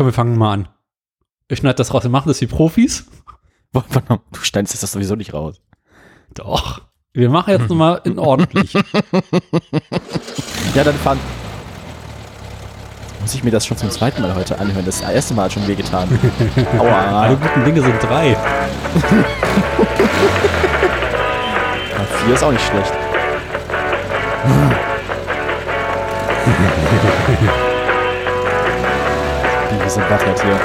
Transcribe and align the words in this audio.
Komm, 0.00 0.06
wir 0.06 0.14
fangen 0.14 0.38
mal 0.38 0.54
an. 0.54 0.68
Ich 1.48 1.58
schneide 1.58 1.74
das 1.74 1.92
raus. 1.92 2.04
Wir 2.04 2.10
machen 2.10 2.28
das 2.28 2.40
wie 2.40 2.46
Profis. 2.46 3.04
Du 3.74 4.40
schneidest 4.40 4.82
das 4.82 4.92
sowieso 4.92 5.14
nicht 5.14 5.34
raus. 5.34 5.60
Doch. 6.32 6.80
Wir 7.12 7.28
machen 7.28 7.50
jetzt 7.50 7.60
nochmal 7.68 8.00
in 8.04 8.18
ordentlich. 8.18 8.72
Ja, 10.74 10.84
dann 10.84 10.94
fahren. 10.94 11.20
Muss 13.20 13.34
ich 13.34 13.44
mir 13.44 13.50
das 13.50 13.66
schon 13.66 13.76
zum 13.76 13.90
zweiten 13.90 14.22
Mal 14.22 14.34
heute 14.34 14.58
anhören? 14.58 14.86
Das 14.86 15.02
erste 15.02 15.34
Mal 15.34 15.44
hat 15.44 15.52
schon 15.52 15.68
wehgetan. 15.68 16.08
Aua. 16.78 17.20
Alle 17.20 17.36
guten 17.36 17.64
Dinge 17.66 17.82
sind 17.82 18.02
drei. 18.02 18.30
Ja, 18.30 18.38
vier 22.24 22.34
ist 22.34 22.42
auch 22.42 22.52
nicht 22.52 22.64
schlecht. 22.64 22.94
Wach 29.86 30.26
jetzt 30.26 30.42
hier. 30.42 30.60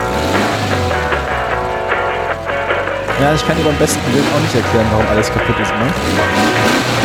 Ja, 3.21 3.33
ich 3.33 3.47
kann 3.47 3.57
dir 3.57 3.63
beim 3.63 3.77
besten 3.77 4.01
Willen 4.13 4.25
auch 4.35 4.41
nicht 4.41 4.55
erklären, 4.55 4.85
warum 4.91 5.07
alles 5.07 5.29
kaputt 5.31 5.55
ist, 5.59 5.71
ne? 5.71 6.95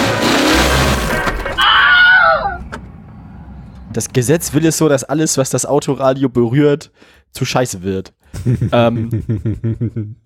Das 3.92 4.08
Gesetz 4.12 4.52
will 4.54 4.64
es 4.66 4.78
so, 4.78 4.88
dass 4.88 5.04
alles, 5.04 5.36
was 5.38 5.50
das 5.50 5.66
Autoradio 5.66 6.28
berührt, 6.28 6.90
zu 7.32 7.44
scheiße 7.44 7.82
wird. 7.82 8.12
ähm, 8.72 10.16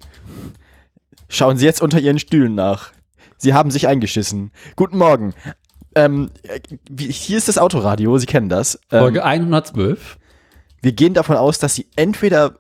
schauen 1.29 1.57
Sie 1.57 1.65
jetzt 1.65 1.81
unter 1.83 1.99
Ihren 2.01 2.19
Stühlen 2.19 2.55
nach. 2.55 2.93
Sie 3.39 3.55
haben 3.55 3.71
sich 3.71 3.89
eingeschissen. 3.89 4.53
Guten 4.77 4.99
Morgen. 4.99 5.35
Ähm, 5.95 6.31
wie- 6.91 7.11
hier 7.11 7.39
ist 7.39 7.49
das 7.49 7.57
Autoradio, 7.59 8.17
Sie 8.19 8.27
kennen 8.27 8.49
das. 8.49 8.79
Ähm, 8.91 9.01
Folge 9.01 9.25
112. 9.25 10.19
wir 10.85 10.93
gehen 10.93 11.15
davon 11.15 11.37
aus, 11.37 11.59
dass 11.59 11.75
Sie 11.75 11.87
entweder 11.97 12.55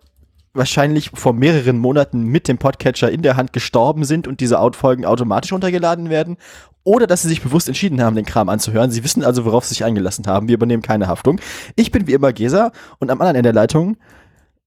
wahrscheinlich 0.54 1.10
vor 1.14 1.32
mehreren 1.32 1.78
Monaten 1.78 2.24
mit 2.24 2.48
dem 2.48 2.58
Podcatcher 2.58 3.10
in 3.10 3.22
der 3.22 3.36
Hand 3.36 3.52
gestorben 3.52 4.04
sind 4.04 4.28
und 4.28 4.40
diese 4.40 4.60
Outfolgen 4.60 5.04
automatisch 5.04 5.52
runtergeladen 5.52 6.10
werden, 6.10 6.36
oder 6.84 7.06
dass 7.06 7.22
Sie 7.22 7.28
sich 7.28 7.42
bewusst 7.42 7.66
entschieden 7.66 8.02
haben, 8.02 8.14
den 8.14 8.26
Kram 8.26 8.48
anzuhören. 8.48 8.90
Sie 8.90 9.02
wissen 9.02 9.24
also, 9.24 9.44
worauf 9.44 9.64
Sie 9.64 9.70
sich 9.70 9.84
eingelassen 9.84 10.26
haben. 10.26 10.48
Wir 10.48 10.54
übernehmen 10.54 10.82
keine 10.82 11.08
Haftung. 11.08 11.40
Ich 11.76 11.90
bin 11.90 12.06
wie 12.06 12.12
immer 12.12 12.32
Gesa 12.32 12.72
und 12.98 13.10
am 13.10 13.20
anderen 13.20 13.36
Ende 13.36 13.52
der 13.52 13.62
Leitung 13.62 13.96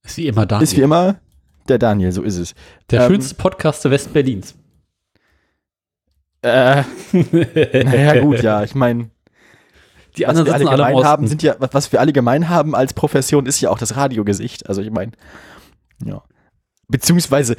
Ist 0.03 0.17
wie 0.17 0.27
immer 0.27 0.45
da. 0.45 0.59
ist 0.59 0.75
wie 0.75 0.81
immer 0.81 1.17
der 1.67 1.77
Daniel, 1.77 2.11
so 2.11 2.23
ist 2.23 2.37
es. 2.37 2.55
Der 2.89 3.01
ähm, 3.01 3.11
schönste 3.11 3.35
Podcaster 3.35 3.91
Westberlins. 3.91 4.55
Äh, 6.41 6.83
naja, 7.11 8.21
gut, 8.21 8.41
ja, 8.41 8.63
ich 8.63 8.73
meine, 8.73 9.09
Die 10.17 10.23
was 10.23 10.29
anderen 10.29 10.47
wir 10.47 10.53
alle 10.55 10.65
gemein 10.65 11.03
haben, 11.05 11.27
sind 11.27 11.43
ja, 11.43 11.55
was- 11.59 11.91
wir 11.91 11.99
alle 11.99 12.13
gemein 12.13 12.49
haben 12.49 12.75
als 12.75 12.93
Profession, 12.93 13.45
ist 13.45 13.61
ja 13.61 13.69
auch 13.69 13.77
das 13.79 13.95
Radiogesicht. 13.95 14.67
Also 14.67 14.81
ich 14.81 14.91
meine, 14.91 15.11
ja. 16.03 16.23
Beziehungsweise, 16.87 17.55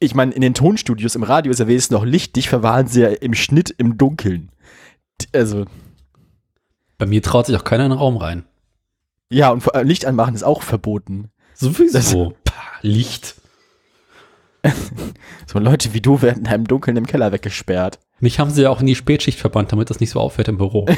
ich 0.00 0.14
meine, 0.14 0.32
in 0.32 0.40
den 0.40 0.54
Tonstudios 0.54 1.14
im 1.14 1.22
Radio 1.22 1.52
ist 1.52 1.58
ja 1.60 1.68
wenigstens 1.68 1.92
noch 1.94 2.04
lichtig, 2.04 2.48
verwahren 2.48 2.86
sie 2.86 3.02
ja 3.02 3.08
im 3.08 3.34
Schnitt 3.34 3.70
im 3.70 3.98
Dunkeln. 3.98 4.50
Also, 5.32 5.66
Bei 6.98 7.06
mir 7.06 7.22
traut 7.22 7.46
sich 7.46 7.56
auch 7.56 7.64
keiner 7.64 7.84
in 7.84 7.90
den 7.90 7.98
Raum 7.98 8.16
rein. 8.16 8.44
ja, 9.30 9.50
und 9.50 9.60
allem 9.74 9.86
Licht 9.88 10.06
anmachen 10.06 10.34
ist 10.34 10.42
auch 10.44 10.62
verboten. 10.62 11.30
Sowieso. 11.54 12.34
Pah, 12.44 12.54
Licht. 12.82 13.36
So 15.46 15.58
Leute 15.58 15.92
wie 15.92 16.00
du 16.00 16.22
werden 16.22 16.46
im 16.46 16.66
Dunkeln 16.66 16.96
im 16.96 17.06
Keller 17.06 17.30
weggesperrt. 17.32 17.98
Mich 18.24 18.38
haben 18.38 18.50
sie 18.50 18.62
ja 18.62 18.70
auch 18.70 18.80
in 18.80 18.86
die 18.86 18.94
Spätschicht 18.94 19.38
verbannt, 19.38 19.70
damit 19.70 19.90
das 19.90 20.00
nicht 20.00 20.08
so 20.08 20.18
auffällt 20.18 20.48
im 20.48 20.56
Büro. 20.56 20.86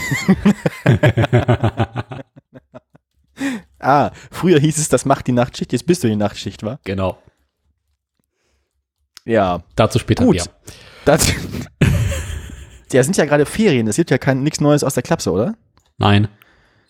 Ah, 3.78 4.10
früher 4.30 4.58
hieß 4.58 4.78
es, 4.78 4.88
das 4.88 5.04
macht 5.04 5.26
die 5.26 5.32
Nachtschicht, 5.32 5.70
jetzt 5.72 5.86
bist 5.86 6.02
du 6.02 6.08
die 6.08 6.16
Nachtschicht, 6.16 6.62
wa? 6.62 6.78
genau. 6.84 7.18
Ja, 9.26 9.62
Dazu 9.74 9.98
später 9.98 10.24
Gut. 10.24 10.36
mehr. 10.36 10.44
das. 11.04 11.32
Ja, 12.92 13.02
sind 13.02 13.16
ja 13.16 13.24
gerade 13.26 13.44
Ferien, 13.44 13.86
es 13.88 13.96
gibt 13.96 14.10
ja 14.12 14.18
kein 14.18 14.42
nichts 14.44 14.60
Neues 14.60 14.82
aus 14.84 14.94
der 14.94 15.02
Klapse, 15.02 15.32
oder? 15.32 15.54
Nein. 15.98 16.28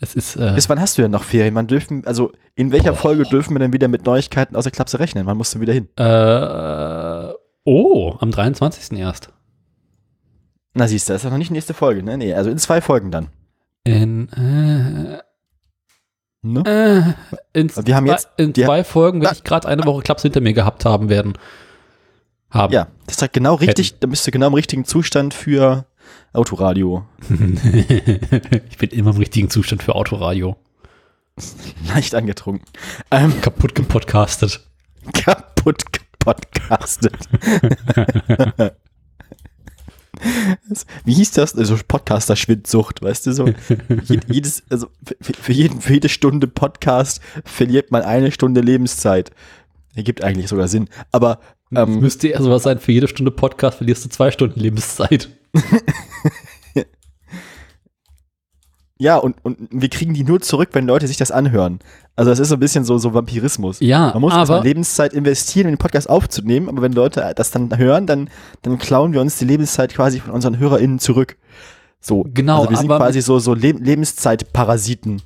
Es 0.00 0.14
ist, 0.14 0.36
äh, 0.36 0.52
Bis 0.54 0.68
wann 0.68 0.78
hast 0.80 0.96
du 0.98 1.02
denn 1.02 1.10
noch 1.10 1.24
Ferien? 1.24 1.54
Man 1.54 1.66
dürfen, 1.66 2.06
also 2.06 2.32
in 2.54 2.70
welcher 2.70 2.90
Boah. 2.92 2.98
Folge 2.98 3.22
dürfen 3.24 3.54
wir 3.54 3.58
denn 3.60 3.72
wieder 3.72 3.88
mit 3.88 4.04
Neuigkeiten 4.04 4.54
aus 4.54 4.64
der 4.64 4.72
Klapse 4.72 5.00
rechnen? 5.00 5.24
Wann 5.26 5.38
musst 5.38 5.54
du 5.54 5.60
wieder 5.60 5.72
hin? 5.72 5.88
äh, 5.96 7.32
oh, 7.64 8.14
am 8.20 8.30
23. 8.30 8.98
erst. 8.98 9.30
Na 10.78 10.86
siehst 10.86 11.08
du, 11.08 11.14
das 11.14 11.20
ist 11.20 11.24
ja 11.24 11.30
noch 11.30 11.38
nicht 11.38 11.48
die 11.48 11.54
nächste 11.54 11.72
Folge, 11.74 12.02
ne? 12.02 12.18
Nee, 12.18 12.34
also 12.34 12.50
in 12.50 12.58
zwei 12.58 12.80
Folgen 12.82 13.10
dann. 13.10 13.28
In, 13.84 14.28
äh, 14.32 15.22
Ne? 16.42 17.14
äh, 17.54 17.58
in, 17.58 17.70
Wir 17.86 17.96
haben 17.96 18.06
zwei, 18.06 18.12
jetzt- 18.12 18.28
in 18.36 18.54
zwei 18.54 18.84
Folgen, 18.84 19.20
wenn 19.20 19.28
Ah. 19.28 19.32
ich 19.32 19.42
gerade 19.42 19.66
eine 19.66 19.84
Woche 19.84 20.02
Klaps 20.02 20.22
hinter 20.22 20.40
mir 20.40 20.52
gehabt 20.52 20.84
haben 20.84 21.08
werden. 21.08 21.32
Haben. 22.50 22.72
Ja, 22.74 22.88
das 23.06 23.16
ist 23.16 23.22
halt 23.22 23.32
genau 23.32 23.54
richtig, 23.54 23.98
da 23.98 24.06
bist 24.06 24.24
du 24.26 24.30
genau 24.30 24.46
im 24.48 24.54
richtigen 24.54 24.84
Zustand 24.84 25.32
für 25.34 25.86
Autoradio. 26.32 27.04
ich 27.30 28.78
bin 28.78 28.90
immer 28.90 29.10
im 29.12 29.16
richtigen 29.16 29.48
Zustand 29.50 29.82
für 29.82 29.94
Autoradio. 29.94 30.56
Leicht 31.94 32.14
angetrunken. 32.14 32.64
Ähm, 33.10 33.40
Kaputt 33.40 33.74
gepodcastet. 33.74 34.60
kaputt 35.14 35.82
gepodcastet. 35.92 37.16
Wie 41.04 41.14
hieß 41.14 41.32
das? 41.32 41.54
Also 41.56 41.76
Podcaster-Schwindsucht, 41.86 43.02
weißt 43.02 43.26
du 43.26 43.32
so? 43.32 43.46
Je- 44.04 44.20
jedes, 44.30 44.62
also 44.70 44.88
für, 45.20 45.32
für, 45.34 45.52
jeden, 45.52 45.80
für 45.80 45.92
jede 45.94 46.08
Stunde 46.08 46.46
Podcast 46.46 47.20
verliert 47.44 47.90
man 47.90 48.02
eine 48.02 48.32
Stunde 48.32 48.60
Lebenszeit. 48.60 49.30
Ergibt 49.94 50.22
eigentlich 50.22 50.48
sogar 50.48 50.68
Sinn. 50.68 50.88
Aber 51.12 51.40
ähm, 51.74 52.00
müsste 52.00 52.28
eher 52.28 52.42
sowas 52.42 52.62
sein, 52.62 52.78
für 52.78 52.92
jede 52.92 53.08
Stunde 53.08 53.30
Podcast 53.30 53.78
verlierst 53.78 54.04
du 54.04 54.08
zwei 54.08 54.30
Stunden 54.30 54.60
Lebenszeit. 54.60 55.28
ja, 58.98 59.16
und, 59.16 59.36
und 59.44 59.58
wir 59.70 59.88
kriegen 59.90 60.14
die 60.14 60.24
nur 60.24 60.40
zurück, 60.40 60.70
wenn 60.72 60.86
Leute 60.86 61.06
sich 61.06 61.18
das 61.18 61.30
anhören. 61.30 61.80
Also 62.14 62.30
das 62.30 62.38
ist 62.38 62.48
so 62.48 62.54
ein 62.56 62.60
bisschen 62.60 62.84
so, 62.84 62.96
so 62.96 63.12
Vampirismus. 63.12 63.80
Ja, 63.80 64.12
Man 64.12 64.22
muss 64.22 64.32
aber 64.32 64.62
Lebenszeit 64.62 65.12
investieren, 65.12 65.66
um 65.66 65.72
den 65.72 65.78
Podcast 65.78 66.08
aufzunehmen, 66.08 66.68
aber 66.68 66.80
wenn 66.80 66.92
Leute 66.92 67.32
das 67.36 67.50
dann 67.50 67.76
hören, 67.76 68.06
dann, 68.06 68.30
dann 68.62 68.78
klauen 68.78 69.12
wir 69.12 69.20
uns 69.20 69.36
die 69.38 69.44
Lebenszeit 69.44 69.92
quasi 69.92 70.20
von 70.20 70.32
unseren 70.32 70.58
HörerInnen 70.58 70.98
zurück. 70.98 71.36
So. 72.00 72.24
Genau, 72.32 72.60
Also 72.60 72.70
wir 72.70 72.76
sind 72.78 72.88
quasi 72.88 73.20
so, 73.20 73.38
so 73.38 73.52
Le 73.52 73.72
Lebenszeitparasiten. 73.72 75.20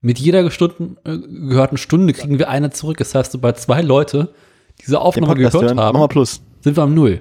mit 0.00 0.18
jeder 0.18 0.50
Stunden, 0.50 0.96
äh, 1.04 1.16
gehörten 1.18 1.76
Stunde 1.76 2.12
kriegen 2.14 2.40
wir 2.40 2.48
eine 2.48 2.70
zurück. 2.70 2.96
Das 2.96 3.14
heißt, 3.14 3.30
sobald 3.30 3.58
zwei 3.60 3.82
Leute 3.82 4.34
diese 4.80 5.00
Aufnahme 5.00 5.34
gehört 5.34 5.54
hören, 5.54 5.78
haben, 5.78 6.26
sind 6.60 6.76
wir 6.76 6.82
am 6.82 6.94
Null. 6.94 7.20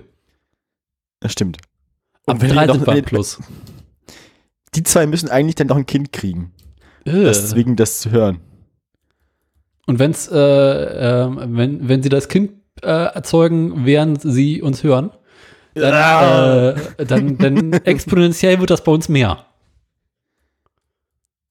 Das 1.19 1.33
stimmt. 1.33 1.57
Am 2.25 2.41
wenn 2.41 2.49
drei 2.49 2.67
sind 2.67 2.87
wir 2.87 2.93
am 2.93 3.01
Plus. 3.03 3.39
Die 4.75 4.83
zwei 4.83 5.05
müssen 5.05 5.29
eigentlich 5.29 5.55
dann 5.55 5.67
noch 5.67 5.77
ein 5.77 5.85
Kind 5.85 6.11
kriegen. 6.11 6.53
Äh. 7.05 7.11
Deswegen 7.11 7.75
das 7.75 7.99
zu 7.99 8.11
hören. 8.11 8.39
Und 9.87 9.99
wenn's, 9.99 10.29
äh, 10.31 10.37
äh, 10.37 11.29
wenn, 11.29 11.87
wenn 11.89 12.03
sie 12.03 12.09
das 12.09 12.29
Kind 12.29 12.51
äh, 12.81 12.87
erzeugen, 12.87 13.85
während 13.85 14.21
sie 14.21 14.61
uns 14.61 14.83
hören, 14.83 15.11
dann, 15.73 16.75
äh, 16.97 17.05
dann, 17.05 17.37
dann 17.37 17.73
exponentiell 17.85 18.59
wird 18.59 18.69
das 18.69 18.83
bei 18.83 18.91
uns 18.91 19.09
mehr. 19.09 19.45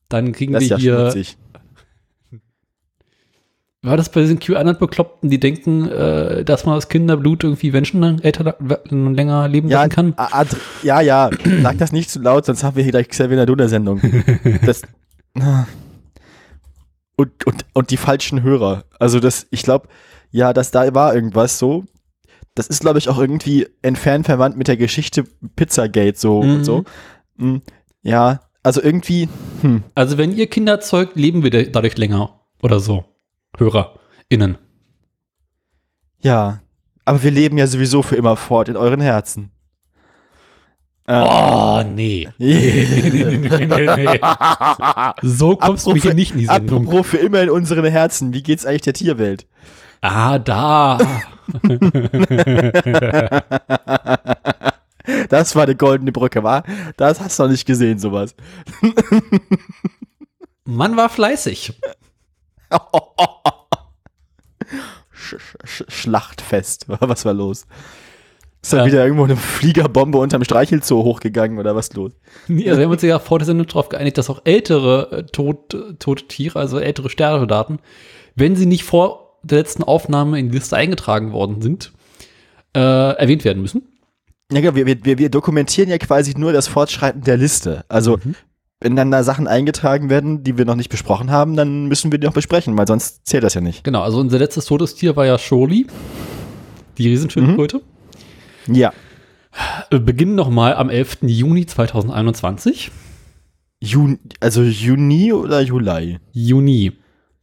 Dann 0.09 0.33
kriegen 0.33 0.53
Das 0.53 0.63
wir 0.63 0.69
ja 0.69 0.77
hier. 0.79 0.99
schmutzig. 1.01 1.37
War 3.83 3.97
das 3.97 4.11
bei 4.11 4.21
diesen 4.21 4.39
QAnon-Bekloppten, 4.39 5.31
die 5.31 5.41
denken, 5.41 5.89
äh, 5.89 6.45
dass 6.45 6.67
man 6.67 6.77
aus 6.77 6.89
Kinderblut 6.89 7.45
irgendwie 7.45 7.71
Menschen 7.71 8.21
älter, 8.23 8.57
länger 8.91 9.49
leben 9.49 9.69
Ja, 9.69 9.79
lassen 9.79 9.91
kann? 9.91 10.15
Ad 10.17 10.55
ja, 10.83 11.01
ja, 11.01 11.31
sag 11.63 11.79
das 11.79 11.91
nicht 11.91 12.11
zu 12.11 12.21
laut, 12.21 12.45
sonst 12.45 12.63
haben 12.63 12.77
wir 12.77 12.83
hier 12.83 12.93
gleich 12.93 13.09
Xavier 13.09 13.37
Naduna-Sendung. 13.39 14.01
Das. 14.67 14.83
Und, 17.17 17.47
und, 17.47 17.65
und 17.75 17.91
die 17.91 17.97
falschen 17.97 18.43
Hörer. 18.43 18.85
Also 18.99 19.21
das, 19.21 19.47
ich 19.51 19.63
glaube, 19.63 19.89
ja, 20.31 20.53
dass 20.53 20.71
da 20.71 20.95
war 20.95 21.15
irgendwas 21.15 21.59
so. 21.59 21.85
Das 22.55 22.67
ist, 22.67 22.81
glaube 22.81 22.99
ich, 22.99 23.09
auch 23.09 23.19
irgendwie 23.19 23.67
entfernt 23.83 24.27
verwandt 24.27 24.57
mit 24.57 24.69
der 24.69 24.77
Geschichte 24.77 25.25
Pizzagate 25.57 26.19
so 26.19 26.43
Mhm. 26.43 26.55
und 26.57 26.65
so. 26.65 26.85
Hm, 27.39 27.63
Ja, 28.03 28.41
also 28.63 28.83
irgendwie, 28.83 29.29
hm, 29.63 29.85
Also 29.95 30.19
wenn 30.19 30.33
ihr 30.37 30.47
Kinder 30.49 30.73
erzeugt, 30.73 31.17
leben 31.17 31.43
wir 31.43 31.51
da- 31.51 31.63
dadurch 31.63 31.97
länger 31.97 32.41
oder 32.63 32.81
so. 32.81 33.05
HörerInnen. 33.59 34.59
ja. 36.23 36.61
Aber 37.07 37.23
wir 37.25 37.31
leben 37.33 37.59
ja 37.59 37.67
sowieso 37.67 38.03
für 38.03 38.15
immer 38.15 38.37
fort 38.37 38.69
in 38.69 38.77
euren 38.77 39.01
Herzen. 39.01 39.51
Ähm, 41.09 41.25
Oh, 41.27 41.83
nee. 41.89 42.29
So 45.23 45.57
kommst 45.57 45.87
du 45.87 45.91
Apropos- 45.91 46.03
hier 46.03 46.15
nicht 46.15 46.33
in 46.33 46.39
die 46.39 46.47
Sendung. 46.47 46.85
Apropos 46.87 47.07
für 47.09 47.17
immer 47.17 47.41
in 47.43 47.51
unseren 47.51 47.85
Herzen, 47.87 48.33
wie 48.33 48.43
geht's 48.45 48.65
eigentlich 48.65 48.83
der 48.83 48.93
Tierwelt? 48.93 49.47
Ah, 50.03 50.39
da. 50.39 50.99
Das 55.29 55.57
war 55.57 55.65
eine 55.65 55.75
goldene 55.75 56.13
Brücke, 56.13 56.43
war? 56.45 56.63
Das 56.97 57.21
hast 57.21 57.39
du 57.39 57.45
noch 57.45 57.51
nicht 57.51 57.67
gesehen, 57.67 57.99
sowas. 57.99 58.35
Mann 60.65 60.97
war 60.97 61.09
fleißig. 61.09 61.73
Schlachtfest. 65.89 66.87
Was 67.01 67.25
war 67.25 67.35
los? 67.35 67.67
Ist 68.63 68.73
da 68.73 68.81
Ähm. 68.81 68.87
wieder 68.87 69.05
irgendwo 69.05 69.25
eine 69.25 69.37
Fliegerbombe 69.37 70.19
unterm 70.19 70.45
Streichelzoo 70.45 71.03
hochgegangen 71.03 71.59
oder 71.59 71.75
was 71.75 71.95
los? 71.95 72.13
Nee, 72.47 72.69
also 72.69 72.79
wir 72.79 72.85
haben 72.85 72.93
uns 72.93 73.03
ja 73.03 73.19
vor 73.19 73.39
der 73.39 73.47
Sendung 73.47 73.67
darauf 73.67 73.89
geeinigt, 73.89 74.19
dass 74.19 74.29
auch 74.29 74.43
ältere 74.45 75.11
äh, 75.13 75.23
tot, 75.25 75.75
tote 75.99 76.29
Tiere, 76.29 76.59
also 76.59 76.79
ältere 76.79 77.09
Sterbedaten, 77.09 77.79
wenn 78.35 78.57
sie 78.57 78.67
nicht 78.67 78.85
vor 78.85 79.39
der 79.43 79.59
letzten 79.59 79.83
Aufnahme 79.83 80.39
in 80.39 80.51
die 80.51 80.59
Liste 80.59 80.77
eingetragen 80.77 81.33
worden 81.33 81.63
sind, 81.63 81.93
äh, 82.77 82.81
erwähnt 82.81 83.45
werden 83.47 83.63
müssen. 83.63 83.83
Ja, 84.53 84.61
genau, 84.61 84.75
wir, 84.75 84.87
wir, 84.87 85.19
wir 85.19 85.31
dokumentieren 85.31 85.89
ja 85.89 85.97
quasi 85.97 86.35
nur 86.37 86.53
das 86.53 86.69
Fortschreiten 86.69 87.23
der 87.23 87.39
Liste. 87.39 87.85
Also, 87.89 88.19
wenn 88.81 88.97
dann 88.97 89.11
da 89.11 89.23
Sachen 89.23 89.47
eingetragen 89.47 90.09
werden, 90.11 90.43
die 90.43 90.57
wir 90.57 90.65
noch 90.65 90.75
nicht 90.77 90.89
besprochen 90.89 91.31
haben, 91.31 91.55
dann 91.57 91.87
müssen 91.87 92.11
wir 92.11 92.19
die 92.19 92.27
noch 92.27 92.33
besprechen, 92.33 92.77
weil 92.79 92.87
sonst 92.87 93.27
zählt 93.27 93.45
das 93.45 93.55
ja 93.55 93.61
nicht. 93.61 93.85
Genau, 93.85 94.03
also 94.03 94.19
unser 94.21 94.39
letztes 94.39 94.65
totes 94.65 94.95
Tier 94.95 95.17
war 95.17 95.27
ja 95.27 95.39
Sholi, 95.39 95.87
die 96.99 97.09
Riesenschildkröte. 97.09 97.83
Ja. 98.67 98.93
Äh, 99.91 99.99
Beginnen 99.99 100.35
nochmal 100.35 100.75
am 100.75 100.89
11. 100.91 101.19
Juni 101.23 101.67
2021. 101.67 102.91
Juni, 103.83 104.19
also 104.41 104.63
Juni 104.63 105.33
oder 105.33 105.61
Juli? 105.61 106.19
Juni, 106.33 106.93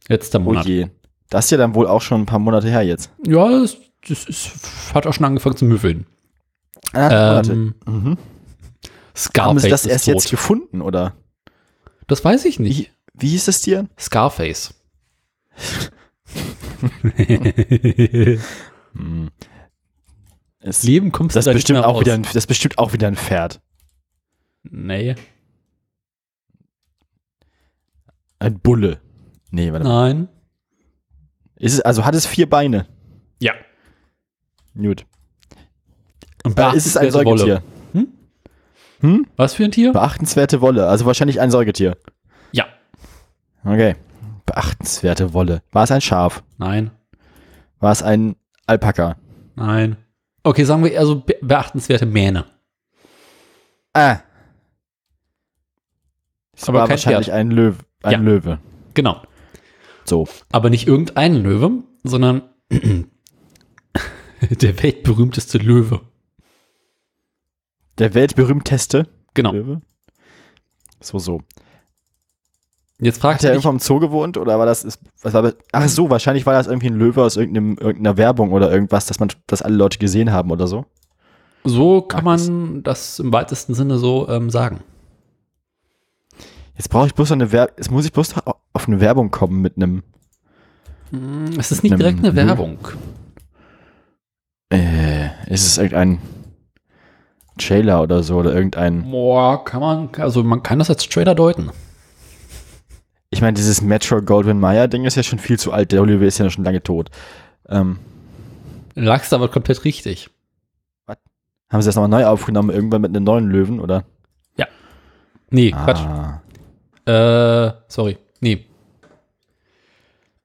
letzter 0.08 0.38
Oh 0.40 0.42
Monat. 0.44 0.66
je. 0.66 0.86
Das 1.30 1.46
ist 1.46 1.50
ja 1.50 1.58
dann 1.58 1.74
wohl 1.74 1.86
auch 1.86 2.00
schon 2.00 2.22
ein 2.22 2.26
paar 2.26 2.38
Monate 2.38 2.68
her 2.70 2.82
jetzt. 2.82 3.10
ja, 3.26 3.48
das, 3.60 3.76
das 4.08 4.24
ist, 4.24 4.50
hat 4.94 5.06
auch 5.06 5.12
schon 5.12 5.26
angefangen 5.26 5.56
zu 5.56 5.64
müffeln. 5.66 6.06
Ah, 6.94 7.42
Ähm, 7.48 7.74
Mhm. 7.86 8.16
Scarface 9.14 9.48
Haben 9.48 9.58
sie 9.58 9.68
das 9.68 9.84
ist 9.84 9.90
erst 9.90 10.04
tot. 10.06 10.14
jetzt 10.14 10.30
gefunden, 10.30 10.80
oder? 10.80 11.14
Das 12.08 12.24
weiß 12.24 12.44
ich 12.46 12.58
nicht. 12.58 12.78
Wie, 12.78 12.88
wie 13.14 13.28
hieß 13.28 13.44
das 13.44 13.60
Tier? 13.60 13.88
Scarface. 13.98 14.74
Hm. 18.94 19.30
Es, 20.60 20.82
Leben 20.82 21.12
kommst 21.12 21.36
das, 21.36 21.44
du 21.44 21.50
da 21.50 21.54
bestimmt 21.54 21.84
auch 21.84 22.00
wieder 22.00 22.14
ein, 22.14 22.22
das 22.22 22.34
ist 22.34 22.46
bestimmt 22.46 22.78
auch 22.78 22.92
wieder 22.92 23.06
ein 23.06 23.16
Pferd. 23.16 23.60
Nee. 24.64 25.14
Ein 28.40 28.58
Bulle. 28.58 29.00
Nee, 29.50 29.72
warte 29.72 29.84
mal. 29.84 30.14
Nein. 30.14 30.28
Ist 31.56 31.74
es, 31.74 31.80
also 31.80 32.04
hat 32.04 32.14
es 32.14 32.26
vier 32.26 32.48
Beine. 32.48 32.86
Ja. 33.40 33.52
Gut. 34.74 35.06
Und 36.44 36.58
Äh, 36.58 36.76
ist 36.76 36.86
es 36.86 36.96
ein 36.96 37.10
beachtenswerte 37.10 37.24
Wolle. 37.26 37.62
Hm? 39.00 39.26
Was 39.36 39.54
für 39.54 39.64
ein 39.64 39.70
Tier? 39.72 39.92
Beachtenswerte 39.92 40.60
Wolle. 40.60 40.88
Also 40.88 41.06
wahrscheinlich 41.06 41.40
ein 41.40 41.50
Säugetier. 41.50 41.96
Ja. 42.52 42.66
Okay. 43.64 43.96
Beachtenswerte 44.46 45.32
Wolle. 45.34 45.62
War 45.72 45.84
es 45.84 45.90
ein 45.92 46.00
Schaf? 46.00 46.42
Nein. 46.58 46.90
War 47.80 47.92
es 47.92 48.02
ein 48.02 48.36
Alpaka? 48.66 49.16
Nein. 49.54 49.96
Okay, 50.42 50.64
sagen 50.64 50.82
wir 50.82 50.92
eher 50.92 51.06
so 51.06 51.20
be 51.20 51.36
beachtenswerte 51.42 52.06
Mähne. 52.06 52.46
Ah. 53.92 54.18
Es 56.56 56.68
Aber 56.68 56.80
war 56.80 56.88
wahrscheinlich 56.88 57.26
Pferd. 57.26 57.36
ein 57.38 57.50
Löwe. 57.50 57.76
Ein 58.02 58.12
Ja. 58.12 58.18
Löwe. 58.18 58.58
Genau. 58.94 59.22
So. 60.04 60.26
Aber 60.50 60.70
nicht 60.70 60.88
irgendein 60.88 61.34
Löwe, 61.36 61.84
sondern 62.02 62.42
der 64.40 64.82
weltberühmteste 64.82 65.58
Löwe. 65.58 66.00
Der 67.98 68.14
weltberühmteste 68.14 69.08
Genau. 69.34 69.52
Löwe. 69.52 69.80
So, 71.00 71.18
so. 71.18 71.40
Jetzt 73.00 73.16
Hat 73.16 73.22
fragt 73.22 73.44
er 73.44 73.50
er 73.50 73.54
irgendwo 73.54 73.68
am 73.68 73.78
Zoo 73.78 74.00
gewohnt 74.00 74.36
oder 74.36 74.58
war 74.58 74.66
das, 74.66 74.82
ist, 74.82 75.00
was 75.22 75.32
war, 75.32 75.52
ach 75.70 75.88
so, 75.88 76.10
wahrscheinlich 76.10 76.44
war 76.46 76.54
das 76.54 76.66
irgendwie 76.66 76.88
ein 76.88 76.96
Löwe 76.98 77.22
aus 77.22 77.36
irgendeinem, 77.36 77.76
irgendeiner 77.78 78.16
Werbung 78.16 78.50
oder 78.52 78.72
irgendwas, 78.72 79.06
dass 79.06 79.20
man, 79.20 79.28
dass 79.46 79.62
alle 79.62 79.76
Leute 79.76 79.98
gesehen 79.98 80.32
haben 80.32 80.50
oder 80.50 80.66
so. 80.66 80.84
so 81.64 82.02
kann 82.02 82.24
man 82.24 82.82
das 82.82 83.20
im 83.20 83.32
weitesten 83.32 83.74
Sinne 83.74 83.98
so 83.98 84.28
ähm, 84.28 84.50
sagen. 84.50 84.80
Jetzt 86.76 86.90
brauche 86.90 87.06
ich 87.06 87.14
bloß 87.14 87.30
noch 87.30 87.36
eine 87.36 87.52
Werbung, 87.52 87.74
jetzt 87.76 87.90
muss 87.92 88.04
ich 88.04 88.12
bloß 88.12 88.34
noch 88.34 88.56
auf 88.72 88.88
eine 88.88 89.00
Werbung 89.00 89.30
kommen 89.30 89.60
mit 89.60 89.76
einem, 89.76 90.02
Mm, 91.10 91.58
Es 91.58 91.72
ist 91.72 91.82
nicht 91.84 91.98
direkt 91.98 92.18
eine. 92.18 92.34
Werbung. 92.36 92.76
äh, 94.70 95.28
ist 95.46 95.64
es 95.66 95.78
irgendein 95.78 96.18
Trailer 97.58 98.02
oder 98.02 98.22
so 98.22 98.36
oder 98.36 98.54
irgendein, 98.54 99.10
Boah, 99.10 99.64
kann 99.64 99.80
man, 99.80 100.08
also 100.18 100.42
man 100.42 100.62
kann 100.62 100.78
das 100.78 100.88
als 100.90 101.08
Trailer 101.08 101.34
deuten. 101.34 101.70
ich 103.30 103.40
meine, 103.40 103.54
dieses 103.54 103.82
Metro 103.82 104.22
Goldwyn 104.22 104.58
Mayer 104.60 104.88
Ding 104.88 105.04
ist 105.04 105.16
ja 105.16 105.22
schon 105.22 105.38
viel 105.38 105.58
zu 105.58 105.72
alt, 105.72 105.92
der 105.92 106.04
Löwe 106.04 106.26
ist 106.26 106.38
ja 106.38 106.48
schon 106.50 106.64
lange 106.64 106.82
tot. 106.82 107.10
Ähm, 107.68 107.98
Lagst 108.94 109.32
aber 109.32 109.48
komplett 109.48 109.84
richtig. 109.84 110.30
haben 111.70 111.82
sie 111.82 111.88
das 111.88 111.96
nochmal 111.96 112.08
neu 112.08 112.26
aufgenommen, 112.26 112.70
irgendwann 112.70 113.02
mit 113.02 113.10
einem 113.14 113.24
neuen 113.24 113.48
Löwen 113.50 113.80
oder? 113.80 114.04
Nee, 115.50 115.70
Quatsch. 115.70 116.00
Ah, 116.00 116.42
Äh, 117.06 117.72
sorry. 117.88 118.18
Nee. 118.40 118.66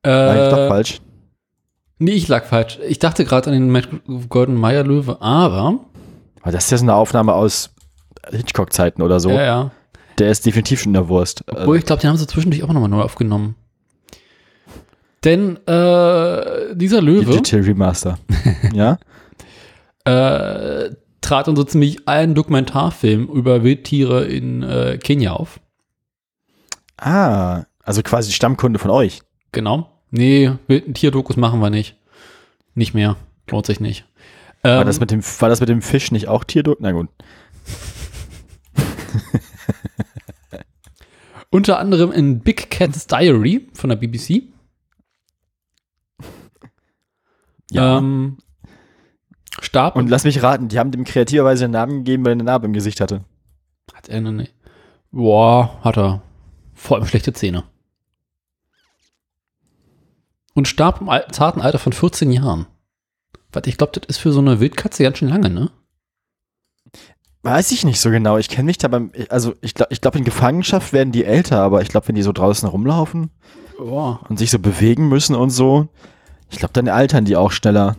war 0.01 0.35
ich 0.45 0.49
doch 0.49 0.57
Äh, 0.59 0.67
falsch. 0.69 1.01
nee, 1.99 2.11
ich 2.11 2.29
lag 2.29 2.45
falsch. 2.45 2.79
Ich 2.87 2.99
dachte 2.99 3.25
gerade 3.25 3.47
an 3.47 3.53
den 3.53 3.69
Matt 3.69 3.89
Golden 4.29 4.55
Meyer 4.55 4.85
Löwe, 4.85 5.21
Aber 5.21 5.79
das 6.51 6.65
ist 6.65 6.71
ja 6.71 6.77
so 6.77 6.83
eine 6.83 6.95
Aufnahme 6.95 7.33
aus 7.33 7.73
Hitchcock-Zeiten 8.29 9.01
oder 9.01 9.19
so. 9.19 9.29
ja, 9.29 9.43
ja. 9.43 9.71
Der 10.19 10.29
ist 10.29 10.45
definitiv 10.45 10.81
schon 10.81 10.91
in 10.91 10.93
der 10.93 11.07
Wurst. 11.07 11.43
Obwohl, 11.47 11.77
ich 11.77 11.85
glaube, 11.85 12.01
den 12.01 12.11
haben 12.11 12.17
sie 12.17 12.27
zwischendurch 12.27 12.63
auch 12.63 12.71
nochmal 12.71 12.89
neu 12.89 13.01
aufgenommen. 13.01 13.55
Denn 15.23 15.57
äh, 15.67 16.75
dieser 16.75 17.01
Löwe 17.01 17.25
Digital 17.25 17.61
Remaster. 17.61 18.19
ja? 18.73 18.99
äh, 20.05 20.91
trat 21.21 21.47
in 21.47 21.55
so 21.55 21.63
ziemlich 21.63 22.07
allen 22.07 22.35
Dokumentarfilmen 22.35 23.29
über 23.29 23.63
Wildtiere 23.63 24.25
in 24.25 24.61
äh, 24.63 24.99
Kenia 25.01 25.33
auf. 25.33 25.59
Ah, 26.97 27.63
also 27.83 28.03
quasi 28.03 28.31
Stammkunde 28.31 28.79
von 28.79 28.91
euch. 28.91 29.21
Genau. 29.51 29.89
Nee, 30.11 30.51
wilden 30.67 30.93
Tierdokus 30.93 31.37
machen 31.37 31.59
wir 31.59 31.69
nicht. 31.69 31.95
Nicht 32.75 32.93
mehr. 32.93 33.15
Lohnt 33.49 33.65
sich 33.65 33.79
nicht. 33.79 34.05
War, 34.63 34.81
Ähm, 34.81 34.87
das 34.87 34.99
mit 34.99 35.11
dem, 35.11 35.21
war 35.23 35.49
das 35.49 35.59
mit 35.59 35.69
dem 35.69 35.81
Fisch 35.81 36.11
nicht 36.11 36.27
auch 36.27 36.43
Tierdruck? 36.43 36.79
Na 36.79 36.91
gut. 36.91 37.09
unter 41.49 41.79
anderem 41.79 42.11
in 42.11 42.39
Big 42.39 42.69
Cat's 42.71 43.07
Diary 43.07 43.67
von 43.73 43.89
der 43.89 43.97
BBC. 43.97 44.43
Ja. 47.71 47.97
Ähm, 47.97 48.37
starb 49.61 49.95
Und 49.95 50.09
lass 50.09 50.23
mich 50.23 50.41
raten, 50.43 50.67
die 50.67 50.79
haben 50.79 50.91
dem 50.91 51.03
kreativerweise 51.03 51.65
einen 51.65 51.73
Namen 51.73 51.97
gegeben, 52.03 52.23
weil 52.25 52.31
er 52.31 52.35
eine 52.35 52.43
Narbe 52.43 52.65
im 52.67 52.73
Gesicht 52.73 53.01
hatte. 53.01 53.23
Hat 53.93 54.09
er 54.09 54.17
eine. 54.17 54.47
Boah, 55.11 55.79
hat 55.83 55.97
er. 55.97 56.21
Vor 56.73 56.97
allem 56.97 57.05
schlechte 57.05 57.33
Zähne. 57.33 57.63
Und 60.53 60.67
starb 60.67 61.01
im 61.01 61.09
al- 61.09 61.27
zarten 61.31 61.61
Alter 61.61 61.79
von 61.79 61.93
14 61.93 62.31
Jahren. 62.31 62.67
Warte, 63.53 63.69
ich 63.69 63.77
glaube, 63.77 63.93
das 63.99 64.07
ist 64.07 64.17
für 64.17 64.31
so 64.31 64.39
eine 64.39 64.59
Wildkatze 64.59 65.03
ganz 65.03 65.19
schön 65.19 65.29
lange, 65.29 65.49
ne? 65.49 65.71
Weiß 67.43 67.71
ich 67.71 67.83
nicht 67.83 67.99
so 67.99 68.09
genau. 68.09 68.37
Ich 68.37 68.49
kenne 68.49 68.65
mich 68.67 68.77
da 68.77 68.87
beim, 68.87 69.11
also 69.29 69.53
ich 69.61 69.73
glaube, 69.73 69.93
ich 69.93 70.01
glaub, 70.01 70.15
in 70.15 70.23
Gefangenschaft 70.23 70.93
werden 70.93 71.11
die 71.11 71.25
älter, 71.25 71.59
aber 71.61 71.81
ich 71.81 71.89
glaube, 71.89 72.07
wenn 72.07 72.15
die 72.15 72.21
so 72.21 72.31
draußen 72.31 72.67
rumlaufen 72.67 73.31
Boah. 73.77 74.21
und 74.29 74.39
sich 74.39 74.49
so 74.49 74.59
bewegen 74.59 75.09
müssen 75.09 75.35
und 75.35 75.49
so, 75.49 75.89
ich 76.49 76.57
glaube, 76.59 76.73
dann 76.73 76.87
altern 76.87 77.25
die 77.25 77.35
auch 77.35 77.51
schneller, 77.51 77.97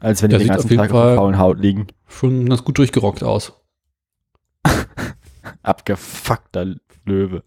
als 0.00 0.22
wenn 0.22 0.30
die 0.30 0.36
Der 0.38 0.44
den 0.44 0.48
ganzen 0.48 0.70
auf 0.70 0.76
Tag 0.76 0.90
auf 0.90 0.96
Fall- 0.96 1.06
der 1.10 1.16
faulen 1.16 1.38
Haut 1.38 1.58
liegen. 1.60 1.86
Schon 2.08 2.48
ganz 2.48 2.64
gut 2.64 2.78
durchgerockt 2.78 3.22
aus. 3.22 3.52
Abgefuckter 5.62 6.74
Löwe. 7.04 7.42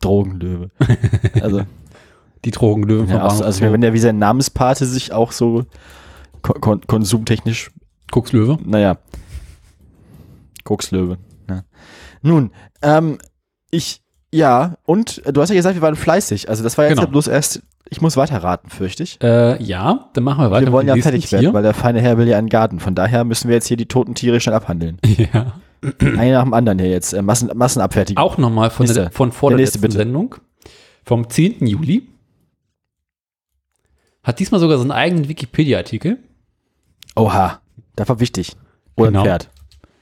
Drogenlöwe. 0.00 0.70
Also, 1.40 1.62
Die 2.44 2.50
Drogenlöwen 2.52 3.08
ja, 3.08 3.22
also, 3.22 3.42
also 3.44 3.60
wenn 3.60 3.80
der 3.80 3.92
wie 3.94 3.98
sein 3.98 4.18
Namenspate 4.18 4.86
sich 4.86 5.12
auch 5.12 5.32
so 5.32 5.64
kon 6.42 6.60
kon 6.60 6.80
konsumtechnisch 6.86 7.70
Kuckslöwe. 8.10 8.58
Naja. 8.64 8.98
Kokslöwe. 10.64 11.18
Ja. 11.48 11.62
Nun, 12.22 12.50
ähm, 12.82 13.18
ich, 13.70 14.02
ja, 14.32 14.76
und 14.84 15.24
äh, 15.26 15.32
du 15.32 15.40
hast 15.40 15.50
ja 15.50 15.54
gesagt, 15.56 15.74
wir 15.74 15.82
waren 15.82 15.96
fleißig. 15.96 16.48
Also 16.48 16.62
das 16.62 16.76
war 16.78 16.84
jetzt 16.86 16.92
Genau. 16.94 17.02
ja 17.02 17.10
bloß 17.10 17.26
erst, 17.28 17.62
ich 17.90 18.00
muss 18.00 18.16
weiterraten, 18.16 18.70
fürchte 18.70 19.02
ich. 19.02 19.18
Äh, 19.22 19.62
ja, 19.62 20.08
dann 20.14 20.24
machen 20.24 20.42
wir 20.44 20.50
weiter 20.50 20.66
wir 20.66 20.72
wollen 20.72 20.88
ja 20.88 20.96
fertig 20.96 21.30
werden, 21.32 21.52
weil 21.52 21.62
der 21.62 21.74
feine 21.74 22.00
Herr 22.00 22.18
will 22.18 22.28
ja 22.28 22.38
einen 22.38 22.48
Garten. 22.48 22.80
Von 22.80 22.94
daher 22.94 23.24
müssen 23.24 23.48
wir 23.48 23.54
jetzt 23.54 23.66
hier 23.66 23.76
die 23.76 23.86
toten 23.86 24.14
Tiere 24.14 24.40
schnell 24.40 24.54
abhandeln. 24.56 24.98
Ja. 25.16 25.54
Einer 26.00 26.32
nach 26.38 26.42
dem 26.42 26.54
anderen 26.54 26.80
hier 26.80 26.90
jetzt. 26.90 27.12
Äh, 27.12 27.22
Massen, 27.22 27.50
Massenabfertigung. 27.54 28.20
Auch 28.22 28.36
nochmal 28.36 28.70
von, 28.70 28.86
der, 28.86 29.12
von 29.12 29.30
vor 29.30 29.50
Der 29.50 29.58
der 29.58 29.62
nächste, 29.62 29.78
letzten 29.78 29.82
bitte. 29.82 29.98
Sendung. 29.98 30.34
Vom 31.04 31.30
10. 31.30 31.64
Juli. 31.68 32.08
Hat 34.24 34.40
diesmal 34.40 34.60
sogar 34.60 34.76
so 34.76 34.82
einen 34.82 34.90
eigenen 34.90 35.28
Wikipedia-Artikel. 35.28 36.18
Oha. 37.18 37.60
Das 37.96 38.08
war 38.08 38.20
wichtig. 38.20 38.52
Oder 38.96 39.08
Genau. 39.08 39.20
ein 39.20 39.26
Pferd. 39.26 39.50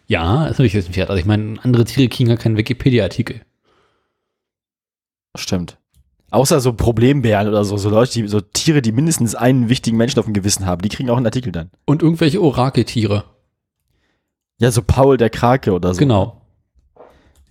Ja, 0.07 0.45
ist 0.47 0.59
natürlich 0.59 0.77
ein 0.77 0.93
Pferd. 0.93 1.11
Also 1.11 1.19
ich 1.19 1.27
meine, 1.27 1.59
andere 1.63 1.85
Tiere 1.85 2.09
kriegen 2.09 2.31
ja 2.31 2.37
keinen 2.37 2.57
Wikipedia-Artikel. 2.57 3.43
Stimmt. 5.37 5.79
Außer 6.31 6.61
so 6.61 6.73
Problembären 6.73 7.49
oder 7.49 7.65
so, 7.65 7.77
so 7.77 7.89
Leute, 7.89 8.13
die, 8.13 8.29
so 8.29 8.41
Tiere, 8.41 8.83
die 8.83 8.93
mindestens 8.93 9.35
einen 9.35 9.69
wichtigen 9.69 9.97
Menschen 9.97 10.19
auf 10.19 10.25
dem 10.25 10.35
Gewissen 10.35 10.67
haben, 10.67 10.83
die 10.83 10.89
kriegen 10.89 11.09
auch 11.11 11.17
einen 11.17 11.27
Artikel 11.27 11.53
dann. 11.53 11.71
Und 11.85 12.03
irgendwelche 12.03 12.41
Orakeltiere. 12.43 13.25
Ja, 14.59 14.71
so 14.71 14.83
Paul 14.83 15.17
der 15.17 15.31
Krake 15.31 15.73
oder 15.73 15.95
so. 15.95 15.99
Genau. 15.99 16.41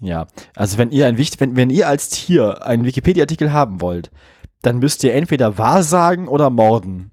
Ja, 0.01 0.27
also 0.55 0.77
wenn 0.77 0.91
ihr 0.91 1.07
ein 1.07 1.17
wichtig, 1.17 1.39
wenn, 1.39 1.55
wenn 1.55 1.69
ihr 1.69 1.88
als 1.88 2.10
Tier 2.10 2.65
einen 2.65 2.86
Wikipedia-Artikel 2.86 3.53
haben 3.53 3.79
wollt, 3.81 4.12
dann 4.62 4.79
müsst 4.79 5.03
ihr 5.03 5.13
entweder 5.13 5.57
Wahrsagen 5.57 6.27
oder 6.27 6.50
morden. 6.50 7.12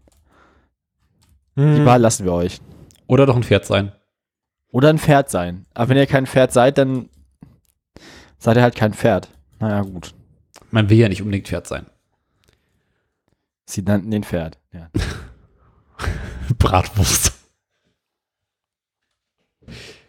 Die 1.57 1.85
Wahl 1.85 2.01
lassen 2.01 2.25
wir 2.25 2.33
euch. 2.33 2.61
Oder 3.07 3.27
doch 3.27 3.37
ein 3.37 3.43
Pferd 3.43 3.67
sein. 3.67 3.93
Oder 4.69 4.89
ein 4.89 4.99
Pferd 4.99 5.29
sein. 5.31 5.67
Aber 5.75 5.91
wenn 5.91 5.99
ihr 5.99 6.07
kein 6.07 6.27
Pferd 6.27 6.53
seid, 6.53 6.79
dann 6.79 7.11
seid 8.39 8.57
ihr 8.57 8.63
halt 8.63 8.75
kein 8.75 8.95
Pferd. 8.95 9.29
Naja, 9.61 9.83
gut. 9.83 10.15
Man 10.71 10.89
will 10.89 10.97
ja 10.97 11.09
nicht 11.09 11.21
unbedingt 11.21 11.47
Pferd 11.47 11.67
sein. 11.67 11.87
Sie 13.67 13.83
nannten 13.83 14.11
den 14.11 14.25
Pferd. 14.25 14.59
Ja. 14.73 14.89
Bratwurst. 16.59 17.33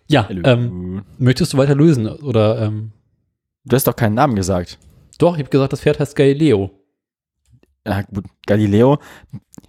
Ja, 0.08 0.30
ähm, 0.30 1.04
möchtest 1.18 1.54
du 1.54 1.58
weiter 1.58 1.76
lösen? 1.76 2.08
Oder, 2.08 2.62
ähm, 2.62 2.92
du 3.66 3.76
hast 3.76 3.88
doch 3.88 3.96
keinen 3.96 4.16
Namen 4.16 4.36
gesagt. 4.36 4.78
doch, 5.18 5.36
ich 5.36 5.40
habe 5.40 5.50
gesagt, 5.50 5.74
das 5.74 5.82
Pferd 5.82 6.00
heißt 6.00 6.16
Galileo. 6.16 6.72
Ja, 7.86 8.02
gut, 8.04 8.26
Galileo, 8.46 9.00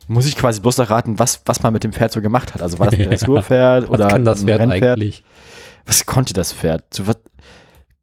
muss 0.08 0.26
ich 0.26 0.37
quasi 0.37 0.61
bloß 0.61 0.78
erraten, 0.78 1.18
was, 1.18 1.42
was 1.46 1.62
man 1.62 1.73
mit 1.73 1.84
dem 1.84 1.92
Pferd 1.92 2.12
so 2.12 2.20
gemacht 2.20 2.54
hat. 2.54 2.62
Also 2.62 2.78
war 2.78 2.87
das 2.87 2.99
ein. 2.99 3.04
Dressurpferd 3.08 3.84
Was 3.84 3.90
oder 3.90 4.08
kann 4.08 4.25
das 4.25 4.40
ein 4.42 4.46
Pferd 4.46 4.61
Rennpferd? 4.61 4.99
eigentlich? 4.99 5.25
Was 5.87 6.06
konnte 6.06 6.34
das 6.34 6.52
Pferd? 6.52 6.92
So, 6.92 7.06
was, 7.06 7.18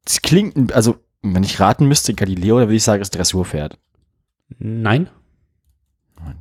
das 0.05 0.21
klingt, 0.21 0.73
also 0.73 0.97
wenn 1.21 1.43
ich 1.43 1.59
raten 1.59 1.87
müsste, 1.87 2.13
Galileo, 2.13 2.59
dann 2.59 2.67
würde 2.67 2.75
ich 2.75 2.83
sagen, 2.83 3.01
es 3.01 3.07
ist 3.07 3.15
Dressurpferd. 3.15 3.77
Nein? 4.59 5.09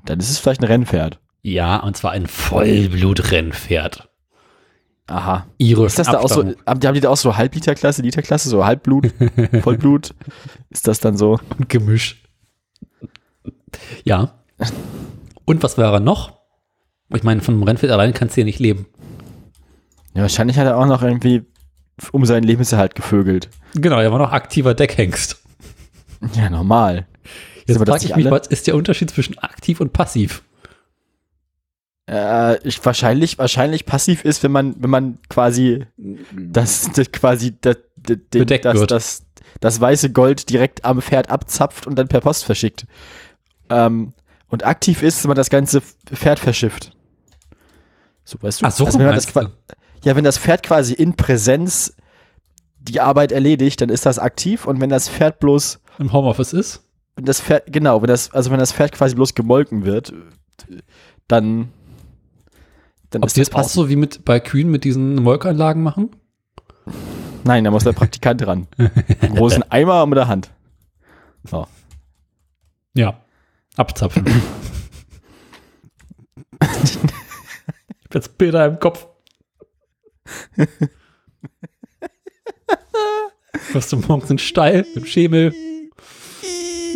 Dann 0.04 0.18
ist 0.18 0.30
es 0.30 0.38
vielleicht 0.38 0.60
ein 0.62 0.66
Rennpferd. 0.66 1.20
Ja, 1.42 1.78
und 1.78 1.96
zwar 1.96 2.12
ein 2.12 2.26
Vollblutrennpferd. 2.26 4.08
Aha. 5.06 5.46
Ihre 5.58 5.86
Ist 5.86 5.98
das 5.98 6.06
da 6.06 6.20
auch 6.20 6.28
so, 6.28 6.44
haben 6.66 6.80
die, 6.80 6.86
haben 6.86 6.94
die 6.94 7.00
da 7.00 7.08
auch 7.08 7.16
so 7.16 7.36
Halbliterklasse, 7.36 8.02
Literklasse, 8.02 8.48
so 8.48 8.64
Halbblut, 8.64 9.12
Vollblut? 9.62 10.14
Ist 10.70 10.86
das 10.86 11.00
dann 11.00 11.16
so? 11.16 11.40
Gemisch. 11.68 12.22
Ja. 14.04 14.34
Und 15.50 15.64
was 15.64 15.76
wäre 15.76 16.00
noch? 16.00 16.38
Ich 17.12 17.24
meine, 17.24 17.40
von 17.40 17.54
einem 17.54 17.64
Rennpferd 17.64 17.90
allein 17.90 18.14
kannst 18.14 18.36
du 18.36 18.40
ja 18.40 18.44
nicht 18.44 18.60
leben. 18.60 18.86
Ja, 20.14 20.22
wahrscheinlich 20.22 20.56
hat 20.56 20.66
er 20.66 20.78
auch 20.78 20.86
noch 20.86 21.02
irgendwie 21.02 21.42
um 22.12 22.24
seinen 22.24 22.44
Lebenserhalt 22.44 22.94
gevögelt. 22.94 23.48
Genau, 23.74 23.98
er 23.98 24.12
war 24.12 24.20
noch 24.20 24.30
aktiver 24.30 24.74
Deckhengst. 24.74 25.42
Ja, 26.34 26.50
normal. 26.50 27.08
Jetzt 27.66 27.84
frage 27.84 28.04
ich 28.04 28.14
mich, 28.14 28.30
was 28.30 28.46
ist 28.46 28.68
der 28.68 28.76
Unterschied 28.76 29.10
zwischen 29.10 29.38
aktiv 29.38 29.80
und 29.80 29.92
passiv? 29.92 30.44
Äh, 32.08 32.64
ich, 32.64 32.84
wahrscheinlich, 32.84 33.36
wahrscheinlich 33.36 33.86
passiv 33.86 34.24
ist, 34.24 34.44
wenn 34.44 34.52
man, 34.52 34.76
wenn 34.78 34.90
man 34.90 35.18
quasi 35.30 35.84
das, 35.96 36.92
das 36.94 37.10
quasi 37.10 37.56
das, 37.60 37.76
das, 37.96 38.18
Bedeckt 38.30 38.66
das, 38.66 38.78
wird. 38.78 38.92
das, 38.92 39.24
das 39.58 39.80
weiße 39.80 40.12
Gold 40.12 40.48
direkt 40.48 40.84
am 40.84 41.02
Pferd 41.02 41.28
abzapft 41.28 41.88
und 41.88 41.98
dann 41.98 42.06
per 42.06 42.20
Post 42.20 42.44
verschickt. 42.44 42.86
Ähm, 43.68 44.12
und 44.50 44.64
aktiv 44.66 45.02
ist, 45.02 45.24
wenn 45.24 45.28
man 45.30 45.36
das 45.36 45.50
ganze 45.50 45.80
Pferd 45.80 46.38
verschifft. 46.38 46.92
So, 48.24 48.38
weißt 48.40 48.60
du? 48.62 48.66
Ach 48.66 48.70
so, 48.72 48.84
Also 48.86 48.98
wenn 48.98 49.06
das 49.06 49.26
du? 49.26 49.50
Ja, 50.04 50.16
wenn 50.16 50.24
das 50.24 50.38
Pferd 50.38 50.62
quasi 50.62 50.94
in 50.94 51.14
Präsenz 51.16 51.94
die 52.78 53.00
Arbeit 53.00 53.32
erledigt, 53.32 53.80
dann 53.80 53.88
ist 53.88 54.06
das 54.06 54.18
aktiv 54.18 54.66
und 54.66 54.80
wenn 54.80 54.90
das 54.90 55.08
Pferd 55.08 55.38
bloß, 55.40 55.80
Im 55.98 56.12
Homeoffice 56.12 56.52
ist? 56.52 56.82
wenn 57.16 57.24
das 57.24 57.40
Pferd, 57.40 57.64
genau, 57.72 58.00
wenn 58.00 58.08
das, 58.08 58.32
also 58.32 58.50
wenn 58.50 58.58
das 58.58 58.72
Pferd 58.72 58.92
quasi 58.92 59.14
bloß 59.14 59.34
gemolken 59.34 59.84
wird, 59.84 60.12
dann, 61.28 61.68
dann 63.10 63.22
Ob 63.22 63.26
ist 63.26 63.34
sie 63.34 63.40
das 63.42 63.50
auch 63.50 63.56
passiv. 63.56 63.72
so 63.74 63.88
wie 63.88 63.96
mit 63.96 64.24
bei 64.24 64.40
Kühen 64.40 64.70
mit 64.70 64.84
diesen 64.84 65.16
Molkanlagen 65.16 65.82
machen? 65.82 66.10
Nein, 67.44 67.64
da 67.64 67.70
muss 67.70 67.84
der 67.84 67.92
Praktikant 67.92 68.46
ran. 68.46 68.68
Einen 69.20 69.34
großen 69.34 69.70
Eimer 69.70 70.06
mit 70.06 70.16
der 70.16 70.28
Hand. 70.28 70.50
So. 71.44 71.66
Ja. 72.94 73.20
Abzapfen. 73.76 74.26
ich 76.60 76.96
hab 76.96 78.14
jetzt 78.14 78.38
Bilder 78.38 78.66
im 78.66 78.78
Kopf. 78.78 79.06
Hörst 83.72 83.92
du 83.92 83.96
morgens 83.98 84.30
einen 84.30 84.38
Steil 84.38 84.86
im 84.94 85.04
Schemel? 85.04 85.54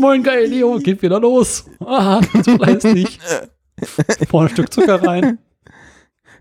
Moin 0.00 0.23
Galileo, 0.23 0.78
geht 0.78 1.02
wieder 1.02 1.21
los. 1.21 1.66
Ah, 1.81 2.21
zu 2.43 2.57
fleißig. 2.57 3.21
Vorne 4.28 4.49
ein 4.49 4.52
Stück 4.52 4.73
Zucker 4.73 5.02
rein. 5.02 5.38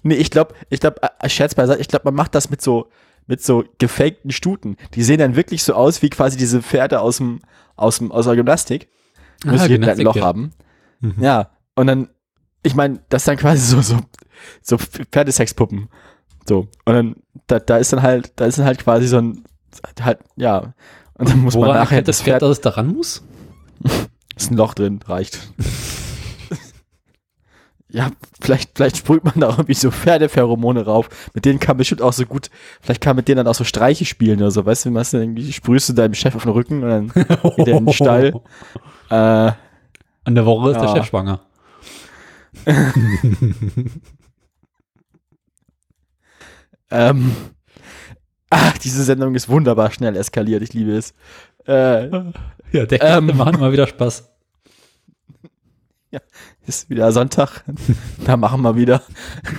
Nee, 0.02 0.16
ich 0.16 0.32
glaube, 0.32 0.54
ich 0.70 0.80
glaube, 0.80 1.02
äh, 1.02 1.30
Scherz 1.30 1.56
beiseite, 1.56 1.82
ich 1.82 1.88
glaube, 1.88 2.06
man 2.06 2.16
macht 2.16 2.36
das 2.36 2.50
mit 2.50 2.62
so, 2.62 2.90
mit 3.26 3.42
so 3.42 3.64
gefakten 3.80 4.32
Stuten. 4.32 4.76
Die 4.96 5.04
sehen 5.04 5.20
dann 5.20 5.36
wirklich 5.36 5.64
so 5.64 5.74
aus 5.74 6.02
wie 6.02 6.10
quasi 6.10 6.38
diese 6.38 6.62
Pferde 6.62 7.00
aus 7.00 7.18
dem, 7.18 7.40
aus 7.76 8.00
dem, 8.00 8.12
aus 8.12 8.26
der 8.26 8.36
Gymnastik. 8.36 8.90
Muss 9.44 9.62
Ah, 9.62 9.66
hinten 9.66 9.90
ein 9.90 9.98
Loch 10.00 10.16
ja. 10.16 10.24
haben. 10.24 10.52
Mhm. 11.00 11.16
Ja. 11.20 11.50
Und 11.76 11.88
dann, 11.88 12.10
ich 12.64 12.76
meine, 12.76 13.00
das 13.10 13.24
ist 13.24 13.28
dann 13.28 13.38
quasi 13.38 13.66
so, 13.66 13.82
so, 13.82 14.00
so 14.62 14.78
Pferdesexpuppen. 14.78 15.90
So. 16.48 16.68
Und 16.86 16.94
dann, 16.94 17.16
da, 17.48 17.60
da 17.60 17.78
ist 17.78 17.94
dann 17.94 18.02
halt, 18.02 18.34
da 18.36 18.46
ist 18.46 18.60
dann 18.60 18.66
halt 18.66 18.80
quasi 18.80 19.08
so 19.08 19.18
ein, 19.18 19.44
halt, 20.02 20.20
ja. 20.36 20.74
Und 21.16 21.30
dann 21.30 21.40
muss 21.40 21.54
man 21.54 21.64
Woran 21.64 21.76
nachher 21.76 21.92
erkennt 21.92 22.08
das 22.08 22.22
Pferd, 22.22 22.42
dass 22.42 22.52
es 22.52 22.62
daran 22.62 22.88
muss? 22.88 23.24
Ist 24.36 24.50
ein 24.50 24.58
Loch 24.58 24.74
drin, 24.74 25.00
reicht. 25.06 25.52
ja, 27.94 28.10
vielleicht, 28.42 28.72
vielleicht 28.76 28.98
sprüht 28.98 29.24
man 29.24 29.36
da 29.40 29.50
irgendwie 29.50 29.76
so 29.76 29.92
Pferdepheromone 29.92 30.84
rauf. 30.84 31.08
Mit 31.36 31.46
denen 31.46 31.60
kann 31.60 31.78
bestimmt 31.78 32.02
auch 32.02 32.12
so 32.12 32.26
gut, 32.26 32.50
vielleicht 32.82 33.02
kann 33.02 33.16
mit 33.16 33.28
denen 33.28 33.38
dann 33.38 33.48
auch 33.48 33.54
so 33.56 33.64
Streiche 33.64 34.04
spielen 34.06 34.40
oder 34.42 34.50
so. 34.50 34.66
Weißt 34.66 34.86
du, 34.86 34.94
was 34.96 35.12
du 35.12 35.18
irgendwie 35.18 35.54
sprühst 35.54 35.90
du 35.90 35.94
deinem 35.94 36.16
Chef 36.16 36.34
auf 36.36 36.42
den 36.44 36.52
Rücken 36.54 36.82
und 36.84 36.90
dann 36.90 37.08
geht 37.56 37.68
er 37.68 37.78
in 37.78 37.86
den 37.86 37.94
Stall. 37.94 38.34
Äh, 39.10 39.52
An 40.24 40.34
der 40.34 40.46
Woche 40.46 40.72
ist 40.72 40.78
der 40.80 40.88
Ja. 40.90 40.96
Chef 40.96 41.06
schwanger. 41.06 41.42
ähm, 46.92 47.36
ach, 48.50 48.78
diese 48.80 49.04
Sendung 49.04 49.36
ist 49.36 49.50
wunderbar 49.50 49.92
schnell 49.92 50.16
eskaliert. 50.16 50.64
Ich 50.64 50.74
liebe 50.74 50.94
es. 50.96 51.14
Äh, 51.68 52.06
Ja, 52.72 52.86
der 52.88 53.02
Ähm. 53.04 53.38
machen 53.38 53.56
immer 53.56 53.72
wieder 53.72 53.86
Spaß. 53.88 54.30
Ist 56.68 56.90
wieder 56.90 57.12
Sonntag. 57.12 57.64
da 58.26 58.38
machen 58.38 58.62
wir 58.62 58.76
wieder. 58.76 59.02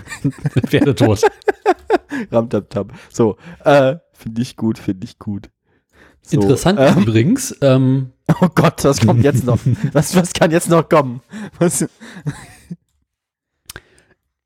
Pferde 0.67 0.95
tot. 0.95 1.23
Ramtaptap. 2.31 2.93
So, 3.11 3.37
äh, 3.65 3.97
finde 4.13 4.43
ich 4.43 4.57
gut, 4.57 4.79
finde 4.79 5.05
ich 5.05 5.19
gut. 5.19 5.51
So, 6.23 6.41
Interessant 6.41 6.79
ähm, 6.81 7.03
übrigens, 7.03 7.55
ähm, 7.61 8.13
Oh 8.41 8.49
Gott, 8.55 8.83
was 8.85 9.01
kommt 9.01 9.23
jetzt 9.23 9.45
noch? 9.45 9.59
Was, 9.93 10.17
was 10.17 10.33
kann 10.33 10.51
jetzt 10.51 10.71
noch 10.71 10.89
kommen? 10.89 11.21
Was? 11.59 11.87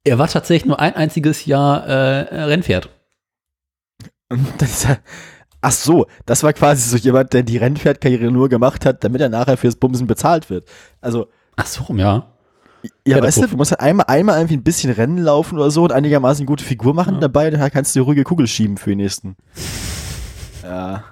er 0.02 0.18
war 0.18 0.26
tatsächlich 0.26 0.66
nur 0.66 0.80
ein 0.80 0.94
einziges 0.94 1.44
Jahr 1.44 1.86
äh, 1.86 2.42
Rennpferd. 2.42 2.90
Das 4.58 4.86
ach 5.60 5.72
so, 5.72 6.06
das 6.26 6.42
war 6.42 6.52
quasi 6.52 6.88
so 6.88 6.96
jemand, 6.96 7.32
der 7.32 7.42
die 7.42 7.56
Rennpferdkarriere 7.56 8.30
nur 8.30 8.48
gemacht 8.48 8.84
hat, 8.84 9.04
damit 9.04 9.20
er 9.20 9.28
nachher 9.28 9.56
fürs 9.56 9.76
Bumsen 9.76 10.06
bezahlt 10.06 10.50
wird. 10.50 10.68
Also, 11.00 11.28
Ach 11.56 11.66
so, 11.66 11.92
ja. 11.94 12.26
Ja, 13.06 13.16
Ja, 13.16 13.22
weißt 13.22 13.42
du, 13.42 13.46
du 13.48 13.56
musst 13.56 13.70
halt 13.72 13.80
einmal, 13.80 14.06
einmal 14.06 14.36
irgendwie 14.36 14.56
ein 14.56 14.62
bisschen 14.62 14.92
Rennen 14.92 15.18
laufen 15.18 15.56
oder 15.58 15.70
so 15.70 15.84
und 15.84 15.92
einigermaßen 15.92 16.42
eine 16.42 16.46
gute 16.46 16.64
Figur 16.64 16.94
machen 16.94 17.14
Ja. 17.14 17.20
dabei, 17.20 17.50
dann 17.50 17.70
kannst 17.70 17.94
du 17.94 18.00
die 18.00 18.04
ruhige 18.04 18.24
Kugel 18.24 18.46
schieben 18.46 18.76
für 18.76 18.90
den 18.90 18.98
nächsten. 18.98 19.36
Ja. 20.62 21.04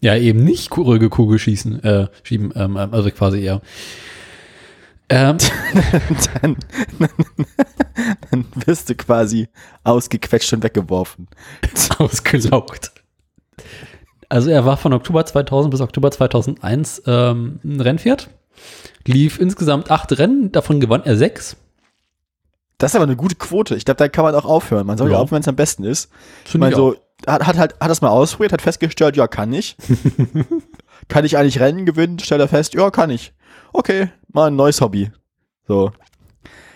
Ja, 0.00 0.16
eben 0.16 0.42
nicht 0.44 0.74
ruhige 0.76 1.10
Kugel 1.10 1.38
schießen, 1.38 1.84
äh, 1.84 2.08
schieben, 2.22 2.52
ähm, 2.56 2.76
ähm, 2.78 2.92
also 2.94 3.10
quasi 3.10 3.40
eher. 3.42 3.60
Ähm, 5.10 5.36
dann, 6.42 6.56
dann 8.30 8.44
wirst 8.64 8.88
du 8.88 8.94
quasi 8.94 9.48
ausgequetscht 9.84 10.52
und 10.52 10.62
weggeworfen. 10.62 11.28
ausgelaugt. 11.98 12.92
Also 14.28 14.50
er 14.50 14.64
war 14.64 14.76
von 14.76 14.92
Oktober 14.92 15.26
2000 15.26 15.70
bis 15.72 15.80
Oktober 15.80 16.10
2001 16.10 17.02
ähm, 17.06 17.58
ein 17.64 17.80
Rennpferd, 17.80 18.30
lief 19.06 19.38
insgesamt 19.40 19.90
acht 19.90 20.16
Rennen, 20.18 20.52
davon 20.52 20.80
gewann 20.80 21.04
er 21.04 21.16
sechs. 21.16 21.56
Das 22.78 22.92
ist 22.92 22.94
aber 22.96 23.04
eine 23.04 23.16
gute 23.16 23.34
Quote. 23.34 23.74
Ich 23.76 23.84
glaube, 23.84 23.98
da 23.98 24.08
kann 24.08 24.24
man 24.24 24.34
auch 24.34 24.46
aufhören. 24.46 24.86
Man 24.86 24.96
soll 24.96 25.10
ja, 25.10 25.16
aufhören, 25.18 25.32
wenn 25.36 25.40
es 25.42 25.48
am 25.48 25.56
besten 25.56 25.84
ist. 25.84 26.10
Ich 26.44 26.52
Finde 26.52 26.66
meine, 26.66 26.72
ich 26.72 26.76
so, 26.76 26.96
hat, 27.26 27.46
hat 27.46 27.58
halt, 27.58 27.74
hat 27.78 27.90
das 27.90 28.00
mal 28.00 28.08
ausprobiert, 28.08 28.52
hat 28.52 28.62
festgestellt, 28.62 29.16
ja, 29.16 29.26
kann 29.28 29.52
ich. 29.52 29.76
kann 31.08 31.24
ich 31.26 31.36
eigentlich 31.36 31.60
Rennen 31.60 31.84
gewinnen? 31.84 32.18
Stellt 32.18 32.40
er 32.40 32.48
fest, 32.48 32.72
ja, 32.74 32.90
kann 32.90 33.10
ich. 33.10 33.34
Okay, 33.72 34.08
mal 34.32 34.46
ein 34.46 34.56
neues 34.56 34.80
Hobby. 34.80 35.10
So. 35.68 35.92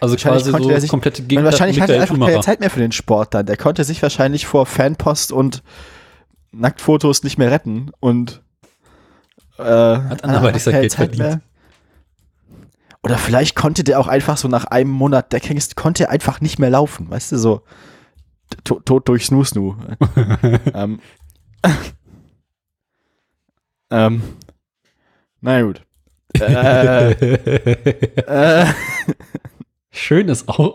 Also 0.01 0.15
wahrscheinlich 0.15 0.45
konnte 0.45 0.65
so 0.65 0.69
der 0.69 0.81
sich- 0.83 0.91
komplette 0.91 1.23
Gegenteil 1.23 1.45
wahrscheinlich 1.53 1.81
hatte 1.81 1.95
er 1.95 2.03
einfach 2.03 2.19
keine. 2.19 2.41
Zeit 2.41 2.61
mehr 2.61 2.69
für 2.71 2.81
den 2.81 2.93
Sport 2.93 3.33
dann. 3.33 3.47
Der 3.47 3.57
konnte 3.57 3.85
sich 3.85 4.03
wahrscheinlich 4.03 4.47
vor 4.47 4.67
Fanpost 4.67 5.33
und 5.33 5.63
Nacktfotos 6.53 7.23
nicht 7.25 7.39
mehr 7.39 7.51
retten 7.51 7.91
und 8.01 8.43
äh, 9.59 9.63
Hat 9.63 10.23
anderweitig 10.23 10.63
sein 10.63 10.75
Geld 10.75 10.93
Zeit 10.93 11.17
verdient. 11.17 11.19
mehr. 11.19 11.41
Oder 13.05 13.19
vielleicht 13.19 13.55
konnte 13.55 13.85
der 13.85 14.01
auch 14.01 14.07
einfach 14.09 14.37
so 14.39 14.49
nach 14.49 14.65
einem 14.65 14.91
Monat 14.91 15.33
Deckhengst, 15.33 15.77
konnte 15.77 16.05
er 16.05 16.11
einfach 16.11 16.41
nicht 16.41 16.59
mehr 16.59 16.71
laufen, 16.71 17.11
weißt 17.11 17.33
du, 17.33 17.39
so 17.39 17.61
to- 18.65 18.81
tot 18.81 19.09
durch 19.09 19.27
Snoo 19.27 19.45
Snoo. 19.45 19.77
ähm, 20.75 21.01
ähm, 23.91 24.23
na 25.41 25.63
gut. 25.63 25.83
Äh, 26.41 27.11
äh, 28.63 28.67
Schön 29.91 30.29
ist 30.29 30.49
auch. 30.49 30.75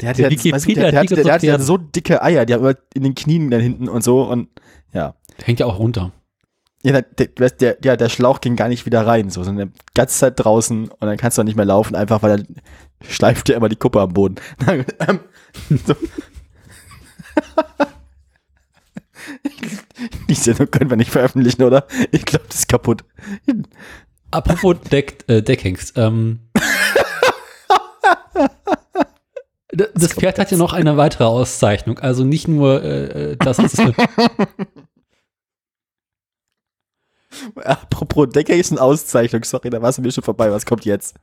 der, 0.00 0.08
hat 0.08 0.18
Der 0.18 0.32
ja, 0.32 0.52
weißt 0.52 0.66
du, 0.66 0.74
der, 0.74 0.90
der, 0.90 1.00
hat, 1.00 1.10
der, 1.10 1.22
zu 1.24 1.30
hat 1.32 1.42
ja 1.42 1.58
so 1.58 1.76
dicke 1.76 2.22
Eier, 2.22 2.44
die 2.46 2.54
haben 2.54 2.62
immer 2.64 2.74
in 2.94 3.02
den 3.04 3.14
Knien 3.14 3.50
da 3.50 3.58
hinten 3.58 3.88
und 3.88 4.02
so 4.02 4.22
und 4.22 4.48
ja. 4.92 5.14
Hängt 5.44 5.60
ja 5.60 5.66
auch 5.66 5.78
runter. 5.78 6.12
Ja, 6.86 7.02
der, 7.02 7.26
der, 7.26 7.74
der, 7.74 7.96
der, 7.96 8.08
Schlauch 8.08 8.40
ging 8.40 8.54
gar 8.54 8.68
nicht 8.68 8.86
wieder 8.86 9.04
rein, 9.04 9.28
so, 9.28 9.42
sondern 9.42 9.72
die 9.72 9.78
ganze 9.94 10.20
Zeit 10.20 10.34
draußen 10.36 10.86
und 10.86 11.00
dann 11.00 11.16
kannst 11.16 11.36
du 11.36 11.42
auch 11.42 11.44
nicht 11.44 11.56
mehr 11.56 11.64
laufen, 11.64 11.96
einfach 11.96 12.22
weil 12.22 12.36
dann 12.36 12.46
schleift 13.02 13.48
dir 13.48 13.56
immer 13.56 13.68
die 13.68 13.74
Kuppe 13.74 14.00
am 14.00 14.12
Boden. 14.12 14.36
Die 20.28 20.34
Sendung 20.34 20.70
können 20.70 20.88
wir 20.90 20.96
nicht 20.96 21.10
veröffentlichen, 21.10 21.64
oder? 21.64 21.88
Ich 22.12 22.24
glaube, 22.24 22.44
das 22.48 22.60
ist 22.60 22.68
kaputt. 22.68 23.02
Apropos 24.30 24.76
Deck, 24.88 25.24
äh, 25.26 25.42
Deckhengst. 25.42 25.94
Ähm, 25.96 26.38
das 29.72 30.12
Pferd 30.12 30.38
hat 30.38 30.52
ja 30.52 30.56
noch 30.56 30.72
eine 30.72 30.96
weitere 30.96 31.24
Auszeichnung. 31.24 31.98
Also 31.98 32.22
nicht 32.24 32.46
nur 32.46 32.84
äh, 32.84 33.32
äh, 33.32 33.36
das, 33.36 33.58
ist 33.58 33.76
Apropos 37.56 38.28
eine 38.34 38.80
Auszeichnung. 38.80 39.44
Sorry, 39.44 39.70
da 39.70 39.82
warst 39.82 39.98
du 39.98 40.02
mir 40.02 40.12
schon 40.12 40.24
vorbei. 40.24 40.50
Was 40.50 40.66
kommt 40.66 40.84
jetzt? 40.84 41.16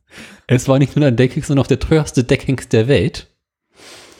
es 0.47 0.67
war 0.67 0.79
nicht 0.79 0.95
nur 0.95 1.05
ein 1.05 1.15
Deckhengst, 1.15 1.47
sondern 1.47 1.63
auch 1.63 1.67
der 1.67 1.79
teuerste 1.79 2.23
Deckhengst 2.23 2.73
der 2.73 2.87
Welt. 2.87 3.27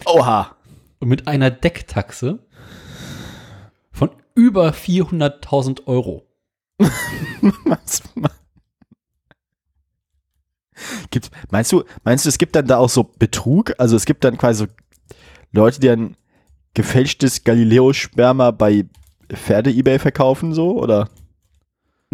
Oha. 0.06 0.56
Und 1.00 1.10
mit 1.10 1.28
einer 1.28 1.52
Decktaxe 1.52 2.40
von 3.92 4.10
über 4.36 4.70
400.000 4.70 5.88
Euro. 5.88 6.26
Was, 7.66 8.02
Gibt, 11.12 11.30
meinst 11.52 11.72
du, 11.72 11.84
meinst 12.04 12.26
du, 12.26 12.30
es 12.30 12.38
gibt 12.38 12.56
dann 12.56 12.68
da 12.68 12.78
auch 12.78 12.90
so 12.90 13.04
Betrug? 13.04 13.74
Also 13.78 13.96
es 13.96 14.06
gibt 14.06 14.24
dann 14.24 14.38
quasi 14.38 14.66
so 14.66 14.72
Leute, 15.52 15.80
die 15.80 15.88
dann 15.88 16.18
gefälschtes 16.74 17.44
Galileo-Sperma 17.44 18.52
bei 18.52 18.86
Pferde-Ebay 19.32 20.00
verkaufen, 20.00 20.54
so, 20.54 20.80
oder? 20.80 21.10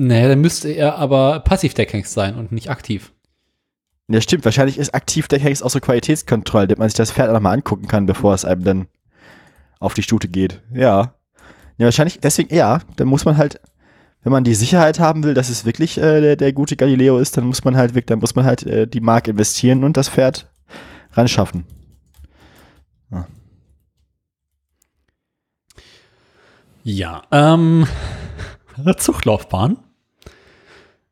Naja, 0.02 0.30
dann 0.30 0.40
müsste 0.40 0.70
er 0.70 0.96
aber 0.98 1.42
Passiv-Deckhengst 1.42 2.14
sein 2.14 2.36
und 2.36 2.54
nicht 2.54 2.70
aktiv. 2.70 3.12
Ja, 4.08 4.22
stimmt. 4.22 4.46
Wahrscheinlich 4.46 4.78
ist 4.78 4.94
aktiv 4.96 5.28
der 5.28 5.40
Hengst 5.40 5.62
auch 5.62 5.70
so 5.70 5.82
Qualitätskontrolle, 5.82 6.68
damit 6.68 6.80
man 6.80 6.88
sich 6.88 6.96
das 6.96 7.12
Pferd 7.12 7.30
auch 7.30 7.34
nochmal 7.34 7.54
angucken 7.54 7.88
kann, 7.88 8.06
bevor 8.06 8.34
es 8.34 8.46
einem 8.46 8.64
dann 8.64 8.88
auf 9.82 9.94
die 9.96 10.04
Stute 10.04 10.30
geht. 10.30 10.62
Ja. 10.74 11.16
Ja, 11.78 11.86
wahrscheinlich, 11.86 12.20
deswegen, 12.22 12.54
ja, 12.56 12.80
dann 12.96 13.10
muss 13.10 13.26
man 13.26 13.36
halt, 13.38 13.60
wenn 14.24 14.32
man 14.32 14.46
die 14.46 14.56
Sicherheit 14.56 15.00
haben 15.02 15.24
will, 15.26 15.34
dass 15.34 15.50
es 15.50 15.66
wirklich 15.66 15.98
äh, 15.98 16.22
der, 16.22 16.36
der 16.38 16.54
gute 16.54 16.78
Galileo 16.78 17.20
ist, 17.20 17.36
dann 17.36 17.46
muss 17.46 17.66
man 17.66 17.76
halt, 17.76 17.92
wirklich- 17.92 18.06
dann 18.08 18.20
muss 18.20 18.36
man 18.36 18.46
halt 18.46 18.64
äh, 18.66 18.88
die 18.88 19.02
Mark 19.02 19.28
investieren 19.28 19.84
und 19.84 19.98
das 19.98 20.08
Pferd 20.08 20.50
ran 21.12 21.28
schaffen. 21.28 21.66
Ja, 26.84 27.24
ähm, 27.32 27.86
Zuchtlaufbahn. 28.98 29.78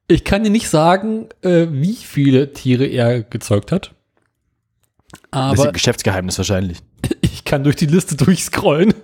Ich 0.07 0.23
kann 0.23 0.43
dir 0.43 0.49
nicht 0.49 0.69
sagen, 0.69 1.27
äh, 1.41 1.67
wie 1.69 1.95
viele 1.95 2.53
Tiere 2.53 2.85
er 2.85 3.23
gezeugt 3.23 3.73
hat. 3.73 3.93
das 5.31 5.53
ist 5.53 5.59
Aber 5.59 5.67
ein 5.67 5.73
Geschäftsgeheimnis 5.73 6.37
wahrscheinlich. 6.37 6.79
ich 7.21 7.43
kann 7.43 7.63
durch 7.63 7.75
die 7.75 7.87
Liste 7.87 8.15
durchscrollen. 8.15 8.93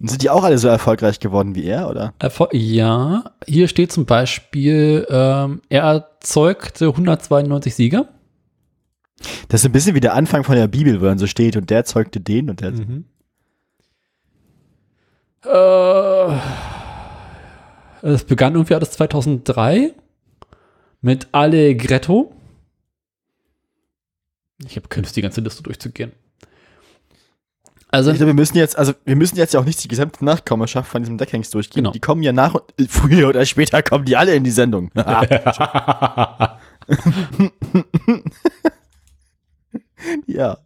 Sind 0.00 0.22
die 0.22 0.30
auch 0.30 0.44
alle 0.44 0.58
so 0.58 0.68
erfolgreich 0.68 1.18
geworden 1.18 1.56
wie 1.56 1.64
er, 1.64 1.88
oder? 1.88 2.14
Erfol 2.20 2.48
ja, 2.52 3.32
hier 3.46 3.66
steht 3.66 3.90
zum 3.90 4.06
Beispiel, 4.06 5.04
ähm, 5.10 5.60
er 5.68 5.82
erzeugte 5.82 6.86
192 6.88 7.74
Sieger. 7.74 8.08
Das 9.48 9.62
ist 9.62 9.66
ein 9.66 9.72
bisschen 9.72 9.96
wie 9.96 10.00
der 10.00 10.14
Anfang 10.14 10.44
von 10.44 10.54
der 10.54 10.68
Bibel, 10.68 11.00
wo 11.00 11.06
dann 11.06 11.18
so 11.18 11.26
steht, 11.26 11.56
und 11.56 11.70
der 11.70 11.84
zeugte 11.84 12.20
den 12.20 12.48
und 12.48 12.60
der. 12.60 12.70
Mhm. 12.70 13.06
Äh, 15.44 16.38
es 18.02 18.24
begann 18.24 18.54
irgendwie 18.54 18.74
alles 18.74 18.90
2003 18.92 19.92
mit 21.00 21.28
Allegretto. 21.32 22.32
Ich 24.66 24.76
habe 24.76 24.88
keine 24.88 25.04
Lust, 25.04 25.16
die 25.16 25.22
ganze 25.22 25.40
Liste 25.40 25.62
durchzugehen. 25.62 26.12
Also, 27.90 28.10
Ich 28.10 28.16
glaube, 28.18 28.30
wir 28.30 28.34
müssen 28.34 28.58
jetzt, 28.58 28.76
also 28.76 28.92
wir 29.04 29.16
müssen 29.16 29.36
jetzt 29.36 29.54
ja 29.54 29.60
auch 29.60 29.64
nicht 29.64 29.82
die 29.82 29.88
gesamte 29.88 30.22
Nachkommenschaft 30.24 30.90
von 30.90 31.02
diesem 31.02 31.16
Deckhengst 31.16 31.54
durchgehen. 31.54 31.84
Genau. 31.84 31.92
Die 31.92 32.00
kommen 32.00 32.22
ja 32.22 32.32
nach 32.32 32.54
und 32.54 32.64
früher 32.88 33.28
oder 33.28 33.46
später 33.46 33.82
kommen 33.82 34.04
die 34.04 34.16
alle 34.16 34.34
in 34.34 34.44
die 34.44 34.50
Sendung. 34.50 34.90
ja. 40.26 40.58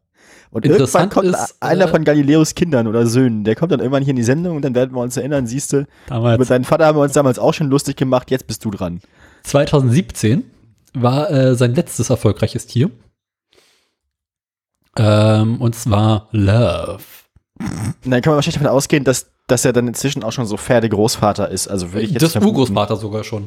Und 0.53 0.67
irgendwann 0.67 1.09
kommt 1.09 1.29
ist, 1.29 1.57
einer 1.61 1.87
äh, 1.87 1.89
von 1.89 2.05
Galileos 2.05 2.55
Kindern 2.55 2.87
oder 2.87 3.07
Söhnen, 3.07 3.43
der 3.43 3.57
kommt 3.57 3.73
dann 3.73 3.81
irgendwann 3.81 4.03
hier 4.03 4.11
in 4.11 4.17
die 4.17 4.23
Sendung 4.23 4.57
und 4.57 4.63
dann 4.63 4.75
werden 4.75 4.95
wir 4.95 5.01
uns 5.01 5.17
erinnern, 5.17 5.47
siehst 5.47 5.73
du, 5.73 5.87
damals, 6.09 6.47
deinen 6.49 6.65
Vater 6.65 6.85
haben 6.85 6.99
wir 6.99 7.03
uns 7.03 7.15
damals 7.15 7.39
auch 7.39 7.55
schon 7.55 7.71
lustig 7.71 7.97
gemacht, 7.97 8.31
jetzt 8.31 8.47
bist 8.47 8.63
du 8.65 8.71
dran. 8.71 9.01
2017 9.45 10.45
war 10.93 11.31
äh, 11.31 11.55
sein 11.55 11.75
letztes 11.75 12.11
erfolgreiches 12.11 12.67
Tier. 12.67 12.91
Ähm, 14.97 15.59
und 15.63 15.75
zwar 15.75 16.29
Love. 16.33 17.01
Dann 18.05 18.21
kann 18.21 18.33
man 18.33 18.37
wahrscheinlich 18.37 18.55
davon 18.55 18.67
ausgehen, 18.67 19.05
dass, 19.05 19.31
dass 19.47 19.65
er 19.65 19.73
dann 19.73 19.89
inzwischen 19.89 20.23
auch 20.23 20.33
schon 20.33 20.45
so 20.45 20.59
Pferdegroßvater 20.59 21.49
ist. 21.49 21.67
Also 21.67 21.95
würde 21.95 22.05
ich 22.05 22.11
jetzt 22.11 22.37
Das. 22.37 22.45
Urgroßvater 22.45 22.97
sogar 22.97 23.25
schon. 23.25 23.47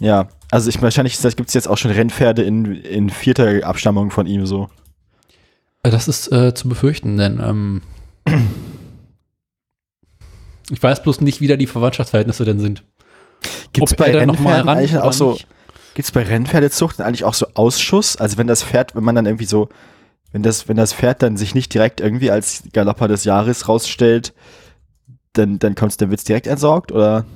Ja, 0.00 0.26
also 0.50 0.68
ich 0.68 0.82
wahrscheinlich 0.82 1.16
gibt 1.20 1.48
es 1.48 1.54
jetzt 1.54 1.68
auch 1.68 1.78
schon 1.78 1.92
Rennpferde 1.92 2.42
in, 2.42 2.74
in 2.74 3.10
vierter 3.10 3.64
Abstammung 3.64 4.10
von 4.10 4.26
ihm 4.26 4.46
so. 4.46 4.68
Äh, 5.84 5.90
Das 5.90 6.08
ist 6.08 6.32
äh, 6.32 6.52
zu 6.54 6.68
befürchten, 6.68 7.16
denn 7.16 7.38
ähm, 7.40 7.82
ich 10.70 10.82
weiß 10.82 11.02
bloß 11.04 11.20
nicht, 11.20 11.40
wie 11.40 11.46
da 11.46 11.56
die 11.56 11.68
Verwandtschaftsverhältnisse 11.68 12.44
denn 12.44 12.58
sind. 12.58 12.82
Gibt 13.72 13.88
es 13.88 13.94
bei 13.96 14.08
er 14.08 14.20
Rennpferden 14.20 14.68
eigentlich 14.68 14.96
auch 14.98 15.12
so, 15.12 15.32
nicht? 15.32 15.46
gibt 15.94 16.06
es 16.06 16.12
bei 16.12 16.22
Rennpferdezucht 16.22 17.00
eigentlich 17.00 17.24
auch 17.24 17.34
so 17.34 17.46
Ausschuss? 17.54 18.16
Also 18.16 18.38
wenn 18.38 18.46
das 18.46 18.62
Pferd, 18.64 18.96
wenn 18.96 19.04
man 19.04 19.14
dann 19.14 19.26
irgendwie 19.26 19.44
so, 19.44 19.68
wenn 20.32 20.42
das, 20.42 20.68
wenn 20.68 20.76
das 20.76 20.94
Pferd 20.94 21.22
dann 21.22 21.36
sich 21.36 21.54
nicht 21.54 21.74
direkt 21.74 22.00
irgendwie 22.00 22.30
als 22.30 22.62
Galopper 22.72 23.08
des 23.08 23.24
Jahres 23.24 23.68
rausstellt, 23.68 24.32
dann, 25.34 25.58
dann 25.58 25.74
kommt's, 25.74 25.96
dann 25.98 26.10
wird's 26.10 26.24
direkt 26.24 26.46
entsorgt 26.46 26.92
oder? 26.92 27.26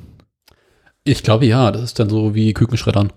Ich 1.05 1.23
glaube 1.23 1.45
ja, 1.47 1.71
das 1.71 1.83
ist 1.83 1.99
dann 1.99 2.09
so 2.09 2.35
wie 2.35 2.55
Kükenschreddern. 2.55 3.13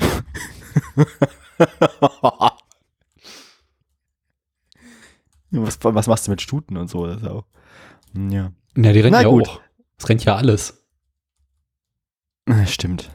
was, 5.50 5.78
was 5.82 6.06
machst 6.06 6.26
du 6.26 6.30
mit 6.30 6.40
Stuten 6.42 6.76
und 6.76 6.88
so? 6.88 7.06
Das 7.06 7.22
auch, 7.24 7.44
Hm, 8.14 8.30
ja. 8.30 8.52
Ja, 8.76 8.92
die 8.92 9.00
rennen 9.00 9.12
Na 9.12 9.22
ja 9.22 9.28
gut. 9.28 9.48
auch. 9.48 9.60
Es 9.98 10.08
rennt 10.08 10.24
ja 10.24 10.36
alles. 10.36 10.84
Stimmt. 12.66 13.10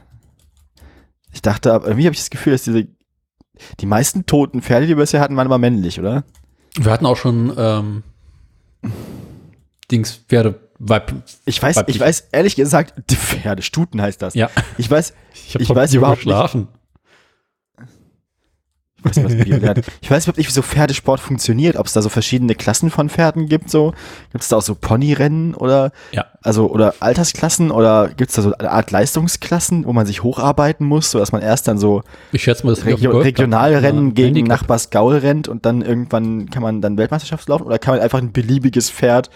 Ich 1.32 1.42
dachte, 1.42 1.72
aber 1.72 1.86
irgendwie 1.86 2.06
habe 2.06 2.14
ich 2.14 2.20
das 2.20 2.30
Gefühl, 2.30 2.52
dass 2.52 2.62
diese, 2.64 2.86
die 3.80 3.86
meisten 3.86 4.26
toten 4.26 4.62
Pferde, 4.62 4.86
die 4.86 4.90
wir 4.96 5.02
bisher 5.02 5.20
hatten, 5.20 5.36
waren 5.36 5.46
immer 5.46 5.58
männlich, 5.58 5.98
oder? 5.98 6.24
Wir 6.76 6.92
hatten 6.92 7.06
auch 7.06 7.16
schon 7.16 7.52
ähm, 7.56 8.02
Dings, 9.90 10.12
Pferde, 10.28 10.60
Weib. 10.78 11.12
Ich 11.44 11.60
weiß, 11.62 11.76
Weiblich. 11.76 11.96
ich 11.96 12.02
weiß 12.02 12.28
ehrlich 12.32 12.56
gesagt, 12.56 12.94
die 13.10 13.16
Pferde, 13.16 13.62
Stuten 13.62 14.00
heißt 14.02 14.20
das. 14.22 14.34
Ja, 14.34 14.50
Ich 14.78 14.90
weiß, 14.90 15.14
ich, 15.34 15.56
Ich 15.60 15.68
weiß 15.68 15.94
überhaupt 15.94 16.26
nicht. 16.26 16.66
Weiß, 19.04 19.24
was 19.24 19.36
Bio 19.36 19.56
lernt. 19.58 19.82
ich 20.00 20.10
weiß 20.10 20.24
überhaupt 20.24 20.38
nicht, 20.38 20.48
wie 20.48 20.52
so 20.52 20.62
Pferdesport 20.62 21.20
funktioniert, 21.20 21.76
ob 21.76 21.86
es 21.86 21.92
da 21.92 22.02
so 22.02 22.08
verschiedene 22.08 22.54
Klassen 22.54 22.90
von 22.90 23.08
Pferden 23.08 23.48
gibt, 23.48 23.70
so. 23.70 23.92
Gibt 24.32 24.42
es 24.42 24.48
da 24.48 24.56
auch 24.56 24.62
so 24.62 24.74
Ponyrennen 24.74 25.54
oder, 25.54 25.92
Ja. 26.12 26.26
also, 26.42 26.70
oder 26.70 26.94
Altersklassen 27.00 27.70
oder 27.70 28.08
gibt 28.08 28.30
es 28.30 28.36
da 28.36 28.42
so 28.42 28.52
eine 28.54 28.70
Art 28.70 28.90
Leistungsklassen, 28.90 29.84
wo 29.86 29.92
man 29.92 30.06
sich 30.06 30.22
hocharbeiten 30.22 30.86
muss, 30.86 31.10
sodass 31.10 31.32
man 31.32 31.42
erst 31.42 31.68
dann 31.68 31.78
so 31.78 32.02
Ich 32.32 32.42
schätze 32.42 32.64
mal, 32.66 32.74
das 32.74 32.84
Regio. 32.84 33.18
Regionalrennen 33.18 34.08
Ja, 34.08 34.12
gegen 34.14 34.26
Handicap. 34.36 34.48
Nachbars 34.60 34.90
Gaul 34.90 35.16
rennt 35.18 35.48
und 35.48 35.66
dann 35.66 35.82
irgendwann 35.82 36.50
kann 36.50 36.62
man 36.62 36.80
dann 36.80 36.96
Weltmeisterschaft 36.98 37.48
laufen 37.48 37.64
oder 37.64 37.78
kann 37.78 37.94
man 37.94 38.02
einfach 38.02 38.18
ein 38.18 38.32
beliebiges 38.32 38.90
Pferd 38.90 39.30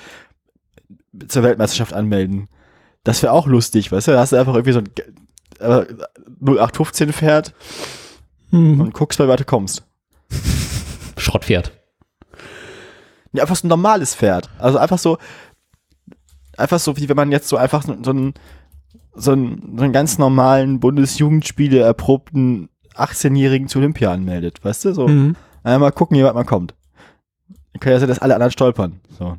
zur 1.28 1.42
Weltmeisterschaft 1.42 1.92
anmelden? 1.92 2.48
Das 3.04 3.22
wäre 3.22 3.32
auch 3.32 3.46
lustig, 3.46 3.90
weißt 3.90 4.08
du? 4.08 4.12
Da 4.12 4.20
hast 4.20 4.32
du 4.32 4.36
einfach 4.36 4.54
irgendwie 4.54 4.72
so 4.72 4.80
ein 4.80 4.88
äh, 5.60 5.86
0815 6.40 7.12
Pferd 7.12 7.54
Mhm. 8.50 8.80
und 8.80 8.94
guckst, 8.94 9.18
wie 9.18 9.28
weit 9.28 9.40
du 9.40 9.44
kommst. 9.44 9.84
Schrottpferd. 11.16 11.72
Ja, 13.32 13.42
einfach 13.42 13.56
so 13.56 13.66
ein 13.66 13.68
normales 13.68 14.14
Pferd. 14.14 14.48
Also 14.58 14.78
einfach 14.78 14.98
so, 14.98 15.18
einfach 16.56 16.78
so, 16.78 16.96
wie 16.96 17.08
wenn 17.08 17.16
man 17.16 17.30
jetzt 17.32 17.48
so 17.48 17.56
einfach 17.56 17.82
so, 17.82 17.96
so 18.02 18.10
einen 18.10 18.34
so 19.14 19.32
einen, 19.32 19.74
so 19.76 19.82
einen 19.82 19.92
ganz 19.92 20.18
normalen 20.18 20.78
Bundesjugendspiele 20.80 21.80
erprobten 21.80 22.68
18-Jährigen 22.94 23.66
zu 23.68 23.78
Olympia 23.80 24.12
anmeldet, 24.12 24.64
weißt 24.64 24.84
du? 24.86 24.92
So, 24.94 25.08
Mhm. 25.08 25.34
einmal 25.64 25.90
gucken, 25.92 26.16
wie 26.16 26.22
weit 26.24 26.34
man 26.34 26.46
kommt. 26.46 26.74
Dann 27.72 27.80
kann 27.80 27.92
ja 27.92 27.98
sein, 27.98 28.08
dass 28.08 28.20
alle 28.20 28.34
anderen 28.34 28.52
stolpern. 28.52 29.00
So. 29.18 29.36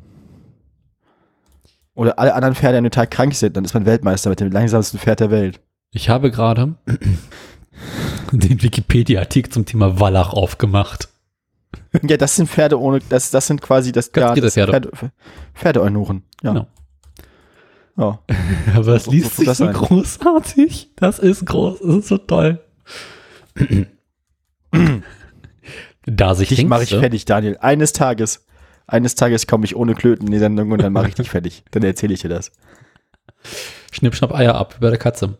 Oder 1.94 2.18
alle 2.18 2.34
anderen 2.34 2.54
Pferde 2.54 2.78
an 2.78 2.84
dem 2.84 2.90
Tag 2.90 3.10
krank 3.10 3.34
sind, 3.34 3.56
dann 3.56 3.64
ist 3.64 3.72
man 3.74 3.86
Weltmeister 3.86 4.30
mit 4.30 4.40
dem 4.40 4.50
langsamsten 4.52 4.98
Pferd 4.98 5.20
der 5.20 5.30
Welt. 5.30 5.60
Ich 5.92 6.08
habe 6.10 6.30
gerade 6.30 6.74
den 8.32 8.62
Wikipedia-Artikel 8.62 9.50
zum 9.52 9.66
Thema 9.66 9.98
Wallach 10.00 10.32
aufgemacht. 10.32 11.08
Ja, 12.02 12.16
das 12.16 12.36
sind 12.36 12.48
Pferde 12.48 12.80
ohne, 12.80 13.00
das, 13.08 13.30
das 13.30 13.46
sind 13.46 13.60
quasi 13.62 13.92
das, 13.92 14.10
ja, 14.14 14.34
das 14.34 14.54
Pferde. 14.54 14.72
Pferde, 14.72 15.12
Pferdeeunuchen. 15.54 16.22
Ja. 16.42 16.52
Genau. 16.52 16.66
ja. 17.96 18.18
Aber 18.76 18.94
es 18.94 19.06
Wo- 19.06 19.10
wo- 19.10 19.14
liest 19.14 19.38
wo 19.38 19.42
sich 19.44 19.52
so 19.54 19.66
großartig. 19.68 20.90
Das 20.96 21.18
ist 21.18 21.46
groß, 21.46 21.78
das 21.80 21.96
ist 21.96 22.08
so 22.08 22.18
toll. 22.18 22.60
da 26.06 26.34
sich 26.34 26.48
Dich 26.48 26.64
mache 26.66 26.84
ich 26.84 26.90
fertig, 26.90 27.24
Daniel. 27.24 27.56
Eines 27.60 27.92
Tages, 27.92 28.46
eines 28.86 29.14
Tages 29.14 29.46
komme 29.46 29.64
ich 29.64 29.76
ohne 29.76 29.94
Klöten 29.94 30.26
in 30.26 30.32
die 30.32 30.38
Sendung 30.38 30.70
und 30.72 30.82
dann 30.82 30.92
mache 30.92 31.08
ich 31.08 31.14
dich 31.14 31.30
fertig. 31.30 31.64
Dann 31.70 31.82
erzähle 31.82 32.14
ich 32.14 32.20
dir 32.20 32.28
das. 32.28 32.52
Schnipp, 33.92 34.14
schnapp, 34.14 34.34
Eier 34.34 34.54
ab 34.54 34.76
über 34.78 34.90
der 34.90 34.98
Katze. 34.98 35.38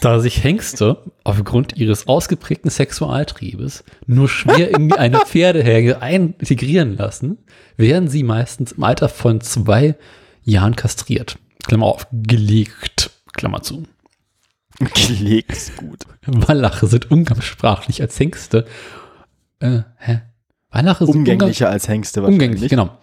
Da 0.00 0.20
sich 0.20 0.42
Hengste 0.42 1.02
aufgrund 1.24 1.76
ihres 1.76 2.06
ausgeprägten 2.08 2.70
Sexualtriebes 2.70 3.84
nur 4.06 4.28
schwer 4.28 4.70
in 4.70 4.92
eine 4.92 5.18
Pferdeherde 5.18 5.98
integrieren 6.38 6.96
lassen, 6.96 7.38
werden 7.76 8.08
sie 8.08 8.22
meistens 8.22 8.72
im 8.72 8.82
Alter 8.84 9.08
von 9.08 9.40
zwei 9.40 9.96
Jahren 10.42 10.76
kastriert. 10.76 11.38
Klammer 11.66 11.86
auf, 11.86 12.06
gelegt, 12.12 13.10
Klammer 13.32 13.62
zu. 13.62 13.84
Gelegt 14.78 15.52
ist 15.52 15.76
gut. 15.76 16.04
Wallache 16.26 16.86
sind 16.86 17.10
umgangssprachlich 17.10 18.00
als 18.00 18.18
Hengste. 18.18 18.66
Äh, 19.60 19.82
hä? 19.98 20.22
Wallache 20.70 21.06
sind 21.06 21.16
Umgänglicher 21.16 21.68
als 21.68 21.86
Hengste 21.86 22.22
wahrscheinlich. 22.22 22.48
umgänglich, 22.48 22.70
genau. 22.70 22.98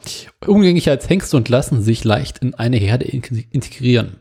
Umgänglicher 0.45 0.91
als 0.91 1.07
Hengste 1.07 1.37
und 1.37 1.49
lassen 1.49 1.81
sich 1.81 2.03
leicht 2.03 2.39
in 2.39 2.55
eine 2.55 2.77
Herde 2.77 3.05
in 3.05 3.21
integrieren. 3.51 4.17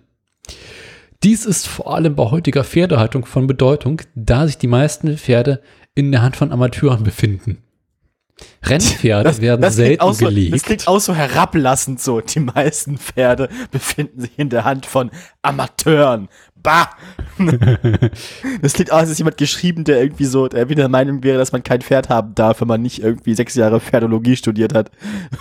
Dies 1.25 1.45
ist 1.45 1.67
vor 1.67 1.95
allem 1.95 2.15
bei 2.15 2.31
heutiger 2.31 2.63
Pferdehaltung 2.63 3.27
von 3.27 3.49
Bedeutung, 3.49 4.03
da 4.15 4.47
sich 4.47 4.57
die 4.57 4.69
meisten 4.69 5.17
Pferde 5.19 5.61
in 5.97 6.13
der 6.13 6.23
Hand 6.23 6.37
von 6.37 6.53
Amateuren 6.53 7.03
befinden. 7.03 7.59
Rennpferde 8.63 9.41
werden 9.41 9.61
klingt 9.61 9.75
selten 9.75 10.01
auch 10.01 10.15
so, 10.15 10.27
gelegt. 10.27 10.55
Das 10.55 10.63
klingt 10.63 10.87
auch 10.87 11.01
so 11.01 11.15
herablassend 11.15 12.01
so. 12.01 12.21
Die 12.21 12.39
meisten 12.39 12.99
Pferde 12.99 13.49
befinden 13.73 14.21
sich 14.21 14.39
in 14.39 14.49
der 14.49 14.65
Hand 14.65 14.87
von 14.87 15.11
Amateuren. 15.43 16.29
Bah! 16.55 16.91
das 18.63 18.75
klingt 18.75 18.93
aus, 18.93 19.01
als 19.01 19.11
ist 19.11 19.19
jemand 19.19 19.39
geschrieben, 19.39 19.83
der 19.83 20.01
irgendwie 20.01 20.25
so, 20.25 20.47
der 20.47 20.61
irgendwie 20.61 20.77
der 20.77 20.89
Meinung 20.89 21.25
wäre, 21.25 21.39
dass 21.39 21.51
man 21.51 21.65
kein 21.65 21.83
Pferd 21.83 22.09
haben 22.09 22.35
darf, 22.37 22.61
wenn 22.61 22.69
man 22.69 22.83
nicht 22.83 23.03
irgendwie 23.03 23.35
sechs 23.35 23.57
Jahre 23.57 23.81
Pferdologie 23.81 24.37
studiert 24.37 24.73
hat. 24.73 24.93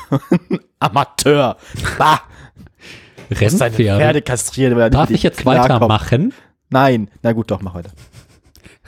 Amateur. 0.80 1.58
Bah! 2.00 2.22
Rennpferde. 3.32 3.76
Pferde 3.76 4.22
kastrieren, 4.22 4.76
weil 4.78 4.90
Darf 4.90 5.10
ich 5.10 5.24
jetzt 5.24 5.46
weitermachen? 5.46 6.34
Nein. 6.70 7.10
Na 7.24 7.34
gut, 7.34 7.52
doch, 7.52 7.62
mach 7.62 7.74
weiter. 7.76 7.92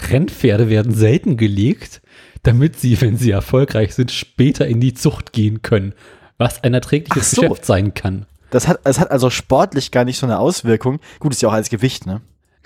Rennpferde 0.09 0.69
werden 0.69 0.93
selten 0.93 1.37
gelegt, 1.37 2.01
damit 2.43 2.79
sie, 2.79 2.99
wenn 3.01 3.17
sie 3.17 3.31
erfolgreich 3.31 3.95
sind, 3.95 4.11
später 4.11 4.67
in 4.67 4.79
die 4.79 4.93
Zucht 4.93 5.33
gehen 5.33 5.61
können, 5.61 5.93
was 6.37 6.63
ein 6.63 6.73
erträgliches 6.73 7.31
so. 7.31 7.41
Geschäft 7.41 7.65
sein 7.65 7.93
kann. 7.93 8.25
Das 8.49 8.67
hat, 8.67 8.79
das 8.83 8.99
hat 8.99 9.11
also 9.11 9.29
sportlich 9.29 9.91
gar 9.91 10.05
nicht 10.05 10.17
so 10.17 10.25
eine 10.25 10.39
Auswirkung. 10.39 10.99
Gut, 11.19 11.33
ist 11.33 11.41
ja 11.41 11.49
auch 11.49 11.53
als 11.53 11.69
Gewicht, 11.69 12.05
ne? 12.05 12.21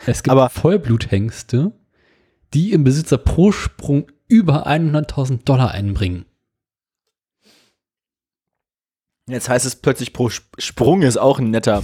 Es 0.06 0.24
gibt 0.24 0.32
Aber- 0.32 0.50
Vollbluthengste, 0.50 1.72
die 2.54 2.72
im 2.72 2.84
Besitzer 2.84 3.18
pro 3.18 3.52
Sprung 3.52 4.06
über 4.28 4.68
100.000 4.68 5.44
Dollar 5.44 5.72
einbringen. 5.72 6.26
Jetzt 9.28 9.48
heißt 9.50 9.66
es 9.66 9.76
plötzlich 9.78 10.12
pro 10.14 10.28
Sp- 10.28 10.52
Sprung 10.60 11.02
ist 11.02 11.18
auch 11.18 11.40
ein 11.40 11.50
netter 11.50 11.82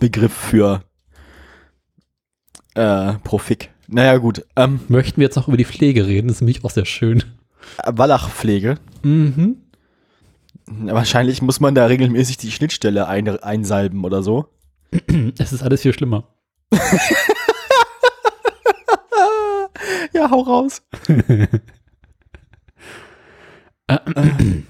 Begriff 0.00 0.32
für 0.32 0.82
äh, 2.74 3.14
pro 3.24 3.38
Fick. 3.38 3.70
Naja, 3.86 4.16
gut. 4.18 4.44
Ähm, 4.56 4.80
Möchten 4.88 5.18
wir 5.20 5.24
jetzt 5.26 5.36
noch 5.36 5.48
über 5.48 5.56
die 5.56 5.64
Pflege 5.64 6.06
reden? 6.06 6.28
Das 6.28 6.36
ist 6.38 6.40
nämlich 6.42 6.64
auch 6.64 6.70
sehr 6.70 6.84
schön. 6.84 7.22
Wallachpflege. 7.86 8.78
Mhm. 9.02 9.56
Wahrscheinlich 10.66 11.40
muss 11.40 11.60
man 11.60 11.74
da 11.74 11.86
regelmäßig 11.86 12.36
die 12.36 12.50
Schnittstelle 12.52 13.06
ein, 13.08 13.26
einsalben 13.42 14.04
oder 14.04 14.22
so. 14.22 14.48
Es 15.38 15.52
ist 15.52 15.62
alles 15.62 15.82
viel 15.82 15.94
schlimmer. 15.94 16.28
Ja, 20.12 20.30
hau 20.30 20.40
raus. 20.40 20.82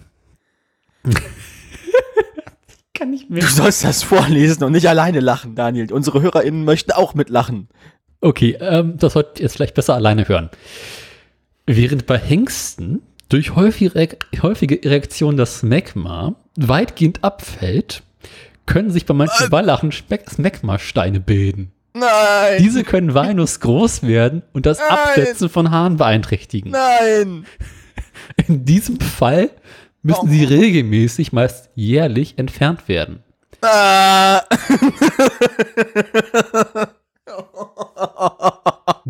Kann 2.94 3.10
nicht 3.10 3.30
mehr. 3.30 3.42
Du 3.42 3.48
sollst 3.48 3.84
das 3.84 4.02
vorlesen 4.02 4.64
und 4.64 4.72
nicht 4.72 4.88
alleine 4.88 5.20
lachen, 5.20 5.54
Daniel. 5.54 5.92
Unsere 5.92 6.20
HörerInnen 6.20 6.64
möchten 6.64 6.92
auch 6.92 7.14
mitlachen. 7.14 7.68
Okay, 8.20 8.56
ähm, 8.60 8.96
das 8.98 9.12
sollt 9.12 9.38
ihr 9.38 9.44
jetzt 9.44 9.54
vielleicht 9.54 9.74
besser 9.74 9.94
alleine 9.94 10.26
hören. 10.28 10.50
Während 11.66 12.06
bei 12.06 12.18
Hengsten 12.18 13.02
durch 13.28 13.54
häufige, 13.54 14.16
häufige 14.42 14.82
Erektion 14.82 15.36
das 15.36 15.58
Smegma 15.60 16.34
weitgehend 16.56 17.22
abfällt, 17.22 18.02
können 18.66 18.90
sich 18.90 19.06
bei 19.06 19.14
manchen 19.14 19.52
Wallachen 19.52 19.92
Speck- 19.92 20.30
Smegma-Steine 20.30 21.20
bilden. 21.20 21.70
Nein! 21.94 22.58
Diese 22.60 22.84
können 22.84 23.14
Walnuss 23.14 23.60
groß 23.60 24.02
werden 24.02 24.42
und 24.52 24.66
das 24.66 24.78
Nein. 24.78 24.88
Absetzen 24.90 25.48
von 25.48 25.70
Haaren 25.70 25.96
beeinträchtigen. 25.96 26.72
Nein! 26.72 27.46
In 28.46 28.64
diesem 28.64 28.98
Fall 29.00 29.50
müssen 30.08 30.28
sie 30.30 30.44
regelmäßig, 30.44 31.32
meist 31.32 31.70
jährlich, 31.74 32.38
entfernt 32.38 32.88
werden. 32.88 33.22
Ah. 33.60 34.42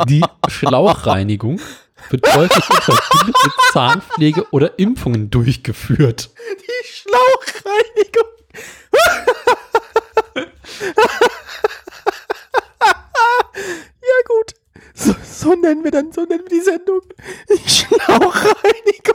Die 0.06 0.24
Schlauchreinigung 0.48 1.60
wird 2.10 2.34
häufig 2.34 2.64
in 2.70 2.76
Verbindung 2.82 3.34
mit 3.44 3.52
Zahnpflege 3.72 4.46
oder 4.50 4.78
Impfungen 4.78 5.30
durchgeführt. 5.30 6.30
Die 6.60 6.86
Schlauchreinigung. 6.86 8.28
ja, 12.84 14.22
gut. 14.26 14.54
So, 14.94 15.14
so 15.22 15.54
nennen 15.54 15.84
wir 15.84 15.90
dann, 15.90 16.12
so 16.12 16.22
nennen 16.22 16.44
wir 16.48 16.58
die 16.58 16.64
Sendung. 16.64 17.02
Die 17.50 17.68
Schlauchreinigung. 17.68 19.14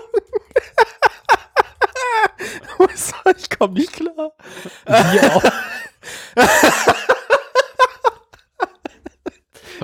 Ich 3.37 3.49
komme 3.49 3.73
nicht 3.75 3.93
klar. 3.93 4.33
Wir 4.85 5.35
auch. 5.35 5.43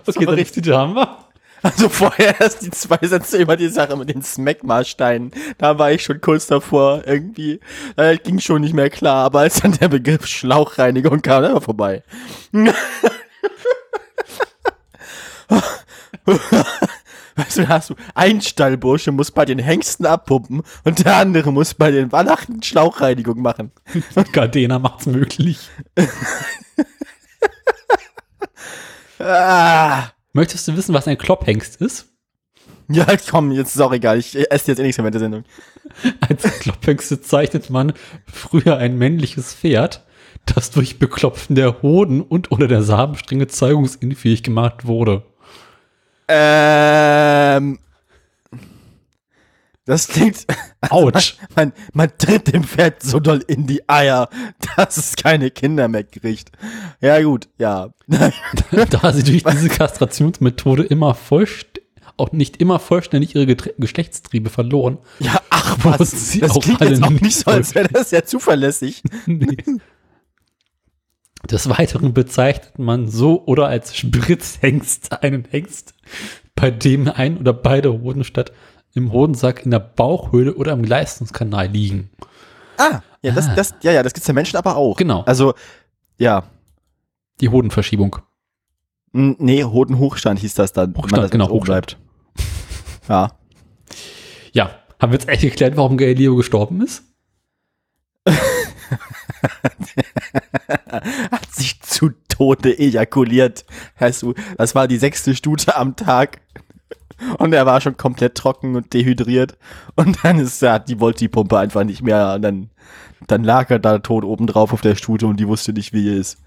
Okay, 0.06 0.26
dann 0.26 0.36
richtig. 0.36 0.68
haben 0.70 0.96
wir. 0.96 1.18
Also 1.62 1.90
vorher 1.90 2.40
erst 2.40 2.62
die 2.62 2.72
zwei 2.72 3.06
Sätze 3.06 3.38
über 3.38 3.58
die 3.58 3.68
Sache 3.68 3.98
mit 3.98 4.10
den 4.10 4.24
Smegma-Steinen. 4.24 5.32
Da 5.58 5.78
war 5.78 5.92
ich 5.92 6.04
schon 6.04 6.22
kurz 6.22 6.48
davor 6.48 7.04
irgendwie. 7.06 7.60
Äh, 7.98 8.18
ging 8.18 8.40
schon 8.40 8.62
nicht 8.62 8.74
mehr 8.74 8.90
klar, 8.90 9.26
aber 9.26 9.42
als 9.42 9.62
dann 9.62 9.74
der 9.74 9.90
Begriff 9.90 10.26
Schlauchreinigung 10.26 11.22
kam, 11.22 11.44
dann 11.44 11.54
war 11.54 11.62
vorbei. 11.62 12.04
Weißt 17.40 17.58
du, 17.58 17.62
da 17.62 17.70
hast 17.70 17.90
du 17.90 17.96
ein 18.16 18.42
Stallbursche 18.42 19.14
muss 19.14 19.32
bei 19.32 19.46
den 19.46 19.60
Hengsten 19.60 20.06
abpumpen 20.06 20.62
und 20.84 21.06
der 21.06 21.16
andere 21.16 21.54
muss 21.54 21.74
bei 21.74 21.90
den 21.90 22.12
Wallachen 22.12 22.62
Schlauchreinigung 22.62 23.42
machen. 23.42 23.72
Gardena 24.34 24.78
macht's 24.78 25.06
möglich. 25.06 25.70
Ah. 29.20 30.10
Möchtest 30.34 30.68
du 30.68 30.78
wissen, 30.78 30.94
was 30.94 31.08
ein 31.08 31.18
Klopphengst 31.18 31.82
ist? 31.82 32.08
Ja, 32.90 33.06
komm, 33.30 33.52
jetzt 33.52 33.76
ist 33.76 33.82
auch 33.82 33.92
egal. 33.92 34.18
Ich 34.18 34.36
esse 34.50 34.72
jetzt 34.72 34.80
eh 34.80 34.84
nichts 34.84 34.98
mehr 34.98 35.06
mit 35.06 35.14
der 35.14 35.22
Sendung. 35.22 35.44
Als 36.22 36.44
Klopphengste 36.60 37.22
zeichnet 37.22 37.70
man 37.70 37.94
früher 38.26 38.78
ein 38.78 38.98
männliches 38.98 39.54
Pferd, 39.54 40.06
das 40.46 40.72
durch 40.72 41.00
Beklopfen 41.00 41.56
der 41.56 41.82
Hoden 41.82 42.22
und 42.22 42.52
oder 42.52 42.68
der 42.68 42.82
Samenstränge 42.82 43.48
zeugungsunfähig 43.48 44.42
gemacht 44.42 44.88
wurde. 44.88 45.24
Ähm. 46.30 47.80
Das 49.86 50.08
klingt. 50.08 50.46
Autsch. 50.88 51.36
Man, 51.56 51.74
man 51.94 52.12
tritt 52.20 52.54
dem 52.54 52.64
Pferd 52.64 53.02
so 53.02 53.20
doll 53.20 53.44
in 53.48 53.66
die 53.66 53.90
Eier, 53.90 54.30
dass 54.78 54.98
es 54.98 55.16
keine 55.16 55.50
Kinder 55.50 55.88
mehr 55.88 56.04
kriegt. 56.04 56.52
Ja, 57.02 57.20
gut, 57.22 57.50
ja. 57.58 57.90
da 58.08 59.14
sie 59.14 59.24
durch 59.24 59.44
diese 59.44 59.68
Kastrationsmethode 59.68 60.84
immer 60.84 61.16
vollst 61.16 61.82
auch 62.18 62.32
nicht 62.32 62.58
immer 62.58 62.80
vollständig 62.80 63.34
ihre 63.34 63.46
Getre 63.46 63.74
Geschlechtstriebe 63.78 64.50
verloren. 64.50 65.00
Ja, 65.20 65.42
ach 65.50 65.78
was. 65.84 66.38
Das 66.40 66.60
klingt 66.60 66.82
jetzt 66.82 67.02
auch 67.02 67.10
nicht 67.10 67.24
nicht 67.24 67.40
so, 67.40 67.50
als 67.50 67.74
wäre 67.74 67.88
das 67.88 68.12
ja 68.12 68.24
zuverlässig. 68.24 69.02
Nee. 69.26 69.58
Des 71.50 71.70
Weiteren 71.70 72.14
bezeichnet 72.14 72.78
man 72.80 73.08
so 73.08 73.44
oder 73.46 73.68
als 73.68 73.96
Spritzhengst 73.96 75.24
einen 75.24 75.46
Hengst, 75.50 75.94
bei 76.56 76.70
dem 76.72 77.08
ein 77.08 77.38
oder 77.38 77.54
beide 77.54 77.92
Hoden 78.02 78.24
statt 78.24 78.52
im 78.94 79.12
Hodensack 79.12 79.64
in 79.66 79.72
der 79.72 79.80
Bauchhöhle 79.80 80.56
oder 80.56 80.74
im 80.74 80.84
Leistungskanal 80.84 81.68
liegen. 81.68 82.10
Ah, 82.78 83.02
ja, 83.22 83.32
das, 83.32 83.48
Ah. 83.48 83.56
das, 83.56 83.76
ja, 83.84 83.92
ja, 83.92 84.04
das 84.04 84.14
gibt's 84.14 84.28
ja 84.28 84.34
Menschen 84.34 84.58
aber 84.58 84.76
auch. 84.76 84.98
Genau. 84.98 85.22
Also, 85.22 85.54
ja. 86.18 86.44
Die 87.40 87.50
Hodenverschiebung. 87.50 88.18
Nee, 89.12 89.64
Hodenhochstand 89.64 90.40
hieß 90.40 90.54
das 90.56 90.74
dann. 90.74 90.94
wenn 90.94 91.02
Hochstand, 91.04 91.24
das 91.24 91.32
genau, 91.32 91.60
bleibt. 91.60 91.98
Ja. 93.08 93.32
Ja, 94.52 94.72
haben 95.00 95.12
wir 95.12 95.20
jetzt 95.20 95.30
echt 95.30 95.42
geklärt, 95.42 95.78
warum 95.78 95.98
Galileo 95.98 96.36
gestorben 96.36 96.82
ist? 96.82 97.04
Hat 101.32 101.52
sich 101.52 101.82
zu 101.82 102.12
Tode 102.28 102.78
ejakuliert. 102.78 103.66
Das 103.98 104.76
war 104.76 104.88
die 104.88 104.98
sechste 104.98 105.36
Stute 105.36 105.76
am 105.76 105.96
Tag. 105.96 106.42
Und 107.38 107.54
er 107.54 107.66
war 107.66 107.82
schon 107.82 107.98
komplett 107.98 108.36
trocken 108.36 108.76
und 108.76 108.94
dehydriert. 108.94 109.58
Und 109.96 110.24
dann 110.24 110.40
ist 110.40 110.62
ja, 110.62 110.80
die 110.80 111.00
wollte 111.02 111.20
die 111.20 111.28
Pumpe 111.28 111.60
einfach 111.60 111.84
nicht 111.84 112.02
mehr. 112.02 112.34
Und 112.36 112.42
dann, 112.42 112.70
dann 113.28 113.44
lag 113.44 113.70
er 113.70 113.80
da 113.80 114.00
tot 114.00 114.24
oben 114.24 114.48
drauf 114.48 114.72
auf 114.72 114.82
der 114.82 114.96
Stute 114.96 115.28
und 115.28 115.38
die 115.38 115.48
wusste 115.48 115.74
nicht, 115.74 115.92
wie 115.92 116.10
er 116.10 116.16
ist. 116.16 116.38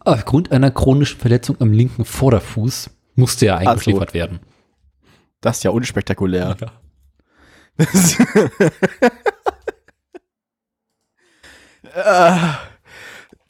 Aufgrund 0.00 0.50
einer 0.52 0.70
chronischen 0.70 1.18
Verletzung 1.20 1.60
am 1.60 1.72
linken 1.72 2.04
Vorderfuß 2.04 2.90
musste 3.16 3.46
er 3.46 3.58
eingeschläfert 3.58 4.14
werden. 4.14 4.40
Das 5.40 5.58
ist 5.58 5.64
ja 5.64 5.70
unspektakulär. 5.72 6.56
Ja. 6.58 6.72
Ah, 11.96 12.58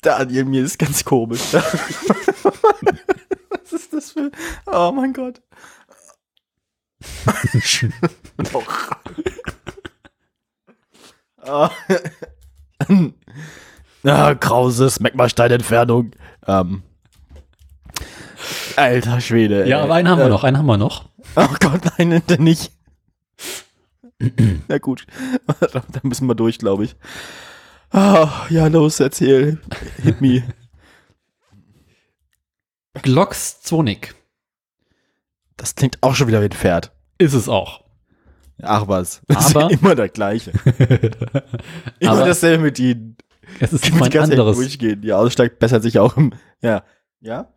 Daniel, 0.03 0.45
mir 0.45 0.65
ist 0.65 0.79
ganz 0.79 1.05
komisch. 1.05 1.41
Was 1.53 1.65
ist 3.73 3.93
das 3.93 4.13
für. 4.13 4.31
Oh 4.67 4.93
mein 4.93 5.13
Gott. 5.13 5.43
Ah. 11.49 11.71
ah, 14.05 14.35
krauses 14.35 14.99
Magmastein-Entfernung. 14.99 16.11
Ähm. 16.49 16.83
Alter 18.75 19.21
Schwede. 19.21 19.65
Ja, 19.69 19.77
ey. 19.79 19.83
aber 19.85 19.95
einen 19.95 20.09
haben 20.09 20.19
wir 20.19 20.27
Äh, 20.27 20.31
noch, 20.31 20.43
einen 20.43 20.59
haben 20.59 20.67
wir 20.67 20.77
noch. 20.77 21.05
Oh 21.37 21.47
Gott, 21.61 21.83
nein, 21.99 22.21
er 22.27 22.41
nicht. 22.41 22.73
Na 24.67 24.79
gut, 24.79 25.07
da 25.61 25.83
müssen 26.03 26.27
wir 26.27 26.35
durch, 26.35 26.59
glaube 26.59 26.83
ich. 26.85 26.97
Ah, 27.97 28.47
ja, 28.51 28.67
los, 28.67 29.01
erzähl. 29.01 29.59
Hit 30.03 30.21
me. 30.21 30.43
Glockstonik 33.03 34.15
Das 35.57 35.75
klingt 35.75 36.03
auch 36.03 36.15
schon 36.15 36.29
wieder 36.29 36.41
wie 36.41 36.47
ein 36.47 36.53
Pferd. 36.53 36.93
ist 37.19 37.33
es 37.35 37.49
auch. 37.49 37.85
Ach 38.63 38.89
was. 38.89 39.21
Das 39.29 39.55
Aber- 39.55 39.67
ist 39.67 39.73
ja 39.73 39.79
immer 39.79 39.95
der 39.95 40.09
gleiche. 40.09 40.51
Immer 42.01 42.13
Aber- 42.13 42.27
dasselbe 42.27 42.65
mit 42.65 42.79
ihnen. 42.79 43.17
Es 43.61 43.73
ist 43.73 43.91
mal 43.95 44.05
ein 44.11 44.19
anderes. 44.19 44.57
durchgehen. 44.57 45.01
Die 45.03 45.13
Aussteigt 45.13 45.59
bessert 45.59 45.83
sich 45.83 45.99
auch 45.99 46.17
im. 46.17 46.33
Ja. 46.63 46.83
Ja? 47.21 47.53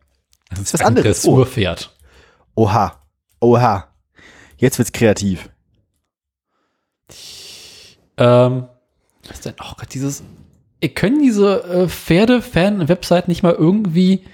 Das 0.50 0.60
ist 0.60 0.74
was 0.74 0.80
anderes. 0.82 1.06
Ein 1.06 1.30
Dressurpferd. 1.34 1.96
Oha. 2.54 3.02
Oha. 3.40 3.88
Jetzt 4.56 4.78
wird's 4.78 4.92
kreativ. 4.92 5.48
Ähm, 8.18 8.68
was 9.28 9.38
ist 9.38 9.46
denn? 9.46 9.54
Oh 9.60 9.72
Gott, 9.76 9.92
dieses. 9.94 10.22
Können 10.94 11.20
diese 11.20 11.62
äh, 11.64 11.88
Pferde-Fan-Webseiten 11.88 13.30
nicht 13.30 13.42
mal 13.42 13.52
irgendwie 13.52 14.24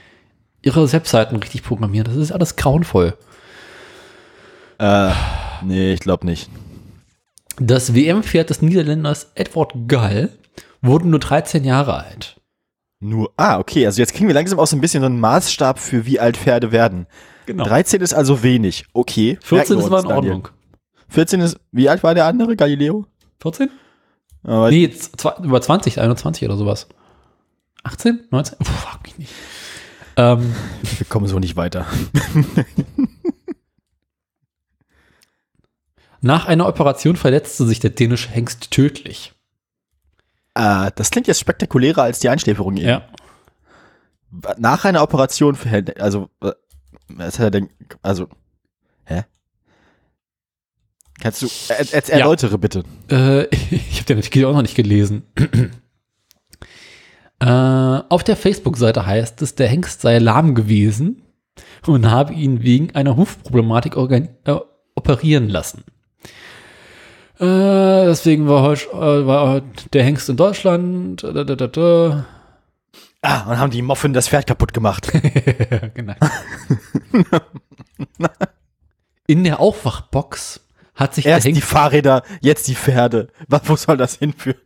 ihre 0.62 0.92
Webseiten 0.92 1.36
richtig 1.36 1.64
programmieren. 1.64 2.06
Das 2.06 2.16
ist 2.16 2.30
alles 2.30 2.54
grauenvoll. 2.54 3.16
Äh, 4.78 5.10
nee, 5.62 5.92
ich 5.92 6.00
glaube 6.00 6.26
nicht. 6.26 6.48
Das 7.58 7.94
WM-Pferd 7.94 8.50
des 8.50 8.62
Niederländers 8.62 9.32
Edward 9.34 9.72
Gall 9.88 10.30
wurde 10.82 11.08
nur 11.08 11.18
13 11.18 11.64
Jahre 11.64 11.94
alt. 11.94 12.36
Nur, 13.00 13.32
ah, 13.36 13.58
okay, 13.58 13.86
also 13.86 14.00
jetzt 14.00 14.14
kriegen 14.14 14.26
wir 14.26 14.34
langsam 14.34 14.58
auch 14.58 14.66
so 14.66 14.76
ein 14.76 14.80
bisschen 14.80 15.00
so 15.00 15.06
einen 15.06 15.20
Maßstab 15.20 15.78
für 15.78 16.06
wie 16.06 16.20
alt 16.20 16.36
Pferde 16.36 16.72
werden. 16.72 17.06
Genau. 17.46 17.64
13 17.64 18.00
ist 18.00 18.14
also 18.14 18.42
wenig, 18.42 18.86
okay. 18.92 19.38
14 19.42 19.76
merken 19.76 19.78
ist 19.78 19.86
aber 19.86 20.00
in 20.00 20.08
Daniel. 20.08 20.32
Ordnung. 20.32 20.48
14 21.08 21.40
ist, 21.40 21.58
wie 21.72 21.88
alt 21.88 22.02
war 22.02 22.14
der 22.14 22.26
andere, 22.26 22.56
Galileo? 22.56 23.06
14? 23.40 23.70
Aber 24.46 24.70
Nee, 24.70 24.94
über 25.42 25.60
20, 25.60 26.00
21 26.00 26.44
oder 26.44 26.56
sowas. 26.56 26.86
18? 27.82 28.28
19? 28.30 28.58
Puh, 28.58 28.64
frag 28.64 29.02
mich 29.02 29.18
nicht. 29.18 29.32
Ähm, 30.16 30.54
Wir 30.98 31.06
kommen 31.08 31.26
so 31.26 31.38
nicht 31.38 31.56
weiter. 31.56 31.86
nach 36.20 36.46
einer 36.46 36.66
Operation 36.68 37.16
verletzte 37.16 37.66
sich 37.66 37.80
der 37.80 37.90
dänische 37.90 38.30
Hengst 38.30 38.70
tödlich. 38.70 39.34
Äh, 40.54 40.92
das 40.94 41.10
klingt 41.10 41.26
jetzt 41.26 41.40
spektakulärer 41.40 42.02
als 42.02 42.20
die 42.20 42.28
Einschläferung 42.28 42.76
eben. 42.76 42.88
Ja. 42.88 43.08
Nach 44.58 44.84
einer 44.84 45.02
Operation 45.02 45.56
für 45.56 45.68
Hände, 45.68 46.00
also, 46.00 46.30
äh, 46.40 46.52
was 47.08 47.38
hat 47.38 47.46
er 47.46 47.50
denn, 47.50 47.70
also, 48.02 48.28
hä? 49.04 49.24
Kannst 51.20 51.42
du, 51.42 51.48
er, 51.68 51.92
er, 51.92 52.08
erläutere 52.10 52.58
bitte. 52.58 52.84
Äh, 53.10 53.44
ich 53.70 53.96
habe 53.96 54.04
den 54.06 54.18
Artikel 54.18 54.44
auch 54.44 54.52
noch 54.52 54.62
nicht 54.62 54.76
gelesen. 54.76 55.22
äh, 57.40 57.46
auf 57.46 58.24
der 58.24 58.36
Facebook-Seite 58.36 59.06
heißt 59.06 59.42
es, 59.42 59.54
der 59.54 59.68
Hengst 59.68 60.02
sei 60.02 60.18
lahm 60.18 60.54
gewesen 60.54 61.22
und 61.86 62.10
habe 62.10 62.34
ihn 62.34 62.62
wegen 62.62 62.94
einer 62.94 63.16
Hufproblematik 63.16 63.96
äh, 63.96 64.56
operieren 64.94 65.48
lassen. 65.48 65.84
Äh, 67.38 68.06
deswegen 68.06 68.48
war, 68.48 68.62
heut, 68.62 68.88
äh, 68.92 69.26
war 69.26 69.60
der 69.92 70.04
Hengst 70.04 70.28
in 70.28 70.36
Deutschland. 70.36 71.22
Da, 71.22 71.44
da, 71.44 71.44
da, 71.44 71.66
da. 71.66 72.24
Ah, 73.20 73.50
und 73.50 73.58
haben 73.58 73.70
die 73.70 73.82
Moffen 73.82 74.12
das 74.12 74.28
Pferd 74.28 74.46
kaputt 74.46 74.72
gemacht. 74.72 75.10
genau. 75.94 76.14
In 79.26 79.42
der 79.42 79.58
Aufwachbox 79.58 80.60
hat 80.96 81.14
sich 81.14 81.26
Erst 81.26 81.46
die 81.46 81.60
Fahrräder, 81.60 82.22
jetzt 82.40 82.66
die 82.68 82.74
Pferde. 82.74 83.28
Was, 83.48 83.62
wo 83.68 83.76
soll 83.76 83.96
das 83.96 84.16
hinführen? 84.16 84.60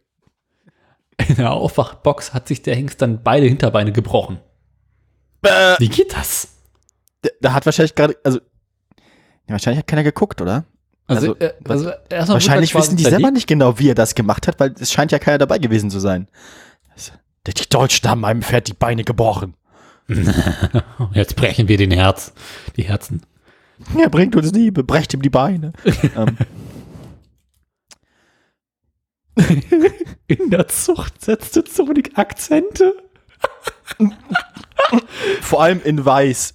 in 1.29 1.37
der 1.37 1.53
Aufwachbox 1.53 2.33
hat 2.33 2.49
sich 2.49 2.63
der 2.63 2.75
Hengst 2.75 3.03
dann 3.03 3.23
beide 3.23 3.47
Hinterbeine 3.47 3.93
gebrochen. 3.93 4.41
Äh, 5.43 5.77
Wie 5.79 5.89
geht 5.89 6.15
das? 6.15 6.49
da, 7.41 7.53
hat 7.53 7.67
wahrscheinlich 7.67 7.95
gerade, 7.95 8.17
also, 8.25 8.39
ja, 8.39 9.53
wahrscheinlich 9.53 9.79
hat 9.81 9.87
keiner 9.87 10.03
geguckt, 10.03 10.41
oder? 10.41 10.65
Also, 11.07 11.35
Also, 11.67 11.91
äh, 11.91 12.15
also 12.15 12.33
Wahrscheinlich 12.35 12.75
wissen 12.75 12.97
die 12.97 13.03
selber 13.03 13.31
nicht 13.31 13.47
genau, 13.47 13.79
wie 13.79 13.91
er 13.91 13.95
das 13.95 14.15
gemacht 14.15 14.47
hat, 14.47 14.61
weil 14.61 14.75
es 14.79 14.93
scheint 14.93 15.13
ja 15.13 15.19
keiner 15.19 15.39
dabei 15.39 15.59
gewesen 15.59 15.91
zu 15.91 15.99
sein. 15.99 16.29
Also, 16.95 17.13
Die 17.47 17.69
Deutschen 17.69 18.09
haben 18.09 18.21
meinem 18.21 18.43
Pferd 18.43 18.69
die 18.69 18.75
Beine 18.75 19.05
gebrochen. 19.05 19.55
Jetzt 21.13 21.37
brechen 21.37 21.69
wir 21.69 21.77
den 21.77 21.91
Herz, 21.91 22.33
die 22.77 22.83
Herzen. 22.83 23.23
Er 23.99 24.11
bringt 24.11 24.37
uns 24.37 24.53
Liebe, 24.53 24.85
brecht 24.85 25.15
ihm 25.15 25.23
die 25.23 25.31
Beine. 25.31 25.73
ähm, 26.17 26.37
In 30.27 30.51
der 30.51 30.69
Zucht 30.69 31.23
setzte 31.23 31.65
Sonic 31.69 32.17
Akzente. 32.19 32.95
vor 35.41 35.63
allem 35.63 35.81
in 35.83 36.05
weiß. 36.05 36.55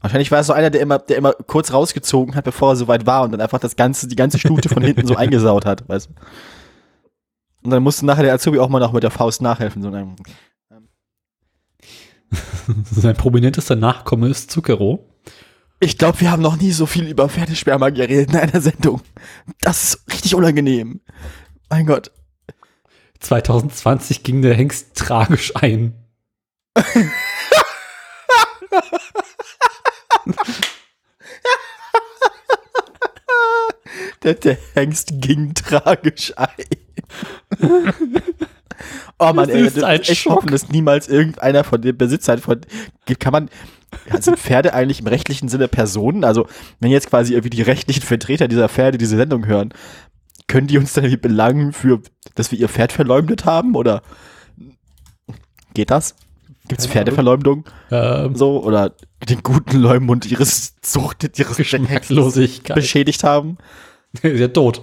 Wahrscheinlich 0.00 0.30
war 0.30 0.40
es 0.40 0.48
so 0.48 0.52
einer, 0.52 0.70
der 0.70 0.80
immer, 0.80 0.98
der 0.98 1.16
immer 1.16 1.32
kurz 1.32 1.72
rausgezogen 1.72 2.34
hat, 2.34 2.44
bevor 2.44 2.72
er 2.72 2.76
so 2.76 2.88
weit 2.88 3.06
war 3.06 3.22
und 3.22 3.32
dann 3.32 3.40
einfach 3.40 3.60
das 3.60 3.76
ganze, 3.76 4.08
die 4.08 4.16
ganze 4.16 4.38
Stute 4.38 4.68
von 4.68 4.82
hinten 4.82 5.06
so 5.06 5.14
eingesaut 5.14 5.64
hat, 5.64 5.88
weißt 5.88 6.08
du? 6.08 6.14
Und 7.62 7.70
dann 7.70 7.82
musste 7.82 8.04
nachher 8.04 8.24
der 8.24 8.34
Azubi 8.34 8.58
auch 8.58 8.68
mal 8.68 8.80
noch 8.80 8.92
mit 8.92 9.04
der 9.04 9.12
Faust 9.12 9.40
nachhelfen. 9.40 9.82
So, 9.82 9.90
Sein 12.90 13.16
prominentester 13.16 13.76
Nachkomme 13.76 14.28
ist 14.28 14.50
Zucchero. 14.50 15.08
Ich 15.80 15.98
glaube, 15.98 16.20
wir 16.20 16.30
haben 16.30 16.42
noch 16.42 16.56
nie 16.56 16.70
so 16.70 16.86
viel 16.86 17.08
über 17.08 17.28
Pferdesperma 17.28 17.90
geredet 17.90 18.30
in 18.30 18.36
einer 18.36 18.60
Sendung. 18.60 19.00
Das 19.60 19.82
ist 19.82 20.12
richtig 20.12 20.34
unangenehm. 20.34 21.00
Mein 21.68 21.86
Gott. 21.86 22.12
2020 23.20 24.22
ging 24.22 24.42
der 24.42 24.54
Hengst 24.54 24.94
tragisch 24.94 25.54
ein. 25.56 25.94
Der, 34.22 34.34
der 34.34 34.56
Hengst 34.74 35.20
ging 35.20 35.52
tragisch 35.54 36.32
ein. 36.36 36.48
oh 39.18 39.32
Das 39.32 39.48
ey, 39.48 39.98
echt 39.98 40.16
Schock. 40.16 40.36
hoffen, 40.36 40.50
dass 40.50 40.68
niemals 40.68 41.08
irgendeiner 41.08 41.64
von 41.64 41.80
den 41.80 41.96
Besitzern 41.96 42.38
von, 42.38 42.60
kann 43.18 43.32
man, 43.32 43.50
sind 44.20 44.38
Pferde 44.38 44.74
eigentlich 44.74 45.00
im 45.00 45.06
rechtlichen 45.06 45.48
Sinne 45.48 45.68
Personen? 45.68 46.24
Also, 46.24 46.46
wenn 46.80 46.90
jetzt 46.90 47.10
quasi 47.10 47.32
irgendwie 47.34 47.50
die 47.50 47.62
rechtlichen 47.62 48.02
Vertreter 48.02 48.48
dieser 48.48 48.68
Pferde 48.68 48.98
diese 48.98 49.16
Sendung 49.16 49.46
hören, 49.46 49.72
können 50.48 50.66
die 50.66 50.78
uns 50.78 50.92
dann 50.92 51.04
irgendwie 51.04 51.20
belangen 51.20 51.72
für, 51.72 52.00
dass 52.34 52.50
wir 52.50 52.58
ihr 52.58 52.68
Pferd 52.68 52.92
verleumdet 52.92 53.44
haben? 53.44 53.74
Oder 53.74 54.02
geht 55.74 55.90
das? 55.90 56.14
Gibt 56.68 56.80
es 56.80 56.86
Pferdeverleumdung 56.86 57.64
Ähm, 57.90 58.36
so? 58.36 58.62
Oder 58.62 58.94
den 59.28 59.42
guten 59.42 59.78
Leumund 59.78 60.30
ihres 60.30 60.80
Zucht, 60.80 61.38
ihres 61.38 61.56
Geschmackslosigkeit. 61.56 62.74
beschädigt 62.76 63.24
haben? 63.24 63.58
ist 64.22 64.40
ja 64.40 64.48
tot. 64.48 64.82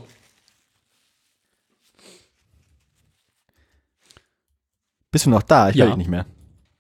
Bist 5.11 5.25
du 5.25 5.29
noch 5.29 5.43
da? 5.43 5.69
Ich 5.69 5.75
Ja. 5.75 5.85
höre 5.85 5.91
dich 5.95 6.07
nicht 6.07 6.09
mehr. 6.09 6.25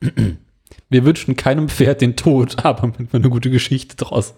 Wir 0.89 1.05
wünschen 1.05 1.35
keinem 1.35 1.69
Pferd 1.69 2.01
den 2.01 2.15
Tod, 2.15 2.57
aber 2.65 2.87
mit 2.87 3.13
eine 3.13 3.29
gute 3.29 3.49
Geschichte 3.49 3.95
draus. 3.95 4.33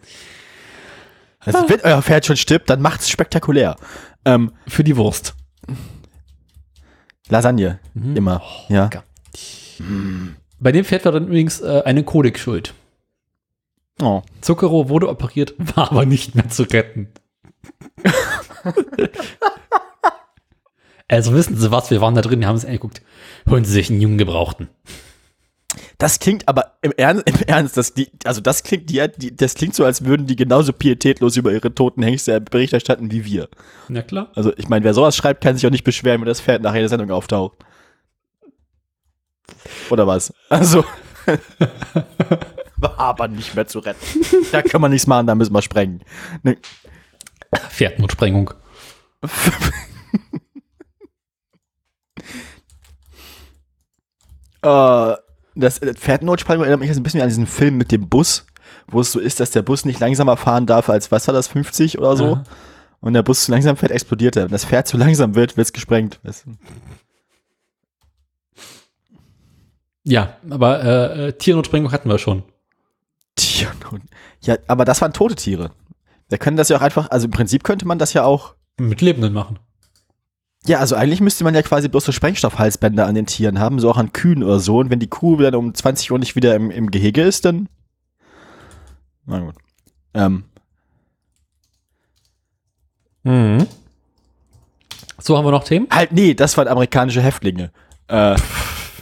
Also, 1.39 1.67
wenn 1.69 1.81
euer 1.81 2.01
Pferd 2.01 2.25
schon 2.25 2.37
stirbt, 2.37 2.69
dann 2.69 2.81
macht's 2.81 3.09
spektakulär. 3.09 3.75
Ähm, 4.25 4.51
Für 4.67 4.83
die 4.83 4.95
Wurst. 4.95 5.33
Lasagne. 7.29 7.79
Immer. 7.95 8.41
ja. 8.69 8.83
lecker. 8.83 9.03
Bei 10.59 10.71
dem 10.71 10.85
Pferd 10.85 11.05
war 11.05 11.11
dann 11.11 11.25
übrigens 11.27 11.59
äh, 11.61 11.81
eine 11.85 12.03
Kolik 12.03 12.37
schuld. 12.37 12.75
Oh. 14.01 14.21
Zucchero 14.41 14.89
wurde 14.89 15.09
operiert, 15.09 15.55
war 15.57 15.91
aber 15.91 16.05
nicht 16.05 16.35
mehr 16.35 16.49
zu 16.49 16.63
retten. 16.63 17.07
also 21.11 21.33
wissen 21.33 21.57
Sie 21.57 21.71
was, 21.71 21.91
wir 21.91 21.99
waren 22.01 22.15
da 22.15 22.21
drin, 22.21 22.39
wir 22.39 22.47
haben 22.47 22.55
es 22.55 22.65
angeguckt. 22.65 23.01
Holen 23.49 23.65
Sie 23.65 23.73
sich 23.73 23.89
einen 23.89 23.99
jungen 24.01 24.17
Gebrauchten. 24.17 24.69
Das 25.97 26.19
klingt 26.19 26.47
aber 26.47 26.77
im 26.81 26.93
Ernst, 26.97 27.27
im 27.27 27.35
Ernst 27.47 27.77
das, 27.77 27.93
die, 27.93 28.09
also 28.23 28.41
das 28.41 28.63
klingt, 28.63 28.89
die, 28.89 29.05
die, 29.17 29.35
das 29.35 29.53
klingt 29.53 29.75
so, 29.75 29.85
als 29.85 30.05
würden 30.05 30.25
die 30.25 30.35
genauso 30.35 30.73
pietätlos 30.73 31.37
über 31.37 31.51
ihre 31.51 31.73
toten 31.73 32.01
Hengste 32.01 32.39
Bericht 32.41 32.73
erstatten 32.73 33.11
wie 33.11 33.25
wir. 33.25 33.49
Na 33.87 34.01
klar. 34.01 34.31
Also 34.35 34.53
ich 34.57 34.69
meine, 34.69 34.83
wer 34.85 34.93
sowas 34.93 35.15
schreibt, 35.15 35.43
kann 35.43 35.55
sich 35.55 35.65
auch 35.65 35.71
nicht 35.71 35.83
beschweren, 35.83 36.21
wenn 36.21 36.27
das 36.27 36.41
Pferd 36.41 36.61
nach 36.61 36.75
jeder 36.75 36.89
Sendung 36.89 37.11
auftaucht. 37.11 37.57
Oder 39.89 40.07
was? 40.07 40.33
Also. 40.49 40.83
War 42.77 42.97
aber 42.99 43.27
nicht 43.27 43.53
mehr 43.53 43.67
zu 43.67 43.79
retten. 43.79 43.99
Da 44.51 44.61
kann 44.61 44.81
man 44.81 44.91
nichts 44.91 45.07
machen, 45.07 45.27
da 45.27 45.35
müssen 45.35 45.53
wir 45.53 45.61
sprengen. 45.61 46.03
Ne, 46.43 46.57
Pferdnotsprengung. 47.69 48.53
Äh, 54.61 55.15
das 55.55 55.79
Pferdnotspannung 55.79 56.63
erinnert 56.63 56.79
mich 56.79 56.89
jetzt 56.89 56.97
ein 56.97 57.03
bisschen 57.03 57.21
an 57.21 57.29
diesen 57.29 57.47
Film 57.47 57.77
mit 57.77 57.91
dem 57.91 58.07
Bus, 58.07 58.45
wo 58.87 59.01
es 59.01 59.11
so 59.11 59.19
ist, 59.19 59.39
dass 59.39 59.51
der 59.51 59.61
Bus 59.61 59.85
nicht 59.85 59.99
langsamer 59.99 60.37
fahren 60.37 60.65
darf 60.65 60.89
als, 60.89 61.11
was 61.11 61.27
war 61.27 61.33
das, 61.33 61.47
50 61.47 61.99
oder 61.99 62.15
so? 62.15 62.33
Aha. 62.33 62.43
Und 63.01 63.13
der 63.13 63.23
Bus 63.23 63.45
zu 63.45 63.51
langsam 63.51 63.77
fährt, 63.77 63.91
explodiert 63.91 64.35
er. 64.35 64.43
Wenn 64.43 64.51
das 64.51 64.65
Pferd 64.65 64.87
zu 64.87 64.95
langsam 64.97 65.35
wird, 65.35 65.57
wird's 65.57 65.73
gesprengt. 65.73 66.19
Weißt 66.23 66.45
du? 66.45 66.51
Ja, 70.03 70.37
aber 70.49 70.83
äh, 70.83 71.27
äh, 71.27 71.33
Tiernotsprengung 71.33 71.91
hatten 71.91 72.09
wir 72.09 72.17
schon. 72.17 72.43
Tiernot. 73.35 74.01
Ja, 74.41 74.57
aber 74.67 74.85
das 74.85 75.01
waren 75.01 75.13
tote 75.13 75.35
Tiere. 75.35 75.71
Wir 76.29 76.37
können 76.37 76.57
das 76.57 76.69
ja 76.69 76.77
auch 76.77 76.81
einfach, 76.81 77.09
also 77.11 77.25
im 77.25 77.31
Prinzip 77.31 77.63
könnte 77.63 77.85
man 77.85 77.99
das 77.99 78.13
ja 78.13 78.23
auch. 78.23 78.55
Mit 78.77 79.01
Lebenden 79.01 79.33
machen. 79.33 79.59
Ja, 80.67 80.79
also 80.79 80.95
eigentlich 80.95 81.21
müsste 81.21 81.43
man 81.43 81.55
ja 81.55 81.63
quasi 81.63 81.87
bloß 81.87 82.05
so 82.05 82.11
Sprengstoffhalsbänder 82.11 83.07
an 83.07 83.15
den 83.15 83.25
Tieren 83.25 83.59
haben, 83.59 83.79
so 83.79 83.89
auch 83.89 83.97
an 83.97 84.13
Kühen 84.13 84.43
oder 84.43 84.59
so. 84.59 84.77
Und 84.77 84.89
wenn 84.91 84.99
die 84.99 85.07
Kuh 85.09 85.37
dann 85.37 85.55
um 85.55 85.73
20 85.73 86.11
Uhr 86.11 86.19
nicht 86.19 86.35
wieder 86.35 86.55
im, 86.55 86.69
im 86.69 86.91
Gehege 86.91 87.23
ist, 87.23 87.45
dann. 87.45 87.67
Na 89.25 89.39
gut. 89.39 89.55
Ähm, 90.13 90.43
Mhm. 93.23 93.67
So 95.19 95.37
haben 95.37 95.45
wir 95.45 95.51
noch 95.51 95.63
Themen? 95.63 95.87
halt, 95.91 96.11
nee, 96.11 96.33
das 96.33 96.57
waren 96.57 96.67
amerikanische 96.67 97.21
Häftlinge. 97.21 97.71
Äh, 98.07 98.35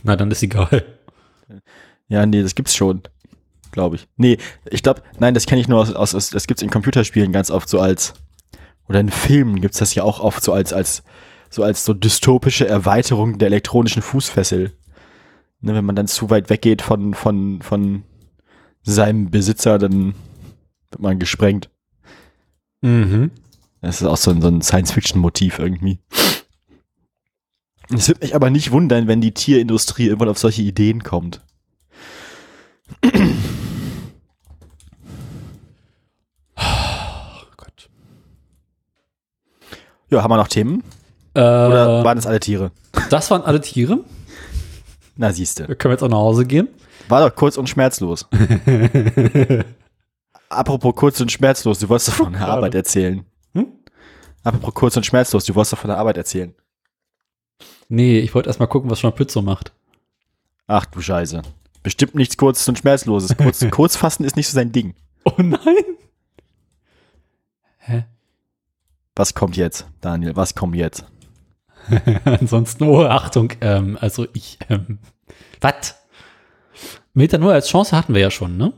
Na, 0.04 0.16
dann 0.16 0.32
ist 0.32 0.44
egal. 0.44 0.84
ja, 2.10 2.26
nee, 2.26 2.42
das 2.42 2.56
gibt's 2.56 2.76
schon. 2.76 3.02
Glaube 3.72 3.98
ich. 3.98 4.08
Nee, 4.18 4.38
ich 4.70 4.82
glaube, 4.82 5.04
nein, 5.20 5.34
das 5.34 5.46
kenne 5.46 5.62
ich 5.62 5.68
nur 5.68 5.80
aus, 5.80 5.94
aus, 5.94 6.16
aus, 6.16 6.30
das 6.32 6.48
gibt's 6.48 6.64
in 6.64 6.72
Computerspielen 6.72 7.32
ganz 7.32 7.52
oft 7.52 7.70
so 7.70 7.80
als, 7.80 8.16
oder 8.88 9.00
in 9.00 9.10
Filmen 9.10 9.62
gibt's 9.62 9.78
das 9.78 9.94
ja 9.94 10.04
auch 10.04 10.20
oft 10.20 10.44
so 10.44 10.52
als, 10.52 10.74
als, 10.74 11.04
so 11.50 11.64
als 11.64 11.86
so 11.86 11.94
dystopische 11.94 12.68
Erweiterung 12.68 13.38
der 13.38 13.48
elektronischen 13.48 14.02
Fußfessel. 14.02 14.74
Ne, 15.62 15.74
wenn 15.74 15.86
man 15.86 15.96
dann 15.96 16.08
zu 16.08 16.30
weit 16.30 16.50
weggeht 16.50 16.82
von, 16.82 17.14
von, 17.14 17.62
von 17.62 18.04
seinem 18.84 19.30
Besitzer, 19.30 19.78
dann 19.78 20.14
wird 20.90 21.02
man 21.02 21.20
gesprengt. 21.20 21.70
Mhm. 22.82 23.32
Das 23.82 24.02
ist 24.02 24.08
auch 24.08 24.18
so 24.18 24.32
ein, 24.32 24.42
so 24.42 24.48
ein 24.48 24.62
Science-Fiction-Motiv 24.62 25.60
irgendwie. 25.60 26.00
Es 27.92 28.08
würde 28.08 28.22
mich 28.22 28.36
aber 28.36 28.50
nicht 28.50 28.72
wundern, 28.72 29.08
wenn 29.08 29.20
die 29.20 29.34
Tierindustrie 29.34 30.06
irgendwann 30.06 30.30
auf 30.30 30.38
solche 30.38 30.62
Ideen 30.62 31.04
kommt. 31.04 31.42
Oh 36.56 37.46
Gott. 37.58 37.90
Ja, 40.10 40.22
haben 40.22 40.32
wir 40.32 40.38
noch 40.38 40.48
Themen? 40.48 40.84
Äh, 41.40 41.68
Oder 41.68 42.04
waren 42.04 42.18
das 42.18 42.28
alle 42.28 42.40
Tiere? 42.40 42.72
das 43.10 43.32
waren 43.32 43.44
alle 43.44 43.62
Tiere. 43.62 44.00
Na, 45.16 45.32
siehste. 45.32 45.68
Da 45.68 45.76
können 45.76 45.92
wir 45.92 45.96
jetzt 45.96 46.04
auch 46.04 46.10
nach 46.10 46.18
Hause 46.18 46.46
gehen. 46.46 46.68
War 47.08 47.28
doch 47.28 47.36
kurz 47.36 47.58
und 47.58 47.70
schmerzlos. 47.70 48.28
Apropos 50.50 50.96
kurz 50.96 51.22
und 51.22 51.32
schmerzlos, 51.32 51.80
du 51.80 51.88
wolltest 51.90 52.10
doch 52.10 52.14
von 52.16 52.34
der. 52.34 52.48
Arbeit 52.48 52.76
erzählen. 52.76 53.26
Hm? 53.54 53.68
Apropos 54.44 54.74
kurz 54.74 54.98
und 54.98 55.06
schmerzlos, 55.06 55.46
du 55.46 55.56
wolltest 55.56 55.74
doch 55.74 55.80
von 55.80 55.90
der 55.90 55.98
Arbeit 55.98 56.18
erzählen. 56.18 56.54
Nee, 57.88 58.20
ich 58.20 58.36
wollte 58.36 58.50
erst 58.50 58.60
mal 58.60 58.68
gucken, 58.68 58.90
was 58.90 59.00
so 59.00 59.42
macht. 59.42 59.72
Ach 60.68 60.86
du 60.86 61.02
Scheiße. 61.02 61.42
Bestimmt 61.84 62.16
nichts 62.16 62.38
kurzes 62.38 62.68
und 62.68 62.78
schmerzloses. 62.78 63.36
Kurz, 63.38 63.66
Kurzfassen 63.72 64.26
ist 64.26 64.36
nicht 64.36 64.48
so 64.48 64.56
sein 64.56 64.72
Ding. 64.72 64.94
Oh 65.24 65.34
nein. 65.38 65.84
Hä? 67.78 68.06
Was 69.16 69.34
kommt 69.34 69.58
jetzt, 69.58 69.88
Daniel? 70.02 70.36
Was 70.36 70.54
kommt 70.54 70.76
jetzt? 70.76 71.06
Ansonsten, 72.26 72.84
oh, 72.84 73.04
Achtung, 73.04 73.54
ähm, 73.62 73.98
also 74.00 74.28
ich, 74.34 74.60
ähm, 74.70 75.00
was? 75.62 75.96
Meter 77.14 77.38
nur 77.38 77.54
als 77.54 77.68
Chance 77.68 77.96
hatten 77.96 78.14
wir 78.14 78.22
ja 78.22 78.32
schon, 78.32 78.58
ne? 78.58 78.74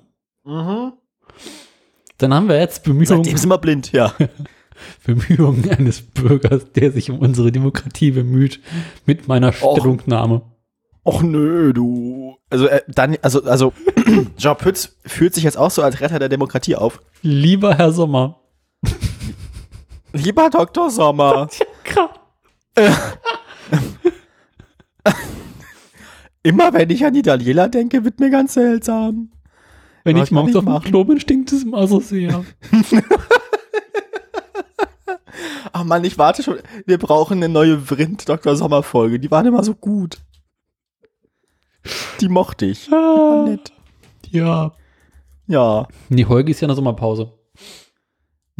Dann 2.17 2.33
haben 2.33 2.47
wir 2.47 2.59
jetzt 2.59 2.83
Bemühungen, 2.83 3.23
Seitdem 3.23 3.37
sind 3.37 3.49
wir 3.49 3.57
blind, 3.57 3.91
ja. 3.91 4.13
Bemühungen 5.05 5.69
eines 5.69 6.01
Bürgers, 6.01 6.71
der 6.71 6.91
sich 6.91 7.11
um 7.11 7.19
unsere 7.19 7.51
Demokratie 7.51 8.11
bemüht, 8.11 8.59
mit 9.05 9.27
meiner 9.27 9.49
Och. 9.49 9.77
Stellungnahme. 9.77 10.41
Och 11.03 11.23
nö, 11.23 11.73
du. 11.73 12.37
Also, 12.49 12.67
äh, 12.67 12.81
dann, 12.87 13.17
also, 13.21 13.43
also, 13.43 13.73
Jean 14.37 14.57
Pütz 14.57 14.97
fühlt 15.05 15.33
sich 15.33 15.43
jetzt 15.43 15.57
auch 15.57 15.71
so 15.71 15.81
als 15.81 15.99
Retter 15.99 16.19
der 16.19 16.29
Demokratie 16.29 16.75
auf. 16.75 17.01
Lieber 17.21 17.75
Herr 17.75 17.91
Sommer. 17.91 18.39
Lieber 20.13 20.49
Dr. 20.49 20.89
Sommer, 20.89 21.47
immer 26.43 26.73
wenn 26.73 26.89
ich 26.89 27.05
an 27.05 27.13
die 27.13 27.21
Daniela 27.21 27.67
denke, 27.67 28.03
wird 28.03 28.19
mir 28.19 28.29
ganz 28.29 28.53
seltsam. 28.53 29.31
Wenn 30.03 30.17
Was 30.17 30.25
ich 30.25 30.31
morgens 30.31 30.55
auf 30.55 30.65
dem? 30.65 30.79
Klo 30.81 31.03
bin, 31.03 31.19
stinkt 31.19 31.51
es 31.51 31.63
immer 31.63 31.87
so 31.87 31.99
sehr. 31.99 32.43
Ach 35.73 35.83
Mann, 35.83 36.03
ich 36.03 36.17
warte 36.17 36.43
schon. 36.43 36.57
Wir 36.85 36.97
brauchen 36.97 37.37
eine 37.37 37.49
neue 37.49 37.79
Vrind 37.79 38.27
Dr. 38.27 38.55
Sommer 38.55 38.83
Folge. 38.83 39.19
Die 39.19 39.29
waren 39.31 39.45
immer 39.45 39.63
so 39.63 39.75
gut. 39.75 40.17
Die 42.19 42.29
mochte 42.29 42.65
ich. 42.65 42.91
Ah, 42.91 43.45
Nett. 43.47 43.71
ja. 44.29 44.73
Ja. 45.47 45.87
Die 46.09 46.25
Holgi 46.25 46.51
ist 46.51 46.61
ja 46.61 46.65
in 46.65 46.69
der 46.69 46.75
Sommerpause. 46.75 47.33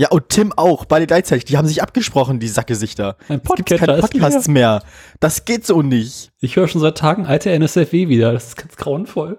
Ja, 0.01 0.09
und 0.09 0.29
Tim 0.29 0.51
auch, 0.55 0.85
beide 0.85 1.05
gleichzeitig. 1.05 1.45
Die 1.45 1.59
haben 1.59 1.67
sich 1.67 1.83
abgesprochen, 1.83 2.39
die 2.39 2.47
Sackgesichter. 2.47 3.17
Ein 3.27 3.35
Es 3.35 3.43
gibt 3.43 3.43
Podcatcher 3.43 3.85
keine 3.85 4.01
Podcasts 4.01 4.47
mehr. 4.47 4.81
Das 5.19 5.45
geht 5.45 5.63
so 5.63 5.83
nicht. 5.83 6.31
Ich 6.39 6.55
höre 6.55 6.67
schon 6.67 6.81
seit 6.81 6.97
Tagen 6.97 7.27
alte 7.27 7.51
NSFW 7.51 8.07
wieder. 8.07 8.33
Das 8.33 8.47
ist 8.47 8.55
ganz 8.57 8.75
grauenvoll. 8.77 9.37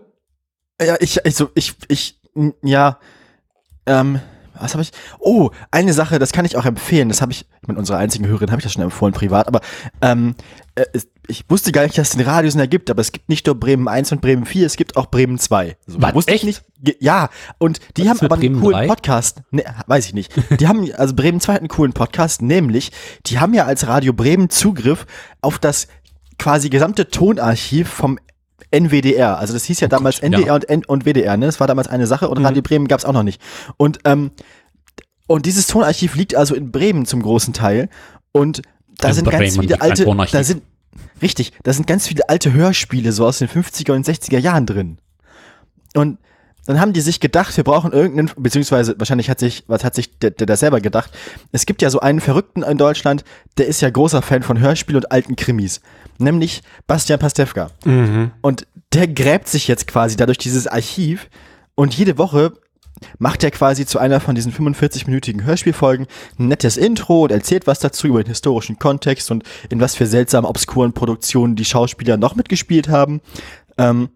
Ja, 0.80 0.94
ich, 1.00 1.26
also, 1.26 1.50
ich, 1.56 1.74
ich, 1.88 2.20
ja, 2.62 3.00
ähm, 3.86 4.20
was 4.56 4.74
habe 4.74 4.82
ich? 4.82 4.92
Oh, 5.18 5.50
eine 5.72 5.92
Sache, 5.94 6.20
das 6.20 6.30
kann 6.30 6.44
ich 6.44 6.56
auch 6.56 6.64
empfehlen. 6.64 7.08
Das 7.08 7.22
habe 7.22 7.32
ich, 7.32 7.44
mit 7.66 7.76
unserer 7.76 7.98
einzigen 7.98 8.28
Hörerin 8.28 8.52
habe 8.52 8.60
ich 8.60 8.64
das 8.64 8.74
schon 8.74 8.84
empfohlen, 8.84 9.12
privat, 9.12 9.48
aber 9.48 9.62
ähm, 10.00 10.36
äh, 10.76 10.84
ich 11.28 11.44
wusste 11.48 11.72
gar 11.72 11.84
nicht, 11.84 11.96
dass 11.96 12.10
es 12.10 12.16
den 12.16 12.26
Radiosender 12.26 12.66
gibt, 12.66 12.90
aber 12.90 13.00
es 13.00 13.12
gibt 13.12 13.28
nicht 13.28 13.46
nur 13.46 13.54
Bremen 13.54 13.86
1 13.88 14.12
und 14.12 14.20
Bremen 14.20 14.44
4, 14.44 14.66
es 14.66 14.76
gibt 14.76 14.96
auch 14.96 15.06
Bremen 15.06 15.38
2. 15.38 15.76
So, 15.86 16.02
Was, 16.02 16.14
wusste 16.14 16.32
echt? 16.32 16.44
ich 16.44 16.62
nicht. 16.80 17.00
Ja, 17.00 17.28
und 17.58 17.80
die 17.96 18.02
Was 18.02 18.08
haben 18.10 18.20
aber 18.22 18.36
einen 18.36 18.60
coolen 18.60 18.78
3? 18.78 18.86
Podcast. 18.88 19.42
Ne, 19.50 19.64
weiß 19.86 20.06
ich 20.06 20.14
nicht. 20.14 20.32
Die 20.60 20.66
haben, 20.66 20.92
also 20.94 21.14
Bremen 21.14 21.40
2 21.40 21.52
hat 21.52 21.60
einen 21.60 21.68
coolen 21.68 21.92
Podcast, 21.92 22.42
nämlich, 22.42 22.90
die 23.26 23.38
haben 23.38 23.54
ja 23.54 23.66
als 23.66 23.86
Radio 23.86 24.12
Bremen 24.12 24.50
Zugriff 24.50 25.06
auf 25.40 25.58
das 25.60 25.86
quasi 26.38 26.70
gesamte 26.70 27.08
Tonarchiv 27.08 27.88
vom 27.88 28.18
NWDR. 28.72 29.38
Also 29.38 29.52
das 29.52 29.64
hieß 29.64 29.78
ja 29.80 29.86
Oh 29.86 29.90
damals 29.90 30.16
Gott, 30.16 30.24
NDR 30.24 30.46
ja. 30.46 30.54
und, 30.54 30.68
N 30.68 30.84
und 30.84 31.04
WDR, 31.04 31.36
ne? 31.36 31.46
Das 31.46 31.60
war 31.60 31.68
damals 31.68 31.86
eine 31.88 32.06
Sache 32.08 32.28
und 32.28 32.38
Mhm. 32.38 32.46
Radio 32.46 32.62
Bremen 32.62 32.88
gab 32.88 32.98
es 32.98 33.04
auch 33.04 33.12
noch 33.12 33.22
nicht. 33.22 33.40
Und, 33.76 34.00
ähm, 34.04 34.32
und 35.28 35.46
dieses 35.46 35.68
Tonarchiv 35.68 36.16
liegt 36.16 36.34
also 36.34 36.54
in 36.56 36.72
Bremen 36.72 37.06
zum 37.06 37.22
großen 37.22 37.52
Teil. 37.54 37.88
Und 38.32 38.62
da 38.98 39.08
In 39.08 39.14
sind 39.14 39.24
ganz 39.26 39.36
Bremen 39.38 39.50
viele 39.52 39.62
liegt 39.62 39.82
ein 39.82 39.90
alte, 39.90 40.04
da 40.32 40.42
sind, 40.44 40.62
richtig, 41.20 41.52
da 41.62 41.72
sind 41.72 41.86
ganz 41.86 42.06
viele 42.06 42.28
alte 42.28 42.52
Hörspiele 42.52 43.12
so 43.12 43.26
aus 43.26 43.38
den 43.38 43.48
50er 43.48 43.92
und 43.92 44.06
60er 44.06 44.38
Jahren 44.38 44.66
drin. 44.66 44.98
Und 45.94 46.18
dann 46.66 46.80
haben 46.80 46.92
die 46.92 47.00
sich 47.00 47.18
gedacht, 47.18 47.56
wir 47.56 47.64
brauchen 47.64 47.92
irgendeinen, 47.92 48.30
beziehungsweise 48.36 48.94
wahrscheinlich 48.98 49.28
hat 49.28 49.40
sich, 49.40 49.64
was 49.66 49.82
hat 49.82 49.94
sich 49.94 50.18
der, 50.20 50.30
der 50.30 50.46
das 50.46 50.60
selber 50.60 50.80
gedacht? 50.80 51.10
Es 51.50 51.66
gibt 51.66 51.82
ja 51.82 51.90
so 51.90 51.98
einen 52.00 52.20
Verrückten 52.20 52.62
in 52.62 52.78
Deutschland, 52.78 53.24
der 53.58 53.66
ist 53.66 53.80
ja 53.80 53.90
großer 53.90 54.22
Fan 54.22 54.42
von 54.42 54.60
Hörspiel 54.60 54.96
und 54.96 55.10
alten 55.10 55.34
Krimis, 55.34 55.80
nämlich 56.18 56.62
Bastian 56.86 57.18
Pastewka. 57.18 57.70
Und 58.42 58.66
der 58.92 59.08
gräbt 59.08 59.48
sich 59.48 59.66
jetzt 59.66 59.88
quasi 59.88 60.16
dadurch 60.16 60.38
dieses 60.38 60.68
Archiv 60.68 61.28
und 61.74 61.94
jede 61.94 62.16
Woche 62.16 62.52
macht 63.18 63.44
er 63.44 63.50
quasi 63.50 63.86
zu 63.86 63.98
einer 63.98 64.20
von 64.20 64.34
diesen 64.34 64.52
45-minütigen 64.52 65.44
Hörspielfolgen 65.44 66.06
ein 66.38 66.48
nettes 66.48 66.76
Intro 66.76 67.22
und 67.22 67.32
erzählt 67.32 67.66
was 67.66 67.80
dazu 67.80 68.06
über 68.06 68.22
den 68.22 68.28
historischen 68.28 68.78
Kontext 68.78 69.30
und 69.30 69.44
in 69.70 69.80
was 69.80 69.94
für 69.94 70.06
seltsamen, 70.06 70.48
obskuren 70.48 70.92
Produktionen 70.92 71.56
die 71.56 71.64
Schauspieler 71.64 72.16
noch 72.16 72.34
mitgespielt 72.34 72.88
haben. 72.88 73.20
Ähm, 73.78 74.10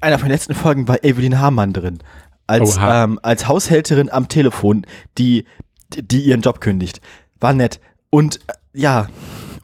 einer 0.00 0.18
von 0.18 0.28
den 0.28 0.32
letzten 0.32 0.54
Folgen 0.54 0.88
war 0.88 1.04
Evelyn 1.04 1.38
Hamann 1.38 1.72
drin. 1.72 1.98
Als, 2.48 2.76
ähm, 2.80 3.20
als 3.22 3.46
Haushälterin 3.46 4.10
am 4.10 4.28
Telefon, 4.28 4.84
die, 5.16 5.46
die 5.94 6.22
ihren 6.22 6.42
Job 6.42 6.60
kündigt. 6.60 7.00
War 7.38 7.52
nett. 7.52 7.80
Und 8.10 8.40
äh, 8.48 8.52
ja, 8.74 9.08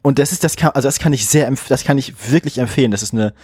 und 0.03 0.19
das 0.19 0.33
ist, 0.33 0.45
das 0.45 0.57
kann, 0.57 0.71
also 0.71 0.87
das 0.87 1.01
kann 1.01 1.13
ich 1.13 1.27
sehr, 1.27 1.53
das 1.69 1.85
kann 1.85 1.99
ich 1.99 2.31
wirklich 2.31 2.59
empfehlen. 2.59 2.93
Das 2.93 3.03
ist 3.03 3.13
eine, 3.13 3.35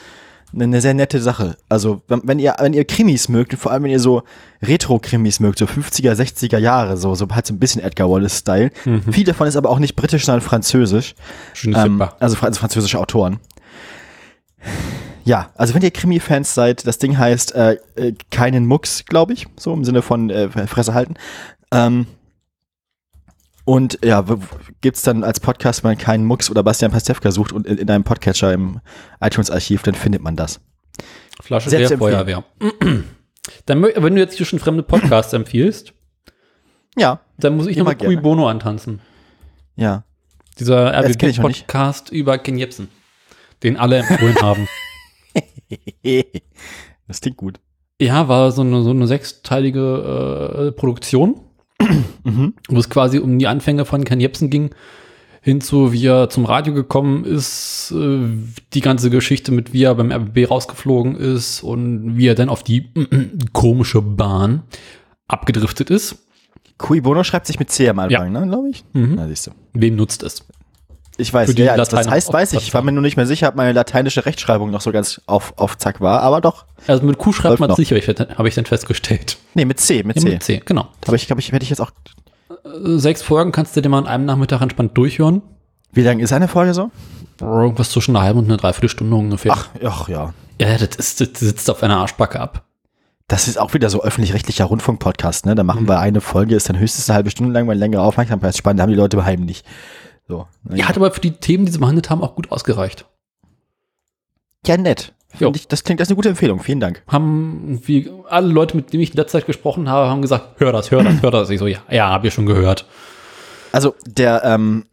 eine, 0.54 0.80
sehr 0.80 0.94
nette 0.94 1.20
Sache. 1.20 1.56
Also, 1.68 2.02
wenn, 2.08 2.20
wenn 2.24 2.38
ihr, 2.38 2.54
wenn 2.58 2.72
ihr 2.72 2.84
Krimis 2.84 3.28
mögt, 3.28 3.52
und 3.52 3.58
vor 3.58 3.72
allem 3.72 3.84
wenn 3.84 3.90
ihr 3.90 4.00
so 4.00 4.22
Retro-Krimis 4.62 5.40
mögt, 5.40 5.58
so 5.58 5.66
50er, 5.66 6.12
60er 6.12 6.58
Jahre, 6.58 6.96
so, 6.96 7.14
so 7.14 7.26
halt 7.30 7.46
so 7.46 7.54
ein 7.54 7.58
bisschen 7.58 7.82
Edgar 7.82 8.10
Wallace-Style. 8.10 8.70
Viel 9.10 9.24
davon 9.24 9.46
ist 9.46 9.56
aber 9.56 9.70
auch 9.70 9.78
nicht 9.78 9.96
britisch, 9.96 10.24
sondern 10.24 10.40
französisch. 10.40 11.14
Schönes 11.52 11.84
Ähm, 11.84 12.02
also, 12.20 12.36
also 12.40 12.58
französische 12.58 12.98
Autoren. 12.98 13.40
Ja, 15.24 15.50
also 15.54 15.74
wenn 15.74 15.82
ihr 15.82 15.90
Krimi-Fans 15.90 16.54
seid, 16.54 16.86
das 16.86 16.98
Ding 16.98 17.16
heißt 17.16 17.54
äh, 17.54 17.78
äh, 17.96 18.12
keinen 18.30 18.66
Mucks, 18.66 19.04
glaube 19.06 19.32
ich, 19.32 19.46
so 19.56 19.72
im 19.72 19.84
Sinne 19.84 20.02
von 20.02 20.28
äh, 20.30 20.48
Fresse 20.66 20.92
halten. 20.92 21.14
Ähm, 21.72 22.06
und 23.64 23.98
ja, 24.04 24.24
gibt's 24.80 25.02
dann 25.02 25.24
als 25.24 25.40
Podcast, 25.40 25.84
wenn 25.84 25.92
man 25.92 25.98
keinen 25.98 26.24
Mucks 26.24 26.50
oder 26.50 26.62
Bastian 26.62 26.92
Pastewka 26.92 27.30
sucht 27.30 27.52
und 27.52 27.66
in, 27.66 27.78
in 27.78 27.90
einem 27.90 28.04
Podcatcher 28.04 28.52
im 28.52 28.80
iTunes-Archiv, 29.20 29.82
dann 29.82 29.94
findet 29.94 30.22
man 30.22 30.36
das. 30.36 30.60
Flasche 31.42 31.70
zu 31.70 31.76
empfehlen. 31.76 31.98
Feuerwehr. 31.98 32.44
Dann, 33.66 33.82
wenn 33.82 34.14
du 34.14 34.20
jetzt 34.20 34.36
hier 34.36 34.46
schon 34.46 34.58
fremde 34.58 34.82
Podcasts 34.82 35.32
empfiehlst, 35.34 35.92
Ja, 36.96 37.20
dann 37.36 37.56
muss 37.56 37.66
ich 37.66 37.76
Immer 37.76 37.92
noch 37.92 38.00
mit 38.00 38.06
Cui. 38.08 38.16
Bono 38.16 38.48
antanzen. 38.48 39.00
ja. 39.76 40.04
Dieser. 40.58 40.94
RBB-Podcast 40.94 42.10
über 42.10 42.38
Ken 42.38 42.56
Jebsen, 42.56 42.88
den 43.62 43.76
alle 43.76 43.98
empfohlen 43.98 44.40
haben. 44.40 44.68
Das 47.06 47.20
klingt 47.20 47.36
gut. 47.36 47.60
Ja, 48.00 48.28
war 48.28 48.50
so 48.52 48.62
eine, 48.62 48.82
so 48.82 48.90
eine 48.90 49.06
sechsteilige 49.06 50.68
äh, 50.68 50.72
Produktion, 50.72 51.40
Mhm. 52.24 52.54
wo 52.68 52.78
es 52.78 52.88
quasi 52.88 53.18
um 53.18 53.38
die 53.38 53.46
Anfänge 53.46 53.84
von 53.84 54.04
Ken 54.04 54.20
Jebsen 54.20 54.48
ging, 54.48 54.70
hinzu, 55.42 55.92
wie 55.92 56.06
er 56.06 56.30
zum 56.30 56.46
Radio 56.46 56.72
gekommen 56.72 57.24
ist, 57.24 57.92
äh, 57.94 58.28
die 58.72 58.80
ganze 58.80 59.10
Geschichte 59.10 59.52
mit, 59.52 59.72
wie 59.72 59.82
er 59.82 59.94
beim 59.94 60.10
RBB 60.10 60.50
rausgeflogen 60.50 61.16
ist 61.16 61.62
und 61.62 62.16
wie 62.16 62.26
er 62.26 62.34
dann 62.34 62.48
auf 62.48 62.62
die 62.62 62.90
komische 63.52 64.00
Bahn 64.00 64.62
abgedriftet 65.28 65.90
ist. 65.90 66.26
Cui 66.78 67.00
Bono 67.00 67.22
schreibt 67.24 67.46
sich 67.46 67.58
mit 67.58 67.70
C 67.70 67.88
am 67.88 67.98
Anfang, 67.98 68.32
ne, 68.32 68.46
glaube 68.46 68.70
ich. 68.70 68.84
Mhm. 68.94 69.14
Na, 69.16 69.28
siehst 69.28 69.48
du. 69.48 69.50
Wem 69.74 69.96
nutzt 69.96 70.22
es? 70.22 70.46
Ich 71.16 71.32
weiß, 71.32 71.56
ja, 71.56 71.76
das, 71.76 71.92
heißt, 71.92 72.32
weiß 72.32 72.54
ich. 72.54 72.62
Ich 72.62 72.74
war 72.74 72.82
mir 72.82 72.90
nur 72.90 73.02
nicht 73.02 73.16
mehr 73.16 73.26
sicher, 73.26 73.48
ob 73.48 73.54
meine 73.54 73.72
lateinische 73.72 74.26
Rechtschreibung 74.26 74.70
noch 74.70 74.80
so 74.80 74.90
ganz 74.90 75.20
auf, 75.26 75.54
auf 75.56 75.78
Zack 75.78 76.00
war, 76.00 76.22
aber 76.22 76.40
doch. 76.40 76.64
Also 76.88 77.04
mit 77.04 77.18
Q 77.18 77.32
schreibt 77.32 77.60
man 77.60 77.72
sicher, 77.76 77.96
habe 78.36 78.48
ich 78.48 78.54
dann 78.54 78.64
festgestellt. 78.64 79.36
Nee, 79.54 79.64
mit 79.64 79.78
C, 79.78 80.02
mit 80.02 80.16
Ja, 80.16 80.22
C. 80.22 80.28
mit 80.30 80.42
C, 80.42 80.62
genau. 80.64 80.88
Aber 81.06 81.14
ich 81.14 81.26
glaube, 81.26 81.40
ich 81.40 81.52
hätte 81.52 81.62
ich 81.62 81.70
jetzt 81.70 81.80
auch. 81.80 81.92
Äh, 82.50 82.98
Sechs 82.98 83.22
Folgen 83.22 83.52
kannst 83.52 83.76
du 83.76 83.80
dir 83.80 83.88
mal 83.88 83.98
an 83.98 84.06
einem 84.08 84.24
Nachmittag 84.24 84.60
entspannt 84.60 84.96
durchhören. 84.98 85.42
Wie 85.92 86.02
lang 86.02 86.18
ist 86.18 86.32
eine 86.32 86.48
Folge 86.48 86.74
so? 86.74 86.90
Irgendwas 87.40 87.90
zwischen 87.90 88.16
einer 88.16 88.24
halben 88.24 88.40
und 88.40 88.46
einer 88.46 88.56
Dreiviertelstunde 88.56 89.14
ungefähr. 89.14 89.52
Ach, 89.52 89.68
ach 89.84 90.08
ja. 90.08 90.34
Ja, 90.60 90.76
das, 90.78 90.96
ist, 90.96 91.20
das 91.20 91.28
sitzt 91.40 91.70
auf 91.70 91.82
einer 91.84 91.96
Arschbacke 91.98 92.40
ab. 92.40 92.64
Das 93.28 93.48
ist 93.48 93.58
auch 93.58 93.72
wieder 93.72 93.88
so 93.88 94.02
öffentlich-rechtlicher 94.02 94.66
Rundfunk-Podcast, 94.66 95.46
ne? 95.46 95.54
Da 95.54 95.64
machen 95.64 95.88
wir 95.88 95.98
eine 95.98 96.20
Folge, 96.20 96.56
ist 96.56 96.68
dann 96.68 96.78
höchstens 96.78 97.08
eine 97.08 97.16
halbe 97.16 97.30
Stunde 97.30 97.52
lang, 97.52 97.66
weil 97.66 97.78
längere 97.78 98.02
Aufmerksamkeitsspanne 98.02 98.82
haben 98.82 98.90
die 98.90 98.96
Leute 98.96 99.16
beheim 99.16 99.40
nicht. 99.40 99.64
So. 100.26 100.46
Ja, 100.72 100.88
hat 100.88 100.96
aber 100.96 101.10
für 101.10 101.20
die 101.20 101.32
Themen, 101.32 101.66
die 101.66 101.72
sie 101.72 101.78
behandelt 101.78 102.10
haben, 102.10 102.22
auch 102.22 102.34
gut 102.34 102.50
ausgereicht. 102.50 103.06
ja 104.66 104.76
nett. 104.76 105.12
Ich, 105.38 105.66
das 105.66 105.82
klingt, 105.82 106.00
das 106.00 106.06
ist 106.06 106.12
eine 106.12 106.16
gute 106.16 106.28
Empfehlung. 106.28 106.60
Vielen 106.60 106.80
Dank. 106.80 107.02
Haben 107.08 107.80
wie 107.84 108.10
alle 108.28 108.52
Leute, 108.52 108.76
mit 108.76 108.92
denen 108.92 109.02
ich 109.02 109.10
in 109.10 109.16
letzter 109.16 109.40
Zeit 109.40 109.46
gesprochen 109.46 109.88
habe, 109.88 110.08
haben 110.08 110.22
gesagt, 110.22 110.60
hör 110.60 110.72
das, 110.72 110.90
hör 110.90 111.02
das, 111.02 111.22
hör 111.22 111.30
das. 111.30 111.50
Ich 111.50 111.58
so, 111.58 111.66
ja, 111.66 111.80
ja, 111.90 112.10
hab 112.10 112.24
ich 112.24 112.32
schon 112.32 112.46
gehört. 112.46 112.86
Also 113.72 113.94
der, 114.06 114.44
ähm, 114.44 114.86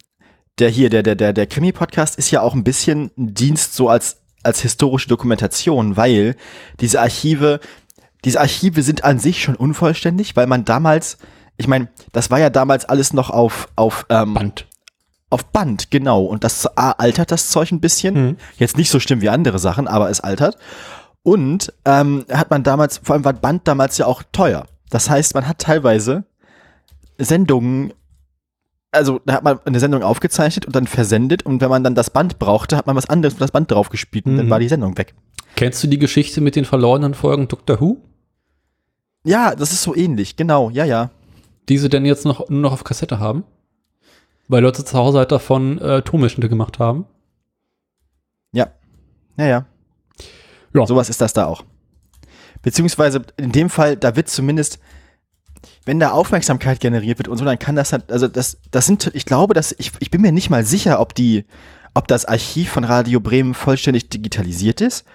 der 0.58 0.70
hier, 0.70 0.90
der, 0.90 1.04
der, 1.04 1.16
der, 1.16 1.34
der 1.34 1.46
Krimi-Podcast 1.46 2.18
ist 2.18 2.32
ja 2.32 2.42
auch 2.42 2.56
ein 2.56 2.64
bisschen 2.64 3.12
ein 3.18 3.34
Dienst 3.36 3.76
so 3.76 3.90
als, 3.90 4.22
als 4.42 4.62
historische 4.62 5.08
Dokumentation, 5.08 5.96
weil 5.96 6.36
diese 6.80 7.00
Archive, 7.02 7.60
diese 8.26 8.40
Archive 8.40 8.82
sind 8.82 9.04
an 9.04 9.20
sich 9.20 9.44
schon 9.44 9.56
unvollständig, 9.56 10.36
weil 10.36 10.48
man 10.48 10.66
damals, 10.66 11.20
ich 11.58 11.68
meine, 11.68 11.90
das 12.12 12.32
war 12.32 12.40
ja 12.40 12.50
damals 12.50 12.86
alles 12.86 13.14
noch 13.14 13.30
auf, 13.30 13.70
auf, 13.76 14.08
ähm, 14.10 14.34
Band. 14.34 14.66
Auf 15.32 15.46
Band, 15.46 15.90
genau. 15.92 16.24
Und 16.26 16.44
das 16.44 16.78
A, 16.78 16.92
altert 16.92 17.32
das 17.32 17.50
Zeug 17.50 17.72
ein 17.72 17.80
bisschen. 17.82 18.14
Mhm. 18.28 18.38
Jetzt 18.58 18.78
nicht 18.78 18.90
so 18.92 19.00
schlimm 19.00 19.22
wie 19.22 19.30
andere 19.30 19.60
Sachen, 19.60 19.88
aber 19.88 20.10
es 20.10 20.22
altert. 20.22 20.58
Und 21.24 21.74
ähm, 21.86 22.26
hat 22.32 22.50
man 22.50 22.64
damals, 22.64 23.00
vor 23.04 23.14
allem 23.16 23.26
war 23.26 23.34
Band 23.34 23.68
damals 23.68 23.98
ja 23.98 24.06
auch 24.08 24.24
teuer. 24.32 24.66
Das 24.90 25.10
heißt, 25.10 25.34
man 25.36 25.48
hat 25.48 25.60
teilweise 25.60 26.26
Sendungen, 27.18 27.94
also 28.92 29.20
da 29.26 29.34
hat 29.36 29.44
man 29.44 29.60
eine 29.66 29.80
Sendung 29.80 30.04
aufgezeichnet 30.04 30.66
und 30.66 30.76
dann 30.76 30.88
versendet 30.88 31.44
und 31.46 31.62
wenn 31.62 31.70
man 31.70 31.84
dann 31.84 31.96
das 31.96 32.10
Band 32.10 32.40
brauchte, 32.40 32.76
hat 32.76 32.88
man 32.88 32.96
was 32.96 33.10
anderes 33.10 33.36
mit 33.36 33.42
das 33.42 33.52
Band 33.52 33.72
draufgespielt 33.72 34.26
und 34.26 34.38
dann 34.38 34.48
Mhm. 34.48 34.50
war 34.50 34.60
die 34.60 34.68
Sendung 34.68 34.98
weg. 34.98 35.14
Kennst 35.56 35.84
du 35.84 35.88
die 35.88 36.00
Geschichte 36.00 36.42
mit 36.42 36.56
den 36.56 36.66
verlorenen 36.66 37.14
Folgen 37.14 37.48
Doctor 37.48 37.80
Who? 37.80 37.98
Ja, 39.24 39.54
das 39.56 39.72
ist 39.72 39.84
so 39.84 39.96
ähnlich, 39.96 40.36
genau, 40.36 40.70
ja, 40.72 40.84
ja. 40.86 41.12
Die 41.70 41.78
sie 41.78 41.90
denn 41.90 42.06
jetzt 42.06 42.26
noch, 42.26 42.50
nur 42.50 42.62
noch 42.62 42.74
auf 42.74 42.84
Kassette 42.84 43.20
haben? 43.20 43.44
Weil 44.52 44.64
Leute 44.64 44.84
zu 44.84 44.98
Hause 44.98 45.20
halt 45.20 45.32
davon 45.32 45.78
äh, 45.78 46.02
Tonmitschnitte 46.02 46.50
gemacht 46.50 46.78
haben. 46.78 47.06
Ja, 48.52 48.68
ja, 49.38 49.46
ja. 49.46 49.66
Ja. 50.74 50.86
Sowas 50.86 51.10
ist 51.10 51.22
das 51.22 51.32
da 51.32 51.46
auch. 51.46 51.64
Beziehungsweise 52.62 53.22
in 53.38 53.54
dem 53.54 53.70
Fall, 53.70 53.96
da 53.96 54.18
wird 54.18 54.28
zumindest, 54.28 54.80
wenn 55.86 56.02
da 56.02 56.12
Aufmerksamkeit 56.12 56.82
generiert 56.82 57.18
wird 57.18 57.30
und 57.30 57.38
so, 57.38 57.46
dann 57.46 57.60
kann 57.60 57.78
das 57.78 57.94
halt, 57.94 58.12
also 58.12 58.28
das, 58.28 58.58
das 58.72 58.86
sind, 58.86 59.10
ich 59.14 59.26
glaube, 59.26 59.54
dass, 59.54 59.74
ich, 59.78 59.94
ich 60.00 60.12
bin 60.12 60.20
mir 60.20 60.34
nicht 60.34 60.50
mal 60.50 60.66
sicher, 60.66 61.00
ob 61.00 61.16
die, 61.16 61.46
ob 61.94 62.10
das 62.10 62.26
Archiv 62.26 62.72
von 62.72 62.84
Radio 62.84 63.22
Bremen 63.22 63.54
vollständig 63.54 64.10
digitalisiert 64.10 64.82
ist 64.82 65.06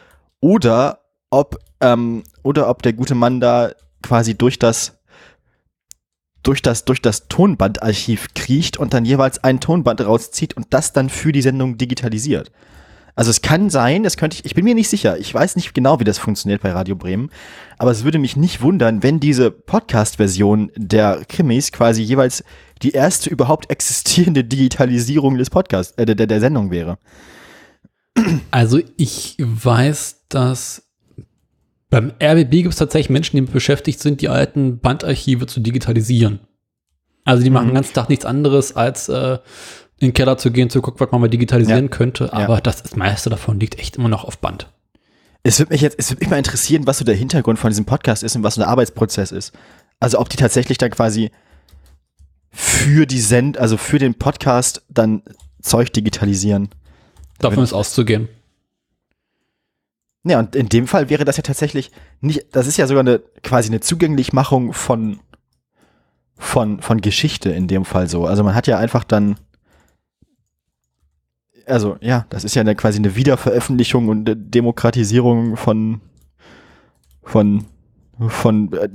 oder 0.41 1.01
ob, 1.29 1.59
ähm, 1.83 2.25
oder 2.43 2.71
ob 2.71 2.81
der 2.81 2.95
gute 2.95 3.15
Mann 3.15 3.41
da 3.41 3.73
quasi 4.03 4.35
durch 4.35 4.59
das, 4.59 4.96
durch 6.47 6.63
das, 6.63 6.85
durch 6.85 7.03
das 7.03 7.27
Tonbandarchiv 7.29 8.29
kriecht 8.35 8.77
und 8.77 8.95
dann 8.95 9.05
jeweils 9.05 9.43
ein 9.43 9.59
Tonband 9.59 10.01
rauszieht 10.01 10.57
und 10.57 10.67
das 10.71 10.93
dann 10.93 11.11
für 11.11 11.33
die 11.33 11.43
Sendung 11.43 11.77
digitalisiert. 11.77 12.53
Also 13.17 13.31
es 13.31 13.41
kann 13.41 13.71
sein, 13.71 14.03
das 14.03 14.17
könnte 14.17 14.37
ich, 14.37 14.45
ich 14.45 14.55
bin 14.55 14.65
mir 14.65 14.75
nicht 14.75 14.91
sicher, 14.91 15.19
ich 15.19 15.33
weiß 15.33 15.57
nicht 15.57 15.73
genau, 15.73 15.99
wie 16.01 16.05
das 16.05 16.19
funktioniert 16.19 16.63
bei 16.63 16.71
Radio 16.71 16.95
Bremen, 16.95 17.31
aber 17.79 17.91
es 17.91 18.05
würde 18.05 18.19
mich 18.19 18.37
nicht 18.37 18.61
wundern, 18.61 19.03
wenn 19.03 19.21
diese 19.21 19.51
Podcast-Version 19.51 20.71
der 20.77 21.25
Krimis 21.27 21.73
quasi 21.73 22.03
jeweils 22.03 22.45
die 22.83 22.91
erste 22.91 23.31
überhaupt 23.31 23.71
existierende 23.71 24.45
Digitalisierung 24.45 25.39
des 25.39 25.49
Podcasts, 25.51 25.95
äh, 25.97 26.05
der, 26.05 26.27
der 26.27 26.41
Sendung 26.41 26.71
wäre. 26.71 26.99
Also 28.51 28.81
ich 28.97 29.37
weiß, 29.39 30.27
dass 30.29 30.86
beim 31.91 32.13
RBB 32.23 32.51
gibt 32.51 32.73
es 32.73 32.77
tatsächlich 32.77 33.11
Menschen, 33.11 33.37
die 33.37 33.43
beschäftigt 33.43 34.01
sind, 34.01 34.21
die 34.21 34.29
alten 34.29 34.79
Bandarchive 34.81 35.47
zu 35.47 35.61
digitalisieren. 35.61 36.41
Also 37.25 37.43
die 37.45 37.51
machen 37.51 37.65
Mhm. 37.67 37.71
den 37.71 37.75
ganzen 37.77 37.95
Tag 37.95 38.09
nichts 38.09 38.25
anderes, 38.25 38.75
als 38.77 39.09
äh, 39.09 39.39
in 39.99 40.09
den 40.09 40.13
Keller 40.13 40.37
zu 40.39 40.51
gehen, 40.51 40.69
zu 40.71 40.83
gucken, 40.83 41.01
was 41.01 41.11
man 41.13 41.21
mal 41.23 41.29
digitalisieren 41.29 41.85
Ja. 41.87 41.91
könnte. 41.91 42.33
Aber 42.33 42.61
das, 42.61 42.83
das 42.83 42.97
meiste 42.97 43.31
davon 43.31 43.59
liegt 43.61 43.79
echt 43.79 43.97
immer 43.97 44.09
noch 44.09 44.25
auf 44.25 44.39
Band. 44.39 44.69
Es 45.43 45.59
würde 45.61 45.73
mich 45.73 45.81
jetzt, 45.81 45.97
es 45.99 46.11
würde 46.11 46.21
mich 46.21 46.31
mal 46.31 46.39
interessieren, 46.39 46.87
was 46.87 46.99
so 46.99 47.05
der 47.05 47.15
Hintergrund 47.15 47.59
von 47.59 47.71
diesem 47.71 47.85
Podcast 47.85 48.23
ist 48.25 48.35
und 48.37 48.43
was 48.43 48.57
so 48.57 48.61
der 48.61 48.69
Arbeitsprozess 48.69 49.31
ist. 49.33 49.53
Also 50.01 50.19
ob 50.19 50.29
die 50.29 50.37
tatsächlich 50.37 50.77
dann 50.79 50.91
quasi 50.91 51.31
für 52.51 53.07
die 53.07 53.21
Send, 53.21 53.59
also 53.59 53.77
für 53.77 53.99
den 53.99 54.15
Podcast 54.15 54.83
dann 54.89 55.23
Zeug 55.63 55.93
digitalisieren. 55.93 56.69
Davon 57.39 57.63
ist 57.65 57.73
auszugehen. 57.73 58.29
Ja, 60.29 60.41
und 60.41 60.57
in 60.57 60.69
dem 60.69 60.89
Fall 60.89 61.09
wäre 61.09 61.25
das 61.25 61.37
ja 61.37 61.45
tatsächlich 61.45 61.93
nicht, 62.21 62.47
das 62.51 62.67
ist 62.67 62.79
ja 62.79 62.89
sogar 62.89 63.03
eine 63.03 63.21
quasi 63.45 63.69
eine 63.69 63.79
Zugänglichmachung 63.79 64.73
von, 64.73 65.21
von, 66.37 66.83
von 66.83 67.01
Geschichte 67.01 67.51
in 67.51 67.69
dem 67.69 67.85
Fall 67.85 68.09
so. 68.09 68.27
Also 68.27 68.43
man 68.43 68.57
hat 68.57 68.67
ja 68.67 68.77
einfach 68.77 69.05
dann, 69.05 69.37
also 71.65 71.97
ja, 72.01 72.27
das 72.29 72.43
ist 72.43 72.57
ja 72.57 72.63
eine, 72.63 72.75
quasi 72.75 72.99
eine 72.99 73.15
Wiederveröffentlichung 73.15 74.09
und 74.09 74.29
eine 74.29 74.37
Demokratisierung 74.37 75.57
von, 75.57 76.01
von, 77.23 77.67
von 78.27 78.73
äh, 78.73 78.89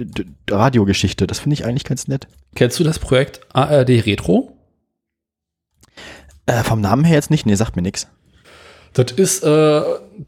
Radiogeschichte. 0.50 1.28
Das 1.28 1.40
finde 1.40 1.54
ich 1.54 1.66
eigentlich 1.66 1.86
ganz 1.86 2.10
nett. 2.10 2.28
Kennst 2.56 2.78
du 2.78 2.84
das 2.84 3.00
Projekt 3.00 3.40
ARD 3.56 4.06
Retro? 4.06 4.58
Äh, 6.46 6.64
vom 6.64 6.82
Namen 6.82 7.06
her 7.06 7.16
jetzt 7.16 7.32
nicht, 7.32 7.46
nee, 7.46 7.56
sagt 7.56 7.78
mir 7.78 7.84
nichts. 7.84 8.10
Das 8.94 9.12
ist 9.14 9.44
äh, 9.44 9.82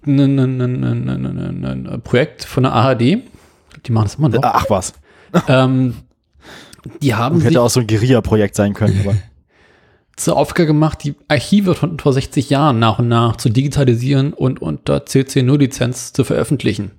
ein 0.05 2.01
Projekt 2.03 2.45
von 2.45 2.63
der 2.63 2.73
ARD. 2.73 3.01
Die 3.01 3.91
machen 3.91 4.05
das 4.05 4.15
immer 4.15 4.29
noch. 4.29 4.41
Ach 4.43 4.65
was. 4.69 4.93
Ähm, 5.47 5.95
die 7.01 7.15
haben 7.15 7.41
Hätte 7.41 7.61
auch 7.61 7.69
so 7.69 7.79
ein 7.79 7.87
Guerilla-Projekt 7.87 8.55
sein 8.55 8.73
können, 8.73 9.01
aber. 9.03 9.15
zur 10.15 10.37
Aufgabe 10.37 10.67
gemacht, 10.67 11.03
die 11.03 11.15
Archive 11.27 11.75
von 11.75 11.99
vor 11.99 12.13
60 12.13 12.49
Jahren 12.49 12.79
nach 12.79 12.99
und 12.99 13.07
nach 13.07 13.35
zu 13.35 13.49
digitalisieren 13.49 14.33
und 14.33 14.61
unter 14.61 14.97
CC0-Lizenz 14.97 16.13
zu 16.13 16.23
veröffentlichen. 16.23 16.91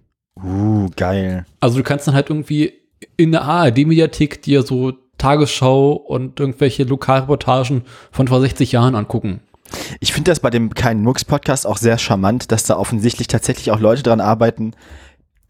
Uh, 0.43 0.89
geil. 0.97 1.47
Also 1.61 1.79
du 1.79 1.85
kannst 1.85 2.09
dann 2.09 2.15
halt 2.15 2.29
irgendwie 2.29 2.73
in 3.17 3.33
der 3.33 3.43
ARD-Mediathek 3.43 4.43
dir 4.43 4.63
so 4.63 4.93
Tagesschau 5.19 5.93
und 5.93 6.41
irgendwelche 6.41 6.85
Lokalreportagen 6.85 7.83
von 8.11 8.27
vor 8.27 8.41
60 8.41 8.73
Jahren 8.73 8.97
angucken. 8.97 9.41
Ich 10.01 10.13
finde 10.13 10.31
das 10.31 10.41
bei 10.41 10.51
dem 10.51 10.75
Kein 10.75 11.03
Nux 11.03 11.25
Podcast 11.25 11.67
auch 11.67 11.79
sehr 11.79 11.99
charmant, 11.99 12.53
dass 12.53 12.65
da 12.65 12.77
offensichtlich 12.77 13.29
tatsächlich 13.29 13.71
auch 13.71 13.81
Leute 13.81 14.03
dran 14.03 14.21
arbeiten, 14.21 14.73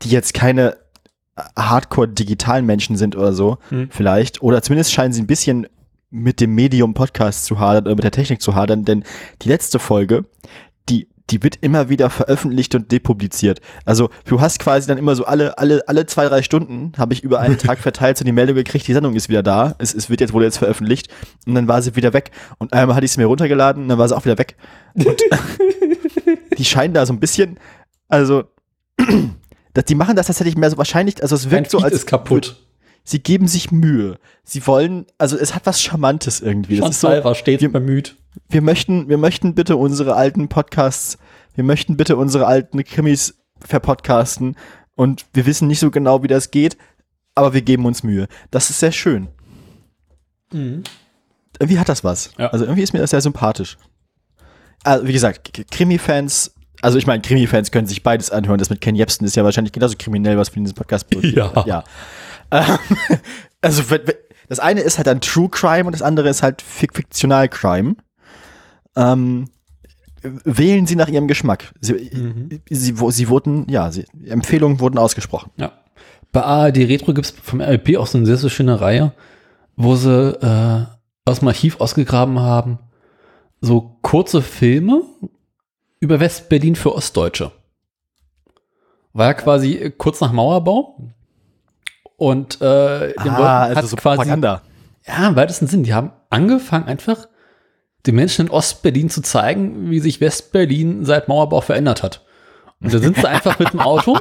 die 0.02 0.08
jetzt 0.10 0.34
keine 0.34 0.76
Hardcore-digitalen 1.56 2.64
Menschen 2.64 2.96
sind 2.96 3.16
oder 3.16 3.32
so, 3.32 3.58
Hm. 3.70 3.88
vielleicht. 3.90 4.42
Oder 4.42 4.62
zumindest 4.62 4.92
scheinen 4.92 5.12
sie 5.12 5.22
ein 5.22 5.26
bisschen 5.26 5.66
mit 6.10 6.40
dem 6.40 6.54
Medium 6.54 6.94
Podcast 6.94 7.44
zu 7.44 7.58
hadern 7.58 7.86
oder 7.86 7.96
mit 7.96 8.04
der 8.04 8.12
Technik 8.12 8.40
zu 8.40 8.54
hadern, 8.54 8.84
denn 8.84 9.02
die 9.42 9.48
letzte 9.48 9.78
Folge, 9.80 10.24
die, 10.88 11.08
die 11.30 11.42
wird 11.42 11.56
immer 11.62 11.88
wieder 11.88 12.10
veröffentlicht 12.10 12.74
und 12.74 12.92
depubliziert. 12.92 13.60
Also 13.84 14.10
du 14.26 14.40
hast 14.40 14.58
quasi 14.58 14.86
dann 14.86 14.98
immer 14.98 15.16
so 15.16 15.24
alle, 15.24 15.56
alle, 15.58 15.86
alle 15.88 16.04
zwei, 16.06 16.26
drei 16.26 16.42
Stunden 16.42 16.92
habe 16.98 17.14
ich 17.14 17.22
über 17.22 17.40
einen 17.40 17.56
Tag 17.56 17.78
verteilt 17.80 18.18
so 18.18 18.24
die 18.24 18.32
Meldung 18.32 18.56
gekriegt, 18.56 18.86
die 18.86 18.92
Sendung 18.92 19.14
ist 19.14 19.28
wieder 19.28 19.42
da, 19.42 19.74
es, 19.78 19.94
es 19.94 20.10
wird 20.10 20.20
jetzt, 20.20 20.32
wurde 20.32 20.44
jetzt 20.44 20.58
veröffentlicht 20.58 21.08
und 21.46 21.54
dann 21.54 21.66
war 21.66 21.80
sie 21.80 21.96
wieder 21.96 22.12
weg. 22.12 22.30
Und 22.58 22.72
einmal 22.72 22.96
hatte 22.96 23.06
ich 23.06 23.12
sie 23.12 23.20
mir 23.20 23.26
runtergeladen 23.26 23.84
und 23.84 23.88
dann 23.88 23.98
war 23.98 24.08
sie 24.08 24.16
auch 24.16 24.24
wieder 24.24 24.38
weg. 24.38 24.56
Und 24.94 25.22
die 26.58 26.64
scheinen 26.64 26.92
da 26.92 27.06
so 27.06 27.12
ein 27.12 27.20
bisschen, 27.20 27.58
also 28.08 28.44
dass 29.72 29.84
die 29.86 29.94
machen 29.94 30.16
das 30.16 30.26
tatsächlich 30.26 30.56
mehr 30.56 30.70
so 30.70 30.76
wahrscheinlich, 30.76 31.22
also 31.22 31.34
es 31.36 31.44
Dein 31.44 31.52
wirkt 31.52 31.70
so, 31.70 31.78
Feed 31.78 31.84
als 31.86 31.94
ist 31.94 32.06
kaputt. 32.06 32.56
Sie 33.04 33.20
geben 33.22 33.46
sich 33.48 33.70
Mühe. 33.70 34.18
Sie 34.42 34.66
wollen, 34.66 35.06
also 35.18 35.36
es 35.36 35.54
hat 35.54 35.66
was 35.66 35.80
Charmantes 35.80 36.40
irgendwie. 36.40 36.76
Das 36.78 36.90
ist 36.90 37.00
so, 37.00 37.34
stets 37.34 37.62
wir- 37.62 37.70
bemüht. 37.72 38.16
wir 38.48 38.62
möchten, 38.62 39.08
wir 39.08 39.18
möchten 39.18 39.54
bitte 39.54 39.76
unsere 39.76 40.14
alten 40.16 40.48
Podcasts, 40.48 41.18
wir 41.54 41.64
möchten 41.64 41.96
bitte 41.96 42.16
unsere 42.16 42.46
alten 42.46 42.82
Krimis 42.84 43.34
verpodcasten 43.60 44.56
und 44.96 45.26
wir 45.32 45.46
wissen 45.46 45.68
nicht 45.68 45.78
so 45.80 45.90
genau, 45.90 46.22
wie 46.22 46.28
das 46.28 46.50
geht, 46.50 46.76
aber 47.34 47.52
wir 47.54 47.62
geben 47.62 47.84
uns 47.86 48.02
Mühe. 48.02 48.26
Das 48.50 48.70
ist 48.70 48.80
sehr 48.80 48.92
schön. 48.92 49.28
Irgendwie 50.52 51.78
hat 51.78 51.88
das 51.88 52.04
was. 52.04 52.30
Ja. 52.38 52.48
Also 52.50 52.64
irgendwie 52.64 52.82
ist 52.82 52.92
mir 52.92 53.00
das 53.00 53.10
sehr 53.10 53.20
sympathisch. 53.20 53.76
Also 54.82 55.06
wie 55.06 55.12
gesagt, 55.12 55.52
Krimi-Fans, 55.70 56.52
also 56.82 56.98
ich 56.98 57.06
meine, 57.06 57.22
Krimi-Fans 57.22 57.70
können 57.70 57.86
sich 57.86 58.02
beides 58.02 58.30
anhören. 58.30 58.58
Das 58.58 58.70
mit 58.70 58.80
Ken 58.80 58.94
Jebsen 58.94 59.24
ist 59.26 59.34
ja 59.36 59.44
wahrscheinlich 59.44 59.72
genauso 59.72 59.96
kriminell, 59.98 60.36
was 60.36 60.52
wir 60.52 60.58
in 60.58 60.64
diesem 60.64 60.76
Podcast 60.76 61.08
produzieren. 61.10 61.50
Ja. 61.56 61.64
ja. 61.66 61.84
Ähm, 62.50 62.78
also 63.60 63.82
das 64.48 64.58
eine 64.60 64.80
ist 64.80 64.98
halt 64.98 65.06
dann 65.06 65.20
True 65.20 65.48
Crime 65.48 65.84
und 65.86 65.92
das 65.92 66.02
andere 66.02 66.28
ist 66.28 66.42
halt 66.42 66.62
Fik 66.62 66.94
Fiktional 66.94 67.48
Crime. 67.48 67.96
Ähm, 68.96 69.46
wählen 70.22 70.86
Sie 70.86 70.96
nach 70.96 71.08
Ihrem 71.08 71.28
Geschmack. 71.28 71.72
Sie, 71.80 72.60
sie, 72.70 73.00
wo- 73.00 73.10
sie 73.10 73.28
wurden, 73.28 73.66
ja, 73.68 73.90
sie, 73.90 74.06
Empfehlungen 74.26 74.80
wurden 74.80 74.98
ausgesprochen. 74.98 75.50
Ja. 75.56 75.72
Bei 76.32 76.42
ARD 76.42 76.78
Retro 76.78 77.12
gibt 77.14 77.26
es 77.26 77.30
vom 77.32 77.60
RLP 77.60 77.96
auch 77.96 78.06
so 78.06 78.18
eine 78.18 78.26
sehr, 78.26 78.36
sehr 78.38 78.50
schöne 78.50 78.80
Reihe, 78.80 79.12
wo 79.76 79.94
sie 79.96 80.10
äh, 80.40 80.86
aus 81.24 81.40
dem 81.40 81.48
Archiv 81.48 81.80
ausgegraben 81.80 82.40
haben, 82.40 82.78
so 83.60 83.96
kurze 84.02 84.42
Filme 84.42 85.02
über 86.00 86.20
Westberlin 86.20 86.76
für 86.76 86.94
Ostdeutsche. 86.94 87.52
War 89.12 89.26
ja 89.26 89.34
quasi 89.34 89.92
kurz 89.96 90.20
nach 90.20 90.32
Mauerbau. 90.32 90.98
Und 92.16 92.60
äh, 92.60 93.12
den 93.14 93.24
Leuten 93.24 93.42
hat 93.42 93.76
also 93.76 93.88
so 93.88 93.96
quasi 93.96 94.18
Propaganda. 94.18 94.62
Ja, 95.06 95.28
im 95.28 95.36
weitesten 95.36 95.66
Sinn. 95.66 95.82
Die 95.82 95.94
haben 95.94 96.12
angefangen, 96.30 96.86
einfach 96.86 97.28
den 98.06 98.14
Menschen 98.14 98.46
in 98.46 98.52
Ostberlin 98.52 99.10
zu 99.10 99.22
zeigen, 99.22 99.90
wie 99.90 100.00
sich 100.00 100.20
Westberlin 100.20 101.04
seit 101.04 101.28
Mauerbau 101.28 101.60
verändert 101.60 102.02
hat. 102.02 102.24
Und 102.80 102.92
da 102.92 102.98
sind 102.98 103.16
sie 103.16 103.28
einfach 103.28 103.58
mit 103.58 103.72
dem 103.72 103.80
Auto 103.80 104.18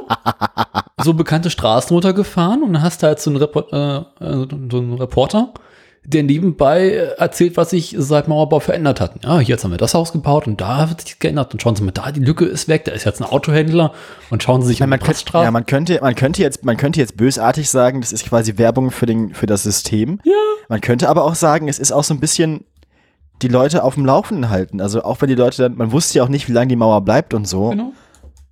so 1.02 1.12
bekannte 1.12 1.50
Straßen 1.50 1.94
runtergefahren 1.94 2.62
und 2.62 2.72
dann 2.72 2.82
hast 2.82 3.02
du 3.02 3.06
halt 3.06 3.20
so 3.20 3.30
einen, 3.30 3.36
Repor 3.36 3.70
äh, 3.72 4.24
äh, 4.24 4.46
so 4.70 4.78
einen 4.78 4.94
Reporter, 4.94 5.52
der 6.04 6.22
nebenbei 6.22 6.90
erzählt, 7.18 7.56
was 7.56 7.70
sich 7.70 7.94
seit 7.98 8.28
Mauerbau 8.28 8.60
verändert 8.60 9.00
hat. 9.00 9.24
Ja, 9.24 9.38
hier 9.38 9.54
jetzt 9.54 9.64
haben 9.64 9.70
wir 9.70 9.78
das 9.78 9.94
Haus 9.94 10.12
gebaut 10.12 10.46
und 10.46 10.60
da 10.60 10.90
hat 10.90 11.00
sich 11.00 11.18
geändert 11.18 11.52
und 11.52 11.62
schauen 11.62 11.76
Sie 11.76 11.82
mal, 11.82 11.92
da 11.92 12.12
die 12.12 12.20
Lücke 12.20 12.44
ist 12.44 12.68
weg, 12.68 12.84
da 12.84 12.92
ist 12.92 13.04
jetzt 13.04 13.22
ein 13.22 13.28
Autohändler 13.28 13.92
und 14.30 14.42
schauen 14.42 14.60
Sie 14.62 14.68
sich 14.68 14.80
Man, 14.80 14.88
um 14.88 14.92
die 14.92 14.98
könnte, 14.98 15.12
Poststraße. 15.12 15.44
ja, 15.44 15.50
man, 15.50 15.64
könnte, 15.66 15.98
man, 16.02 16.14
könnte 16.14 16.42
jetzt, 16.42 16.64
man 16.64 16.76
könnte 16.76 17.00
jetzt 17.00 17.16
bösartig 17.16 17.70
sagen, 17.70 18.00
das 18.02 18.12
ist 18.12 18.26
quasi 18.26 18.58
Werbung 18.58 18.90
für, 18.90 19.06
den, 19.06 19.34
für 19.34 19.46
das 19.46 19.62
System. 19.62 20.20
Ja. 20.24 20.32
Man 20.68 20.80
könnte 20.80 21.08
aber 21.08 21.24
auch 21.24 21.34
sagen, 21.34 21.68
es 21.68 21.78
ist 21.78 21.92
auch 21.92 22.04
so 22.04 22.12
ein 22.12 22.20
bisschen 22.20 22.64
die 23.42 23.48
Leute 23.48 23.82
auf 23.82 23.94
dem 23.94 24.04
Laufenden 24.04 24.50
halten. 24.50 24.80
Also 24.80 25.02
auch 25.02 25.20
wenn 25.20 25.28
die 25.28 25.34
Leute 25.34 25.62
dann, 25.62 25.76
man 25.76 25.90
wusste 25.90 26.18
ja 26.18 26.24
auch 26.24 26.28
nicht, 26.28 26.48
wie 26.48 26.52
lange 26.52 26.68
die 26.68 26.76
Mauer 26.76 27.00
bleibt 27.00 27.34
und 27.34 27.48
so. 27.48 27.70
genau. 27.70 27.92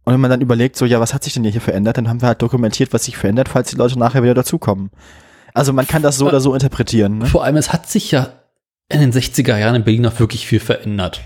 Und 0.05 0.13
wenn 0.13 0.21
man 0.21 0.31
dann 0.31 0.41
überlegt, 0.41 0.77
so, 0.77 0.85
ja, 0.85 0.99
was 0.99 1.15
hat 1.15 1.23
sich 1.23 1.35
denn 1.35 1.45
hier 1.45 1.61
verändert, 1.61 1.97
dann 1.97 2.09
haben 2.09 2.21
wir 2.21 2.27
halt 2.29 2.43
dokumentiert, 2.43 2.93
was 2.93 3.05
sich 3.05 3.17
verändert, 3.17 3.49
falls 3.49 3.71
die 3.71 3.77
Leute 3.77 3.99
nachher 3.99 4.23
wieder 4.25 4.35
dazukommen. 4.35 4.91
Also 5.55 5.73
man 5.73 5.87
kann 5.87 6.03
das 6.03 6.17
so 6.17 6.27
oder 6.27 6.41
so 6.41 6.55
interpretieren. 6.55 7.19
Ne? 7.19 7.27
Vor 7.27 7.45
allem, 7.45 7.57
es 7.57 7.73
hat 7.73 7.89
sich 7.89 8.11
ja 8.11 8.31
in 8.89 9.01
den 9.01 9.13
60er 9.13 9.57
Jahren 9.59 9.75
in 9.75 9.85
Berlin 9.85 10.07
auch 10.07 10.19
wirklich 10.19 10.47
viel 10.47 10.61
verändert. 10.61 11.21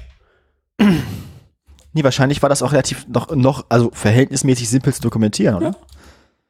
Nee, 0.78 2.04
wahrscheinlich 2.04 2.42
war 2.42 2.48
das 2.48 2.62
auch 2.62 2.72
relativ 2.72 3.06
noch, 3.08 3.34
noch 3.34 3.64
also 3.68 3.90
verhältnismäßig 3.92 4.68
simpel 4.68 4.92
zu 4.92 5.00
dokumentieren, 5.00 5.54
oder? 5.54 5.76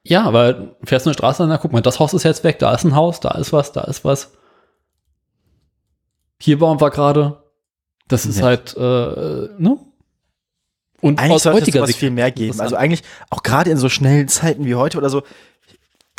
Ja, 0.02 0.24
aber 0.24 0.76
fährst 0.84 1.06
du 1.06 1.10
eine 1.10 1.14
Straße 1.14 1.42
an, 1.42 1.48
na 1.48 1.58
guck 1.58 1.72
mal, 1.72 1.80
das 1.82 1.98
Haus 2.00 2.14
ist 2.14 2.22
jetzt 2.22 2.44
weg, 2.44 2.58
da 2.58 2.74
ist 2.74 2.84
ein 2.84 2.94
Haus, 2.94 3.20
da 3.20 3.30
ist 3.32 3.52
was, 3.52 3.72
da 3.72 3.82
ist 3.82 4.04
was. 4.04 4.32
Hier 6.40 6.58
bauen 6.58 6.80
wir 6.80 6.90
gerade. 6.90 7.42
Das 8.08 8.24
ist 8.26 8.38
Ja. 8.38 8.44
halt, 8.44 8.76
äh, 8.76 8.80
ne? 9.58 9.78
Und 11.00 11.18
Eigentlich 11.18 11.32
aus 11.32 11.42
sollte 11.42 11.78
es 11.78 11.96
viel 11.96 12.10
mehr 12.10 12.30
geben. 12.30 12.60
Also 12.60 12.76
eigentlich 12.76 13.02
auch 13.30 13.42
gerade 13.42 13.70
in 13.70 13.76
so 13.76 13.88
schnellen 13.88 14.28
Zeiten 14.28 14.64
wie 14.64 14.74
heute 14.74 14.96
oder 14.98 15.10
so, 15.10 15.22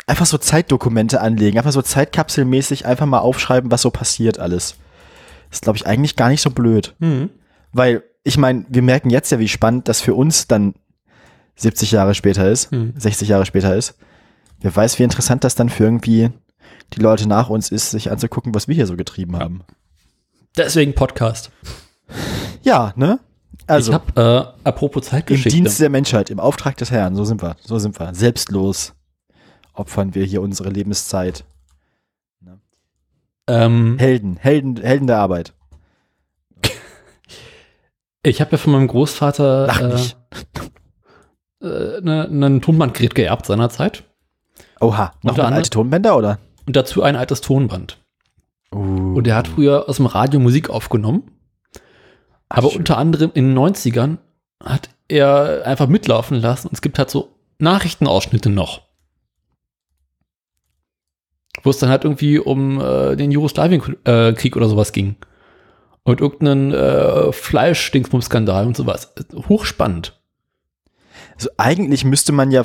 einfach 0.08 0.26
so 0.26 0.38
Zeitdokumente 0.38 1.20
anlegen, 1.20 1.58
einfach 1.58 1.72
so 1.72 1.82
zeitkapselmäßig 1.82 2.86
einfach 2.86 3.06
mal 3.06 3.18
aufschreiben, 3.18 3.70
was 3.70 3.82
so 3.82 3.90
passiert 3.90 4.38
alles. 4.38 4.76
ist, 5.50 5.62
glaube 5.62 5.76
ich, 5.76 5.86
eigentlich 5.86 6.16
gar 6.16 6.28
nicht 6.28 6.40
so 6.42 6.50
blöd. 6.50 6.94
Mhm. 6.98 7.30
Weil, 7.72 8.02
ich 8.24 8.36
meine, 8.38 8.64
wir 8.68 8.82
merken 8.82 9.10
jetzt 9.10 9.30
ja, 9.30 9.38
wie 9.38 9.48
spannend 9.48 9.88
das 9.88 10.00
für 10.00 10.14
uns 10.14 10.46
dann 10.46 10.74
70 11.56 11.90
Jahre 11.92 12.14
später 12.14 12.48
ist, 12.50 12.70
Hm. 12.70 12.92
60 12.96 13.28
Jahre 13.28 13.46
später 13.46 13.74
ist. 13.74 13.96
Wer 14.60 14.74
weiß, 14.74 14.98
wie 14.98 15.02
interessant 15.02 15.44
das 15.44 15.54
dann 15.54 15.68
für 15.68 15.84
irgendwie 15.84 16.30
die 16.94 17.00
Leute 17.00 17.28
nach 17.28 17.48
uns 17.50 17.70
ist, 17.70 17.90
sich 17.90 18.10
anzugucken, 18.10 18.54
was 18.54 18.68
wir 18.68 18.74
hier 18.74 18.86
so 18.86 18.96
getrieben 18.96 19.38
haben. 19.38 19.62
Deswegen 20.56 20.94
Podcast. 20.94 21.50
Ja, 22.62 22.92
ne? 22.96 23.20
Also, 23.66 23.92
ich 23.92 23.94
habe, 23.94 24.54
äh, 24.64 24.68
apropos 24.68 25.04
im 25.04 25.10
Zeitgeschichte. 25.10 25.50
Dienst 25.50 25.80
der 25.80 25.90
Menschheit, 25.90 26.30
im 26.30 26.40
Auftrag 26.40 26.76
des 26.76 26.90
Herrn, 26.90 27.14
so 27.16 27.24
sind 27.24 27.42
wir, 27.42 27.56
so 27.62 27.78
sind 27.78 27.98
wir. 27.98 28.14
Selbstlos 28.14 28.94
opfern 29.78 30.14
wir 30.14 30.24
hier 30.24 30.42
unsere 30.42 30.70
Lebenszeit. 30.70 31.44
ähm, 33.46 33.96
Helden, 33.98 34.36
Helden, 34.36 34.76
Helden 34.76 35.06
der 35.06 35.18
Arbeit. 35.18 35.54
ich 38.22 38.40
habe 38.40 38.52
ja 38.52 38.58
von 38.58 38.72
meinem 38.72 38.88
Großvater 38.88 39.66
Lach 39.66 39.80
äh, 39.80 39.94
äh, 41.66 42.00
ne, 42.00 42.28
ein 42.28 42.60
Tonbandgerät 42.60 43.14
geerbt 43.14 43.46
seinerzeit. 43.46 44.04
Oha, 44.80 45.12
noch 45.22 45.32
unter 45.32 45.48
alte 45.48 45.70
Tonbänder, 45.70 46.16
oder? 46.16 46.38
Und 46.66 46.76
dazu 46.76 47.02
ein 47.02 47.16
altes 47.16 47.40
Tonband. 47.40 47.98
Uh, 48.72 49.16
Und 49.16 49.26
er 49.26 49.36
hat 49.36 49.48
früher 49.48 49.88
aus 49.88 49.96
dem 49.96 50.06
Radio 50.06 50.40
Musik 50.40 50.68
aufgenommen. 50.68 51.30
Aber 52.50 52.70
schön. 52.70 52.80
unter 52.80 52.98
anderem 52.98 53.30
in 53.34 53.48
den 53.54 53.58
90ern 53.58 54.18
hat 54.62 54.90
er 55.08 55.62
einfach 55.64 55.86
mitlaufen 55.86 56.38
lassen. 56.38 56.68
Und 56.68 56.74
es 56.74 56.82
gibt 56.82 56.98
halt 56.98 57.10
so 57.10 57.34
Nachrichtenausschnitte 57.58 58.50
noch. 58.50 58.87
Wo 61.62 61.70
es 61.70 61.78
dann 61.78 61.90
halt 61.90 62.04
irgendwie 62.04 62.38
um 62.38 62.80
äh, 62.80 63.16
den 63.16 63.30
Jugoslawienkrieg 63.30 64.56
oder 64.56 64.68
sowas 64.68 64.92
ging. 64.92 65.16
Und 66.04 66.20
irgendeinen 66.20 66.72
äh, 66.72 67.32
Fleischdingsbums-Skandal 67.32 68.66
und 68.66 68.76
sowas. 68.76 69.12
Hochspannend. 69.48 70.18
also 71.34 71.50
eigentlich 71.56 72.04
müsste 72.04 72.32
man 72.32 72.50
ja, 72.50 72.64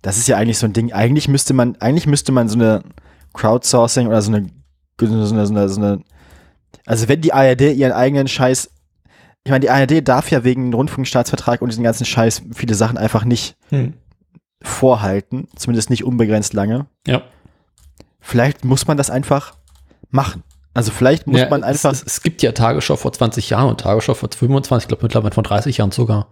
das 0.00 0.18
ist 0.18 0.26
ja 0.26 0.36
eigentlich 0.36 0.58
so 0.58 0.66
ein 0.66 0.72
Ding, 0.72 0.92
eigentlich 0.92 1.28
müsste 1.28 1.54
man, 1.54 1.76
eigentlich 1.76 2.06
müsste 2.06 2.32
man 2.32 2.48
so 2.48 2.56
eine 2.56 2.82
Crowdsourcing 3.34 4.08
oder 4.08 4.22
so 4.22 4.32
eine, 4.32 4.48
so 5.00 5.06
eine, 5.06 5.26
so 5.26 5.54
eine, 5.54 5.68
so 5.68 5.80
eine 5.80 6.02
also 6.86 7.08
wenn 7.08 7.20
die 7.20 7.32
ARD 7.32 7.60
ihren 7.60 7.92
eigenen 7.92 8.28
Scheiß, 8.28 8.70
ich 9.44 9.50
meine, 9.50 9.60
die 9.60 9.70
ARD 9.70 10.06
darf 10.06 10.30
ja 10.30 10.44
wegen 10.44 10.72
Rundfunkstaatsvertrag 10.72 11.62
und 11.62 11.70
diesen 11.70 11.84
ganzen 11.84 12.04
Scheiß 12.04 12.42
viele 12.54 12.74
Sachen 12.74 12.98
einfach 12.98 13.24
nicht 13.24 13.56
Hm. 13.70 13.94
Vorhalten, 14.62 15.48
zumindest 15.56 15.90
nicht 15.90 16.04
unbegrenzt 16.04 16.52
lange. 16.54 16.86
Ja. 17.06 17.22
Vielleicht 18.20 18.64
muss 18.64 18.86
man 18.86 18.96
das 18.96 19.10
einfach 19.10 19.54
machen. 20.10 20.42
Also 20.74 20.90
vielleicht 20.90 21.26
muss 21.26 21.40
ja, 21.40 21.48
man 21.50 21.64
einfach, 21.64 21.92
Es, 21.92 22.02
es, 22.02 22.22
gibt 22.22 22.40
ja 22.42 22.52
Tagesschau 22.52 22.96
vor 22.96 23.12
20 23.12 23.50
Jahren 23.50 23.68
und 23.68 23.80
Tagesschau 23.80 24.14
vor 24.14 24.30
25, 24.30 24.84
ich 24.84 24.88
glaube 24.88 25.02
mittlerweile 25.02 25.34
vor 25.34 25.42
30 25.42 25.76
Jahren 25.78 25.90
sogar. 25.90 26.28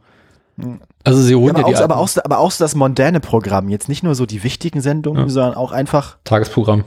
Also 1.05 1.23
sie 1.23 1.33
ja, 1.33 1.39
holen 1.39 1.57
ja, 1.57 1.63
aber, 1.63 1.71
die 1.71 1.77
auch, 1.77 1.81
aber, 1.83 1.97
auch, 1.99 2.09
so- 2.09 2.23
aber 2.23 2.39
auch 2.39 2.53
das 2.53 2.75
mondäne 2.75 3.21
Programm, 3.21 3.69
jetzt 3.69 3.89
nicht 3.89 4.03
nur 4.03 4.15
so 4.15 4.25
die 4.27 4.43
wichtigen 4.43 4.81
Sendungen, 4.81 5.25
Ja. 5.25 5.29
sondern 5.29 5.55
auch 5.55 5.73
einfach, 5.73 6.19
Tagesprogramm. 6.25 6.85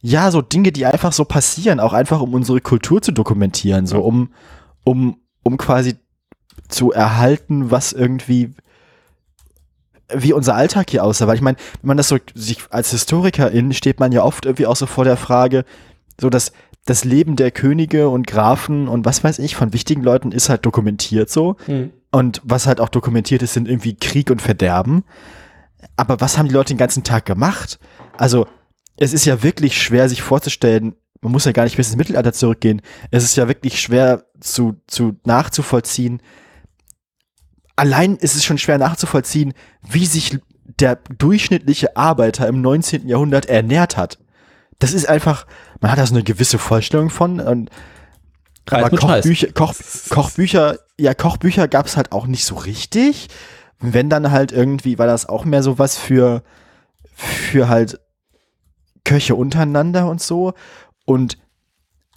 ja, 0.00 0.30
so 0.30 0.42
Dinge, 0.42 0.70
die 0.72 0.86
einfach 0.86 1.12
so 1.12 1.24
passieren, 1.24 1.80
auch 1.80 1.92
einfach 1.92 2.20
um 2.20 2.34
unsere 2.34 2.60
Kultur 2.60 3.02
zu 3.02 3.12
dokumentieren, 3.12 3.86
so 3.86 3.96
Ja. 3.96 4.02
um, 4.02 4.30
um, 4.84 5.16
um 5.42 5.56
quasi 5.56 5.96
zu 6.68 6.92
erhalten, 6.92 7.70
was 7.70 7.92
irgendwie 7.92 8.54
wie 10.14 10.32
unser 10.32 10.54
Alltag 10.54 10.90
hier 10.90 11.04
aussah. 11.04 11.26
Weil 11.26 11.36
ich 11.36 11.42
meine, 11.42 11.56
wenn 11.82 11.88
man 11.88 11.96
das 11.96 12.08
so 12.08 12.18
sich 12.34 12.58
als 12.70 12.90
Historikerin 12.90 13.72
steht 13.72 14.00
man 14.00 14.12
ja 14.12 14.22
oft 14.22 14.46
irgendwie 14.46 14.66
auch 14.66 14.76
so 14.76 14.86
vor 14.86 15.04
der 15.04 15.16
Frage, 15.16 15.64
so 16.20 16.30
dass 16.30 16.52
das 16.84 17.04
Leben 17.04 17.34
der 17.34 17.50
Könige 17.50 18.08
und 18.08 18.26
Grafen 18.26 18.86
und 18.86 19.04
was 19.04 19.24
weiß 19.24 19.40
ich 19.40 19.56
von 19.56 19.72
wichtigen 19.72 20.02
Leuten 20.02 20.30
ist 20.30 20.48
halt 20.48 20.64
dokumentiert 20.64 21.30
so. 21.30 21.56
Und 22.12 22.40
was 22.44 22.66
halt 22.66 22.80
auch 22.80 22.88
dokumentiert 22.88 23.42
ist, 23.42 23.54
sind 23.54 23.68
irgendwie 23.68 23.96
Krieg 23.96 24.30
und 24.30 24.40
Verderben. 24.40 25.04
Aber 25.96 26.20
was 26.20 26.38
haben 26.38 26.48
die 26.48 26.54
Leute 26.54 26.72
den 26.72 26.78
ganzen 26.78 27.02
Tag 27.04 27.26
gemacht? 27.26 27.78
Also, 28.16 28.46
es 28.96 29.12
ist 29.12 29.26
ja 29.26 29.42
wirklich 29.42 29.80
schwer, 29.80 30.08
sich 30.08 30.22
vorzustellen, 30.22 30.94
man 31.20 31.32
muss 31.32 31.44
ja 31.44 31.52
gar 31.52 31.64
nicht 31.64 31.76
bis 31.76 31.88
ins 31.88 31.96
Mittelalter 31.96 32.32
zurückgehen. 32.32 32.82
Es 33.10 33.24
ist 33.24 33.36
ja 33.36 33.48
wirklich 33.48 33.80
schwer 33.80 34.24
zu, 34.40 34.76
zu 34.86 35.16
nachzuvollziehen. 35.24 36.22
Allein 37.76 38.16
ist 38.16 38.34
es 38.34 38.44
schon 38.44 38.58
schwer 38.58 38.78
nachzuvollziehen, 38.78 39.52
wie 39.82 40.06
sich 40.06 40.38
der 40.64 40.96
durchschnittliche 40.96 41.96
Arbeiter 41.96 42.48
im 42.48 42.60
19. 42.60 43.06
Jahrhundert 43.06 43.46
ernährt 43.46 43.96
hat. 43.96 44.18
Das 44.78 44.92
ist 44.92 45.08
einfach, 45.08 45.46
man 45.80 45.90
hat 45.90 45.98
da 45.98 46.06
so 46.06 46.14
eine 46.14 46.24
gewisse 46.24 46.58
Vorstellung 46.58 47.10
von. 47.10 47.40
Und 47.40 47.70
aber. 48.70 48.90
Kochbücher, 48.90 49.52
Koch, 49.52 49.74
Kochbücher, 50.10 50.78
ja, 50.98 51.14
Kochbücher 51.14 51.68
gab 51.68 51.86
es 51.86 51.96
halt 51.96 52.12
auch 52.12 52.26
nicht 52.26 52.44
so 52.44 52.56
richtig. 52.56 53.28
Wenn 53.78 54.10
dann 54.10 54.30
halt 54.30 54.52
irgendwie, 54.52 54.98
war 54.98 55.06
das 55.06 55.28
auch 55.28 55.44
mehr 55.44 55.62
so 55.62 55.78
was 55.78 55.98
für, 55.98 56.42
für 57.14 57.68
halt 57.68 58.00
Köche 59.04 59.34
untereinander 59.34 60.08
und 60.08 60.20
so. 60.20 60.54
Und 61.04 61.38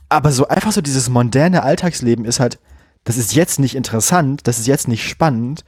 aber 0.10 0.32
so 0.32 0.48
einfach 0.48 0.72
so 0.72 0.82
dieses 0.82 1.10
mondäne 1.10 1.64
Alltagsleben 1.64 2.26
ist 2.26 2.40
halt, 2.40 2.60
das 3.04 3.18
ist 3.18 3.34
jetzt 3.34 3.60
nicht 3.60 3.76
interessant, 3.76 4.42
das 4.46 4.60
ist 4.60 4.68
jetzt 4.68 4.88
nicht 4.88 5.08
spannend, 5.08 5.64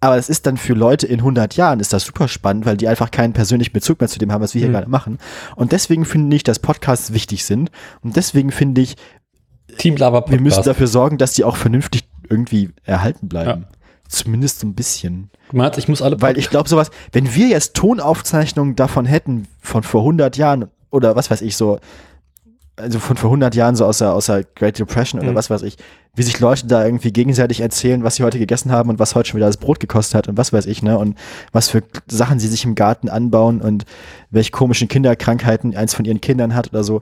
aber 0.00 0.16
es 0.18 0.28
ist 0.28 0.46
dann 0.46 0.56
für 0.58 0.74
Leute 0.74 1.06
in 1.06 1.20
100 1.20 1.56
Jahren 1.56 1.80
ist 1.80 1.92
das 1.92 2.04
super 2.04 2.28
spannend, 2.28 2.66
weil 2.66 2.76
die 2.76 2.88
einfach 2.88 3.10
keinen 3.10 3.32
persönlichen 3.32 3.72
Bezug 3.72 4.00
mehr 4.00 4.08
zu 4.08 4.18
dem 4.18 4.30
haben, 4.32 4.42
was 4.42 4.52
wir 4.54 4.60
hier 4.60 4.68
Mhm. 4.68 4.74
gerade 4.74 4.90
machen. 4.90 5.18
Und 5.56 5.72
deswegen 5.72 6.04
finde 6.04 6.36
ich, 6.36 6.42
dass 6.42 6.58
Podcasts 6.58 7.12
wichtig 7.14 7.44
sind. 7.44 7.70
Und 8.02 8.16
deswegen 8.16 8.50
finde 8.50 8.82
ich, 8.82 8.96
wir 10.30 10.40
müssen 10.42 10.62
dafür 10.66 10.86
sorgen, 10.88 11.16
dass 11.18 11.32
die 11.32 11.44
auch 11.44 11.56
vernünftig 11.56 12.04
irgendwie 12.28 12.70
erhalten 12.84 13.28
bleiben. 13.28 13.66
Zumindest 14.08 14.60
so 14.60 14.66
ein 14.66 14.74
bisschen. 14.74 15.30
Meinst, 15.52 15.78
ich 15.78 15.88
muss 15.88 16.02
alle 16.02 16.20
Weil 16.20 16.36
ich 16.38 16.50
glaube, 16.50 16.68
sowas, 16.68 16.90
wenn 17.12 17.34
wir 17.34 17.48
jetzt 17.48 17.74
Tonaufzeichnungen 17.74 18.76
davon 18.76 19.06
hätten, 19.06 19.48
von 19.60 19.82
vor 19.82 20.02
100 20.02 20.36
Jahren 20.36 20.66
oder 20.90 21.16
was 21.16 21.30
weiß 21.30 21.40
ich, 21.40 21.56
so, 21.56 21.80
also 22.76 22.98
von 22.98 23.16
vor 23.16 23.30
100 23.30 23.54
Jahren, 23.54 23.76
so 23.76 23.84
aus 23.84 23.98
der, 23.98 24.14
aus 24.14 24.26
der 24.26 24.44
Great 24.54 24.78
Depression 24.78 25.20
oder 25.20 25.30
Mhm. 25.30 25.36
was 25.36 25.50
weiß 25.50 25.62
ich, 25.62 25.76
wie 26.16 26.22
sich 26.22 26.40
Leute 26.40 26.66
da 26.66 26.84
irgendwie 26.84 27.12
gegenseitig 27.12 27.60
erzählen, 27.60 28.02
was 28.02 28.16
sie 28.16 28.24
heute 28.24 28.38
gegessen 28.38 28.72
haben 28.72 28.90
und 28.90 28.98
was 28.98 29.14
heute 29.14 29.28
schon 29.30 29.38
wieder 29.38 29.46
das 29.46 29.56
Brot 29.58 29.80
gekostet 29.80 30.14
hat 30.14 30.28
und 30.28 30.36
was 30.36 30.52
weiß 30.52 30.66
ich, 30.66 30.82
ne, 30.82 30.98
und 30.98 31.16
was 31.52 31.68
für 31.68 31.82
Sachen 32.08 32.38
sie 32.38 32.48
sich 32.48 32.64
im 32.64 32.74
Garten 32.74 33.08
anbauen 33.08 33.60
und 33.60 33.84
welche 34.30 34.50
komischen 34.50 34.88
Kinderkrankheiten 34.88 35.76
eins 35.76 35.94
von 35.94 36.04
ihren 36.04 36.20
Kindern 36.20 36.54
hat 36.54 36.68
oder 36.70 36.84
so. 36.84 37.00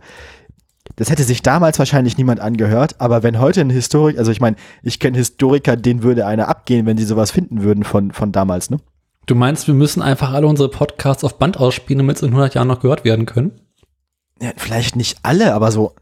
Das 0.96 1.10
hätte 1.10 1.22
sich 1.22 1.42
damals 1.42 1.78
wahrscheinlich 1.78 2.18
niemand 2.18 2.40
angehört, 2.40 2.96
aber 3.00 3.22
wenn 3.22 3.38
heute 3.40 3.60
ein 3.62 3.70
Historiker, 3.70 4.18
also 4.18 4.30
ich 4.30 4.40
meine, 4.40 4.56
ich 4.82 4.98
kenne 4.98 5.16
Historiker, 5.16 5.76
denen 5.76 6.02
würde 6.02 6.26
einer 6.26 6.48
abgehen, 6.48 6.84
wenn 6.86 6.98
sie 6.98 7.04
sowas 7.04 7.30
finden 7.30 7.62
würden 7.62 7.84
von, 7.84 8.10
von 8.10 8.32
damals, 8.32 8.68
ne? 8.68 8.78
Du 9.26 9.36
meinst, 9.36 9.68
wir 9.68 9.74
müssen 9.74 10.02
einfach 10.02 10.32
alle 10.32 10.48
unsere 10.48 10.68
Podcasts 10.68 11.22
auf 11.22 11.38
Band 11.38 11.56
ausspielen, 11.56 11.98
damit 11.98 12.18
sie 12.18 12.26
in 12.26 12.32
100 12.32 12.54
Jahren 12.54 12.66
noch 12.66 12.80
gehört 12.80 13.04
werden 13.04 13.24
können? 13.24 13.52
Ja, 14.42 14.50
vielleicht 14.56 14.96
nicht 14.96 15.18
alle, 15.22 15.54
aber 15.54 15.70
so, 15.70 15.94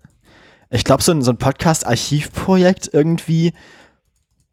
ich 0.70 0.84
glaube, 0.84 1.02
so 1.02 1.12
ein, 1.12 1.20
so 1.20 1.30
ein 1.30 1.36
Podcast-Archivprojekt 1.36 2.88
irgendwie, 2.92 3.52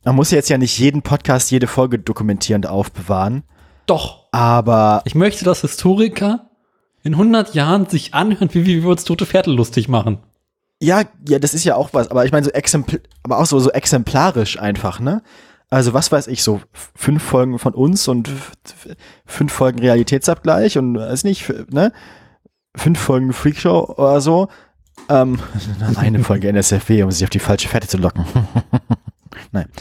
man 0.04 0.16
muss 0.16 0.32
jetzt 0.32 0.50
ja 0.50 0.58
nicht 0.58 0.78
jeden 0.78 1.02
Podcast, 1.04 1.50
jede 1.52 1.68
Folge 1.68 1.98
dokumentierend 1.98 2.68
aufbewahren, 2.68 3.44
Doch. 3.86 4.28
aber 4.34 5.02
Ich 5.06 5.16
möchte, 5.16 5.46
dass 5.46 5.62
Historiker 5.62 6.50
in 7.04 7.14
100 7.14 7.56
Jahren 7.56 7.88
sich 7.88 8.14
anhören, 8.14 8.50
wie, 8.54 8.66
wie 8.66 8.84
wir 8.84 8.90
uns 8.90 9.06
tote 9.06 9.26
Pferde 9.26 9.52
lustig 9.52 9.88
machen. 9.88 10.20
ja, 10.82 11.04
ja, 11.28 11.40
das 11.40 11.54
ist 11.54 11.64
ja 11.64 11.76
auch 11.76 11.94
was, 11.94 12.12
aber 12.12 12.26
ich 12.26 12.34
meine, 12.34 12.44
so 12.44 12.52
exempl 12.52 13.02
aber 13.24 13.40
auch 13.40 13.46
so, 13.46 13.60
so 13.60 13.72
exemplarisch 13.72 14.60
einfach, 14.60 15.00
ne? 15.00 15.24
Also 15.70 15.94
was 15.94 16.12
weiß 16.12 16.28
ich, 16.28 16.44
so 16.44 16.62
fünf 16.74 17.24
Folgen 17.24 17.60
von 17.60 17.74
uns 17.74 18.08
und 18.08 18.30
fünf 19.26 19.52
Folgen 19.54 19.80
Realitätsabgleich 19.80 20.78
und 20.78 20.98
weiß 20.98 21.24
nicht, 21.24 21.50
ne? 21.72 21.92
Fünf 22.78 23.00
Folgen 23.00 23.34
Freakshow 23.34 23.94
oder 23.98 24.22
so. 24.22 24.48
Ähm, 25.10 25.40
eine 25.96 26.24
Folge 26.24 26.48
NSFW, 26.50 27.04
um 27.04 27.12
sich 27.12 27.24
auf 27.24 27.30
die 27.30 27.40
falsche 27.40 27.68
Fährte 27.70 27.88
zu 27.88 27.98
locken. 27.98 28.26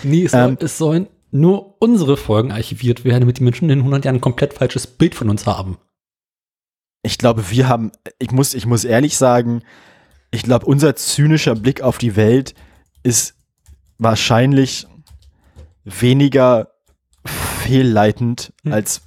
Nee, 0.02 0.24
es, 0.24 0.32
soll, 0.32 0.40
Ähm. 0.50 0.58
es 0.60 0.78
sollen 0.78 1.06
nur 1.30 1.76
unsere 1.82 2.16
Folgen 2.16 2.52
archiviert 2.52 3.04
werden, 3.04 3.20
damit 3.20 3.38
die 3.38 3.42
Menschen 3.42 3.68
in 3.70 3.78
100 3.80 4.04
Jahren 4.04 4.16
ein 4.16 4.20
komplett 4.20 4.52
falsches 4.54 4.86
Bild 4.86 5.14
von 5.14 5.28
uns 5.30 5.46
haben. 5.46 5.78
Ich 7.02 7.18
glaube, 7.18 7.50
wir 7.50 7.68
haben, 7.68 7.90
ich 8.18 8.30
muss, 8.32 8.54
ich 8.54 8.66
muss 8.66 8.84
ehrlich 8.84 9.16
sagen, 9.16 9.62
ich 10.30 10.42
glaube, 10.42 10.66
unser 10.66 10.94
zynischer 10.94 11.54
Blick 11.54 11.80
auf 11.80 11.98
die 11.98 12.16
Welt 12.16 12.54
ist 13.02 13.34
wahrscheinlich 13.98 14.86
weniger 15.84 16.72
fehlleitend 17.24 18.52
Hm. 18.64 18.72
als 18.72 19.02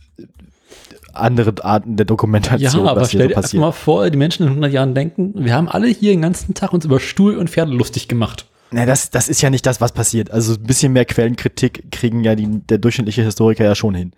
andere 1.21 1.53
Arten 1.63 1.95
der 1.95 2.03
Ja, 2.03 2.07
Dokumentation, 2.07 2.87
aber 2.87 3.01
was 3.01 3.11
hier 3.11 3.19
stell 3.19 3.29
so 3.29 3.35
dir 3.35 3.41
passiert. 3.41 3.61
mal 3.61 3.71
vor, 3.71 4.09
die 4.09 4.17
Menschen 4.17 4.43
in 4.43 4.49
100 4.49 4.71
Jahren 4.71 4.93
denken, 4.95 5.33
wir 5.35 5.53
haben 5.53 5.67
alle 5.69 5.87
hier 5.87 6.11
den 6.11 6.21
ganzen 6.21 6.53
Tag 6.53 6.73
uns 6.73 6.85
über 6.85 6.99
Stuhl 6.99 7.37
und 7.37 7.49
Pferde 7.49 7.71
lustig 7.71 8.07
gemacht. 8.07 8.45
Na, 8.71 8.85
das, 8.85 9.09
das 9.09 9.29
ist 9.29 9.41
ja 9.41 9.49
nicht 9.49 9.65
das, 9.65 9.81
was 9.81 9.91
passiert. 9.91 10.29
Also 10.31 10.53
ein 10.53 10.63
bisschen 10.63 10.93
mehr 10.93 11.05
Quellenkritik 11.05 11.91
kriegen 11.91 12.23
ja 12.23 12.35
die, 12.35 12.47
der 12.47 12.77
durchschnittliche 12.77 13.23
Historiker 13.23 13.63
ja 13.65 13.73
schon 13.75 13.95
hin. 13.95 14.11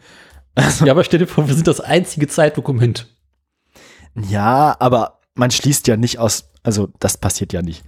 Ja, 0.83 0.91
aber 0.91 1.03
stell 1.05 1.19
dir 1.19 1.27
vor, 1.27 1.47
wir 1.47 1.55
sind 1.55 1.67
das 1.67 1.79
einzige 1.79 2.27
Zeitdokument. 2.27 3.07
Ja, 4.29 4.75
aber 4.79 5.19
man 5.35 5.51
schließt 5.51 5.87
ja 5.87 5.95
nicht 5.97 6.19
aus, 6.19 6.51
also 6.63 6.89
das 6.99 7.17
passiert 7.17 7.53
ja 7.53 7.61
nicht. 7.61 7.83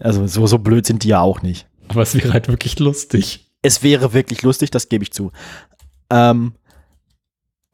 Also 0.00 0.26
so, 0.26 0.46
so 0.46 0.58
blöd 0.58 0.86
sind 0.86 1.04
die 1.04 1.08
ja 1.08 1.20
auch 1.20 1.42
nicht. 1.42 1.66
Aber 1.88 2.02
es 2.02 2.14
wäre 2.14 2.32
halt 2.32 2.48
wirklich 2.48 2.78
lustig. 2.78 3.52
es 3.60 3.82
wäre 3.82 4.14
wirklich 4.14 4.40
lustig, 4.42 4.70
das 4.70 4.88
gebe 4.88 5.04
ich 5.04 5.12
zu. 5.12 5.30
Ähm, 6.08 6.54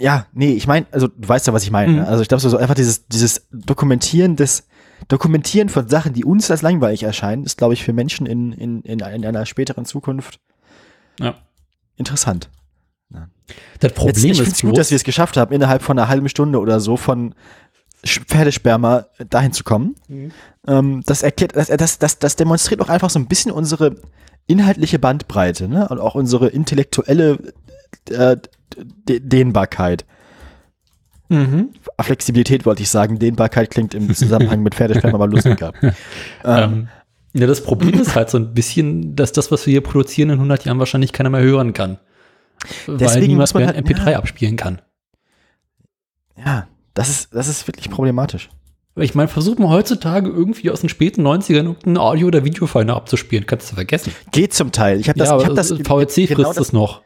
ja, 0.01 0.27
nee, 0.33 0.53
ich 0.53 0.67
meine, 0.67 0.87
also 0.93 1.09
du 1.09 1.29
weißt 1.29 1.47
ja, 1.47 1.53
was 1.53 1.65
ich 1.65 1.71
meine. 1.71 1.93
Mhm. 1.93 1.99
ne? 1.99 2.09
Also 2.09 2.23
ich 2.23 2.29
glaube, 2.29 2.41
so, 2.41 2.49
so 2.49 2.57
einfach 2.57 2.75
dieses, 2.75 3.07
dieses 3.09 3.49
Dokumentieren 3.51 4.37
des, 4.37 4.69
Dokumentieren 5.07 5.69
von 5.69 5.89
Sachen, 5.89 6.13
die 6.13 6.25
uns 6.25 6.51
als 6.51 6.63
langweilig 6.63 7.05
erscheinen, 7.05 7.45
ist, 7.45 7.57
glaube 7.57 7.75
ich, 7.75 7.85
für 7.85 7.93
Menschen 7.93 8.27
in, 8.27 8.53
in, 8.53 8.83
in, 8.83 8.99
in 8.99 9.25
einer 9.25 9.47
späteren 9.47 9.85
Zukunft 9.85 10.41
Ja. 11.21 11.37
interessant. 11.97 12.51
Das 13.81 13.93
Problem 13.95 14.27
Jetzt, 14.27 14.27
ich 14.27 14.37
finde 14.37 14.51
ist 14.51 14.57
es 14.57 14.61
gut, 14.61 14.77
dass 14.77 14.91
wir 14.91 14.97
es 14.97 15.05
geschafft 15.05 15.37
haben, 15.37 15.55
innerhalb 15.55 15.83
von 15.83 15.99
einer 15.99 16.09
halben 16.09 16.29
Stunde 16.29 16.59
oder 16.61 16.81
so 16.81 16.97
von 16.99 17.35
Pferdesperma 18.05 19.07
dahin 19.31 19.53
zu 19.53 19.65
kommen. 19.65 19.95
Mhm. 20.09 20.33
Ähm, 20.67 21.03
das 21.07 21.23
erklärt, 21.23 21.57
das, 21.57 21.69
das, 21.69 21.99
das, 21.99 22.19
das 22.19 22.37
demonstriert 22.37 22.83
auch 22.83 22.91
einfach 22.91 23.09
so 23.09 23.19
ein 23.19 23.27
bisschen 23.27 23.51
unsere 23.51 23.97
inhaltliche 24.47 24.99
Bandbreite, 24.99 25.69
ne? 25.69 25.89
Und 25.89 25.99
auch 25.99 26.15
unsere 26.15 26.49
intellektuelle 26.49 27.39
äh, 28.11 28.37
Dehnbarkeit. 29.09 30.05
mhm. 31.29 31.71
Flexibilität 32.01 32.65
wollte 32.67 32.83
ich 32.83 32.91
sagen. 32.91 33.19
Dehnbarkeit 33.19 33.71
klingt 33.71 33.95
im 33.95 34.15
Zusammenhang 34.15 34.63
mit 34.63 34.75
Pferdesperma 34.75 35.15
aber 35.17 35.27
lustiger. 35.27 35.73
ähm, 35.83 35.93
Ähm, 36.45 36.89
ja, 37.35 37.47
das 37.47 37.63
Problem 37.63 38.01
ist 38.01 38.15
halt 38.17 38.31
so 38.31 38.39
ein 38.39 38.55
bisschen, 38.55 39.15
dass 39.15 39.33
das, 39.33 39.51
was 39.53 39.67
wir 39.67 39.73
hier 39.73 39.83
produzieren, 39.83 40.31
in 40.31 40.37
100 40.37 40.65
Jahren 40.65 40.79
wahrscheinlich 40.79 41.13
keiner 41.13 41.29
mehr 41.31 41.43
hören 41.43 41.73
kann. 41.75 41.99
weil 42.87 42.97
Deswegen 42.97 43.27
niemand 43.29 43.41
muss 43.43 43.55
man 43.55 43.65
mehr 43.65 43.75
halt- 43.75 43.87
MP3 43.87 44.13
ja. 44.13 44.19
abspielen 44.19 44.57
kann. 44.57 44.81
ja, 46.45 46.67
das 46.95 47.09
ist, 47.11 47.35
das 47.35 47.49
ist 47.49 47.67
wirklich 47.69 47.91
problematisch. 47.91 48.49
Ich 48.97 49.15
meine, 49.15 49.29
versuch 49.29 49.57
mal 49.59 49.69
heutzutage 49.69 50.29
irgendwie 50.29 50.71
aus 50.73 50.81
den 50.81 50.89
späten 50.89 51.25
90ern 51.25 51.53
irgendein 51.67 51.99
Audio- 51.99 52.27
oder 52.27 52.45
Videofile 52.45 52.93
abzuspielen. 52.93 53.47
Kannst 53.47 53.71
du 53.71 53.77
vergessen. 53.77 54.13
Geht 54.33 54.55
zum 54.55 54.73
Teil. 54.73 54.99
Ich 54.99 55.09
habe 55.09 55.19
das, 55.19 55.29
ja, 55.29 55.37
ich 55.37 55.45
aber 55.45 55.51
hab 55.51 55.55
das 55.57 55.69
VLC 55.71 56.27
genau 56.27 56.43
frisst 56.45 56.59
das, 56.59 56.67
es 56.69 56.73
noch. 56.73 57.03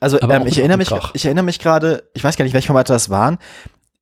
Also 0.00 0.20
ähm, 0.20 0.46
ich 0.46 0.58
erinnere 0.58 0.78
mich, 0.78 0.90
ich 1.14 1.24
erinnere 1.24 1.44
mich 1.44 1.58
gerade, 1.58 2.04
ich 2.14 2.22
weiß 2.22 2.36
gar 2.36 2.44
nicht, 2.44 2.54
welche 2.54 2.66
Formate 2.66 2.92
das 2.92 3.10
waren. 3.10 3.38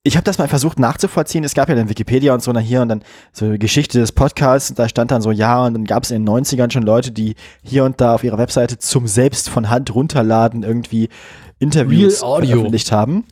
Ich 0.06 0.16
habe 0.16 0.24
das 0.24 0.36
mal 0.36 0.48
versucht 0.48 0.78
nachzuvollziehen. 0.78 1.44
Es 1.44 1.54
gab 1.54 1.68
ja 1.70 1.74
dann 1.74 1.88
Wikipedia 1.88 2.34
und 2.34 2.42
so 2.42 2.52
nach 2.52 2.60
hier 2.60 2.82
und 2.82 2.88
dann 2.88 3.02
so 3.32 3.46
eine 3.46 3.58
Geschichte 3.58 3.98
des 3.98 4.12
Podcasts. 4.12 4.68
Und 4.70 4.78
da 4.78 4.86
stand 4.88 5.10
dann 5.10 5.22
so, 5.22 5.30
ja, 5.30 5.64
und 5.64 5.72
dann 5.72 5.84
gab 5.84 6.02
es 6.02 6.10
in 6.10 6.26
den 6.26 6.28
90ern 6.28 6.70
schon 6.70 6.82
Leute, 6.82 7.10
die 7.10 7.36
hier 7.62 7.84
und 7.84 8.00
da 8.02 8.14
auf 8.14 8.22
ihrer 8.24 8.36
Webseite 8.36 8.78
zum 8.78 9.06
selbst 9.06 9.48
von 9.48 9.70
Hand 9.70 9.94
runterladen 9.94 10.62
irgendwie 10.62 11.08
Interviews 11.58 12.22
veröffentlicht 12.50 12.92
haben. 12.92 13.24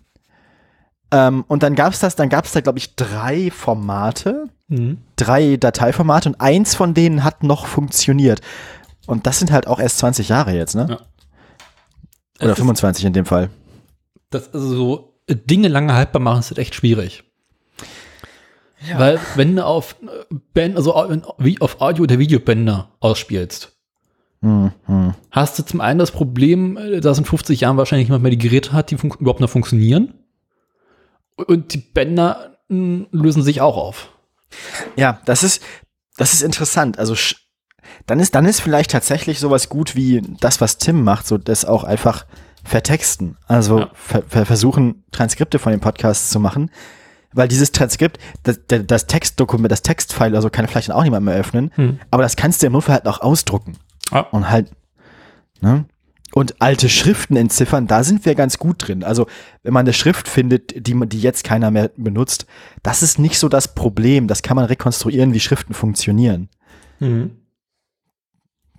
Ähm, 1.11 1.45
und 1.47 1.63
dann 1.63 1.75
gab 1.75 1.93
es 1.93 1.99
das, 1.99 2.17
dann 2.17 2.31
gab 2.31 2.47
es 2.47 2.53
da, 2.53 2.61
glaube 2.63 2.79
ich, 2.79 2.97
drei 2.97 3.51
Formate, 3.51 4.45
Mhm. 4.69 4.99
drei 5.17 5.59
Dateiformate 5.59 6.31
und 6.31 6.41
eins 6.41 6.75
von 6.75 6.95
denen 6.95 7.23
hat 7.25 7.43
noch 7.43 7.67
funktioniert. 7.67 8.41
Und 9.07 9.27
das 9.27 9.39
sind 9.39 9.53
halt 9.53 9.67
auch 9.67 9.79
erst 9.79 9.99
20 9.99 10.31
Jahre 10.31 10.53
jetzt, 10.53 10.75
ne? 10.75 10.87
Ja. 10.89 10.99
Oder 12.43 12.53
Es 12.53 12.59
ist- 12.59 12.63
25 12.63 13.05
in 13.05 13.13
dem 13.13 13.25
Fall. 13.27 13.51
Das 14.31 14.53
also 14.53 14.69
so 14.75 15.15
äh, 15.27 15.37
Dinge 15.37 15.69
lange 15.69 15.95
haltbar 15.95 16.21
machen 16.23 16.41
ist 16.41 16.51
halt 16.51 16.59
echt 16.59 16.75
schwierig. 16.75 17.25
Weil 18.97 19.21
wenn 19.37 19.55
du 19.57 19.65
auf 19.65 19.95
äh, 20.03 20.35
Band, 20.55 20.77
also 20.77 20.95
auf 20.95 21.81
Audio- 21.81 22.03
oder 22.03 22.19
Videobänder 22.19 22.91
ausspielst, 23.01 23.69
Hm, 24.41 24.73
hm. 24.87 25.15
hast 25.31 25.57
du 25.57 25.63
zum 25.65 25.81
einen 25.81 26.01
das 26.01 26.11
Problem, 26.11 26.77
äh, 26.77 27.01
dass 27.01 27.17
in 27.19 27.25
50 27.25 27.61
Jahren 27.61 27.77
wahrscheinlich 27.77 28.09
niemand 28.09 28.23
mehr 28.25 28.31
die 28.33 28.39
Geräte 28.39 28.73
hat, 28.73 28.91
die 28.91 28.97
überhaupt 28.97 29.39
noch 29.39 29.49
funktionieren. 29.51 30.15
Und 31.37 31.73
die 31.75 31.79
Bänder 31.79 32.57
lösen 32.69 33.43
sich 33.45 33.61
auch 33.61 33.77
auf. 33.77 34.09
Ja, 34.97 35.21
das 35.27 35.45
ist, 35.45 35.63
das 36.17 36.33
ist 36.35 36.43
interessant. 36.43 36.99
Also 36.99 37.15
dann 38.07 38.21
ist, 38.21 38.35
dann 38.35 38.47
ist 38.47 38.61
vielleicht 38.61 38.91
tatsächlich 38.91 39.39
sowas 39.39 39.69
gut 39.69 39.97
wie 39.97 40.23
das, 40.41 40.61
was 40.61 40.79
Tim 40.79 41.03
macht, 41.05 41.27
so 41.27 41.39
das 41.39 41.65
auch 41.65 41.85
einfach 41.85 42.27
vertexten. 42.65 43.37
Also 43.47 43.81
Ja. 43.81 43.91
ver 43.95 44.23
ver 44.29 44.47
versuchen, 44.47 45.05
Transkripte 45.13 45.59
von 45.59 45.73
den 45.73 45.81
Podcasts 45.81 46.31
zu 46.31 46.41
machen. 46.41 46.71
Weil 47.35 47.49
dieses 47.49 47.73
Transkript, 47.73 48.19
das, 48.43 48.61
das 48.69 49.07
Textdokument, 49.07 49.73
das 49.73 49.81
Textfile, 49.83 50.37
also 50.37 50.51
kann 50.51 50.69
vielleicht 50.69 50.91
auch 50.93 51.03
niemand 51.03 51.25
mehr 51.25 51.35
öffnen, 51.35 51.71
Hm. 51.77 51.99
aber 52.11 52.23
das 52.23 52.37
kannst 52.37 52.63
du 52.63 52.67
im 52.67 52.75
Notfall 52.75 52.97
halt 52.97 53.07
auch 53.07 53.21
ausdrucken. 53.23 53.79
Ja. 54.13 54.21
Und 54.33 54.51
halt, 54.51 54.71
ne? 55.63 55.87
Und 56.35 56.61
alte 56.63 56.89
Schriften 56.89 57.37
entziffern, 57.37 57.87
da 57.87 58.05
sind 58.05 58.25
wir 58.27 58.35
ganz 58.35 58.59
gut 58.59 58.87
drin. 58.89 59.03
Also, 59.05 59.27
wenn 59.63 59.73
man 59.75 59.85
eine 59.85 59.93
Schrift 59.93 60.29
findet, 60.29 60.87
die, 60.87 60.95
man- 60.95 61.09
die 61.11 61.21
jetzt 61.21 61.45
keiner 61.45 61.71
mehr 61.71 61.91
benutzt, 61.97 62.47
das 62.83 63.03
ist 63.03 63.19
nicht 63.19 63.39
so 63.39 63.49
das 63.51 63.75
Problem. 63.75 64.29
Das 64.29 64.43
kann 64.43 64.57
man 64.57 64.65
rekonstruieren, 64.67 65.35
wie 65.35 65.41
Schriften 65.41 65.75
funktionieren. 65.75 66.49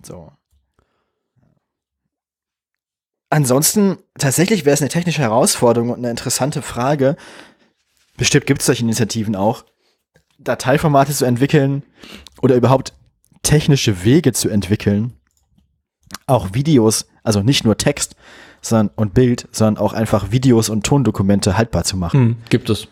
So. 0.04 0.32
Ansonsten, 3.30 3.98
tatsächlich 4.18 4.64
wäre 4.64 4.74
es 4.74 4.80
eine 4.80 4.90
technische 4.90 5.22
Herausforderung 5.22 5.90
und 5.90 5.98
eine 5.98 6.10
interessante 6.10 6.62
Frage. 6.62 7.16
Bestimmt 8.16 8.46
gibt 8.46 8.60
es 8.60 8.66
solche 8.66 8.82
Initiativen 8.82 9.34
auch, 9.34 9.64
Dateiformate 10.38 11.12
zu 11.12 11.24
entwickeln 11.24 11.82
oder 12.42 12.54
überhaupt 12.54 12.92
technische 13.42 14.04
Wege 14.04 14.32
zu 14.32 14.48
entwickeln, 14.48 15.14
auch 16.26 16.54
Videos, 16.54 17.06
also 17.22 17.40
nicht 17.40 17.64
nur 17.64 17.76
Text 17.76 18.14
sondern, 18.66 18.90
und 18.96 19.14
Bild, 19.14 19.48
sondern 19.52 19.82
auch 19.82 19.92
einfach 19.92 20.30
Videos 20.30 20.68
und 20.68 20.84
Tondokumente 20.84 21.56
haltbar 21.56 21.84
zu 21.84 21.96
machen. 21.96 22.20
Hm, 22.20 22.36
gibt 22.48 22.70
es. 22.70 22.88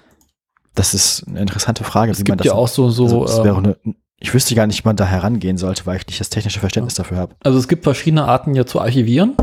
Das 0.75 0.95
ist 0.95 1.27
eine 1.27 1.41
interessante 1.41 1.85
Frage, 1.85 2.13
Es 2.13 2.19
wie 2.19 2.23
man 2.23 2.39
gibt 2.39 2.41
das 2.41 2.47
ja 2.47 2.55
auch 2.55 2.69
so, 2.69 2.89
so 2.91 3.05
also, 3.05 3.25
das 3.25 3.45
wäre 3.45 3.59
ähm, 3.59 3.65
eine, 3.65 3.95
ich 4.23 4.33
wüsste 4.33 4.55
gar 4.55 4.69
nicht, 4.69 4.85
wie 4.85 4.89
man 4.89 4.97
da 4.97 5.05
herangehen 5.05 5.59
sollte, 5.59 5.85
weil 5.85 5.97
ich 5.97 6.07
nicht 6.07 6.21
das 6.21 6.31
technische 6.31 6.61
Verständnis 6.61 6.95
dafür 6.95 7.17
habe. 7.17 7.35
Also 7.43 7.59
es 7.59 7.67
gibt 7.67 7.83
verschiedene 7.83 8.25
Arten 8.25 8.55
ja 8.55 8.65
zu 8.65 8.81
archivieren. 8.81 9.35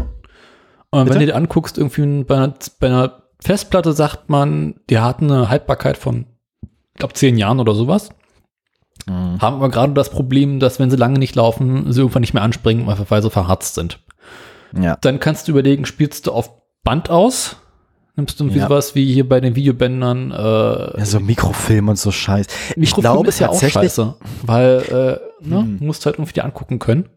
Und 0.89 1.03
Bitte? 1.03 1.13
wenn 1.13 1.19
du 1.19 1.25
dir 1.27 1.35
anguckst, 1.35 1.77
irgendwie 1.77 2.23
bei 2.23 2.35
einer, 2.35 2.53
bei 2.79 2.87
einer 2.87 3.23
Festplatte 3.41 3.91
sagt 3.91 4.29
man, 4.29 4.75
die 4.89 4.99
hat 4.99 5.21
eine 5.21 5.49
Haltbarkeit 5.49 5.97
von, 5.97 6.25
ich 6.61 6.99
glaube, 6.99 7.13
zehn 7.13 7.37
Jahren 7.37 7.59
oder 7.59 7.75
sowas. 7.75 8.09
Haben 9.07 9.55
aber 9.55 9.69
gerade 9.69 9.93
das 9.93 10.09
Problem, 10.09 10.59
dass 10.59 10.79
wenn 10.79 10.91
sie 10.91 10.97
lange 10.97 11.19
nicht 11.19 11.35
laufen, 11.35 11.91
sie 11.91 12.01
irgendwann 12.01 12.21
nicht 12.21 12.33
mehr 12.33 12.43
anspringen, 12.43 12.85
weil 12.85 13.21
sie 13.21 13.29
verharzt 13.29 13.75
sind. 13.75 13.99
Ja. 14.79 14.97
Dann 15.01 15.19
kannst 15.19 15.47
du 15.47 15.51
überlegen, 15.51 15.85
spielst 15.85 16.27
du 16.27 16.31
auf 16.31 16.51
Band 16.83 17.09
aus? 17.09 17.57
Nimmst 18.19 18.39
du 18.39 18.43
irgendwie 18.43 18.59
Ja. 18.59 18.67
sowas 18.67 18.95
wie 18.95 19.11
hier 19.13 19.27
bei 19.27 19.39
den 19.39 19.55
Videobändern 19.55 20.31
äh, 20.31 20.35
ja, 20.99 21.05
so 21.05 21.19
Mikrofilm 21.19 21.87
und 21.89 21.97
so 21.97 22.11
Scheiß. 22.11 22.47
Ich 22.71 22.75
Mikrofilm 22.77 23.01
glaube 23.13 23.27
ist 23.29 23.39
ja 23.39 23.49
auch 23.49 23.59
scheiße, 23.61 24.15
weil 24.43 25.19
äh, 25.41 25.47
ne, 25.47 25.57
Hm. 25.61 25.77
musst 25.79 26.05
halt 26.05 26.15
irgendwie 26.17 26.33
die 26.33 26.41
angucken 26.41 26.79
können 26.79 27.07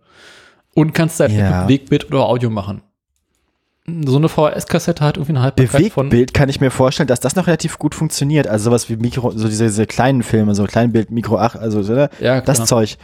und 0.75 0.95
kannst 0.95 1.19
halt 1.21 1.33
Ja. 1.33 1.51
mit 1.63 1.67
Bewegbild 1.67 2.07
oder 2.13 2.27
Audio 2.27 2.51
machen. 2.51 2.83
So 4.07 4.17
eine 4.17 4.29
VHS-Kassette 4.29 5.05
hat 5.05 5.17
irgendwie 5.17 5.33
eine 5.33 5.43
Haltbarkeit 5.43 5.93
von 5.93 6.09
Bewegtbild 6.09 6.35
kann 6.35 6.49
ich 6.49 6.61
mir 6.61 6.71
vorstellen, 6.71 7.09
dass 7.09 7.19
das 7.19 7.35
noch 7.35 7.49
relativ 7.49 7.79
gut 7.81 7.97
funktioniert. 7.97 8.47
Also 8.47 8.67
sowas 8.67 8.89
wie 8.89 8.95
Mikro, 8.97 9.33
so 9.33 9.49
diese, 9.49 9.65
diese 9.65 9.87
kleinen 9.87 10.23
Filme, 10.23 10.55
so 10.55 10.65
Kleinbild, 10.65 11.11
Mikro 11.11 11.37
8, 11.39 11.57
also 11.57 11.83
so, 11.83 11.93
ne? 11.93 12.09
ja, 12.21 12.41
das. 12.41 12.65
Zeug. 12.65 12.97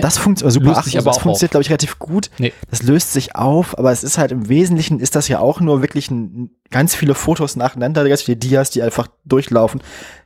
Das 0.00 0.18
funktioniert, 0.18 0.54
Super 0.54 0.66
Löst 0.66 0.78
8, 0.78 0.84
sich 0.86 0.96
also 0.96 1.08
aber 1.08 1.10
das 1.12 1.18
auch 1.18 1.22
funktioniert, 1.22 1.50
glaube 1.50 1.62
ich, 1.62 1.70
relativ 1.70 1.98
gut. 1.98 2.30
Nee. 2.38 2.52
Das 2.70 2.82
löst 2.82 3.12
sich 3.12 3.36
auf, 3.36 3.78
aber 3.78 3.92
es 3.92 4.02
ist 4.02 4.16
halt 4.18 4.32
im 4.32 4.48
Wesentlichen 4.48 5.00
ist 5.00 5.14
das 5.16 5.28
ja 5.28 5.38
auch 5.38 5.60
nur 5.60 5.82
wirklich 5.82 6.10
ein, 6.10 6.50
ganz 6.70 6.94
viele 6.94 7.14
Fotos 7.14 7.56
nacheinander, 7.56 8.08
ganz 8.08 8.22
viele 8.22 8.36
Dias, 8.38 8.70
die 8.70 8.82
einfach 8.82 9.08
durchlaufen. 9.24 9.82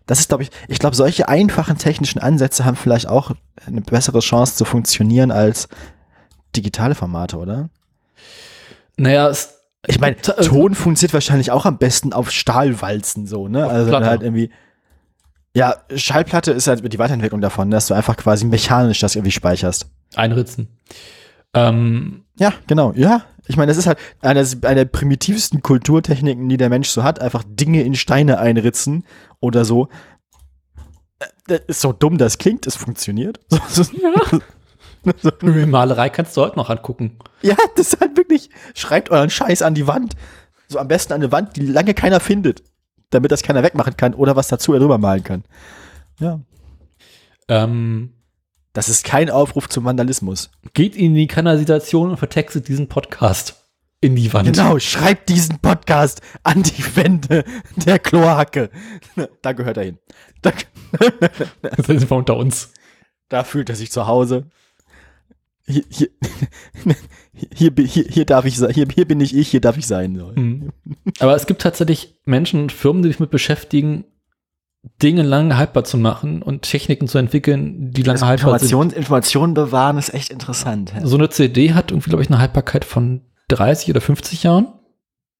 Das 0.06 0.20
ist, 0.20 0.28
glaube 0.28 0.44
ich, 0.44 0.50
ich 0.68 0.78
glaube, 0.78 0.94
solche 0.94 1.28
einfachen 1.28 1.78
technischen 1.78 2.20
Ansätze 2.20 2.64
haben 2.64 2.76
vielleicht 2.76 3.08
auch 3.08 3.32
eine 3.66 3.80
bessere 3.80 4.20
Chance 4.20 4.54
zu 4.54 4.64
funktionieren 4.64 5.32
als 5.32 5.68
digitale 6.54 6.94
Formate, 6.94 7.36
oder? 7.36 7.68
Naja, 8.96 9.28
es, 9.28 9.54
Ich 9.88 9.98
meine, 10.00 10.16
äh, 10.16 10.44
Ton 10.44 10.74
funktioniert 10.74 11.12
wahrscheinlich 11.14 11.50
auch 11.50 11.66
am 11.66 11.78
besten 11.78 12.12
auf 12.12 12.30
Stahlwalzen 12.30 13.26
so, 13.26 13.48
ne? 13.48 13.66
Auf 13.66 13.72
Also 13.72 13.90
Platte. 13.90 14.06
halt 14.06 14.22
irgendwie. 14.22 14.50
Ja, 15.56 15.76
Schallplatte 15.94 16.52
ist 16.52 16.66
halt 16.66 16.92
die 16.92 16.98
Weiterentwicklung 16.98 17.40
davon, 17.40 17.70
dass 17.70 17.86
du 17.86 17.94
einfach 17.94 18.16
quasi 18.18 18.44
mechanisch 18.44 19.00
das 19.00 19.16
irgendwie 19.16 19.32
speicherst. 19.32 19.86
einritzen. 20.14 20.68
Ähm, 21.54 22.24
Ja, 22.38 22.52
genau. 22.66 22.92
Ja, 22.94 23.24
ich 23.46 23.56
meine, 23.56 23.70
das 23.70 23.78
ist 23.78 23.86
halt 23.86 23.98
eine, 24.20 24.40
eine 24.40 24.74
der 24.74 24.84
primitivsten 24.84 25.62
Kulturtechniken, 25.62 26.46
die 26.50 26.58
der 26.58 26.68
Mensch 26.68 26.90
so 26.90 27.02
hat. 27.04 27.20
Einfach 27.22 27.42
Dinge 27.46 27.82
in 27.84 27.94
Steine 27.94 28.38
einritzen 28.38 29.04
oder 29.40 29.64
so. 29.64 29.88
Äh, 31.20 31.24
Das 31.46 31.60
ist 31.68 31.80
so 31.80 31.94
dumm, 31.94 32.18
das 32.18 32.36
klingt, 32.36 32.66
es 32.66 32.76
funktioniert. 32.76 33.40
So, 33.48 33.82
so, 33.82 34.40
so, 35.22 35.30
Malerei 35.66 36.10
kannst 36.10 36.36
du 36.36 36.42
heute 36.42 36.56
noch 36.56 36.68
angucken. 36.68 37.18
ja, 37.40 37.56
das 37.76 37.94
ist 37.94 38.00
halt 38.00 38.16
wirklich, 38.18 38.50
schreibt 38.74 39.10
euren 39.10 39.30
Scheiß 39.30 39.62
an 39.62 39.72
die 39.74 39.86
Wand. 39.86 40.16
So 40.68 40.78
am 40.78 40.88
besten 40.88 41.12
an 41.14 41.20
eine 41.22 41.32
Wand, 41.32 41.56
die 41.56 41.64
lange 41.64 41.94
keiner 41.94 42.20
findet. 42.20 42.62
Damit 43.10 43.30
das 43.32 43.42
keiner 43.42 43.62
wegmachen 43.62 43.96
kann 43.96 44.14
oder 44.14 44.36
was 44.36 44.48
dazu 44.48 44.72
drüber 44.72 44.98
malen 44.98 45.22
kann. 45.24 45.44
Ja. 46.20 46.40
Ähm, 47.48 48.14
Das 48.72 48.88
ist 48.88 49.04
kein 49.04 49.30
Aufruf 49.30 49.68
zum 49.68 49.84
Vandalismus. 49.84 50.50
geht 50.74 50.96
in 50.96 51.14
die 51.14 51.26
Kanalisation 51.28 52.10
und 52.10 52.16
vertextet 52.16 52.68
diesen 52.68 52.88
Podcast 52.88 53.62
in 54.00 54.16
die 54.16 54.32
Wand. 54.34 54.52
Genau, 54.54 54.78
schreibt 54.78 55.28
diesen 55.28 55.58
Podcast 55.60 56.20
an 56.42 56.62
die 56.62 56.96
Wände 56.96 57.44
der 57.76 57.98
Kloake. 57.98 58.70
Da 59.42 59.52
gehört 59.52 59.76
er 59.78 59.84
hin. 59.84 59.98
Da, 60.42 60.52
Das 61.62 61.86
sind 61.86 62.08
wir 62.10 62.16
unter 62.16 62.36
uns. 62.36 62.72
da 63.28 63.44
fühlt 63.44 63.70
er 63.70 63.76
sich 63.76 63.90
zu 63.92 64.06
Hause. 64.06 64.50
Hier, 65.68 65.84
hier, 65.88 66.08
hier, 67.54 67.72
hier, 67.76 68.04
hier 68.08 68.24
darf 68.24 68.44
ich 68.44 68.56
sein, 68.56 68.72
hier, 68.72 68.86
hier 68.92 69.06
bin 69.06 69.20
ich 69.20 69.36
ich, 69.36 69.48
hier 69.48 69.60
darf 69.60 69.76
ich 69.76 69.86
sein. 69.86 70.12
Mhm. 70.12 70.72
Aber 71.18 71.34
es 71.34 71.46
gibt 71.46 71.62
tatsächlich 71.62 72.18
Menschen 72.24 72.60
und 72.60 72.72
Firmen, 72.72 73.02
die 73.02 73.08
sich 73.08 73.20
mit 73.20 73.30
beschäftigen, 73.30 74.04
Dinge 75.02 75.22
lange 75.22 75.56
haltbar 75.56 75.84
zu 75.84 75.98
machen 75.98 76.42
und 76.42 76.62
Techniken 76.62 77.08
zu 77.08 77.18
entwickeln, 77.18 77.90
die 77.90 78.02
lange 78.02 78.14
Also 78.14 78.26
haltbar 78.26 78.58
sind. 78.58 78.68
Information, 78.68 78.96
Informationen 78.96 79.54
bewahren 79.54 79.98
ist 79.98 80.14
echt 80.14 80.30
interessant. 80.30 80.92
Ja. 80.94 81.06
So 81.06 81.16
eine 81.16 81.28
CD 81.28 81.74
hat 81.74 81.90
irgendwie, 81.90 82.10
glaube 82.10 82.22
ich, 82.22 82.30
eine 82.30 82.38
Haltbarkeit 82.38 82.84
von 82.84 83.22
30 83.48 83.90
oder 83.90 84.00
50 84.00 84.44
Jahren. 84.44 84.68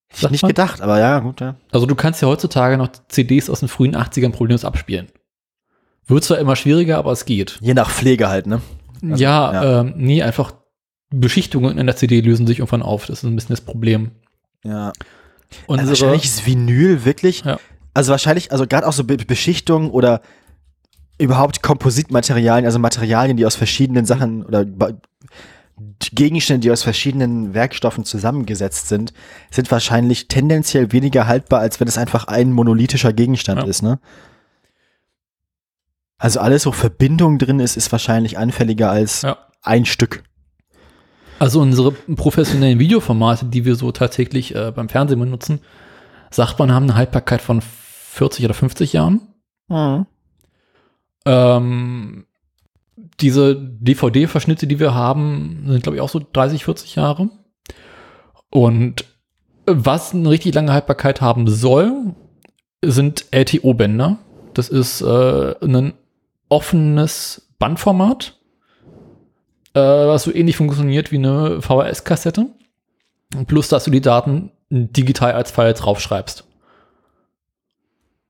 Hätte 0.09 0.27
ich 0.27 0.31
nicht 0.31 0.43
man? 0.43 0.51
gedacht, 0.51 0.81
aber 0.83 0.99
ja, 0.99 1.19
gut. 1.21 1.41
Ja. 1.41 1.57
Also 1.73 1.87
du 1.87 1.95
kannst 1.95 2.23
ja 2.23 2.29
heutzutage 2.29 2.77
noch 2.77 2.89
CDs 3.09 3.51
aus 3.51 3.61
den 3.61 3.69
frühen 3.69 3.97
80ern 3.97 4.31
problemlos 4.31 4.65
abspielen. 4.65 5.09
Wird 6.07 6.23
zwar 6.25 6.39
immer 6.39 6.55
schwieriger, 6.55 6.99
aber 6.99 7.13
es 7.13 7.25
geht. 7.25 7.59
Je 7.61 7.75
nach 7.75 7.91
Pflege 7.91 8.29
halt, 8.29 8.47
ne? 8.47 8.61
Also, 9.03 9.23
ja, 9.23 9.53
ja. 9.53 9.81
Ähm, 9.81 9.95
nee, 9.97 10.23
einfach 10.23 10.53
Beschichtungen 11.11 11.79
in 11.79 11.87
der 11.87 11.97
CD 11.97 12.21
lösen 12.21 12.47
sich 12.47 12.59
irgendwann 12.59 12.83
auf. 12.83 13.07
Das 13.07 13.19
ist 13.19 13.25
ein 13.25 13.35
bisschen 13.37 13.55
das 13.55 13.61
Problem. 13.61 14.11
Ja. 14.65 14.93
Unsere, 15.67 15.91
Also 15.91 16.03
wahrscheinlich 16.05 16.25
ist 16.25 16.47
Vinyl 16.47 17.05
wirklich, 17.05 17.43
Ja. 17.45 17.59
also 17.95 18.11
wahrscheinlich, 18.11 18.51
also 18.53 18.67
gerade 18.67 18.87
auch 18.87 18.93
so 18.93 19.05
Be 19.05 19.17
Beschichtungen 19.17 19.91
oder 19.91 20.21
überhaupt 21.19 21.63
Kompositmaterialien, 21.63 22.67
also 22.67 22.79
Materialien, 22.79 23.37
die 23.37 23.47
aus 23.47 23.55
verschiedenen 23.55 24.05
Sachen 24.05 24.45
oder 24.45 24.67
Gegenstände, 26.13 26.61
die 26.61 26.71
aus 26.73 26.83
verschiedenen 26.83 27.55
Werkstoffen 27.55 28.05
zusammengesetzt 28.05 28.89
sind, 28.89 29.13
sind 29.51 29.71
wahrscheinlich 29.71 30.27
tendenziell 30.29 30.93
weniger 30.93 31.27
haltbar, 31.27 31.61
als 31.61 31.79
wenn 31.81 31.89
es 31.89 31.99
einfach 31.99 32.27
ein 32.27 32.51
monolithischer 32.53 33.13
Gegenstand 33.13 33.63
Ja. 33.63 33.67
ist, 33.69 33.83
ne? 33.83 33.99
Also 36.19 36.41
alles, 36.41 36.65
wo 36.67 36.73
Verbindung 36.73 37.39
drin 37.39 37.61
ist, 37.61 37.77
ist 37.77 37.93
wahrscheinlich 37.93 38.39
anfälliger 38.39 38.91
als 38.91 39.23
Ja. 39.23 39.37
ein 39.63 39.85
Stück. 39.85 40.25
Also 41.39 41.61
unsere 41.61 41.93
professionellen 41.93 42.79
Videoformate, 42.79 43.47
die 43.47 43.65
wir 43.65 43.77
so 43.77 43.93
tatsächlich 43.93 44.55
äh, 44.55 44.73
beim 44.75 44.89
Fernsehen 44.89 45.21
benutzen, 45.21 45.61
sagt 46.31 46.59
man, 46.59 46.73
haben 46.73 46.85
eine 46.85 46.97
Haltbarkeit 46.97 47.43
von 47.43 47.61
40 47.61 48.45
oder 48.45 48.55
50 48.55 48.93
Jahren. 48.93 49.21
Mhm. 49.69 50.07
Ähm, 51.27 52.27
diese 53.21 53.57
DVD-Verschnitte, 53.57 54.67
die 54.67 54.79
wir 54.79 54.95
haben, 54.95 55.65
sind, 55.67 55.83
glaube 55.83 55.97
ich, 55.97 56.03
auch 56.03 56.09
so 56.09 56.21
30, 56.33 56.65
40 56.65 56.97
Jahre. 56.97 57.31
Und 58.51 59.05
was 59.67 60.15
eine 60.15 60.31
richtig 60.31 60.55
lange 60.55 60.73
Haltbarkeit 60.73 61.21
haben 61.21 61.49
soll, 61.49 62.15
sind 62.83 63.27
LTO-Bänder. 63.33 64.19
Das 64.55 64.69
ist 64.69 65.03
äh, 65.03 65.55
ein 65.61 65.93
offenes 66.49 67.51
Bandformat, 67.59 68.39
äh, 69.77 70.07
was 70.07 70.25
so 70.25 70.35
ähnlich 70.35 70.57
funktioniert 70.57 71.13
wie 71.13 71.19
eine 71.19 71.61
VHS-Kassette. 71.61 72.47
Plus, 73.47 73.69
dass 73.69 73.85
du 73.85 73.91
die 73.91 74.01
Daten 74.01 74.53
digital 74.71 75.33
als 75.33 75.51
File 75.51 75.75
draufschreibst. 75.75 76.45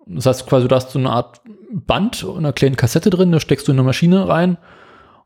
Das 0.07 0.27
heißt 0.27 0.47
quasi, 0.47 0.69
du 0.69 0.75
hast 0.75 0.91
so 0.91 0.99
eine 0.99 1.11
Art 1.11 1.41
Band 1.73 2.25
und 2.25 2.39
eine 2.39 2.53
kleine 2.53 2.77
Kassette 2.77 3.11
drin, 3.11 3.33
da 3.33 3.41
steckst 3.41 3.67
du 3.67 3.73
in 3.73 3.79
eine 3.79 3.87
Maschine 3.87 4.29
rein 4.29 4.57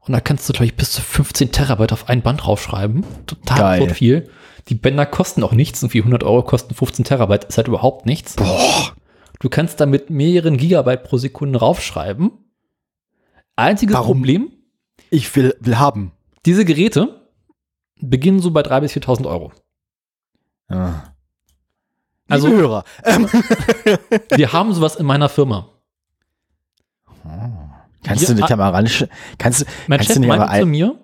und 0.00 0.12
da 0.12 0.20
kannst 0.20 0.48
du, 0.48 0.52
glaube 0.52 0.66
ich, 0.66 0.76
bis 0.76 0.92
zu 0.92 1.02
15 1.02 1.52
Terabyte 1.52 1.92
auf 1.92 2.08
ein 2.08 2.22
Band 2.22 2.44
draufschreiben. 2.44 3.04
Total 3.26 3.78
Geil. 3.80 3.94
viel. 3.94 4.30
Die 4.68 4.74
Bänder 4.74 5.06
kosten 5.06 5.42
auch 5.42 5.52
nichts, 5.52 5.82
irgendwie 5.82 5.98
100 5.98 6.24
Euro 6.24 6.42
kosten 6.42 6.74
15 6.74 7.04
Terabyte, 7.04 7.44
ist 7.44 7.58
halt 7.58 7.68
überhaupt 7.68 8.06
nichts. 8.06 8.36
Boah. 8.36 8.92
Du 9.38 9.48
kannst 9.48 9.80
damit 9.80 10.10
mehreren 10.10 10.56
Gigabyte 10.56 11.02
pro 11.04 11.18
Sekunde 11.18 11.58
raufschreiben. 11.58 12.30
Einziges 13.56 13.94
Warum? 13.94 14.18
Problem, 14.18 14.50
Ich 15.10 15.34
will, 15.36 15.54
will 15.60 15.78
haben. 15.78 16.12
diese 16.46 16.64
Geräte 16.64 17.20
beginnen 18.00 18.40
so 18.40 18.50
bei 18.50 18.62
3.000 18.62 18.80
bis 18.80 18.92
4.000 18.94 19.26
Euro. 19.28 19.52
Ja. 20.70 21.12
Also- 22.28 22.46
Liebe 22.48 22.60
Hörer. 22.60 22.84
Ähm, 23.04 23.28
Wir 24.34 24.52
haben 24.52 24.72
sowas 24.72 24.96
in 24.96 25.04
meiner 25.06 25.28
Firma. 25.28 25.68
kannst 28.04 28.22
Wir- 28.22 28.34
du 28.34 28.40
nicht 28.40 28.50
ran? 28.50 28.86
Kannst 29.38 29.66
Mein 29.88 29.98
kannst 29.98 30.06
Chef 30.06 30.14
du 30.14 30.20
nicht 30.20 30.28
meinte 30.28 30.48
aber 30.48 30.60
zu 30.60 30.66
mir, 30.66 30.98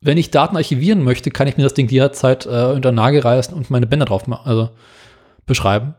wenn 0.00 0.18
ich 0.18 0.30
Daten 0.30 0.56
archivieren 0.56 1.02
möchte, 1.04 1.30
kann 1.30 1.46
ich 1.46 1.56
mir 1.56 1.62
das 1.62 1.74
Ding 1.74 1.88
jederzeit 1.88 2.46
äh, 2.46 2.72
unter 2.74 2.90
Nagel 2.92 3.20
reißen 3.20 3.54
und 3.54 3.70
meine 3.70 3.86
Bänder 3.86 4.04
drauf 4.06 4.26
also 4.44 4.70
beschreiben. 5.46 5.94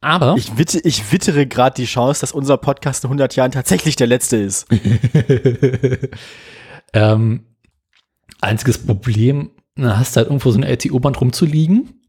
Aber 0.00 0.36
ich, 0.36 0.56
witte, 0.56 0.78
ich 0.80 1.12
wittere 1.12 1.46
gerade 1.46 1.74
die 1.74 1.86
Chance, 1.86 2.20
dass 2.20 2.32
unser 2.32 2.56
Podcast 2.56 3.04
in 3.04 3.08
100 3.08 3.34
Jahren 3.36 3.50
tatsächlich 3.50 3.96
der 3.96 4.06
letzte 4.06 4.36
ist. 4.36 4.66
ähm, 6.92 7.46
einziges 8.40 8.78
Problem, 8.78 9.50
na, 9.74 9.98
hast 9.98 10.14
du 10.14 10.18
halt 10.18 10.28
irgendwo 10.28 10.50
so 10.50 10.58
ein 10.58 10.64
LTO-Band 10.64 11.20
rumzuliegen. 11.20 12.00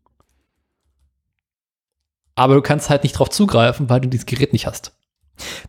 Aber 2.35 2.55
du 2.55 2.61
kannst 2.61 2.89
halt 2.89 3.03
nicht 3.03 3.13
drauf 3.13 3.29
zugreifen, 3.29 3.89
weil 3.89 4.01
du 4.01 4.07
dieses 4.07 4.25
Gerät 4.25 4.53
nicht 4.53 4.65
hast. 4.65 4.93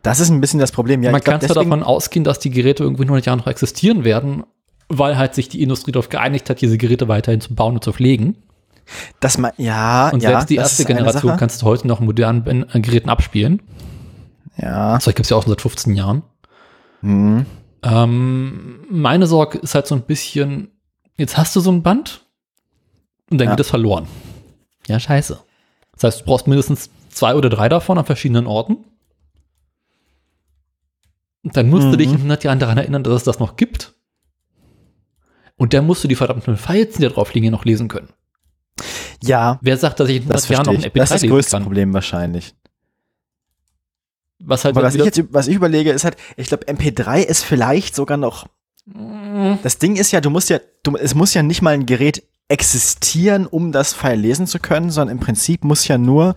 Das 0.03 0.21
ist 0.21 0.31
ein 0.31 0.41
bisschen 0.41 0.61
das 0.61 0.73
Problem. 0.73 1.03
Ja, 1.03 1.11
Man 1.11 1.21
kann 1.21 1.41
zwar 1.41 1.55
davon 1.55 1.83
ausgehen, 1.83 2.25
dass 2.25 2.39
die 2.39 2.51
Geräte 2.51 2.83
irgendwie 2.83 3.03
in 3.03 3.09
100 3.09 3.27
Jahren 3.27 3.39
noch 3.39 3.47
existieren 3.47 4.05
werden, 4.05 4.45
weil 4.89 5.16
halt 5.16 5.35
sich 5.35 5.49
die 5.49 5.62
Industrie 5.62 5.93
darauf 5.93 6.09
geeinigt 6.09 6.51
hat, 6.51 6.61
diese 6.61 6.79
Geräte 6.79 7.09
weiterhin 7.09 7.41
zu 7.41 7.55
bauen 7.55 7.75
und 7.75 7.85
zu 7.85 7.93
pflegen. 7.93 8.37
Dass 9.20 9.38
man, 9.38 9.53
ja, 9.57 10.09
Und 10.11 10.22
ja, 10.22 10.30
selbst 10.30 10.51
die 10.51 10.57
das 10.57 10.70
erste 10.78 10.84
Generation 10.84 11.36
kannst 11.36 11.62
du 11.62 11.66
heute 11.66 11.86
noch 11.86 12.01
modernen 12.01 12.66
äh, 12.72 12.80
Geräten 12.80 13.09
abspielen. 13.11 13.62
Ja. 14.57 14.95
Das 14.95 15.05
gibt 15.07 15.20
es 15.20 15.30
ja 15.30 15.36
auch 15.36 15.43
schon 15.43 15.51
seit 15.51 15.61
15 15.61 15.95
Jahren. 15.95 16.22
Hm. 17.01 17.47
Ähm, 17.82 18.84
meine 18.91 19.26
Sorge 19.26 19.59
ist 19.59 19.74
halt 19.74 19.86
so 19.86 19.95
ein 19.95 20.03
bisschen, 20.03 20.68
jetzt 21.16 21.36
hast 21.38 21.57
du 21.57 21.61
so 21.61 21.70
ein 21.72 21.82
Band 21.82 22.26
und 23.30 23.38
dann 23.38 23.49
Ja. 23.49 23.55
geht 23.55 23.61
es 23.61 23.70
verloren. 23.70 24.07
Ja, 24.86 25.01
scheiße. 25.01 25.38
Das 25.95 26.05
heißt, 26.05 26.20
du 26.20 26.24
brauchst 26.24 26.47
mindestens 26.47 26.91
zwei 27.11 27.34
oder 27.34 27.49
drei 27.49 27.68
davon 27.68 27.97
an 27.99 28.05
verschiedenen 28.05 28.47
Orten. 28.47 28.84
Und 31.43 31.57
dann 31.57 31.70
musst 31.70 31.84
du 31.86 31.93
Mhm. 31.93 31.99
dich 31.99 32.09
in 32.12 32.16
100 32.18 32.45
Jahren 32.45 32.59
daran 32.59 32.76
erinnern, 32.78 33.03
dass 33.03 33.14
es 33.14 33.24
das 33.24 33.38
noch 33.38 33.57
gibt. 33.57 33.95
Und 35.57 35.72
dann 35.72 35.86
musst 35.86 36.03
du 36.05 36.09
die 36.09 36.16
verdammten 36.16 36.57
Files, 36.57 36.97
die 36.97 37.03
da 37.03 37.09
drauf 37.09 37.32
liegen, 37.34 37.51
noch 37.51 37.64
lesen 37.64 37.88
können. 37.88 38.09
Ja, 39.23 39.59
Wer 39.61 39.77
sagt, 39.77 40.01
dass 40.01 40.09
ich 40.09 40.16
in 40.16 40.23
100 40.23 40.37
das 40.37 40.49
Jahren 40.49 40.66
noch 40.66 40.73
ein 40.73 40.81
ich. 40.81 40.93
Das 40.93 41.11
ist 41.11 41.23
das 41.23 41.31
größte 41.31 41.57
kann? 41.57 41.64
Problem 41.64 41.93
wahrscheinlich. 41.93 42.55
Was 44.39 44.64
halt 44.64 44.77
Aber 44.77 44.87
was 44.87 44.95
ich 44.95 45.05
jetzt, 45.05 45.23
was 45.31 45.49
ich 45.49 45.55
überlege, 45.55 45.91
ist 45.91 46.05
halt, 46.05 46.16
ich 46.37 46.49
glaube, 46.49 46.64
MP3 46.66 47.21
ist 47.21 47.45
vielleicht 47.45 47.95
sogar 47.95 48.16
noch. 48.16 48.47
Das 49.62 49.79
Ding 49.79 49.97
ist 49.97 50.11
ja, 50.11 50.21
du 50.21 50.31
musst 50.31 50.49
ja, 50.49 50.59
du, 50.83 50.97
es 50.97 51.14
muss 51.14 51.35
ja 51.35 51.43
nicht 51.43 51.61
mal 51.62 51.75
ein 51.75 51.87
Gerät 51.87 52.23
existieren, 52.49 53.47
um 53.47 53.71
das 53.71 53.93
File 53.93 54.18
lesen 54.18 54.47
zu 54.47 54.59
können, 54.59 54.91
sondern 54.91 55.18
im 55.18 55.23
Prinzip 55.23 55.62
muss 55.62 55.87
ja 55.87 55.99
nur 55.99 56.35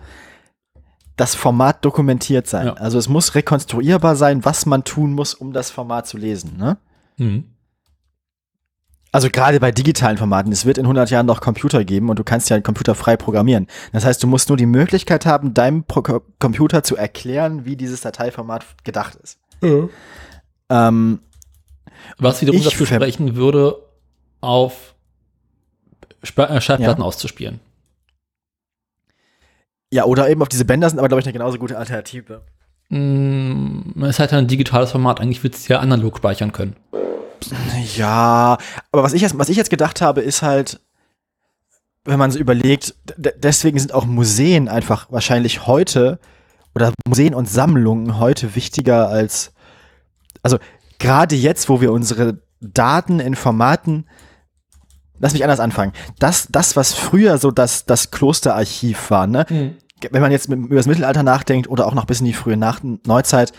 das 1.16 1.34
Format 1.34 1.84
dokumentiert 1.84 2.46
sein. 2.46 2.66
Ja. 2.66 2.72
Also 2.74 2.98
es 2.98 3.08
muss 3.08 3.34
rekonstruierbar 3.34 4.16
sein, 4.16 4.44
was 4.44 4.66
man 4.66 4.84
tun 4.84 5.12
muss, 5.12 5.34
um 5.34 5.52
das 5.52 5.70
Format 5.70 6.06
zu 6.06 6.18
lesen. 6.18 6.56
Ne? 6.56 6.76
Hm. 7.16 7.44
Also 9.14 9.30
gerade 9.30 9.60
bei 9.60 9.70
digitalen 9.70 10.18
Formaten, 10.18 10.50
es 10.50 10.66
wird 10.66 10.76
in 10.76 10.86
100 10.86 11.08
Jahren 11.08 11.26
noch 11.26 11.40
Computer 11.40 11.84
geben 11.84 12.10
und 12.10 12.18
du 12.18 12.24
kannst 12.24 12.50
ja 12.50 12.56
einen 12.56 12.64
Computer 12.64 12.96
frei 12.96 13.16
programmieren. 13.16 13.68
Das 13.92 14.04
heißt, 14.04 14.20
du 14.20 14.26
musst 14.26 14.48
nur 14.48 14.56
die 14.56 14.66
Möglichkeit 14.66 15.24
haben, 15.24 15.54
deinem 15.54 15.84
Pro 15.84 16.02
Co- 16.02 16.22
Computer 16.40 16.82
zu 16.82 16.96
erklären, 16.96 17.64
wie 17.64 17.76
dieses 17.76 18.00
Dateiformat 18.00 18.64
gedacht 18.82 19.14
ist. 19.22 19.38
Ähm, 20.68 21.20
Was 22.18 22.42
wiederum 22.42 22.58
Ich 22.58 22.64
dafür 22.64 22.86
sprechen 22.86 23.36
würde, 23.36 23.76
auf 24.40 24.94
Sp 26.26 26.42
äh, 26.50 26.60
Schallplatten 26.60 27.02
auszuspielen. 27.04 27.60
ja, 29.92 30.04
oder 30.06 30.28
eben 30.28 30.42
auf 30.42 30.48
diese 30.48 30.64
Bänder 30.64 30.90
sind 30.90 30.98
aber, 30.98 31.06
glaube 31.08 31.20
ich, 31.20 31.26
eine 31.26 31.32
genauso 31.32 31.58
gute 31.58 31.78
Alternative. 31.78 32.42
Mm, 32.88 33.92
Es 34.02 34.08
ist 34.10 34.18
halt 34.18 34.32
ein 34.32 34.48
digitales 34.48 34.90
Format, 34.90 35.20
eigentlich 35.20 35.44
willst 35.44 35.68
du 35.68 35.74
ja 35.74 35.78
analog 35.80 36.16
speichern 36.18 36.50
können. 36.50 36.74
Ja, 37.96 38.58
aber 38.92 39.02
was 39.02 39.12
ich 39.12 39.22
jetzt, 39.22 39.38
was 39.38 39.48
ich 39.48 39.56
jetzt 39.56 39.70
gedacht 39.70 40.00
habe, 40.00 40.20
ist 40.20 40.42
halt, 40.42 40.80
wenn 42.04 42.18
man 42.18 42.30
so 42.30 42.38
überlegt, 42.38 42.94
deswegen 43.16 43.78
sind 43.78 43.92
auch 43.92 44.04
Museen 44.04 44.68
einfach 44.68 45.10
wahrscheinlich 45.10 45.66
heute 45.66 46.18
oder 46.74 46.92
Museen 47.06 47.34
und 47.34 47.48
Sammlungen 47.48 48.18
heute 48.18 48.54
wichtiger 48.54 49.08
als, 49.08 49.52
also 50.42 50.58
gerade 50.98 51.36
jetzt, 51.36 51.68
wo 51.68 51.80
wir 51.80 51.92
unsere 51.92 52.42
Daten 52.60 53.20
in 53.20 53.34
Formaten, 53.34 54.06
lass 55.18 55.32
mich 55.32 55.44
anders 55.44 55.60
anfangen, 55.60 55.92
das, 56.18 56.48
das 56.50 56.76
was 56.76 56.92
früher 56.92 57.38
so 57.38 57.50
das, 57.50 57.86
das 57.86 58.10
Klosterarchiv 58.10 59.10
war, 59.10 59.26
ne? 59.26 59.76
wenn 60.10 60.22
man 60.22 60.32
jetzt 60.32 60.48
mit, 60.48 60.58
über 60.58 60.76
das 60.76 60.86
Mittelalter 60.86 61.22
nachdenkt 61.22 61.68
oder 61.68 61.86
auch 61.86 61.94
noch 61.94 62.04
bis 62.04 62.20
in 62.20 62.26
die 62.26 62.32
frühe 62.32 62.56
Nach 62.56 62.80
Neuzeit, 63.06 63.52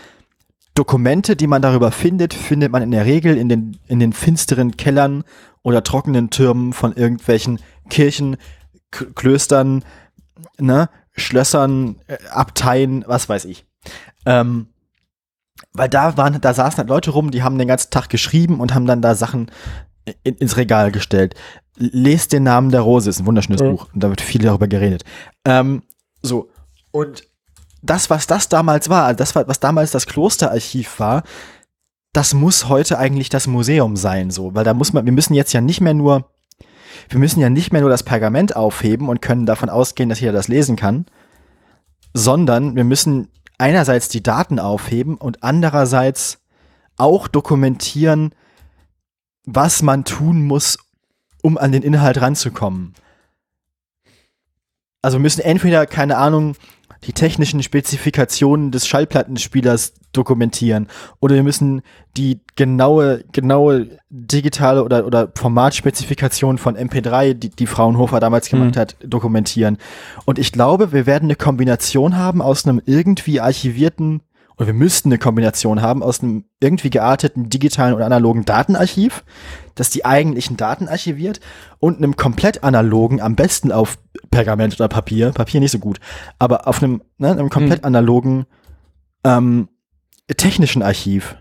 Dokumente, 0.76 1.36
die 1.36 1.46
man 1.46 1.62
darüber 1.62 1.90
findet, 1.90 2.34
findet 2.34 2.70
man 2.70 2.82
in 2.82 2.90
der 2.90 3.06
Regel 3.06 3.36
in 3.36 3.48
den, 3.48 3.78
in 3.88 3.98
den 3.98 4.12
finsteren 4.12 4.76
Kellern 4.76 5.24
oder 5.62 5.82
trockenen 5.82 6.30
Türmen 6.30 6.72
von 6.72 6.92
irgendwelchen 6.92 7.58
Kirchen, 7.88 8.36
K 8.90 9.06
Klöstern, 9.14 9.84
ne, 10.58 10.88
Schlössern, 11.12 11.96
äh, 12.06 12.18
Abteien, 12.30 13.04
was 13.06 13.28
weiß 13.28 13.46
ich. 13.46 13.64
Ähm, 14.26 14.68
weil 15.72 15.88
da 15.88 16.16
waren, 16.18 16.40
da 16.40 16.52
saßen 16.52 16.78
halt 16.78 16.88
Leute 16.88 17.10
rum, 17.10 17.30
die 17.30 17.42
haben 17.42 17.58
den 17.58 17.68
ganzen 17.68 17.90
Tag 17.90 18.10
geschrieben 18.10 18.60
und 18.60 18.74
haben 18.74 18.86
dann 18.86 19.00
da 19.00 19.14
Sachen 19.14 19.50
in, 20.24 20.34
ins 20.34 20.58
Regal 20.58 20.92
gestellt. 20.92 21.34
Lest 21.76 22.32
den 22.32 22.42
Namen 22.42 22.70
der 22.70 22.82
Rose, 22.82 23.08
ist 23.08 23.20
ein 23.20 23.26
wunderschönes 23.26 23.62
Ja. 23.62 23.70
Buch 23.70 23.88
und 23.94 24.02
da 24.02 24.10
wird 24.10 24.20
viel 24.20 24.42
darüber 24.42 24.68
geredet. 24.68 25.04
Ähm, 25.46 25.82
so, 26.20 26.50
und 26.90 27.24
das, 27.82 28.10
was 28.10 28.26
das 28.26 28.48
damals 28.48 28.88
war, 28.88 29.14
das, 29.14 29.34
was 29.34 29.60
damals 29.60 29.90
das 29.90 30.06
Klosterarchiv 30.06 30.98
war, 30.98 31.22
das 32.12 32.34
muss 32.34 32.68
heute 32.68 32.98
eigentlich 32.98 33.28
das 33.28 33.46
Museum 33.46 33.96
sein, 33.96 34.30
so, 34.30 34.54
weil 34.54 34.64
da 34.64 34.74
muss 34.74 34.92
man, 34.92 35.04
wir 35.04 35.12
müssen 35.12 35.34
jetzt 35.34 35.52
ja 35.52 35.60
nicht 35.60 35.80
mehr 35.80 35.94
nur, 35.94 36.30
wir 37.10 37.18
müssen 37.18 37.40
ja 37.40 37.50
nicht 37.50 37.72
mehr 37.72 37.82
nur 37.82 37.90
das 37.90 38.02
Pergament 38.02 38.56
aufheben 38.56 39.08
und 39.08 39.20
können 39.20 39.46
davon 39.46 39.68
ausgehen, 39.68 40.08
dass 40.08 40.20
jeder 40.20 40.32
das 40.32 40.48
lesen 40.48 40.76
kann, 40.76 41.06
sondern 42.14 42.74
wir 42.74 42.84
müssen 42.84 43.28
einerseits 43.58 44.08
die 44.08 44.22
Daten 44.22 44.58
aufheben 44.58 45.16
und 45.16 45.42
andererseits 45.42 46.38
auch 46.96 47.28
dokumentieren, 47.28 48.34
was 49.44 49.82
man 49.82 50.04
tun 50.04 50.44
muss, 50.46 50.78
um 51.42 51.58
an 51.58 51.72
den 51.72 51.82
Inhalt 51.82 52.20
ranzukommen. 52.20 52.94
Also 55.02 55.18
müssen 55.18 55.42
entweder, 55.42 55.86
keine 55.86 56.16
Ahnung, 56.16 56.56
die 57.06 57.12
technischen 57.12 57.62
Spezifikationen 57.62 58.72
des 58.72 58.86
Schallplattenspielers 58.86 59.94
dokumentieren 60.12 60.88
oder 61.20 61.34
wir 61.34 61.42
müssen 61.42 61.82
die 62.16 62.40
genaue, 62.56 63.22
genaue 63.32 63.88
digitale 64.08 64.82
oder, 64.82 65.06
oder 65.06 65.30
Formatspezifikation 65.34 66.58
von 66.58 66.76
MP3, 66.76 67.34
die, 67.34 67.50
die 67.50 67.66
Fraunhofer 67.66 68.18
damals 68.20 68.48
gemacht 68.48 68.76
Mhm. 68.76 68.80
hat, 68.80 68.96
dokumentieren. 69.04 69.76
Und 70.24 70.38
ich 70.38 70.52
glaube, 70.52 70.92
wir 70.92 71.06
werden 71.06 71.24
eine 71.24 71.36
Kombination 71.36 72.16
haben 72.16 72.40
aus 72.40 72.66
einem 72.66 72.80
irgendwie 72.86 73.40
archivierten 73.40 74.22
Und 74.56 74.66
wir 74.66 74.74
müssten 74.74 75.10
eine 75.10 75.18
Kombination 75.18 75.82
haben 75.82 76.02
aus 76.02 76.22
einem 76.22 76.44
irgendwie 76.60 76.88
gearteten 76.88 77.50
digitalen 77.50 77.94
oder 77.94 78.06
analogen 78.06 78.46
Datenarchiv, 78.46 79.22
das 79.74 79.90
die 79.90 80.06
eigentlichen 80.06 80.56
Daten 80.56 80.88
archiviert 80.88 81.40
und 81.78 81.98
einem 81.98 82.16
komplett 82.16 82.64
analogen, 82.64 83.20
am 83.20 83.36
besten 83.36 83.70
auf 83.70 83.98
Pergament 84.30 84.74
oder 84.74 84.88
Papier, 84.88 85.32
Papier 85.32 85.60
nicht 85.60 85.72
so 85.72 85.78
gut, 85.78 86.00
aber 86.38 86.66
auf 86.66 86.82
einem, 86.82 87.02
ne, 87.18 87.30
einem 87.30 87.50
komplett 87.50 87.84
analogen 87.84 88.46
ähm, 89.24 89.68
technischen 90.34 90.82
Archiv. 90.82 91.36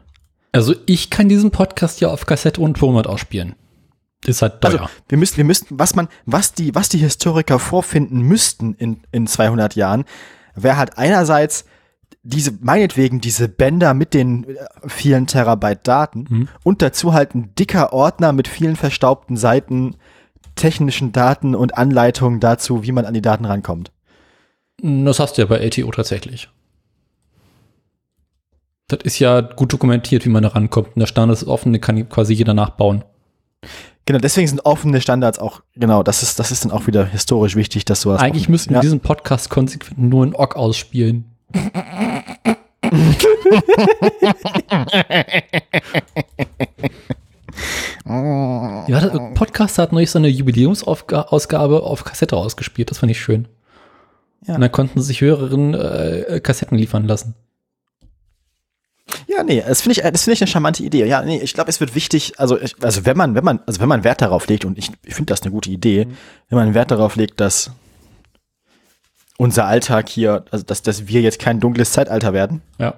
Also 0.51 0.75
ich 0.85 1.09
kann 1.09 1.29
diesen 1.29 1.51
Podcast 1.51 2.01
ja 2.01 2.09
auf 2.09 2.25
Kassette 2.25 2.59
und 2.59 2.77
Tonband 2.77 3.07
ausspielen. 3.07 3.55
Ist 4.25 4.41
halt 4.41 4.61
teuer. 4.61 4.81
Also 4.81 4.93
wir 5.07 5.17
müssten, 5.17 5.37
wir 5.37 5.43
müssten, 5.45 5.79
was 5.79 5.95
man, 5.95 6.09
was 6.25 6.53
die, 6.53 6.75
was 6.75 6.89
die 6.89 6.97
Historiker 6.97 7.59
vorfinden 7.59 8.21
müssten 8.21 8.73
in, 8.73 9.01
in 9.11 9.27
200 9.27 9.75
Jahren, 9.75 10.03
wäre 10.55 10.77
halt 10.77 10.97
einerseits 10.97 11.65
diese, 12.25 12.51
meinetwegen 12.59 13.21
diese 13.21 13.47
Bänder 13.47 13.93
mit 13.93 14.13
den 14.13 14.43
äh, 14.49 14.55
vielen 14.87 15.27
Terabyte 15.27 15.87
Daten 15.87 16.25
Mhm. 16.27 16.47
und 16.63 16.81
dazu 16.81 17.13
halt 17.13 17.35
ein 17.35 17.53
dicker 17.55 17.93
Ordner 17.93 18.33
mit 18.33 18.47
vielen 18.47 18.75
verstaubten 18.75 19.37
Seiten, 19.37 19.95
technischen 20.55 21.11
Daten 21.11 21.53
und 21.53 21.77
Anleitungen 21.77 22.39
dazu, 22.39 22.83
wie 22.83 22.91
man 22.91 23.05
an 23.05 23.13
die 23.13 23.21
Daten 23.21 23.45
rankommt. 23.45 23.91
Das 24.81 25.19
hast 25.19 25.37
du 25.37 25.43
ja 25.43 25.47
bei 25.47 25.57
LTO 25.57 25.91
tatsächlich. 25.91 26.49
Das 28.87 28.99
ist 29.03 29.19
ja 29.19 29.41
gut 29.41 29.71
dokumentiert, 29.71 30.25
wie 30.25 30.29
man 30.29 30.43
da 30.43 30.49
rankommt. 30.49 30.89
Und 30.95 30.99
der 30.99 31.07
Standard 31.07 31.37
ist 31.37 31.47
offen, 31.47 31.73
den 31.73 31.81
kann 31.81 32.07
quasi 32.09 32.33
jeder 32.33 32.53
nachbauen. 32.53 33.03
Genau, 34.05 34.19
deswegen 34.19 34.47
sind 34.47 34.65
offene 34.65 35.01
Standards 35.01 35.39
auch, 35.39 35.61
genau, 35.75 36.03
das 36.03 36.21
ist, 36.21 36.37
das 36.37 36.51
ist 36.51 36.63
dann 36.65 36.71
auch 36.71 36.85
wieder 36.85 37.05
historisch 37.05 37.55
wichtig, 37.55 37.85
dass 37.85 38.01
sowas. 38.01 38.21
Eigentlich 38.21 38.49
müssten 38.49 38.71
wir 38.71 38.75
ja. 38.77 38.81
diesen 38.81 38.99
Podcast 38.99 39.49
konsequent 39.49 39.97
nur 39.97 40.23
in 40.23 40.35
OGG 40.35 40.55
ausspielen. 40.55 41.34
Ja, 48.87 49.01
der 49.01 49.31
Podcast 49.33 49.77
hat 49.77 49.91
neulich 49.91 50.11
so 50.11 50.19
eine 50.19 50.27
Jubiläumsausgabe 50.27 51.83
auf 51.83 52.03
Kassette 52.03 52.35
ausgespielt. 52.37 52.91
Das 52.91 52.99
fand 52.99 53.11
ich 53.11 53.19
schön. 53.19 53.47
Ja. 54.45 54.55
Und 54.55 54.61
dann 54.61 54.71
konnten 54.71 55.01
sich 55.01 55.21
Hörerinnen 55.21 55.73
äh, 55.73 56.39
Kassetten 56.41 56.77
liefern 56.77 57.07
lassen. 57.07 57.35
Ja, 59.27 59.43
nee, 59.43 59.63
das 59.65 59.81
finde 59.81 59.99
ich, 59.99 60.11
das 60.11 60.23
finde 60.23 60.33
ich 60.33 60.41
eine 60.41 60.47
charmante 60.47 60.83
Idee. 60.83 61.05
Ja, 61.05 61.21
nee, 61.23 61.39
ich 61.41 61.53
glaube, 61.53 61.69
es 61.69 61.79
wird 61.79 61.95
wichtig, 61.95 62.33
also, 62.37 62.57
also 62.81 63.05
wenn 63.05 63.17
man, 63.17 63.35
wenn 63.35 63.43
man, 63.43 63.59
also 63.65 63.79
wenn 63.79 63.89
man 63.89 64.03
Wert 64.03 64.21
darauf 64.21 64.47
legt, 64.47 64.65
und 64.65 64.77
ich, 64.77 64.91
ich 65.03 65.15
finde 65.15 65.31
das 65.31 65.41
eine 65.41 65.51
gute 65.51 65.69
Idee, 65.69 66.07
wenn 66.49 66.57
man 66.57 66.73
Wert 66.73 66.91
darauf 66.91 67.15
legt, 67.15 67.39
dass 67.39 67.71
unser 69.37 69.65
Alltag 69.65 70.09
hier, 70.09 70.45
also 70.51 70.63
dass, 70.65 70.81
dass 70.81 71.07
wir 71.07 71.21
jetzt 71.21 71.39
kein 71.39 71.59
dunkles 71.59 71.91
Zeitalter 71.91 72.33
werden, 72.33 72.61
Ja. 72.79 72.93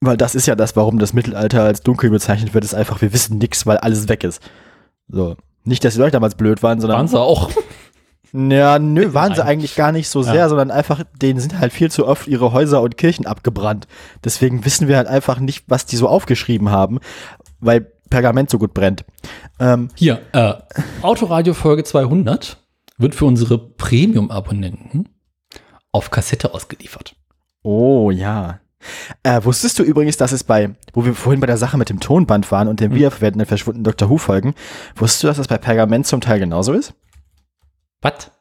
weil 0.00 0.16
das 0.16 0.34
ist 0.34 0.46
ja 0.46 0.54
das, 0.56 0.76
warum 0.76 0.98
das 0.98 1.12
Mittelalter 1.12 1.62
als 1.62 1.80
dunkel 1.82 2.10
bezeichnet 2.10 2.54
wird, 2.54 2.64
ist 2.64 2.74
einfach, 2.74 3.00
wir 3.00 3.12
wissen 3.12 3.38
nichts, 3.38 3.66
weil 3.66 3.78
alles 3.78 4.08
weg 4.08 4.24
ist. 4.24 4.42
So. 5.08 5.36
Nicht, 5.64 5.84
dass 5.84 5.94
die 5.94 6.00
Leute 6.00 6.12
damals 6.12 6.34
blöd 6.34 6.62
waren, 6.62 6.80
sondern. 6.80 6.98
Waren 6.98 7.08
sie 7.08 7.20
auch. 7.20 7.50
Ja, 8.34 8.78
nö, 8.78 9.12
waren 9.12 9.34
sie 9.34 9.44
eigentlich 9.44 9.74
gar 9.74 9.92
nicht 9.92 10.08
so 10.08 10.22
sehr, 10.22 10.34
Ja. 10.36 10.48
sondern 10.48 10.70
einfach, 10.70 11.02
denen 11.20 11.38
sind 11.38 11.58
halt 11.58 11.70
viel 11.70 11.90
zu 11.90 12.08
oft 12.08 12.26
ihre 12.26 12.50
Häuser 12.54 12.80
und 12.80 12.96
Kirchen 12.96 13.26
abgebrannt. 13.26 13.86
Deswegen 14.24 14.64
wissen 14.64 14.88
wir 14.88 14.96
halt 14.96 15.06
einfach 15.06 15.38
nicht, 15.38 15.64
was 15.68 15.84
die 15.84 15.96
so 15.98 16.08
aufgeschrieben 16.08 16.70
haben, 16.70 16.98
weil 17.60 17.92
Pergament 18.08 18.48
so 18.48 18.56
gut 18.58 18.72
brennt. 18.72 19.04
Ähm, 19.60 19.88
Hier, 19.96 20.22
äh, 20.32 20.54
Autoradio 21.02 21.52
Folge 21.52 21.84
200 21.84 22.56
wird 23.02 23.14
für 23.14 23.24
unsere 23.26 23.58
Premium-Abonnenten 23.58 25.08
auf 25.92 26.10
Kassette 26.10 26.54
ausgeliefert. 26.54 27.14
oh 27.62 28.10
ja. 28.10 28.58
Äh, 29.22 29.44
wusstest 29.44 29.78
du 29.78 29.84
übrigens, 29.84 30.16
dass 30.16 30.32
es 30.32 30.42
bei, 30.42 30.74
wo 30.92 31.04
wir 31.04 31.14
vorhin 31.14 31.38
bei 31.40 31.46
der 31.46 31.56
Sache 31.56 31.78
mit 31.78 31.88
dem 31.88 32.00
Tonband 32.00 32.50
waren 32.50 32.66
und 32.66 32.80
dem 32.80 32.90
Hm. 32.90 32.96
wiederverwendeten 32.98 33.46
verschwundenen 33.46 33.84
Dr. 33.84 34.10
Who-Folgen, 34.10 34.54
wusstest 34.96 35.22
du, 35.22 35.26
dass 35.28 35.36
das 35.36 35.46
bei 35.46 35.56
Pergament 35.58 36.04
zum 36.08 36.20
Teil 36.20 36.40
genauso 36.40 36.72
ist? 36.72 36.92
Was? 38.00 38.32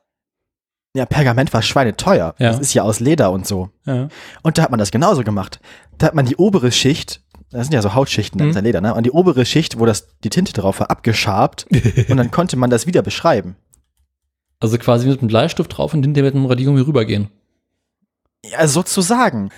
Ja, 0.95 1.05
Pergament 1.05 1.53
war 1.53 1.61
schweineteuer. 1.61 2.33
Ja. 2.39 2.51
Das 2.51 2.59
ist 2.59 2.73
ja 2.73 2.81
aus 2.81 2.99
Leder 2.99 3.31
und 3.31 3.45
so. 3.45 3.69
Ja. 3.85 4.07
Und 4.41 4.57
da 4.57 4.63
hat 4.63 4.71
man 4.71 4.79
das 4.79 4.89
genauso 4.89 5.23
gemacht. 5.23 5.59
Da 5.99 6.07
hat 6.07 6.15
man 6.15 6.25
die 6.25 6.35
obere 6.37 6.71
Schicht, 6.71 7.21
das 7.51 7.67
sind 7.67 7.73
ja 7.75 7.81
so 7.83 7.93
Hautschichten, 7.93 8.39
das 8.39 8.45
Mhm. 8.45 8.49
ist 8.49 8.55
ja 8.55 8.61
Leder, 8.63 8.81
ne? 8.81 8.95
Und 8.95 9.05
die 9.05 9.11
obere 9.11 9.45
Schicht, 9.45 9.77
wo 9.79 9.85
das, 9.85 10.07
die 10.23 10.29
Tinte 10.31 10.53
drauf 10.53 10.79
war, 10.79 10.89
abgeschabt 10.89 11.67
und 12.09 12.17
dann 12.17 12.31
konnte 12.31 12.57
man 12.57 12.71
das 12.71 12.87
wieder 12.87 13.03
beschreiben. 13.03 13.57
Also 14.61 14.77
quasi 14.77 15.07
mit 15.07 15.19
einem 15.19 15.27
Bleistift 15.27 15.77
drauf 15.77 15.93
und 15.93 16.03
hinterher 16.03 16.29
mit 16.29 16.35
einem 16.35 16.45
Radiergummi 16.45 16.79
rübergehen. 16.81 17.27
Ja, 18.45 18.67
sozusagen. 18.67 19.49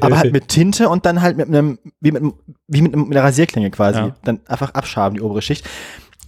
Aber 0.00 0.18
halt 0.18 0.32
mit 0.32 0.48
Tinte 0.48 0.88
und 0.88 1.06
dann 1.06 1.22
halt 1.22 1.36
mit 1.36 1.46
einem, 1.48 1.78
wie 2.00 2.10
mit, 2.10 2.22
wie 2.66 2.82
mit, 2.82 2.96
mit 2.96 3.16
einer 3.16 3.22
Rasierklinge 3.24 3.70
quasi. 3.70 3.98
Ja. 4.00 4.16
Dann 4.24 4.40
einfach 4.46 4.74
abschaben, 4.74 5.16
die 5.16 5.22
obere 5.22 5.40
Schicht. 5.40 5.64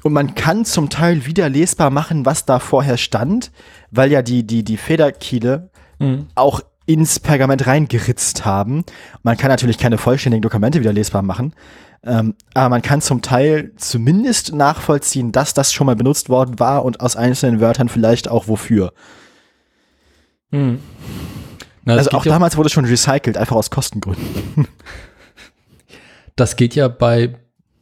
Und 0.02 0.12
man 0.12 0.34
kann 0.36 0.64
zum 0.64 0.88
Teil 0.88 1.26
wieder 1.26 1.48
lesbar 1.48 1.90
machen, 1.90 2.24
was 2.24 2.44
da 2.46 2.60
vorher 2.60 2.96
stand, 2.96 3.50
weil 3.90 4.12
ja 4.12 4.22
die, 4.22 4.46
die, 4.46 4.62
die 4.62 4.76
Federkiele 4.76 5.70
Mhm. 5.98 6.26
auch 6.34 6.60
ins 6.84 7.18
Pergament 7.18 7.66
reingeritzt 7.66 8.44
haben. 8.44 8.84
Man 9.22 9.36
kann 9.36 9.50
natürlich 9.50 9.78
keine 9.78 9.98
vollständigen 9.98 10.42
Dokumente 10.42 10.78
wieder 10.80 10.92
lesbar 10.92 11.22
machen, 11.22 11.54
ähm, 12.06 12.34
aber 12.54 12.68
man 12.68 12.82
kann 12.82 13.00
zum 13.00 13.20
Teil 13.20 13.72
zumindest 13.76 14.54
nachvollziehen, 14.54 15.32
dass 15.32 15.54
das 15.54 15.72
schon 15.72 15.86
mal 15.86 15.96
benutzt 15.96 16.28
worden 16.28 16.58
war 16.58 16.84
und 16.84 17.00
aus 17.00 17.16
einzelnen 17.16 17.60
Wörtern 17.60 17.88
vielleicht 17.88 18.28
auch 18.28 18.48
wofür. 18.48 18.92
Mhm. 20.50 20.78
Na, 21.84 21.94
also 21.94 22.10
auch 22.10 22.24
ja, 22.24 22.32
damals 22.32 22.56
wurde 22.56 22.68
schon 22.68 22.84
recycelt, 22.84 23.36
einfach 23.36 23.56
aus 23.56 23.70
Kostengründen. 23.70 24.68
das 26.36 26.56
geht 26.56 26.74
ja 26.74 26.88
bei 26.88 27.34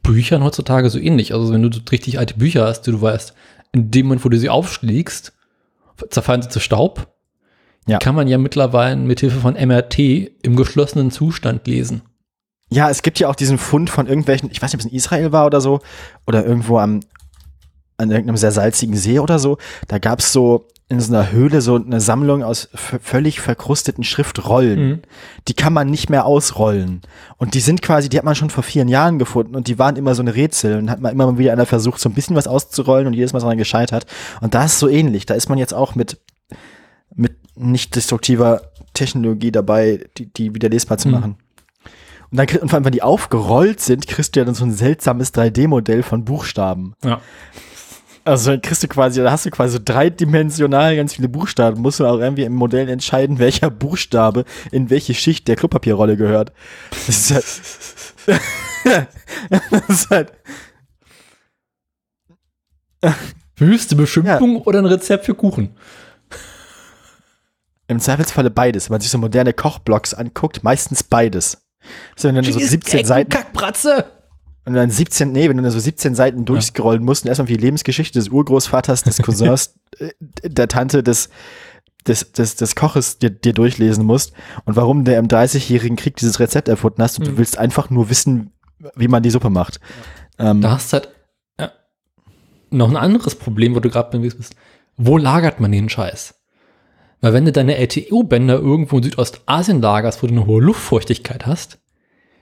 Büchern 0.03 0.43
heutzutage 0.43 0.91
so 0.91 0.99
ähnlich. 0.99 1.35
Also 1.35 1.53
wenn 1.53 1.62
du 1.62 1.72
so 1.72 1.83
richtig 1.91 2.18
alte 2.18 2.35
Bücher 2.35 2.66
hast, 2.66 2.83
die 2.83 2.93
du 2.93 3.01
weißt, 3.01 3.35
in 3.72 3.91
dem 3.91 4.07
Moment, 4.07 4.25
wo 4.25 4.29
du 4.29 4.39
sie 4.39 4.51
aufschlägst, 4.51 5.33
zerfallen 6.11 6.43
sie 6.43 6.49
zu 6.49 6.61
Staub. 6.61 7.09
Ja. 7.87 7.99
Die 7.99 8.05
kann 8.05 8.14
man 8.14 8.29
ja 8.29 8.39
mittlerweile 8.39 8.97
mit 8.97 9.20
Hilfe 9.20 9.41
von 9.41 9.55
MRT 9.55 9.99
im 9.99 10.57
geschlossenen 10.57 11.11
Zustand 11.11 11.66
lesen. 11.66 12.03
Ja, 12.71 12.91
es 12.91 13.03
gibt 13.03 13.19
ja 13.19 13.29
auch 13.29 13.35
diesen 13.35 13.59
Fund 13.59 13.91
von 13.91 14.07
irgendwelchen, 14.07 14.51
ich 14.51 14.61
weiß 14.61 14.73
nicht, 14.73 14.81
ob 14.81 14.87
es 14.87 14.93
in 14.93 14.97
Israel 14.97 15.33
war 15.33 15.47
oder 15.47 15.61
so, 15.61 15.81
oder 16.27 16.45
irgendwo 16.45 16.79
am, 16.79 17.01
an 17.97 18.11
irgendeinem 18.11 18.37
sehr 18.37 18.53
salzigen 18.53 18.97
See 18.97 19.19
oder 19.19 19.39
so. 19.39 19.59
Da 19.89 19.99
gab 19.99 20.21
es 20.21 20.33
so 20.33 20.67
in 20.89 21.01
so 21.01 21.15
einer 21.15 21.33
Höhle 21.33 21.62
so 21.62 21.77
eine 21.77 22.01
Sammlung 22.01 22.43
aus 22.43 22.69
völlig 22.75 23.41
verkrusteten 23.41 24.05
Schriftrollen. 24.05 24.89
Mhm. 24.89 25.03
Die 25.49 25.55
kann 25.55 25.73
man 25.73 25.89
nicht 25.89 26.11
mehr 26.11 26.27
ausrollen. 26.27 27.01
Und 27.39 27.55
die 27.55 27.61
sind 27.61 27.81
quasi, 27.81 28.09
die 28.11 28.19
hat 28.19 28.25
man 28.25 28.35
schon 28.35 28.51
vor 28.51 28.62
vielen 28.62 28.89
Jahren 28.89 29.19
gefunden 29.19 29.57
und 29.57 29.67
die 29.67 29.79
waren 29.79 29.97
immer 29.97 30.15
so 30.15 30.23
ein 30.23 30.29
Rätsel 30.29 30.79
und 30.79 30.91
hat 30.91 31.01
man 31.01 31.12
immer 31.12 31.27
mal 31.27 31.39
wieder 31.39 31.53
einer 31.53 31.65
versucht, 31.65 32.01
so 32.01 32.09
ein 32.09 32.15
bisschen 32.15 32.37
was 32.37 32.47
auszurollen 32.47 33.07
und 33.07 33.15
jedes 33.15 33.33
Mal 33.33 33.43
man 33.43 33.57
gescheitert. 33.57 34.05
Und 34.43 34.55
da 34.55 34.67
ist 34.67 34.79
so 34.79 34.89
ähnlich. 34.89 35.25
Da 35.25 35.35
ist 35.35 35.49
man 35.49 35.57
jetzt 35.57 35.73
auch 35.73 35.95
mit, 35.95 36.19
mit 37.15 37.33
nicht 37.57 37.97
destruktiver 37.97 38.73
Technologie 38.93 39.53
dabei, 39.53 40.05
die, 40.19 40.27
die 40.33 40.55
wieder 40.55 40.69
lesbar 40.69 40.99
zu 40.99 41.09
Mhm. 41.09 41.37
Und 42.31 42.39
dann 42.39 42.47
und 42.61 42.68
vor 42.68 42.77
allem, 42.77 42.85
wenn 42.85 42.93
die 42.93 43.03
aufgerollt 43.03 43.81
sind, 43.81 44.07
kriegst 44.07 44.35
du 44.35 44.41
ja 44.41 44.45
dann 44.45 44.55
so 44.55 44.64
ein 44.64 44.72
seltsames 44.72 45.33
3D-Modell 45.35 46.03
von 46.03 46.25
Buchstaben. 46.25 46.95
Ja. 47.05 47.20
Also 48.25 48.53
dann 48.53 48.62
kriegst 48.62 48.83
du 48.83 48.89
quasi, 48.89 49.22
da 49.22 49.31
hast 49.31 49.45
du 49.45 49.51
quasi 49.51 49.75
so 49.75 49.83
dreidimensional 49.85 50.97
ganz 50.97 51.14
viele 51.14 51.29
Buchstaben. 51.29 51.83
Musst 51.83 52.01
du 52.01 52.07
auch 52.07 52.18
irgendwie 52.18 52.45
im 52.45 52.55
Modell 52.55 52.89
entscheiden, 52.89 53.39
welcher 53.39 53.70
Buchstabe 53.70 54.45
in 54.72 54.89
welche 54.89 55.12
Schicht 55.12 55.47
der 55.47 55.57
Klopapierrolle 55.57 56.16
gehört. 56.16 56.53
Das 56.91 57.09
ist 57.09 57.35
halt, 57.35 59.09
das 59.70 59.89
ist 59.89 60.11
halt 60.11 60.33
Wüste 63.57 63.95
Beschimpfung 63.95 64.57
oder 64.62 64.79
ein 64.79 64.87
Rezept 64.87 65.27
für 65.27 65.35
Kuchen? 65.35 65.77
im 67.87 68.01
Zweifelsfalle 68.01 68.51
beides. 68.51 68.89
Wenn 68.89 68.95
man 68.95 69.01
sich 69.01 69.11
so 69.11 69.18
moderne 69.18 69.53
Kochblocks 69.53 70.14
anguckt, 70.14 70.62
meistens 70.64 71.03
beides. 71.03 71.64
Also 72.16 72.28
wenn 72.28 72.35
du 72.37 72.43
dann 72.43 72.53
so 72.53 72.59
17 72.59 73.05
Seiten, 73.05 73.30
Kackbratze! 73.30 74.07
wenn 74.64 74.72
du 74.74 74.80
dann 74.80 74.91
17, 74.91 75.30
nee, 75.32 75.49
wenn 75.49 75.57
du 75.59 75.62
dann 75.62 75.72
so 75.72 75.78
17 75.78 76.14
Seiten 76.14 76.45
durchscrollen 76.45 77.05
musst 77.05 77.24
und 77.24 77.28
erstmal 77.28 77.47
die 77.49 77.57
Lebensgeschichte 77.57 78.18
des 78.18 78.28
Urgroßvaters, 78.28 79.03
des 79.03 79.18
Cousins, 79.22 79.74
äh, 79.99 80.11
der 80.43 80.68
Tante, 80.68 81.03
des, 81.03 81.28
des, 82.07 82.32
des, 82.32 82.57
des 82.57 82.74
Koches 82.74 83.18
dir, 83.18 83.30
dir 83.30 83.53
durchlesen 83.53 84.05
musst 84.07 84.32
und 84.64 84.76
warum 84.76 85.05
der 85.05 85.18
im 85.18 85.28
30-jährigen 85.28 85.97
Krieg 85.97 86.16
dieses 86.16 86.41
Rezept 86.41 86.68
erfunden 86.68 87.03
hast 87.03 87.18
und 87.18 87.26
du 87.26 87.32
Mhm. 87.32 87.39
willst 87.39 87.59
einfach 87.59 87.91
nur 87.91 88.09
wissen, 88.11 88.53
wie 88.97 89.09
man 89.09 89.22
die 89.22 89.30
Suppe 89.30 89.51
macht. 89.51 89.80
Ähm, 90.39 90.61
Da 90.61 90.72
hast 90.72 90.93
du 90.93 90.95
halt 90.99 91.09
ja, 91.61 91.70
noch 92.70 92.89
ein 92.91 92.97
anderes 92.97 93.35
Problem, 93.35 93.74
wo 93.74 93.80
du 93.80 93.89
gerade 93.91 94.18
bist. 94.18 94.55
Wo 94.97 95.18
lagert 95.18 95.61
man 95.61 95.72
den 95.72 95.89
Scheiß? 95.89 96.35
Weil 97.25 97.33
wenn 97.33 97.47
du 97.47 97.53
deine 97.53 97.79
LTO-Bänder 97.79 98.57
irgendwo 98.57 98.99
in 98.99 99.05
Südostasien 99.05 99.81
lagerst, 99.81 100.22
wo 100.22 100.27
du 100.27 100.35
eine 100.35 100.45
hohe 100.45 100.61
Luftfeuchtigkeit 100.61 101.47
hast, 101.47 101.79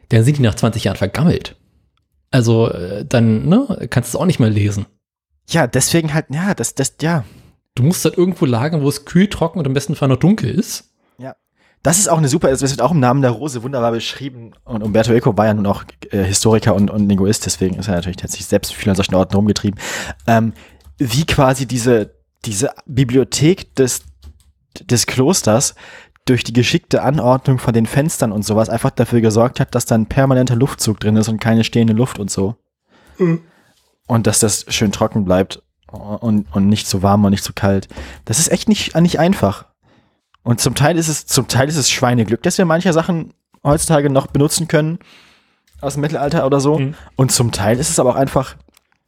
dann 0.09 0.24
sind 0.24 0.39
die 0.39 0.43
nach 0.43 0.57
20 0.57 0.83
Jahren 0.83 0.97
vergammelt. 0.97 1.55
Also 2.33 2.68
äh, 2.68 3.05
dann 3.05 3.49
ne, 3.49 3.87
kannst 3.91 4.12
du 4.12 4.18
es 4.18 4.20
auch 4.20 4.26
nicht 4.26 4.41
mehr 4.41 4.51
lesen. 4.51 4.87
ja, 5.49 5.68
deswegen 5.68 6.12
halt, 6.12 6.26
ja, 6.30 6.55
das, 6.55 6.74
das, 6.74 6.97
ja. 7.01 7.24
Du 7.76 7.85
musst 7.85 8.05
halt 8.05 8.18
irgendwo 8.18 8.45
lagern, 8.45 8.83
wo 8.83 8.89
es 8.89 9.05
kühl, 9.05 9.28
trocken 9.28 9.61
und 9.61 9.68
im 9.68 9.72
besten 9.72 9.95
Fall 9.95 10.09
noch 10.09 10.16
dunkel 10.16 10.51
ist. 10.51 10.91
Das 11.85 12.01
ist 12.01 12.09
auch 12.09 12.18
eine 12.18 12.28
super, 12.28 12.51
das 12.51 12.61
wird 12.61 12.83
auch 12.83 12.91
im 12.91 12.99
Namen 12.99 13.22
der 13.22 13.30
Rose 13.30 13.62
wunderbar 13.62 13.93
beschrieben. 13.93 14.51
Und 14.64 14.83
Umberto 14.83 15.12
Eco 15.12 15.37
war 15.37 15.47
ja 15.47 15.55
nun 15.55 15.66
auch 15.66 15.85
äh, 16.11 16.24
Historiker 16.24 16.74
und, 16.74 16.91
und 16.91 17.09
Linguist, 17.09 17.47
deswegen 17.47 17.76
ist 17.76 17.87
er 17.87 17.95
natürlich, 17.95 18.20
hat 18.20 18.33
sich 18.33 18.47
selbst 18.47 18.74
viel 18.74 18.91
an 18.91 18.97
solchen 18.97 19.14
Orten 19.14 19.37
rumgetrieben. 19.37 19.78
Ähm, 20.26 20.55
wie 20.99 21.24
quasi 21.24 21.66
diese, 21.66 22.16
diese 22.45 22.70
Bibliothek 22.87 23.76
des, 23.76 24.03
des 24.91 25.07
Klosters 25.07 25.75
durch 26.25 26.45
die 26.45 26.53
geschickte 26.53 27.03
Anordnung 27.03 27.59
von 27.59 27.75
den 27.75 27.87
Fenstern 27.87 28.33
und 28.33 28.45
sowas 28.45 28.68
einfach 28.68 28.91
dafür 28.91 29.20
gesorgt 29.20 29.59
hat, 29.59 29.75
dass 29.75 29.87
da 29.87 29.97
ein 29.97 30.07
permanenter 30.07 30.55
Luftzug 30.55 31.01
drin 31.01 31.16
ist 31.16 31.29
und 31.29 31.41
keine 31.41 31.64
stehende 31.64 31.93
Luft 31.93 32.18
und 32.18 32.31
so. 32.31 32.57
Und 34.07 34.27
dass 34.27 34.39
das 34.39 34.66
schön 34.68 34.93
trocken 34.93 35.25
bleibt 35.25 35.62
und, 35.89 36.47
und 36.53 36.68
nicht 36.68 36.87
zu 36.87 37.03
warm 37.03 37.25
und 37.25 37.33
nicht 37.33 37.45
zu 37.45 37.53
kalt. 37.53 37.89
Das 38.25 38.39
ist 38.39 38.53
echt 38.53 38.68
nicht, 38.68 38.95
nicht 39.01 39.18
einfach. 39.18 39.66
Und 40.43 40.61
zum 40.61 40.75
Teil 40.75 40.97
ist 40.97 41.09
es, 41.09 41.27
zum 41.27 41.49
Teil 41.49 41.68
ist 41.68 41.77
es 41.77 41.91
Schweineglück, 41.91 42.43
dass 42.43 42.59
wir 42.59 42.64
manche 42.64 42.93
Sachen 42.93 43.35
heutzutage 43.64 44.11
noch 44.11 44.29
benutzen 44.29 44.68
können 44.68 44.99
aus 45.81 45.95
dem 45.95 46.01
Mittelalter 46.03 46.47
oder 46.47 46.61
so. 46.61 46.79
Mhm. 46.79 46.95
Und 47.16 47.33
zum 47.33 47.53
Teil 47.53 47.79
ist 47.79 47.91
es 47.91 47.99
aber 47.99 48.11
auch 48.11 48.16
einfach, 48.16 48.57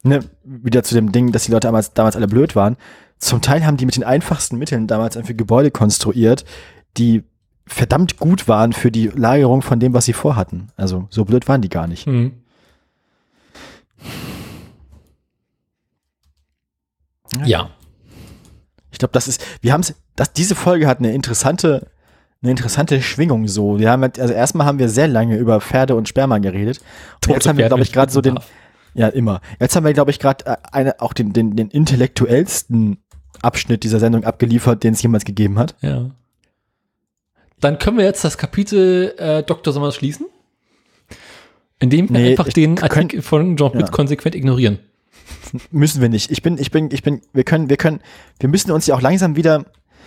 ne, 0.03 0.21
wieder 0.45 0.83
zu 0.83 0.95
dem 0.95 1.13
Ding, 1.13 1.33
dass 1.33 1.45
die 1.45 1.53
Leute 1.53 1.69
damals, 1.69 1.93
damals 1.93 2.17
alle 2.17 2.29
blöd 2.29 2.55
waren. 2.57 2.77
Zum 3.25 3.41
Teil 3.41 3.65
haben 3.65 3.79
die 3.79 3.87
mit 3.87 3.97
den 3.97 4.05
einfachsten 4.05 4.59
Mitteln 4.59 4.87
damals 4.87 5.17
einfach 5.17 5.35
Gebäude 5.35 5.71
konstruiert, 5.71 6.45
die 6.99 7.23
verdammt 7.67 8.19
gut 8.19 8.49
waren 8.49 8.75
für 8.75 8.91
die 8.91 9.07
Lagerung 9.09 9.63
von 9.63 9.81
dem, 9.81 9.95
was 9.95 10.05
sie 10.05 10.13
vorhatten. 10.13 10.69
Also 10.77 11.07
so 11.09 11.25
blöd 11.25 11.49
waren 11.49 11.63
die 11.63 11.71
gar 11.71 11.87
nicht. 11.87 12.07
Mhm. 12.07 12.33
Ja. 17.47 17.71
Ich 18.91 18.99
glaube, 18.99 19.13
das 19.13 19.27
ist, 19.27 19.43
wir 19.63 19.73
haben 19.73 19.81
es, 19.81 19.95
das, 20.17 20.35
diese 20.35 20.55
Folge 20.55 20.87
hat 20.87 20.99
eine 20.99 21.13
interessante, 21.15 21.91
eine 22.43 22.51
interessante 22.51 23.01
Schwingung 23.01 23.49
so. 23.49 23.79
Wir 23.79 23.91
haben, 23.91 24.03
halt- 24.03 24.21
also 24.21 24.35
erstmal 24.35 24.67
haben 24.67 24.79
wir 24.79 24.91
sehr 24.91 25.09
lange 25.09 25.37
über 25.39 25.63
Pferde 25.63 25.97
und 25.97 26.09
Sperma 26.09 26.39
geredet. 26.39 26.81
Und 27.27 27.33
jetzt 27.33 27.49
haben 27.49 27.57
wir, 27.57 27.67
glaube 27.69 27.83
ich, 27.83 27.93
gerade 27.93 28.13
so 28.13 28.21
den, 28.21 28.39
ja, 28.95 29.09
immer. 29.09 29.41
Jetzt 29.61 29.77
haben 29.77 29.85
wir, 29.85 29.93
glaube 29.93 30.11
ich, 30.11 30.19
gerade 30.19 30.47
äh, 30.47 30.57
eine, 30.73 31.01
auch 31.01 31.13
den, 31.13 31.33
den, 31.33 31.57
den 31.57 31.69
intellektuellsten 31.71 32.99
Abschnitt 33.43 33.83
dieser 33.83 33.99
Sendung 34.01 34.25
abgeliefert, 34.25 34.83
den 34.85 34.95
es 34.95 35.03
jemals 35.03 35.25
gegeben 35.25 35.59
hat. 35.59 35.75
Ja. 35.81 36.11
Dann 37.61 37.79
können 37.79 37.99
wir 37.99 38.05
jetzt 38.05 38.25
das 38.25 38.39
Kapitel 38.39 39.15
äh, 39.19 39.43
Dr. 39.43 39.73
Sommers 39.73 39.95
schließen. 39.97 40.27
Indem 41.81 42.09
wir 42.09 42.21
Nee, 42.21 42.31
einfach 42.31 42.49
den 42.49 42.81
Artikel 42.81 43.21
von 43.23 43.57
John 43.57 43.73
Pitts 43.73 43.89
Ja. 43.89 43.93
konsequent 43.93 44.35
ignorieren. 44.35 44.79
Müssen 45.71 46.01
wir 46.01 46.09
nicht. 46.09 46.31
Ich 46.31 46.43
bin, 46.43 46.59
ich 46.59 46.71
bin, 46.71 46.91
ich 46.93 47.03
bin, 47.03 47.21
wir 47.33 47.45
können, 47.45 47.69
wir 47.69 47.77
können, 47.77 48.01
wir 48.41 48.49
müssen 48.49 48.71
uns 48.71 48.87
ja 48.87 48.95
auch 48.95 49.01
langsam 49.01 49.37
wieder, 49.37 49.65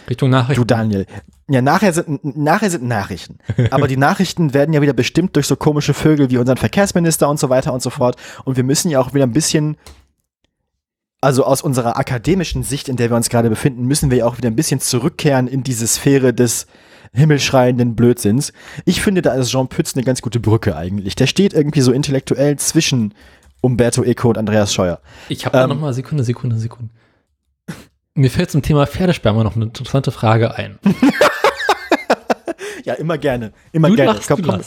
Richtung 0.10 0.30
Nachrichten. 0.30 0.62
du 0.62 0.66
Daniel, 0.66 1.06
ja, 1.50 1.62
nachher 1.62 1.94
sind, 1.94 2.38
nachher 2.38 2.70
sind 2.70 2.84
Nachrichten. 2.84 3.40
Aber 3.72 3.88
die 3.88 3.98
Nachrichten 3.98 4.54
werden 4.54 4.74
ja 4.74 4.82
wieder 4.82 4.94
bestimmt 4.94 5.36
durch 5.36 5.48
so 5.48 5.56
komische 5.56 5.94
Vögel 5.94 6.30
wie 6.30 6.38
unseren 6.38 6.58
Verkehrsminister 6.58 7.30
und 7.30 7.40
so 7.40 7.50
weiter 7.50 7.74
und 7.74 7.82
so 7.82 7.90
fort. 7.90 8.18
Und 8.44 8.58
wir 8.58 8.64
müssen 8.64 8.90
ja 8.90 9.00
auch 9.00 9.14
wieder 9.14 9.26
ein 9.26 9.34
bisschen, 9.34 9.78
also 11.22 11.46
aus 11.46 11.62
unserer 11.62 11.98
akademischen 11.98 12.64
Sicht, 12.64 12.90
in 12.90 12.96
der 12.98 13.10
wir 13.10 13.18
uns 13.18 13.30
gerade 13.30 13.50
befinden, 13.50 13.86
müssen 13.86 14.12
wir 14.12 14.20
ja 14.20 14.26
auch 14.26 14.38
wieder 14.38 14.50
ein 14.50 14.56
bisschen 14.56 14.80
zurückkehren 14.80 15.48
in 15.48 15.64
diese 15.64 15.88
Sphäre 15.88 16.34
des 16.34 16.68
himmelschreienden 17.14 17.96
Blödsinns. 17.96 18.54
Ich 18.86 19.02
finde, 19.02 19.22
da 19.22 19.34
ist 19.34 19.50
Jean 19.50 19.68
Pütz 19.68 19.96
eine 19.96 20.04
ganz 20.04 20.22
gute 20.22 20.40
Brücke 20.40 20.76
eigentlich. 20.76 21.16
Der 21.16 21.28
steht 21.28 21.54
irgendwie 21.54 21.82
so 21.82 21.92
intellektuell 21.92 22.58
zwischen 22.58 23.14
Umberto 23.62 24.04
Eco 24.04 24.30
und 24.30 24.38
Andreas 24.38 24.74
Scheuer. 24.74 25.00
Ich 25.30 25.46
habe 25.46 25.58
da 25.58 25.64
Ähm, 25.64 25.70
noch 25.70 25.80
mal 25.80 25.94
Sekunde, 25.94 26.24
Sekunde, 26.24 26.58
Sekunde. 26.58 26.94
Mir 28.18 28.30
fällt 28.32 28.52
zum 28.52 28.62
Thema 28.62 28.86
Pferdesperma 28.88 29.44
noch 29.44 29.56
eine 29.56 29.66
interessante 29.66 30.12
Frage 30.12 30.56
ein. 30.56 30.78
Ja, 32.84 32.94
immer 32.94 33.18
gerne. 33.18 33.52
Immer 33.74 33.90
Du 33.90 33.96
gerne. 33.98 34.14
lachst, 34.14 34.30
Komm, 34.30 34.42
komm. 34.44 34.62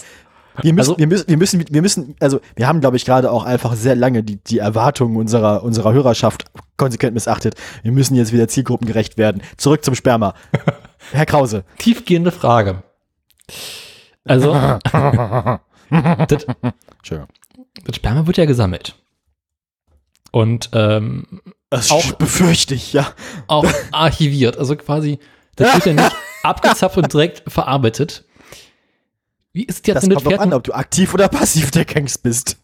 Wir 0.61 0.75
müssen, 0.75 0.91
Also- 0.91 0.99
wir 0.99 1.07
müssen, 1.07 1.27
wir 1.27 1.37
müssen, 1.39 1.65
wir 1.71 1.81
müssen, 1.81 2.17
also 2.21 2.41
wir 2.55 2.69
haben, 2.69 2.81
glaube 2.81 2.99
ich, 2.99 3.07
gerade 3.07 3.31
auch 3.31 3.45
einfach 3.45 3.75
sehr 3.75 3.95
lange 3.97 4.23
die, 4.23 4.37
die 4.37 4.59
Erwartungen 4.59 5.17
unserer, 5.17 5.63
unserer 5.63 5.95
Hörerschaft 5.95 6.45
konsequent 6.77 7.15
missachtet. 7.15 7.55
Wir 7.83 7.93
müssen 7.93 8.17
jetzt 8.17 8.35
wieder 8.35 8.47
zielgruppengerecht 8.47 9.17
werden. 9.17 9.41
Zurück 9.57 9.83
zum 9.87 9.95
Sperma. 9.95 10.35
Herr 11.13 11.25
Krause. 11.25 11.65
Tiefgehende 11.79 12.31
Frage. 12.31 12.83
Also, 14.25 14.53
das, 14.53 16.47
das 17.87 17.97
Sperma 17.97 18.27
wird 18.27 18.37
ja 18.37 18.45
gesammelt. 18.45 18.97
Und 20.31 20.69
ähm, 20.75 21.41
Das 21.71 21.91
Auch- 21.93 22.13
befürchte 22.13 22.75
ich, 22.75 22.93
ja. 22.93 23.13
auch 23.47 23.65
archiviert. 23.93 24.57
Also 24.59 24.75
quasi, 24.77 25.19
das 25.57 25.73
wird 25.75 25.87
ja 25.97 26.03
nicht 26.05 26.17
abgezapft 26.43 26.97
und 26.97 27.13
direkt 27.13 27.51
verarbeitet. 27.51 28.25
Wie 29.53 29.65
ist 29.65 29.87
jetzt 29.87 29.97
Das 29.99 30.07
mit 30.07 30.23
kommt 30.23 30.39
an, 30.41 30.53
ob 30.53 30.65
du 30.65 30.73
aktiv 30.73 31.15
oder 31.15 31.29
passiv 31.29 31.71
der 31.71 31.85
Gangst 31.85 32.23
bist. 32.23 32.59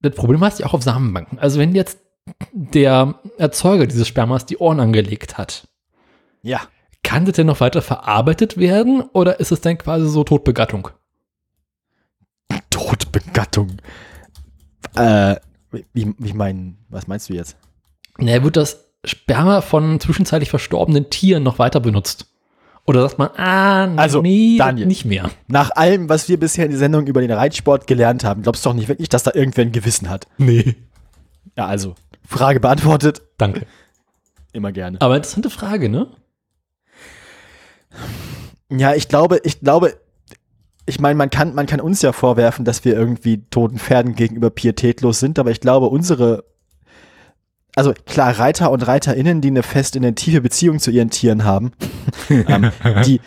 Das 0.00 0.14
Problem 0.14 0.42
hast 0.42 0.58
du 0.58 0.62
ja 0.62 0.68
auch 0.68 0.74
auf 0.74 0.82
Samenbanken. 0.82 1.38
Also 1.38 1.58
wenn 1.58 1.74
jetzt 1.74 1.98
der 2.52 3.14
Erzeuger 3.38 3.86
dieses 3.86 4.08
Spermas 4.08 4.46
die 4.46 4.56
Ohren 4.58 4.80
angelegt 4.80 5.36
hat, 5.38 5.68
Ja. 6.42 6.60
kann 7.02 7.24
das 7.26 7.36
denn 7.36 7.46
noch 7.46 7.60
weiter 7.60 7.82
verarbeitet 7.82 8.56
werden 8.56 9.02
oder 9.12 9.40
ist 9.40 9.52
es 9.52 9.60
dann 9.60 9.76
quasi 9.78 10.08
so 10.08 10.24
Totbegattung? 10.24 10.88
Todbegattung. 12.70 13.76
Äh, 14.94 15.36
wie, 15.92 16.14
wie 16.18 16.32
mein, 16.32 16.78
was 16.88 17.06
meinst 17.06 17.28
du 17.28 17.34
jetzt? 17.34 17.56
Na, 18.20 18.42
wird 18.42 18.56
das 18.56 18.86
Sperma 19.04 19.60
von 19.60 19.98
zwischenzeitlich 20.00 20.50
verstorbenen 20.50 21.10
Tieren 21.10 21.42
noch 21.42 21.58
weiter 21.58 21.80
benutzt? 21.80 22.26
Oder 22.86 23.02
sagt 23.02 23.18
man, 23.18 23.28
ah, 23.36 23.94
Also, 23.96 24.20
nee, 24.22 24.56
Daniel. 24.58 24.86
nicht 24.86 25.04
mehr. 25.04 25.30
Nach 25.46 25.70
allem, 25.72 26.08
was 26.08 26.28
wir 26.28 26.38
bisher 26.40 26.64
in 26.64 26.70
der 26.72 26.78
Sendung 26.78 27.06
über 27.06 27.20
den 27.20 27.30
Reitsport 27.30 27.86
gelernt 27.86 28.24
haben, 28.24 28.42
glaubst 28.42 28.64
du 28.64 28.70
doch 28.70 28.74
nicht 28.74 28.88
wirklich, 28.88 29.08
dass 29.08 29.22
da 29.22 29.32
irgendwer 29.34 29.64
ein 29.64 29.72
Gewissen 29.72 30.08
hat? 30.10 30.26
Nee. 30.38 30.74
Ja, 31.56 31.66
also, 31.66 31.94
Frage 32.26 32.58
beantwortet. 32.60 33.22
Danke. 33.38 33.66
Immer 34.52 34.72
gerne. 34.72 35.00
Aber 35.00 35.16
interessante 35.16 35.50
Frage, 35.50 35.88
ne? 35.88 36.08
Ja, 38.70 38.94
ich 38.94 39.08
glaube, 39.08 39.40
ich 39.44 39.60
glaube, 39.60 40.00
ich 40.86 41.00
meine, 41.00 41.16
man 41.16 41.30
kann, 41.30 41.54
man 41.54 41.66
kann 41.66 41.80
uns 41.80 42.02
ja 42.02 42.12
vorwerfen, 42.12 42.64
dass 42.64 42.84
wir 42.84 42.94
irgendwie 42.94 43.44
toten 43.50 43.78
Pferden 43.78 44.14
gegenüber 44.14 44.50
pietätlos 44.50 45.20
sind, 45.20 45.38
aber 45.38 45.50
ich 45.50 45.60
glaube, 45.60 45.86
unsere, 45.86 46.44
also 47.80 47.94
klar, 48.04 48.38
Reiter 48.38 48.70
und 48.70 48.86
ReiterInnen, 48.86 49.40
die 49.40 49.48
eine 49.48 49.62
fest 49.62 49.96
in 49.96 50.04
eine 50.04 50.14
tiefe 50.14 50.42
Beziehung 50.42 50.80
zu 50.80 50.90
ihren 50.90 51.08
Tieren 51.08 51.44
haben, 51.44 51.72
ähm, 52.28 52.70
die, 53.06 53.22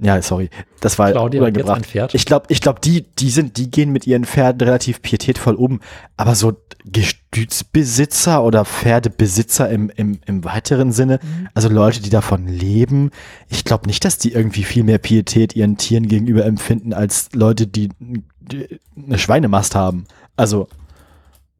ja, 0.00 0.22
sorry, 0.22 0.48
das 0.80 0.98
war 0.98 1.10
Claudia. 1.10 1.76
Pferd. 1.80 2.14
Ich 2.14 2.24
glaube, 2.24 2.46
ich 2.48 2.62
glaube, 2.62 2.80
die, 2.80 3.04
die 3.18 3.28
sind, 3.28 3.58
die 3.58 3.70
gehen 3.70 3.92
mit 3.92 4.06
ihren 4.06 4.24
Pferden 4.24 4.66
relativ 4.66 5.02
pietätvoll 5.02 5.56
um, 5.56 5.80
aber 6.16 6.34
so 6.34 6.54
Gestützbesitzer 6.86 8.42
oder 8.42 8.64
Pferdebesitzer 8.64 9.68
im, 9.68 9.90
im, 9.94 10.20
im 10.24 10.42
weiteren 10.42 10.90
Sinne, 10.90 11.20
also 11.52 11.68
Leute, 11.68 12.00
die 12.00 12.08
davon 12.08 12.46
leben, 12.46 13.10
ich 13.50 13.62
glaube 13.62 13.88
nicht, 13.88 14.06
dass 14.06 14.16
die 14.16 14.32
irgendwie 14.32 14.64
viel 14.64 14.84
mehr 14.84 14.96
Pietät 14.96 15.54
ihren 15.54 15.76
Tieren 15.76 16.08
gegenüber 16.08 16.46
empfinden, 16.46 16.94
als 16.94 17.28
Leute, 17.34 17.66
die, 17.66 17.90
die 18.00 18.80
eine 18.96 19.18
Schweinemast 19.18 19.74
haben. 19.74 20.06
Also, 20.34 20.66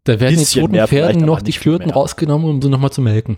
Da 0.05 0.19
werden 0.21 0.35
die 0.35 0.41
Bisschen 0.41 0.63
toten 0.63 0.73
mehr 0.73 0.89
Pferden 0.89 1.25
noch 1.25 1.41
die 1.43 1.53
Klöten 1.53 1.91
rausgenommen, 1.91 2.49
um 2.49 2.61
sie 2.63 2.69
nochmal 2.69 2.91
zu 2.91 3.01
melken. 3.01 3.37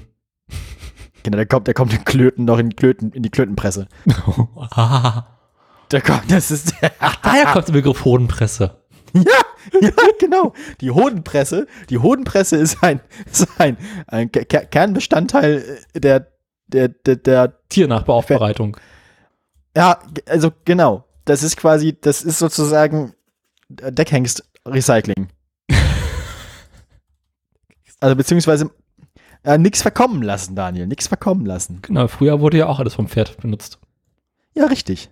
genau, 1.23 1.37
der 1.37 1.47
kommt, 1.47 1.67
der 1.67 1.75
kommt 1.75 1.93
in 1.93 2.05
Klöten 2.05 2.45
noch 2.45 2.59
in 2.59 2.71
die 2.71 2.77
Klöten, 2.77 3.13
in 3.13 3.23
die 3.23 3.31
Klötenpresse. 3.31 3.89
ah. 4.71 5.27
Der 5.91 6.01
kommt, 6.01 6.31
das 6.33 6.51
ist, 6.51 6.73
Daher 7.23 7.45
kommt 7.53 7.69
der 7.69 7.75
Begriff 7.75 8.07
Hodenpresse. 8.07 8.81
ja, 9.13 9.93
genau. 10.19 10.55
Die 10.81 10.91
Hodenpresse, 10.91 11.67
die 11.91 11.99
Hodenpresse 11.99 12.57
ist 12.57 12.83
ein, 12.83 13.01
ist 13.31 13.47
ein, 13.59 13.77
ein 14.07 14.33
Ke- 14.33 14.47
Ke- 14.47 14.67
Kernbestandteil 14.69 15.79
äh, 15.93 16.01
der, 16.01 16.27
der, 16.69 16.89
der, 16.89 17.17
der, 17.17 17.59
Tiernachbeaufbereitung. 17.69 18.79
ja, 19.77 19.99
also 20.27 20.51
genau. 20.65 21.05
Das 21.27 21.43
ist 21.43 21.59
quasi, 21.59 21.97
das 22.01 22.23
ist 22.23 22.39
sozusagen 22.39 23.13
äh, 23.81 23.93
Deckhengst-Recycling. 23.93 25.29
Also 28.05 28.17
beziehungsweise 28.17 28.71
äh, 29.45 29.57
nichts 29.57 29.81
verkommen 29.81 30.23
lassen, 30.23 30.55
Daniel, 30.55 30.87
nichts 30.87 31.09
verkommen 31.09 31.47
lassen. 31.47 31.79
Genau, 31.81 32.07
früher 32.07 32.41
wurde 32.41 32.59
ja 32.59 32.67
auch 32.67 32.79
alles 32.79 32.95
vom 32.95 33.09
Pferd 33.09 33.39
benutzt. 33.39 33.79
Ja, 34.55 34.67
richtig. 34.67 35.09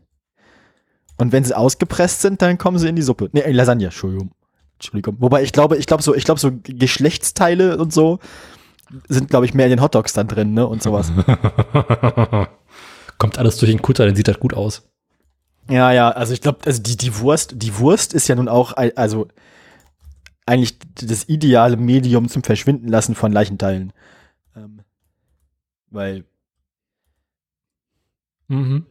Und 1.17 1.33
wenn 1.33 1.43
sie 1.43 1.57
ausgepresst 1.57 2.21
sind, 2.21 2.43
dann 2.43 2.59
kommen 2.59 2.79
sie 2.79 2.89
in 2.89 2.97
die 2.97 3.03
Suppe. 3.03 3.31
Nee, 3.33 3.41
in 3.41 3.55
Lasagne, 3.55 3.87
Entschuldigung. 3.87 4.33
Entschuldigung. 4.75 5.17
Wobei 5.21 5.43
ich 5.43 5.53
glaube, 5.53 5.79
ich 5.79 5.87
glaube 5.87 6.03
so, 6.03 6.15
ich 6.15 6.25
glaube 6.25 6.39
so 6.39 6.51
Geschlechtsteile 6.63 7.79
und 7.79 7.95
so 7.95 8.19
sind, 9.09 9.31
glaube 9.31 9.47
ich, 9.47 9.55
mehr 9.55 9.67
in 9.67 9.71
den 9.71 9.81
Hotdogs 9.81 10.13
dann 10.13 10.29
drin, 10.29 10.53
ne? 10.53 10.67
Und 10.67 10.83
sowas. 10.83 11.13
Kommt 13.19 13.39
alles 13.39 13.57
durch 13.57 13.71
den 13.71 13.81
Kutter, 13.81 14.05
dann 14.05 14.17
sieht 14.17 14.29
das 14.29 14.39
gut 14.39 14.53
aus. 14.53 14.83
ja, 15.71 15.93
ja, 15.93 16.11
also 16.11 16.35
ich 16.35 16.43
glaube, 16.43 16.59
also 16.67 16.83
die, 16.83 16.99
die 16.99 17.19
Wurst, 17.21 17.55
die 17.57 17.79
Wurst 17.79 18.13
ist 18.13 18.29
ja 18.29 18.35
nun 18.35 18.49
auch, 18.49 18.75
also 18.97 19.29
eigentlich 20.47 20.79
das 20.95 21.29
ideale 21.29 21.77
Medium 21.77 22.29
zum 22.29 22.43
Verschwinden 22.43 22.89
lassen 22.89 23.15
von 23.15 23.33
Leichenteilen. 23.33 23.93
Ähm, 24.57 24.81
weil 25.91 26.25
Mhm. 28.49 28.85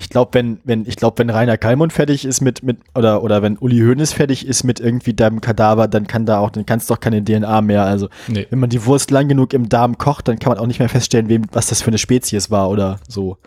ich, 0.00 0.10
glaube, 0.10 0.34
wenn, 0.34 0.60
wenn, 0.64 0.84
ich 0.86 0.96
glaube, 0.96 1.18
wenn 1.18 1.30
Rainer 1.30 1.56
Kallmund 1.56 1.92
fertig 1.94 2.26
ist 2.26 2.42
mit, 2.42 2.62
mit, 2.62 2.78
oder, 2.94 3.22
oder 3.22 3.40
wenn 3.42 3.56
Uli 3.56 3.78
Hoeneß 3.78 4.12
fertig 4.12 4.46
ist 4.46 4.64
mit 4.64 4.80
irgendwie 4.80 5.14
deinem 5.14 5.40
Kadaver, 5.40 5.88
dann 5.88 6.06
kann 6.06 6.26
da 6.26 6.38
auch, 6.40 6.50
dann 6.50 6.66
kannst 6.66 6.90
du 6.90 6.94
doch 6.94 7.00
keine 7.00 7.24
DNA 7.24 7.62
mehr. 7.62 7.84
Also, 7.84 8.08
Nee. 8.28 8.46
wenn 8.50 8.58
man 8.58 8.68
die 8.68 8.84
Wurst 8.84 9.10
lang 9.10 9.28
genug 9.28 9.54
im 9.54 9.68
Darm 9.70 9.96
kocht, 9.96 10.28
dann 10.28 10.38
kann 10.38 10.50
man 10.52 10.58
auch 10.58 10.66
nicht 10.66 10.78
mehr 10.80 10.90
feststellen, 10.90 11.28
wem, 11.30 11.46
was 11.52 11.68
das 11.68 11.80
für 11.80 11.88
eine 11.88 11.96
Spezies 11.98 12.50
war 12.50 12.68
oder 12.68 13.00
so. 13.08 13.38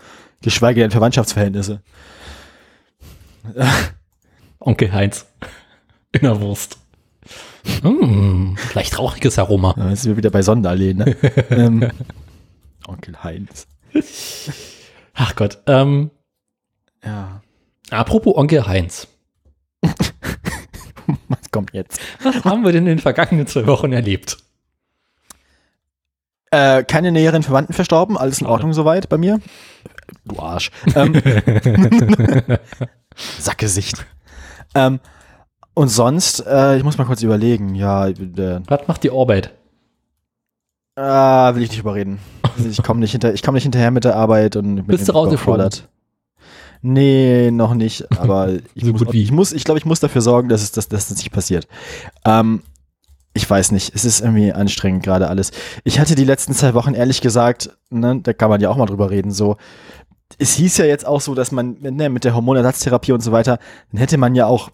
Geschweige 0.41 0.81
denn 0.81 0.89
Verwandtschaftsverhältnisse. 0.91 1.81
Onkel 4.59 4.91
Heinz. 4.93 5.27
In 6.13 6.21
der 6.21 6.39
Wurst. 6.41 6.77
Mm, 7.83 8.55
leicht 8.73 8.97
rauchiges 8.99 9.39
Aroma. 9.39 9.73
Ja, 9.77 9.89
jetzt 9.89 10.03
sind 10.03 10.11
wir 10.11 10.17
wieder 10.17 10.29
bei 10.31 10.41
Sonderallee, 10.41 10.93
ne? 10.93 11.05
ähm, 11.49 11.89
Onkel 12.87 13.23
Heinz. 13.23 13.67
Ach 15.13 15.35
Gott. 15.35 15.59
Ähm, 15.67 16.11
Ja. 17.03 17.41
apropos 17.91 18.35
Onkel 18.35 18.65
Heinz. 18.67 19.07
Was 19.81 21.51
kommt 21.51 21.73
jetzt? 21.73 21.99
Was 22.21 22.43
haben 22.45 22.63
wir 22.63 22.71
denn 22.71 22.83
in 22.83 22.97
den 22.97 22.99
vergangenen 22.99 23.47
zwei 23.47 23.65
Wochen 23.67 23.91
erlebt? 23.93 24.37
Äh, 26.51 26.83
keine 26.83 27.11
näheren 27.11 27.43
Verwandten 27.43 27.73
verstorben, 27.73 28.17
alles 28.17 28.39
in 28.39 28.47
Ordnung 28.47 28.73
soweit 28.73 29.09
bei 29.09 29.17
mir. 29.17 29.39
Du 30.25 30.39
Arsch. 30.39 30.69
Ähm, 30.95 31.13
Sackgesicht. 33.39 34.05
Ähm, 34.75 34.99
und 35.73 35.89
sonst, 35.89 36.45
äh, 36.45 36.77
ich 36.77 36.83
muss 36.83 36.97
mal 36.97 37.05
kurz 37.05 37.21
überlegen. 37.23 37.75
Ja, 37.75 38.07
äh, 38.07 38.15
Was 38.67 38.87
macht 38.87 39.03
die 39.03 39.11
Arbeit? 39.11 39.53
ah, 40.95 41.55
will 41.55 41.63
ich 41.63 41.69
nicht 41.69 41.79
überreden. 41.79 42.19
Ich 42.69 42.83
komme 42.83 42.99
nicht, 42.99 43.11
hinter, 43.11 43.33
ich 43.33 43.41
komm 43.41 43.55
nicht 43.55 43.63
hinterher 43.63 43.89
mit 43.91 44.03
der 44.03 44.15
Arbeit 44.15 44.55
und 44.55 44.75
bin 44.75 44.85
Bist 44.85 45.07
du 45.07 45.13
rausgeflogen? 45.13 45.69
Nee, 46.83 47.49
noch 47.51 47.73
nicht, 47.73 48.05
aber 48.19 48.49
ich 48.75 48.85
So 48.85 48.91
muss, 48.91 49.01
ich 49.13 49.31
muss, 49.31 49.53
ich 49.53 49.63
glaube, 49.63 49.79
ich 49.79 49.85
muss 49.85 50.01
dafür 50.01 50.21
sorgen, 50.21 50.49
dass 50.49 50.61
es, 50.61 50.71
dass, 50.71 50.87
dass 50.89 51.07
das 51.07 51.17
nicht 51.17 51.31
passiert. 51.31 51.67
Ähm, 52.25 52.61
ich 53.33 53.49
weiß 53.49 53.71
nicht, 53.71 53.95
es 53.95 54.05
ist 54.05 54.21
irgendwie 54.21 54.53
anstrengend 54.53 55.01
gerade 55.01 55.27
alles. 55.29 55.51
Ich 55.83 55.99
hatte 55.99 56.13
die 56.13 56.25
letzten 56.25 56.53
zwei 56.53 56.75
Wochen 56.75 56.93
ehrlich 56.93 57.21
gesagt, 57.21 57.75
ne, 57.89 58.19
da 58.21 58.33
kann 58.33 58.49
man 58.49 58.61
ja 58.61 58.69
auch 58.69 58.77
mal 58.77 58.85
drüber 58.85 59.09
reden, 59.09 59.31
so. 59.31 59.57
Es 60.37 60.53
hieß 60.53 60.77
ja 60.77 60.85
jetzt 60.85 61.05
auch 61.07 61.21
so, 61.21 61.33
dass 61.33 61.51
man 61.51 61.77
ne, 61.79 62.09
mit 62.09 62.23
der 62.23 62.35
Hormonersatztherapie 62.35 63.11
und 63.13 63.21
so 63.21 63.31
weiter, 63.31 63.57
dann 63.91 63.99
hätte 63.99 64.17
man 64.17 64.35
ja 64.35 64.45
auch 64.45 64.69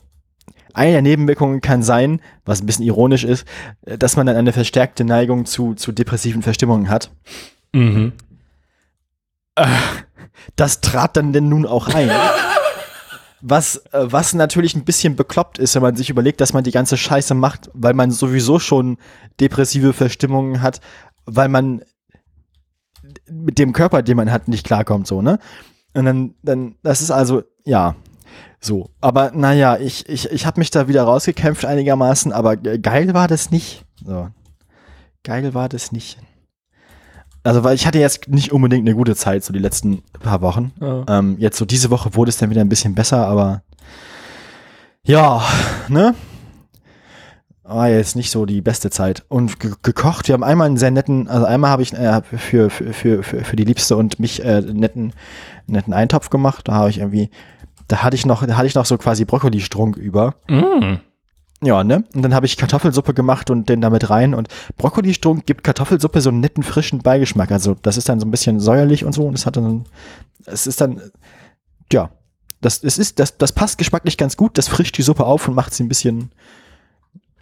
eine 0.74 0.92
der 0.92 1.02
Nebenwirkungen 1.02 1.62
kann 1.62 1.84
sein, 1.84 2.22
was 2.46 2.62
ein 2.62 2.66
bisschen 2.66 2.86
ironisch 2.86 3.24
ist, 3.24 3.46
äh, 3.86 3.98
dass 3.98 4.16
man 4.16 4.26
dann 4.26 4.36
eine 4.36 4.54
verstärkte 4.54 5.04
Neigung 5.04 5.46
zu, 5.46 5.74
zu 5.74 5.92
depressiven 5.92 6.42
Verstimmungen 6.42 6.90
hat. 6.90 7.12
Mhm. 7.74 8.14
Das 10.56 10.82
trat 10.82 11.18
dann 11.18 11.34
denn 11.34 11.50
nun 11.50 11.66
auch 11.66 11.88
ein. 11.88 12.10
Was, 13.42 13.78
äh, 13.94 14.12
was 14.12 14.34
natürlich 14.34 14.76
ein 14.76 14.84
bisschen 14.84 15.16
bekloppt 15.16 15.60
ist, 15.60 15.76
wenn 15.76 15.82
man 15.82 15.96
sich 15.96 16.10
überlegt, 16.10 16.42
dass 16.42 16.54
man 16.54 16.64
die 16.64 16.72
ganze 16.72 16.98
Scheiße 16.98 17.34
macht, 17.34 17.70
weil 17.74 17.94
man 17.94 18.12
sowieso 18.12 18.60
schon 18.60 18.98
depressive 19.40 19.94
Verstimmungen 19.94 20.62
hat, 20.62 20.82
weil 21.26 21.48
man 21.48 21.82
mit 23.30 23.58
dem 23.58 23.74
Körper, 23.74 24.02
den 24.02 24.18
man 24.18 24.32
hat, 24.32 24.48
nicht 24.48 24.66
klarkommt, 24.66 25.08
so, 25.08 25.22
ne? 25.22 25.40
Und 25.94 26.06
dann, 26.06 26.36
dann, 26.44 26.76
das 26.84 27.02
ist 27.02 27.12
also, 27.12 27.44
ja, 27.66 27.96
so. 28.60 28.90
Aber 29.02 29.32
naja, 29.34 29.78
ich, 29.78 30.08
ich, 30.10 30.30
ich 30.32 30.46
habe 30.46 30.60
mich 30.60 30.72
da 30.72 30.88
wieder 30.88 31.04
rausgekämpft 31.04 31.66
einigermaßen, 31.66 32.34
aber 32.34 32.58
ge- 32.58 32.78
geil 32.80 33.14
war 33.14 33.28
das 33.28 33.52
nicht. 33.52 33.86
So. 34.04 34.30
Geil 35.24 35.54
war 35.54 35.70
das 35.70 35.92
nicht. 35.92 36.18
Also, 37.44 37.64
weil 37.64 37.76
ich 37.76 37.88
hatte 37.88 38.00
jetzt 38.00 38.28
nicht 38.28 38.52
unbedingt 38.52 38.88
eine 38.88 38.96
gute 38.96 39.16
Zeit, 39.16 39.44
so 39.44 39.54
die 39.54 39.60
letzten 39.60 40.04
paar 40.20 40.42
Wochen. 40.42 40.74
Ja. 40.82 41.06
Ähm, 41.08 41.38
jetzt 41.40 41.58
so 41.58 41.66
diese 41.66 41.90
Woche 41.90 42.16
wurde 42.16 42.30
es 42.30 42.38
dann 42.38 42.50
wieder 42.50 42.62
ein 42.62 42.70
bisschen 42.70 42.96
besser, 42.96 43.26
aber 43.28 43.64
ja, 45.04 45.42
ne? 45.88 46.16
War 47.64 47.88
jetzt 47.88 48.16
nicht 48.16 48.32
so 48.32 48.46
die 48.46 48.62
beste 48.62 48.90
Zeit. 48.90 49.24
Und 49.30 49.60
ge 49.60 49.72
gekocht, 49.84 50.28
wir 50.28 50.34
haben 50.34 50.44
einmal 50.44 50.68
einen 50.68 50.78
sehr 50.78 50.92
netten, 50.92 51.28
also 51.28 51.46
einmal 51.46 51.70
habe 51.70 51.84
ich 51.84 51.94
äh, 51.94 52.22
für, 52.24 52.70
für, 52.70 53.24
für, 53.24 53.24
für 53.24 53.56
die 53.56 53.64
Liebste 53.64 53.96
und 53.96 54.20
mich 54.20 54.44
äh, 54.44 54.58
einen 54.58 54.78
netten, 54.78 55.14
netten 55.68 55.94
Eintopf 55.94 56.30
gemacht. 56.30 56.68
Da 56.68 56.74
habe 56.74 56.90
ich 56.90 56.98
irgendwie, 56.98 57.30
da 57.90 58.04
hatte 58.04 58.16
ich 58.16 58.26
noch, 58.26 58.46
da 58.46 58.56
hatte 58.56 58.68
ich 58.68 58.76
noch 58.76 58.86
so 58.86 58.98
quasi 58.98 59.26
Brokkolistrunk 59.26 59.98
über. 59.98 60.36
Mm. 60.48 61.00
Ja, 61.62 61.84
ne? 61.84 62.06
Und 62.14 62.22
dann 62.22 62.34
habe 62.34 62.46
ich 62.46 62.56
Kartoffelsuppe 62.56 63.14
gemacht 63.14 63.50
und 63.50 63.68
den 63.68 63.82
damit 63.82 64.10
rein. 64.10 64.34
Und 64.34 64.48
Brokkolistrunk 64.78 65.46
gibt 65.46 65.64
Kartoffelsuppe 65.64 66.22
so 66.22 66.30
einen 66.30 66.40
netten, 66.40 66.64
frischen 66.64 67.00
Beigeschmack. 67.00 67.52
Also 67.52 67.76
das 67.82 67.98
ist 67.98 68.08
dann 68.08 68.20
so 68.20 68.28
ein 68.28 68.32
bisschen 68.32 68.60
säuerlich 68.60 69.04
und 69.04 69.12
so. 69.12 69.26
Und 69.26 69.34
es 69.34 69.46
hat 69.46 69.58
dann, 69.58 69.86
es 70.46 70.68
ist 70.68 70.80
dann, 70.80 71.02
ja, 71.92 72.12
das, 72.62 72.84
es 72.84 72.98
ist, 72.98 73.20
das, 73.20 73.38
das 73.38 73.52
passt 73.52 73.80
geschmacklich 73.80 74.18
ganz 74.18 74.38
gut. 74.38 74.58
Das 74.58 74.68
frischt 74.68 74.98
die 74.98 75.02
Suppe 75.02 75.26
auf 75.26 75.48
und 75.48 75.56
macht 75.56 75.74
sie 75.74 75.84
ein 75.84 75.90
bisschen, 75.90 76.32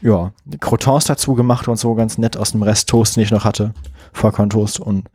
ja, 0.01 0.31
Croutons 0.61 1.05
dazu 1.05 1.35
gemacht 1.35 1.67
und 1.67 1.77
so 1.77 1.93
ganz 1.93 2.17
nett 2.17 2.37
aus 2.37 2.53
dem 2.53 2.63
Rest 2.63 2.87
Toast, 2.87 3.17
den 3.17 3.23
ich 3.23 3.31
noch 3.31 3.43
hatte. 3.43 3.73
Vollkorntoast 4.13 4.79
und, 4.79 5.09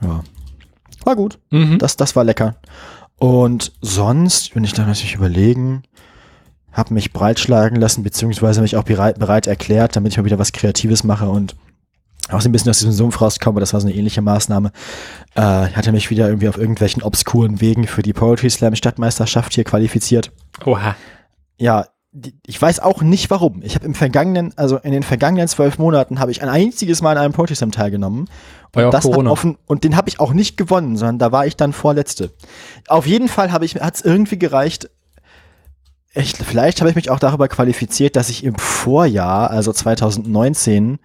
ja. 0.00 0.22
War 1.04 1.16
gut. 1.16 1.38
Mhm. 1.50 1.78
Das, 1.78 1.96
das 1.96 2.14
war 2.14 2.24
lecker. 2.24 2.56
Und 3.20 3.72
sonst, 3.82 4.56
wenn 4.56 4.64
ich 4.64 4.72
da 4.72 4.86
natürlich 4.86 5.14
überlegen, 5.14 5.82
habe 6.72 6.94
mich 6.94 7.12
breitschlagen 7.12 7.78
lassen, 7.78 8.02
beziehungsweise 8.02 8.62
mich 8.62 8.76
auch 8.76 8.84
bereit, 8.84 9.18
bereit 9.18 9.46
erklärt, 9.46 9.94
damit 9.94 10.12
ich 10.12 10.18
mal 10.18 10.24
wieder 10.24 10.38
was 10.38 10.52
Kreatives 10.52 11.04
mache 11.04 11.28
und 11.28 11.54
auch 12.30 12.40
so 12.40 12.48
ein 12.48 12.52
bisschen 12.52 12.70
aus 12.70 12.78
diesem 12.78 12.92
Sumpf 12.92 13.20
rauskomme. 13.20 13.60
Das 13.60 13.74
war 13.74 13.80
so 13.82 13.88
eine 13.88 13.94
ähnliche 13.94 14.22
Maßnahme. 14.22 14.72
Äh, 15.36 15.68
ich 15.68 15.76
hatte 15.76 15.92
mich 15.92 16.08
wieder 16.08 16.28
irgendwie 16.28 16.48
auf 16.48 16.56
irgendwelchen 16.56 17.02
obskuren 17.02 17.60
Wegen 17.60 17.86
für 17.86 18.00
die 18.00 18.14
Poetry 18.14 18.48
Slam 18.48 18.74
Stadtmeisterschaft 18.74 19.52
hier 19.52 19.64
qualifiziert. 19.64 20.32
Oha. 20.64 20.96
Ja, 21.58 21.88
ich 22.44 22.60
weiß 22.60 22.80
auch 22.80 23.02
nicht 23.02 23.30
warum. 23.30 23.62
Ich 23.62 23.76
habe 23.76 23.86
im 23.86 23.94
vergangenen, 23.94 24.52
also 24.56 24.78
in 24.78 24.90
den 24.90 25.04
vergangenen 25.04 25.46
zwölf 25.46 25.78
Monaten 25.78 26.18
habe 26.18 26.32
ich 26.32 26.42
ein 26.42 26.48
einziges 26.48 27.02
Mal 27.02 27.16
an 27.16 27.24
einem 27.24 27.32
Poetry 27.32 27.54
Slam 27.54 27.70
teilgenommen. 27.70 28.28
War 28.72 28.84
ja 28.84 28.90
das 28.90 29.04
Corona. 29.04 29.30
offen, 29.30 29.58
und 29.66 29.84
den 29.84 29.96
habe 29.96 30.08
ich 30.08 30.18
auch 30.18 30.32
nicht 30.32 30.56
gewonnen, 30.56 30.96
sondern 30.96 31.18
da 31.18 31.30
war 31.30 31.46
ich 31.46 31.56
dann 31.56 31.72
vorletzte. 31.72 32.32
Auf 32.88 33.06
jeden 33.06 33.28
Fall 33.28 33.52
habe 33.52 33.64
ich, 33.64 33.76
hat 33.76 33.94
es 33.94 34.00
irgendwie 34.00 34.38
gereicht. 34.38 34.90
Echt, 36.12 36.38
vielleicht 36.38 36.80
habe 36.80 36.90
ich 36.90 36.96
mich 36.96 37.10
auch 37.10 37.20
darüber 37.20 37.46
qualifiziert, 37.46 38.16
dass 38.16 38.28
ich 38.28 38.42
im 38.42 38.56
Vorjahr, 38.56 39.50
also 39.50 39.72
2019, 39.72 40.98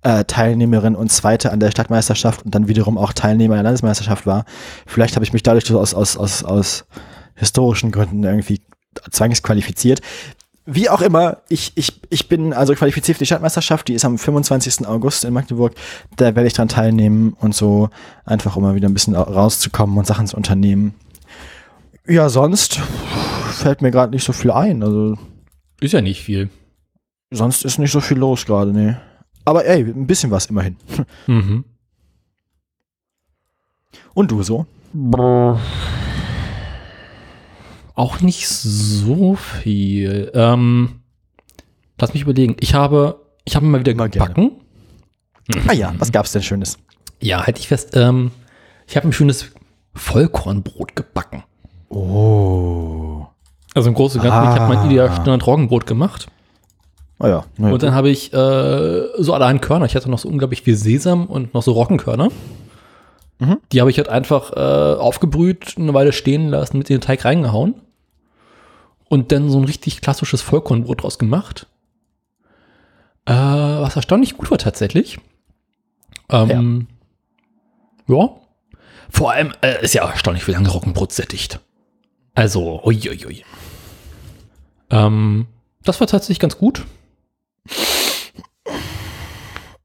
äh, 0.00 0.24
Teilnehmerin 0.24 0.94
und 0.94 1.12
Zweite 1.12 1.52
an 1.52 1.60
der 1.60 1.70
Stadtmeisterschaft 1.70 2.46
und 2.46 2.54
dann 2.54 2.68
wiederum 2.68 2.96
auch 2.96 3.12
Teilnehmer 3.12 3.54
der 3.54 3.64
Landesmeisterschaft 3.64 4.26
war. 4.26 4.46
Vielleicht 4.86 5.16
habe 5.16 5.24
ich 5.24 5.34
mich 5.34 5.42
dadurch 5.42 5.70
aus, 5.74 5.92
aus, 5.92 6.16
aus, 6.16 6.44
aus 6.44 6.86
historischen 7.34 7.90
Gründen 7.90 8.24
irgendwie 8.24 8.62
zwangsqualifiziert. 9.10 10.00
Wie 10.66 10.88
auch 10.88 11.02
immer, 11.02 11.38
ich, 11.50 11.72
ich, 11.74 12.00
ich 12.08 12.28
bin 12.28 12.54
also 12.54 12.74
qualifiziert 12.74 13.18
für 13.18 13.24
die 13.24 13.26
Stadtmeisterschaft, 13.26 13.86
die 13.88 13.92
ist 13.94 14.04
am 14.06 14.16
25. 14.16 14.86
August 14.86 15.24
in 15.24 15.34
Magdeburg. 15.34 15.74
Da 16.16 16.24
werde 16.34 16.46
ich 16.46 16.54
dran 16.54 16.68
teilnehmen 16.68 17.34
und 17.38 17.54
so 17.54 17.90
einfach 18.24 18.56
um 18.56 18.62
mal 18.62 18.74
wieder 18.74 18.88
ein 18.88 18.94
bisschen 18.94 19.14
rauszukommen 19.14 19.98
und 19.98 20.06
Sachen 20.06 20.26
zu 20.26 20.36
unternehmen. 20.36 20.94
Ja, 22.06 22.28
sonst 22.30 22.80
fällt 23.52 23.82
mir 23.82 23.90
gerade 23.90 24.12
nicht 24.12 24.24
so 24.24 24.32
viel 24.32 24.50
ein. 24.50 24.82
Also 24.82 25.18
Ist 25.80 25.92
ja 25.92 26.00
nicht 26.00 26.22
viel. 26.22 26.48
sonst 27.30 27.64
ist 27.64 27.78
nicht 27.78 27.92
so 27.92 28.00
viel 28.00 28.16
los 28.18 28.46
gerade, 28.46 28.72
nee. 28.72 28.96
Aber 29.44 29.66
ey, 29.66 29.82
ein 29.82 30.06
bisschen 30.06 30.30
was 30.30 30.46
immerhin. 30.46 30.76
Mhm. 31.26 31.64
Und 34.14 34.30
du 34.30 34.42
so? 34.42 34.64
Auch 37.94 38.20
nicht 38.20 38.48
so 38.48 39.34
viel. 39.36 40.30
Ähm, 40.34 41.00
lass 42.00 42.12
mich 42.12 42.22
überlegen. 42.22 42.56
Ich 42.60 42.74
habe, 42.74 43.20
ich 43.44 43.54
habe 43.56 43.66
mal 43.66 43.80
wieder 43.80 43.94
gerne. 43.94 44.10
gebacken. 44.10 44.52
Ah 45.68 45.72
ja, 45.72 45.94
was 45.98 46.10
gab's 46.10 46.32
denn 46.32 46.42
Schönes? 46.42 46.78
Ja, 47.20 47.46
halte 47.46 47.60
ich 47.60 47.68
fest. 47.68 47.96
Ähm, 47.96 48.30
ich 48.86 48.96
habe 48.96 49.06
ein 49.08 49.12
schönes 49.12 49.50
Vollkornbrot 49.94 50.96
gebacken. 50.96 51.44
Oh. 51.90 53.26
Also 53.74 53.88
im 53.88 53.94
Großen 53.94 54.20
und 54.20 54.26
Ganzen, 54.26 54.52
ich 54.54 54.60
habe 54.60 54.74
mein 54.74 54.84
Ah. 54.84 54.86
ideal 54.90 55.12
Standard 55.12 55.46
Roggenbrot 55.46 55.86
gemacht. 55.86 56.26
Ah 57.18 57.28
ja. 57.28 57.44
ja, 57.58 57.68
Und 57.70 57.82
dann 57.82 57.94
habe 57.94 58.08
ich 58.10 58.32
äh, 58.32 59.02
so 59.18 59.32
allein 59.34 59.60
Körner. 59.60 59.86
Ich 59.86 59.94
hatte 59.94 60.10
noch 60.10 60.18
so 60.18 60.28
unglaublich 60.28 60.62
viel 60.62 60.76
Sesam 60.76 61.26
und 61.26 61.54
noch 61.54 61.62
so 61.62 61.72
Roggenkörner. 61.72 62.28
Mhm. 63.38 63.58
Die 63.72 63.80
habe 63.80 63.90
ich 63.90 63.98
halt 63.98 64.08
einfach 64.08 64.52
äh, 64.52 64.98
aufgebrüht, 65.00 65.74
eine 65.76 65.94
Weile 65.94 66.12
stehen 66.12 66.48
lassen, 66.48 66.78
mit 66.78 66.90
in 66.90 66.96
den 66.96 67.00
Teig 67.02 67.24
reingehauen. 67.24 67.74
Und 69.08 69.32
dann 69.32 69.50
so 69.50 69.58
ein 69.58 69.64
richtig 69.64 70.00
klassisches 70.00 70.42
Vollkornbrot 70.42 71.02
draus 71.02 71.18
gemacht. 71.18 71.66
Äh, 73.26 73.32
was 73.32 73.96
erstaunlich 73.96 74.36
gut 74.36 74.50
war 74.50 74.58
tatsächlich. 74.58 75.18
Ähm, 76.30 76.88
ja. 78.06 78.28
Vor 79.10 79.32
allem 79.32 79.52
äh, 79.62 79.82
ist 79.82 79.94
ja 79.94 80.08
erstaunlich, 80.08 80.46
wie 80.46 80.52
lange 80.52 80.68
Roggenbrot 80.68 81.12
sättigt. 81.12 81.60
Also, 82.34 82.82
uiuiui. 82.84 83.44
Ähm, 84.90 85.46
das 85.82 86.00
war 86.00 86.06
tatsächlich 86.06 86.40
ganz 86.40 86.58
gut. 86.58 86.84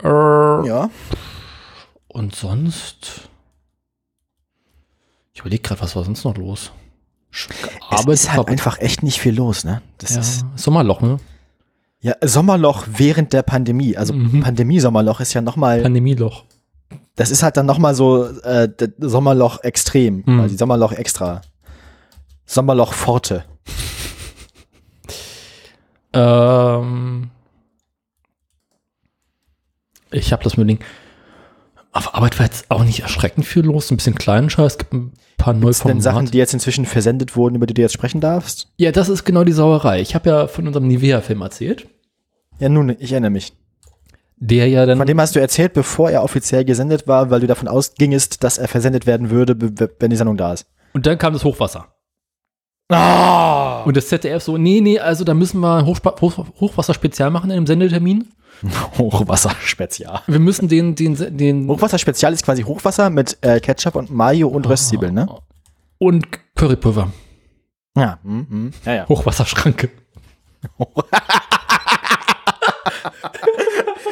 Äh, 0.02 0.08
ja. 0.08 0.90
Und 2.08 2.36
sonst. 2.36 3.30
Ich 5.34 5.42
überlege 5.42 5.62
gerade, 5.62 5.82
was 5.82 5.96
war 5.96 6.04
sonst 6.04 6.24
noch 6.24 6.36
los? 6.36 6.72
Arbeit. 7.90 8.14
ist 8.16 8.32
halt 8.34 8.48
einfach 8.48 8.80
echt 8.80 9.04
nicht 9.04 9.20
viel 9.20 9.36
los, 9.36 9.64
ne? 9.64 9.82
Das 10.00 10.14
ja, 10.16 10.20
ist 10.20 10.46
Sommerloch, 10.56 11.02
ne? 11.02 11.20
ja 12.02 12.16
Sommerloch 12.24 12.86
während 12.88 13.34
der 13.34 13.44
Pandemie. 13.44 13.96
Also 13.98 14.14
Mhm. 14.14 14.42
Pandemie-Sommerloch 14.42 15.20
ist 15.20 15.34
ja 15.34 15.42
nochmal, 15.42 15.82
Pandemieloch. 15.82 16.44
das 17.16 17.30
ist 17.30 17.44
halt 17.44 17.58
dann 17.58 17.66
nochmal 17.66 17.94
so 17.94 18.26
äh, 18.26 18.70
Sommerloch 19.00 19.64
extrem, 19.64 20.24
Mhm. 20.26 20.40
quasi 20.40 20.58
Sommerloch 20.58 20.94
extra. 20.94 21.42
Sommerloch 22.46 22.94
Forte. 22.94 23.44
Ähm, 26.14 27.30
ich 30.12 30.32
habe 30.32 30.44
das 30.44 30.58
mit 30.58 30.68
Ding. 30.70 30.80
Auf 31.92 32.14
Arbeit 32.14 32.38
war 32.38 32.46
jetzt 32.46 32.70
auch 32.70 32.84
nicht 32.84 33.00
erschreckend 33.02 33.46
viel 33.46 33.64
los. 33.64 33.90
Ein 33.92 33.98
bisschen 33.98 34.16
kleinen 34.16 34.50
Scheiß. 34.50 34.74
Es 34.74 34.78
gibt 34.78 34.94
ein 34.94 35.12
paar 35.38 35.54
neue 35.54 35.72
Gibt's 35.72 35.80
denn 35.84 36.02
Sachen, 36.02 36.16
Formate. 36.16 36.32
die 36.32 36.38
jetzt 36.38 36.54
inzwischen 36.54 36.86
versendet 36.86 37.36
wurden, 37.36 37.56
über 37.56 37.66
die 37.66 37.74
du 37.74 37.82
jetzt 37.82 37.94
sprechen 37.94 38.22
darfst? 38.22 38.68
Ja, 38.78 38.92
das 38.92 39.10
ist 39.10 39.24
genau 39.26 39.44
die 39.44 39.52
Sauerei. 39.54 40.00
Ich 40.02 40.14
habe 40.14 40.30
ja 40.30 40.48
von 40.48 40.68
unserem 40.68 40.88
Nivea-Film 40.88 41.42
erzählt. 41.42 41.88
Ja, 42.60 42.70
nun, 42.70 42.96
ich 43.00 43.12
erinnere 43.12 43.32
mich. 43.32 43.54
Der 44.38 44.68
ja 44.70 44.86
dann. 44.86 44.98
Von 45.00 45.08
dem 45.08 45.20
hast 45.20 45.36
du 45.36 45.40
erzählt, 45.40 45.74
bevor 45.74 46.12
er 46.12 46.24
offiziell 46.24 46.64
gesendet 46.64 47.08
war, 47.08 47.30
weil 47.32 47.40
du 47.42 47.48
davon 47.48 47.68
ausgingest, 47.68 48.44
dass 48.44 48.58
er 48.58 48.68
versendet 48.68 49.06
werden 49.08 49.32
würde, 49.32 49.58
wenn 50.00 50.10
die 50.10 50.16
Sendung 50.16 50.38
da 50.38 50.54
ist. 50.54 50.68
und 50.94 51.06
dann 51.06 51.18
kam 51.18 51.34
das 51.34 51.44
Hochwasser. 51.44 51.88
Ah! 52.90 53.84
Und 53.84 53.96
das 53.96 54.08
ZDF 54.08 54.42
so, 54.44 54.58
nee, 54.58 54.82
nee, 54.82 55.00
also 55.00 55.24
da 55.24 55.34
müssen 55.34 55.60
wir 55.62 55.86
Hochspa- 55.86 56.20
Hoch 56.22 56.46
Hochwasser-Spezial 56.60 57.30
machen 57.30 57.52
in 57.52 57.58
einem 57.58 57.68
Sendetermin. 57.68 58.28
Hochwasserspezial. 58.98 60.22
Wir 60.28 60.40
müssen 60.40 60.68
den, 60.68 60.96
den, 60.96 61.38
den 61.38 61.68
Hochwasserspezial 61.70 62.34
ist 62.34 62.44
quasi 62.44 62.64
Hochwasser 62.64 63.10
mit 63.10 63.38
äh, 63.42 63.60
Ketchup 63.60 63.96
und 63.96 64.12
Mayo 64.12 64.50
und 64.50 64.68
Röstzwiebeln, 64.68 65.14
ne? 65.14 65.28
und 65.98 66.28
Currypulver. 66.56 67.12
Ja. 67.96 68.20
Hm, 68.24 68.48
hm. 68.50 68.72
ja, 68.86 68.94
ja. 68.96 69.08
Hochwasserschranke. 69.08 69.90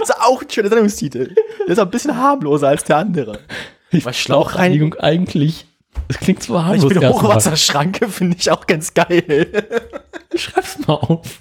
ist 0.01 0.21
auch 0.21 0.41
ein 0.41 0.49
schöner 0.49 0.69
Sendungstitel. 0.69 1.35
Der 1.65 1.73
ist 1.73 1.79
auch 1.79 1.85
ein 1.85 1.91
bisschen 1.91 2.15
harmloser 2.15 2.69
als 2.69 2.83
der 2.85 2.97
andere. 2.97 3.39
Was 3.91 4.17
Schlauchreinigung 4.17 4.93
eigentlich. 4.95 5.66
Das 6.07 6.17
klingt 6.19 6.43
so 6.43 6.55
Ich 6.57 6.63
harmlos. 6.63 6.87
bin 6.87 7.01
erstmal. 7.01 7.23
Hochwasserschranke, 7.31 8.07
finde 8.09 8.37
ich 8.39 8.51
auch 8.51 8.65
ganz 8.67 8.93
geil. 8.93 9.67
Schreib's 10.35 10.79
mal 10.87 10.93
auf. 10.95 11.39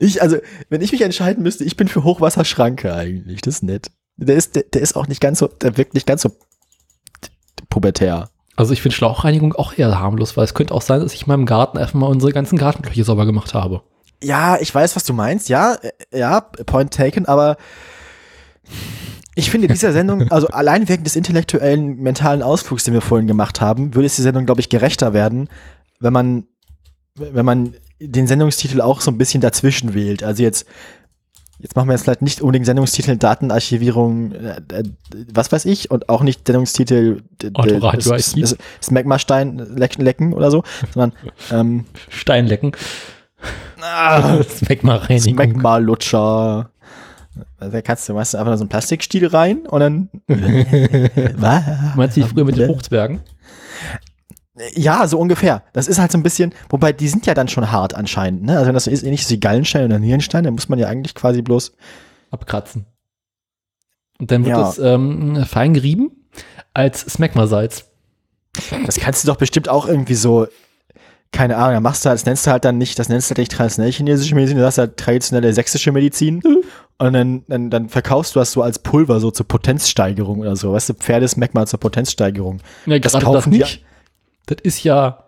Ich, 0.00 0.20
also, 0.20 0.36
wenn 0.68 0.82
ich 0.82 0.92
mich 0.92 1.00
entscheiden 1.02 1.42
müsste, 1.42 1.64
ich 1.64 1.76
bin 1.76 1.88
für 1.88 2.04
Hochwasserschranke 2.04 2.94
eigentlich. 2.94 3.40
Das 3.40 3.54
ist 3.56 3.62
nett. 3.62 3.90
Der 4.16 4.36
ist, 4.36 4.56
der, 4.56 4.64
der 4.64 4.82
ist 4.82 4.96
auch 4.96 5.06
nicht 5.06 5.20
ganz 5.20 5.38
so, 5.38 5.46
der 5.48 5.76
wirkt 5.76 5.94
nicht 5.94 6.06
ganz 6.06 6.22
so 6.22 6.30
pubertär. 7.70 8.30
Also 8.56 8.72
ich 8.72 8.82
finde 8.82 8.96
Schlauchreinigung 8.96 9.54
auch 9.54 9.72
eher 9.78 10.00
harmlos, 10.00 10.36
weil 10.36 10.44
es 10.44 10.52
könnte 10.54 10.74
auch 10.74 10.82
sein, 10.82 11.00
dass 11.00 11.14
ich 11.14 11.22
in 11.22 11.28
meinem 11.28 11.46
Garten 11.46 11.78
einfach 11.78 11.94
mal 11.94 12.06
unsere 12.08 12.32
ganzen 12.32 12.58
Gartenfläche 12.58 13.04
sauber 13.04 13.24
gemacht 13.24 13.54
habe. 13.54 13.82
Ja, 14.22 14.58
ich 14.60 14.74
weiß, 14.74 14.96
was 14.96 15.04
du 15.04 15.12
meinst. 15.12 15.48
Ja, 15.48 15.74
äh, 15.74 16.18
ja, 16.18 16.40
point 16.40 16.92
taken, 16.92 17.26
aber 17.26 17.56
ich 19.38 19.52
finde 19.52 19.68
dieser 19.68 19.92
Sendung, 19.92 20.28
also 20.32 20.48
allein 20.48 20.88
wegen 20.88 21.04
des 21.04 21.14
intellektuellen, 21.14 21.98
mentalen 21.98 22.42
Ausflugs, 22.42 22.82
den 22.82 22.92
wir 22.92 23.00
vorhin 23.00 23.28
gemacht 23.28 23.60
haben, 23.60 23.94
würde 23.94 24.06
es 24.06 24.16
die 24.16 24.22
Sendung, 24.22 24.46
glaube 24.46 24.60
ich, 24.60 24.68
gerechter 24.68 25.14
werden, 25.14 25.48
wenn 26.00 26.12
man, 26.12 26.44
wenn 27.14 27.44
man 27.44 27.74
den 28.00 28.26
Sendungstitel 28.26 28.80
auch 28.80 29.00
so 29.00 29.12
ein 29.12 29.16
bisschen 29.16 29.40
dazwischen 29.40 29.94
wählt. 29.94 30.24
Also 30.24 30.42
jetzt, 30.42 30.66
jetzt 31.60 31.76
machen 31.76 31.86
wir 31.86 31.92
jetzt 31.92 32.02
vielleicht 32.02 32.22
nicht 32.22 32.40
unbedingt 32.40 32.66
Sendungstitel 32.66 33.16
Datenarchivierung, 33.16 34.32
äh, 34.32 34.60
äh, 34.72 34.82
was 35.32 35.52
weiß 35.52 35.66
ich, 35.66 35.88
und 35.92 36.08
auch 36.08 36.22
nicht 36.22 36.44
Sendungstitel 36.44 37.22
Smegma-Stein 38.82 39.58
lecken, 39.76 40.02
lecken 40.02 40.32
oder 40.32 40.50
so, 40.50 40.64
sondern 40.92 41.12
ähm, 41.52 41.84
Steinlecken. 42.08 42.72
ah, 43.82 44.42
Smegma-Reinigung. 44.42 45.34
Smegma-Lutscher. 45.34 46.72
Da 47.60 47.80
kannst 47.82 48.08
du 48.08 48.14
meistens 48.14 48.38
einfach 48.40 48.56
so 48.56 48.62
einen 48.62 48.68
Plastikstiel 48.68 49.26
rein 49.26 49.66
und 49.66 49.80
dann. 49.80 50.08
Was? 51.36 51.62
Meinst 51.96 52.16
du 52.16 52.22
die 52.22 52.28
früher 52.28 52.44
mit 52.44 52.56
den 52.56 52.68
Hochzwergen? 52.68 53.20
Ja, 54.74 55.06
so 55.06 55.18
ungefähr. 55.20 55.62
Das 55.72 55.86
ist 55.86 55.98
halt 56.00 56.10
so 56.10 56.18
ein 56.18 56.22
bisschen, 56.24 56.52
wobei 56.68 56.92
die 56.92 57.06
sind 57.08 57.26
ja 57.26 57.34
dann 57.34 57.46
schon 57.48 57.70
hart 57.70 57.94
anscheinend, 57.94 58.42
ne? 58.42 58.54
Also 58.54 58.66
wenn 58.66 58.74
das 58.74 58.84
so 58.84 58.90
ist, 58.90 59.04
ähnlich 59.04 59.28
wie 59.30 59.38
Gallenstein 59.38 59.84
oder 59.84 59.98
Nierenstein, 60.00 60.42
dann 60.44 60.54
muss 60.54 60.68
man 60.68 60.78
ja 60.80 60.88
eigentlich 60.88 61.14
quasi 61.14 61.42
bloß. 61.42 61.72
Abkratzen. 62.32 62.84
Und 64.18 64.30
dann 64.32 64.44
wird 64.44 64.56
Ja. 64.56 64.62
das 64.62 64.78
ähm, 64.80 65.44
fein 65.46 65.74
gerieben 65.74 66.10
als 66.74 67.00
Smegma-Salz. 67.02 67.84
Das 68.84 68.96
kannst 68.96 69.22
du 69.22 69.28
doch 69.28 69.36
bestimmt 69.36 69.68
auch 69.68 69.86
irgendwie 69.86 70.16
so, 70.16 70.48
keine 71.30 71.56
Ahnung, 71.56 71.74
dann 71.74 71.82
machst 71.84 72.04
du 72.04 72.08
halt, 72.08 72.18
das 72.18 72.26
nennst 72.26 72.46
du 72.46 72.50
halt 72.50 72.64
dann 72.64 72.78
nicht, 72.78 72.98
das 72.98 73.08
nennst 73.08 73.28
du 73.28 73.32
halt 73.32 73.38
nicht 73.38 73.52
traditionelle 73.52 73.92
chinesische 73.92 74.34
Medizin, 74.34 74.58
das 74.58 74.74
ist 74.74 74.78
halt 74.78 74.96
traditionelle 74.96 75.52
sächsische 75.52 75.92
Medizin. 75.92 76.42
Und 77.00 77.12
dann, 77.12 77.44
dann, 77.46 77.70
dann 77.70 77.88
verkaufst 77.88 78.34
du 78.34 78.40
das 78.40 78.50
so 78.52 78.62
als 78.62 78.80
Pulver, 78.80 79.20
so 79.20 79.30
zur 79.30 79.46
Potenzsteigerung 79.46 80.40
oder 80.40 80.56
so. 80.56 80.72
Weißt 80.72 80.88
du, 80.88 80.94
Pferdesmegma 80.94 81.64
zur 81.66 81.78
Potenzsteigerung. 81.78 82.60
Ja, 82.86 82.98
Das 82.98 83.12
kaufen 83.20 83.52
die- 83.52 83.58
Das 84.46 84.58
ist 84.64 84.82
ja, 84.82 85.24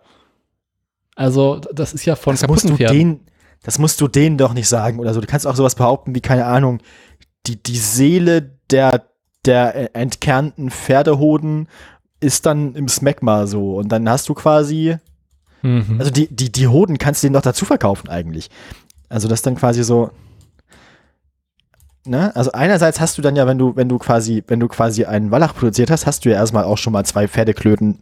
also 1.15 1.59
das 1.73 1.93
ist 1.93 2.05
ja 2.05 2.15
von 2.15 2.33
das 2.35 2.47
musst 2.47 2.69
du 2.69 2.75
Pferden. 2.75 2.97
denen, 2.97 3.19
das 3.63 3.79
musst 3.79 4.01
du 4.01 4.07
denen 4.07 4.37
doch 4.37 4.53
nicht 4.53 4.67
sagen 4.67 4.99
oder 4.99 5.13
so. 5.13 5.21
Du 5.21 5.27
kannst 5.27 5.45
auch 5.47 5.55
sowas 5.55 5.75
behaupten 5.75 6.15
wie, 6.15 6.21
keine 6.21 6.45
Ahnung, 6.45 6.79
die, 7.47 7.61
die 7.61 7.77
Seele 7.77 8.51
der, 8.69 9.05
der 9.45 9.95
entkernten 9.95 10.71
Pferdehoden 10.71 11.67
ist 12.19 12.45
dann 12.45 12.75
im 12.75 12.87
Smegma 12.87 13.47
so. 13.47 13.75
Und 13.77 13.89
dann 13.89 14.09
hast 14.09 14.27
du 14.29 14.33
quasi, 14.33 14.97
Mhm. 15.63 15.97
also 15.99 16.09
die, 16.11 16.27
die, 16.27 16.51
die 16.51 16.67
Hoden 16.67 16.97
kannst 16.97 17.21
du 17.21 17.27
denen 17.27 17.35
doch 17.35 17.41
dazu 17.43 17.65
verkaufen 17.65 18.09
eigentlich. 18.09 18.49
Also 19.09 19.27
das 19.27 19.43
dann 19.43 19.55
quasi 19.55 19.83
so, 19.83 20.09
ne? 22.05 22.35
Also 22.35 22.51
einerseits 22.51 22.99
hast 22.99 23.17
du 23.17 23.21
dann 23.21 23.35
ja, 23.35 23.47
wenn 23.47 23.57
du, 23.57 23.75
wenn 23.75 23.89
du 23.89 23.97
quasi, 23.97 24.43
wenn 24.47 24.59
du 24.59 24.67
quasi 24.67 25.05
einen 25.05 25.31
Wallach 25.31 25.55
produziert 25.55 25.91
hast, 25.91 26.05
hast 26.05 26.25
du 26.25 26.29
ja 26.29 26.35
erstmal 26.35 26.63
auch 26.63 26.77
schon 26.77 26.93
mal 26.93 27.05
zwei 27.05 27.27
Pferdeklöten. 27.27 27.99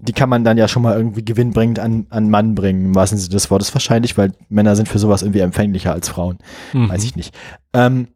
Die 0.00 0.12
kann 0.12 0.28
man 0.28 0.44
dann 0.44 0.58
ja 0.58 0.68
schon 0.68 0.82
mal 0.82 0.96
irgendwie 0.96 1.24
gewinnbringend 1.24 1.78
an, 1.78 2.06
an 2.10 2.28
Mann 2.28 2.54
bringen, 2.54 2.86
im 2.86 2.94
wahrsten 2.94 3.18
Sinne 3.18 3.32
des 3.32 3.50
Wortes 3.50 3.74
wahrscheinlich, 3.74 4.18
weil 4.18 4.32
Männer 4.48 4.76
sind 4.76 4.88
für 4.88 4.98
sowas 4.98 5.22
irgendwie 5.22 5.40
empfänglicher 5.40 5.92
als 5.92 6.08
Frauen. 6.08 6.38
Mhm. 6.72 6.88
Weiß 6.90 7.04
ich 7.04 7.16
nicht. 7.16 7.34
Ähm, 7.72 8.08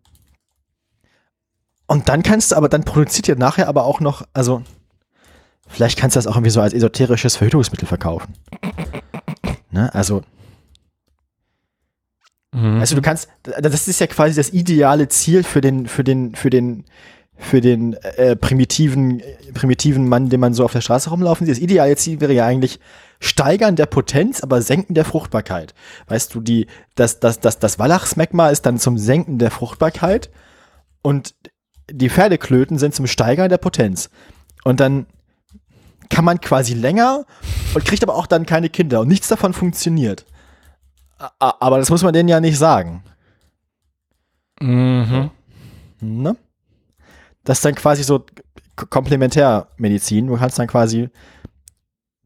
und 1.86 2.09
dann 2.11 2.23
kannst 2.23 2.53
du 2.53 2.57
aber, 2.57 2.69
dann 2.69 2.85
produziert 2.85 3.28
ihr 3.28 3.36
nachher 3.36 3.69
aber 3.69 3.85
auch 3.85 4.01
noch, 4.01 4.23
also 4.35 4.62
vielleicht 5.66 5.99
kannst 5.99 6.16
du 6.16 6.19
das 6.19 6.27
auch 6.27 6.36
irgendwie 6.36 6.51
so 6.51 6.61
als 6.61 6.74
esoterisches 6.74 7.36
Verhütungsmittel 7.36 7.89
verkaufen. 7.89 8.35
Ne? 9.70 9.95
Also, 9.95 10.23
Mhm. 12.53 12.81
also 12.81 12.95
du 12.97 13.03
kannst, 13.03 13.29
das 13.43 13.89
ist 13.89 14.01
ja 14.01 14.07
quasi 14.07 14.35
das 14.35 14.51
ideale 14.51 15.09
Ziel 15.09 15.43
für 15.43 15.61
den, 15.61 15.87
für 15.87 16.05
den, 16.05 16.35
für 16.35 16.51
den, 16.51 16.85
für 17.37 17.61
den 17.61 17.95
äh, 17.95 18.37
primitiven, 18.37 19.23
primitiven 19.55 20.09
Mann, 20.09 20.29
den 20.29 20.41
man 20.41 20.55
so 20.55 20.65
auf 20.65 20.73
der 20.73 20.81
Straße 20.81 21.11
rumlaufen 21.11 21.47
sieht. 21.47 21.57
Das 21.57 21.62
ideale 21.62 21.97
Ziel 21.97 22.20
wäre 22.20 22.33
ja 22.33 22.47
eigentlich 22.47 22.81
Steigern 23.20 23.77
der 23.77 23.87
Potenz, 23.87 24.43
aber 24.43 24.62
Senken 24.62 24.95
der 24.95 25.05
Fruchtbarkeit. 25.05 25.75
Weißt 26.07 26.35
du, 26.35 26.41
die, 26.41 26.66
das, 26.95 27.20
das, 27.20 27.41
das, 27.41 27.59
das 27.59 27.79
Wallachsmegma 27.79 28.49
ist 28.51 28.66
dann 28.66 28.79
zum 28.79 28.99
Senken 28.99 29.39
der 29.39 29.51
Fruchtbarkeit 29.51 30.31
und 31.03 31.35
die 31.91 32.11
Pferdeklöten 32.11 32.79
sind 32.79 32.95
zum 32.95 33.07
Steigern 33.07 33.49
der 33.49 33.59
Potenz. 33.59 34.11
Und 34.65 34.81
dann 34.81 35.07
kann 36.11 36.25
man 36.25 36.41
quasi 36.41 36.75
länger 36.75 37.25
und 37.75 37.85
kriegt 37.85 38.03
aber 38.03 38.15
auch 38.15 38.27
dann 38.27 38.47
keine 38.47 38.69
Kinder 38.69 39.01
und 39.01 39.09
nichts 39.09 39.29
davon 39.29 39.53
funktioniert. 39.53 40.25
Aber 41.39 41.78
das 41.78 41.90
muss 41.90 42.03
man 42.03 42.12
denen 42.12 42.28
ja 42.28 42.40
nicht 42.40 42.59
sagen. 42.59 43.03
Mhm. 44.61 45.31
Ne? 46.01 46.36
Das 47.45 47.59
ist 47.59 47.65
dann 47.65 47.74
quasi 47.74 48.03
so 48.03 48.24
Komplementärmedizin. 48.77 50.27
Du 50.27 50.36
kannst 50.36 50.59
dann 50.59 50.69
quasi 50.69 51.11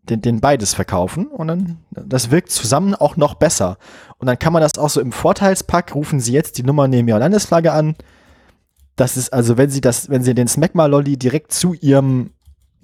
den, 0.02 0.20
den 0.20 0.40
beides 0.40 0.74
verkaufen 0.74 1.27
und 1.27 1.48
dann, 1.48 1.78
das 1.90 2.31
wirkt 2.31 2.51
zusammen 2.51 2.94
auch 2.94 3.16
noch 3.16 3.35
besser. 3.35 3.78
Und 4.19 4.27
dann 4.27 4.39
kann 4.39 4.52
man 4.52 4.62
das 4.62 4.77
auch 4.77 4.90
so 4.90 5.01
im 5.01 5.12
Vorteilspack, 5.12 5.94
rufen 5.94 6.20
Sie 6.20 6.32
jetzt 6.32 6.59
die 6.59 6.64
Nummer 6.64 6.89
neben 6.89 7.09
Ihrer 7.09 7.20
Landesflagge 7.20 7.73
an. 7.73 7.94
Das 8.97 9.16
ist 9.16 9.32
also, 9.32 9.56
wenn 9.56 9.70
Sie 9.70 9.81
das, 9.81 10.10
wenn 10.10 10.23
Sie 10.23 10.35
den 10.35 10.48
Smegma-Lolli 10.48 11.16
direkt 11.16 11.52
zu 11.52 11.73
Ihrem, 11.74 12.31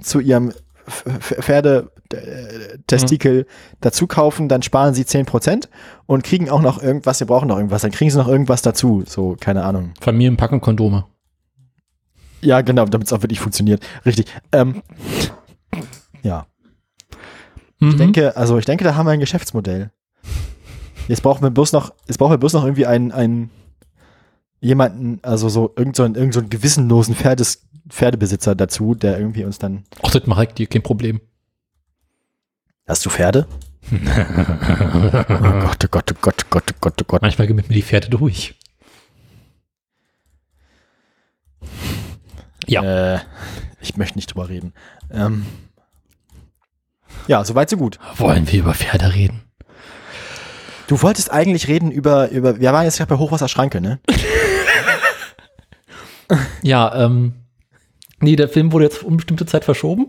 zu 0.00 0.20
Ihrem 0.20 0.52
F- 0.88 1.04
F- 1.06 1.44
Pferde-Testikel 1.44 3.46
dazu 3.80 4.06
kaufen, 4.06 4.48
dann 4.48 4.62
sparen 4.62 4.94
Sie 4.94 5.02
10% 5.04 5.68
und 6.06 6.24
kriegen 6.24 6.50
auch 6.50 6.62
noch 6.62 6.82
irgendwas, 6.82 7.18
Sie 7.18 7.24
brauchen 7.26 7.48
noch 7.48 7.56
irgendwas, 7.56 7.82
dann 7.82 7.90
kriegen 7.92 8.10
Sie 8.10 8.18
noch 8.18 8.28
irgendwas 8.28 8.62
dazu. 8.62 9.04
So, 9.06 9.36
keine 9.38 9.64
Ahnung. 9.64 9.92
Familienpacken 10.00 10.60
Kondome. 10.60 11.04
Ja, 12.40 12.60
genau, 12.60 12.84
damit 12.86 13.08
es 13.08 13.12
auch 13.12 13.22
wirklich 13.22 13.40
funktioniert. 13.40 13.84
Richtig. 14.06 14.26
Ähm, 14.52 14.82
ja. 16.22 16.46
Mhm. 17.80 17.88
Ich 17.90 17.96
denke, 17.96 18.36
also 18.36 18.58
ich 18.58 18.64
denke, 18.64 18.84
da 18.84 18.94
haben 18.94 19.06
wir 19.06 19.12
ein 19.12 19.20
Geschäftsmodell. 19.20 19.90
Jetzt 21.08 21.22
brauchen 21.22 21.42
wir 21.42 21.50
bloß 21.50 21.72
noch, 21.72 21.92
jetzt 22.06 22.18
brauchen 22.18 22.32
wir 22.32 22.38
bloß 22.38 22.52
noch 22.52 22.64
irgendwie 22.64 22.86
einen, 22.86 23.12
einen 23.12 23.50
jemanden, 24.60 25.20
also 25.22 25.48
so 25.48 25.72
irgend 25.76 25.96
so 25.96 26.02
einen, 26.02 26.14
irgend 26.14 26.34
so 26.34 26.40
einen 26.40 26.50
gewissenlosen 26.50 27.14
Pferdes, 27.14 27.66
Pferdebesitzer 27.88 28.54
dazu, 28.54 28.94
der 28.94 29.18
irgendwie 29.18 29.44
uns 29.44 29.58
dann. 29.58 29.84
Ach, 30.02 30.10
das 30.10 30.26
mache 30.26 30.44
ich 30.44 30.50
dir, 30.50 30.66
kein 30.66 30.82
Problem. 30.82 31.20
Hast 32.86 33.04
du 33.06 33.10
Pferde? 33.10 33.46
oh 33.92 33.96
Gott, 35.60 35.84
oh 35.84 35.88
Gott, 35.90 36.12
oh 36.12 36.16
Gott, 36.20 36.44
oh 36.44 36.46
Gott, 36.50 36.64
oh 36.70 36.76
Gott, 36.80 36.94
oh 37.00 37.04
Gott. 37.06 37.22
Manchmal 37.22 37.46
gehen 37.46 37.56
mit 37.56 37.68
mir 37.68 37.74
die 37.74 37.82
Pferde 37.82 38.08
durch. 38.08 38.54
Ja. 42.66 43.14
Äh, 43.14 43.20
ich 43.80 43.96
möchte 43.96 44.18
nicht 44.18 44.32
drüber 44.32 44.48
reden. 44.48 44.74
Ähm, 45.10 45.46
ja, 47.26 47.44
soweit 47.44 47.70
so 47.70 47.76
gut. 47.76 47.98
Wollen 48.16 48.50
wir 48.50 48.60
über 48.60 48.74
Pferde 48.74 49.14
reden? 49.14 49.42
Du 50.86 51.00
wolltest 51.02 51.30
eigentlich 51.30 51.68
reden 51.68 51.90
über, 51.90 52.30
über 52.30 52.60
wir 52.60 52.72
waren 52.72 52.84
jetzt 52.84 52.96
gerade 52.96 53.14
bei 53.14 53.18
Hochwasserschranke, 53.18 53.80
ne? 53.80 54.00
Ja, 56.62 57.04
ähm, 57.04 57.32
nee, 58.20 58.36
der 58.36 58.48
Film 58.48 58.72
wurde 58.72 58.84
jetzt 58.86 58.98
auf 58.98 59.04
unbestimmte 59.04 59.46
Zeit 59.46 59.64
verschoben. 59.64 60.08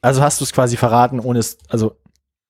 Also 0.00 0.22
hast 0.22 0.40
du 0.40 0.44
es 0.44 0.52
quasi 0.52 0.76
verraten, 0.76 1.20
ohne 1.20 1.38
es, 1.40 1.58
also 1.68 1.96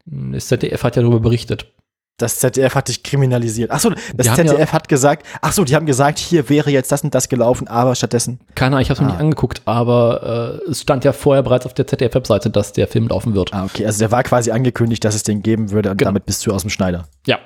Das 0.04 0.48
ZDF 0.48 0.84
hat 0.84 0.96
ja 0.96 1.02
darüber 1.02 1.20
berichtet. 1.20 1.72
das 2.18 2.38
ZDF 2.38 2.74
hat 2.74 2.88
dich 2.88 3.02
kriminalisiert. 3.02 3.70
Ach 3.70 3.78
so, 3.80 3.90
das 4.14 4.34
ZDF 4.34 4.72
hat 4.72 4.88
gesagt, 4.88 5.26
ach 5.42 5.52
so, 5.52 5.64
die 5.64 5.74
haben 5.74 5.84
gesagt, 5.86 6.18
hier 6.18 6.48
wäre 6.48 6.70
jetzt 6.70 6.90
das 6.92 7.02
und 7.02 7.14
das 7.14 7.28
gelaufen, 7.28 7.68
aber 7.68 7.94
stattdessen. 7.94 8.40
Keine 8.54 8.76
Ahnung, 8.76 8.82
ich 8.82 8.90
habe 8.90 8.94
es 8.98 9.00
mir 9.00 9.08
Ah. 9.08 9.12
nicht 9.12 9.20
angeguckt, 9.20 9.62
aber 9.66 10.60
äh, 10.66 10.70
es 10.70 10.80
stand 10.82 11.04
ja 11.04 11.12
vorher 11.12 11.42
bereits 11.42 11.66
auf 11.66 11.74
der 11.74 11.86
ZDF-Webseite, 11.86 12.48
dass 12.50 12.72
der 12.72 12.88
Film 12.88 13.08
laufen 13.08 13.34
wird. 13.34 13.52
Ah, 13.52 13.64
okay, 13.64 13.84
also 13.84 13.98
der 13.98 14.10
war 14.12 14.22
quasi 14.22 14.50
angekündigt, 14.50 15.04
dass 15.04 15.14
es 15.14 15.24
den 15.24 15.42
geben 15.42 15.70
würde 15.72 15.90
und 15.90 15.98
Genau. 15.98 16.08
damit 16.10 16.24
bist 16.26 16.46
du 16.46 16.52
aus 16.52 16.62
dem 16.62 16.70
Schneider. 16.70 17.06
Ja. 17.26 17.38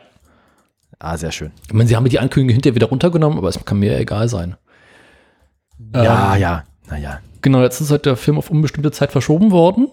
Ah, 1.01 1.17
sehr 1.17 1.33
schön. 1.33 1.51
Ich 1.67 1.73
meine, 1.73 1.89
sie 1.89 1.97
haben 1.97 2.09
die 2.09 2.19
Ankündigung 2.19 2.53
hinterher 2.55 2.75
wieder 2.75 2.89
runtergenommen, 2.89 3.39
aber 3.39 3.49
es 3.49 3.65
kann 3.65 3.79
mir 3.79 3.99
egal 3.99 4.29
sein. 4.29 4.57
Ja, 5.95 6.35
Ähm, 6.35 6.41
ja, 6.41 6.65
naja. 6.89 7.19
Genau, 7.43 7.63
jetzt 7.63 7.81
ist 7.81 7.91
halt 7.91 8.07
der 8.07 8.17
Film 8.17 8.39
auf 8.39 8.51
unbestimmte 8.51 8.91
Zeit 8.93 9.13
verschoben 9.13 9.51
worden, 9.51 9.89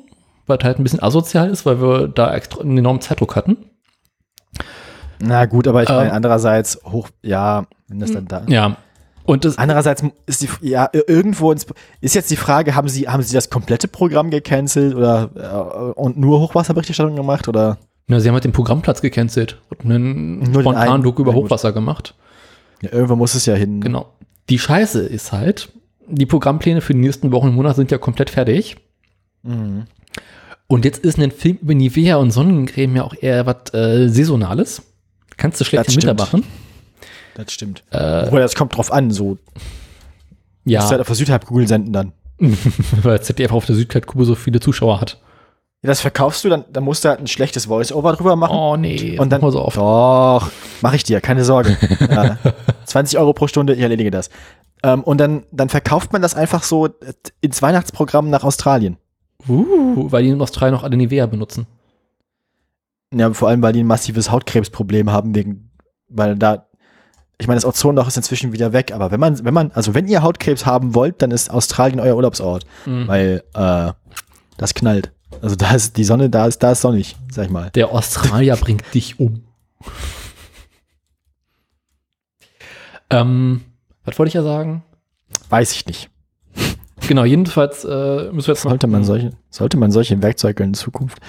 weil 0.48 0.58
er 0.58 0.66
halt 0.66 0.80
ein 0.80 0.84
bisschen 0.84 1.02
asozial 1.02 1.50
ist, 1.50 1.66
weil 1.66 1.82
wir 1.82 2.08
da 2.08 2.34
extra 2.36 2.62
einen 2.62 2.78
enormen 2.78 3.02
Zeitdruck 3.02 3.36
hatten. 3.36 3.58
Na 5.20 5.46
gut, 5.46 5.68
aber 5.68 5.84
ich 5.84 5.90
meine, 5.90 6.10
Ähm. 6.10 6.16
andererseits 6.16 6.80
hoch, 6.86 7.10
ja, 7.24 7.66
wenn 7.88 8.00
das 8.00 8.12
dann 8.12 8.28
da. 8.28 8.44
Ja. 8.48 8.78
Und 9.26 9.44
das, 9.44 9.58
Andererseits 9.58 10.04
ist 10.26 10.42
die, 10.42 10.50
ja, 10.62 10.90
irgendwo 10.94 11.52
ins, 11.52 11.66
ist 12.00 12.16
jetzt 12.16 12.32
die 12.32 12.38
Frage, 12.38 12.76
haben 12.76 12.88
sie, 12.88 13.10
haben 13.10 13.22
sie 13.24 13.34
das 13.34 13.50
komplette 13.50 13.90
Programm 13.90 14.30
gecancelt 14.30 14.96
oder 14.96 15.30
äh, 15.36 16.00
und 16.00 16.18
nur 16.18 16.40
Hochwasserberichterstattung 16.40 17.16
gemacht 17.16 17.48
oder? 17.50 17.78
na, 18.10 18.22
sie 18.22 18.30
haben 18.30 18.36
halt 18.36 18.46
den 18.46 18.54
Programmplatz 18.54 19.02
gecancelt 19.02 19.60
und 19.70 19.82
einen 19.84 20.40
Nur 20.52 20.62
spontanen. 20.62 21.04
Doku 21.04 21.24
über. 21.24 21.34
Hochwasser 21.34 21.74
gemacht. 21.74 22.16
Ja, 22.82 22.94
irgendwo 22.94 23.18
muss 23.18 23.36
es 23.36 23.46
ja 23.46 23.54
hin. 23.56 23.82
Genau. 23.82 24.14
Die 24.50 24.60
Scheiße 24.60 25.02
ist 25.02 25.34
halt, 25.34 25.74
die 26.08 26.26
Programmpläne 26.26 26.82
für 26.82 26.94
die 26.94 27.00
nächsten 27.00 27.32
Wochen 27.32 27.48
und 27.48 27.56
Monate 27.56 27.76
sind 27.76 27.92
ja 27.92 27.98
komplett 27.98 28.30
fertig. 28.30 28.78
Mhm. 29.44 29.86
Und 30.68 30.86
jetzt 30.86 31.00
ist 31.00 31.18
ein 31.20 31.32
Film 31.32 31.58
über 31.62 31.74
Nivea 31.74 32.18
und 32.18 32.32
Sonnencreme 32.32 32.98
ja 32.98 33.04
auch 33.04 33.16
eher 33.20 33.46
was 33.46 33.74
äh, 33.74 34.10
Saisonales. 34.10 34.82
Kannst 35.38 35.62
du 35.62 35.66
schlecht 35.66 35.90
im 35.90 35.96
Winter 35.96 36.14
machen. 36.14 36.44
Das 37.36 37.54
stimmt. 37.54 37.84
Äh, 37.92 38.24
Obwohl, 38.26 38.42
das 38.42 38.56
kommt 38.56 38.76
drauf 38.76 38.92
an, 38.92 39.12
so. 39.12 39.38
Ja. 40.66 40.80
Musst 40.80 40.90
du 40.90 40.92
halt 40.92 41.02
auf 41.02 41.08
der 41.08 41.16
Südhalbkugel 41.16 41.68
senden 41.68 41.94
dann. 41.94 42.12
weil 43.02 43.22
ZDF 43.22 43.52
auf 43.52 43.66
der 43.66 43.76
Südhalbkugel 43.76 44.26
so 44.26 44.36
viele 44.36 44.60
Zuschauer 44.60 45.00
hat. 45.00 45.20
Ja, 45.84 45.90
das 45.90 46.02
verkaufst 46.02 46.44
du, 46.44 46.50
dann, 46.50 46.66
dann 46.74 46.84
musst 46.84 47.06
du 47.06 47.10
halt 47.10 47.20
ein 47.20 47.28
schlechtes 47.28 47.68
Voice-Over 47.68 48.14
drüber 48.14 48.36
machen. 48.36 48.58
Oh 48.58 48.76
nee, 48.76 49.18
und 49.20 49.30
dann, 49.30 49.42
mach 49.42 49.52
so 49.52 49.62
auf. 49.62 49.76
doch, 49.76 50.52
mache 50.82 50.96
ich 50.96 51.04
dir, 51.04 51.22
keine 51.22 51.46
Sorge. 51.46 51.78
ja, 52.10 52.38
20 52.86 53.20
Euro 53.20 53.34
pro 53.34 53.48
Stunde, 53.48 53.76
ich 53.76 53.80
erledige 53.80 54.10
das. 54.10 54.32
Ähm, 54.84 55.04
und 55.04 55.20
dann, 55.20 55.44
dann 55.52 55.70
verkauft 55.70 56.14
man 56.14 56.22
das 56.22 56.36
einfach 56.36 56.64
so 56.64 56.88
äh, 56.88 56.92
ins 57.42 57.62
Weihnachtsprogramm 57.62 58.30
nach 58.30 58.44
Australien. 58.44 58.98
Uh, 59.48 60.12
weil 60.12 60.24
die 60.24 60.30
in 60.30 60.42
Australien 60.42 60.76
noch 60.76 60.84
alle 60.84 60.98
Nivea 60.98 61.26
benutzen. 61.26 61.68
Ja, 63.14 63.32
vor 63.34 63.50
allem, 63.50 63.62
weil 63.62 63.74
die 63.74 63.84
ein 63.84 63.88
massives 63.88 64.32
Hautkrebsproblem 64.32 65.12
haben, 65.12 65.34
wegen, 65.36 65.72
weil 66.10 66.36
da, 66.36 66.68
ich 67.38 67.48
meine, 67.48 67.58
das 67.58 67.66
Ozonloch 67.66 68.08
ist 68.08 68.18
inzwischen 68.18 68.52
wieder 68.52 68.74
weg, 68.74 68.92
aber 68.92 69.12
wenn 69.12 69.20
man, 69.20 69.44
wenn 69.46 69.54
man, 69.54 69.72
also 69.72 69.94
wenn 69.94 70.08
ihr 70.08 70.24
Hautkrebs 70.24 70.66
haben 70.66 70.96
wollt, 70.96 71.22
dann 71.22 71.32
ist 71.32 71.50
Australien 71.50 72.00
euer 72.00 72.16
Urlaubsort, 72.16 72.66
Mhm. 72.86 73.08
weil 73.08 73.44
äh, 73.54 73.94
das 74.58 74.74
knallt. 74.74 75.12
Also 75.42 75.56
da 75.56 75.76
ist 75.76 75.98
die 75.98 76.04
Sonne, 76.04 76.30
da 76.30 76.48
ist, 76.48 76.64
da 76.64 76.72
ist 76.72 76.82
sonnig, 76.82 77.16
sag 77.32 77.46
ich 77.46 77.52
mal. 77.52 77.70
Der 77.72 77.92
Australier 77.92 78.56
bringt 78.58 78.84
dich 78.94 79.20
um. 79.20 79.44
ähm, 83.10 83.62
was 84.08 84.18
wollte 84.18 84.30
ich 84.30 84.34
ja 84.34 84.44
sagen? 84.44 84.84
Weiß 85.50 85.74
ich 85.74 85.86
nicht. 85.86 86.10
Genau, 87.08 87.24
jedenfalls 87.26 87.86
äh, 87.86 88.32
müssen 88.32 88.48
wir 88.48 88.54
jetzt 88.54 88.64
noch 88.64 88.72
Sollte 88.72 88.88
man 88.88 89.04
solche, 89.04 89.32
sollte 89.50 89.78
man 89.78 89.92
solche 89.92 90.22
Werkzeuge 90.22 90.64
in 90.64 90.74
Zukunft? 90.74 91.20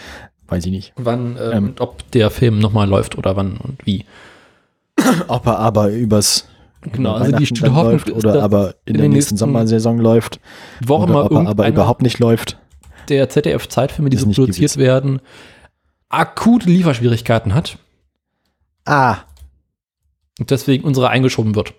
Weiß 0.48 0.64
ich 0.64 0.72
nicht. 0.72 0.92
wann 0.96 1.36
äh, 1.36 1.50
Ähm. 1.56 1.64
und 1.68 1.80
ob 1.80 2.10
der 2.12 2.30
Film 2.30 2.58
nochmal 2.58 2.88
läuft 2.88 3.18
oder 3.18 3.36
wann 3.36 3.58
und 3.58 3.84
wie. 3.86 4.06
Ob 5.28 5.46
er 5.46 5.58
aber 5.58 5.90
übers 5.90 6.48
Genau, 6.80 7.14
also 7.14 7.36
die 7.36 7.44
Hoffnung 7.46 7.74
läuft 7.92 8.10
oder 8.10 8.42
aber 8.42 8.68
in, 8.84 8.94
in 8.94 9.00
der 9.00 9.08
nächsten 9.08 9.10
nächsten 9.10 9.36
Sommersaison 9.36 9.98
läuft 9.98 10.40
Wo 10.84 10.94
auch 10.94 11.02
oder 11.02 11.10
immer 11.12 11.24
ob 11.26 11.32
er 11.32 11.46
aber 11.48 11.68
überhaupt 11.68 12.02
nicht 12.02 12.18
läuft. 12.20 12.56
der 13.08 13.28
ZDF-Zeitfilme, 13.28 14.10
die 14.10 14.16
so 14.16 14.26
produziert 14.26 14.56
gewiss. 14.56 14.76
werden, 14.78 15.20
akute 16.08 16.68
Lieferschwierigkeiten 16.70 17.54
hat 17.54 17.78
Ah, 18.84 19.18
und 20.38 20.50
deswegen 20.50 20.84
unsere 20.84 21.10
eingeschoben 21.10 21.54
wird. 21.56 21.74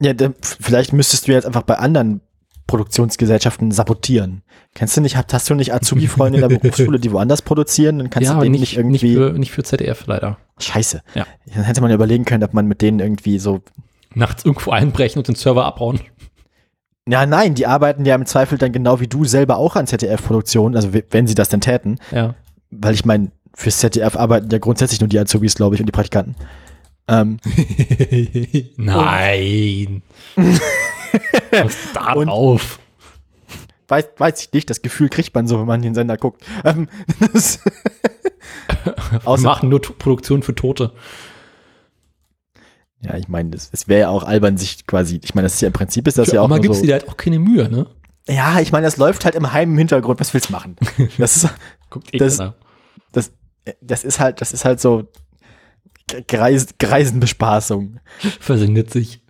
Ja, 0.00 0.12
dann, 0.12 0.34
vielleicht 0.40 0.92
müsstest 0.92 1.28
du 1.28 1.32
jetzt 1.32 1.46
einfach 1.46 1.62
bei 1.62 1.78
anderen 1.78 2.20
Produktionsgesellschaften 2.66 3.70
sabotieren. 3.70 4.42
Kennst 4.74 4.96
du 4.96 5.00
nicht, 5.00 5.16
hast, 5.16 5.50
du 5.50 5.54
nicht 5.54 5.72
Azubi-Freunde 5.74 6.40
in 6.40 6.48
der 6.48 6.58
Berufsschule, 6.58 6.98
die 6.98 7.12
woanders 7.12 7.42
produzieren? 7.42 7.98
Dann 7.98 8.10
kannst 8.10 8.28
ja, 8.30 8.34
du 8.34 8.40
denen 8.40 8.52
nicht, 8.52 8.76
nicht 8.76 8.86
nicht, 8.86 9.02
irgendwie. 9.04 9.14
für, 9.14 9.38
nicht 9.38 9.52
für 9.52 9.62
ZDF 9.62 10.06
leider. 10.06 10.38
Scheiße. 10.58 11.02
Ja. 11.14 11.26
Dann 11.54 11.64
hätte 11.64 11.80
man 11.80 11.90
ja 11.90 11.94
überlegen 11.96 12.24
können, 12.24 12.42
ob 12.42 12.54
man 12.54 12.66
mit 12.66 12.80
denen 12.80 13.00
irgendwie 13.00 13.38
so. 13.38 13.60
Nachts 14.14 14.44
irgendwo 14.44 14.70
einbrechen 14.70 15.18
und 15.18 15.28
den 15.28 15.34
Server 15.34 15.64
abbauen. 15.64 16.00
Ja, 17.06 17.26
nein, 17.26 17.54
die 17.54 17.66
arbeiten 17.66 18.06
ja 18.06 18.14
im 18.14 18.24
Zweifel 18.24 18.56
dann 18.56 18.72
genau 18.72 18.98
wie 19.00 19.08
du 19.08 19.24
selber 19.24 19.58
auch 19.58 19.76
an 19.76 19.86
ZDF-Produktionen, 19.86 20.74
also 20.74 20.94
we- 20.94 21.04
wenn 21.10 21.26
sie 21.26 21.34
das 21.34 21.50
denn 21.50 21.60
täten. 21.60 21.98
Ja. 22.12 22.34
Weil 22.70 22.94
ich 22.94 23.04
meine, 23.04 23.30
fürs 23.54 23.78
ZDF 23.78 24.16
arbeiten 24.16 24.48
ja 24.50 24.58
grundsätzlich 24.58 25.00
nur 25.00 25.08
die 25.08 25.18
Azubis, 25.18 25.54
glaube 25.54 25.74
ich, 25.74 25.80
und 25.82 25.86
die 25.86 25.92
Praktikanten. 25.92 26.34
Ähm, 27.06 27.38
Nein. 28.76 30.02
Was 30.36 31.76
da 31.92 32.12
Und- 32.14 32.26
drauf? 32.28 32.78
weiß, 33.88 34.06
weiß 34.16 34.40
ich 34.40 34.52
nicht, 34.52 34.70
das 34.70 34.80
Gefühl 34.80 35.10
kriegt 35.10 35.34
man 35.34 35.46
so, 35.46 35.58
wenn 35.60 35.66
man 35.66 35.82
den 35.82 35.94
Sender 35.94 36.16
guckt. 36.16 36.42
Ähm, 36.64 36.88
das, 37.32 37.60
Wir 39.22 39.38
machen 39.40 39.68
nur 39.68 39.80
Produktion 39.82 40.42
für 40.42 40.54
Tote. 40.54 40.92
ja, 43.02 43.16
ich 43.16 43.28
meine, 43.28 43.50
das- 43.50 43.68
es 43.72 43.86
wäre 43.88 44.00
ja 44.02 44.08
auch 44.08 44.24
albern, 44.24 44.56
sich 44.56 44.86
quasi, 44.86 45.20
ich 45.22 45.34
meine, 45.34 45.44
das 45.46 45.54
ist 45.54 45.60
ja 45.60 45.66
im 45.66 45.74
Prinzip 45.74 46.08
ist 46.08 46.16
das 46.16 46.30
Für 46.30 46.36
ja 46.36 46.40
auch 46.42 46.48
nur 46.48 46.60
gibst 46.60 46.80
so, 46.80 46.86
dir 46.86 46.94
halt 46.94 47.08
auch 47.08 47.16
keine 47.18 47.38
Mühe, 47.38 47.68
ne? 47.68 47.86
Ja, 48.26 48.58
ich 48.60 48.72
meine, 48.72 48.86
das 48.86 48.96
läuft 48.96 49.26
halt 49.26 49.34
im 49.34 49.52
heimen 49.52 49.76
Hintergrund, 49.76 50.18
was 50.18 50.32
willst 50.32 50.48
du 50.48 50.52
machen? 50.52 50.76
Das 51.18 51.36
ist, 51.36 51.48
Guckt 51.90 52.08
eh 52.14 52.18
Das- 52.18 52.38
keiner. 52.38 52.54
das, 53.12 53.32
das 53.82 54.02
ist 54.04 54.18
halt, 54.18 54.40
das 54.40 54.52
ist 54.54 54.64
halt 54.64 54.80
so 54.80 55.08
Greis, 56.28 56.68
Greisenbespaßung. 56.78 58.00
Versendet 58.40 58.90
sich. 58.90 59.22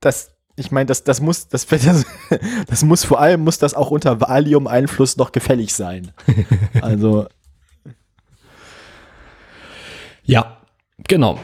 Das, 0.00 0.34
ich 0.56 0.70
meine, 0.70 0.86
das, 0.86 1.04
das 1.04 1.20
muss, 1.20 1.48
das, 1.48 1.66
das, 1.66 2.06
das 2.66 2.82
muss 2.84 3.04
vor 3.04 3.20
allem, 3.20 3.42
muss 3.42 3.58
das 3.58 3.74
auch 3.74 3.90
unter 3.90 4.20
Valium-Einfluss 4.20 5.16
noch 5.16 5.32
gefällig 5.32 5.74
sein. 5.74 6.12
Also, 6.80 7.26
Ja, 10.24 10.58
genau. 11.06 11.38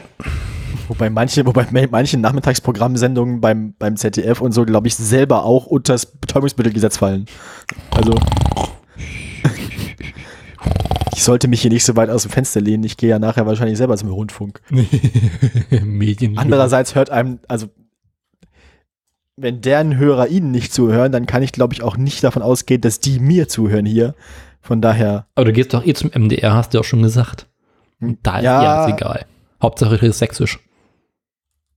wobei 0.87 1.09
manche, 1.09 1.45
wobei 1.45 1.67
manche 1.91 2.17
Nachmittagsprogrammsendungen 2.17 3.41
beim, 3.41 3.75
beim 3.77 3.97
ZDF 3.97 4.41
und 4.41 4.53
so, 4.53 4.65
glaube 4.65 4.87
ich, 4.87 4.95
selber 4.95 5.43
auch 5.43 5.65
unter 5.67 5.93
das 5.93 6.05
Betäubungsmittelgesetz 6.05 6.97
fallen. 6.97 7.25
Also, 7.91 8.13
ich 11.17 11.23
sollte 11.23 11.47
mich 11.47 11.61
hier 11.63 11.71
nicht 11.71 11.83
so 11.83 11.95
weit 11.95 12.11
aus 12.11 12.21
dem 12.21 12.31
Fenster 12.31 12.61
lehnen. 12.61 12.83
Ich 12.83 12.95
gehe 12.95 13.09
ja 13.09 13.17
nachher 13.17 13.47
wahrscheinlich 13.47 13.79
selber 13.79 13.97
zum 13.97 14.09
Rundfunk. 14.11 14.61
Medien. 15.83 16.37
Andererseits 16.37 16.93
hört 16.93 17.09
einem, 17.09 17.39
also 17.47 17.69
wenn 19.35 19.61
deren 19.61 19.97
Hörer 19.97 20.27
ihnen 20.27 20.51
nicht 20.51 20.71
zuhören, 20.71 21.11
dann 21.11 21.25
kann 21.25 21.41
ich, 21.41 21.51
glaube 21.53 21.73
ich, 21.73 21.81
auch 21.81 21.97
nicht 21.97 22.23
davon 22.23 22.43
ausgehen, 22.43 22.81
dass 22.81 22.99
die 22.99 23.19
mir 23.19 23.47
zuhören 23.47 23.87
hier. 23.87 24.13
Von 24.61 24.79
daher, 24.79 25.25
Aber 25.33 25.45
du 25.45 25.53
gehst 25.53 25.73
doch 25.73 25.83
eh 25.83 25.95
zum 25.95 26.11
MDR, 26.13 26.53
hast 26.53 26.75
du 26.75 26.79
auch 26.79 26.83
schon 26.83 27.01
gesagt. 27.01 27.47
Da 27.99 28.37
ist 28.37 28.43
Ja. 28.43 28.59
alles 28.83 28.93
egal. 28.95 29.25
Hauptsache 29.59 29.97
du 29.97 30.05
bist 30.05 30.19
sächsisch. 30.19 30.59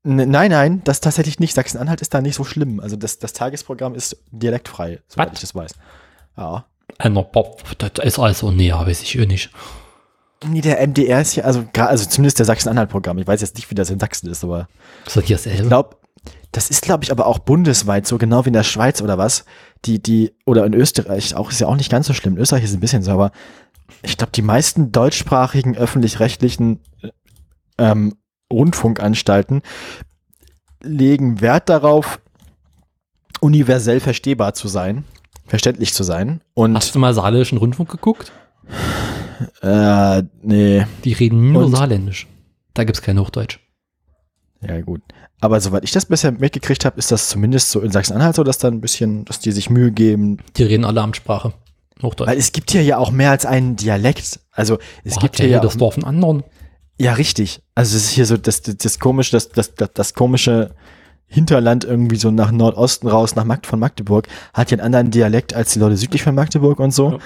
nein, 0.02 0.30
nein, 0.50 0.82
das 0.84 1.00
tatsächlich 1.00 1.40
nicht. 1.40 1.54
Sachsen-Anhalt 1.54 2.02
ist 2.02 2.12
da 2.12 2.20
nicht 2.20 2.34
so 2.34 2.44
schlimm. 2.44 2.78
Also 2.80 2.96
das, 2.96 3.18
das 3.18 3.32
Tagesprogramm 3.32 3.94
ist 3.94 4.22
dialektfrei, 4.32 5.00
soweit 5.08 5.28
Was? 5.28 5.34
ich 5.36 5.40
das 5.40 5.54
weiß. 5.54 5.72
Ja. 6.36 6.66
Einer 7.00 7.22
Pop, 7.22 7.62
das 7.78 7.92
ist 8.04 8.18
also, 8.18 8.50
nee, 8.50 8.72
weiß 8.72 9.02
ich 9.02 9.18
eh 9.18 9.24
nicht. 9.24 9.50
Nee, 10.46 10.60
der 10.60 10.86
MDR 10.86 11.20
ist 11.20 11.34
ja, 11.34 11.44
also, 11.44 11.64
also 11.74 12.06
zumindest 12.06 12.38
der 12.38 12.46
Sachsen-Anhalt-Programm. 12.46 13.18
Ich 13.18 13.26
weiß 13.26 13.40
jetzt 13.40 13.56
nicht, 13.56 13.70
wie 13.70 13.74
das 13.74 13.90
in 13.90 13.98
Sachsen 13.98 14.28
ist, 14.30 14.44
aber 14.44 14.68
Ist 15.06 15.16
das 15.16 15.24
hier 15.24 15.36
ich 15.36 15.42
dasselbe? 15.42 15.68
glaube, 15.68 15.96
das 16.52 16.68
ist, 16.68 16.82
glaube 16.82 17.04
ich, 17.04 17.10
aber 17.10 17.26
auch 17.26 17.38
bundesweit 17.38 18.06
so, 18.06 18.18
genau 18.18 18.44
wie 18.44 18.48
in 18.48 18.54
der 18.54 18.64
Schweiz 18.64 19.00
oder 19.00 19.16
was. 19.16 19.44
Die, 19.86 20.02
die, 20.02 20.34
oder 20.44 20.66
in 20.66 20.74
Österreich 20.74 21.34
auch, 21.34 21.50
ist 21.50 21.60
ja 21.60 21.68
auch 21.68 21.76
nicht 21.76 21.90
ganz 21.90 22.06
so 22.06 22.12
schlimm. 22.12 22.34
In 22.34 22.42
Österreich 22.42 22.64
ist 22.64 22.74
ein 22.74 22.80
bisschen 22.80 23.02
so, 23.02 23.12
aber 23.12 23.32
ich 24.02 24.16
glaube, 24.16 24.32
die 24.32 24.42
meisten 24.42 24.92
deutschsprachigen 24.92 25.76
öffentlich-rechtlichen 25.76 26.80
ähm, 27.78 28.16
Rundfunkanstalten 28.52 29.62
legen 30.82 31.40
Wert 31.40 31.68
darauf, 31.68 32.20
universell 33.40 34.00
verstehbar 34.00 34.54
zu 34.54 34.68
sein, 34.68 35.04
verständlich 35.50 35.92
zu 35.92 36.02
sein. 36.04 36.40
Und 36.54 36.74
Hast 36.76 36.94
du 36.94 36.98
mal 36.98 37.12
saarländischen 37.12 37.58
Rundfunk 37.58 37.90
geguckt? 37.90 38.32
äh, 39.62 40.22
nee, 40.42 40.86
Die 41.04 41.12
reden 41.12 41.52
nur 41.52 41.66
Und? 41.66 41.76
saarländisch. 41.76 42.26
Da 42.74 42.84
gibt 42.84 42.96
es 42.96 43.02
kein 43.02 43.18
Hochdeutsch. 43.18 43.58
ja 44.66 44.80
gut. 44.80 45.02
Aber 45.42 45.60
soweit 45.60 45.84
ich 45.84 45.92
das 45.92 46.04
bisher 46.06 46.32
mitgekriegt 46.32 46.84
habe, 46.84 46.98
ist 46.98 47.10
das 47.10 47.28
zumindest 47.30 47.70
so 47.70 47.80
in 47.80 47.90
Sachsen-Anhalt 47.90 48.36
so, 48.36 48.44
dass 48.44 48.58
da 48.58 48.68
ein 48.68 48.80
bisschen, 48.82 49.24
dass 49.24 49.40
die 49.40 49.52
sich 49.52 49.70
Mühe 49.70 49.90
geben. 49.90 50.38
Die 50.56 50.62
reden 50.64 50.84
alle 50.84 51.00
Amtssprache. 51.00 51.54
Hochdeutsch. 52.02 52.28
Weil 52.28 52.38
es 52.38 52.52
gibt 52.52 52.70
hier 52.70 52.82
ja 52.82 52.98
auch 52.98 53.10
mehr 53.10 53.30
als 53.30 53.46
einen 53.46 53.76
Dialekt. 53.76 54.40
Also 54.52 54.78
es 55.04 55.14
Boah, 55.14 55.20
gibt 55.22 55.36
hier 55.36 55.48
ja 55.48 55.60
das 55.60 55.76
Dorf 55.78 55.94
einen 55.96 56.04
anderen. 56.04 56.44
ja 56.98 57.14
richtig. 57.14 57.62
Also 57.74 57.96
es 57.96 58.04
ist 58.04 58.10
hier 58.10 58.26
so 58.26 58.36
das, 58.36 58.60
das, 58.62 58.76
das 58.76 58.98
komische, 58.98 59.32
das, 59.32 59.48
das, 59.48 59.74
das, 59.74 59.90
das 59.94 60.14
komische 60.14 60.74
Hinterland 61.30 61.84
irgendwie 61.84 62.16
so 62.16 62.32
nach 62.32 62.50
Nordosten 62.50 63.06
raus, 63.06 63.36
nach 63.36 63.44
Magd 63.44 63.66
von 63.66 63.78
Magdeburg, 63.78 64.26
hat 64.52 64.70
ja 64.70 64.76
einen 64.76 64.84
anderen 64.84 65.10
Dialekt 65.12 65.54
als 65.54 65.72
die 65.72 65.78
Leute 65.78 65.96
südlich 65.96 66.22
von 66.22 66.34
Magdeburg 66.34 66.80
und 66.80 66.92
so. 66.92 67.20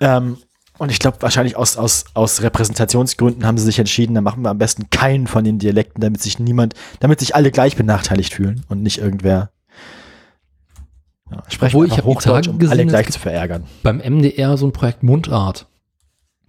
Ähm, 0.00 0.38
und 0.78 0.90
ich 0.90 0.98
glaube, 0.98 1.18
wahrscheinlich 1.20 1.56
aus, 1.56 1.76
aus, 1.76 2.06
aus 2.14 2.40
Repräsentationsgründen 2.40 3.44
haben 3.44 3.58
sie 3.58 3.66
sich 3.66 3.78
entschieden, 3.78 4.14
da 4.14 4.22
machen 4.22 4.42
wir 4.42 4.48
am 4.48 4.56
besten 4.56 4.88
keinen 4.88 5.26
von 5.26 5.44
den 5.44 5.58
Dialekten, 5.58 6.00
damit 6.00 6.22
sich 6.22 6.38
niemand, 6.38 6.72
damit 7.00 7.20
sich 7.20 7.34
alle 7.34 7.50
gleich 7.50 7.76
benachteiligt 7.76 8.32
fühlen 8.32 8.64
und 8.70 8.82
nicht 8.82 8.96
irgendwer. 8.96 9.50
Ja, 11.30 11.42
sprechen 11.48 11.76
Obwohl, 11.76 11.86
ich 11.86 11.92
einfach 11.92 12.04
hab 12.04 12.04
die 12.04 12.16
Hochdeutsch, 12.16 12.46
Tage 12.46 12.50
um 12.50 12.58
gesehen, 12.58 12.72
alle 12.72 12.86
gleich 12.86 13.10
zu 13.10 13.18
verärgern. 13.18 13.64
Beim 13.82 13.98
MDR 13.98 14.56
so 14.56 14.66
ein 14.66 14.72
Projekt 14.72 15.02
Mundart. 15.02 15.66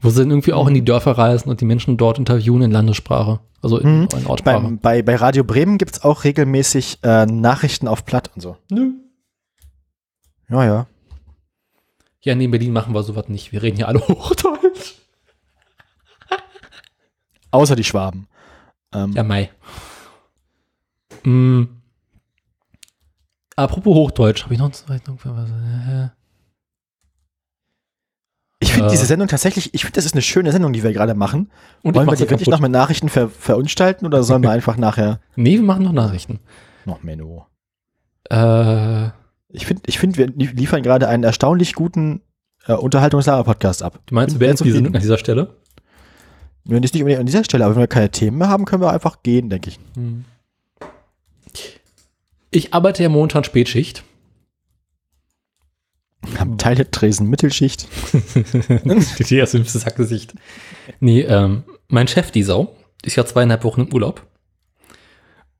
Wo 0.01 0.09
sie 0.09 0.21
dann 0.21 0.31
irgendwie 0.31 0.53
auch 0.53 0.67
in 0.67 0.73
die 0.73 0.83
Dörfer 0.83 1.11
reisen 1.17 1.49
und 1.49 1.61
die 1.61 1.65
Menschen 1.65 1.95
dort 1.97 2.17
interviewen 2.17 2.63
in 2.63 2.71
Landessprache. 2.71 3.39
Also 3.61 3.77
in, 3.77 4.01
Mhm. 4.01 4.07
in 4.17 4.25
Ortssprache. 4.25 4.61
Beim, 4.63 4.79
bei, 4.79 5.01
bei 5.03 5.15
Radio 5.15 5.43
Bremen 5.43 5.77
gibt 5.77 5.93
es 5.95 6.03
auch 6.03 6.23
regelmäßig 6.23 6.99
äh, 7.03 7.25
Nachrichten 7.27 7.87
auf 7.87 8.03
Platt 8.05 8.31
und 8.35 8.41
so. 8.41 8.57
Nö. 8.71 8.91
Ja, 10.49 10.65
ja. 10.65 10.87
Ja, 12.23 12.35
nee, 12.35 12.45
in 12.45 12.51
Berlin 12.51 12.73
machen 12.73 12.93
wir 12.93 13.03
sowas 13.03 13.29
nicht. 13.29 13.51
Wir 13.51 13.61
reden 13.61 13.77
hier 13.77 13.87
alle 13.87 13.99
Hochdeutsch. 14.07 14.95
Außer 17.51 17.75
die 17.75 17.83
Schwaben. 17.83 18.27
Ähm, 18.93 19.11
Ja, 19.13 19.23
Mai. 19.23 19.49
Mm. 21.23 21.63
Apropos 23.55 23.93
Hochdeutsch, 23.93 24.43
habe 24.43 24.53
ich 24.53 24.59
noch 24.59 24.65
eine 24.67 24.73
Zeitung 24.73 25.19
für 25.19 25.35
was? 25.35 25.49
Ich 28.63 28.71
finde 28.73 28.87
Äh. 28.87 28.91
diese 28.91 29.05
Sendung 29.05 29.27
tatsächlich, 29.27 29.73
ich 29.73 29.81
finde, 29.83 29.95
das 29.95 30.05
ist 30.05 30.13
eine 30.13 30.21
schöne 30.21 30.51
Sendung, 30.51 30.71
die 30.71 30.83
wir 30.83 30.93
gerade 30.93 31.15
machen. 31.15 31.49
Und 31.81 31.95
Wollen 31.95 32.07
wir 32.07 32.15
die 32.15 32.29
wirklich 32.29 32.47
noch 32.47 32.59
mit 32.61 32.71
Nachrichten 32.71 33.09
ver 33.09 33.27
verunstalten 33.27 34.05
oder 34.05 34.21
sollen 34.23 34.43
wir 34.43 34.51
einfach 34.57 34.77
nachher 34.77 35.19
Nee, 35.35 35.55
wir 35.55 35.63
machen 35.63 35.83
noch 35.83 35.91
Nachrichten. 35.93 36.39
noch 36.85 37.01
Menno? 37.03 37.47
Äh, 38.29 39.07
Ich 39.49 39.65
finde, 39.65 39.81
ich 39.87 39.99
find, 39.99 40.17
wir 40.17 40.27
lie- 40.27 40.53
liefern 40.53 40.83
gerade 40.83 41.07
einen 41.09 41.23
erstaunlich 41.23 41.73
guten 41.73 42.21
äh, 42.67 42.73
Unterhaltungslager-Podcast 42.73 43.81
ab. 43.83 43.99
du 44.05 44.13
meinst, 44.15 44.39
wir 44.39 44.47
diese 44.51 44.63
zufrieden. 44.63 44.95
an 44.95 45.01
dieser 45.01 45.17
Stelle? 45.17 45.55
Wenn 46.63 46.81
nicht 46.81 46.93
unbedingt 46.95 47.19
an 47.19 47.25
dieser 47.25 47.43
Stelle, 47.43 47.65
aber 47.65 47.73
wenn 47.75 47.81
wir 47.81 47.87
keine 47.87 48.11
Themen 48.11 48.37
mehr 48.37 48.49
haben, 48.49 48.65
können 48.65 48.83
wir 48.83 48.93
einfach 48.93 49.23
gehen, 49.23 49.49
denke 49.49 49.71
ich. 49.71 49.79
Hm. 49.95 50.25
Ich 52.51 52.73
arbeite 52.73 53.01
ja 53.01 53.09
momentan 53.09 53.43
Spätschicht. 53.43 54.03
Am 56.37 56.57
Teiltresen 56.57 57.29
Mittelschicht. 57.29 57.87
die 58.13 59.35
erste 59.35 59.57
fünfte 59.57 59.79
Sackgesicht. 59.79 60.33
Nee, 60.99 61.21
ähm, 61.21 61.63
mein 61.87 62.07
Chef, 62.07 62.31
die 62.31 62.43
Sau, 62.43 62.75
ist 63.03 63.15
ja 63.15 63.25
zweieinhalb 63.25 63.63
Wochen 63.63 63.81
im 63.81 63.93
Urlaub. 63.93 64.25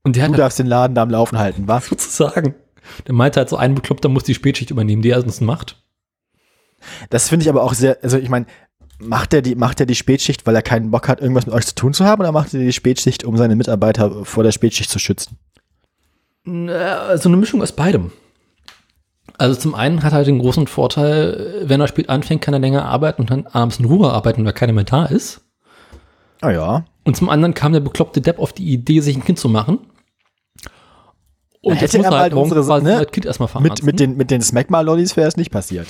Und 0.04 0.16
der 0.16 0.28
Du 0.28 0.34
hat 0.34 0.40
darfst 0.40 0.60
den 0.60 0.68
Laden 0.68 0.96
da 0.96 1.04
am 1.04 1.10
Laufen 1.10 1.38
halten, 1.38 1.68
was? 1.68 1.86
sozusagen, 1.90 2.56
der 3.08 3.14
meinte 3.14 3.40
halt 3.40 3.50
so, 3.50 3.58
ein 3.58 3.76
Bekloppter 3.76 4.10
muss 4.10 4.24
die 4.24 4.36
Spätschicht 4.36 4.72
übernehmen, 4.72 5.02
die 5.02 5.10
er 5.10 5.22
sonst 5.22 5.42
macht. 5.42 5.84
Das 7.10 7.30
finde 7.30 7.44
ich 7.44 7.50
aber 7.50 7.64
auch 7.64 7.74
sehr, 7.74 7.98
also 8.04 8.18
ich 8.18 8.30
meine, 8.30 8.46
macht 9.00 9.34
er 9.34 9.42
die, 9.42 9.56
macht 9.56 9.80
er 9.80 9.86
die 9.86 9.96
Spätschicht, 9.96 10.46
weil 10.46 10.56
er 10.56 10.62
keinen 10.62 10.92
Bock 10.92 11.08
hat, 11.08 11.22
irgendwas 11.22 11.46
mit 11.46 11.56
euch 11.56 11.66
zu 11.66 11.76
tun 11.76 11.94
zu 11.94 12.06
haben, 12.06 12.22
oder 12.22 12.32
macht 12.32 12.54
er 12.54 12.60
die 12.60 12.74
Spätschicht, 12.74 13.24
um 13.24 13.38
seine 13.38 13.56
Mitarbeiter 13.56 14.26
vor 14.26 14.44
der 14.44 14.52
Spätschicht 14.52 14.90
zu 14.90 15.00
schützen? 15.00 15.38
Na, 16.44 17.18
So 17.18 17.30
eine 17.30 17.38
Mischung 17.38 17.62
aus 17.62 17.72
beidem. 17.72 18.12
Also 19.42 19.60
zum 19.60 19.74
einen 19.74 20.04
hat 20.04 20.14
er 20.14 20.18
halt 20.18 20.28
den 20.28 20.38
großen 20.38 20.68
Vorteil, 20.68 21.64
wenn 21.64 21.82
er 21.82 21.88
spät 21.88 22.10
anfängt, 22.10 22.44
kann 22.44 22.54
er 22.54 22.60
länger 22.60 22.86
arbeiten 22.86 23.22
und 23.24 23.32
dann 23.32 23.48
abends 23.48 23.80
in 23.80 23.86
Ruhe 23.86 24.12
arbeiten, 24.14 24.46
weil 24.46 24.54
keiner 24.54 24.72
mehr 24.72 24.84
da 24.84 25.06
ist. 25.06 25.42
Ah 26.42 26.52
ja. 26.52 26.86
Und 27.06 27.18
zum 27.18 27.28
anderen 27.28 27.56
kam 27.56 27.74
der 27.74 27.80
bekloppte 27.80 28.22
Depp 28.22 28.38
auf 28.38 28.54
die 28.54 28.72
Idee, 28.72 29.00
sich 29.00 29.16
ein 29.18 29.24
Kind 29.24 29.40
zu 29.40 29.50
machen. 29.50 29.80
Und 31.62 31.74
hätte 31.74 31.86
jetzt 31.86 31.98
muss 31.98 32.06
er 32.06 32.20
halt 32.20 32.34
unsere- 32.36 32.62
quasi 32.64 32.86
ne, 32.86 33.00
das 33.04 33.12
Kind 33.12 33.26
erstmal 33.26 33.48
verarzten. 33.50 33.84
Mit, 33.84 33.84
mit 33.84 34.00
den, 34.00 34.16
mit 34.16 34.30
den 34.30 34.44
Smackma-Lollis 34.44 35.18
wäre 35.18 35.28
es 35.28 35.38
nicht 35.38 35.50
passiert. 35.50 35.88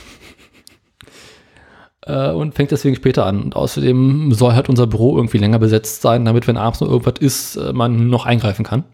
äh, 2.06 2.32
und 2.32 2.56
fängt 2.56 2.72
deswegen 2.72 2.95
später 2.95 3.26
an. 3.26 3.41
Und 3.41 3.57
außerdem 3.57 4.32
soll 4.34 4.53
halt 4.53 4.69
unser 4.69 4.88
Büro 4.88 5.18
irgendwie 5.18 5.40
länger 5.40 5.60
besetzt 5.60 6.02
sein, 6.02 6.23
damit, 6.23 6.48
wenn 6.48 6.56
abends 6.56 6.80
noch 6.80 6.88
irgendwas 6.88 7.15
ist, 7.19 7.57
äh, 7.57 7.73
man 7.73 8.07
noch 8.07 8.26
eingreifen 8.26 8.64
kann. 8.64 8.86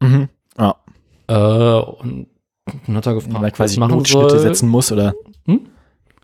Mhm. 0.00 0.28
Ja. 0.58 0.76
Äh, 1.28 1.82
und 1.82 2.26
dann 2.86 2.96
hat 2.96 3.06
er 3.06 3.14
gefragt, 3.14 3.34
Wenn 3.34 3.44
er 3.44 3.50
quasi 3.50 3.80
was 3.80 3.88
Notschnitte 3.90 4.30
soll. 4.30 4.38
setzen 4.40 4.68
muss, 4.68 4.92
oder? 4.92 5.14
Hm? 5.46 5.60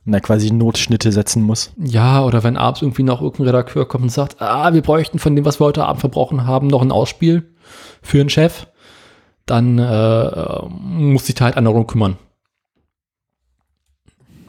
Wenn 0.05 0.15
er 0.15 0.21
quasi 0.21 0.51
Notschnitte 0.51 1.13
setzen 1.13 1.43
muss. 1.43 1.73
Ja, 1.79 2.25
oder 2.25 2.43
wenn 2.43 2.57
abends 2.57 2.83
irgendwie 2.83 3.03
noch 3.03 3.21
irgendein 3.21 3.47
Redakteur 3.49 3.87
kommt 3.87 4.05
und 4.05 4.11
sagt, 4.11 4.41
ah, 4.41 4.73
wir 4.73 4.83
bräuchten 4.83 5.19
von 5.19 5.37
dem, 5.37 5.45
was 5.45 5.61
wir 5.61 5.67
heute 5.67 5.85
Abend 5.85 6.01
verbrochen 6.01 6.47
haben, 6.47 6.67
noch 6.69 6.83
ein 6.83 6.93
Ausspiel 6.93 7.55
für 8.03 8.21
einen 8.21 8.31
Chef, 8.31 8.67
dann 9.47 9.79
äh, 9.79 10.63
muss 10.69 11.27
sich 11.27 11.35
da 11.35 11.47
halt 11.47 11.57
einer 11.57 11.71
darum 11.71 11.87
kümmern. 11.87 12.17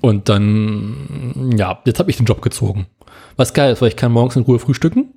Und 0.01 0.30
dann, 0.30 1.53
ja, 1.57 1.80
jetzt 1.85 1.99
habe 1.99 2.09
ich 2.09 2.17
den 2.17 2.26
Job 2.26 2.41
gezogen. 2.41 2.88
Was 3.35 3.53
geil 3.53 3.73
ist, 3.73 3.81
weil 3.81 3.89
ich 3.89 3.95
kann 3.97 4.11
morgens 4.11 4.35
in 4.38 4.43
Ruhe 4.43 4.59
frühstücken. 4.59 5.13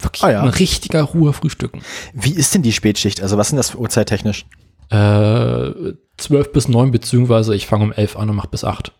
Wirklich 0.00 0.24
Ah 0.24 0.30
ja. 0.30 0.42
in 0.42 0.48
richtiger 0.50 1.02
Ruhe 1.02 1.32
frühstücken. 1.32 1.80
Wie 2.12 2.32
ist 2.34 2.54
denn 2.54 2.62
die 2.62 2.72
Spätschicht? 2.72 3.22
Also 3.22 3.38
was 3.38 3.48
sind 3.48 3.56
das 3.56 3.70
für 3.70 3.78
Uhrzeittechnisch? 3.78 4.46
Äh, 4.90 5.94
12 6.18 6.52
bis 6.52 6.68
9, 6.68 6.90
beziehungsweise 6.90 7.54
ich 7.54 7.66
fange 7.66 7.84
um 7.84 7.92
11 7.92 8.16
an 8.16 8.30
und 8.30 8.36
mache 8.36 8.48
bis 8.48 8.64
8. 8.64 8.92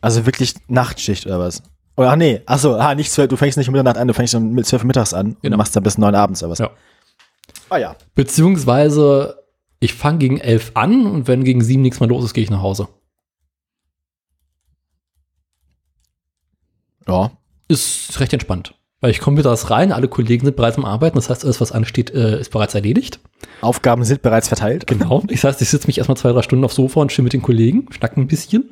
Also 0.00 0.26
wirklich 0.26 0.54
Nachtschicht 0.68 1.26
oder 1.26 1.38
was? 1.40 1.62
Oder 1.96 2.10
ach 2.12 2.16
nee, 2.16 2.42
achso, 2.46 2.74
ah, 2.76 2.94
nicht 2.94 3.10
zwölf, 3.10 3.28
du 3.28 3.36
fängst 3.36 3.56
nicht 3.56 3.68
um 3.68 3.72
Mitternacht 3.72 3.96
an, 3.96 4.06
du 4.06 4.14
fängst 4.14 4.34
um 4.34 4.62
zwölf 4.62 4.82
Uhr 4.82 4.86
mittags 4.86 5.14
an 5.14 5.36
Genau. 5.40 5.54
und 5.54 5.58
machst 5.58 5.74
dann 5.74 5.82
bis 5.82 5.96
neun 5.98 6.14
abends 6.14 6.42
oder 6.42 6.50
was? 6.52 6.58
Ja. 6.58 6.70
Ah 7.70 7.78
ja. 7.78 7.96
Beziehungsweise 8.14 9.42
ich 9.80 9.94
fange 9.94 10.18
gegen 10.18 10.38
11 10.38 10.72
an 10.74 11.06
und 11.06 11.26
wenn 11.26 11.42
gegen 11.42 11.62
7 11.64 11.80
nichts 11.82 11.98
mehr 12.00 12.08
los 12.08 12.24
ist, 12.24 12.34
gehe 12.34 12.44
ich 12.44 12.50
nach 12.50 12.60
Hause. 12.62 12.88
Ja. 17.08 17.30
Ist 17.68 18.20
recht 18.20 18.32
entspannt. 18.32 18.74
Weil 19.00 19.10
ich 19.10 19.20
komme 19.20 19.36
mittags 19.36 19.70
rein, 19.70 19.92
alle 19.92 20.08
Kollegen 20.08 20.46
sind 20.46 20.56
bereits 20.56 20.78
am 20.78 20.86
Arbeiten, 20.86 21.16
das 21.16 21.28
heißt, 21.28 21.44
alles, 21.44 21.60
was 21.60 21.70
ansteht, 21.70 22.10
äh, 22.10 22.40
ist 22.40 22.50
bereits 22.50 22.74
erledigt. 22.74 23.20
Aufgaben 23.60 24.04
sind 24.04 24.22
bereits 24.22 24.48
verteilt. 24.48 24.86
Genau. 24.86 25.22
Das 25.28 25.44
heißt, 25.44 25.60
ich 25.62 25.68
sitze 25.68 25.86
mich 25.86 25.98
erstmal 25.98 26.16
zwei, 26.16 26.32
drei 26.32 26.42
Stunden 26.42 26.64
aufs 26.64 26.76
Sofa 26.76 27.00
und 27.00 27.10
chill 27.10 27.22
mit 27.24 27.34
den 27.34 27.42
Kollegen, 27.42 27.86
schnacken 27.92 28.22
ein 28.22 28.26
bisschen. 28.26 28.70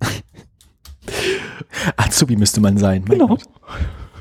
Azubi 1.96 2.36
müsste 2.36 2.60
man 2.60 2.78
sein. 2.78 3.04
Mein 3.08 3.18
Genau. 3.18 3.28
Gott. 3.28 3.42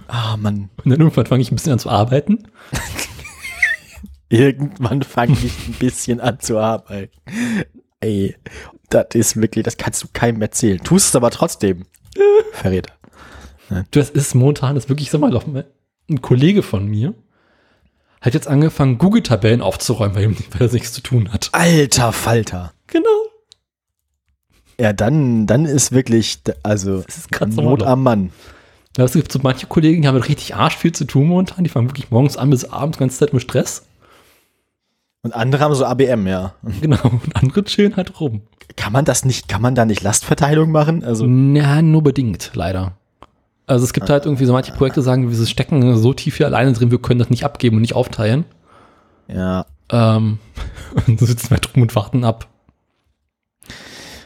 Ah, 0.08 0.38
Mann. 0.38 0.70
Und 0.84 0.92
dann 0.92 1.00
irgendwann 1.00 1.26
fange 1.26 1.42
ich 1.42 1.52
ein 1.52 1.56
bisschen 1.56 1.74
an 1.74 1.80
zu 1.80 1.90
arbeiten. 1.90 2.48
Irgendwann 4.30 5.04
fange 5.04 5.34
ich 5.34 5.68
ein 5.68 5.74
bisschen 5.80 6.20
an 6.20 6.40
zu 6.40 6.58
arbeiten. 6.58 7.12
Ey, 8.00 8.36
das 8.90 9.08
ist 9.14 9.36
wirklich, 9.42 9.64
das 9.64 9.78
kannst 9.78 10.04
du 10.04 10.08
keinem 10.12 10.42
erzählen. 10.42 10.80
Tust 10.84 11.10
es 11.10 11.16
aber 11.16 11.30
trotzdem. 11.32 11.86
Verräter. 12.52 12.94
Das 13.92 14.10
ist 14.10 14.36
momentan, 14.36 14.76
das 14.76 14.86
ist 14.86 14.90
wirklich, 14.90 15.10
sag 15.12 15.22
mal, 15.22 15.66
ein 16.10 16.22
Kollege 16.22 16.64
von 16.64 16.86
mir 16.88 17.14
hat 18.22 18.34
jetzt 18.34 18.48
angefangen, 18.48 18.98
Google-Tabellen 18.98 19.62
aufzuräumen, 19.62 20.16
weil, 20.16 20.32
weil 20.32 20.68
er 20.68 20.74
nichts 20.74 20.94
zu 20.94 21.02
tun 21.02 21.32
hat. 21.32 21.50
Alter 21.52 22.12
Falter. 22.12 22.74
Genau. 22.88 23.10
Ja, 24.80 24.94
dann, 24.94 25.48
dann 25.48 25.66
ist 25.66 25.92
wirklich, 25.92 26.40
also, 26.64 27.04
ist 27.08 27.30
Not 27.56 27.84
am 27.84 28.04
Mann. 28.04 28.32
Ja, 28.98 29.04
Es 29.06 29.14
gibt 29.14 29.32
so 29.32 29.40
manche 29.42 29.68
Kollegen, 29.68 30.02
die 30.02 30.08
haben 30.08 30.18
richtig 30.18 30.56
arsch 30.56 30.78
viel 30.78 30.92
zu 30.92 31.06
tun 31.06 31.28
momentan. 31.28 31.64
Die 31.64 31.70
fangen 31.70 31.90
wirklich 31.90 32.10
morgens 32.10 32.38
an 32.38 32.50
bis 32.50 32.66
abends 32.66 32.98
die 32.98 33.02
ganze 33.02 33.18
Zeit 33.18 33.34
mit 33.34 33.44
Stress. 33.44 33.86
Und 35.24 35.34
andere 35.34 35.64
haben 35.64 35.76
so 35.76 35.86
ABM, 35.86 36.28
ja. 36.28 36.54
Genau. 36.82 37.02
Und 37.04 37.36
andere 37.36 37.64
chillen 37.64 37.96
halt 37.96 38.20
rum. 38.20 38.42
Kann 38.76 38.94
man 38.94 39.06
das 39.06 39.26
nicht, 39.26 39.48
kann 39.48 39.62
man 39.62 39.76
da 39.76 39.86
nicht 39.86 40.02
Lastverteilung 40.02 40.72
machen? 40.72 41.04
Also, 41.04 41.26
Na, 41.28 41.82
nur 41.82 42.04
bedingt, 42.04 42.52
leider. 42.54 42.98
Also 43.68 43.84
es 43.84 43.94
gibt 43.94 44.10
halt 44.10 44.26
irgendwie 44.26 44.46
so 44.46 44.54
manche 44.54 44.72
Projekte, 44.72 45.02
sagen, 45.02 45.30
wir 45.30 45.46
stecken 45.46 45.98
so 45.98 46.14
tief 46.14 46.38
hier 46.38 46.46
alleine 46.46 46.72
drin, 46.72 46.90
wir 46.90 47.02
können 47.02 47.20
das 47.20 47.30
nicht 47.30 47.44
abgeben 47.44 47.76
und 47.76 47.82
nicht 47.82 47.96
aufteilen. 47.96 48.46
ja. 49.28 49.66
Ähm, 49.90 50.40
und 51.08 51.20
so 51.20 51.26
sitzen 51.26 51.50
wir 51.50 51.60
drum 51.60 51.84
und 51.84 51.96
warten 51.96 52.26
ab. 52.26 52.48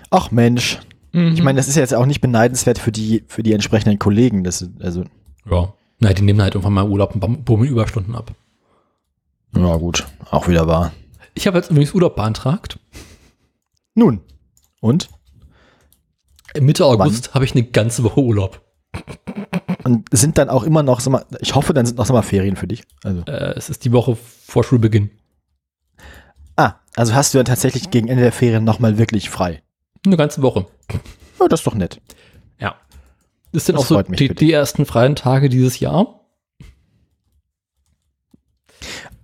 Ach 0.09 0.31
Mensch. 0.31 0.79
Mhm. 1.11 1.33
Ich 1.33 1.43
meine, 1.43 1.57
das 1.57 1.67
ist 1.67 1.75
ja 1.75 1.81
jetzt 1.81 1.93
auch 1.93 2.05
nicht 2.05 2.21
beneidenswert 2.21 2.79
für 2.79 2.91
die, 2.91 3.23
für 3.27 3.43
die 3.43 3.53
entsprechenden 3.53 3.99
Kollegen. 3.99 4.43
Das, 4.43 4.67
also, 4.79 5.03
ja. 5.49 5.73
Na, 5.99 6.13
die 6.13 6.23
nehmen 6.23 6.41
halt 6.41 6.55
irgendwann 6.55 6.73
mal 6.73 6.87
Urlaub 6.87 7.13
und 7.13 7.45
bummeln 7.45 7.69
Überstunden 7.69 8.15
ab. 8.15 8.31
ja 9.55 9.75
gut, 9.77 10.07
auch 10.31 10.47
wieder 10.47 10.67
wahr. 10.67 10.91
Ich 11.35 11.45
habe 11.45 11.57
jetzt 11.57 11.69
übrigens 11.69 11.93
Urlaub 11.93 12.15
beantragt. 12.15 12.79
Nun, 13.93 14.21
und? 14.79 15.09
Mitte 16.59 16.85
August 16.85 17.33
habe 17.33 17.45
ich 17.45 17.53
eine 17.53 17.63
ganze 17.63 18.03
Woche 18.03 18.19
Urlaub. 18.19 18.61
Und 19.83 20.07
sind 20.11 20.37
dann 20.37 20.49
auch 20.49 20.63
immer 20.63 20.83
noch 20.83 20.99
Sommer, 20.99 21.25
ich 21.39 21.55
hoffe, 21.55 21.73
dann 21.73 21.85
sind 21.85 21.97
noch 21.97 22.05
Sommerferien 22.05 22.55
für 22.55 22.67
dich. 22.67 22.83
Also, 23.03 23.21
Äh, 23.25 23.53
es 23.55 23.69
ist 23.69 23.83
die 23.85 23.91
Woche 23.91 24.15
vor 24.15 24.63
Schulbeginn. 24.63 25.09
ah, 26.57 26.75
also 26.95 27.13
hast 27.15 27.33
du 27.33 27.37
dann 27.39 27.45
tatsächlich 27.45 27.89
gegen 27.89 28.07
Ende 28.07 28.21
der 28.23 28.31
Ferien 28.31 28.63
nochmal 28.63 28.97
wirklich 28.97 29.29
frei. 29.29 29.63
Eine 30.05 30.17
ganze 30.17 30.41
Woche. 30.41 30.67
Ja, 31.39 31.47
das 31.47 31.61
ist 31.61 31.67
doch 31.67 31.73
nett. 31.75 32.01
Ja. 32.59 32.75
Das 33.53 33.65
sind 33.65 33.75
Das 33.75 33.85
auch 33.85 33.87
so 33.87 34.01
die, 34.03 34.29
die 34.35 34.51
ersten 34.51 34.85
freien 34.85 35.15
Tage 35.15 35.49
dieses 35.49 35.79
Jahr. 35.79 36.19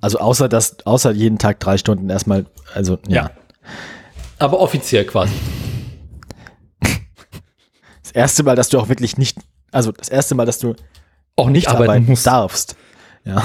Also 0.01 0.19
außer 0.19 0.47
dass, 0.49 0.85
außer 0.85 1.11
jeden 1.11 1.37
Tag 1.39 1.59
drei 1.59 1.77
Stunden 1.77 2.09
erstmal, 2.09 2.45
also 2.73 2.97
ja. 3.07 3.15
Ja. 3.25 3.31
Aber 4.39 4.59
offiziell 4.59 5.05
quasi. 5.05 5.33
Das 8.03 8.11
erste 8.13 8.43
Mal, 8.43 8.55
dass 8.55 8.69
du 8.69 8.79
auch 8.79 8.89
wirklich 8.89 9.17
nicht, 9.17 9.37
also 9.77 9.91
das 9.91 10.09
erste 10.09 10.35
Mal, 10.35 10.45
dass 10.45 10.59
du 10.59 10.75
Auch 11.35 11.45
nicht 11.47 11.53
nicht 11.53 11.67
arbeiten 11.69 11.89
arbeiten 11.91 12.05
musst. 12.07 12.27
darfst. 12.27 12.75
Ja. 13.23 13.43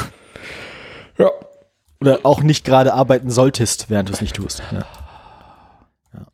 Ja. 1.18 1.30
Oder 2.00 2.20
auch 2.24 2.42
nicht 2.42 2.64
gerade 2.64 2.94
arbeiten 2.94 3.30
solltest, 3.30 3.90
während 3.90 4.08
du 4.08 4.12
es 4.14 4.20
nicht 4.20 4.34
tust. 4.34 4.62
Ja. 4.72 4.86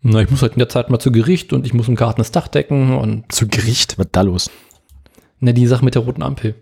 Na, 0.01 0.21
ich 0.23 0.31
muss 0.31 0.41
halt 0.43 0.53
in 0.55 0.59
der 0.61 0.69
Zeit 0.69 0.89
mal 0.91 0.99
zu 0.99 1.13
Gericht 1.13 1.53
und 1.53 1.67
ich 1.67 1.75
muss 1.75 1.89
im 1.89 1.95
Garten 1.97 2.21
das 2.21 2.31
Dach 2.33 2.49
decken 2.49 2.97
und 2.97 3.31
Zu 3.33 3.47
Gericht, 3.49 3.99
was 3.99 4.07
da 4.13 4.23
los? 4.23 4.51
na, 5.41 5.53
die 5.53 5.67
Sache 5.67 5.85
mit 5.85 5.95
der 5.95 6.03
roten 6.03 6.23
Ampel. 6.23 6.55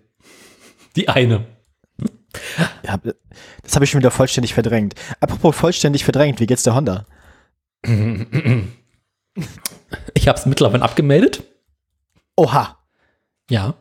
Die 0.97 1.09
eine. 1.09 1.47
Ja, 2.85 2.99
das 3.63 3.75
habe 3.75 3.85
ich 3.85 3.91
schon 3.91 4.01
wieder 4.01 4.11
vollständig 4.11 4.53
verdrängt. 4.55 4.95
Apropos 5.21 5.57
vollständig 5.57 6.05
verdrängt, 6.05 6.41
wie 6.41 6.47
geht's 6.47 6.63
der 6.65 6.75
Honda? 6.75 7.07
Ich 10.15 10.29
habe 10.29 10.39
es 10.39 10.47
mittlerweile 10.47 10.83
abgemeldet. 10.83 11.43
Oha. 12.37 12.79
Ja. 13.51 13.75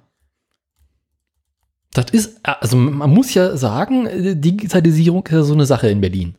Das 1.94 2.06
ist, 2.12 2.40
also 2.44 2.76
man 2.76 3.10
muss 3.10 3.34
ja 3.34 3.56
sagen, 3.56 4.42
Digitalisierung 4.42 5.26
ist 5.26 5.32
ja 5.32 5.44
so 5.44 5.54
eine 5.54 5.66
Sache 5.66 5.88
in 5.90 6.02
Berlin. 6.02 6.36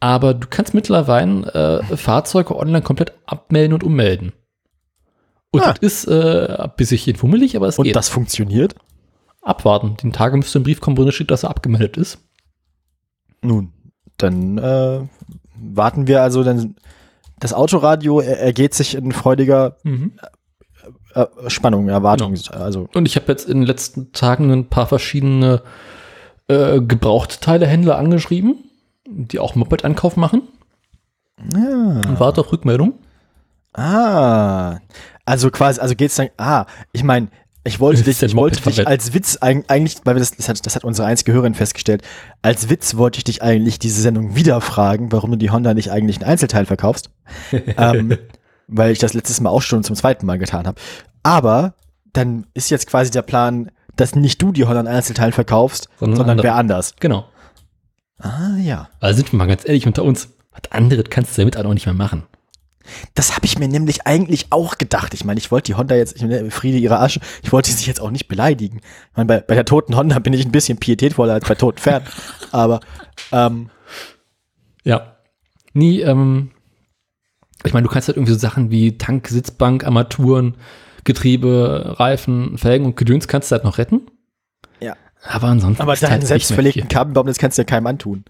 Aber 0.00 0.34
du 0.34 0.46
kannst 0.50 0.74
mittlerweile 0.74 1.82
äh, 1.88 1.96
Fahrzeuge 1.96 2.56
online 2.56 2.82
komplett 2.82 3.12
abmelden 3.24 3.72
und 3.74 3.84
ummelden. 3.84 4.32
Und 5.52 5.62
Ah. 5.62 5.72
das 5.72 5.78
ist 5.78 6.08
äh, 6.08 6.56
ein 6.58 6.72
bisschen 6.76 7.16
fummelig, 7.16 7.56
aber 7.56 7.68
es 7.68 7.78
Und 7.78 7.84
geht. 7.84 7.96
das 7.96 8.08
funktioniert? 8.08 8.74
Abwarten. 9.42 9.96
Den 9.96 10.12
Tage 10.12 10.36
müsste 10.36 10.58
ein 10.58 10.64
Brief 10.64 10.80
kommen, 10.80 10.98
wo 10.98 11.02
drin 11.02 11.12
steht, 11.12 11.30
dass 11.30 11.44
er 11.44 11.50
abgemeldet 11.50 11.96
ist. 11.96 12.18
Nun, 13.42 13.72
dann 14.18 14.58
äh, 14.58 15.00
warten 15.54 16.08
wir 16.08 16.20
also, 16.22 16.42
dann 16.42 16.74
das 17.38 17.52
Autoradio 17.54 18.20
er, 18.20 18.40
ergeht 18.40 18.74
sich 18.74 18.96
in 18.96 19.12
freudiger 19.12 19.76
äh, 21.16 21.26
Spannung, 21.50 21.88
Erwartung. 21.88 22.34
Also 22.52 22.88
Und 22.94 23.06
ich 23.06 23.16
habe 23.16 23.26
jetzt 23.32 23.48
in 23.48 23.58
den 23.58 23.66
letzten 23.66 24.12
Tagen 24.12 24.50
ein 24.52 24.68
paar 24.68 24.86
verschiedene 24.86 25.62
äh, 26.48 26.80
Gebrauchtteilehändler 26.80 27.98
angeschrieben, 27.98 28.56
die 29.08 29.38
auch 29.38 29.54
Moped-Ankauf 29.54 30.16
machen. 30.16 30.42
ja. 31.52 32.00
Und 32.08 32.20
warte 32.20 32.40
auf 32.42 32.52
Rückmeldung. 32.52 32.94
Ah, 33.74 34.78
also 35.24 35.50
quasi, 35.50 35.80
also 35.80 35.94
geht's 35.94 36.14
dann, 36.16 36.28
ah, 36.38 36.64
ich 36.92 37.04
meine, 37.04 37.28
ich 37.64 37.80
wollte 37.80 38.02
dich, 38.04 38.22
ich 38.22 38.34
wollte 38.36 38.62
dich 38.62 38.86
als 38.86 39.12
Witz 39.12 39.38
eig- 39.42 39.64
eigentlich, 39.68 39.98
weil 40.04 40.14
wir 40.14 40.20
das, 40.20 40.30
das 40.36 40.48
hat, 40.48 40.64
das 40.64 40.76
hat 40.76 40.84
unsere 40.84 41.06
einzige 41.08 41.32
Hörerin 41.32 41.54
festgestellt, 41.54 42.02
als 42.42 42.70
Witz 42.70 42.96
wollte 42.96 43.18
ich 43.18 43.24
dich 43.24 43.42
eigentlich 43.42 43.78
diese 43.78 44.00
Sendung 44.00 44.36
wieder 44.36 44.60
fragen, 44.60 45.10
warum 45.12 45.32
du 45.32 45.36
die 45.36 45.50
Honda 45.50 45.74
nicht 45.74 45.90
eigentlich 45.90 46.20
ein 46.20 46.24
Einzelteil 46.28 46.64
verkaufst, 46.64 47.10
ähm, 47.52 48.16
weil 48.68 48.92
ich 48.92 48.98
das 48.98 49.14
letztes 49.14 49.40
Mal 49.40 49.50
auch 49.50 49.62
schon 49.62 49.84
zum 49.84 49.96
zweiten 49.96 50.26
Mal 50.26 50.38
getan 50.38 50.66
habe. 50.66 50.80
Aber 51.22 51.74
dann 52.12 52.46
ist 52.54 52.70
jetzt 52.70 52.86
quasi 52.88 53.10
der 53.10 53.22
Plan, 53.22 53.70
dass 53.96 54.14
nicht 54.14 54.40
du 54.42 54.52
die 54.52 54.64
Honda 54.64 54.80
in 54.80 54.86
Einzelteilen 54.88 55.32
verkaufst, 55.32 55.88
Sondern 55.98 56.16
sondern, 56.16 56.30
andere. 56.32 56.44
wer 56.48 56.54
anders. 56.56 56.94
Genau. 57.00 57.26
Ah 58.18 58.56
ja. 58.58 58.88
Also 59.00 59.16
sind 59.18 59.32
wir 59.32 59.36
mal 59.38 59.46
ganz 59.46 59.66
ehrlich 59.66 59.86
unter 59.86 60.02
uns. 60.04 60.28
Was 60.52 60.72
anderes 60.72 61.04
kannst 61.10 61.36
du 61.36 61.42
damit 61.42 61.56
auch 61.56 61.74
nicht 61.74 61.86
mehr 61.86 61.94
machen. 61.94 62.22
Das 63.14 63.34
habe 63.34 63.44
ich 63.46 63.58
mir 63.58 63.66
nämlich 63.68 64.06
eigentlich 64.06 64.46
auch 64.50 64.78
gedacht. 64.78 65.12
Ich 65.12 65.24
meine, 65.24 65.38
ich 65.38 65.50
wollte 65.50 65.66
die 65.66 65.74
Honda 65.74 65.96
jetzt, 65.96 66.14
ich 66.16 66.22
meine, 66.22 66.50
Friede 66.50 66.78
ihrer 66.78 67.00
Asche, 67.00 67.20
ich 67.42 67.52
wollte 67.52 67.70
sie 67.72 67.84
jetzt 67.86 68.00
auch 68.00 68.10
nicht 68.12 68.28
beleidigen. 68.28 68.78
Ich 69.10 69.16
meine, 69.16 69.26
bei, 69.26 69.40
bei 69.40 69.54
der 69.54 69.64
toten 69.64 69.96
Honda 69.96 70.18
bin 70.20 70.32
ich 70.32 70.46
ein 70.46 70.52
bisschen 70.52 70.78
pietätvoller 70.78 71.34
als 71.34 71.48
bei 71.48 71.56
toten 71.56 71.78
Pferden. 71.78 72.08
Aber 72.52 72.80
ähm, 73.32 73.70
Ja. 74.84 75.16
Nie, 75.74 76.00
ähm, 76.00 76.52
ich 77.66 77.74
meine, 77.74 77.86
du 77.86 77.92
kannst 77.92 78.08
halt 78.08 78.16
irgendwie 78.16 78.32
so 78.32 78.38
Sachen 78.38 78.70
wie 78.70 78.98
Tank, 78.98 79.28
Sitzbank, 79.28 79.84
Armaturen, 79.84 80.56
Getriebe, 81.04 81.94
Reifen, 81.98 82.58
Felgen 82.58 82.86
und 82.86 82.96
Gedöns 82.96 83.28
kannst 83.28 83.50
du 83.50 83.54
halt 83.54 83.64
noch 83.64 83.78
retten. 83.78 84.02
Ja. 84.80 84.94
Aber 85.24 85.48
ansonsten. 85.48 85.82
aber 85.82 85.92
halt 85.92 86.02
deinen 86.02 86.18
nicht 86.18 86.28
selbst 86.28 86.52
verlegten. 86.52 86.88
Kabelbaum, 86.88 87.26
das 87.26 87.38
kannst 87.38 87.58
du 87.58 87.62
ja 87.62 87.66
keinem 87.66 87.86
antun. 87.86 88.24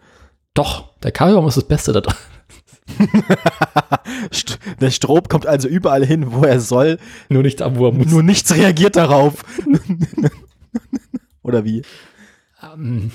Doch, 0.54 0.96
der 1.02 1.12
Kabelbaum 1.12 1.48
ist 1.48 1.56
das 1.56 1.68
Beste 1.68 1.92
da 1.92 2.00
dran. 2.00 2.16
St 4.32 4.58
der 4.80 4.90
Strom 4.90 5.24
kommt 5.24 5.46
also 5.46 5.68
überall 5.68 6.04
hin, 6.04 6.32
wo 6.32 6.44
er 6.44 6.60
soll, 6.60 6.98
Nur 7.28 7.42
nicht 7.42 7.60
da, 7.60 7.76
wo 7.76 7.86
er 7.88 7.92
muss. 7.92 8.06
nur 8.06 8.22
nichts 8.22 8.54
reagiert 8.54 8.96
darauf. 8.96 9.44
Oder 11.42 11.64
wie? 11.64 11.82
Ähm, 12.62 13.10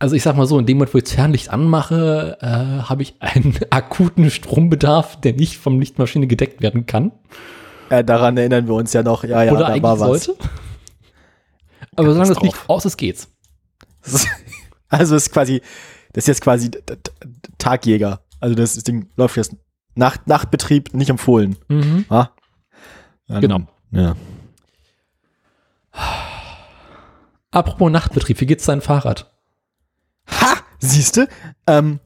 Also 0.00 0.14
ich 0.14 0.22
sag 0.22 0.36
mal 0.36 0.46
so, 0.46 0.58
in 0.58 0.66
dem 0.66 0.76
Moment, 0.78 0.94
wo 0.94 0.98
ich 0.98 1.04
das 1.04 1.12
Fernlicht 1.14 1.50
anmache, 1.50 2.38
äh, 2.40 2.46
habe 2.88 3.02
ich 3.02 3.16
einen 3.20 3.58
akuten 3.70 4.30
Strombedarf, 4.30 5.20
der 5.20 5.32
nicht 5.32 5.58
vom 5.58 5.80
Lichtmaschine 5.80 6.26
gedeckt 6.28 6.60
werden 6.62 6.86
kann. 6.86 7.10
Äh, 7.90 8.04
daran 8.04 8.36
erinnern 8.36 8.66
wir 8.68 8.74
uns 8.74 8.92
ja 8.92 9.02
noch. 9.02 9.24
Ja, 9.24 9.42
ja, 9.42 9.50
oder 9.52 9.60
da 9.62 9.66
eigentlich 9.68 9.82
war 9.82 9.98
was. 10.00 10.24
sollte. 10.24 10.42
Aber 11.96 12.12
solange 12.12 12.32
das. 12.34 12.42
Licht 12.42 12.56
aus 12.68 12.84
ist, 12.84 12.96
geht's. 12.96 13.28
Also 14.90 15.16
es 15.16 15.24
ist 15.26 15.32
quasi, 15.34 15.60
das 16.14 16.24
ist 16.24 16.28
jetzt 16.28 16.40
quasi 16.40 16.70
Tagjäger. 17.58 18.22
Also 18.40 18.54
das 18.54 18.72
Ding 18.84 19.10
läuft 19.16 19.36
jetzt 19.36 19.54
Nacht, 19.94 20.26
Nachtbetrieb 20.26 20.94
nicht 20.94 21.10
empfohlen. 21.10 21.56
Mhm. 21.68 22.06
Ah? 22.08 22.28
Dann- 23.26 23.42
Genau. 23.42 23.58
Ja. 23.90 24.16
Apropos 27.50 27.90
Nachtbetrieb, 27.90 28.40
wie 28.40 28.46
geht's 28.46 28.64
deinem 28.64 28.80
Fahrrad? 28.80 29.30
Ha! 30.30 30.56
Siehste? 30.80 31.28
Ähm, 31.66 32.00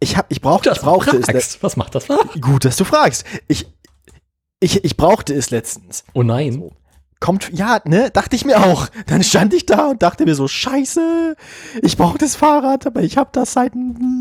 ich 0.00 0.16
hab, 0.16 0.26
ich 0.30 0.40
brauchte, 0.40 0.70
ich 0.70 0.80
brauchte 0.80 1.16
es. 1.16 1.26
fragst. 1.26 1.62
Was 1.62 1.76
macht 1.76 1.94
das? 1.94 2.06
Gut, 2.40 2.64
dass 2.64 2.76
du 2.76 2.84
fragst. 2.84 3.24
Ich, 3.48 3.66
ich, 4.60 4.84
ich 4.84 4.96
brauchte 4.96 5.34
es 5.34 5.50
letztens. 5.50 6.04
Oh 6.12 6.22
nein. 6.22 6.70
Kommt, 7.18 7.50
ja, 7.50 7.80
ne, 7.86 8.10
dachte 8.10 8.36
ich 8.36 8.44
mir 8.44 8.62
auch. 8.62 8.88
Dann 9.06 9.22
stand 9.22 9.54
ich 9.54 9.64
da 9.64 9.88
und 9.88 10.02
dachte 10.02 10.26
mir 10.26 10.34
so, 10.34 10.48
scheiße, 10.48 11.34
ich 11.80 11.96
brauche 11.96 12.18
das 12.18 12.36
Fahrrad, 12.36 12.86
aber 12.86 13.00
ich 13.00 13.16
habe 13.16 13.30
das 13.32 13.54
seit 13.54 13.72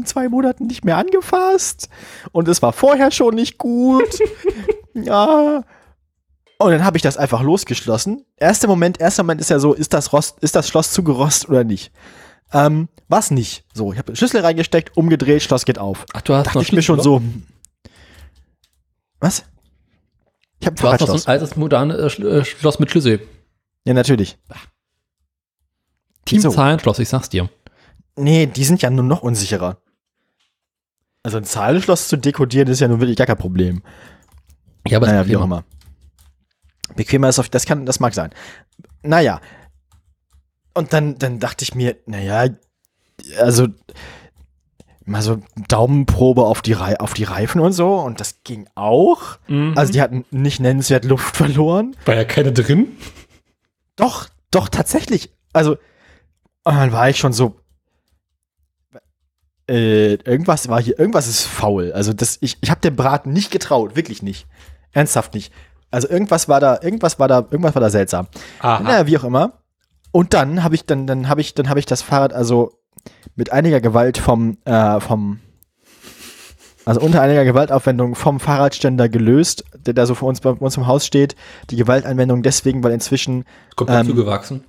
zwei 0.05 0.29
Monaten 0.29 0.67
nicht 0.67 0.85
mehr 0.85 0.95
angefasst. 0.97 1.89
Und 2.31 2.47
es 2.47 2.61
war 2.61 2.71
vorher 2.71 3.11
schon 3.11 3.35
nicht 3.35 3.57
gut. 3.57 4.17
ja. 4.93 5.61
Und 6.57 6.71
dann 6.71 6.85
habe 6.85 6.95
ich 6.95 7.03
das 7.03 7.17
einfach 7.17 7.41
losgeschlossen. 7.41 8.25
Erster 8.37 8.69
Moment, 8.69 9.01
erster 9.01 9.23
Moment 9.23 9.41
ist 9.41 9.49
ja 9.49 9.59
so, 9.59 9.73
ist 9.73 9.93
das 9.93 10.13
Rost, 10.13 10.39
ist 10.39 10.55
das 10.55 10.69
Schloss 10.69 10.93
zugerostet 10.93 11.49
oder 11.49 11.65
nicht? 11.65 11.91
Ähm, 12.53 12.87
was 13.07 13.31
nicht. 13.31 13.65
So, 13.73 13.93
ich 13.93 13.99
habe 13.99 14.15
Schlüssel 14.15 14.41
reingesteckt, 14.41 14.95
umgedreht, 14.97 15.41
Schloss 15.43 15.65
geht 15.65 15.79
auf. 15.79 16.05
Ach, 16.13 16.21
du 16.21 16.33
hast 16.33 16.47
Dachte 16.47 16.57
noch 16.57 16.63
ich 16.63 16.71
mir 16.71 16.81
schon 16.81 16.99
so. 17.01 17.19
hm. 17.19 17.43
Was? 19.19 19.45
Ich 20.59 20.67
habe 20.67 20.75
Du 20.75 20.83
hast 20.87 20.99
noch 21.01 21.07
so 21.07 21.17
Fahrradschloss. 21.17 21.27
ein 21.27 21.31
altes, 21.31 21.55
modernes 21.55 22.19
äh, 22.19 22.23
äh, 22.23 22.45
Schloss 22.45 22.79
mit 22.79 22.89
Schlüssel. 22.91 23.27
Ja, 23.85 23.93
natürlich. 23.93 24.37
Team 26.25 26.41
So. 26.41 26.49
Zahlenschloss, 26.49 26.99
ich 26.99 27.09
sag's 27.09 27.29
dir. 27.29 27.49
Nee, 28.15 28.47
die 28.47 28.63
sind 28.63 28.81
ja 28.81 28.89
nur 28.89 29.03
noch 29.03 29.21
unsicherer. 29.21 29.77
Also 31.23 31.37
ein 31.37 31.43
Zahlenschloss 31.43 32.07
zu 32.07 32.17
dekodieren 32.17 32.67
ist 32.67 32.79
ja 32.79 32.87
nun 32.87 32.99
wirklich 32.99 33.17
gar 33.17 33.27
kein 33.27 33.37
Problem. 33.37 33.83
Ja, 34.87 34.97
aber 34.97 35.07
naja, 35.07 35.27
wie 35.27 35.35
auch 35.35 35.43
immer. 35.43 35.63
Bequemer 36.95 37.29
ist 37.29 37.39
auf, 37.39 37.49
das 37.49 37.65
kann, 37.65 37.85
das 37.85 37.99
mag 37.99 38.13
sein. 38.13 38.31
Naja. 39.01 39.41
Und 40.73 40.93
dann, 40.93 41.17
dann 41.17 41.39
dachte 41.39 41.63
ich 41.63 41.73
mir, 41.75 41.97
naja, 42.05 42.47
also 43.39 43.67
mal 45.05 45.21
so 45.21 45.39
Daumenprobe 45.67 46.43
auf 46.43 46.61
die, 46.61 46.73
Rei 46.73 46.99
auf 46.99 47.13
die 47.13 47.23
Reifen 47.25 47.61
und 47.61 47.73
so 47.73 47.95
und 47.95 48.19
das 48.19 48.43
ging 48.43 48.67
auch. 48.75 49.37
Mhm. 49.47 49.73
Also 49.75 49.93
die 49.93 50.01
hatten 50.01 50.25
nicht 50.31 50.59
nennenswert 50.59 51.05
Luft 51.05 51.35
verloren. 51.37 51.95
war 52.05 52.15
ja 52.15 52.25
keine 52.25 52.51
drin. 52.51 52.97
Doch, 53.95 54.27
doch, 54.51 54.67
tatsächlich. 54.67 55.31
Also, 55.53 55.77
dann 56.63 56.91
war 56.91 57.09
ich 57.09 57.17
schon 57.17 57.33
so. 57.33 57.55
äh, 59.69 60.15
irgendwas 60.15 60.67
war 60.67 60.81
hier, 60.81 60.99
irgendwas 60.99 61.27
ist 61.27 61.43
faul. 61.43 61.91
Also 61.93 62.13
das, 62.13 62.37
ich, 62.41 62.57
ich 62.61 62.69
habe 62.69 62.81
dem 62.81 62.95
Braten 62.95 63.31
nicht 63.31 63.51
getraut, 63.51 63.95
wirklich 63.95 64.21
nicht. 64.21 64.47
Ernsthaft 64.91 65.33
nicht. 65.33 65.53
Also 65.91 66.09
irgendwas 66.09 66.49
war 66.49 66.59
da, 66.59 66.79
irgendwas 66.81 67.19
war 67.19 67.27
da, 67.27 67.39
irgendwas 67.39 67.75
war 67.75 67.81
da 67.81 67.89
seltsam. 67.89 68.27
Aha. 68.59 68.83
Naja, 68.83 69.07
wie 69.07 69.17
auch 69.17 69.23
immer. 69.23 69.59
Und 70.11 70.33
dann 70.33 70.63
habe 70.63 70.75
ich, 70.75 70.85
dann, 70.85 71.07
dann 71.07 71.29
habe 71.29 71.41
ich, 71.41 71.53
dann 71.53 71.69
habe 71.69 71.79
ich 71.79 71.85
das 71.85 72.01
Fahrrad 72.01 72.33
also 72.33 72.79
mit 73.35 73.51
einiger 73.51 73.81
Gewalt 73.81 74.17
vom, 74.17 74.57
äh, 74.65 74.99
vom, 74.99 75.39
also 76.85 77.01
unter 77.01 77.21
einiger 77.21 77.43
Gewaltaufwendung 77.45 78.15
vom 78.15 78.39
Fahrradständer 78.39 79.09
gelöst, 79.09 79.65
der 79.85 79.93
da 79.93 80.05
so 80.05 80.15
vor 80.15 80.29
uns 80.29 80.41
bei 80.41 80.51
uns 80.51 80.77
im 80.77 80.87
Haus 80.87 81.05
steht. 81.05 81.35
Die 81.69 81.75
Gewaltanwendung 81.75 82.43
deswegen, 82.43 82.83
weil 82.83 82.91
inzwischen 82.93 83.45
Komplett 83.75 84.01
Ähm, 84.01 84.07
zugewachsen. 84.07 84.63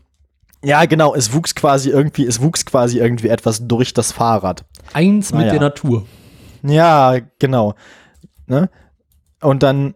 ja, 0.64 0.84
genau. 0.86 1.14
Es 1.14 1.32
wuchs 1.32 1.54
quasi 1.54 1.90
irgendwie, 1.90 2.26
es 2.26 2.40
wuchs 2.40 2.64
quasi 2.64 2.98
irgendwie 2.98 3.28
etwas 3.28 3.66
durch 3.66 3.92
das 3.94 4.12
Fahrrad. 4.12 4.64
Eins 4.92 5.32
mit 5.32 5.42
naja. 5.42 5.52
der 5.52 5.60
Natur. 5.60 6.06
Ja, 6.62 7.18
genau. 7.38 7.74
Ne? 8.46 8.70
Und 9.40 9.62
dann, 9.62 9.94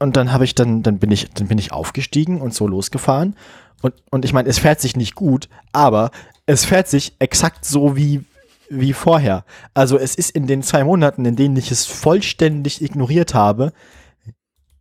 und 0.00 0.16
dann 0.16 0.32
habe 0.32 0.44
ich 0.44 0.54
dann, 0.54 0.82
dann 0.82 0.98
bin 0.98 1.10
ich, 1.10 1.30
dann 1.30 1.46
bin 1.46 1.58
ich 1.58 1.72
aufgestiegen 1.72 2.40
und 2.40 2.52
so 2.52 2.66
losgefahren. 2.66 3.36
Und, 3.80 3.94
und 4.10 4.24
ich 4.24 4.32
meine, 4.32 4.48
es 4.48 4.58
fährt 4.58 4.80
sich 4.80 4.96
nicht 4.96 5.14
gut, 5.14 5.48
aber 5.72 6.10
es 6.48 6.64
fährt 6.64 6.88
sich 6.88 7.14
exakt 7.18 7.66
so 7.66 7.94
wie, 7.94 8.24
wie 8.70 8.94
vorher. 8.94 9.44
Also 9.74 9.98
es 9.98 10.14
ist 10.14 10.30
in 10.30 10.46
den 10.46 10.62
zwei 10.62 10.82
Monaten, 10.82 11.26
in 11.26 11.36
denen 11.36 11.58
ich 11.58 11.70
es 11.70 11.84
vollständig 11.84 12.80
ignoriert 12.80 13.34
habe, 13.34 13.74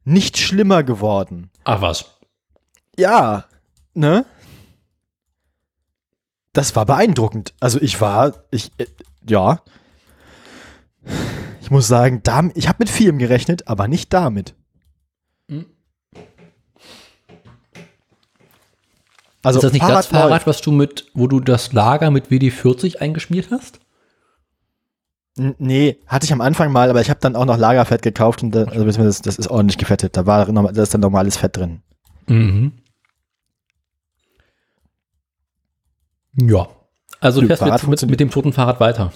nicht 0.06 0.38
schlimmer 0.38 0.84
geworden. 0.84 1.52
Ach 1.66 1.82
was. 1.82 2.20
Ja, 2.98 3.46
ne? 3.94 4.26
Das 6.54 6.74
war 6.78 6.86
beeindruckend. 6.86 7.54
Also 7.60 7.82
ich 7.82 8.00
war, 8.00 8.46
ich, 8.50 8.72
äh, 8.78 8.86
ja. 9.28 9.62
Ich 11.60 11.70
muss 11.70 11.90
sagen, 11.90 12.24
ich 12.56 12.70
habe 12.70 12.78
mit 12.80 12.90
vielem 12.90 13.18
gerechnet, 13.18 13.68
aber 13.68 13.90
nicht 13.90 14.14
damit. 14.14 14.56
Also 19.44 19.60
ist 19.60 19.64
das 19.66 19.74
nicht 19.74 19.84
das 19.84 19.92
läuft. 19.92 20.10
Fahrrad, 20.10 20.48
was 20.48 20.62
du 20.62 20.72
mit, 20.72 21.06
wo 21.14 21.28
du 21.28 21.40
das 21.40 21.72
Lager 21.74 22.12
mit 22.12 22.28
WD-40 22.30 22.98
eingeschmiert 22.98 23.50
hast? 23.52 23.80
N- 25.38 25.56
Nee, 25.60 25.98
hatte 26.08 26.26
ich 26.26 26.34
am 26.34 26.42
Anfang 26.42 26.72
mal, 26.72 26.90
aber 26.90 27.02
ich 27.02 27.10
habe 27.10 27.20
dann 27.20 27.36
auch 27.36 27.46
noch 27.46 27.58
Lagerfett 27.58 28.02
gekauft 28.02 28.42
und 28.44 28.52
da, 28.52 28.64
also 28.66 28.84
das, 28.86 29.22
das 29.22 29.38
ist 29.38 29.48
ordentlich 29.50 29.78
gefettet. 29.78 30.18
Da 30.18 30.26
war 30.26 30.46
da 30.52 30.82
ist 30.84 30.94
dann 30.94 31.02
normales 31.02 31.38
Fett 31.38 31.56
drin. 31.58 31.82
Mhm. 32.28 32.74
Ja. 36.40 36.68
Also 37.20 37.42
du 37.42 37.48
fährst 37.48 37.62
Fahrrad 37.62 37.76
mit, 37.76 37.82
funktioniert. 37.82 38.12
mit 38.12 38.20
dem 38.20 38.30
toten 38.32 38.54
Fahrrad 38.54 38.80
weiter. 38.80 39.12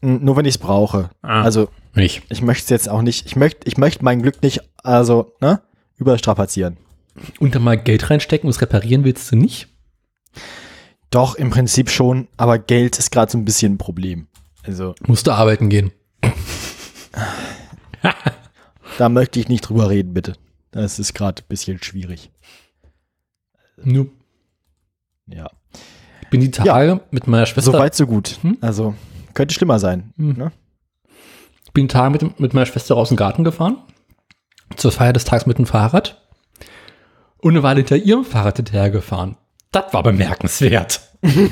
Nur 0.00 0.36
wenn 0.36 0.44
ich 0.44 0.54
es 0.54 0.58
brauche. 0.58 1.10
Ah. 1.22 1.42
Also 1.42 1.68
Nicht. 1.94 2.22
ich 2.30 2.40
möchte 2.42 2.64
es 2.64 2.70
jetzt 2.70 2.88
auch 2.88 3.02
nicht, 3.02 3.26
ich 3.26 3.36
möchte 3.36 3.66
ich 3.66 3.76
möchte 3.76 4.04
mein 4.04 4.22
Glück 4.22 4.42
nicht, 4.42 4.60
also, 4.82 5.32
ne, 5.40 5.60
überstrapazieren. 5.96 6.76
Und 7.40 7.54
dann 7.54 7.62
mal 7.62 7.76
Geld 7.78 8.10
reinstecken 8.10 8.46
und 8.46 8.50
es 8.54 8.60
reparieren 8.60 9.04
willst 9.04 9.30
du 9.32 9.36
nicht? 9.36 9.68
Doch, 11.10 11.34
im 11.36 11.50
Prinzip 11.50 11.88
schon, 11.90 12.28
aber 12.36 12.58
Geld 12.58 12.98
ist 12.98 13.10
gerade 13.10 13.30
so 13.32 13.38
ein 13.38 13.44
bisschen 13.44 13.74
ein 13.74 13.78
Problem. 13.78 14.26
Also, 14.64 14.94
Musst 15.06 15.26
du 15.26 15.32
arbeiten 15.32 15.68
gehen. 15.70 15.92
da 18.98 19.08
möchte 19.08 19.40
ich 19.40 19.48
nicht 19.48 19.62
drüber 19.62 19.88
reden, 19.90 20.12
bitte. 20.14 20.34
Das 20.70 20.98
ist 20.98 21.14
gerade 21.14 21.42
ein 21.42 21.48
bisschen 21.48 21.82
schwierig. 21.82 22.30
Nur 23.82 24.08
Ja. 25.26 25.50
ich 26.22 26.28
bin 26.28 26.40
die 26.40 26.50
Tage 26.50 27.00
mit 27.10 27.26
meiner 27.26 27.46
Schwester, 27.46 27.72
So 27.72 27.78
weit, 27.78 27.94
so 27.94 28.06
gut. 28.06 28.38
Hm? 28.42 28.58
Also, 28.60 28.94
könnte 29.34 29.54
schlimmer 29.54 29.78
sein. 29.78 30.12
Hm. 30.16 30.32
Ne? 30.36 30.52
ich 31.64 31.72
bin 31.72 31.86
die 31.86 31.92
Tage 31.92 32.10
mit, 32.10 32.40
mit 32.40 32.54
meiner 32.54 32.66
Schwester 32.66 32.94
raus 32.94 33.10
in 33.10 33.14
den 33.14 33.18
Garten 33.18 33.44
gefahren. 33.44 33.78
Zur 34.76 34.92
Feier 34.92 35.12
des 35.12 35.24
Tages 35.24 35.46
mit 35.46 35.58
dem 35.58 35.66
Fahrrad. 35.66 36.20
Und 37.40 37.52
eine 37.52 37.62
Weile 37.62 37.80
hinter 37.80 37.96
ihrem 37.96 38.24
Fahrrad 38.24 38.56
hinterhergefahren. 38.56 39.36
Das 39.70 39.92
war 39.92 40.02
bemerkenswert. 40.02 41.00
Ist 41.22 41.50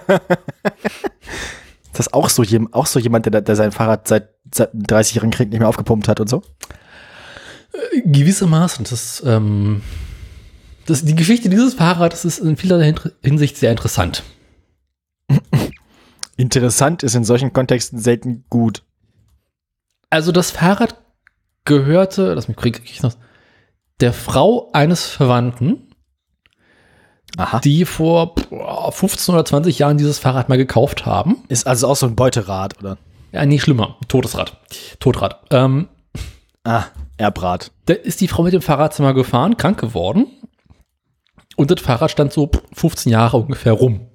das 1.92 2.12
auch 2.12 2.28
so, 2.28 2.42
auch 2.72 2.86
so 2.86 2.98
jemand, 2.98 3.26
der, 3.26 3.40
der 3.40 3.56
sein 3.56 3.72
Fahrrad 3.72 4.08
seit, 4.08 4.30
seit 4.54 4.72
dem 4.72 4.82
30-jährigen 4.82 5.32
Krieg 5.32 5.50
nicht 5.50 5.58
mehr 5.58 5.68
aufgepumpt 5.68 6.08
hat 6.08 6.20
und 6.20 6.28
so? 6.28 6.42
Gewissermaßen. 8.04 8.86
Das, 8.88 9.22
ähm, 9.26 9.82
das, 10.86 11.04
die 11.04 11.14
Geschichte 11.14 11.48
dieses 11.48 11.74
Fahrrads 11.74 12.24
ist 12.24 12.38
in 12.38 12.56
vielerlei 12.56 12.86
Hin- 12.86 13.12
Hinsicht 13.22 13.56
sehr 13.56 13.70
interessant. 13.70 14.22
Interessant 16.36 17.02
ist 17.02 17.14
in 17.14 17.24
solchen 17.24 17.52
Kontexten 17.52 17.98
selten 17.98 18.44
gut. 18.50 18.82
Also 20.10 20.32
das 20.32 20.50
Fahrrad 20.50 20.96
gehörte, 21.64 22.34
lass 22.34 22.46
mich 22.48 22.56
krieg 22.56 22.80
ich 22.84 23.02
noch, 23.02 23.14
der 24.00 24.12
Frau 24.12 24.70
eines 24.72 25.06
Verwandten, 25.06 25.94
Aha. 27.36 27.60
die 27.60 27.84
vor 27.84 28.34
boah, 28.34 28.92
15 28.92 29.34
oder 29.34 29.44
20 29.44 29.78
Jahren 29.78 29.98
dieses 29.98 30.18
Fahrrad 30.18 30.48
mal 30.48 30.58
gekauft 30.58 31.06
haben. 31.06 31.44
Ist 31.48 31.66
also 31.66 31.88
auch 31.88 31.96
so 31.96 32.06
ein 32.06 32.16
Beuterad, 32.16 32.78
oder? 32.78 32.98
Ja, 33.32 33.44
nee, 33.44 33.58
schlimmer. 33.58 33.96
Totes 34.08 34.36
Rad. 34.38 34.58
Totrad. 35.00 35.40
Ähm, 35.50 35.88
Ah, 36.64 36.84
Erbrad. 37.16 37.70
da 37.84 37.94
ist 37.94 38.20
die 38.20 38.26
Frau 38.28 38.42
mit 38.42 38.52
dem 38.52 38.60
Fahrradzimmer 38.62 39.14
gefahren, 39.14 39.56
krank 39.56 39.78
geworden. 39.80 40.26
Und 41.56 41.70
das 41.70 41.80
Fahrrad 41.80 42.10
stand 42.10 42.32
so 42.32 42.50
15 42.72 43.12
Jahre 43.12 43.36
ungefähr 43.36 43.72
rum. 43.72 44.08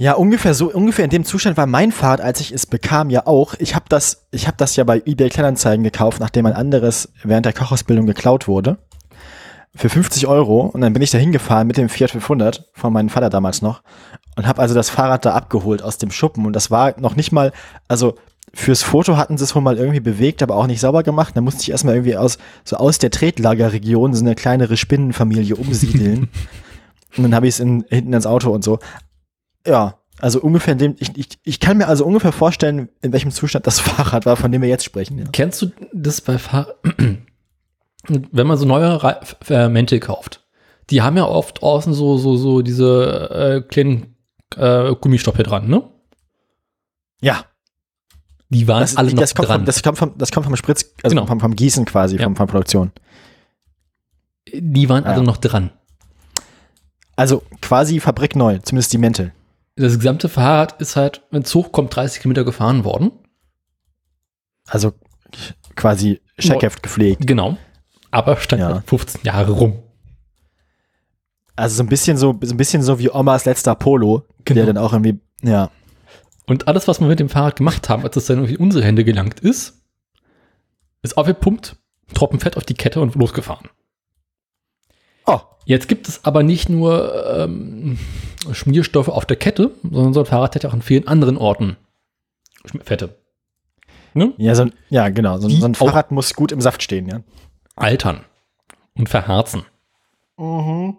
Ja, 0.00 0.12
ungefähr 0.12 0.54
so, 0.54 0.72
ungefähr 0.72 1.04
in 1.04 1.10
dem 1.10 1.24
Zustand 1.24 1.56
war 1.56 1.66
mein 1.66 1.90
Fahrrad, 1.90 2.20
als 2.20 2.40
ich 2.40 2.52
es 2.52 2.66
bekam, 2.66 3.10
ja 3.10 3.26
auch. 3.26 3.54
Ich 3.58 3.74
habe 3.74 3.86
das, 3.88 4.28
ich 4.30 4.46
habe 4.46 4.56
das 4.56 4.76
ja 4.76 4.84
bei 4.84 5.02
eBay 5.04 5.28
Kleinanzeigen 5.28 5.82
gekauft, 5.82 6.20
nachdem 6.20 6.46
ein 6.46 6.52
anderes 6.52 7.12
während 7.24 7.46
der 7.46 7.52
Kochausbildung 7.52 8.06
geklaut 8.06 8.46
wurde. 8.46 8.78
Für 9.74 9.88
50 9.88 10.28
Euro. 10.28 10.60
Und 10.60 10.82
dann 10.82 10.92
bin 10.92 11.02
ich 11.02 11.10
da 11.10 11.18
hingefahren 11.18 11.66
mit 11.66 11.76
dem 11.76 11.88
Fiat 11.88 12.12
500 12.12 12.70
von 12.74 12.92
meinem 12.92 13.08
Vater 13.08 13.28
damals 13.28 13.60
noch 13.60 13.82
und 14.36 14.46
habe 14.46 14.62
also 14.62 14.72
das 14.72 14.88
Fahrrad 14.88 15.24
da 15.24 15.34
abgeholt 15.34 15.82
aus 15.82 15.98
dem 15.98 16.12
Schuppen. 16.12 16.46
Und 16.46 16.52
das 16.52 16.70
war 16.70 16.98
noch 17.00 17.16
nicht 17.16 17.32
mal, 17.32 17.52
also 17.88 18.14
fürs 18.54 18.84
Foto 18.84 19.16
hatten 19.16 19.36
sie 19.36 19.42
es 19.42 19.54
wohl 19.56 19.62
mal 19.62 19.78
irgendwie 19.78 20.00
bewegt, 20.00 20.44
aber 20.44 20.54
auch 20.54 20.68
nicht 20.68 20.80
sauber 20.80 21.02
gemacht. 21.02 21.36
Da 21.36 21.40
musste 21.40 21.62
ich 21.62 21.72
erstmal 21.72 21.96
irgendwie 21.96 22.16
aus, 22.16 22.38
so 22.64 22.76
aus 22.76 22.98
der 22.98 23.10
Tretlagerregion 23.10 24.14
so 24.14 24.24
eine 24.24 24.36
kleinere 24.36 24.76
Spinnenfamilie 24.76 25.56
umsiedeln. 25.56 26.28
und 27.16 27.24
dann 27.24 27.34
habe 27.34 27.48
ich 27.48 27.54
es 27.54 27.60
in, 27.60 27.84
hinten 27.88 28.12
ins 28.12 28.26
Auto 28.26 28.52
und 28.52 28.62
so. 28.62 28.78
Ja, 29.68 29.98
also 30.20 30.40
ungefähr 30.40 30.72
in 30.72 30.78
dem, 30.78 30.96
ich, 30.98 31.16
ich, 31.16 31.28
ich 31.44 31.60
kann 31.60 31.76
mir 31.78 31.86
also 31.86 32.04
ungefähr 32.04 32.32
vorstellen, 32.32 32.88
in 33.02 33.12
welchem 33.12 33.30
Zustand 33.30 33.66
das 33.66 33.78
Fahrrad 33.88 34.26
war, 34.26 34.36
von 34.36 34.50
dem 34.50 34.62
wir 34.62 34.68
jetzt 34.68 34.84
sprechen. 34.84 35.18
Ja. 35.18 35.24
Kennst 35.32 35.62
du 35.62 35.70
das 35.92 36.20
bei 36.20 36.38
Fahr 36.38 36.68
Wenn 38.08 38.46
man 38.46 38.56
so 38.56 38.64
neue 38.64 39.02
Re 39.02 39.20
äh, 39.50 39.68
Mäntel 39.68 40.00
kauft, 40.00 40.44
die 40.88 41.02
haben 41.02 41.16
ja 41.18 41.26
oft 41.26 41.62
außen 41.62 41.92
so, 41.92 42.16
so, 42.16 42.36
so 42.36 42.62
diese 42.62 43.60
äh, 43.66 43.68
kleinen 43.68 44.16
äh, 44.56 44.94
Gummistoppe 44.94 45.42
dran, 45.42 45.68
ne? 45.68 45.82
ja 47.20 47.44
Die 48.48 48.66
waren 48.66 48.80
das, 48.80 48.96
alle 48.96 49.10
noch 49.12 49.20
das, 49.20 49.34
kommt 49.34 49.48
dran. 49.48 49.58
vom, 49.60 49.66
das 49.66 49.82
kommt 49.82 49.98
vom, 49.98 50.14
das 50.16 50.32
kommt 50.32 50.46
vom 50.46 50.56
Spritz, 50.56 50.94
also 51.02 51.14
Genau. 51.14 51.26
vom, 51.26 51.40
vom 51.40 51.54
Gießen 51.54 51.84
quasi, 51.84 52.16
Ja. 52.16 52.22
vom, 52.24 52.34
von 52.36 52.46
Produktion. 52.46 52.92
die 54.54 54.88
waren 54.88 55.04
Ja. 55.04 55.10
alle 55.10 55.22
noch 55.22 55.36
dran. 55.36 55.70
Also 57.16 57.42
quasi 57.60 58.00
fabrikneu, 58.00 58.58
zumindest 58.62 58.92
die 58.92 58.98
Mäntel. 58.98 59.32
Das 59.78 59.96
gesamte 59.98 60.28
Fahrrad 60.28 60.80
ist 60.80 60.96
halt, 60.96 61.22
wenn 61.30 61.42
es 61.42 61.54
hochkommt, 61.54 61.94
30 61.94 62.20
Kilometer 62.22 62.44
gefahren 62.44 62.84
worden. 62.84 63.12
Also 64.66 64.92
quasi 65.76 66.20
Scheckheft 66.38 66.82
gepflegt. 66.82 67.26
Genau. 67.26 67.56
Aber 68.10 68.36
stand 68.36 68.60
Ja. 68.60 68.74
halt 68.74 68.88
15 68.88 69.20
Jahre 69.24 69.52
rum. 69.52 69.82
Also 71.56 71.76
so 71.76 71.82
ein 71.82 71.88
bisschen 71.88 72.16
so, 72.16 72.38
so 72.42 72.54
ein 72.54 72.56
bisschen 72.56 72.82
so 72.82 72.98
wie 72.98 73.10
Omas 73.10 73.44
letzter 73.44 73.74
Polo, 73.74 74.24
Genau. 74.44 74.56
der 74.64 74.66
dann 74.66 74.78
auch 74.78 74.92
irgendwie, 74.92 75.20
ja. 75.42 75.70
Und 76.46 76.66
alles, 76.68 76.88
was 76.88 77.00
wir 77.00 77.06
mit 77.08 77.20
dem 77.20 77.28
Fahrrad 77.28 77.56
gemacht 77.56 77.88
haben, 77.88 78.04
als 78.04 78.16
es 78.16 78.26
dann 78.26 78.38
irgendwie 78.38 78.54
in 78.54 78.60
unsere 78.60 78.84
Hände 78.84 79.04
gelangt 79.04 79.40
ist, 79.40 79.82
ist 81.02 81.16
aufgepumpt, 81.16 81.76
Tropfen 82.14 82.40
Fett 82.40 82.56
auf 82.56 82.64
die 82.64 82.74
Kette 82.74 83.00
und 83.00 83.14
losgefahren. 83.14 83.68
Oh, 85.28 85.40
Jetzt 85.68 85.86
gibt 85.86 86.08
es 86.08 86.24
aber 86.24 86.42
nicht 86.42 86.70
nur 86.70 87.26
ähm, 87.36 87.98
Schmierstoffe 88.52 89.08
auf 89.08 89.26
der 89.26 89.36
Kette, 89.36 89.72
sondern 89.82 90.14
so 90.14 90.20
ein 90.20 90.26
Fahrrad 90.26 90.54
hat 90.54 90.62
ja 90.64 90.70
auch 90.70 90.74
an 90.74 90.80
vielen 90.80 91.06
anderen 91.06 91.36
Orten 91.36 91.76
Fette. 92.84 93.18
Ne? 94.14 94.32
ja, 94.38 94.54
so, 94.54 94.66
ja, 94.88 95.10
genau. 95.10 95.36
So, 95.36 95.50
so 95.50 95.66
ein 95.66 95.74
Fahrrad 95.74 96.10
muss 96.10 96.32
gut 96.32 96.52
im 96.52 96.62
Saft 96.62 96.82
stehen, 96.82 97.06
ja. 97.06 97.20
Altern 97.76 98.24
und 98.94 99.10
verharzen. 99.10 99.66
Mhm. 100.38 100.96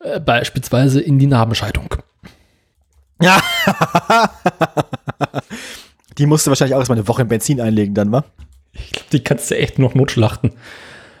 Äh, 0.00 0.18
beispielsweise 0.18 1.00
in 1.00 1.20
die 1.20 1.28
Narbenscheidung. 1.28 1.94
Ja. 3.22 3.40
Die 6.18 6.26
musste 6.26 6.50
wahrscheinlich 6.50 6.74
auch 6.74 6.80
erstmal 6.80 6.98
eine 6.98 7.06
Woche 7.06 7.22
in 7.22 7.28
Benzin 7.28 7.60
einlegen 7.60 7.94
dann, 7.94 8.10
wa? 8.10 8.24
Ich 8.72 8.90
glaube, 8.90 9.06
die 9.12 9.22
kannst 9.22 9.48
du 9.50 9.56
echt 9.56 9.78
noch 9.78 9.94
notschlachten. 9.94 10.52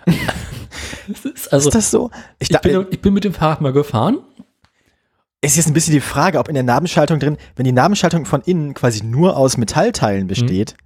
ist 1.34 1.52
also, 1.52 1.68
ist 1.68 1.74
das 1.74 1.90
so? 1.90 2.10
Ich, 2.38 2.50
ich, 2.50 2.60
bin, 2.60 2.86
ich 2.90 3.00
bin 3.00 3.12
mit 3.12 3.24
dem 3.24 3.34
Fahrrad 3.34 3.60
mal 3.60 3.72
gefahren 3.72 4.18
ist 5.46 5.56
jetzt 5.56 5.66
ein 5.66 5.74
bisschen 5.74 5.94
die 5.94 6.00
Frage, 6.00 6.38
ob 6.38 6.48
in 6.48 6.54
der 6.54 6.62
Nabenschaltung 6.62 7.20
drin, 7.20 7.36
wenn 7.54 7.64
die 7.64 7.72
Nabenschaltung 7.72 8.26
von 8.26 8.42
innen 8.42 8.74
quasi 8.74 9.04
nur 9.04 9.36
aus 9.36 9.56
Metallteilen 9.56 10.26
besteht, 10.26 10.76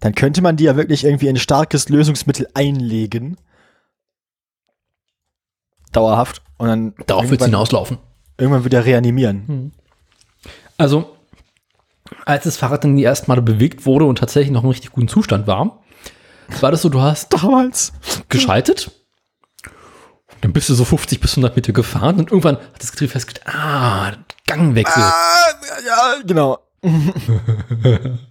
dann 0.00 0.14
könnte 0.14 0.42
man 0.42 0.56
die 0.56 0.64
ja 0.64 0.76
wirklich 0.76 1.04
irgendwie 1.04 1.26
in 1.26 1.36
ein 1.36 1.40
starkes 1.40 1.88
Lösungsmittel 1.88 2.48
einlegen. 2.54 3.36
Dauerhaft. 5.92 6.42
Und 6.58 6.68
dann 6.68 6.94
Darauf 7.06 7.30
wird 7.30 7.40
es 7.40 7.46
hinauslaufen. 7.46 7.98
irgendwann 8.36 8.64
wieder 8.64 8.84
reanimieren. 8.84 9.72
Also, 10.76 11.16
als 12.24 12.44
das 12.44 12.56
Fahrrad 12.56 12.84
dann 12.84 12.96
die 12.96 13.04
ersten 13.04 13.30
Male 13.30 13.42
bewegt 13.42 13.86
wurde 13.86 14.04
und 14.04 14.18
tatsächlich 14.18 14.52
noch 14.52 14.62
im 14.62 14.70
richtig 14.70 14.92
guten 14.92 15.08
Zustand 15.08 15.46
war, 15.46 15.82
war 16.60 16.70
das 16.70 16.82
so, 16.82 16.88
du 16.88 17.00
hast 17.00 17.32
Damals. 17.32 17.92
geschaltet, 18.28 18.90
dann 20.40 20.52
bist 20.52 20.68
du 20.68 20.74
so 20.74 20.84
50 20.84 21.20
bis 21.20 21.32
100 21.32 21.56
Meter 21.56 21.72
gefahren 21.72 22.18
und 22.18 22.30
irgendwann 22.30 22.56
hat 22.56 22.80
das 22.82 22.92
Getriebe 22.92 23.12
festgestellt, 23.12 23.46
ah, 23.54 24.12
Gangwechsel. 24.46 25.02
Ah, 25.02 25.44
ja, 25.86 26.14
genau. 26.26 26.58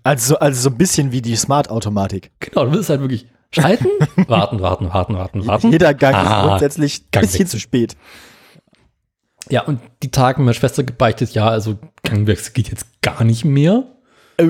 also, 0.04 0.34
so- 0.34 0.40
also 0.40 0.62
so 0.62 0.70
ein 0.70 0.78
bisschen 0.78 1.12
wie 1.12 1.22
die 1.22 1.36
Smart-Automatik. 1.36 2.32
Genau, 2.40 2.66
du 2.66 2.72
bist 2.72 2.90
halt 2.90 3.02
wirklich 3.02 3.28
schalten, 3.52 3.88
warten, 4.28 4.62
warten, 4.62 4.90
warten, 4.94 5.16
warten, 5.16 5.46
warten. 5.48 5.72
Jeder 5.72 5.94
Gang 5.94 6.16
ist 6.16 6.28
Ah, 6.32 6.48
grundsätzlich 6.48 7.06
ein 7.14 7.22
bisschen 7.22 7.48
zu 7.48 7.60
spät. 7.60 7.96
Ja, 9.50 9.62
und 9.64 9.80
die 10.04 10.12
Tage 10.12 10.42
meiner 10.42 10.54
Schwester 10.54 10.84
gebeichtet, 10.84 11.32
ja, 11.32 11.48
also 11.48 11.78
Gangwechsel 12.04 12.54
geht 12.54 12.70
jetzt 12.70 12.86
gar 13.02 13.24
nicht 13.24 13.46
mehr. 13.46 13.84
Oh, 14.42 14.46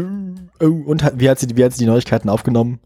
oh, 0.62 0.66
und 0.66 1.04
hat, 1.04 1.20
wie, 1.20 1.30
hat 1.30 1.40
sie, 1.40 1.48
wie 1.56 1.64
hat 1.64 1.74
sie 1.74 1.80
die 1.80 1.86
Neuigkeiten 1.90 2.30
aufgenommen? 2.30 2.80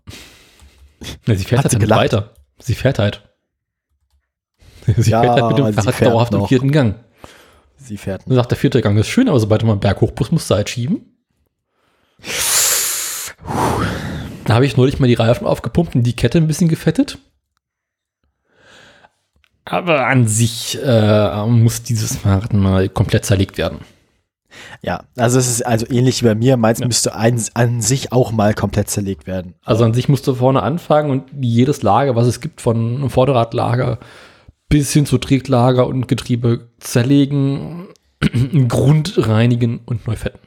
Ja, 1.27 1.35
sie 1.35 1.43
fährt 1.45 1.63
Hat 1.63 1.73
halt 1.73 1.81
sie 1.81 1.89
weiter. 1.89 2.33
Sie 2.59 2.75
fährt 2.75 2.99
halt. 2.99 3.27
Sie 4.97 5.11
Ja, 5.11 5.21
fährt 5.21 5.41
halt 5.41 5.57
mit 5.57 5.57
dem 5.67 5.73
Fahrrad 5.73 6.01
dauerhaft 6.01 6.33
im 6.33 6.39
noch. 6.39 6.47
vierten 6.47 6.71
Gang. 6.71 6.95
Sie 7.77 7.97
fährt 7.97 8.23
Dann 8.27 8.35
sagt 8.35 8.51
der 8.51 8.57
vierte 8.57 8.81
Gang 8.81 8.97
ist 8.99 9.07
schön, 9.07 9.27
aber 9.29 9.39
sobald 9.39 9.61
du 9.61 9.65
mal 9.65 9.73
einen 9.73 9.79
Berg 9.79 10.01
hoch 10.01 10.11
musst, 10.17 10.31
musst 10.31 10.49
du 10.49 10.55
halt 10.55 10.69
schieben. 10.69 11.05
Da 14.45 14.55
habe 14.55 14.65
ich 14.65 14.77
neulich 14.77 14.99
mal 14.99 15.07
die 15.07 15.13
Reifen 15.13 15.47
aufgepumpt 15.47 15.95
und 15.95 16.03
die 16.03 16.15
Kette 16.15 16.37
ein 16.37 16.47
bisschen 16.47 16.67
gefettet. 16.67 17.17
Aber 19.65 20.07
an 20.07 20.27
sich 20.27 20.79
äh, 20.83 21.45
muss 21.45 21.83
dieses 21.83 22.17
Fahrrad 22.17 22.53
mal 22.53 22.89
komplett 22.89 23.25
zerlegt 23.25 23.57
werden. 23.57 23.79
Ja, 24.81 25.03
also 25.15 25.39
es 25.39 25.47
ist 25.47 25.65
also 25.65 25.85
ähnlich 25.89 26.23
wie 26.23 26.27
bei 26.27 26.35
mir. 26.35 26.57
Meins 26.57 26.79
müsste 26.79 27.15
ein, 27.15 27.41
an 27.53 27.81
sich 27.81 28.11
auch 28.11 28.31
mal 28.31 28.53
komplett 28.53 28.89
zerlegt 28.89 29.27
werden. 29.27 29.55
Also 29.63 29.83
an 29.83 29.93
sich 29.93 30.09
musst 30.09 30.27
du 30.27 30.35
vorne 30.35 30.63
anfangen 30.63 31.11
und 31.11 31.23
jedes 31.39 31.83
Lager, 31.83 32.15
was 32.15 32.27
es 32.27 32.41
gibt, 32.41 32.61
von 32.61 33.09
Vorderradlager 33.09 33.99
bis 34.69 34.93
hin 34.93 35.05
zu 35.05 35.17
Träglager 35.17 35.85
und 35.85 36.07
Getriebe 36.07 36.69
zerlegen, 36.79 37.87
Grund 38.67 39.13
reinigen 39.17 39.81
und 39.85 40.07
neu 40.07 40.15
fetten. 40.15 40.39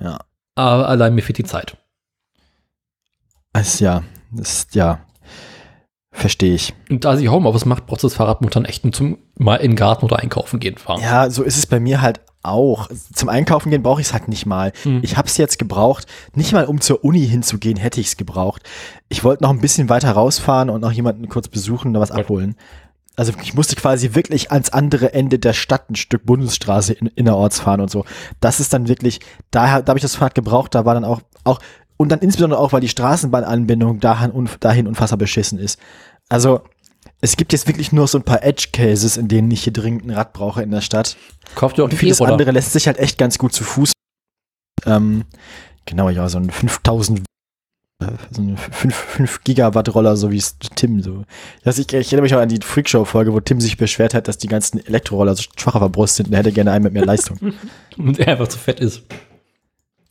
Ja. 0.00 0.18
Aber 0.54 0.88
allein 0.88 1.14
mir 1.14 1.22
fehlt 1.22 1.38
die 1.38 1.44
Zeit. 1.44 1.78
Also 3.54 3.84
ja, 3.84 4.02
das 4.30 4.52
ist, 4.52 4.74
ja, 4.74 5.00
verstehe 6.12 6.54
ich. 6.54 6.74
Und 6.90 7.04
da 7.04 7.16
sie 7.16 7.28
Homeoffice 7.28 7.64
macht, 7.64 7.86
braucht 7.86 8.04
das 8.04 8.14
Fahrrad 8.14 8.40
momentan 8.40 8.64
echt 8.64 8.84
nur 8.84 8.92
zum 8.92 9.18
mal 9.36 9.56
in 9.56 9.72
den 9.72 9.76
Garten 9.76 10.04
oder 10.04 10.18
einkaufen 10.18 10.60
gehen 10.60 10.76
fahren. 10.76 11.00
Ja, 11.00 11.30
so 11.30 11.42
ist 11.42 11.56
es 11.56 11.66
bei 11.66 11.80
mir 11.80 12.00
halt 12.00 12.20
auch. 12.42 12.88
Zum 13.12 13.28
Einkaufen 13.28 13.70
gehen 13.70 13.82
brauche 13.82 14.00
ich 14.00 14.08
es 14.08 14.12
halt 14.12 14.28
nicht 14.28 14.46
mal. 14.46 14.72
Hm. 14.82 15.00
Ich 15.02 15.16
habe 15.16 15.28
es 15.28 15.36
jetzt 15.36 15.58
gebraucht, 15.58 16.06
nicht 16.34 16.52
mal 16.52 16.66
um 16.66 16.80
zur 16.80 17.04
Uni 17.04 17.26
hinzugehen, 17.26 17.76
hätte 17.76 18.00
ich 18.00 18.08
es 18.08 18.16
gebraucht. 18.16 18.62
Ich 19.08 19.24
wollte 19.24 19.42
noch 19.42 19.50
ein 19.50 19.60
bisschen 19.60 19.88
weiter 19.88 20.12
rausfahren 20.12 20.70
und 20.70 20.80
noch 20.80 20.92
jemanden 20.92 21.28
kurz 21.28 21.48
besuchen 21.48 21.94
und 21.94 22.00
was 22.00 22.10
abholen. 22.10 22.56
Also 23.14 23.32
ich 23.42 23.54
musste 23.54 23.76
quasi 23.76 24.14
wirklich 24.14 24.50
ans 24.50 24.70
andere 24.70 25.12
Ende 25.12 25.38
der 25.38 25.52
Stadt 25.52 25.90
ein 25.90 25.96
Stück 25.96 26.24
Bundesstraße 26.24 26.94
in, 26.94 27.08
innerorts 27.08 27.60
fahren 27.60 27.80
und 27.80 27.90
so. 27.90 28.04
Das 28.40 28.58
ist 28.58 28.72
dann 28.72 28.88
wirklich, 28.88 29.20
daher, 29.50 29.82
da 29.82 29.90
habe 29.90 29.98
ich 29.98 30.02
das 30.02 30.16
Fahrrad 30.16 30.34
gebraucht, 30.34 30.74
da 30.74 30.84
war 30.86 30.94
dann 30.94 31.04
auch, 31.04 31.20
auch, 31.44 31.60
und 32.02 32.08
dann 32.08 32.18
insbesondere 32.18 32.58
auch, 32.58 32.72
weil 32.72 32.80
die 32.80 32.88
Straßenbahnanbindung 32.88 34.00
dahin, 34.00 34.48
dahin 34.58 34.88
unfassbar 34.88 35.18
beschissen 35.18 35.60
ist. 35.60 35.78
Also, 36.28 36.62
es 37.20 37.36
gibt 37.36 37.52
jetzt 37.52 37.68
wirklich 37.68 37.92
nur 37.92 38.08
so 38.08 38.18
ein 38.18 38.24
paar 38.24 38.42
Edge-Cases, 38.42 39.16
in 39.16 39.28
denen 39.28 39.48
ich 39.52 39.62
hier 39.62 39.72
dringend 39.72 40.04
ein 40.06 40.10
Rad 40.10 40.32
brauche 40.32 40.64
in 40.64 40.72
der 40.72 40.80
Stadt. 40.80 41.16
Kauft 41.54 41.78
ihr 41.78 41.84
auch 41.84 41.88
Und 41.88 41.96
vieles 41.96 42.18
E-Roller? 42.18 42.32
andere 42.32 42.50
lässt 42.50 42.72
sich 42.72 42.88
halt 42.88 42.98
echt 42.98 43.18
ganz 43.18 43.38
gut 43.38 43.52
zu 43.52 43.62
Fuß. 43.62 43.92
Ähm, 44.84 45.26
genau, 45.86 46.08
ja, 46.08 46.28
so 46.28 46.38
ein 46.38 46.50
5000, 46.50 47.20
äh, 47.20 48.06
so 48.32 48.42
ein 48.42 48.56
5, 48.56 48.92
5 48.92 49.44
Gigawatt 49.44 49.94
Roller, 49.94 50.16
so 50.16 50.32
wie 50.32 50.38
es 50.38 50.58
Tim 50.74 51.00
so. 51.02 51.22
Das, 51.62 51.78
ich, 51.78 51.86
ich 51.86 52.08
erinnere 52.08 52.22
mich 52.22 52.34
auch 52.34 52.40
an 52.40 52.48
die 52.48 52.58
Freakshow-Folge, 52.60 53.32
wo 53.32 53.38
Tim 53.38 53.60
sich 53.60 53.76
beschwert 53.76 54.12
hat, 54.12 54.26
dass 54.26 54.38
die 54.38 54.48
ganzen 54.48 54.84
Elektroroller 54.84 55.36
so 55.36 55.44
schwach 55.56 55.76
auf 55.76 55.82
der 55.82 55.88
Brust 55.88 56.16
sind 56.16 56.26
und 56.26 56.32
er 56.32 56.40
hätte 56.40 56.50
gerne 56.50 56.72
einen 56.72 56.82
mit 56.82 56.94
mehr 56.94 57.06
Leistung. 57.06 57.38
Und 57.96 58.18
er 58.18 58.26
einfach 58.32 58.48
zu 58.48 58.58
fett 58.58 58.80
ist. 58.80 59.02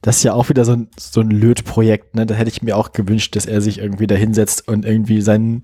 Das 0.01 0.17
ist 0.17 0.23
ja 0.23 0.33
auch 0.33 0.49
wieder 0.49 0.65
so 0.65 0.73
ein, 0.73 0.87
so 0.97 1.21
ein 1.21 1.29
Lötprojekt, 1.29 2.15
ne? 2.15 2.25
Da 2.25 2.33
hätte 2.33 2.49
ich 2.49 2.61
mir 2.61 2.75
auch 2.75 2.91
gewünscht, 2.91 3.35
dass 3.35 3.45
er 3.45 3.61
sich 3.61 3.77
irgendwie 3.77 4.07
da 4.07 4.15
hinsetzt 4.15 4.67
und 4.67 4.85
irgendwie 4.85 5.21
seinen, 5.21 5.61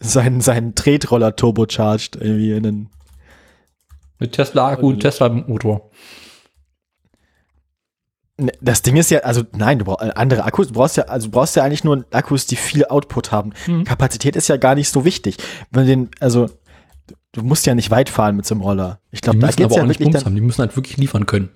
seinen, 0.00 0.40
seinen 0.40 0.74
Tretroller 0.74 1.36
turbocharged, 1.36 2.16
irgendwie 2.16 2.52
in 2.52 2.66
einen 2.66 2.90
Mit 4.18 4.32
Tesla-Akku 4.32 4.88
und 4.88 5.00
Tesla-Motor. 5.00 5.90
Ne, 8.38 8.52
Das 8.60 8.82
Ding 8.82 8.96
ist 8.96 9.10
ja, 9.10 9.20
also 9.20 9.42
nein, 9.56 9.78
du 9.78 9.84
brauchst 9.84 10.16
andere 10.16 10.44
Akkus, 10.44 10.68
du 10.68 10.74
brauchst 10.74 10.96
ja, 10.96 11.04
also 11.04 11.28
du 11.28 11.32
brauchst 11.32 11.56
ja 11.56 11.64
eigentlich 11.64 11.84
nur 11.84 12.04
Akkus, 12.12 12.46
die 12.46 12.56
viel 12.56 12.84
Output 12.86 13.32
haben. 13.32 13.52
Mhm. 13.66 13.84
Kapazität 13.84 14.36
ist 14.36 14.48
ja 14.48 14.56
gar 14.56 14.74
nicht 14.74 14.88
so 14.88 15.04
wichtig. 15.04 15.36
Wenn 15.70 15.82
du 15.82 15.88
den, 15.88 16.10
also 16.20 16.48
du 17.32 17.42
musst 17.42 17.66
ja 17.66 17.74
nicht 17.74 17.90
weit 17.90 18.08
fahren 18.08 18.36
mit 18.36 18.46
so 18.46 18.54
einem 18.54 18.62
Roller. 18.62 19.00
Ich 19.10 19.20
glaube, 19.20 19.36
Die 19.36 19.40
da 19.40 19.46
müssen 19.48 19.56
geht's 19.56 19.66
aber 19.66 19.76
ja 19.76 19.82
auch 19.82 19.86
nicht 19.86 20.00
wirklich 20.00 20.14
dann, 20.14 20.24
haben. 20.24 20.34
Die 20.34 20.40
müssen 20.40 20.60
halt 20.60 20.76
wirklich 20.76 20.96
liefern 20.96 21.26
können. 21.26 21.50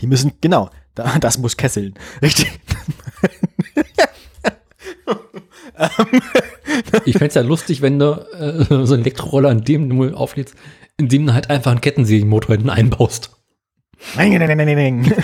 Die 0.00 0.06
müssen, 0.06 0.32
genau, 0.40 0.70
da, 0.94 1.18
das 1.20 1.38
muss 1.38 1.56
kesseln. 1.56 1.94
Richtig. 2.20 2.50
Ich 7.04 7.14
fände 7.14 7.28
es 7.28 7.34
ja 7.34 7.42
lustig, 7.42 7.82
wenn 7.82 7.98
du 7.98 8.12
äh, 8.32 8.64
so 8.86 8.94
einen 8.94 9.02
Elektroroller, 9.02 9.50
in 9.50 9.64
dem 9.64 9.88
du 9.88 10.14
auflädst, 10.14 10.54
in 10.96 11.08
dem 11.08 11.26
du 11.26 11.34
halt 11.34 11.50
einfach 11.50 11.72
einen 11.72 11.80
Kettensägenmotor 11.80 12.54
hinten 12.54 12.70
einbaust. 12.70 13.30
Nein, 14.14 14.32
nein, 14.32 14.56
nein, 14.56 14.66
nein, 14.66 15.02
nein. 15.02 15.14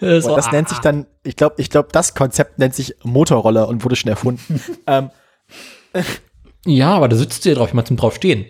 So, 0.00 0.28
Boah, 0.28 0.36
das 0.36 0.52
nennt 0.52 0.68
sich 0.68 0.78
dann, 0.78 1.06
ich 1.24 1.36
glaube, 1.36 1.56
ich 1.58 1.70
glaube, 1.70 1.88
das 1.92 2.14
Konzept 2.14 2.58
nennt 2.58 2.74
sich 2.74 2.94
Motorroller 3.02 3.68
und 3.68 3.84
wurde 3.84 3.96
schon 3.96 4.10
erfunden. 4.10 4.60
ähm, 4.86 5.10
Ja, 6.64 6.94
aber 6.94 7.08
da 7.08 7.16
sitzt 7.16 7.44
du 7.44 7.48
ja 7.48 7.54
drauf, 7.54 7.68
jemand 7.68 7.88
zum 7.88 7.96
drauf 7.96 8.14
stehen. 8.14 8.46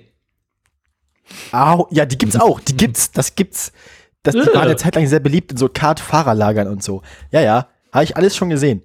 au, 1.53 1.87
ja, 1.91 2.05
die 2.05 2.19
gibt's 2.19 2.37
auch, 2.37 2.61
die 2.61 2.77
gibt's, 2.77 3.11
das 3.13 3.35
gibt's. 3.35 3.73
Das 4.27 4.35
die 4.35 4.41
Äh. 4.51 4.55
waren 4.55 4.63
eine 4.69 4.77
Zeit 4.77 4.95
lang 4.95 5.07
sehr 5.07 5.21
beliebt 5.21 5.53
in 5.53 5.57
so 5.57 5.69
Kart-Fahrerlagern 5.69 6.69
und 6.69 6.83
so. 6.83 7.03
Ja, 7.31 7.41
ja, 7.41 7.69
habe 7.93 8.05
ich 8.05 8.17
alles 8.17 8.37
schon 8.37 8.49
gesehen. 8.51 8.83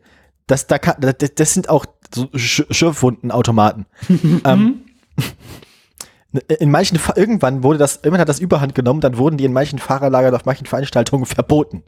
Das, 0.47 0.67
da 0.67 0.77
das, 0.77 1.15
das 1.35 1.53
sind 1.53 1.69
auch 1.69 1.85
so 2.13 2.27
Sch 2.35 2.63
Schürfwundenautomaten. 2.69 3.85
ähm, 4.45 4.81
in 6.59 6.71
manchen, 6.71 6.97
Fa- 6.97 7.13
irgendwann 7.15 7.63
wurde 7.63 7.77
das, 7.79 7.97
irgendwann 7.97 8.21
hat 8.21 8.29
das 8.29 8.39
Überhand 8.39 8.75
genommen, 8.75 9.01
dann 9.01 9.17
wurden 9.17 9.37
die 9.37 9.45
in 9.45 9.53
manchen 9.53 9.79
Fahrerlagern 9.79 10.33
auf 10.35 10.45
manchen 10.45 10.65
Veranstaltungen 10.65 11.25
verboten. 11.25 11.83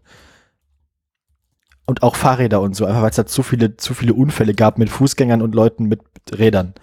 Und 1.86 2.02
auch 2.02 2.16
Fahrräder 2.16 2.62
und 2.62 2.76
so, 2.76 2.86
einfach 2.86 3.02
weil 3.02 3.10
es 3.10 3.18
da 3.18 3.26
zu 3.26 3.44
viele, 3.44 3.76
zu 3.76 3.94
viele 3.94 4.14
Unfälle 4.14 4.54
gab 4.54 4.78
mit 4.78 4.90
Fußgängern 4.90 5.42
und 5.42 5.54
Leuten 5.54 5.86
mit 5.86 6.00
Rädern. 6.32 6.74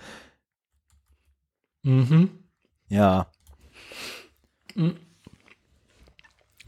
Mhm. 1.82 2.28
Ja. 2.88 3.28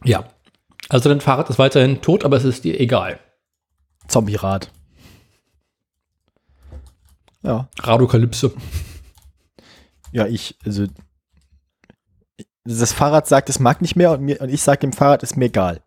Ja. 0.04 0.24
Also 0.88 1.08
dein 1.08 1.20
Fahrrad 1.20 1.48
ist 1.50 1.58
weiterhin 1.58 2.02
tot, 2.02 2.24
aber 2.24 2.36
es 2.36 2.44
ist 2.44 2.64
dir 2.64 2.78
egal. 2.80 3.18
Zombie-Rad. 4.08 4.70
Ja. 7.42 7.68
Radokalypse. 7.80 8.52
Ja, 10.12 10.26
ich, 10.26 10.56
also. 10.64 10.86
Das 12.64 12.92
Fahrrad 12.92 13.26
sagt, 13.26 13.48
es 13.48 13.58
mag 13.58 13.82
nicht 13.82 13.96
mehr 13.96 14.12
und, 14.12 14.22
mir, 14.22 14.40
und 14.40 14.48
ich 14.48 14.62
sage 14.62 14.80
dem 14.80 14.92
Fahrrad, 14.92 15.22
ist 15.22 15.36
mir 15.36 15.46
egal. 15.46 15.82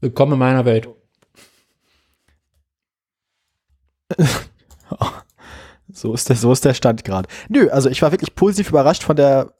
Willkommen 0.00 0.32
in 0.32 0.38
meiner 0.38 0.64
Welt. 0.64 0.88
So 5.90 6.14
ist 6.14 6.28
der, 6.28 6.36
so 6.36 6.52
ist 6.52 6.64
der 6.64 6.74
Stand 6.74 7.04
gerade. 7.04 7.28
Nö, 7.48 7.70
also 7.70 7.88
ich 7.88 8.02
war 8.02 8.12
wirklich 8.12 8.34
positiv 8.34 8.68
überrascht 8.68 9.02
von 9.02 9.16
der, 9.16 9.54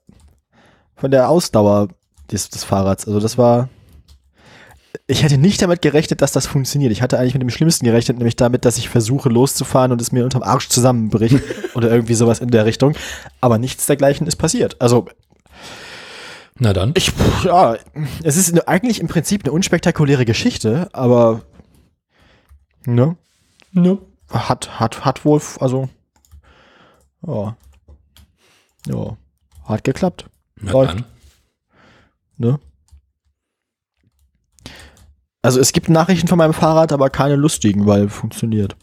von 0.94 1.10
der 1.10 1.28
Ausdauer 1.30 1.88
des, 2.30 2.50
des 2.50 2.64
Fahrrads. 2.64 3.06
Also 3.06 3.20
das 3.20 3.38
war. 3.38 3.68
Ich 5.06 5.22
hätte 5.22 5.38
nicht 5.38 5.60
damit 5.62 5.82
gerechnet, 5.82 6.22
dass 6.22 6.32
das 6.32 6.46
funktioniert. 6.46 6.92
Ich 6.92 7.02
hatte 7.02 7.18
eigentlich 7.18 7.34
mit 7.34 7.42
dem 7.42 7.50
Schlimmsten 7.50 7.84
gerechnet, 7.84 8.18
nämlich 8.18 8.36
damit, 8.36 8.64
dass 8.64 8.78
ich 8.78 8.88
versuche 8.88 9.28
loszufahren 9.28 9.92
und 9.92 10.00
es 10.00 10.12
mir 10.12 10.24
unterm 10.24 10.42
Arsch 10.42 10.68
zusammenbricht 10.68 11.40
oder 11.74 11.90
irgendwie 11.90 12.14
sowas 12.14 12.40
in 12.40 12.50
der 12.50 12.64
Richtung. 12.64 12.94
Aber 13.40 13.58
nichts 13.58 13.86
dergleichen 13.86 14.26
ist 14.26 14.36
passiert. 14.36 14.76
Also 14.80 15.06
Na 16.58 16.72
dann. 16.72 16.92
Ich, 16.96 17.12
ja, 17.44 17.76
es 18.22 18.36
ist 18.36 18.50
eine, 18.50 18.66
eigentlich 18.66 19.00
im 19.00 19.08
Prinzip 19.08 19.44
eine 19.44 19.52
unspektakuläre 19.52 20.24
Geschichte, 20.24 20.88
aber 20.92 21.42
ne, 22.86 23.16
Ne? 23.72 23.98
hat, 24.30 24.80
hat, 24.80 25.04
hat 25.04 25.24
wohl, 25.24 25.40
also, 25.60 25.88
ja, 27.26 27.56
ja, 28.86 29.16
Hat 29.64 29.84
geklappt. 29.84 30.26
Na 30.56 30.72
Läuft. 30.72 30.94
dann. 30.94 31.04
Ne? 32.38 32.58
Also 35.42 35.60
es 35.60 35.72
gibt 35.72 35.88
Nachrichten 35.88 36.28
von 36.28 36.38
meinem 36.38 36.52
Fahrrad, 36.52 36.92
aber 36.92 37.10
keine 37.10 37.36
lustigen, 37.36 37.86
weil 37.86 38.08
funktioniert. 38.08 38.76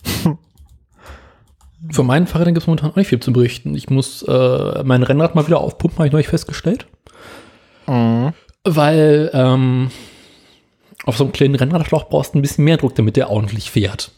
Von 1.91 2.07
meinen 2.07 2.25
Fahrrädern 2.25 2.53
gibt 2.53 2.63
es 2.63 2.67
momentan 2.67 2.91
auch 2.91 2.95
nicht 2.95 3.09
viel 3.09 3.19
zu 3.19 3.31
berichten. 3.31 3.75
Ich 3.75 3.89
muss 3.89 4.23
äh, 4.23 4.83
mein 4.83 5.03
Rennrad 5.03 5.35
mal 5.35 5.45
wieder 5.45 5.59
aufpumpen, 5.59 5.99
habe 5.99 6.07
ich 6.07 6.13
neulich 6.13 6.27
festgestellt. 6.27 6.87
Weil 8.63 9.29
ähm, 9.33 9.91
auf 11.05 11.17
so 11.17 11.23
einem 11.23 11.33
kleinen 11.33 11.55
Rennradschlauch 11.55 12.09
brauchst 12.09 12.33
du 12.33 12.39
ein 12.39 12.41
bisschen 12.41 12.65
mehr 12.65 12.77
Druck, 12.77 12.95
damit 12.95 13.15
der 13.15 13.29
ordentlich 13.29 13.69
fährt. 13.69 14.11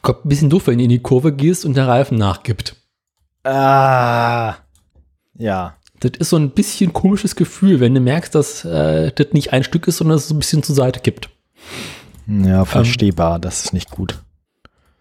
Kommt 0.00 0.24
ein 0.24 0.28
bisschen 0.28 0.50
doof, 0.50 0.66
wenn 0.66 0.78
du 0.78 0.84
in 0.84 0.90
die 0.90 1.02
Kurve 1.02 1.32
gehst 1.32 1.64
und 1.64 1.74
der 1.74 1.86
Reifen 1.86 2.18
nachgibt. 2.18 2.74
Ah. 3.44 4.56
Ja. 5.34 5.76
Das 6.02 6.12
ist 6.18 6.30
so 6.30 6.36
ein 6.36 6.50
bisschen 6.50 6.92
komisches 6.92 7.36
Gefühl, 7.36 7.78
wenn 7.78 7.94
du 7.94 8.00
merkst, 8.00 8.34
dass 8.34 8.64
äh, 8.64 9.12
das 9.12 9.28
nicht 9.32 9.52
ein 9.52 9.62
Stück 9.62 9.86
ist, 9.86 9.98
sondern 9.98 10.16
dass 10.16 10.24
es 10.24 10.28
so 10.28 10.34
ein 10.34 10.38
bisschen 10.40 10.62
zur 10.62 10.74
Seite 10.74 11.00
kippt. 11.00 11.30
Ja, 12.26 12.64
verstehbar. 12.64 13.38
das 13.38 13.64
ist 13.64 13.72
nicht 13.72 13.90
gut. 13.90 14.18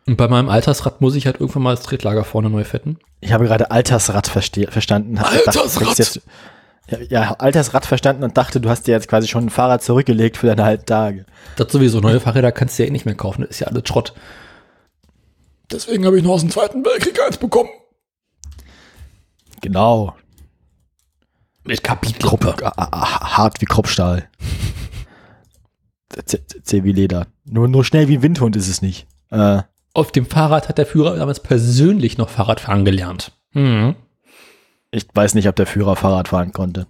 Und 0.07 0.17
bei 0.17 0.27
meinem 0.27 0.49
Altersrad 0.49 1.01
muss 1.01 1.15
ich 1.15 1.25
halt 1.25 1.39
irgendwann 1.39 1.63
mal 1.63 1.75
das 1.75 1.83
Tretlager 1.83 2.23
vorne 2.23 2.49
neu 2.49 2.63
fetten. 2.63 2.97
Ich 3.19 3.33
habe 3.33 3.45
gerade 3.45 3.71
Altersrad 3.71 4.27
verstanden. 4.27 5.15
Gedacht, 5.15 5.47
Altersrad? 5.47 5.97
Jetzt, 5.97 6.21
ja, 6.89 6.97
ja, 7.09 7.33
Altersrad 7.33 7.85
verstanden 7.85 8.23
und 8.23 8.37
dachte, 8.37 8.59
du 8.59 8.69
hast 8.69 8.87
dir 8.87 8.91
jetzt 8.91 9.07
quasi 9.07 9.27
schon 9.27 9.45
ein 9.45 9.49
Fahrrad 9.49 9.83
zurückgelegt 9.83 10.37
für 10.37 10.47
deine 10.47 10.63
alten 10.63 10.85
Tage. 10.85 11.25
Das 11.55 11.71
sowieso, 11.71 11.99
neue 11.99 12.19
Fahrräder 12.19 12.51
kannst 12.51 12.77
du 12.77 12.83
ja 12.83 12.89
eh 12.89 12.91
nicht 12.91 13.05
mehr 13.05 13.15
kaufen, 13.15 13.41
das 13.41 13.51
ist 13.51 13.59
ja 13.59 13.67
alles 13.67 13.83
Schrott. 13.87 14.13
Deswegen 15.71 16.05
habe 16.05 16.17
ich 16.17 16.23
noch 16.23 16.31
aus 16.31 16.41
dem 16.41 16.49
Zweiten 16.49 16.83
Weltkrieg 16.83 17.19
eins 17.25 17.37
bekommen. 17.37 17.69
Genau. 19.61 20.15
Mit 21.63 21.83
Kapitelgruppe. 21.83 22.55
Ah, 22.63 22.73
ah, 22.75 22.89
ah, 22.91 23.37
hart 23.37 23.61
wie 23.61 23.65
Kruppstahl. 23.65 24.27
Zäh 26.25 26.83
wie 26.83 26.91
Leder. 26.91 27.27
Nur, 27.45 27.67
nur 27.67 27.85
schnell 27.85 28.07
wie 28.07 28.21
Windhund 28.21 28.55
ist 28.55 28.67
es 28.67 28.81
nicht. 28.81 29.07
Äh, 29.29 29.61
Auf 29.93 30.11
dem 30.11 30.25
Fahrrad 30.25 30.67
hat 30.69 30.77
der 30.77 30.85
Führer 30.85 31.15
damals 31.15 31.39
persönlich 31.39 32.17
noch 32.17 32.29
Fahrradfahren 32.29 32.83
gelernt. 32.85 33.31
Mhm. 33.53 33.95
ich 34.91 35.05
weiß 35.13 35.33
nicht, 35.35 35.47
ob 35.49 35.55
der 35.57 35.67
Führer 35.67 35.95
Fahrrad 35.97 36.29
fahren 36.29 36.51
konnte. 36.53 36.87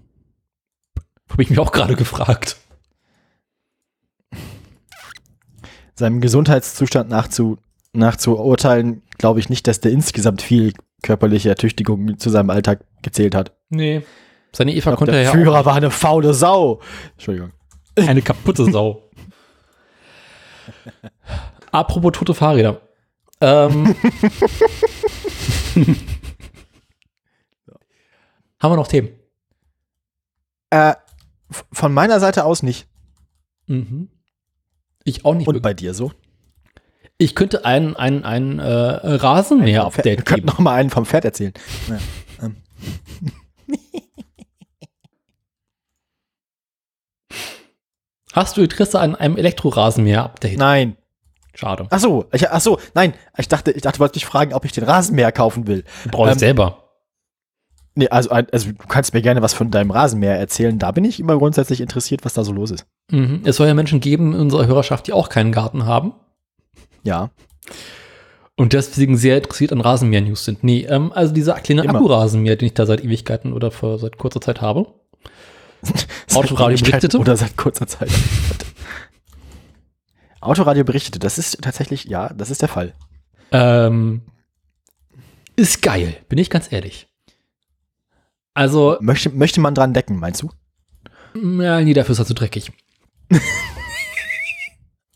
Habe 1.30 1.42
ich 1.44 1.50
mich 1.50 1.60
auch 1.60 1.72
gerade 1.72 1.96
gefragt. 1.96 2.58
Seinem 5.96 6.22
Gesundheitszustand 6.22 7.10
nachzu, 7.10 7.58
nachzuurteilen, 7.94 9.02
glaube 9.18 9.40
ich 9.40 9.50
nicht, 9.50 9.68
dass 9.68 9.80
der 9.82 9.92
insgesamt 9.92 10.42
viel 10.42 10.74
körperliche 11.04 11.50
Ertüchtigung 11.50 12.18
zu 12.20 12.30
seinem 12.30 12.50
Alltag 12.50 12.84
gezählt 13.02 13.36
hat. 13.36 13.56
Nee. 13.70 14.04
Seine 14.54 14.74
Eva 14.74 14.92
Ich 14.92 14.98
konnte 14.98 15.12
der 15.14 15.24
ja 15.24 15.32
Führer 15.32 15.66
war 15.66 15.76
eine 15.76 15.92
faule 15.92 16.34
Sau. 16.34 16.82
Entschuldigung. 17.14 17.52
eine 17.96 18.22
kaputte 18.22 18.70
Sau. 18.72 19.10
Apropos 21.72 22.12
tote 22.14 22.34
Fahrräder. 22.34 22.82
Ähm, 23.40 23.96
haben 28.60 28.72
wir 28.72 28.76
noch 28.76 28.88
Themen? 28.88 29.10
Äh, 30.70 30.94
von 31.72 31.94
meiner 31.94 32.20
Seite 32.20 32.46
aus 32.46 32.62
nicht. 32.62 32.88
Mhm. 33.68 34.10
Ich 35.04 35.26
auch 35.26 35.34
nicht. 35.34 35.48
Und 35.48 35.62
bei 35.62 35.74
dir 35.74 35.94
so? 35.94 36.12
Ich 37.18 37.36
könnte 37.36 37.66
ein, 37.66 37.96
ein, 37.96 38.24
ein 38.26 38.60
äh, 38.60 38.64
Rasenmäher-Update 38.64 40.26
geben. 40.26 40.48
noch 40.48 40.60
mal 40.60 40.76
einen 40.76 40.90
vom 40.90 41.06
Pferd 41.06 41.26
erzählen. 41.26 41.54
Ja. 41.88 42.00
Hast 48.34 48.58
du 48.58 48.62
Interesse 48.62 49.00
an 49.00 49.16
einem 49.16 49.38
Elektrorasenmäher-Update? 49.38 50.58
Nein. 50.58 50.96
Schade. 51.54 51.86
Ach 51.90 52.00
so, 52.00 52.26
ich, 52.32 52.50
ach 52.50 52.62
so, 52.62 52.80
nein. 52.94 53.14
Ich 53.38 53.48
dachte, 53.50 53.72
ich 53.72 53.82
dachte, 53.82 53.98
du 53.98 54.00
wolltest 54.02 54.16
mich 54.16 54.26
fragen, 54.26 54.54
ob 54.54 54.64
ich 54.66 54.72
den 54.72 54.86
Rasenmäher 54.86 55.32
kaufen 55.32 55.68
will. 55.68 55.84
Brauche 56.10 56.28
ich 56.30 56.34
ähm, 56.34 56.40
selber. 56.40 56.78
Nee, 57.94 58.08
also, 58.08 58.30
also 58.30 58.72
du 58.72 58.88
kannst 58.88 59.14
mir 59.14 59.22
gerne 59.22 59.42
was 59.42 59.54
von 59.54 59.70
deinem 59.70 59.92
Rasenmäher 59.92 60.38
erzählen. 60.40 60.80
Da 60.80 60.92
bin 60.92 61.04
ich 61.04 61.20
immer 61.20 61.38
grundsätzlich 61.38 61.82
interessiert, 61.82 62.24
was 62.24 62.34
da 62.34 62.46
so 62.46 62.54
los 62.54 62.72
ist. 62.72 62.86
Mhm. 63.12 63.42
Es 63.44 63.58
soll 63.58 63.68
ja 63.68 63.74
Menschen 63.74 64.00
geben 64.00 64.34
in 64.34 64.40
unserer 64.40 64.66
Hörerschaft, 64.66 65.08
die 65.08 65.14
auch 65.14 65.28
keinen 65.28 65.52
Garten 65.52 65.86
haben 65.86 66.14
Ja. 67.04 67.32
und 68.56 68.72
deswegen 68.72 69.18
sehr 69.18 69.38
interessiert 69.38 69.74
an 69.74 69.82
Rasenmäher-News 69.82 70.46
sind. 70.46 70.64
Nee, 70.64 70.86
ähm, 70.90 71.12
also 71.14 71.34
dieser 71.34 71.56
kleine. 71.56 71.82
Akkurasenmäher, 71.82 72.56
den 72.56 72.68
ich 72.68 72.74
da 72.76 72.86
seit 72.86 73.04
Ewigkeiten 73.04 73.52
oder 73.52 73.72
vor, 73.72 74.00
seit 74.00 74.18
kurzer 74.18 74.40
Zeit 74.40 74.62
habe. 74.62 74.88
Autoradio 76.34 76.78
berichtete? 76.78 77.18
Oder 77.18 77.38
seit 77.38 77.58
kurzer 77.58 77.88
Zeit. 77.88 78.12
Autoradio 80.40 80.84
berichtete, 80.84 81.20
das 81.20 81.38
ist 81.38 81.62
tatsächlich, 81.62 82.06
ja, 82.06 82.34
das 82.34 82.50
ist 82.50 82.62
der 82.62 82.70
Fall. 82.70 82.94
Ähm, 83.52 84.22
ist 85.56 85.82
geil, 85.82 86.18
bin 86.30 86.40
ich 86.40 86.50
ganz 86.50 86.72
ehrlich. 86.72 87.08
Also, 88.54 88.98
Möchte, 89.00 89.30
möchte 89.30 89.62
man 89.62 89.76
dran 89.76 89.94
decken, 89.94 90.18
meinst 90.18 90.42
du? 90.42 90.50
ja, 91.34 91.82
nee, 91.82 91.94
dafür 91.94 92.14
ist 92.14 92.20
er 92.20 92.26
zu 92.26 92.34
dreckig. 92.34 92.72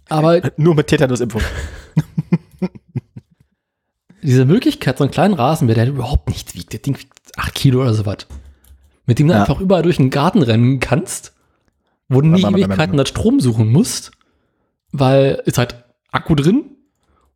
Aber 0.07 0.41
Nur 0.57 0.75
mit 0.75 0.87
Tetanusimpfung. 0.87 1.41
diese 4.21 4.45
Möglichkeit, 4.45 4.97
so 4.97 5.03
einen 5.03 5.11
kleinen 5.11 5.33
Rasenmäher, 5.33 5.75
der 5.75 5.87
überhaupt 5.87 6.29
nichts 6.29 6.55
wiegt, 6.55 6.73
der 6.73 6.79
Ding 6.79 6.97
wiegt 6.97 7.13
8 7.37 7.53
Kilo 7.53 7.81
oder 7.81 7.93
so 7.93 8.05
was, 8.05 8.27
mit 9.05 9.19
dem 9.19 9.27
du 9.27 9.33
Ja. 9.33 9.41
einfach 9.41 9.59
überall 9.59 9.83
durch 9.83 9.97
den 9.97 10.09
Garten 10.09 10.41
rennen 10.41 10.79
kannst, 10.79 11.33
wo 12.09 12.21
du 12.21 12.27
nie 12.27 12.43
Ewigkeiten 12.43 12.95
nach 12.95 13.07
Strom 13.07 13.39
suchen 13.39 13.71
musst, 13.71 14.11
weil 14.91 15.41
ist 15.45 15.57
halt 15.57 15.83
Akku 16.11 16.35
drin 16.35 16.65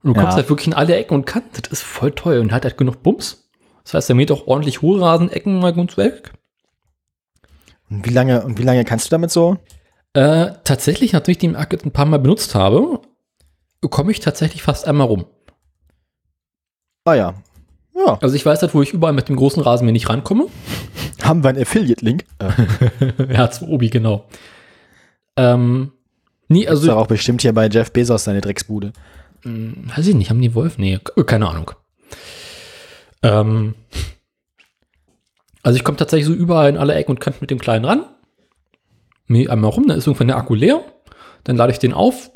und 0.04 0.10
du 0.10 0.14
kommst 0.14 0.30
Ja. 0.30 0.36
halt 0.38 0.50
wirklich 0.50 0.68
in 0.68 0.74
alle 0.74 0.96
Ecken 0.96 1.14
und 1.16 1.26
Kanten. 1.26 1.62
Das 1.62 1.72
ist 1.72 1.82
voll 1.84 2.12
toll 2.12 2.40
und 2.40 2.52
hat 2.52 2.64
halt 2.64 2.78
genug 2.78 3.04
Bums. 3.04 3.50
Das 3.84 3.94
heißt, 3.96 4.10
der 4.10 4.16
mäht 4.16 4.32
auch 4.32 4.48
ordentlich 4.48 4.82
hohe 4.82 5.02
Rasenecken 5.02 5.60
mal 5.60 5.74
gut 5.74 5.98
weg. 5.98 6.34
Und 7.90 8.06
wie 8.06 8.12
lange, 8.12 8.44
und 8.44 8.60
wie 8.60 8.64
lange 8.64 8.86
kannst 8.86 9.08
du 9.08 9.10
damit 9.10 9.32
so? 9.32 9.58
Äh, 10.14 10.52
tatsächlich, 10.64 11.14
nachdem 11.14 11.32
ich 11.32 11.38
den 11.40 11.56
Akku 11.56 11.76
ein 11.84 11.92
paar 11.92 12.06
Mal 12.06 12.20
benutzt 12.20 12.54
habe, 12.56 13.02
komme 13.90 14.12
ich 14.12 14.20
tatsächlich 14.20 14.62
fast 14.62 14.88
einmal 14.88 15.08
rum. 15.08 15.26
Ah 17.06 17.14
ja. 17.16 17.34
Ja. 18.06 18.18
Also 18.22 18.36
ich 18.36 18.46
weiß 18.46 18.62
halt, 18.62 18.74
wo 18.74 18.82
ich 18.82 18.94
überall 18.94 19.14
mit 19.14 19.28
dem 19.30 19.36
großen 19.36 19.62
Rasenmäher 19.62 19.92
nicht 19.94 20.10
rankomme. 20.10 20.48
Haben 21.22 21.44
wir 21.44 21.50
einen 21.50 21.62
Affiliate-Link? 21.62 22.24
Äh, 22.40 23.34
ja, 23.34 23.52
zu 23.52 23.68
Obi, 23.68 23.90
genau. 23.90 24.26
Ähm, 25.36 25.92
nee, 26.48 26.68
also 26.68 26.84
ist 26.84 26.90
auch 26.90 27.08
bestimmt 27.08 27.42
hier 27.42 27.54
bei 27.54 27.68
Jeff 27.68 27.92
Bezos 27.92 28.24
seine 28.24 28.42
Drecksbude. 28.42 28.94
mh, 29.44 29.96
weiß 29.98 30.08
ich 30.08 30.16
nicht, 30.16 30.30
haben 30.30 30.42
die 30.42 30.56
Wolf? 30.56 30.78
Nee, 30.78 31.00
k- 31.04 31.24
keine 31.24 31.50
Ahnung. 31.50 31.72
Ähm, 33.22 33.76
also 35.62 35.76
ich 35.78 35.84
komme 35.84 35.98
tatsächlich 35.98 36.26
so 36.28 36.34
überall 36.34 36.70
in 36.70 36.78
alle 36.78 36.94
Ecken 36.96 37.12
und 37.12 37.20
Kanten 37.20 37.40
mit 37.42 37.52
dem 37.52 37.60
Kleinen 37.60 37.86
ran. 37.86 38.06
Mäh 39.28 39.48
einmal 39.50 39.72
rum, 39.72 39.88
dann 39.88 39.98
ist 39.98 40.08
irgendwann 40.08 40.28
der 40.30 40.38
Akku 40.38 40.56
leer. 40.56 40.82
Dann 41.44 41.58
lade 41.58 41.72
ich 41.74 41.80
den 41.80 41.94
auf. 41.94 42.32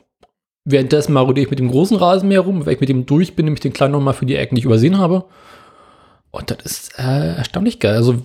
Währenddessen 0.65 1.14
marodiere 1.14 1.45
ich 1.45 1.49
mit 1.49 1.60
dem 1.60 1.69
großen 1.69 1.98
Rasenmäher 1.98 2.40
rum. 2.41 2.65
Wenn 2.65 2.73
ich 2.73 2.80
mit 2.80 2.90
dem 2.90 3.06
durch 3.06 3.35
bin, 3.35 3.45
nehme 3.45 3.56
ich 3.56 3.60
den 3.61 3.73
Kleinen 3.73 3.91
nochmal 3.94 4.14
für 4.14 4.26
die 4.26 4.35
Ecken, 4.35 4.56
die 4.56 4.60
ich 4.60 4.65
übersehen 4.65 4.98
habe. 4.98 5.26
Und 6.31 6.49
das 6.52 6.57
ist 6.64 6.99
äh, 6.99 7.35
erstaunlich 7.35 7.80
geil. 7.80 7.95
Also, 7.95 8.15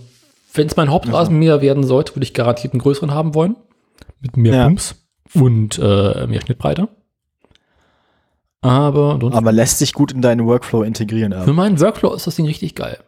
wenn 0.55 0.67
es 0.67 0.77
mein 0.77 0.91
Hauptrasenmäher 0.91 1.61
werden 1.61 1.83
sollte, 1.85 2.15
würde 2.15 2.25
ich 2.25 2.35
garantiert 2.35 2.73
einen 2.73 2.81
größeren 2.81 3.13
haben 3.13 3.35
wollen. 3.35 3.57
Mit 4.21 4.37
mehr 4.37 4.55
Ja. 4.55 4.65
Pumps 4.65 4.95
und 5.35 5.79
äh, 5.79 6.27
mehr 6.27 6.41
Schnittbreite. 6.41 6.89
Aber, 8.61 9.19
Aber 9.33 9.53
lässt 9.53 9.79
sich 9.79 9.93
gut 9.93 10.11
in 10.13 10.21
deinen 10.23 10.47
Workflow 10.47 10.83
integrieren. 10.83 11.33
für 11.45 11.53
meinen 11.53 11.81
Workflow 11.81 12.13
ist 12.15 12.27
das 12.27 12.37
Ding 12.37 12.47
richtig 12.47 12.75
geil. 12.75 12.99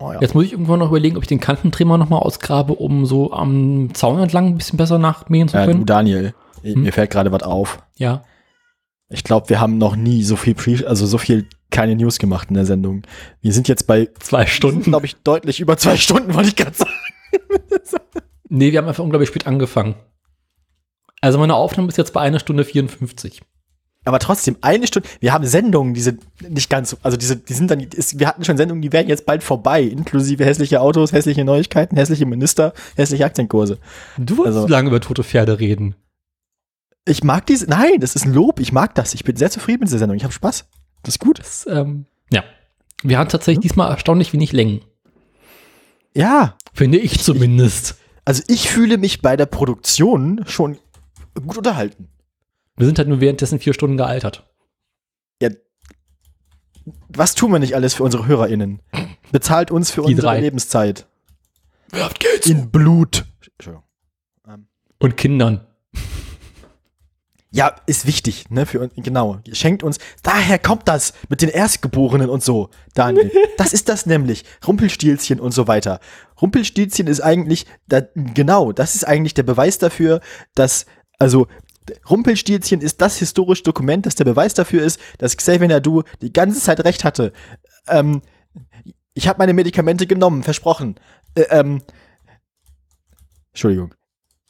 Oh, 0.00 0.12
ja. 0.12 0.20
Jetzt 0.20 0.34
muss 0.34 0.44
ich 0.44 0.52
irgendwann 0.52 0.78
noch 0.80 0.88
überlegen, 0.88 1.16
ob 1.16 1.22
ich 1.22 1.28
den 1.28 1.40
Kantentrimmer 1.40 1.98
nochmal 1.98 2.20
ausgrabe, 2.20 2.72
um 2.72 3.04
so 3.06 3.32
am 3.32 3.90
Zaun 3.92 4.18
entlang 4.18 4.46
ein 4.46 4.56
bisschen 4.58 4.78
besser 4.78 4.98
nachmähen 4.98 5.46
zu 5.48 5.56
Ja, 5.56 5.66
du 5.66 5.72
können. 5.72 5.86
Daniel, 5.86 6.34
Hm? 6.62 6.82
mir 6.82 6.92
fällt 6.92 7.10
gerade 7.10 7.32
was 7.32 7.42
auf. 7.42 7.82
Ja. 7.96 8.24
Ich 9.08 9.24
glaube, 9.24 9.48
wir 9.48 9.60
haben 9.60 9.78
noch 9.78 9.96
nie 9.96 10.22
so 10.22 10.36
viel 10.36 10.54
Pre 10.54 10.86
also 10.86 11.06
so 11.06 11.18
viel 11.18 11.46
keine 11.70 11.94
News 11.96 12.18
gemacht 12.18 12.48
in 12.48 12.54
der 12.54 12.66
Sendung. 12.66 13.02
Wir 13.40 13.52
sind 13.52 13.68
jetzt 13.68 13.86
bei, 13.86 14.08
Zwei 14.20 14.46
Stunden. 14.46 14.82
glaube 14.82 15.06
ich, 15.06 15.16
deutlich 15.16 15.60
über 15.60 15.76
zwei 15.76 15.96
Stunden, 15.96 16.34
wollte 16.34 16.48
ich 16.50 16.56
gerade 16.56 16.74
sagen. 16.76 16.90
Nee, 18.52 18.72
wir 18.72 18.78
haben 18.78 18.88
einfach 18.88 19.04
unglaublich 19.04 19.28
spät 19.28 19.46
angefangen. 19.46 19.94
Also 21.20 21.38
meine 21.38 21.54
Aufnahme 21.54 21.86
ist 21.88 21.98
jetzt 21.98 22.12
bei 22.12 22.20
einer 22.20 22.40
Stunde 22.40 22.64
54. 22.64 23.42
Aber 24.04 24.18
trotzdem, 24.18 24.56
eine 24.62 24.86
Stunde, 24.88 25.08
wir 25.20 25.32
haben 25.32 25.46
Sendungen, 25.46 25.94
die 25.94 26.00
sind 26.00 26.22
nicht 26.48 26.68
ganz, 26.70 26.90
so- 26.90 26.96
also 27.02 27.16
diese, 27.16 27.36
die 27.36 27.52
sind 27.52 27.70
dann, 27.70 27.78
ist, 27.78 28.18
wir 28.18 28.26
hatten 28.26 28.42
schon 28.44 28.56
Sendungen, 28.56 28.82
die 28.82 28.92
werden 28.92 29.08
jetzt 29.08 29.24
bald 29.26 29.44
vorbei, 29.44 29.82
inklusive 29.82 30.44
hässliche 30.44 30.80
Autos, 30.80 31.12
hässliche 31.12 31.44
Neuigkeiten, 31.44 31.96
hässliche 31.96 32.26
Minister, 32.26 32.72
hässliche 32.96 33.24
Aktienkurse. 33.26 33.78
Du 34.18 34.38
wolltest 34.38 34.56
Also- 34.56 34.68
lange 34.68 34.88
über 34.88 35.00
tote 35.00 35.22
Pferde 35.22 35.60
reden. 35.60 35.94
Ich 37.06 37.24
mag 37.24 37.46
diese, 37.46 37.66
nein, 37.66 37.98
das 38.00 38.14
ist 38.14 38.24
ein 38.26 38.34
Lob, 38.34 38.60
ich 38.60 38.72
mag 38.72 38.94
das, 38.94 39.14
ich 39.14 39.24
bin 39.24 39.36
sehr 39.36 39.50
zufrieden 39.50 39.80
mit 39.80 39.88
dieser 39.88 39.98
Sendung, 39.98 40.16
ich 40.16 40.24
habe 40.24 40.32
Spaß. 40.32 40.68
Das 41.02 41.14
ist 41.14 41.18
gut. 41.18 41.38
Das, 41.38 41.66
ähm, 41.66 42.06
ja. 42.30 42.44
Wir 43.02 43.18
haben 43.18 43.28
tatsächlich 43.28 43.62
diesmal 43.62 43.90
erstaunlich 43.90 44.32
wenig 44.32 44.52
Längen. 44.52 44.82
Ja, 46.14 46.56
Finde 46.74 46.98
ich 46.98 47.20
zumindest. 47.22 47.96
also 48.24 48.42
ich 48.48 48.68
fühle 48.70 48.98
mich 48.98 49.22
bei 49.22 49.36
der 49.36 49.46
Produktion 49.46 50.42
schon 50.46 50.78
gut 51.46 51.56
unterhalten. 51.56 52.08
Wir 52.76 52.86
sind 52.86 52.98
halt 52.98 53.08
nur 53.08 53.20
währenddessen 53.20 53.58
vier 53.60 53.74
Stunden 53.74 53.96
gealtert. 53.96 54.46
Was 57.08 57.34
tun 57.34 57.52
wir 57.52 57.58
nicht 57.58 57.74
alles 57.74 57.94
für 57.94 58.04
unsere 58.04 58.26
HörerInnen? 58.26 58.80
Bezahlt 59.32 59.70
uns 59.70 59.90
für 59.90 60.00
Die 60.02 60.08
unsere 60.14 60.28
drei. 60.28 60.40
Lebenszeit. 60.40 61.06
Werft 61.90 62.20
Geld 62.20 62.46
In 62.46 62.70
Blut. 62.70 63.26
Entschuldigung. 63.58 63.84
Und 64.98 65.16
Kindern. 65.16 65.66
Ja, 67.52 67.74
ist 67.86 68.06
wichtig, 68.06 68.48
ne, 68.50 68.64
für 68.64 68.78
uns, 68.80 68.92
genau. 68.96 69.40
Schenkt 69.52 69.82
uns, 69.82 69.98
daher 70.22 70.58
kommt 70.58 70.86
das 70.86 71.14
mit 71.28 71.42
den 71.42 71.48
Erstgeborenen 71.48 72.30
und 72.30 72.42
so, 72.44 72.70
Daniel. 72.94 73.30
Das 73.58 73.72
ist 73.74 73.88
das 73.88 74.06
nämlich. 74.06 74.44
Rumpelstilzchen 74.66 75.38
und 75.40 75.52
so 75.52 75.66
weiter. 75.68 76.00
Rumpelstilzchen 76.40 77.06
ist 77.08 77.20
eigentlich, 77.20 77.66
da, 77.88 78.02
genau, 78.14 78.72
das 78.72 78.94
ist 78.94 79.04
eigentlich 79.04 79.34
der 79.34 79.42
Beweis 79.42 79.78
dafür, 79.78 80.20
dass, 80.54 80.86
also, 81.18 81.46
Rumpelstilzchen 82.08 82.80
ist 82.80 83.00
das 83.00 83.16
historische 83.18 83.64
Dokument, 83.64 84.06
das 84.06 84.14
der 84.14 84.24
Beweis 84.24 84.54
dafür 84.54 84.82
ist, 84.82 85.00
dass 85.18 85.36
Xavier 85.36 85.68
Nadu 85.68 86.04
die 86.22 86.32
ganze 86.32 86.60
Zeit 86.60 86.84
recht 86.84 87.02
hatte. 87.04 87.32
Ähm, 87.88 88.22
ich 89.12 89.26
habe 89.28 89.38
meine 89.38 89.54
Medikamente 89.54 90.06
genommen, 90.06 90.42
versprochen. 90.44 90.94
Äh, 91.34 91.42
ähm, 91.50 91.82
Entschuldigung. 93.52 93.94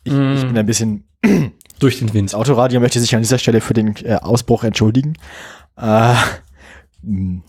Ich, 0.05 0.13
ich 0.13 0.19
Mm. 0.19 0.47
bin 0.49 0.59
ein 0.59 0.67
bisschen 0.67 1.09
Durch 1.81 1.98
den 1.98 2.12
Wind. 2.15 2.28
das 2.31 2.35
Autoradio 2.35 2.78
möchte 2.78 3.01
sich 3.01 3.15
an 3.16 3.23
dieser 3.23 3.39
Stelle 3.39 3.61
für 3.61 3.74
den 3.74 3.97
äh, 4.05 4.15
Ausbruch 4.15 4.65
entschuldigen. 4.65 5.15
Äh, 5.77 6.15
mh, 7.02 7.43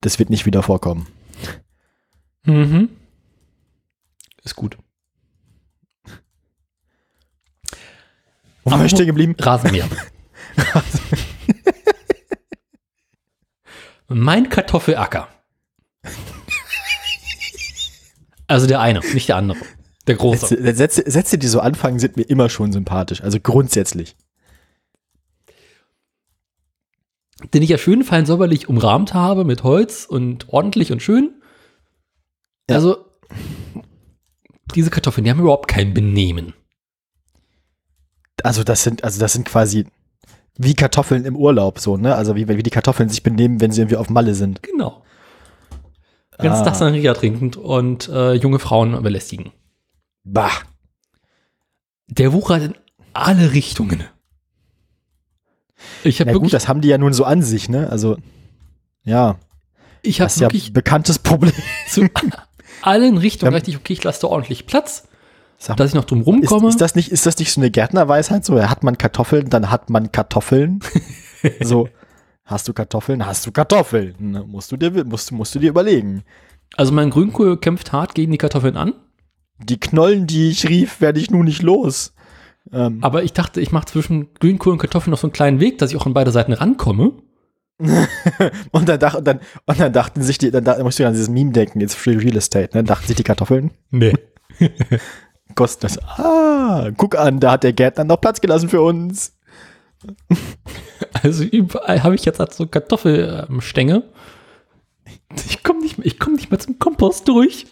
das 0.00 0.18
wird 0.18 0.28
nicht 0.28 0.44
wieder 0.44 0.62
vorkommen. 0.62 1.06
Mhm. 2.44 2.90
Ist 4.42 4.56
gut. 4.56 4.76
Wo 8.64 8.70
waren 8.70 8.82
wir 8.82 8.88
stehen 8.88 9.06
geblieben? 9.06 9.36
Rasenmäher. 9.38 9.88
mein 14.08 14.48
Kartoffelacker. 14.48 15.28
Also 18.46 18.66
der 18.66 18.80
eine, 18.80 19.00
nicht 19.14 19.28
der 19.28 19.36
andere. 19.36 19.60
Der 20.06 20.16
große. 20.16 20.48
Sätze, 20.48 20.74
Sätze, 20.74 21.10
Sätze, 21.10 21.38
die 21.38 21.46
so 21.46 21.60
anfangen, 21.60 21.98
sind 21.98 22.16
mir 22.16 22.24
immer 22.24 22.48
schon 22.48 22.72
sympathisch. 22.72 23.22
Also 23.22 23.38
grundsätzlich. 23.40 24.16
Den 27.54 27.62
ich 27.62 27.70
ja 27.70 27.78
schön 27.78 28.04
fein 28.04 28.26
säuberlich 28.26 28.68
umrahmt 28.68 29.14
habe 29.14 29.44
mit 29.44 29.62
Holz 29.62 30.04
und 30.04 30.48
ordentlich 30.48 30.92
und 30.92 31.02
schön. 31.02 31.40
Ja. 32.68 32.76
Also, 32.76 33.06
diese 34.74 34.90
Kartoffeln, 34.90 35.24
die 35.24 35.30
haben 35.30 35.40
überhaupt 35.40 35.68
kein 35.68 35.94
Benehmen. 35.94 36.54
Also 38.42 38.62
das 38.64 38.82
sind, 38.82 39.04
also 39.04 39.20
das 39.20 39.32
sind 39.32 39.46
quasi 39.46 39.86
wie 40.56 40.74
Kartoffeln 40.74 41.24
im 41.24 41.36
Urlaub, 41.36 41.78
so, 41.78 41.96
ne? 41.96 42.14
Also 42.14 42.36
wie, 42.36 42.48
wie 42.48 42.62
die 42.62 42.70
Kartoffeln 42.70 43.08
sich 43.08 43.22
benehmen, 43.22 43.60
wenn 43.60 43.72
sie 43.72 43.80
irgendwie 43.80 43.96
auf 43.96 44.10
Malle 44.10 44.34
sind. 44.34 44.62
Genau. 44.62 45.02
Ganz 46.38 46.60
Ah. 46.60 46.64
Tag 46.64 46.74
Sangria 46.74 47.14
trinkend 47.14 47.56
und 47.56 48.08
äh, 48.08 48.34
junge 48.34 48.58
Frauen 48.58 49.02
belästigen. 49.02 49.52
Bah. 50.24 50.50
Der 52.08 52.32
wuchert 52.32 52.62
in 52.62 52.74
alle 53.12 53.52
Richtungen. 53.52 54.04
Ich 56.04 56.20
habe 56.20 56.30
Ja 56.32 56.36
gut, 56.38 56.52
das 56.52 56.68
haben 56.68 56.80
die 56.80 56.88
ja 56.88 56.98
nun 56.98 57.12
so 57.12 57.24
an 57.24 57.42
sich, 57.42 57.68
ne? 57.68 57.88
Also, 57.90 58.16
ja, 59.02 59.36
ich 60.02 60.20
habe 60.20 60.26
ist 60.28 60.36
ja 60.40 60.42
wirklich 60.48 60.70
ein 60.70 60.72
bekanntes 60.74 61.18
Problem. 61.18 61.52
zu 61.88 62.06
allen 62.82 63.16
Richtungen 63.18 63.52
Ja. 63.52 63.56
richtig, 63.56 63.76
okay, 63.76 63.92
ich 63.94 64.04
lasse 64.04 64.22
da 64.22 64.26
ordentlich 64.28 64.66
Platz, 64.66 65.08
Sag 65.58 65.76
dass 65.76 65.88
ich 65.90 65.94
noch 65.94 66.04
drum 66.04 66.20
Ist, 66.20 66.26
rumkomme. 66.26 66.68
ist, 66.68 66.80
das 66.80 66.94
nicht, 66.94 67.10
ist 67.10 67.26
das 67.26 67.38
nicht 67.38 67.52
so 67.52 67.60
eine 67.60 67.70
Gärtnerweisheit? 67.70 68.44
So, 68.44 68.60
hat 68.62 68.82
man 68.82 68.96
Kartoffeln, 68.98 69.50
dann 69.50 69.70
hat 69.70 69.90
man 69.90 70.10
Kartoffeln. 70.12 70.80
so, 71.62 71.88
hast 72.44 72.68
du 72.68 72.72
Kartoffeln, 72.72 73.24
hast 73.26 73.46
du 73.46 73.52
Kartoffeln. 73.52 74.14
Ne, 74.18 74.44
Musst 74.46 74.72
du 74.72 74.76
dir, 74.76 75.04
musst, 75.04 75.32
musst 75.32 75.54
du 75.54 75.58
dir 75.58 75.70
überlegen. 75.70 76.24
also 76.76 76.92
mein 76.92 77.10
Grünkohl 77.10 77.58
kämpft 77.58 77.92
hart 77.92 78.14
gegen 78.14 78.32
die 78.32 78.38
Kartoffeln 78.38 78.76
an, 78.76 78.94
Die 79.64 79.78
Knollen, 79.78 80.26
die 80.26 80.50
ich 80.50 80.68
rief, 80.68 81.00
werde 81.00 81.20
ich 81.20 81.30
nun 81.30 81.44
nicht 81.44 81.62
los. 81.62 82.14
Ähm, 82.72 82.98
aber 83.02 83.22
ich 83.24 83.32
dachte, 83.32 83.60
ich 83.60 83.72
mache 83.72 83.86
zwischen 83.86 84.32
Grünkohl 84.34 84.72
und 84.72 84.78
Kartoffeln 84.78 85.10
noch 85.10 85.18
so 85.18 85.26
einen 85.26 85.32
kleinen 85.32 85.60
Weg, 85.60 85.78
dass 85.78 85.90
ich 85.90 85.96
auch 85.96 86.06
an 86.06 86.14
beide 86.14 86.30
Seiten 86.30 86.52
rankomme. 86.52 87.12
und, 88.72 88.88
dann 88.88 89.00
dach, 89.00 89.14
und, 89.14 89.26
dann, 89.26 89.40
und 89.66 89.80
dann 89.80 89.92
dachten 89.92 90.22
sich 90.22 90.38
die, 90.38 90.50
dann, 90.50 90.64
da 90.64 90.82
musst 90.82 90.98
du 90.98 91.06
an 91.06 91.14
dieses 91.14 91.30
Meme 91.30 91.52
denken, 91.52 91.80
jetzt 91.80 91.94
Free 91.94 92.16
Real 92.16 92.36
Estate, 92.36 92.76
ne? 92.76 92.84
Dachten 92.84 93.06
sich 93.06 93.16
die 93.16 93.22
Kartoffeln, 93.22 93.70
Nee. 93.90 94.12
kosten 95.54 95.82
das. 95.82 95.98
Ah, 95.98 96.90
guck 96.96 97.16
an, 97.16 97.40
da 97.40 97.52
hat 97.52 97.64
der 97.64 97.72
Gärtner 97.72 98.04
noch 98.04 98.20
Platz 98.20 98.40
gelassen 98.40 98.68
für 98.68 98.82
uns. 98.82 99.36
Also 101.22 101.44
überall 101.44 102.02
habe 102.02 102.14
ich 102.14 102.24
jetzt 102.24 102.38
halt 102.38 102.54
so 102.54 102.66
Kartoffelstänge. 102.66 104.04
Ich 105.48 105.62
komme 105.62 105.80
nicht, 105.80 105.98
ich 106.02 106.18
komm 106.18 106.34
nicht 106.34 106.50
mehr 106.50 106.60
zum 106.60 106.78
Kompost 106.78 107.26
durch. 107.26 107.66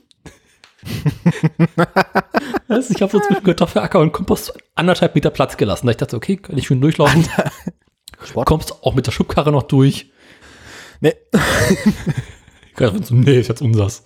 also 2.68 2.94
ich 2.94 3.02
habe 3.02 3.12
so 3.12 3.20
zwischen 3.20 3.44
Kartoffelacker 3.44 4.00
und 4.00 4.12
Kompost 4.12 4.52
anderthalb 4.74 5.14
Meter 5.14 5.30
Platz 5.30 5.56
gelassen. 5.56 5.86
Da 5.86 5.90
ich 5.90 5.96
dachte, 5.96 6.16
okay, 6.16 6.36
kann 6.36 6.56
ich 6.58 6.66
schön 6.66 6.80
durchlaufen. 6.80 7.24
Sport. 8.24 8.46
Kommst 8.46 8.82
auch 8.82 8.94
mit 8.94 9.06
der 9.06 9.12
Schubkarre 9.12 9.52
noch 9.52 9.64
durch. 9.64 10.10
Nee. 11.00 11.14
So, 12.80 13.12
nee, 13.12 13.40
ist 13.40 13.48
jetzt 13.48 13.60
unsers. 13.60 14.04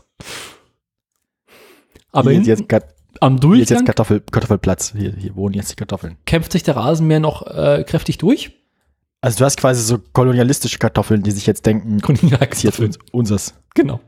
Aber 2.11 2.31
hier, 2.31 2.41
hinten, 2.43 2.67
jetzt, 2.71 2.95
am 3.21 3.37
hier 3.37 3.53
ist 3.53 3.59
jetzt 3.59 3.71
Durchgang 3.71 3.85
Kartoffel, 3.85 4.21
Kartoffelplatz. 4.21 4.95
Hier, 4.97 5.13
hier 5.15 5.37
wohnen 5.37 5.55
jetzt 5.55 5.71
die 5.71 5.77
Kartoffeln. 5.77 6.17
kämpft 6.25 6.53
sich 6.53 6.63
der 6.63 6.77
Rasenmäher 6.77 7.21
noch 7.21 7.47
äh, 7.47 7.85
kräftig 7.87 8.17
durch. 8.17 8.53
Also 9.21 9.39
du 9.39 9.45
hast 9.45 9.59
quasi 9.59 9.83
so 9.83 9.99
kolonialistische 9.99 10.79
Kartoffeln, 10.79 11.23
die 11.23 11.33
sich 11.33 11.47
jetzt 11.47 11.67
denken, 11.67 11.99
ist 11.99 12.63
jetzt 12.63 12.81
uns, 12.81 12.99
unseres. 13.13 13.55
Genau. 13.75 14.01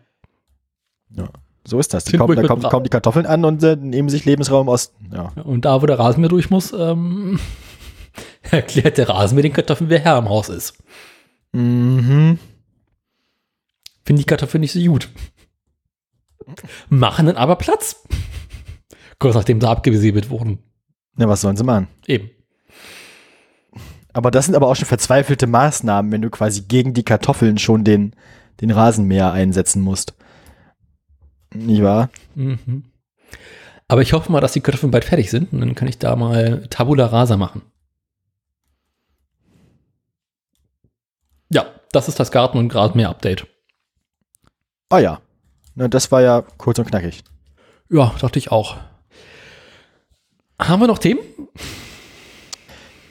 So 1.66 1.78
ist 1.78 1.94
das. 1.94 2.04
Die 2.04 2.18
kommen, 2.18 2.36
da 2.36 2.46
kommen, 2.46 2.62
kommen 2.62 2.84
die 2.84 2.90
Kartoffeln 2.90 3.26
an 3.26 3.44
und 3.44 3.62
äh, 3.62 3.76
nehmen 3.76 4.10
sich 4.10 4.24
Lebensraum 4.24 4.68
aus. 4.68 4.92
Ja. 5.12 5.32
Und 5.42 5.64
da, 5.64 5.80
wo 5.80 5.86
der 5.86 5.98
Rasenmäher 5.98 6.28
durch 6.28 6.50
muss, 6.50 6.72
ähm, 6.72 7.40
erklärt 8.50 8.98
der 8.98 9.08
Rasenmäher 9.08 9.44
den 9.44 9.52
Kartoffeln, 9.54 9.88
wer 9.88 10.00
Herr 10.00 10.18
im 10.18 10.28
Haus 10.28 10.50
ist. 10.50 10.76
Mhm. 11.52 12.38
Finde 14.04 14.20
die 14.20 14.26
Kartoffeln 14.26 14.60
nicht 14.60 14.72
so 14.72 14.80
gut. 14.80 15.08
Machen 16.90 17.26
dann 17.26 17.36
aber 17.36 17.56
Platz. 17.56 18.02
Kurz 19.18 19.34
nachdem 19.34 19.60
sie 19.60 19.68
abgesäbelt 19.68 20.28
wurden. 20.28 20.58
Na, 21.16 21.28
was 21.28 21.40
sollen 21.40 21.56
sie 21.56 21.64
machen? 21.64 21.88
Eben. 22.06 22.30
Aber 24.12 24.30
das 24.30 24.44
sind 24.46 24.54
aber 24.54 24.68
auch 24.68 24.76
schon 24.76 24.86
verzweifelte 24.86 25.46
Maßnahmen, 25.46 26.12
wenn 26.12 26.22
du 26.22 26.30
quasi 26.30 26.62
gegen 26.62 26.92
die 26.92 27.04
Kartoffeln 27.04 27.56
schon 27.56 27.84
den, 27.84 28.14
den 28.60 28.70
Rasenmäher 28.70 29.32
einsetzen 29.32 29.80
musst. 29.80 30.14
Nicht 31.54 31.82
wahr? 31.82 32.10
Mhm. 32.34 32.84
Aber 33.88 34.02
ich 34.02 34.12
hoffe 34.12 34.32
mal, 34.32 34.40
dass 34.40 34.52
die 34.52 34.60
Kartoffeln 34.60 34.90
bald 34.90 35.04
fertig 35.04 35.30
sind 35.30 35.52
und 35.52 35.60
dann 35.60 35.74
kann 35.74 35.88
ich 35.88 35.98
da 35.98 36.16
mal 36.16 36.66
Tabula 36.68 37.06
Rasa 37.06 37.36
machen. 37.36 37.62
Ja, 41.50 41.66
das 41.92 42.08
ist 42.08 42.18
das 42.18 42.30
Garten- 42.30 42.58
und 42.58 42.74
Rasenmäher-Update. 42.74 43.46
Ah 44.88 44.98
ja. 44.98 45.20
Na, 45.74 45.88
das 45.88 46.10
war 46.12 46.22
ja 46.22 46.42
kurz 46.56 46.78
und 46.78 46.86
knackig. 46.86 47.24
Ja, 47.90 48.14
dachte 48.20 48.38
ich 48.38 48.50
auch. 48.50 48.76
Haben 50.58 50.80
wir 50.80 50.86
noch 50.86 50.98
Themen? 50.98 51.20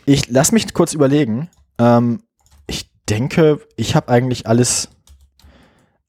Ich 0.06 0.30
lass 0.30 0.52
mich 0.52 0.74
kurz 0.74 0.94
überlegen. 0.94 1.50
Ähm, 1.78 2.24
ich 2.68 2.90
denke, 3.10 3.60
ich 3.76 3.96
habe 3.96 4.10
eigentlich 4.10 4.48
alles, 4.48 4.90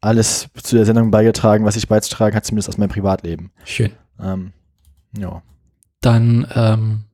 alles 0.05 0.49
zu 0.63 0.77
der 0.77 0.85
Sendung 0.85 1.11
beigetragen, 1.11 1.65
was 1.65 1.77
ich 1.77 1.89
beizutragen 1.89 2.37
hat, 2.37 2.45
zumindest 2.45 2.69
aus 2.69 2.79
meinem 2.79 2.91
Privatleben. 2.91 3.51
Schön. 3.65 3.93
Ähm, 4.21 4.53
ja. 5.17 5.43
Dann 6.01 6.47
ähm, 6.55 7.05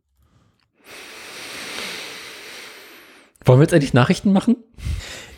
wollen 3.45 3.61
wir 3.61 3.65
jetzt 3.65 3.73
endlich 3.73 3.95
Nachrichten 3.95 4.33
machen? 4.33 4.57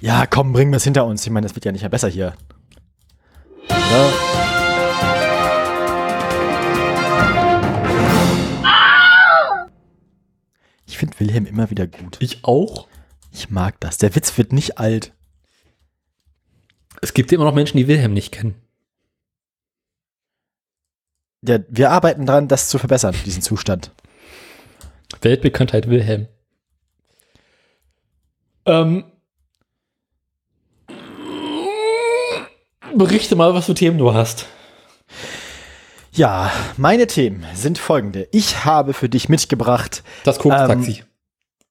Ja, 0.00 0.26
komm, 0.26 0.52
bringen 0.52 0.72
wir 0.72 0.78
es 0.78 0.84
hinter 0.84 1.04
uns. 1.04 1.24
Ich 1.24 1.30
meine, 1.30 1.46
das 1.46 1.54
wird 1.54 1.64
ja 1.64 1.72
nicht 1.72 1.82
mehr 1.82 1.90
besser 1.90 2.08
hier. 2.08 2.32
Ja. 3.68 4.08
Ich 10.86 10.98
finde 10.98 11.20
Wilhelm 11.20 11.46
immer 11.46 11.70
wieder 11.70 11.86
gut. 11.86 12.16
Ich 12.20 12.44
auch. 12.44 12.88
Ich 13.30 13.50
mag 13.50 13.78
das. 13.80 13.98
Der 13.98 14.14
Witz 14.14 14.36
wird 14.38 14.52
nicht 14.52 14.78
alt. 14.78 15.12
Es 17.02 17.12
gibt 17.14 17.32
immer 17.32 17.44
noch 17.44 17.54
Menschen, 17.54 17.76
die 17.76 17.88
Wilhelm 17.88 18.14
nicht 18.14 18.32
kennen. 18.32 18.54
Der, 21.42 21.64
wir 21.68 21.90
arbeiten 21.90 22.24
dran, 22.24 22.46
das 22.46 22.68
zu 22.68 22.78
verbessern, 22.78 23.14
diesen 23.26 23.42
Zustand. 23.42 23.90
Weltbekanntheit 25.20 25.90
Wilhelm. 25.90 26.28
Ähm, 28.64 29.04
berichte 32.96 33.34
mal, 33.34 33.52
was 33.54 33.66
für 33.66 33.74
Themen 33.74 33.98
du 33.98 34.14
hast. 34.14 34.46
Ja, 36.12 36.52
meine 36.76 37.08
Themen 37.08 37.44
sind 37.54 37.78
folgende. 37.78 38.28
Ich 38.30 38.64
habe 38.64 38.92
für 38.92 39.08
dich 39.08 39.28
mitgebracht, 39.28 40.04
Das 40.24 40.38
Koks-Taxi. 40.38 41.02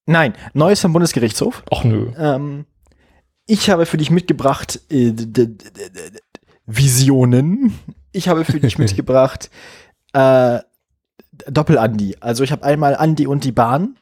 nein, 0.07 0.33
Neues 0.53 0.81
vom 0.81 0.91
Bundesgerichtshof. 0.91 1.63
Ach 1.71 1.85
nö. 1.85 2.11
Ähm, 2.17 2.65
ich 3.47 3.69
habe 3.69 3.85
für 3.85 3.97
dich 3.97 4.11
mitgebracht 4.11 4.79
äh, 4.89 5.13
Visionen. 6.65 7.77
Ich 8.11 8.27
habe 8.29 8.45
für 8.45 8.59
dich 8.59 8.77
mitgebracht 8.77 9.49
äh, 10.13 10.59
Doppel-Andi. 11.47 12.17
Also 12.19 12.43
ich 12.43 12.51
habe 12.51 12.63
einmal 12.63 12.95
Andi 12.95 13.27
und 13.27 13.43
die 13.43 13.51
Bahn 13.51 13.97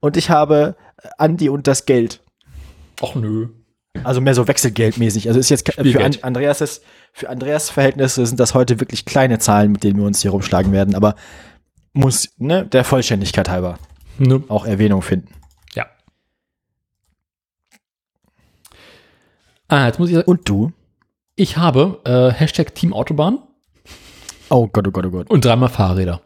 und 0.00 0.16
ich 0.16 0.30
habe 0.30 0.76
Andi 1.18 1.48
und 1.48 1.66
das 1.66 1.86
Geld. 1.86 2.20
Ach 3.02 3.14
nö. 3.14 3.48
Also 4.02 4.20
mehr 4.20 4.34
so 4.34 4.48
wechselgeldmäßig. 4.48 5.28
Also 5.28 5.38
ist 5.40 5.50
jetzt 5.50 5.64
ke- 5.64 5.72
für 5.72 5.80
An 5.80 5.86
Spielgeld. 5.86 6.24
Andreas 6.24 6.60
ist, 6.60 6.82
für 7.12 7.28
Andreas 7.30 7.70
Verhältnisse 7.70 8.26
sind 8.26 8.40
das 8.40 8.54
heute 8.54 8.80
wirklich 8.80 9.04
kleine 9.04 9.38
Zahlen, 9.38 9.72
mit 9.72 9.84
denen 9.84 9.98
wir 9.98 10.06
uns 10.06 10.20
hier 10.22 10.32
rumschlagen 10.32 10.72
werden, 10.72 10.94
aber 10.94 11.14
muss 11.92 12.30
ne, 12.38 12.66
der 12.66 12.82
Vollständigkeit 12.84 13.48
halber 13.48 13.78
Nö. 14.18 14.40
auch 14.48 14.66
Erwähnung 14.66 15.00
finden. 15.02 15.28
Ah, 19.68 19.86
jetzt 19.86 19.98
muss 19.98 20.10
ich. 20.10 20.26
Und 20.26 20.48
du? 20.48 20.72
Ich 21.36 21.56
habe 21.56 22.00
äh, 22.04 22.30
Hashtag 22.32 22.74
Team 22.74 22.92
Autobahn 22.92 23.38
Oh 24.50 24.68
Gott, 24.68 24.86
oh 24.86 24.90
Gott, 24.90 25.06
oh 25.06 25.10
Gott. 25.10 25.30
und 25.30 25.44
dreimal 25.44 25.68
Fahrräder. 25.70 26.20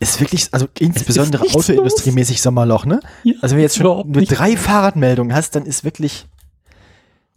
Ist 0.00 0.18
wirklich, 0.20 0.48
also 0.52 0.66
insbesondere 0.78 1.44
autoindustriemäßig 1.54 2.40
Sommerloch, 2.40 2.86
ne? 2.86 3.00
Ja, 3.22 3.34
Also 3.42 3.52
wenn 3.54 3.58
du 3.58 3.62
jetzt 3.64 3.76
schon 3.76 3.84
nur 4.10 4.20
nicht. 4.20 4.30
drei 4.30 4.56
Fahrradmeldungen 4.56 5.34
hast, 5.34 5.54
dann 5.56 5.66
ist 5.66 5.84
wirklich 5.84 6.26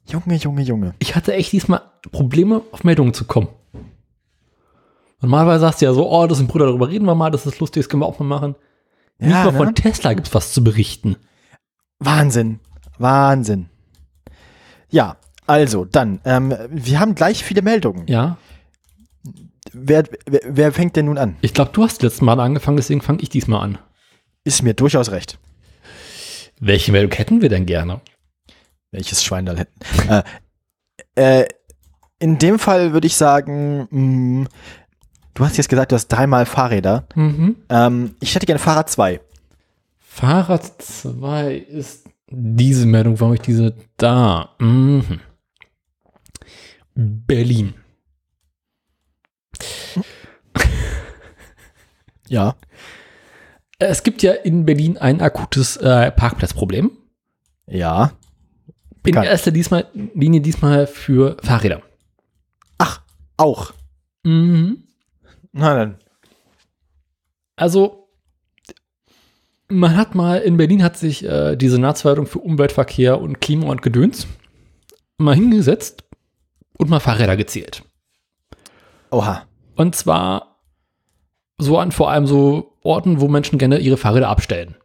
Junge, 0.08 0.36
Junge, 0.36 0.62
Junge. 0.62 0.94
Ich 1.00 1.16
hatte 1.16 1.34
echt 1.34 1.52
diesmal 1.52 1.82
Probleme, 2.12 2.62
auf 2.72 2.84
Meldungen 2.84 3.14
zu 3.14 3.26
kommen. 3.26 3.50
Normalerweise 5.20 5.60
sagst 5.62 5.82
du 5.82 5.86
ja 5.86 5.94
so, 5.94 6.10
oh, 6.10 6.26
das 6.26 6.38
sind 6.38 6.48
Brüder, 6.48 6.66
darüber 6.68 6.90
reden 6.90 7.06
wir 7.06 7.16
mal, 7.16 7.30
das 7.30 7.46
ist 7.46 7.60
lustig, 7.60 7.84
das 7.84 7.90
können 7.90 8.02
wir 8.02 8.08
auch 8.08 8.18
mal 8.20 8.26
machen. 8.26 8.56
Nicht 9.20 9.30
Ja, 9.32 9.44
mal 9.46 9.52
ne? 9.52 9.58
von 9.58 9.76
Tesla 9.76 10.14
gibt 10.14 10.28
es 10.28 10.34
was 10.34 10.54
zu 10.54 10.64
berichten. 10.64 11.18
Wahnsinn. 12.00 12.60
Wahnsinn. 13.02 13.70
Ja, 14.90 15.18
also 15.48 15.86
dann, 15.86 16.20
ähm, 16.26 16.56
wir 16.70 17.00
haben 17.00 17.16
gleich 17.16 17.44
viele 17.44 17.62
Meldungen. 17.62 18.08
Ja, 18.08 18.38
Wer, 19.74 20.04
wer, 20.26 20.42
wer 20.46 20.72
fängt 20.74 20.98
denn 20.98 21.06
nun 21.06 21.18
an? 21.18 21.38
ich 21.42 21.54
glaube, 21.54 21.72
du 21.72 21.84
hast 21.84 22.02
letztes 22.02 22.22
Mal 22.22 22.40
angefangen, 22.42 22.76
deswegen 22.76 23.00
fange 23.02 23.22
ich 23.22 23.30
diesmal 23.30 23.62
an. 23.64 23.78
Ist 24.44 24.64
mir 24.64 24.74
durchaus 24.74 25.12
recht. 25.12 25.38
Welche 26.60 26.92
Meldung 26.92 27.12
hätten 27.14 27.42
wir 27.42 27.48
denn 27.48 27.66
gerne? 27.66 28.02
Welches 28.92 29.24
Schwein 29.24 29.46
da 29.46 29.54
hätten. 29.56 30.24
äh, 31.16 31.42
äh, 31.44 31.48
in 32.20 32.38
dem 32.38 32.60
Fall 32.60 32.92
würde 32.92 33.08
ich 33.08 33.16
sagen, 33.16 33.88
mh, 33.92 34.48
du 35.36 35.46
hast 35.46 35.56
jetzt 35.58 35.70
gesagt, 35.70 35.92
du 35.94 35.96
hast 35.96 36.08
dreimal 36.10 36.46
Fahrräder. 36.46 37.06
Mhm. 37.16 37.56
Ähm, 37.70 38.16
ich 38.20 38.36
hätte 38.36 38.46
gerne 38.48 38.60
Fahrrad 38.60 38.90
2. 38.90 39.22
Fahrrad 40.00 40.82
2 40.82 41.56
ist 41.56 42.10
diese 42.32 42.86
Meldung, 42.86 43.20
warum 43.20 43.34
ich 43.34 43.42
diese 43.42 43.76
da. 43.98 44.56
Mhm. 44.60 45.20
Berlin. 46.96 47.74
Ja. 52.28 52.56
Es 53.78 54.04
gibt 54.04 54.24
ja 54.24 54.32
in 54.32 54.66
Berlin 54.66 54.98
ein 54.98 55.20
akutes 55.20 55.76
äh, 55.76 56.12
Parkplatzproblem. 56.12 56.92
Ja. 57.68 58.14
In 58.68 59.02
Bekannt. 59.04 59.28
erster 59.28 59.52
diesmal, 59.52 59.88
Linie 59.94 60.40
diesmal 60.40 60.88
für 60.88 61.36
Fahrräder. 61.44 61.82
Ach, 62.78 63.02
auch. 63.36 63.74
Mhm. 64.24 64.84
Na 65.52 65.76
dann. 65.76 65.98
Also, 67.58 68.01
man 69.72 69.96
hat 69.96 70.16
mal, 70.16 70.40
in 70.40 70.58
Berlin 70.58 70.84
hat 70.84 70.98
sich 70.98 71.24
äh, 71.24 71.56
die 71.56 71.70
Senatsverwaltung 71.70 72.26
für 72.26 72.40
Umweltverkehr 72.40 73.20
und 73.20 73.42
Klima 73.42 73.68
und 73.68 73.82
Gedöns 73.82 74.28
mal 75.18 75.36
hingesetzt 75.36 76.04
und 76.78 76.90
mal 76.90 77.00
Fahrräder 77.00 77.38
gezählt. 77.38 77.84
Oha. 79.12 79.44
Und 79.76 79.96
zwar 79.96 80.60
so 81.58 81.78
an 81.78 81.92
vor 81.92 82.12
allem 82.12 82.28
so 82.28 82.78
Orten, 82.84 83.22
wo 83.22 83.28
Menschen 83.28 83.60
gerne 83.60 83.80
ihre 83.80 83.98
Fahrräder 83.98 84.30
abstellen. 84.30 84.76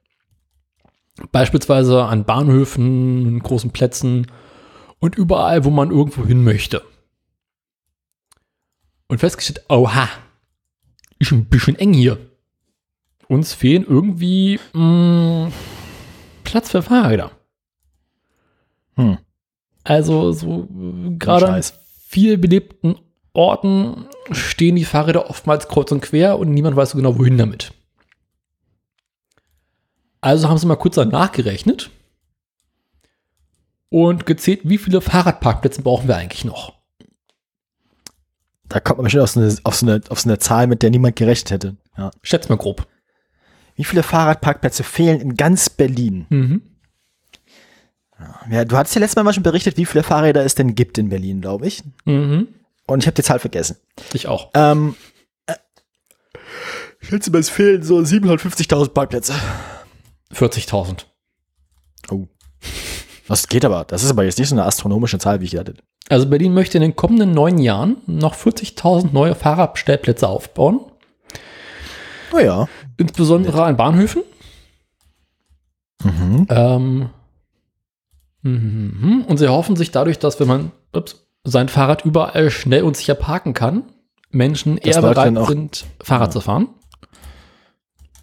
Beispielsweise 1.32 2.04
an 2.04 2.24
Bahnhöfen, 2.24 3.38
großen 3.40 3.70
Plätzen 3.70 4.26
und 4.98 5.16
überall, 5.16 5.64
wo 5.64 5.70
man 5.70 5.90
irgendwo 5.90 6.24
hin 6.24 6.44
möchte. 6.44 6.82
Und 9.08 9.18
festgestellt, 9.18 9.64
oha, 9.68 10.08
ist 11.18 11.32
ein 11.32 11.46
bisschen 11.46 11.76
eng 11.76 11.94
hier. 11.94 12.18
Uns 13.28 13.54
fehlen 13.54 13.84
irgendwie 13.86 14.60
mh, 14.72 15.50
Platz 16.44 16.70
für 16.70 16.82
Fahrräder. 16.82 17.32
Hm. 18.94 19.18
Also 19.84 20.32
so 20.32 20.68
äh, 20.70 21.16
gerade 21.18 21.48
an 21.48 21.62
viel 22.08 22.38
belebten 22.38 22.96
Orten 23.32 24.06
stehen 24.30 24.76
die 24.76 24.84
Fahrräder 24.84 25.28
oftmals 25.28 25.68
kreuz 25.68 25.92
und 25.92 26.00
quer 26.00 26.38
und 26.38 26.50
niemand 26.52 26.76
weiß 26.76 26.90
so 26.90 26.96
genau, 26.96 27.18
wohin 27.18 27.36
damit. 27.36 27.72
Also 30.20 30.48
haben 30.48 30.58
sie 30.58 30.66
mal 30.66 30.76
kurz 30.76 30.94
danach 30.94 31.32
gerechnet 31.32 31.90
und 33.90 34.26
gezählt, 34.26 34.60
wie 34.64 34.78
viele 34.78 35.00
Fahrradparkplätze 35.00 35.82
brauchen 35.82 36.08
wir 36.08 36.16
eigentlich 36.16 36.44
noch. 36.44 36.74
Da 38.68 38.80
kommt 38.80 38.98
man 38.98 39.04
bestimmt 39.04 39.22
auf 39.22 39.30
so, 39.30 39.40
eine, 39.40 39.56
auf, 39.62 39.76
so 39.76 39.86
eine, 39.86 40.00
auf 40.08 40.20
so 40.20 40.28
eine 40.28 40.38
Zahl, 40.38 40.66
mit 40.66 40.82
der 40.82 40.90
niemand 40.90 41.16
gerechnet 41.16 41.50
hätte. 41.50 41.76
Ja. 41.96 42.10
Schätzt 42.22 42.48
mal 42.48 42.56
grob. 42.56 42.88
Wie 43.76 43.84
viele 43.84 44.02
Fahrradparkplätze 44.02 44.82
fehlen 44.82 45.20
in 45.20 45.34
ganz 45.36 45.70
Berlin? 45.70 46.26
Mhm. 46.30 46.62
Ja, 48.50 48.64
du 48.64 48.76
hattest 48.76 48.94
ja 48.94 49.00
letztes 49.00 49.16
Mal 49.16 49.24
mal 49.24 49.34
schon 49.34 49.42
berichtet, 49.42 49.76
wie 49.76 49.84
viele 49.84 50.02
Fahrräder 50.02 50.44
es 50.44 50.54
denn 50.54 50.74
gibt 50.74 50.96
in 50.96 51.10
Berlin, 51.10 51.42
glaube 51.42 51.66
ich. 51.66 51.82
Mhm. 52.06 52.48
Und 52.86 53.02
ich 53.02 53.06
habe 53.06 53.14
die 53.14 53.22
Zahl 53.22 53.38
vergessen. 53.38 53.76
Ich 54.14 54.26
auch. 54.26 54.50
Ähm, 54.54 54.96
äh, 55.46 55.54
ich 57.00 57.08
schätze 57.08 57.30
mal, 57.30 57.38
es 57.38 57.50
fehlen 57.50 57.82
so 57.82 57.98
750.000 57.98 58.88
Parkplätze. 58.90 59.34
40.000. 60.32 61.04
Oh. 62.10 62.26
Das 63.28 63.48
geht 63.48 63.64
aber. 63.64 63.84
Das 63.84 64.02
ist 64.02 64.10
aber 64.10 64.24
jetzt 64.24 64.38
nicht 64.38 64.48
so 64.48 64.54
eine 64.54 64.64
astronomische 64.64 65.18
Zahl, 65.18 65.40
wie 65.40 65.44
ich 65.44 65.56
hatte. 65.56 65.74
Also 66.08 66.28
Berlin 66.28 66.54
möchte 66.54 66.78
in 66.78 66.82
den 66.82 66.96
kommenden 66.96 67.32
neun 67.32 67.58
Jahren 67.58 67.96
noch 68.06 68.34
40.000 68.34 69.12
neue 69.12 69.34
Fahrradstellplätze 69.34 70.28
aufbauen. 70.28 70.80
Oh 72.32 72.38
ja. 72.38 72.68
Insbesondere 72.96 73.64
an 73.64 73.76
Bahnhöfen. 73.76 74.22
Mhm. 76.02 76.46
Ähm, 76.50 77.10
mhm. 78.42 79.24
und 79.26 79.36
sie 79.38 79.48
hoffen 79.48 79.76
sich 79.76 79.90
dadurch, 79.90 80.18
dass 80.18 80.38
wenn 80.40 80.48
man 80.48 80.72
ups, 80.92 81.26
sein 81.44 81.68
Fahrrad 81.68 82.04
überall 82.04 82.50
schnell 82.50 82.82
und 82.82 82.96
sicher 82.96 83.14
parken 83.14 83.54
kann, 83.54 83.84
Menschen 84.30 84.76
Dass 84.76 84.96
eher 84.96 85.02
bereit 85.02 85.36
auch- 85.36 85.48
sind, 85.48 85.86
Fahrrad 86.02 86.32
zu 86.32 86.40
fahren. 86.40 86.68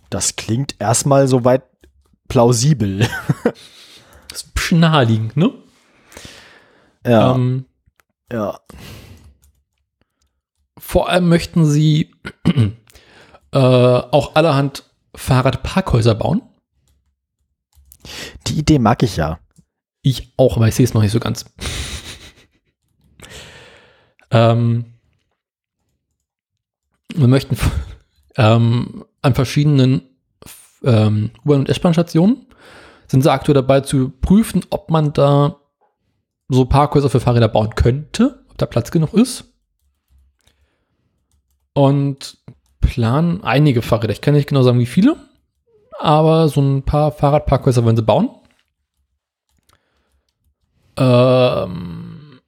Das 0.09 0.35
klingt 0.35 0.75
erstmal 0.79 1.27
soweit 1.27 1.63
plausibel. 2.27 3.07
Das 4.29 4.43
ist 4.55 4.71
naheliegend, 4.71 5.37
ne? 5.37 5.51
ja. 7.05 7.35
Ähm, 7.35 7.65
ja. 8.31 8.59
vor 10.79 11.07
allem 11.09 11.29
möchten 11.29 11.67
sie 11.67 12.15
äh, 13.53 13.57
auch 13.57 14.35
allerhand 14.35 14.83
Fahrradparkhäuser 15.15 16.15
bauen. 16.15 16.41
Die 18.47 18.57
Idee 18.57 18.79
mag 18.79 19.03
ich 19.03 19.15
ja. 19.15 19.39
Ich 20.01 20.33
auch, 20.37 20.57
aber 20.57 20.67
ich 20.67 20.75
sehe 20.75 20.83
es 20.83 20.93
noch 20.93 21.01
nicht 21.01 21.11
so 21.11 21.19
ganz. 21.19 21.45
ähm, 24.31 24.85
wir 27.13 27.27
möchten 27.27 27.57
ähm, 28.37 29.05
an 29.21 29.35
verschiedenen 29.35 30.01
ähm, 30.83 31.31
U-Bahn- 31.45 31.59
und 31.59 31.69
S-Bahn-Stationen 31.69 32.47
sind 33.07 33.21
sie 33.21 33.31
aktuell 33.31 33.53
dabei 33.53 33.81
zu 33.81 34.09
prüfen, 34.09 34.65
ob 34.71 34.89
man 34.89 35.13
da 35.13 35.59
so 36.49 36.65
Parkhäuser 36.65 37.09
für 37.09 37.19
Fahrräder 37.19 37.47
bauen 37.47 37.75
könnte, 37.75 38.43
ob 38.49 38.57
da 38.57 38.65
Platz 38.65 38.91
genug 38.91 39.13
ist. 39.13 39.45
Und 41.73 42.37
planen 42.87 43.43
einige 43.43 43.81
Fahrräder. 43.81 44.13
Ich 44.13 44.21
kann 44.21 44.33
nicht 44.33 44.49
genau 44.49 44.63
sagen, 44.63 44.79
wie 44.79 44.85
viele, 44.85 45.15
aber 45.99 46.47
so 46.49 46.61
ein 46.61 46.83
paar 46.83 47.11
Fahrradparkhäuser 47.11 47.83
wollen 47.83 47.95
sie 47.95 48.03
bauen. 48.03 48.29
Ähm, 50.97 52.39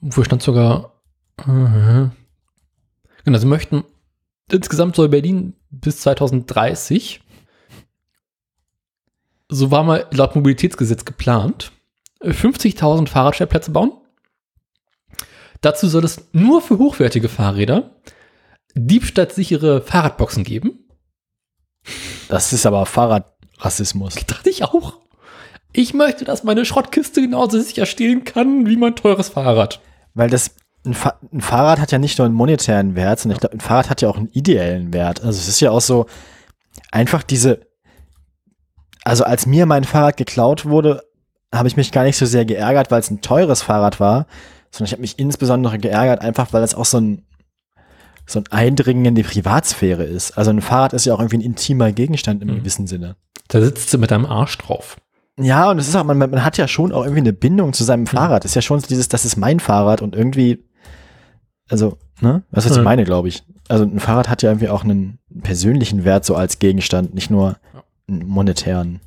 wo 0.00 0.24
stand 0.24 0.42
sogar. 0.42 0.92
Genau, 3.24 3.38
sie 3.38 3.46
möchten. 3.46 3.84
Insgesamt 4.50 4.96
soll 4.96 5.08
Berlin 5.08 5.54
bis 5.70 6.00
2030, 6.00 7.20
so 9.48 9.70
war 9.70 9.84
mal 9.84 10.06
laut 10.10 10.34
Mobilitätsgesetz 10.34 11.04
geplant, 11.04 11.72
50.000 12.22 13.08
Fahrradstellplätze 13.08 13.70
bauen. 13.70 13.92
Dazu 15.60 15.88
soll 15.88 16.04
es 16.04 16.28
nur 16.32 16.62
für 16.62 16.78
hochwertige 16.78 17.28
Fahrräder 17.28 17.96
diebstahlsichere 18.74 19.82
Fahrradboxen 19.82 20.44
geben. 20.44 20.88
Das 22.28 22.52
ist 22.52 22.66
aber 22.66 22.86
Fahrradrassismus. 22.86 24.14
Dachte 24.26 24.50
ich 24.50 24.64
auch. 24.64 24.98
Ich 25.72 25.94
möchte, 25.94 26.24
dass 26.24 26.44
meine 26.44 26.64
Schrottkiste 26.64 27.20
genauso 27.20 27.60
sicher 27.60 27.86
stehen 27.86 28.24
kann 28.24 28.66
wie 28.66 28.76
mein 28.76 28.96
teures 28.96 29.28
Fahrrad. 29.28 29.80
Weil 30.14 30.30
das 30.30 30.54
ein, 30.84 30.94
Fa 30.94 31.18
ein 31.32 31.40
Fahrrad 31.40 31.78
hat 31.78 31.92
ja 31.92 31.98
nicht 31.98 32.18
nur 32.18 32.26
einen 32.26 32.34
monetären 32.34 32.94
Wert, 32.94 33.20
sondern 33.20 33.36
ich 33.36 33.40
glaube, 33.40 33.56
ein 33.56 33.60
Fahrrad 33.60 33.90
hat 33.90 34.02
ja 34.02 34.08
auch 34.08 34.16
einen 34.16 34.30
ideellen 34.32 34.92
Wert. 34.92 35.22
Also 35.22 35.38
es 35.38 35.48
ist 35.48 35.60
ja 35.60 35.70
auch 35.70 35.80
so 35.80 36.06
einfach 36.90 37.22
diese. 37.22 37.60
Also 39.04 39.24
als 39.24 39.46
mir 39.46 39.66
mein 39.66 39.84
Fahrrad 39.84 40.16
geklaut 40.16 40.66
wurde, 40.66 41.02
habe 41.54 41.68
ich 41.68 41.76
mich 41.76 41.92
gar 41.92 42.04
nicht 42.04 42.16
so 42.16 42.26
sehr 42.26 42.44
geärgert, 42.44 42.90
weil 42.90 43.00
es 43.00 43.10
ein 43.10 43.22
teures 43.22 43.62
Fahrrad 43.62 43.98
war, 43.98 44.26
sondern 44.70 44.86
ich 44.86 44.92
habe 44.92 45.02
mich 45.02 45.18
insbesondere 45.18 45.78
geärgert, 45.78 46.20
einfach 46.22 46.52
weil 46.52 46.62
es 46.62 46.74
auch 46.74 46.84
so 46.84 46.98
ein 46.98 47.22
so 48.26 48.38
ein 48.38 48.44
Eindringen 48.52 49.04
in 49.06 49.14
die 49.16 49.24
Privatsphäre 49.24 50.04
ist. 50.04 50.38
Also 50.38 50.50
ein 50.52 50.60
Fahrrad 50.60 50.92
ist 50.92 51.04
ja 51.04 51.12
auch 51.14 51.18
irgendwie 51.18 51.38
ein 51.38 51.42
intimer 51.42 51.90
Gegenstand 51.90 52.42
im 52.42 52.48
Mhm. 52.48 52.54
gewissen 52.58 52.86
Sinne. 52.86 53.16
Da 53.48 53.60
sitzt 53.60 53.92
du 53.92 53.98
mit 53.98 54.12
deinem 54.12 54.26
Arsch 54.26 54.56
drauf. 54.58 54.98
Ja, 55.36 55.68
und 55.70 55.78
es 55.80 55.88
ist 55.88 55.96
auch, 55.96 56.04
man, 56.04 56.16
man 56.18 56.44
hat 56.44 56.56
ja 56.56 56.68
schon 56.68 56.92
auch 56.92 57.02
irgendwie 57.02 57.22
eine 57.22 57.32
Bindung 57.32 57.72
zu 57.72 57.82
seinem 57.82 58.06
Fahrrad. 58.06 58.44
Es 58.44 58.52
ist 58.52 58.54
ja 58.54 58.62
schon 58.62 58.78
so 58.78 58.86
dieses, 58.86 59.08
das 59.08 59.24
ist 59.24 59.36
mein 59.36 59.58
Fahrrad 59.58 60.00
und 60.00 60.14
irgendwie, 60.14 60.62
also, 61.68 61.98
ne? 62.20 62.42
Weißt 62.52 62.66
du, 62.66 62.70
was 62.70 62.76
ich 62.76 62.84
meine, 62.84 63.02
glaube 63.04 63.26
ich. 63.28 63.42
Also 63.68 63.82
ein 63.84 63.98
Fahrrad 63.98 64.28
hat 64.28 64.42
ja 64.42 64.50
irgendwie 64.50 64.68
auch 64.68 64.84
einen 64.84 65.18
persönlichen 65.42 66.04
Wert 66.04 66.24
so 66.24 66.36
als 66.36 66.60
Gegenstand, 66.60 67.14
nicht 67.14 67.30
nur 67.30 67.56
einen 68.08 68.26
monetären. 68.28 69.00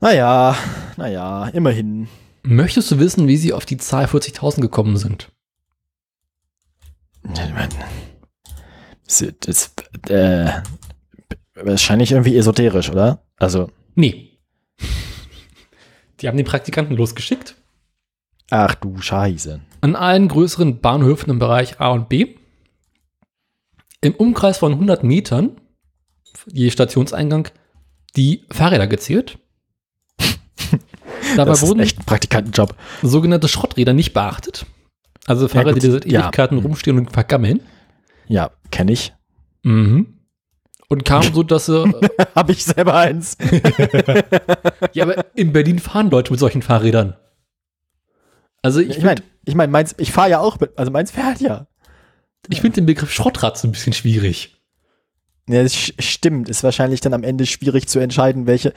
Naja, 0.00 0.54
naja, 0.96 1.48
immerhin. 1.54 2.08
Möchtest 2.46 2.90
du 2.90 2.98
wissen, 2.98 3.26
wie 3.26 3.38
sie 3.38 3.54
auf 3.54 3.64
die 3.64 3.78
Zahl 3.78 4.04
40.000 4.04 4.60
gekommen 4.60 4.98
sind? 4.98 5.32
Es 9.06 9.22
ist, 9.22 9.82
äh, 10.10 10.50
wahrscheinlich 11.54 12.12
irgendwie 12.12 12.36
esoterisch, 12.36 12.90
oder? 12.90 13.24
Also, 13.36 13.70
Nee. 13.94 14.30
Die 16.20 16.28
haben 16.28 16.36
den 16.36 16.46
Praktikanten 16.46 16.96
losgeschickt. 16.96 17.56
ach 18.50 18.74
du 18.74 19.00
Scheiße. 19.00 19.60
An 19.80 19.96
allen 19.96 20.28
größeren 20.28 20.80
Bahnhöfen 20.80 21.30
im 21.30 21.38
Bereich 21.38 21.80
A 21.80 21.88
und 21.92 22.08
B. 22.08 22.36
Im 24.00 24.14
Umkreis 24.14 24.58
von 24.58 24.72
100 24.72 25.02
Metern, 25.02 25.60
je 26.52 26.70
Stationseingang, 26.70 27.48
die 28.16 28.44
Fahrräder 28.50 28.86
gezählt. 28.86 29.38
Dabei 31.36 31.50
Das 31.50 31.62
ist 31.62 31.68
wurden 31.68 31.80
echt 31.80 31.98
ein 31.98 32.04
Praktikantenjob. 32.04 32.74
sogenannte 33.02 33.48
Schrotträder 33.48 33.92
nicht 33.92 34.12
beachtet. 34.12 34.66
Also 35.26 35.48
Fahrräder, 35.48 35.72
gut, 35.74 35.82
die 35.82 35.90
seit 35.90 36.06
ja. 36.06 36.22
Ewigkeiten 36.22 36.58
rumstehen 36.58 36.98
und 36.98 37.12
vergammeln. 37.12 37.60
Ja, 38.26 38.50
kenne 38.70 38.92
ich. 38.92 39.12
Mhm. 39.62 40.18
Und 40.88 41.04
kam 41.04 41.22
so, 41.22 41.42
dass 41.42 41.66
sie, 41.66 41.84
Habe 42.34 42.52
ich 42.52 42.64
selber 42.64 42.94
eins. 42.94 43.36
ja, 44.92 45.04
aber 45.04 45.24
in 45.34 45.52
Berlin 45.52 45.78
fahren 45.78 46.10
Leute 46.10 46.30
mit 46.30 46.40
solchen 46.40 46.62
Fahrrädern. 46.62 47.16
Also 48.62 48.80
ich, 48.80 48.98
Ich 48.98 49.04
meine, 49.04 49.22
ich 49.44 49.54
mein, 49.54 49.70
meins, 49.70 49.94
ich 49.98 50.12
fahre 50.12 50.30
ja 50.30 50.40
auch 50.40 50.60
mit, 50.60 50.78
also 50.78 50.90
meins 50.90 51.10
fährt 51.10 51.40
ja. 51.40 51.66
ich 52.48 52.60
finde 52.60 52.76
den 52.76 52.86
Begriff 52.86 53.12
Schrottrad 53.12 53.58
so 53.58 53.66
ein 53.68 53.72
bisschen 53.72 53.92
schwierig. 53.92 54.56
Ja, 55.48 55.62
das 55.62 55.74
stimmt. 55.74 56.48
Ist 56.48 56.64
wahrscheinlich 56.64 57.00
dann 57.00 57.12
am 57.12 57.24
Ende 57.24 57.44
schwierig 57.46 57.88
zu 57.88 57.98
entscheiden, 57.98 58.46
welche. 58.46 58.72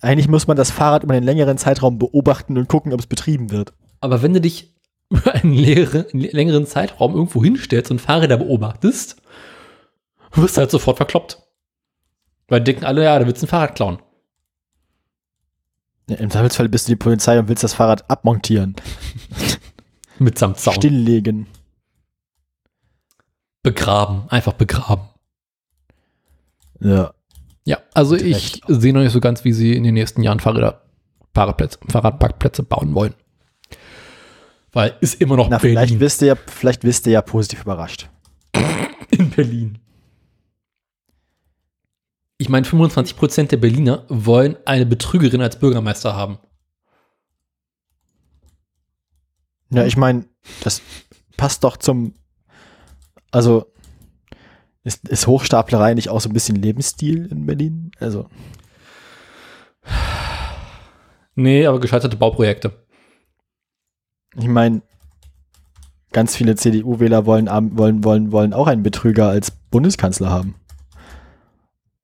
Eigentlich 0.00 0.28
muss 0.28 0.46
man 0.46 0.56
das 0.56 0.70
Fahrrad 0.70 1.04
über 1.04 1.14
einen 1.14 1.24
längeren 1.24 1.56
Zeitraum 1.58 1.98
beobachten 1.98 2.58
und 2.58 2.68
gucken, 2.68 2.92
ob 2.92 3.00
es 3.00 3.06
betrieben 3.06 3.50
wird. 3.50 3.72
Aber 4.00 4.22
wenn 4.22 4.34
du 4.34 4.40
dich 4.40 4.74
über 5.10 5.34
einen 5.34 5.54
längere, 5.54 6.06
längeren 6.12 6.66
Zeitraum 6.66 7.14
irgendwo 7.14 7.42
hinstellst 7.42 7.90
und 7.90 8.00
Fahrräder 8.00 8.36
beobachtest, 8.36 9.16
wirst 10.32 10.56
du 10.56 10.60
halt 10.60 10.70
sofort 10.70 10.96
verkloppt. 10.96 11.40
Weil 12.48 12.60
denken 12.60 12.84
alle, 12.84 13.04
ja, 13.04 13.18
da 13.18 13.26
willst 13.26 13.42
du 13.42 13.46
ein 13.46 13.48
Fahrrad 13.48 13.74
klauen. 13.74 13.98
Ja, 16.08 16.16
Im 16.16 16.30
Zweifelsfall 16.30 16.68
bist 16.68 16.86
du 16.86 16.92
die 16.92 16.96
Polizei 16.96 17.38
und 17.38 17.48
willst 17.48 17.64
das 17.64 17.72
Fahrrad 17.74 18.10
abmontieren, 18.10 18.76
Mitsamt 20.18 20.58
Zaun. 20.58 20.74
stilllegen. 20.74 21.46
Begraben. 23.62 24.28
Einfach 24.28 24.52
begraben. 24.52 25.08
Ja. 26.80 27.14
Ja, 27.64 27.78
also 27.94 28.14
ich 28.14 28.60
sehe 28.68 28.92
noch 28.92 29.00
nicht 29.00 29.12
so 29.12 29.20
ganz, 29.20 29.44
wie 29.44 29.52
sie 29.52 29.74
in 29.74 29.84
den 29.84 29.94
nächsten 29.94 30.22
Jahren 30.22 30.40
Fahrräder, 30.40 30.82
Fahrradplätze, 31.34 31.78
Fahrradparkplätze 31.88 32.62
bauen 32.62 32.94
wollen. 32.94 33.14
Weil 34.72 34.96
ist 35.00 35.20
immer 35.20 35.36
noch 35.36 35.48
Na, 35.48 35.58
vielleicht 35.58 35.90
Berlin. 35.90 36.00
wirst 36.00 36.20
du 36.20 36.26
ja, 36.26 36.36
vielleicht 36.36 36.84
wirst 36.84 37.06
du 37.06 37.10
ja 37.10 37.22
positiv 37.22 37.62
überrascht. 37.62 38.10
in 39.10 39.30
Berlin. 39.30 39.78
Ich 42.36 42.48
meine, 42.48 42.66
25% 42.66 43.48
der 43.48 43.56
Berliner 43.56 44.04
wollen 44.08 44.56
eine 44.66 44.84
Betrügerin 44.84 45.40
als 45.40 45.58
Bürgermeister 45.58 46.14
haben. 46.14 46.38
Ja, 49.70 49.86
ich 49.86 49.96
meine, 49.96 50.26
das 50.62 50.82
passt 51.36 51.64
doch 51.64 51.76
zum. 51.76 52.14
Also, 53.30 53.72
ist, 54.84 55.08
ist 55.08 55.26
Hochstaplerei 55.26 55.94
nicht 55.94 56.10
auch 56.10 56.20
so 56.20 56.28
ein 56.28 56.32
bisschen 56.34 56.56
Lebensstil 56.56 57.26
in 57.26 57.46
Berlin? 57.46 57.90
Also, 57.98 58.28
Nee, 61.36 61.66
aber 61.66 61.80
gescheiterte 61.80 62.16
Bauprojekte. 62.16 62.86
ich 64.36 64.46
meine, 64.46 64.82
ganz 66.12 66.36
viele 66.36 66.54
CDU-Wähler 66.54 67.26
wollen, 67.26 67.46
wollen, 67.76 68.04
wollen, 68.04 68.30
wollen 68.30 68.52
auch 68.54 68.68
einen 68.68 68.84
Betrüger 68.84 69.28
als 69.28 69.50
Bundeskanzler 69.50 70.30
haben. 70.30 70.54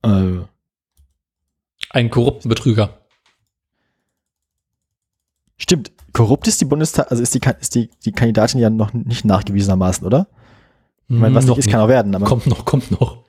Äh, 0.02 0.40
Ein 1.90 2.11
korrupten 2.11 2.48
Betrüger. 2.48 2.98
stimmt, 5.57 5.93
korrupt 6.12 6.48
ist 6.48 6.61
die 6.61 6.65
Bundestag, 6.65 7.11
also 7.11 7.23
ist 7.23 7.35
die, 7.35 7.40
ist 7.61 7.74
die, 7.77 7.90
die 8.05 8.12
Kandidatin 8.12 8.59
ja 8.61 8.69
noch 8.70 8.93
nicht 8.93 9.24
nachgewiesenermaßen, 9.24 10.05
oder? 10.07 10.27
Ich 11.12 11.16
meine, 11.16 11.35
was 11.35 11.45
Noch 11.45 11.57
nicht 11.57 11.66
ist, 11.66 11.73
kann 11.73 11.81
auch 11.81 11.89
werden, 11.89 12.15
aber 12.15 12.24
Kommt 12.24 12.47
noch, 12.47 12.65
kommt 12.65 12.93
noch. 12.93 13.24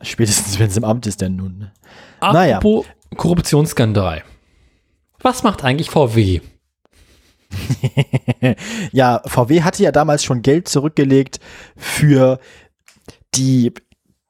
spätestens, 0.00 0.58
wenn 0.58 0.68
es 0.68 0.76
im 0.78 0.84
Amt 0.84 1.06
ist, 1.06 1.20
denn 1.20 1.36
nun. 1.36 1.58
ne? 1.58 1.72
Naja. 2.22 2.56
Apropos 2.56 2.86
Korruptionsskandal. 3.16 4.24
Was 5.20 5.42
macht 5.42 5.62
eigentlich 5.62 5.90
VW? 5.90 6.40
ja, 8.92 9.20
VW 9.26 9.62
hatte 9.62 9.82
ja 9.82 9.92
damals 9.92 10.24
schon 10.24 10.40
Geld 10.40 10.68
zurückgelegt 10.68 11.38
für 11.76 12.38
die, 13.34 13.74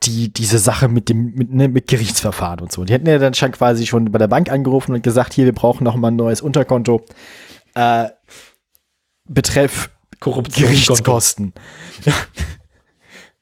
die, 0.02 0.32
diese 0.32 0.58
Sache 0.58 0.88
mit 0.88 1.08
dem, 1.08 1.32
mit, 1.34 1.52
ne, 1.54 1.68
mit 1.68 1.86
Gerichtsverfahren 1.86 2.58
und 2.58 2.72
so. 2.72 2.84
Die 2.84 2.92
hätten 2.92 3.06
ja 3.06 3.18
dann 3.18 3.34
schon 3.34 3.52
quasi 3.52 3.86
schon 3.86 4.10
bei 4.10 4.18
der 4.18 4.26
Bank 4.26 4.50
angerufen 4.50 4.92
und 4.92 5.04
gesagt, 5.04 5.34
hier, 5.34 5.44
wir 5.44 5.54
brauchen 5.54 5.84
noch 5.84 5.94
mal 5.94 6.08
ein 6.08 6.16
neues 6.16 6.40
Unterkonto. 6.40 7.04
Äh, 7.74 8.08
betreff 9.28 9.90
Korruption. 10.22 10.68
Gerichtskosten. 10.68 11.52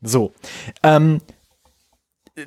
so. 0.00 0.32
Ähm, 0.82 1.20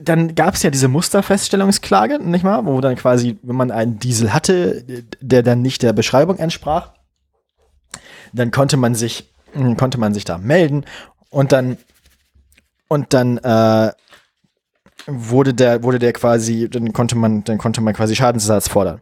dann 0.02 0.34
gab 0.34 0.56
es 0.56 0.64
ja 0.64 0.72
diese 0.72 0.88
Musterfeststellungsklage, 0.88 2.18
nicht 2.20 2.44
mal, 2.44 2.66
wo 2.66 2.82
dann 2.82 2.96
quasi, 2.96 3.38
wenn 3.44 3.56
man 3.56 3.70
einen 3.70 4.00
Diesel 4.00 4.34
hatte, 4.34 4.84
der 5.22 5.44
dann 5.44 5.62
nicht 5.62 5.84
der 5.84 5.94
Beschreibung 5.94 6.40
entsprach, 6.40 6.94
dann 8.34 8.50
konnte 8.50 8.76
man 8.76 8.96
sich, 8.96 9.32
mh, 9.54 9.76
konnte 9.76 10.00
man 10.00 10.16
sich 10.16 10.26
da 10.26 10.40
melden 10.40 10.86
und 11.30 11.52
dann 11.52 11.78
und 12.88 13.14
dann 13.14 13.38
äh, 13.38 13.92
wurde 15.06 15.54
der, 15.54 15.84
wurde 15.84 16.00
der 16.00 16.14
quasi, 16.14 16.70
dann 16.70 16.92
konnte 16.94 17.16
man, 17.16 17.44
dann 17.44 17.58
konnte 17.58 17.82
man 17.82 17.94
quasi 17.94 18.16
Schadensersatz 18.16 18.68
fordern. 18.68 19.00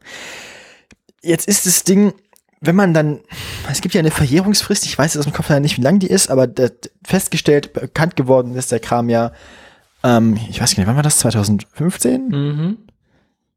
Jetzt 1.21 1.47
ist 1.47 1.65
das 1.65 1.83
Ding, 1.83 2.13
wenn 2.61 2.75
man 2.75 2.93
dann, 2.93 3.19
es 3.69 3.81
gibt 3.81 3.95
ja 3.95 3.99
eine 3.99 4.11
Verjährungsfrist, 4.11 4.85
ich 4.85 4.97
weiß 4.97 5.13
jetzt 5.13 5.19
aus 5.19 5.25
dem 5.25 5.33
Kopf 5.33 5.49
leider 5.49 5.59
nicht, 5.59 5.77
wie 5.77 5.81
lang 5.81 5.97
die 5.97 6.07
ist, 6.07 6.29
aber 6.29 6.47
festgestellt, 7.03 7.73
bekannt 7.73 8.15
geworden 8.15 8.55
ist 8.55 8.71
der 8.71 8.79
Kram 8.79 9.09
ja, 9.09 9.31
ähm, 10.03 10.38
ich 10.49 10.61
weiß 10.61 10.75
gar 10.75 10.81
nicht, 10.81 10.88
wann 10.88 10.95
war 10.95 11.03
das, 11.03 11.17
2015? 11.17 12.27
Mhm. 12.27 12.77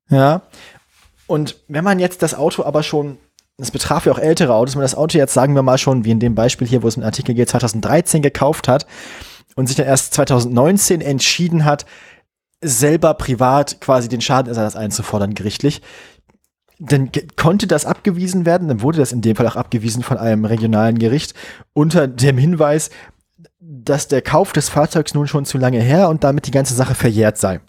Ja. 0.09 0.43
Und 1.27 1.57
wenn 1.69 1.85
man 1.85 1.99
jetzt 1.99 2.23
das 2.23 2.35
Auto 2.35 2.65
aber 2.65 2.83
schon, 2.83 3.19
das 3.59 3.71
betraf 3.71 4.07
ja 4.07 4.13
auch 4.13 4.19
ältere 4.19 4.55
Autos, 4.55 4.75
wenn 4.75 4.81
man 4.81 4.85
das 4.85 4.97
Auto 4.97 5.19
jetzt, 5.19 5.35
sagen 5.35 5.55
wir 5.55 5.63
mal 5.63 5.79
schon, 5.79 6.05
wie 6.07 6.11
in 6.11 6.21
dem 6.21 6.35
Beispiel 6.35 6.67
hier, 6.67 6.83
wo 6.83 6.89
es 6.89 6.97
im 6.97 7.03
Artikel 7.03 7.35
geht, 7.35 7.51
2013 7.51 8.23
gekauft 8.23 8.69
hat 8.69 8.87
und 9.55 9.67
sich 9.67 9.77
dann 9.77 9.87
erst 9.87 10.15
2019 10.15 11.03
entschieden 11.03 11.67
hat, 11.67 11.85
selber 12.63 13.13
privat 13.15 13.81
quasi 13.81 14.09
den 14.09 14.23
Schadenersatz 14.23 14.77
einzufordern, 14.77 15.35
gerichtlich, 15.35 15.83
dann 16.87 17.11
konnte 17.37 17.67
das 17.67 17.87
abgewiesen 17.87 18.47
werden, 18.47 18.69
dann 18.69 18.83
wurde 18.83 18.99
das 18.99 19.13
in 19.13 19.21
dem 19.21 19.37
Fall 19.37 19.47
auch 19.47 19.57
abgewiesen 19.57 20.03
von 20.03 20.19
einem 20.19 20.45
regionalen 20.45 20.99
Gericht 20.99 21.35
unter 21.73 22.07
dem 22.07 22.39
Hinweis, 22.39 22.91
dass 23.61 24.09
der 24.09 24.23
Kauf 24.23 24.53
des 24.53 24.69
Fahrzeugs 24.69 25.15
nun 25.15 25.27
schon 25.27 25.45
zu 25.45 25.59
lange 25.59 25.81
her 25.81 26.09
und 26.09 26.25
damit 26.25 26.47
die 26.47 26.51
ganze 26.51 26.75
Sache 26.75 26.95
verjährt 26.95 27.39
sei. 27.39 27.61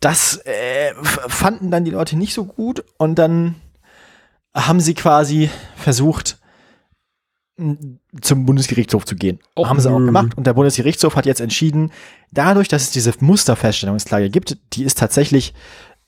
Das 0.00 0.40
äh, 0.44 0.94
fanden 1.02 1.70
dann 1.70 1.84
die 1.84 1.90
Leute 1.90 2.16
nicht 2.16 2.34
so 2.34 2.44
gut 2.44 2.84
und 2.98 3.16
dann 3.16 3.56
haben 4.54 4.80
sie 4.80 4.94
quasi 4.94 5.50
versucht, 5.76 6.38
zum 8.20 8.46
Bundesgerichtshof 8.46 9.04
zu 9.04 9.16
gehen. 9.16 9.40
Och, 9.56 9.68
Haben 9.68 9.80
sie 9.80 9.90
auch 9.90 9.98
gemacht 9.98 10.36
und 10.36 10.46
der 10.46 10.54
Bundesgerichtshof 10.54 11.16
hat 11.16 11.26
jetzt 11.26 11.40
entschieden, 11.40 11.90
dadurch, 12.30 12.68
dass 12.68 12.82
es 12.82 12.90
diese 12.92 13.12
Musterfeststellungsklage 13.18 14.30
gibt, 14.30 14.58
die 14.74 14.84
ist 14.84 14.98
tatsächlich 14.98 15.54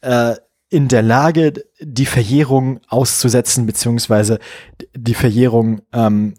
äh, 0.01 0.37
in 0.71 0.89
der 0.89 1.03
Lage, 1.03 1.53
die 1.81 2.07
Verjährung 2.07 2.81
auszusetzen, 2.89 3.67
beziehungsweise 3.67 4.39
die 4.97 5.15
Verjährung 5.15 5.83
ähm, 5.93 6.35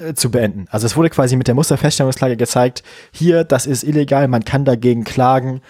äh, 0.00 0.14
zu 0.14 0.30
beenden. 0.30 0.66
Also 0.70 0.86
es 0.86 0.96
wurde 0.96 1.10
quasi 1.10 1.36
mit 1.36 1.46
der 1.46 1.54
Musterfeststellungsklage 1.54 2.36
gezeigt, 2.36 2.82
hier, 3.12 3.44
das 3.44 3.66
ist 3.66 3.84
illegal, 3.84 4.26
man 4.26 4.44
kann 4.44 4.64
dagegen 4.64 5.04
klagen 5.04 5.60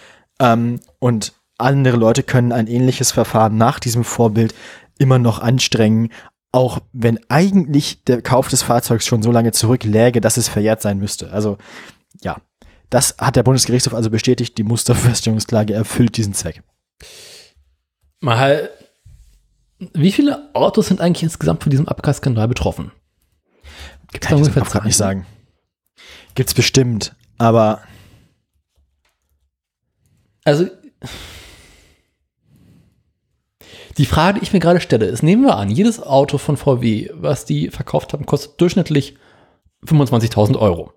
ähm, 0.41 0.81
und 0.99 1.35
andere 1.59 1.97
Leute 1.97 2.23
können 2.23 2.53
ein 2.53 2.67
ähnliches 2.67 3.13
Verfahren 3.13 3.57
nach 3.59 3.79
diesem 3.79 4.05
Vorbild 4.05 4.55
immer 4.99 5.19
noch 5.19 5.41
anstrengen, 5.41 6.11
auch 6.53 6.79
wenn 6.93 7.19
eigentlich 7.29 8.05
der 8.05 8.23
Kauf 8.23 8.49
des 8.49 8.63
Fahrzeugs 8.63 9.07
schon 9.07 9.23
so 9.23 9.33
lange 9.33 9.53
zurückläge, 9.53 10.21
dass 10.21 10.37
es 10.37 10.49
verjährt 10.49 10.81
sein 10.81 10.99
müsste. 10.99 11.33
Also 11.33 11.59
ja, 12.23 12.37
das 12.91 13.17
hat 13.19 13.35
der 13.35 13.43
Bundesgerichtshof 13.43 13.95
also 13.95 14.11
bestätigt, 14.11 14.57
die 14.57 14.63
Musterfeststellungsklage 14.63 15.75
erfüllt 15.75 16.17
diesen 16.17 16.33
Zweck. 16.33 16.63
Mal, 18.25 18.71
wie 19.93 20.13
viele 20.13 20.55
Autos 20.55 20.89
sind 20.89 21.01
eigentlich 21.01 21.23
insgesamt 21.23 21.63
von 21.63 21.71
diesem 21.71 21.89
Abgasskandal 21.89 22.49
betroffen? 22.49 22.93
Gibt's 24.13 24.27
Kann 24.27 24.39
ich 24.39 24.43
ungefähr 24.43 24.63
das 24.63 24.73
gerade 24.73 24.87
nicht 24.87 24.97
sagen. 24.97 25.27
Gibt's 26.35 26.55
bestimmt, 26.55 27.15
aber 27.39 27.83
Also, 30.45 30.67
die 33.97 34.07
Frage, 34.07 34.39
die 34.39 34.45
ich 34.45 34.53
mir 34.53 34.61
gerade 34.61 34.81
stelle, 34.81 35.07
ist, 35.07 35.23
nehmen 35.23 35.45
wir 35.45 35.57
an, 35.57 35.71
jedes 35.71 36.03
Auto 36.03 36.39
von 36.39 36.57
VW, 36.57 37.11
was 37.15 37.47
die 37.47 37.71
verkauft 37.71 38.13
haben, 38.13 38.27
kostet 38.27 38.61
durchschnittlich 38.61 39.17
25.000 39.87 40.59
Euro. 40.59 40.93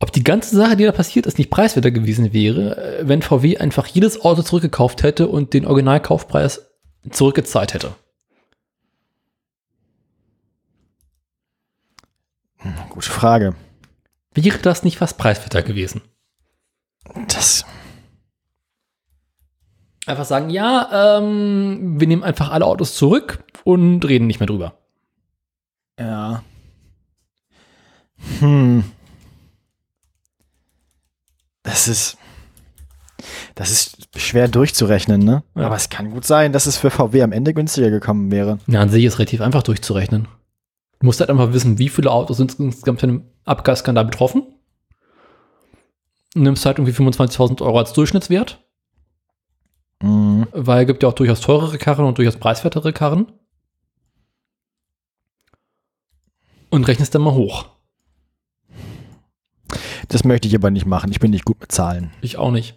Ob 0.00 0.12
die 0.12 0.22
ganze 0.22 0.54
Sache, 0.54 0.76
die 0.76 0.84
da 0.84 0.92
passiert 0.92 1.26
ist, 1.26 1.38
nicht 1.38 1.50
preiswerter 1.50 1.90
gewesen 1.90 2.32
wäre, 2.32 3.00
äh, 3.00 3.08
wenn 3.08 3.22
VW 3.22 3.58
einfach 3.58 3.86
jedes 3.86 4.20
Auto 4.24 4.42
zurückgekauft 4.42 5.02
hätte 5.02 5.28
und 5.28 5.54
den 5.54 5.66
Originalkaufpreis 5.66 6.70
zurückgezahlt 7.10 7.74
hätte. 7.74 7.94
gute 12.90 13.10
Frage. 13.10 13.54
Wäre 14.34 14.58
das 14.58 14.82
nicht 14.82 14.98
fast 14.98 15.18
preiswerter 15.18 15.62
gewesen? 15.62 16.02
Das 17.28 17.64
Einfach 20.08 20.24
sagen, 20.24 20.48
ja, 20.48 21.18
ähm, 21.18 22.00
wir 22.00 22.08
nehmen 22.08 22.22
einfach 22.22 22.50
alle 22.50 22.64
Autos 22.64 22.94
zurück 22.94 23.44
und 23.64 24.06
reden 24.06 24.26
nicht 24.26 24.40
mehr 24.40 24.46
drüber. 24.46 24.78
Ja. 26.00 26.42
Hm. 28.40 28.84
Das 31.68 31.86
ist. 31.86 32.16
Das 33.56 33.70
ist 33.70 34.08
schwer 34.16 34.48
durchzurechnen, 34.48 35.20
ne? 35.22 35.42
Ja. 35.56 35.66
Aber 35.66 35.74
es 35.76 35.90
kann 35.90 36.10
gut 36.10 36.24
sein, 36.24 36.52
dass 36.52 36.66
es 36.66 36.76
für 36.78 36.88
VW 36.90 37.20
am 37.22 37.32
Ende 37.32 37.52
günstiger 37.52 37.90
gekommen 37.90 38.30
wäre. 38.30 38.58
Ja, 38.68 38.80
an 38.80 38.88
sich 38.90 39.04
ist 39.04 39.18
relativ 39.18 39.40
einfach 39.40 39.62
durchzurechnen. 39.64 40.28
Du 41.00 41.06
musst 41.06 41.20
halt 41.20 41.28
einfach 41.28 41.52
wissen, 41.52 41.78
wie 41.78 41.88
viele 41.88 42.10
Autos 42.10 42.36
sind 42.38 42.58
insgesamt 42.58 43.00
von 43.00 43.08
dem 43.08 43.24
Abgasskandal 43.44 44.04
betroffen. 44.06 44.42
Und 46.36 46.42
nimmst 46.42 46.64
halt 46.64 46.78
irgendwie 46.78 46.92
25.000 46.94 47.60
Euro 47.62 47.78
als 47.78 47.92
Durchschnittswert, 47.92 48.64
Mhm. 50.02 50.46
weil 50.52 50.82
es 50.82 50.86
gibt 50.86 51.02
ja 51.02 51.08
auch 51.08 51.12
durchaus 51.14 51.40
teurere 51.40 51.76
Karren 51.76 52.04
und 52.06 52.16
durchaus 52.18 52.36
preiswertere 52.36 52.92
Karren. 52.92 53.32
Und 56.70 56.86
rechnest 56.86 57.14
dann 57.14 57.22
mal 57.22 57.34
hoch. 57.34 57.66
Das 60.08 60.24
möchte 60.24 60.48
ich 60.48 60.54
aber 60.54 60.70
nicht 60.70 60.86
machen. 60.86 61.10
Ich 61.10 61.20
bin 61.20 61.30
nicht 61.30 61.44
gut 61.44 61.60
mit 61.60 61.72
Zahlen. 61.72 62.10
Ich 62.20 62.36
auch 62.38 62.50
nicht. 62.50 62.74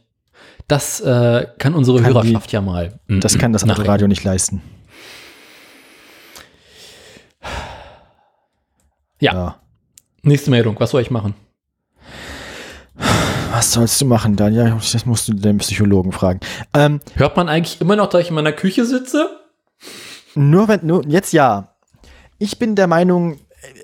Das 0.68 0.99
äh, 1.01 1.47
kann 1.57 1.73
unsere 1.73 2.01
Kann 2.01 2.11
die- 2.11 2.13
Hörerschaft 2.19 2.51
ja 2.51 2.61
mal. 2.61 2.99
Das 3.07 3.38
kann 3.38 3.53
das 3.53 3.63
nachrechnen. 3.65 3.81
Autoradio 3.88 4.07
nicht 4.07 4.23
leisten. 4.23 4.61
Ja. 9.19 9.59
Nächste 10.23 10.51
Meldung. 10.51 10.80
Was 10.80 10.91
soll 10.91 11.01
ich 11.01 11.11
machen? 11.11 11.34
Was 13.51 13.73
sollst 13.73 13.99
du 13.99 14.05
machen, 14.05 14.35
Daniel? 14.35 14.76
Das 14.91 15.05
musst 15.05 15.27
du 15.27 15.34
den 15.34 15.57
Psychologen 15.57 16.11
fragen. 16.11 16.39
Ähm, 16.73 16.99
Hört 17.15 17.35
man 17.35 17.49
eigentlich 17.49 17.81
immer 17.81 17.95
noch, 17.95 18.07
dass 18.07 18.22
ich 18.22 18.30
in 18.30 18.35
meiner 18.35 18.53
Küche 18.53 18.85
sitze? 18.85 19.30
Nur 20.35 20.68
wenn, 20.68 20.85
nur, 20.85 21.05
jetzt 21.07 21.34
ja. 21.34 21.76
Ich 22.38 22.57
bin 22.59 22.76
der 22.76 22.88
Meinung, 22.88 23.34
äh, 23.34 23.38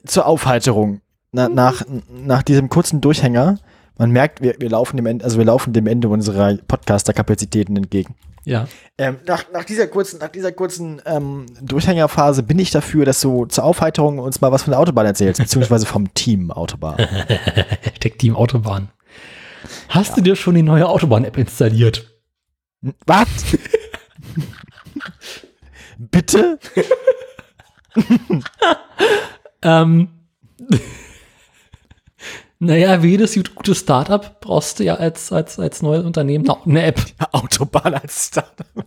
zur 0.05 0.25
Aufheiterung, 0.25 1.01
na, 1.31 1.49
nach, 1.49 1.83
nach 2.09 2.43
diesem 2.43 2.69
kurzen 2.69 3.01
Durchhänger, 3.01 3.59
man 3.97 4.11
merkt, 4.11 4.41
wir, 4.41 4.55
wir 4.59 4.69
laufen 4.69 4.97
dem 4.97 5.05
Ende, 5.05 5.25
also 5.25 5.37
wir 5.37 5.45
laufen 5.45 5.73
dem 5.73 5.87
Ende 5.87 6.07
unserer 6.09 6.55
Podcaster-Kapazitäten 6.55 7.75
entgegen. 7.75 8.15
Ja. 8.45 8.67
Ähm, 8.97 9.17
nach, 9.25 9.43
nach 9.51 9.65
dieser 9.65 9.87
kurzen, 9.87 10.19
nach 10.19 10.29
dieser 10.29 10.53
kurzen 10.53 11.01
ähm, 11.05 11.47
Durchhängerphase 11.61 12.43
bin 12.43 12.57
ich 12.59 12.71
dafür, 12.71 13.03
dass 13.03 13.19
du 13.19 13.45
zur 13.45 13.65
Aufheiterung 13.65 14.19
uns 14.19 14.39
mal 14.39 14.53
was 14.53 14.63
von 14.63 14.71
der 14.71 14.79
Autobahn 14.79 15.05
erzählst, 15.05 15.41
beziehungsweise 15.41 15.85
vom 15.85 16.13
Team 16.13 16.51
Autobahn. 16.51 16.95
Hashtag 17.83 18.17
Team 18.19 18.37
Autobahn. 18.37 18.89
Hast 19.89 20.15
du 20.15 20.21
dir 20.21 20.37
schon 20.37 20.55
die 20.55 20.63
neue 20.63 20.87
Autobahn-App 20.87 21.37
installiert? 21.37 22.09
Was? 23.05 23.27
Bitte? 25.97 26.59
Ähm, 29.61 30.09
naja, 32.59 33.03
wie 33.03 33.09
jedes 33.09 33.35
gute 33.55 33.75
Startup 33.75 34.39
brauchst 34.41 34.79
du 34.79 34.83
ja 34.83 34.95
als, 34.95 35.31
als, 35.31 35.59
als 35.59 35.81
neues 35.81 36.05
Unternehmen 36.05 36.49
auch 36.49 36.65
eine 36.65 36.83
App. 36.83 36.99
Autobahn 37.31 37.93
als 37.93 38.27
Startup. 38.27 38.67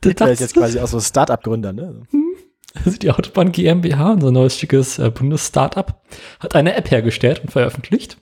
Das, 0.00 0.30
ist 0.30 0.40
jetzt 0.40 0.54
quasi 0.54 0.78
auch 0.78 0.86
so 0.86 1.00
Startup-Gründer, 1.00 1.72
ne? 1.72 2.02
also 2.84 2.98
die 2.98 3.10
Autobahn 3.10 3.52
GmbH, 3.52 4.12
unser 4.12 4.30
neues 4.30 4.56
schickes 4.56 4.98
äh, 4.98 5.10
Bundes-Startup, 5.10 6.00
hat 6.40 6.54
eine 6.54 6.74
App 6.74 6.90
hergestellt 6.90 7.40
und 7.40 7.50
veröffentlicht, 7.50 8.18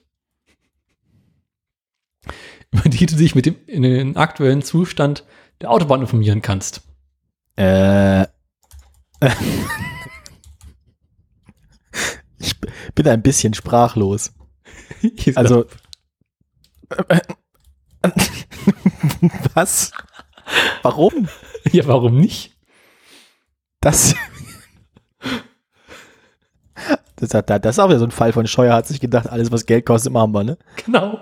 über 2.71 2.89
die 2.89 3.05
du 3.05 3.15
dich 3.15 3.35
mit 3.35 3.45
dem 3.45 3.55
in 3.67 3.83
den 3.83 4.17
aktuellen 4.17 4.63
Zustand 4.63 5.23
der 5.61 5.71
Autobahn 5.71 6.01
informieren 6.01 6.41
kannst. 6.41 6.81
Äh. 7.55 8.25
Ich 12.47 12.59
bin 12.95 13.07
ein 13.07 13.21
bisschen 13.21 13.53
sprachlos. 13.53 14.33
Also. 15.35 15.65
Was? 19.53 19.91
Warum? 20.81 21.27
ja, 21.71 21.85
warum 21.87 22.19
nicht? 22.19 22.57
Das. 23.81 24.15
Das, 27.19 27.33
hat, 27.33 27.49
das 27.49 27.75
ist 27.75 27.79
auch 27.79 27.89
wieder 27.89 27.97
so 27.97 28.05
ein 28.05 28.11
Fall 28.11 28.31
von 28.31 28.45
Scheuer, 28.45 28.75
hat 28.75 28.85
sich 28.85 28.99
gedacht, 28.99 29.27
alles, 29.27 29.51
was 29.51 29.65
Geld 29.65 29.87
kostet, 29.87 30.13
machen 30.13 30.33
wir, 30.33 30.43
ne? 30.43 30.55
Genau. 30.85 31.19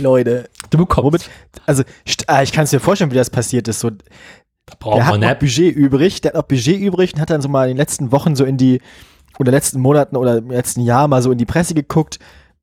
Leute. 0.00 0.48
Du 0.70 0.78
bekommst. 0.78 1.28
Also, 1.66 1.82
ah, 2.26 2.42
ich 2.42 2.52
kann 2.52 2.64
es 2.64 2.72
mir 2.72 2.80
vorstellen, 2.80 3.10
wie 3.10 3.16
das 3.16 3.28
passiert 3.28 3.68
ist. 3.68 3.80
So, 3.80 3.90
Da 3.90 3.98
braucht 4.78 4.96
der 4.96 5.04
hat 5.06 5.12
man 5.12 5.20
noch 5.20 5.26
eine 5.26 5.34
App. 5.34 5.40
Budget 5.40 5.76
übrig, 5.76 6.22
der 6.22 6.30
hat 6.30 6.36
noch 6.36 6.44
Budget 6.44 6.80
übrig 6.80 7.12
und 7.12 7.20
hat 7.20 7.28
dann 7.28 7.42
so 7.42 7.50
mal 7.50 7.64
in 7.64 7.72
den 7.72 7.76
letzten 7.76 8.12
Wochen 8.12 8.34
so 8.34 8.46
in 8.46 8.56
die, 8.56 8.80
oder 9.38 9.52
letzten 9.52 9.80
Monaten 9.80 10.16
oder 10.16 10.38
im 10.38 10.50
letzten 10.50 10.80
Jahr 10.80 11.08
mal 11.08 11.22
so 11.22 11.30
in 11.30 11.38
die 11.38 11.46
Presse 11.46 11.74
geguckt, 11.74 12.18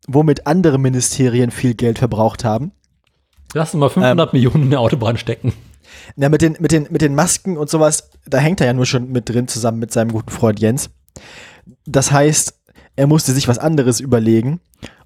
womit 0.07 0.47
andere 0.47 0.79
Ministerien 0.79 1.51
viel 1.51 1.73
Geld 1.73 1.99
verbraucht 1.99 2.43
haben. 2.43 2.71
Lass 3.53 3.73
uns 3.73 3.79
mal 3.79 3.89
500 3.89 4.33
Millionen 4.33 4.63
in 4.63 4.69
der 4.71 4.79
Autobahn 4.79 5.17
stecken. 5.17 5.53
Na, 6.15 6.29
mit 6.29 6.41
den, 6.41 6.57
mit 6.59 6.71
den, 6.71 6.87
mit 6.89 7.01
den 7.01 7.15
Masken 7.15 7.57
und 7.57 7.69
sowas, 7.69 8.09
da 8.25 8.39
hängt 8.39 8.61
er 8.61 8.67
ja 8.67 8.73
nur 8.73 8.85
schon 8.85 9.11
mit 9.11 9.29
drin, 9.29 9.47
zusammen 9.47 9.79
mit 9.79 9.91
seinem 9.91 10.11
guten 10.11 10.31
Freund 10.31 10.59
Jens. 10.59 10.89
Das 11.85 12.11
heißt, 12.11 12.53
er 12.95 13.07
musste 13.07 13.31
sich 13.31 13.47
was 13.47 13.59
anderes 13.59 13.99
überlegen. 13.99 14.59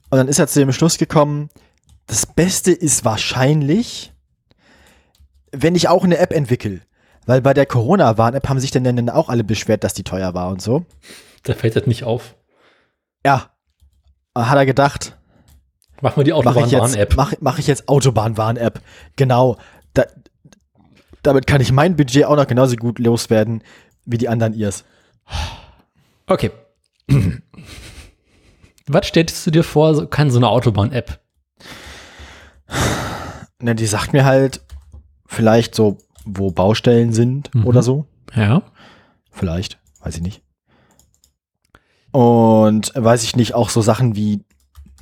Und 0.10 0.18
dann 0.18 0.28
ist 0.28 0.40
er 0.40 0.48
zu 0.48 0.60
dem 0.60 0.72
Schluss 0.72 0.98
gekommen, 0.98 1.50
das 2.08 2.26
Beste 2.26 2.72
ist 2.72 3.04
wahrscheinlich, 3.04 4.14
wenn 5.52 5.76
ich 5.76 5.90
auch 5.90 6.04
eine 6.04 6.18
App 6.18 6.32
entwickle. 6.32 6.82
Weil 7.26 7.42
bei 7.42 7.54
der 7.54 7.66
Corona-Warn-App 7.66 8.48
haben 8.48 8.60
sich 8.62 8.72
dann, 8.72 8.86
dann 8.86 9.10
auch 9.10 9.28
alle 9.28 9.44
beschwert, 9.44 9.84
dass 9.84 9.94
die 9.94 10.04
teuer 10.04 10.34
war 10.34 10.50
und 10.50 10.62
so. 10.62 10.86
Da 11.44 11.54
fällt 11.54 11.76
das 11.76 11.86
nicht 11.88 12.04
auf. 12.04 12.36
Ja, 13.26 13.50
hat 14.36 14.58
er 14.58 14.66
gedacht, 14.66 15.18
Mach 16.02 16.16
mal 16.16 16.24
die 16.24 16.32
mache 16.32 16.60
ich, 16.60 16.72
jetzt, 16.72 16.74
Autobahn-Warn-App. 16.76 17.16
mach, 17.18 17.34
mach 17.40 17.58
ich 17.60 17.66
jetzt 17.68 17.88
Autobahnwarn-App. 17.90 18.82
Genau. 19.16 19.58
Da, 19.94 20.06
damit 21.24 21.48
kann 21.48 21.60
ich 21.60 21.72
mein 21.72 21.96
Budget 21.96 22.26
auch 22.26 22.36
noch 22.36 22.46
genauso 22.48 22.76
gut 22.76 23.00
loswerden 23.00 23.64
wie 24.06 24.18
die 24.20 24.30
anderen 24.30 24.54
ihrs. 24.54 24.86
Okay. 26.28 26.52
Was 28.88 29.08
stellst 29.08 29.46
du 29.48 29.52
dir 29.52 29.64
vor, 29.64 30.08
kann 30.10 30.30
so 30.32 30.38
eine 30.38 30.50
Autobahn-App? 30.50 31.20
Ne, 33.60 33.74
die 33.76 33.86
sagt 33.88 34.14
mir 34.14 34.24
halt 34.24 34.62
vielleicht 35.26 35.74
so 35.76 35.98
wo 36.26 36.52
Baustellen 36.52 37.12
sind 37.14 37.54
Mhm. 37.56 37.66
oder 37.66 37.82
so. 37.82 38.06
Ja. 38.36 38.62
Vielleicht, 39.32 39.80
weiß 40.02 40.16
ich 40.18 40.22
nicht. 40.22 40.42
Und 42.18 42.94
weiß 42.96 43.22
ich 43.22 43.36
nicht, 43.36 43.54
auch 43.54 43.70
so 43.70 43.82
Sachen 43.82 44.16
wie 44.16 44.40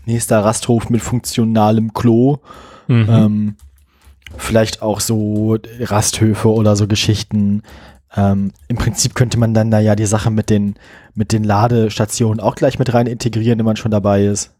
nächster 0.06 0.44
Rasthof 0.44 0.90
mit 0.90 1.02
funktionalem 1.02 1.94
Klo. 1.94 2.40
Mhm. 2.90 3.08
Ähm, 3.10 3.56
vielleicht 4.36 4.82
auch 4.82 5.00
so 5.00 5.58
Rasthöfe 5.80 6.52
oder 6.52 6.76
so 6.76 6.88
Geschichten. 6.88 7.64
Ähm, 8.18 8.52
Im 8.68 8.76
Prinzip 8.76 9.16
könnte 9.16 9.40
man 9.40 9.54
dann 9.54 9.72
da 9.72 9.80
ja 9.80 9.96
die 9.96 10.08
Sache 10.08 10.30
mit 10.30 10.50
den, 10.50 10.76
mit 11.14 11.32
den 11.32 11.46
Ladestationen 11.46 12.42
auch 12.42 12.56
gleich 12.56 12.80
mit 12.80 12.94
rein 12.94 13.08
integrieren, 13.08 13.60
wenn 13.60 13.66
man 13.66 13.78
schon 13.78 13.92
dabei 13.92 14.26
ist. 14.26 14.54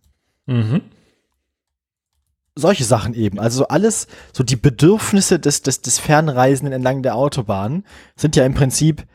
Mhm. 0.46 0.80
Solche 2.56 2.86
Sachen 2.86 3.16
eben. 3.16 3.38
Also 3.38 3.58
so 3.58 3.68
alles, 3.68 4.08
so 4.32 4.46
die 4.46 4.56
Bedürfnisse 4.56 5.40
des, 5.40 5.62
des, 5.62 5.82
des 5.82 6.00
Fernreisenden 6.00 6.72
entlang 6.72 7.04
der 7.04 7.18
Autobahn 7.18 7.84
sind 8.16 8.38
ja 8.38 8.46
im 8.46 8.54
Prinzip 8.54 9.06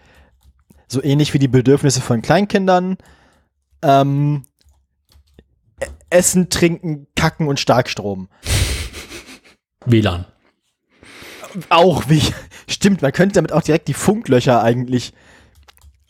so 0.89 1.03
ähnlich 1.03 1.33
wie 1.33 1.39
die 1.39 1.49
Bedürfnisse 1.49 2.03
von 2.03 2.21
Kleinkindern. 2.21 2.99
Ähm, 3.82 4.44
Essen, 6.11 6.51
Trinken, 6.51 7.07
Kacken 7.15 7.47
und 7.48 7.61
Starkstrom. 7.61 8.28
WLAN. 9.86 10.27
Auch 11.69 12.09
wie, 12.09 12.23
stimmt, 12.69 13.02
man 13.02 13.12
könnte 13.12 13.35
damit 13.35 13.52
auch 13.52 13.62
direkt 13.62 13.89
die 13.89 13.94
Funklöcher 13.94 14.62
eigentlich, 14.62 15.12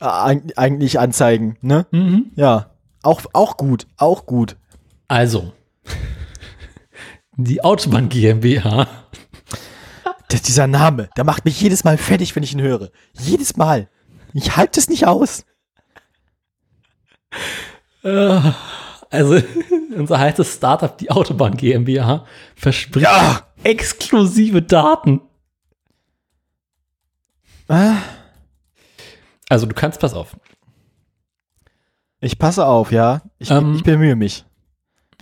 äh, 0.00 0.04
eig- 0.04 0.56
eigentlich 0.56 0.98
anzeigen, 0.98 1.56
ne? 1.62 1.86
Mhm. 1.92 2.32
Ja. 2.36 2.70
Auch, 3.02 3.22
auch 3.32 3.56
gut, 3.56 3.86
auch 3.96 4.26
gut. 4.26 4.56
Also, 5.08 5.52
die 7.36 7.64
Autobahn 7.64 8.08
GmbH 8.10 8.86
Das, 10.28 10.42
dieser 10.42 10.66
Name, 10.66 11.08
der 11.16 11.24
macht 11.24 11.44
mich 11.44 11.60
jedes 11.60 11.84
Mal 11.84 11.96
fertig, 11.98 12.36
wenn 12.36 12.42
ich 12.42 12.52
ihn 12.52 12.60
höre. 12.60 12.90
Jedes 13.18 13.56
Mal. 13.56 13.88
Ich 14.34 14.56
halte 14.56 14.78
es 14.78 14.88
nicht 14.88 15.06
aus. 15.06 15.44
Äh, 18.02 18.40
also, 19.10 19.40
unser 19.96 20.18
heißes 20.18 20.54
Startup, 20.54 20.96
die 20.96 21.10
Autobahn 21.10 21.56
GmbH, 21.56 22.24
verspricht 22.56 23.04
Ja. 23.04 23.46
exklusive 23.62 24.62
Daten. 24.62 25.20
Ah, 27.68 27.96
Also, 29.48 29.66
du 29.66 29.74
kannst, 29.74 30.00
pass 30.00 30.14
auf. 30.14 30.36
Ich 32.20 32.38
passe 32.38 32.66
auf, 32.66 32.92
ja. 32.92 33.22
Ich, 33.38 33.50
Ähm, 33.50 33.74
ich 33.76 33.82
bemühe 33.82 34.14
mich. 34.16 34.44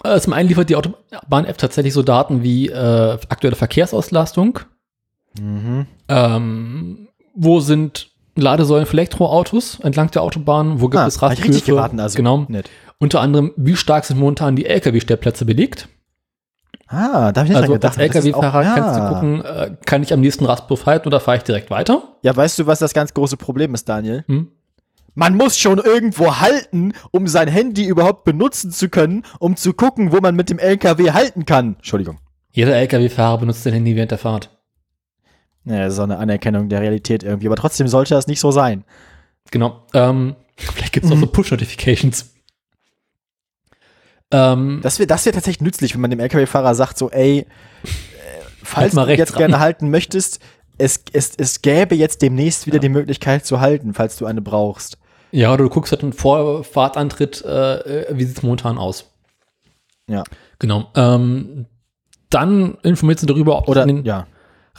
Äh, 0.04 0.18
Zum 0.20 0.32
einen 0.32 0.48
liefert 0.48 0.68
die 0.70 0.76
Autobahn-App 0.76 1.58
tatsächlich 1.58 1.92
so 1.94 2.02
Daten 2.02 2.42
wie 2.42 2.68
äh, 2.68 3.18
aktuelle 3.28 3.56
Verkehrsauslastung, 3.56 4.60
Mhm. 5.38 5.86
ähm, 6.08 7.08
wo 7.34 7.60
sind 7.60 8.07
Ladesäulen 8.40 8.86
für 8.86 8.92
Elektroautos 8.94 9.78
entlang 9.80 10.10
der 10.10 10.22
Autobahn, 10.22 10.80
wo 10.80 10.88
gibt 10.88 11.00
Ah, 11.02 11.06
es 11.06 11.18
geraten, 11.64 12.00
also. 12.00 12.16
Genau. 12.16 12.44
Nett. 12.48 12.68
Unter 12.98 13.20
anderem, 13.20 13.52
wie 13.56 13.76
stark 13.76 14.04
sind 14.04 14.18
momentan 14.18 14.56
die 14.56 14.66
LKW-Stellplätze 14.66 15.44
belegt. 15.44 15.88
Ah, 16.88 17.32
da 17.32 17.40
habe 17.42 17.44
ich 17.44 17.48
nicht 17.50 17.56
Also 17.56 17.72
dran 17.76 17.80
gedacht. 17.80 17.98
als 17.98 18.14
LKW-Fahrer 18.16 18.64
kannst 18.64 18.96
du 18.98 19.02
ja. 19.02 19.08
gucken, 19.10 19.44
äh, 19.44 19.76
kann 19.84 20.02
ich 20.02 20.12
am 20.12 20.20
nächsten 20.20 20.46
Rasthof 20.46 20.86
halten 20.86 21.06
oder 21.08 21.20
fahre 21.20 21.36
ich 21.36 21.42
direkt 21.42 21.70
weiter? 21.70 22.02
Ja, 22.22 22.34
weißt 22.34 22.58
du, 22.58 22.66
was 22.66 22.78
das 22.78 22.94
ganz 22.94 23.12
große 23.12 23.36
Problem 23.36 23.74
ist, 23.74 23.88
Daniel? 23.88 24.24
Hm? 24.26 24.48
Man 25.14 25.36
muss 25.36 25.58
schon 25.58 25.78
irgendwo 25.78 26.36
halten, 26.36 26.92
um 27.10 27.26
sein 27.26 27.48
Handy 27.48 27.84
überhaupt 27.84 28.24
benutzen 28.24 28.70
zu 28.70 28.88
können, 28.88 29.24
um 29.38 29.56
zu 29.56 29.74
gucken, 29.74 30.12
wo 30.12 30.18
man 30.20 30.34
mit 30.34 30.48
dem 30.48 30.58
LKW 30.58 31.10
halten 31.10 31.44
kann. 31.44 31.74
Entschuldigung. 31.76 32.18
Jeder 32.52 32.74
LKW-Fahrer 32.76 33.38
benutzt 33.38 33.64
sein 33.64 33.72
Handy 33.74 33.94
während 33.94 34.10
der 34.12 34.18
Fahrt. 34.18 34.50
Ja, 35.68 35.86
ist 35.86 35.98
auch 35.98 36.04
eine 36.04 36.18
Anerkennung 36.18 36.68
der 36.68 36.80
Realität 36.80 37.22
irgendwie. 37.22 37.46
Aber 37.46 37.56
trotzdem 37.56 37.88
sollte 37.88 38.14
das 38.14 38.26
nicht 38.26 38.40
so 38.40 38.50
sein. 38.50 38.84
Genau. 39.50 39.82
Ähm, 39.94 40.34
vielleicht 40.56 40.92
gibt 40.92 41.06
es 41.06 41.12
auch 41.12 41.16
Mhm. 41.16 41.20
so 41.20 41.26
Push-Notifications. 41.26 42.30
Ähm, 44.30 44.80
Das 44.82 44.98
wäre 44.98 45.06
das 45.06 45.24
wär 45.24 45.32
tatsächlich 45.32 45.62
nützlich, 45.62 45.94
wenn 45.94 46.00
man 46.00 46.10
dem 46.10 46.20
LKW-Fahrer 46.20 46.74
sagt, 46.74 46.98
so, 46.98 47.10
ey, 47.10 47.40
äh, 47.40 47.46
falls 48.62 48.94
Halt 48.96 49.08
du 49.08 49.14
jetzt 49.16 49.32
ran. 49.34 49.38
gerne 49.38 49.58
halten 49.58 49.90
möchtest, 49.90 50.40
es, 50.76 51.02
es, 51.12 51.34
es 51.36 51.62
gäbe 51.62 51.94
jetzt 51.94 52.22
demnächst 52.22 52.66
wieder 52.66 52.76
Ja. 52.76 52.80
die 52.82 52.88
Möglichkeit 52.90 53.44
zu 53.46 53.60
halten, 53.60 53.94
falls 53.94 54.16
du 54.16 54.26
eine 54.26 54.42
brauchst. 54.42 54.98
ja, 55.32 55.52
oder 55.52 55.64
du 55.64 55.70
guckst 55.70 55.92
halt 55.92 56.02
einen 56.02 56.12
Vorfahrtantritt, 56.12 57.42
äh, 57.44 58.02
äh, 58.02 58.16
wie 58.18 58.24
sieht 58.24 58.36
es 58.38 58.42
momentan 58.42 58.78
aus? 58.78 59.10
Ja. 60.08 60.24
Genau. 60.58 60.90
Ähm, 60.94 61.66
dann 62.30 62.76
informiert 62.82 63.18
sie 63.20 63.26
darüber, 63.26 63.58
ob 63.58 63.68
Oder, 63.68 63.84
den 63.86 64.04
ja. 64.04 64.26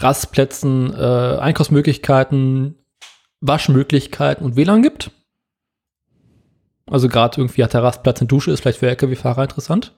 Rastplätzen 0.02 0.94
äh, 0.94 1.38
Einkaufsmöglichkeiten, 1.40 2.76
Waschmöglichkeiten 3.42 4.46
und 4.46 4.56
WLAN 4.56 4.82
gibt. 4.82 5.12
Also 6.90 7.08
gerade 7.08 7.40
irgendwie 7.40 7.64
hat 7.64 7.74
der 7.74 7.84
Rastplatz 7.84 8.20
eine 8.20 8.28
Dusche, 8.28 8.52
ist 8.52 8.62
vielleicht 8.62 8.80
für 8.80 8.90
LKW-Fahrer 8.90 9.44
interessant. 9.44 9.94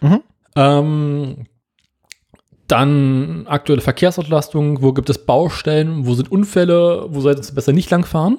Mhm. 0.00 0.22
Ähm, 0.56 1.46
dann 2.66 3.46
aktuelle 3.46 3.80
Verkehrsauslastung, 3.82 4.82
wo 4.82 4.92
gibt 4.92 5.10
es 5.10 5.24
Baustellen, 5.24 6.06
wo 6.06 6.14
sind 6.14 6.30
Unfälle, 6.30 7.06
wo 7.08 7.20
sollten 7.20 7.42
Sie 7.42 7.52
besser 7.52 7.72
nicht 7.72 7.90
langfahren. 7.90 8.38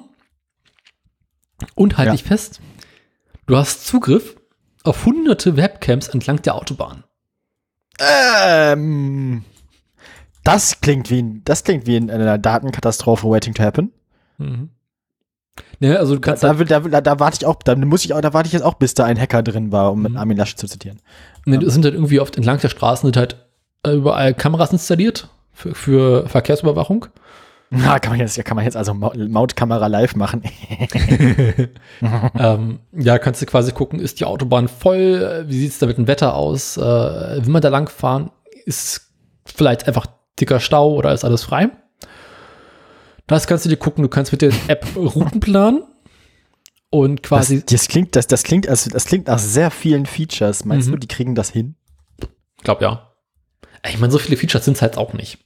Und 1.74 1.98
halt 1.98 2.06
Ja. 2.06 2.12
dich 2.12 2.24
fest, 2.24 2.60
du 3.46 3.56
hast 3.56 3.86
Zugriff 3.86 4.36
auf 4.82 5.04
hunderte 5.04 5.56
Webcams 5.56 6.08
entlang 6.08 6.40
der 6.42 6.54
Autobahn. 6.54 7.04
Ähm, 7.98 9.44
das 10.44 10.80
klingt 10.80 11.10
wie, 11.10 11.22
ein- 11.22 11.42
das 11.44 11.64
klingt 11.64 11.86
wie 11.86 11.96
in 11.96 12.10
einer 12.10 12.38
Datenkatastrophe 12.38 13.28
waiting 13.28 13.54
to 13.54 13.62
happen. 13.62 13.92
Mhm. 14.38 14.70
Ne, 15.80 15.98
also 15.98 16.14
du 16.14 16.20
kannst 16.20 16.42
Da, 16.42 16.58
will, 16.58 16.66
da, 16.66 16.80
da, 16.80 17.00
da 17.00 17.18
warte 17.20 17.38
ich 17.40 17.46
auch, 17.46 17.56
da 17.62 17.74
muss 17.76 18.04
ich 18.04 18.14
auch, 18.14 18.20
da 18.20 18.32
warte 18.32 18.46
ich 18.46 18.52
jetzt 18.52 18.62
auch, 18.62 18.74
bis 18.74 18.94
da 18.94 19.04
ein 19.04 19.18
Hacker 19.20 19.42
drin 19.42 19.72
war, 19.72 19.92
um 19.92 20.02
mit 20.02 20.12
Mhm. 20.12 20.18
Armin 20.18 20.36
Laschet 20.36 20.58
zu 20.58 20.66
zitieren. 20.66 21.00
Ne, 21.46 21.56
es 21.58 21.72
sind 21.74 21.84
halt 21.84 21.94
irgendwie 21.94 22.20
oft 22.20 22.36
entlang 22.36 22.58
der 22.60 22.68
Straßen 22.68 23.06
sind 23.06 23.16
halt 23.16 23.36
überall 23.86 24.34
Kameras 24.34 24.72
installiert 24.72 25.28
für, 25.52 25.74
für 25.74 26.26
Verkehrsüberwachung. 26.28 27.06
Na, 27.70 27.98
kann 28.00 28.12
man 28.12 28.20
jetzt, 28.20 28.42
kann 28.44 28.56
man 28.56 28.64
jetzt 28.64 28.76
also 28.76 28.94
Mau- 28.94 29.12
Mautkamera 29.16 29.86
live 29.86 30.16
machen. 30.16 30.42
ähm, 32.38 32.80
ja, 32.92 33.18
kannst 33.18 33.42
du 33.42 33.46
quasi 33.46 33.72
gucken, 33.72 34.00
ist 34.00 34.20
die 34.20 34.24
Autobahn 34.24 34.68
voll, 34.68 35.44
wie 35.46 35.58
sieht 35.60 35.72
es 35.72 35.78
da 35.78 35.86
mit 35.86 35.98
dem 35.98 36.06
Wetter 36.06 36.34
aus, 36.34 36.76
äh, 36.76 36.80
will 36.80 37.50
man 37.52 37.62
da 37.62 37.68
lang 37.68 37.88
fahren, 37.88 38.30
ist 38.64 39.12
vielleicht 39.44 39.86
einfach 39.86 40.06
dicker 40.40 40.60
Stau 40.60 40.94
oder 40.94 41.12
ist 41.12 41.24
alles 41.24 41.42
frei. 41.44 41.70
Das 43.26 43.46
kannst 43.46 43.64
du 43.64 43.68
dir 43.68 43.76
gucken, 43.76 44.02
du 44.02 44.08
kannst 44.08 44.32
mit 44.32 44.42
der 44.42 44.52
App 44.68 44.86
Routen 44.96 45.40
planen 45.40 45.82
und 46.90 47.20
Das, 47.22 47.28
quasi, 47.28 47.64
das 47.64 47.86
klingt, 47.88 48.16
das, 48.16 48.26
das 48.26 48.42
klingt, 48.42 48.68
also, 48.68 48.90
das 48.90 49.04
klingt 49.04 49.28
nach 49.28 49.38
sehr 49.38 49.70
vielen 49.70 50.06
Features. 50.06 50.64
Meinst 50.64 50.88
Mhm. 50.88 50.92
du, 50.92 50.98
die 50.98 51.08
kriegen 51.08 51.34
das 51.34 51.50
hin? 51.50 51.76
glaub 52.62 52.82
ja. 52.82 53.12
Ich 53.88 53.98
meine, 53.98 54.12
so 54.12 54.18
viele 54.18 54.36
Features 54.36 54.64
sind 54.66 54.76
es 54.76 54.82
halt 54.82 54.98
auch 54.98 55.12
nicht. 55.14 55.38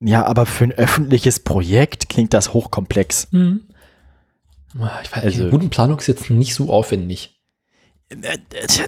Ja, 0.00 0.24
aber 0.26 0.44
für 0.46 0.64
ein 0.64 0.72
öffentliches 0.72 1.40
Projekt 1.40 2.08
klingt 2.08 2.34
das 2.34 2.52
hochkomplex. 2.52 3.28
Mhm. 3.30 3.62
Ich 5.02 5.12
weiß, 5.12 5.24
Also- 5.24 5.48
Routenplanung 5.48 5.98
ist 5.98 6.06
jetzt 6.08 6.28
nicht 6.30 6.54
so 6.54 6.70
aufwendig. 6.70 7.39
Äh, 8.10 8.38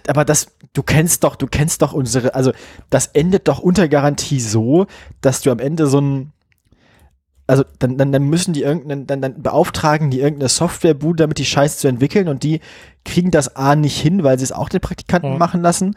Aber 0.09 0.24
das, 0.24 0.49
du 0.73 0.82
kennst 0.82 1.24
doch, 1.24 1.36
du 1.36 1.47
kennst 1.47 1.82
doch 1.82 1.93
unsere, 1.93 2.35
also 2.35 2.53
das 2.90 3.07
endet 3.09 3.49
doch 3.49 3.59
unter 3.61 3.89
Garantie 3.89 4.40
so, 4.40 4.86
dass 5.20 5.43
du 5.43 5.51
am 5.51 5.59
Ende 5.59 5.86
so 5.86 6.01
ein, 6.01 6.32
also 7.47 7.65
dann, 7.78 7.99
dann, 7.99 8.12
dann 8.12 8.24
müssen 8.24 8.53
die 8.53 8.62
irgendeinen, 8.62 9.07
dann, 9.07 9.20
dann 9.20 9.43
beauftragen 9.43 10.11
die 10.11 10.20
irgendeine 10.20 10.49
Softwarebude, 10.49 11.24
damit 11.24 11.39
die 11.39 11.44
Scheiße 11.44 11.78
zu 11.78 11.89
entwickeln 11.89 12.28
und 12.28 12.43
die 12.43 12.61
kriegen 13.05 13.31
das 13.31 13.57
A 13.57 13.77
nicht 13.77 14.01
hin, 14.01 14.23
weil 14.24 14.39
sie 14.39 14.44
es 14.44 14.53
auch 14.53 14.69
den 14.69 14.81
Praktikanten 14.81 15.32
Mhm. 15.32 15.39
machen 15.39 15.61
lassen 15.62 15.97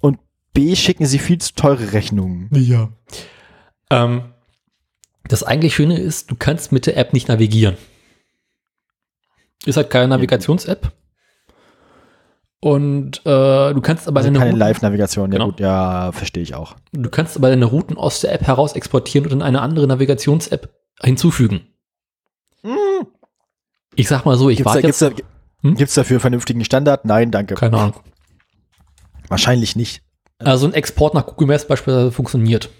und 0.00 0.18
B 0.52 0.74
schicken 0.76 1.06
sie 1.06 1.18
viel 1.18 1.38
zu 1.38 1.54
teure 1.54 1.92
Rechnungen. 1.92 2.48
Ja. 2.52 2.88
Ähm, 3.90 4.22
das 5.28 5.42
eigentlich 5.42 5.74
Schöne 5.74 5.98
ist, 5.98 6.30
du 6.30 6.34
kannst 6.36 6.72
mit 6.72 6.86
der 6.86 6.96
App 6.96 7.12
nicht 7.12 7.28
navigieren. 7.28 7.76
Ist 9.64 9.76
halt 9.76 9.90
keine 9.90 10.08
Navigations-App. 10.08 10.92
Und 12.62 13.20
äh, 13.24 13.72
du 13.72 13.80
kannst 13.80 14.06
aber 14.06 14.18
Also 14.18 14.28
deine 14.28 14.38
keine 14.38 14.50
Routen, 14.50 14.58
Live-Navigation, 14.60 15.32
ja 15.32 15.38
Genau. 15.38 15.46
gut, 15.50 15.60
ja, 15.60 16.12
verstehe 16.12 16.42
ich 16.42 16.54
auch. 16.54 16.76
du 16.92 17.08
kannst 17.08 17.36
aber 17.36 17.48
deine 17.48 17.64
Routen 17.64 17.96
aus 17.96 18.20
der 18.20 18.32
App 18.34 18.46
heraus 18.46 18.74
exportieren 18.74 19.26
und 19.26 19.32
in 19.32 19.42
eine 19.42 19.62
andere 19.62 19.86
Navigations-App 19.86 20.68
hinzufügen. 21.02 21.62
Ich 23.96 24.08
sag 24.08 24.24
mal 24.24 24.36
so, 24.36 24.50
ich 24.50 24.58
Gibt's 24.58 24.66
warte 24.72 24.82
gibt's, 24.82 25.00
jetzt. 25.00 25.18
da, 25.20 25.24
Hm? 25.68 25.74
gibt's 25.76 25.94
dafür 25.94 26.20
vernünftigen 26.20 26.64
Standard? 26.64 27.04
Nein, 27.04 27.30
danke. 27.30 27.54
Keine 27.54 27.76
Ahnung. 27.78 28.00
Wahrscheinlich 29.28 29.76
nicht. 29.76 30.02
Also 30.38 30.66
ein 30.66 30.74
Export 30.74 31.12
nach 31.14 31.26
Google 31.26 31.48
Maps 31.48 31.66
beispielsweise 31.66 32.12
funktioniert. 32.12 32.70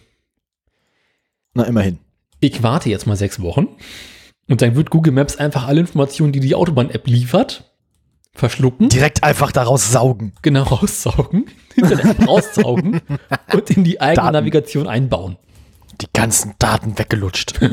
Na, 1.54 1.64
immerhin. 1.64 1.98
Ich 2.40 2.62
warte 2.62 2.88
jetzt 2.88 3.06
mal 3.06 3.16
sechs 3.16 3.40
Wochen 3.42 3.68
und 4.48 4.62
dann 4.62 4.74
wird 4.76 4.90
Google 4.90 5.12
Maps 5.12 5.36
einfach 5.36 5.66
alle 5.66 5.80
Informationen, 5.80 6.32
die 6.32 6.40
die 6.40 6.54
Autobahn-App 6.54 7.06
liefert, 7.06 7.69
verschlucken. 8.40 8.88
Direkt 8.88 9.22
einfach 9.22 9.52
daraus 9.52 9.92
saugen. 9.92 10.32
genau 10.42 10.64
raussaugen, 10.64 11.46
App 11.76 12.26
raussaugen 12.26 13.00
und 13.52 13.70
in 13.70 13.84
die 13.84 14.00
eigene 14.00 14.16
Daten. 14.16 14.32
Navigation 14.32 14.88
einbauen. 14.88 15.36
die 16.00 16.06
ganzen 16.12 16.54
Daten 16.58 16.98
weggelutscht. 16.98 17.60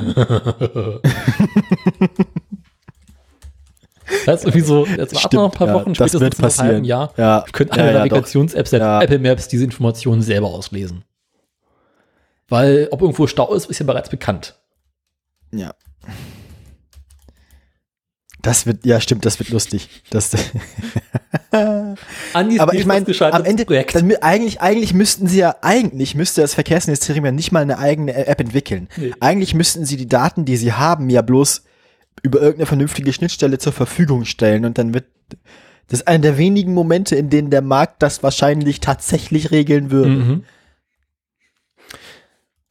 Das 4.26 4.39
ist 4.39 4.45
irgendwie 4.45 4.65
so, 4.65 4.85
jetzt 4.85 5.14
warten 5.15 5.34
wir 5.35 5.41
noch 5.41 5.52
ein 5.52 5.57
paar 5.57 5.68
ja, 5.68 5.73
Wochen, 5.73 5.94
das 5.94 6.11
spätestens 6.11 6.22
wird 6.22 6.39
nach 6.39 6.48
einem 6.48 6.57
halben 6.60 6.69
passieren. 6.69 6.85
Jahr. 6.85 7.14
Ja, 7.18 7.45
Können 7.52 7.69
ja, 7.73 7.76
alle 7.76 7.91
ja, 7.91 8.06
doch. 8.06 8.15
Navigations-Apps 8.15 8.72
Ja. 8.72 9.02
Apple 9.02 9.19
Maps 9.19 9.48
diese 9.49 9.65
Informationen 9.65 10.22
selber 10.22 10.48
auslesen. 10.48 11.03
Weil, 12.48 12.88
ob 12.91 13.02
irgendwo 13.02 13.27
Stau 13.27 13.53
ist, 13.53 13.69
ist 13.69 13.80
ja 13.80 13.85
bereits 13.85 14.10
bekannt. 14.10 14.56
Ja. 15.52 15.73
Das 18.48 18.65
wird, 18.65 18.86
ja, 18.86 19.02
stimmt, 19.02 19.26
das 19.26 19.40
wird 19.40 19.49
lustig. 19.49 19.90
Das, 20.10 20.32
Andi 22.34 22.61
aber 22.61 22.76
ich 22.76 22.86
meine, 22.86 23.06
am 23.19 23.44
Ende, 23.44 23.65
Projekt. 23.65 23.94
dann, 23.94 24.10
eigentlich, 24.22 24.61
eigentlich 24.61 24.94
müssten 24.94 25.28
sie 25.28 25.40
ja, 25.40 25.57
eigentlich 25.61 26.15
müsste 26.15 26.40
das 26.40 26.53
Verkehrsministerium 26.53 27.26
ja 27.26 27.34
nicht 27.34 27.52
mal 27.52 27.60
eine 27.60 27.78
eigene 27.78 28.14
App 28.26 28.40
entwickeln. 28.40 28.88
Nee. 28.95 29.11
Eigentlich 29.19 29.53
müssten 29.53 29.84
sie 29.84 29.98
die 29.98 30.07
Daten, 30.07 30.45
die 30.45 30.56
sie 30.56 30.72
haben, 30.72 31.10
ja 31.10 31.22
bloß 31.22 31.65
über 32.24 32.40
irgendeine 32.40 32.68
vernünftige 32.68 33.11
Schnittstelle 33.11 33.57
zur 33.57 33.74
Verfügung 33.74 34.24
stellen 34.24 34.64
und 34.64 34.78
dann 34.78 34.94
wird, 34.94 35.07
das 35.90 35.99
ist 35.99 36.07
einer 36.07 36.19
der 36.19 36.38
wenigen 36.38 36.74
Momente, 36.74 37.18
in 37.18 37.30
denen 37.30 37.49
der 37.49 37.61
Markt 37.61 38.02
das 38.02 38.24
wahrscheinlich 38.24 38.80
tatsächlich 38.80 39.52
regeln 39.52 39.91
würde. 39.91 40.10
Mhm. 40.10 40.44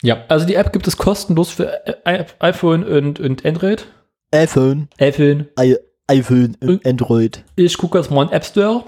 Ja, 0.00 0.24
also 0.28 0.46
die 0.46 0.54
App 0.54 0.72
gibt 0.72 0.88
es 0.88 0.96
kostenlos 0.96 1.50
für 1.50 1.82
iPhone 2.06 2.82
und, 2.82 3.20
und 3.20 3.44
Android. 3.44 3.88
iPhone, 4.32 4.88
iPhone. 4.98 5.48
I 5.58 5.76
iPhone, 6.08 6.56
Und- 6.60 6.86
Android. 6.86 7.44
Ich 7.56 7.76
gucke 7.78 7.98
jetzt 7.98 8.10
mal 8.10 8.24
in 8.26 8.32
App 8.32 8.44
Store. 8.44 8.84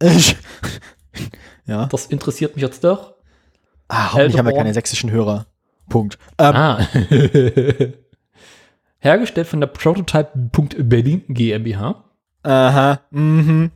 ja. 1.66 1.86
Das 1.86 2.06
interessiert 2.06 2.54
mich 2.56 2.62
jetzt 2.62 2.84
doch. 2.84 3.14
Ah, 3.88 4.12
hoffentlich 4.12 4.38
haben 4.38 4.46
wir 4.46 4.50
Elderborn. 4.50 4.56
keine 4.56 4.74
sächsischen 4.74 5.10
Hörer. 5.10 5.46
Punkt. 5.88 6.18
Ähm, 6.38 6.54
Ah. 6.54 6.86
Hergestellt 9.00 9.46
von 9.46 9.60
der 9.60 9.68
Prototype.berlin 9.68 11.24
GmbH. 11.28 12.04
Aha, 12.42 13.00
mhm. 13.10 13.70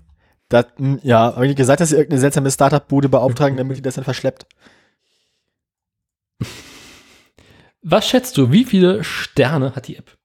Das, 0.49 0.67
mh, 0.79 0.99
ja, 1.03 1.35
habe 1.35 1.47
ich 1.47 1.57
gesagt, 1.57 1.81
dass 1.81 1.91
sie 1.91 1.97
irgendeine 1.97 2.21
seltsame 2.21 2.51
Startup-Bude 2.51 3.09
beauftragen, 3.09 3.57
damit 3.59 3.77
die 3.79 3.83
das 3.83 3.95
dann 3.95 4.05
verschleppt? 4.05 4.47
Was 7.83 8.07
schätzt 8.09 8.37
du, 8.39 8.53
wie 8.53 8.65
viele 8.65 9.03
Sterne 9.05 9.75
hat 9.75 9.89
die 9.89 9.97
App? 9.97 10.17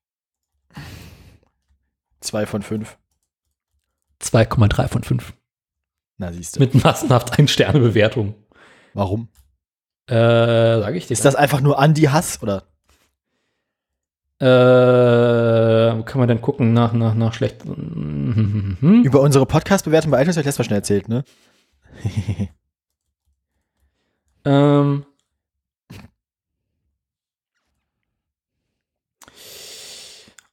Zwei 2.28 2.46
von 2.46 2.62
fünf. 2.62 2.98
2,3 4.22 4.88
von 4.90 5.04
5. 5.04 5.34
Na, 6.18 6.34
siehst 6.34 6.58
du. 6.58 6.60
Mit 6.60 6.84
massenhaft 6.84 7.40
1 7.40 7.50
Sterne 7.50 7.80
Bewertung. 7.80 8.36
Warum? 8.94 9.30
Äh, 10.08 10.16
sage 10.16 10.98
ich 10.98 11.08
dir. 11.08 11.14
Ist 11.14 11.24
das 11.24 11.36
einfach 11.36 11.62
nur 11.62 11.80
Andi-Hass 11.80 12.44
oder? 12.44 12.64
Äh, 14.40 16.04
kann 16.04 16.20
man 16.20 16.28
dann 16.28 16.42
gucken 16.42 16.74
nach, 16.74 16.92
nach, 16.92 17.14
nach 17.16 17.34
schlecht. 17.34 17.64
Mhm. 17.64 19.04
Über 19.06 19.22
unsere 19.22 19.46
Podcast-Bewertung 19.46 20.12
bei 20.12 20.22
iTunes 20.22 20.36
habe 20.36 20.42
ich 20.42 20.48
letztes 20.48 20.60
Mal 20.60 20.66
schon 20.66 20.76
erzählt, 20.76 21.08
ne? 21.08 21.24
Ähm. 24.46 25.06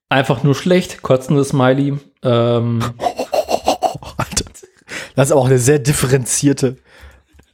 Einfach 0.08 0.42
nur 0.42 0.54
schlecht, 0.54 1.02
kotzendes 1.02 1.48
Smiley. 1.48 1.98
Ähm, 2.22 2.80
Alter. 4.16 4.44
Das 5.16 5.28
ist 5.28 5.32
aber 5.32 5.40
auch 5.40 5.46
eine 5.46 5.58
sehr 5.58 5.78
differenzierte 5.78 6.76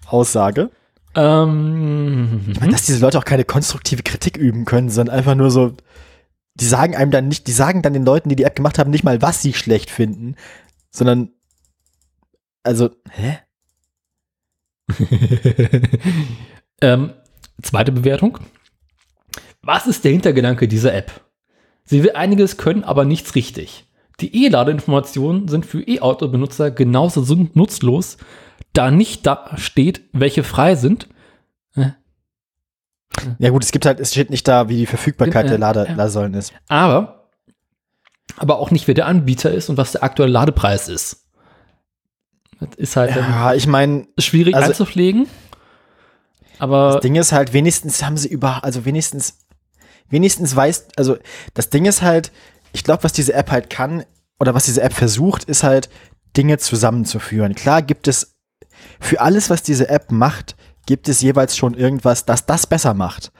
Aussage. 0.06 0.70
ähm, 1.14 2.47
Ich 2.51 2.60
meine, 2.60 2.72
dass 2.72 2.86
diese 2.86 3.01
Leute 3.01 3.18
auch 3.18 3.24
keine 3.24 3.44
konstruktive 3.44 4.02
Kritik 4.02 4.36
üben 4.36 4.64
können, 4.64 4.90
sondern 4.90 5.16
einfach 5.16 5.35
nur 5.35 5.51
so, 5.51 5.74
die 6.55 6.64
sagen 6.64 6.97
einem 6.97 7.10
dann 7.10 7.28
nicht, 7.28 7.47
die 7.47 7.52
sagen 7.52 7.82
dann 7.82 7.93
den 7.93 8.05
Leuten, 8.05 8.28
die 8.28 8.36
die 8.36 8.44
App 8.44 8.56
gemacht 8.56 8.78
haben, 8.78 8.90
nicht 8.90 9.05
mal, 9.05 9.22
was 9.22 9.40
sie 9.43 9.55
schlecht 9.55 9.90
finden, 9.90 10.36
sondern, 10.90 11.31
also, 12.62 12.90
hä? 13.10 13.39
ähm, 16.83 17.12
zweite 17.62 17.92
Bewertung. 17.92 18.39
Was 19.62 19.86
ist 19.86 20.05
der 20.05 20.12
Hintergedanke 20.12 20.66
dieser 20.66 20.92
App? 20.94 21.30
Sie 21.91 22.05
will 22.05 22.12
einiges 22.12 22.57
können, 22.57 22.85
aber 22.85 23.05
nichts 23.05 23.35
richtig. 23.35 23.85
Die 24.20 24.44
E-Ladeinformationen 24.44 25.49
sind 25.49 25.67
für 25.67 25.83
E-Auto-Benutzer 25.83 26.70
genauso 26.70 27.20
nutzlos, 27.55 28.17
da 28.73 28.93
nicht 28.93 29.27
da 29.27 29.51
steht, 29.57 30.02
welche 30.12 30.44
frei 30.44 30.77
sind. 30.77 31.09
Ja 33.41 33.51
gut, 33.51 33.65
es 33.65 33.73
gibt 33.73 33.86
halt, 33.86 33.99
es 33.99 34.12
steht 34.12 34.31
nicht 34.31 34.47
da, 34.47 34.69
wie 34.69 34.77
die 34.77 34.86
Verfügbarkeit 34.86 35.47
Ja, 35.47 35.51
der 35.51 35.59
Lade, 35.59 35.86
ja. 35.89 35.94
Ladesäulen 35.94 36.35
ist. 36.35 36.52
Aber, 36.69 37.28
aber 38.36 38.60
auch 38.60 38.70
nicht, 38.70 38.86
wer 38.86 38.94
der 38.94 39.07
Anbieter 39.07 39.51
ist 39.51 39.69
und 39.69 39.77
was 39.77 39.93
der 39.93 40.05
aktuelle 40.05 40.33
Ladepreis 40.33 40.89
ist. 40.89 41.27
Das 42.60 42.69
ist 42.77 42.97
halt 42.97 43.17
Ja, 43.17 43.52
ich 43.55 43.67
meine, 43.67 44.07
schwierig 44.17 44.55
also- 44.55 44.69
einzupflegen. 44.69 45.27
Aber 46.60 46.93
das 46.93 47.01
Ding 47.01 47.17
ist 47.17 47.33
halt, 47.33 47.52
wenigstens 47.52 48.05
haben 48.05 48.17
sie 48.17 48.28
über, 48.28 48.62
also 48.62 48.85
wenigstens, 48.85 49.40
wenigstens 50.10 50.55
weiß, 50.55 50.89
also 50.97 51.16
das 51.55 51.70
Ding 51.70 51.86
ist 51.86 52.02
halt, 52.02 52.30
ich 52.72 52.84
glaube, 52.84 53.05
was 53.05 53.12
diese 53.12 53.32
App 53.32 53.50
halt 53.50 53.70
kann, 53.70 54.05
oder 54.39 54.55
was 54.55 54.64
diese 54.64 54.82
App 54.82 54.92
versucht, 54.92 55.44
ist 55.44 55.62
halt, 55.62 55.89
Dinge 56.36 56.58
zusammenzuführen. 56.58 57.55
Klar 57.56 57.82
gibt 57.82 58.06
es, 58.06 58.36
für 59.00 59.20
alles, 59.20 59.50
was 59.50 59.62
diese 59.64 59.89
App 59.89 60.12
macht, 60.12 60.56
gibt 60.86 61.08
es 61.08 61.20
jeweils 61.20 61.56
schon 61.56 61.74
irgendwas, 61.74 62.24
das 62.24 62.47
das 62.47 62.66
besser 62.68 62.94
macht. 62.94 63.32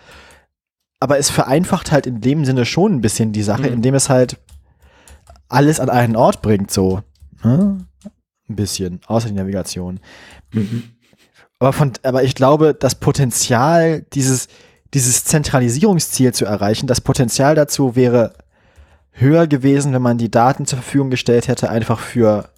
Aber 0.99 1.17
es 1.19 1.31
vereinfacht 1.31 1.93
halt 1.93 2.07
in 2.07 2.21
dem 2.21 2.45
Sinne 2.45 2.65
schon 2.67 2.95
ein 2.97 3.01
bisschen 3.01 3.33
die 3.33 3.43
Sache, 3.45 3.63
Mhm. 3.69 3.75
indem 3.75 3.95
es 3.95 4.09
halt 4.09 4.39
alles 5.49 5.81
an 5.81 5.89
einen 5.89 6.17
Ort 6.17 6.43
bringt, 6.43 6.71
so. 6.71 7.03
Ne? 7.45 7.79
Ein 8.49 8.57
bisschen, 8.57 9.01
außer 9.07 9.29
die 9.29 9.35
Navigation. 9.35 10.01
Aber, 11.59 11.73
von, 11.73 11.93
aber 12.03 12.23
ich 12.25 12.35
glaube, 12.35 12.75
das 12.75 12.97
Potenzial, 12.97 14.03
dieses, 14.13 14.49
dieses 14.95 15.25
Zentralisierungsziel 15.25 16.35
zu 16.35 16.45
erreichen, 16.45 16.87
das 16.87 17.01
Potenzial 17.01 17.55
dazu 17.55 17.97
wäre 17.97 18.33
höher 19.13 19.47
gewesen, 19.47 19.93
wenn 19.93 20.03
man 20.03 20.19
die 20.19 20.31
Daten 20.31 20.67
zur 20.67 20.79
Verfügung 20.79 21.11
gestellt 21.11 21.49
hätte, 21.49 21.71
einfach 21.71 21.99
für 21.99 22.51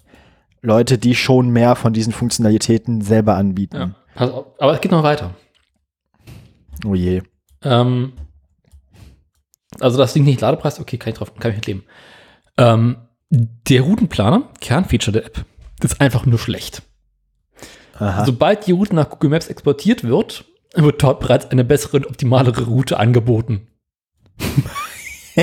Leute, 0.61 0.97
die 0.97 1.15
schon 1.15 1.49
mehr 1.49 1.75
von 1.75 1.93
diesen 1.93 2.13
Funktionalitäten 2.13 3.01
selber 3.01 3.35
anbieten. 3.35 3.95
ja, 4.17 4.45
aber 4.59 4.73
es 4.73 4.81
geht 4.81 4.91
noch 4.91 5.03
weiter. 5.03 5.35
Oh 6.85 6.95
je. 6.95 7.21
Ähm, 7.63 8.13
also 9.79 9.97
das 9.97 10.13
Ding 10.13 10.23
nicht 10.23 10.41
Ladepreis, 10.41 10.79
okay, 10.79 10.97
kann 10.97 11.11
ich 11.11 11.17
drauf, 11.17 11.33
kann 11.35 11.51
ich 11.51 11.57
mit 11.57 11.67
leben. 11.67 11.83
Ähm, 12.57 12.97
der 13.29 13.81
Routenplaner, 13.81 14.49
Kernfeature 14.61 15.11
der 15.11 15.25
App, 15.25 15.45
ist 15.81 15.99
einfach 15.99 16.25
nur 16.25 16.39
schlecht. 16.39 16.83
Aha. 17.97 18.25
Sobald 18.25 18.67
die 18.67 18.71
Route 18.71 18.95
nach 18.95 19.09
Google 19.09 19.31
Maps 19.31 19.47
exportiert 19.47 20.03
wird, 20.03 20.45
wird 20.73 21.03
dort 21.03 21.19
bereits 21.19 21.45
eine 21.47 21.63
bessere 21.63 21.97
und 21.97 22.07
optimalere 22.07 22.65
Route 22.65 22.97
angeboten. 22.99 23.67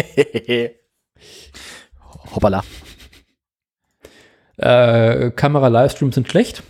Hoppala. 2.34 2.64
Äh, 4.56 5.30
Kamera-Livestreams 5.30 6.14
sind 6.14 6.28
schlecht. 6.28 6.62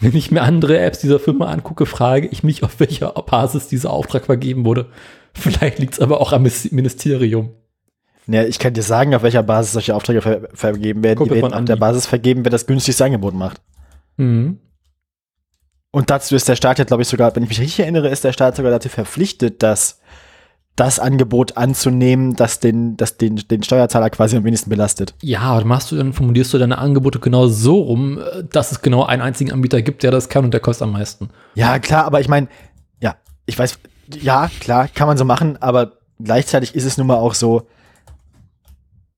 Wenn 0.00 0.16
ich 0.16 0.30
mir 0.30 0.42
andere 0.42 0.78
Apps 0.78 0.98
dieser 1.00 1.20
Firma 1.20 1.46
angucke, 1.46 1.84
frage 1.84 2.26
ich 2.28 2.42
mich, 2.42 2.62
auf 2.62 2.80
welcher 2.80 3.12
Basis 3.12 3.68
dieser 3.68 3.90
Auftrag 3.90 4.24
vergeben 4.24 4.64
wurde. 4.64 4.86
Vielleicht 5.34 5.78
liegt 5.78 5.94
es 5.94 6.00
aber 6.00 6.20
auch 6.20 6.32
am 6.32 6.42
Ministerium. 6.42 7.50
Ja, 8.26 8.44
ich 8.44 8.58
kann 8.58 8.74
dir 8.74 8.82
sagen, 8.82 9.14
auf 9.14 9.22
welcher 9.22 9.42
Basis 9.42 9.72
solche 9.72 9.94
Aufträge 9.94 10.22
ver 10.22 10.48
vergeben 10.54 11.02
werden. 11.02 11.18
Kumpel 11.18 11.36
Die 11.36 11.42
werden 11.42 11.52
von 11.52 11.60
auf 11.60 11.64
der. 11.66 11.76
Basis 11.76 12.06
vergeben, 12.06 12.44
wer 12.44 12.50
das 12.50 12.66
günstigste 12.66 13.04
Angebot 13.04 13.34
macht. 13.34 13.60
Mhm. 14.16 14.58
Und 15.92 16.10
dazu 16.10 16.36
ist 16.36 16.48
der 16.48 16.56
Staat 16.56 16.78
ja, 16.78 16.84
glaube 16.84 17.02
ich, 17.02 17.08
sogar, 17.08 17.34
wenn 17.34 17.42
ich 17.42 17.48
mich 17.48 17.60
richtig 17.60 17.80
erinnere, 17.80 18.08
ist 18.08 18.24
der 18.24 18.32
Staat 18.32 18.56
sogar 18.56 18.70
dazu 18.70 18.88
verpflichtet, 18.88 19.62
dass 19.62 20.00
das 20.76 20.98
Angebot 20.98 21.56
anzunehmen, 21.56 22.36
das 22.36 22.60
den, 22.60 22.96
das 22.96 23.18
den, 23.18 23.36
den 23.36 23.62
Steuerzahler 23.62 24.08
quasi 24.08 24.36
am 24.36 24.44
wenigsten 24.44 24.70
belastet. 24.70 25.14
Ja, 25.20 25.40
aber 25.40 25.64
machst 25.64 25.90
du 25.90 25.96
dann, 25.96 26.12
formulierst 26.12 26.54
du 26.54 26.58
deine 26.58 26.78
Angebote 26.78 27.18
genau 27.18 27.48
so 27.48 27.80
rum, 27.80 28.18
äh, 28.18 28.44
dass 28.44 28.72
es 28.72 28.80
genau 28.80 29.04
einen 29.04 29.20
einzigen 29.20 29.52
Anbieter 29.52 29.82
gibt, 29.82 30.02
der 30.02 30.10
das 30.10 30.28
kann 30.28 30.44
und 30.44 30.54
der 30.54 30.60
kostet 30.60 30.84
am 30.84 30.92
meisten. 30.92 31.28
Ja, 31.54 31.78
klar, 31.80 32.04
aber 32.04 32.20
ich 32.20 32.28
meine, 32.28 32.48
ja, 33.00 33.16
ich 33.46 33.58
weiß, 33.58 33.78
ja, 34.20 34.48
klar, 34.60 34.88
kann 34.88 35.06
man 35.06 35.18
so 35.18 35.24
machen, 35.24 35.60
aber 35.60 35.98
gleichzeitig 36.22 36.74
ist 36.74 36.84
es 36.84 36.96
nun 36.96 37.08
mal 37.08 37.16
auch 37.16 37.34
so, 37.34 37.66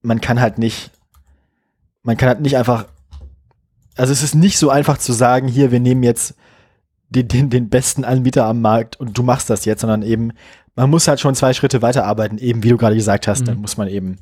man 0.00 0.20
kann 0.20 0.40
halt 0.40 0.58
nicht, 0.58 0.90
man 2.02 2.16
kann 2.16 2.28
halt 2.28 2.40
nicht 2.40 2.56
einfach, 2.56 2.86
also 3.94 4.12
es 4.12 4.22
ist 4.22 4.34
nicht 4.34 4.58
so 4.58 4.70
einfach 4.70 4.98
zu 4.98 5.12
sagen, 5.12 5.46
hier, 5.46 5.70
wir 5.70 5.80
nehmen 5.80 6.02
jetzt 6.02 6.34
den, 7.12 7.28
den, 7.28 7.50
den 7.50 7.68
besten 7.68 8.04
Anbieter 8.04 8.46
am 8.46 8.60
Markt 8.60 8.98
und 8.98 9.16
du 9.16 9.22
machst 9.22 9.48
das 9.50 9.64
jetzt, 9.64 9.80
sondern 9.82 10.02
eben, 10.02 10.32
man 10.74 10.90
muss 10.90 11.06
halt 11.08 11.20
schon 11.20 11.34
zwei 11.34 11.52
Schritte 11.52 11.82
weiterarbeiten, 11.82 12.38
eben 12.38 12.62
wie 12.62 12.70
du 12.70 12.76
gerade 12.78 12.94
gesagt 12.96 13.28
hast, 13.28 13.42
Mhm. 13.42 13.46
dann 13.46 13.58
muss 13.58 13.76
man 13.76 13.88
eben 13.88 14.18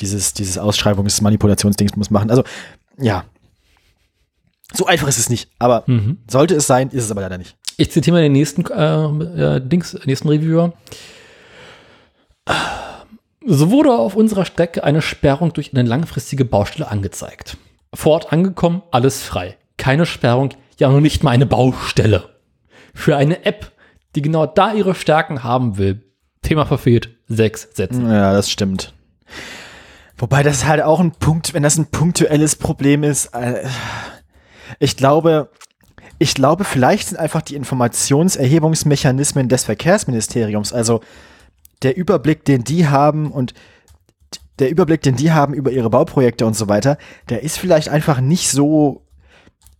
dieses, 0.00 0.32
dieses 0.34 0.58
Ausschreibungs-Manipulationsdings 0.58 1.96
muss 1.96 2.10
machen. 2.10 2.30
Also, 2.30 2.42
ja. 2.98 3.24
So 4.72 4.86
einfach 4.86 5.06
ist 5.08 5.18
es 5.18 5.28
nicht, 5.30 5.50
aber 5.58 5.84
Mhm. 5.86 6.18
sollte 6.28 6.54
es 6.54 6.66
sein, 6.66 6.88
ist 6.90 7.04
es 7.04 7.10
aber 7.10 7.20
leider 7.20 7.38
nicht. 7.38 7.56
Ich 7.76 7.90
zitiere 7.92 8.16
mal 8.16 8.22
den 8.22 8.32
nächsten 8.32 8.64
äh, 8.66 9.56
äh, 9.56 9.60
Dings, 9.60 9.96
nächsten 10.04 10.28
Reviewer. 10.28 10.72
So 13.46 13.70
wurde 13.70 13.92
auf 13.92 14.16
unserer 14.16 14.44
Strecke 14.44 14.84
eine 14.84 15.02
Sperrung 15.02 15.52
durch 15.52 15.72
eine 15.74 15.86
langfristige 15.86 16.44
Baustelle 16.44 16.88
angezeigt. 16.90 17.56
Vor 17.92 18.12
Ort 18.12 18.32
angekommen, 18.32 18.82
alles 18.90 19.22
frei. 19.22 19.56
Keine 19.76 20.06
Sperrung, 20.06 20.50
ja 20.80 20.88
noch 20.88 21.00
nicht 21.00 21.22
mal 21.22 21.30
eine 21.30 21.46
Baustelle. 21.46 22.30
Für 22.94 23.16
eine 23.16 23.44
App, 23.44 23.72
die 24.14 24.22
genau 24.22 24.46
da 24.46 24.72
ihre 24.72 24.94
Stärken 24.94 25.42
haben 25.42 25.78
will. 25.78 26.02
Thema 26.42 26.66
verfehlt, 26.66 27.16
sechs 27.26 27.68
Sätze. 27.72 28.02
Ja, 28.02 28.32
das 28.32 28.50
stimmt. 28.50 28.92
Wobei 30.16 30.42
das 30.42 30.64
halt 30.64 30.82
auch 30.82 31.00
ein 31.00 31.12
Punkt, 31.12 31.54
wenn 31.54 31.62
das 31.62 31.76
ein 31.76 31.86
punktuelles 31.86 32.56
Problem 32.56 33.02
ist, 33.02 33.34
äh, 33.34 33.66
ich 34.78 34.96
glaube, 34.96 35.50
ich 36.18 36.34
glaube, 36.34 36.64
vielleicht 36.64 37.08
sind 37.08 37.18
einfach 37.18 37.42
die 37.42 37.56
Informationserhebungsmechanismen 37.56 39.48
des 39.48 39.64
Verkehrsministeriums, 39.64 40.72
also 40.72 41.00
der 41.82 41.96
Überblick, 41.96 42.44
den 42.44 42.64
die 42.64 42.86
haben 42.86 43.32
und 43.32 43.54
der 44.60 44.70
Überblick, 44.70 45.02
den 45.02 45.16
die 45.16 45.32
haben 45.32 45.52
über 45.52 45.72
ihre 45.72 45.90
Bauprojekte 45.90 46.46
und 46.46 46.54
so 46.54 46.68
weiter, 46.68 46.96
der 47.28 47.42
ist 47.42 47.58
vielleicht 47.58 47.88
einfach 47.88 48.20
nicht 48.20 48.50
so, 48.50 49.03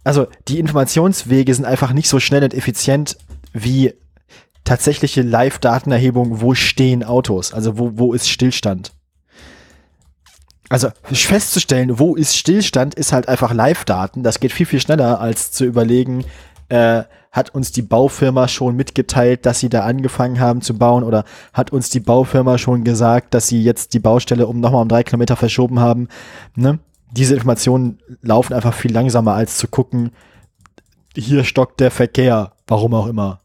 also 0.05 0.27
die 0.49 0.59
Informationswege 0.61 1.55
sind 1.55 1.65
einfach 1.65 1.93
nicht 1.93 2.09
so 2.09 2.21
schnell 2.21 2.45
und 2.45 2.55
effizient 2.55 3.17
wie 3.53 3.95
tatsächliche 4.65 5.23
Live-Datenerhebung, 5.23 6.41
wo 6.41 6.55
stehen 6.55 7.03
Autos, 7.05 7.53
also 7.53 7.79
wo, 7.79 7.93
wo 7.95 8.13
ist 8.13 8.29
Stillstand. 8.29 8.93
Also 10.71 10.89
festzustellen, 11.13 11.99
wo 11.99 12.17
ist 12.17 12.37
Stillstand, 12.37 12.95
ist 12.95 13.13
halt 13.13 13.29
einfach 13.29 13.53
Live-Daten. 13.53 14.23
Das 14.23 14.41
geht 14.41 14.53
viel, 14.53 14.67
viel 14.67 14.81
schneller, 14.81 15.21
als 15.21 15.53
zu 15.53 15.65
überlegen, 15.65 16.25
äh, 16.69 17.05
hat 17.31 17.55
uns 17.55 17.73
die 17.73 17.83
Baufirma 17.83 18.49
schon 18.49 18.77
mitgeteilt, 18.77 19.45
dass 19.45 19.61
sie 19.61 19.69
da 19.69 19.81
angefangen 19.81 20.41
haben 20.41 20.63
zu 20.63 20.79
bauen 20.79 21.03
oder 21.03 21.25
hat 21.53 21.73
uns 21.73 21.91
die 21.91 22.01
Baufirma 22.01 22.59
schon 22.59 22.85
gesagt, 22.85 23.35
dass 23.35 23.49
sie 23.49 23.63
jetzt 23.63 23.93
die 23.93 23.99
Baustelle 23.99 24.47
um 24.47 24.61
nochmal 24.61 24.83
um 24.83 24.89
drei 24.89 25.03
Kilometer 25.03 25.37
verschoben 25.37 25.81
haben. 25.81 26.09
Ne? 26.55 26.79
Diese 27.17 27.37
Informationen 27.37 28.03
laufen 28.23 28.55
einfach 28.55 28.75
viel 28.75 28.93
langsamer, 28.93 29.35
als 29.35 29.57
zu 29.57 29.69
gucken, 29.69 30.11
hier 31.15 31.45
stockt 31.45 31.79
der 31.79 31.93
Verkehr, 31.93 32.57
warum 32.67 32.93
auch 32.93 33.07
immer. 33.07 33.41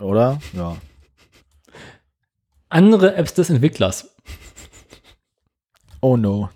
Oder? 0.00 0.40
Ja. 0.52 0.76
Andere 2.68 3.16
Apps 3.16 3.34
des 3.34 3.50
Entwicklers. 3.50 4.14
Oh 6.00 6.16
no. 6.16 6.48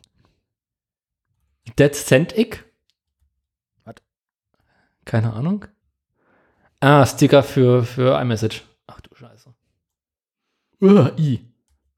Dead 1.77 1.93
Centic? 1.93 2.73
Was? 3.83 3.97
Keine 5.05 5.33
Ahnung. 5.33 5.65
Ah, 6.79 7.05
Sticker 7.05 7.43
für, 7.43 7.83
für 7.83 8.21
iMessage. 8.21 8.63
Ach 8.87 9.01
du 9.01 9.13
Scheiße. 9.13 9.53
Uh, 10.81 11.09
I. 11.19 11.50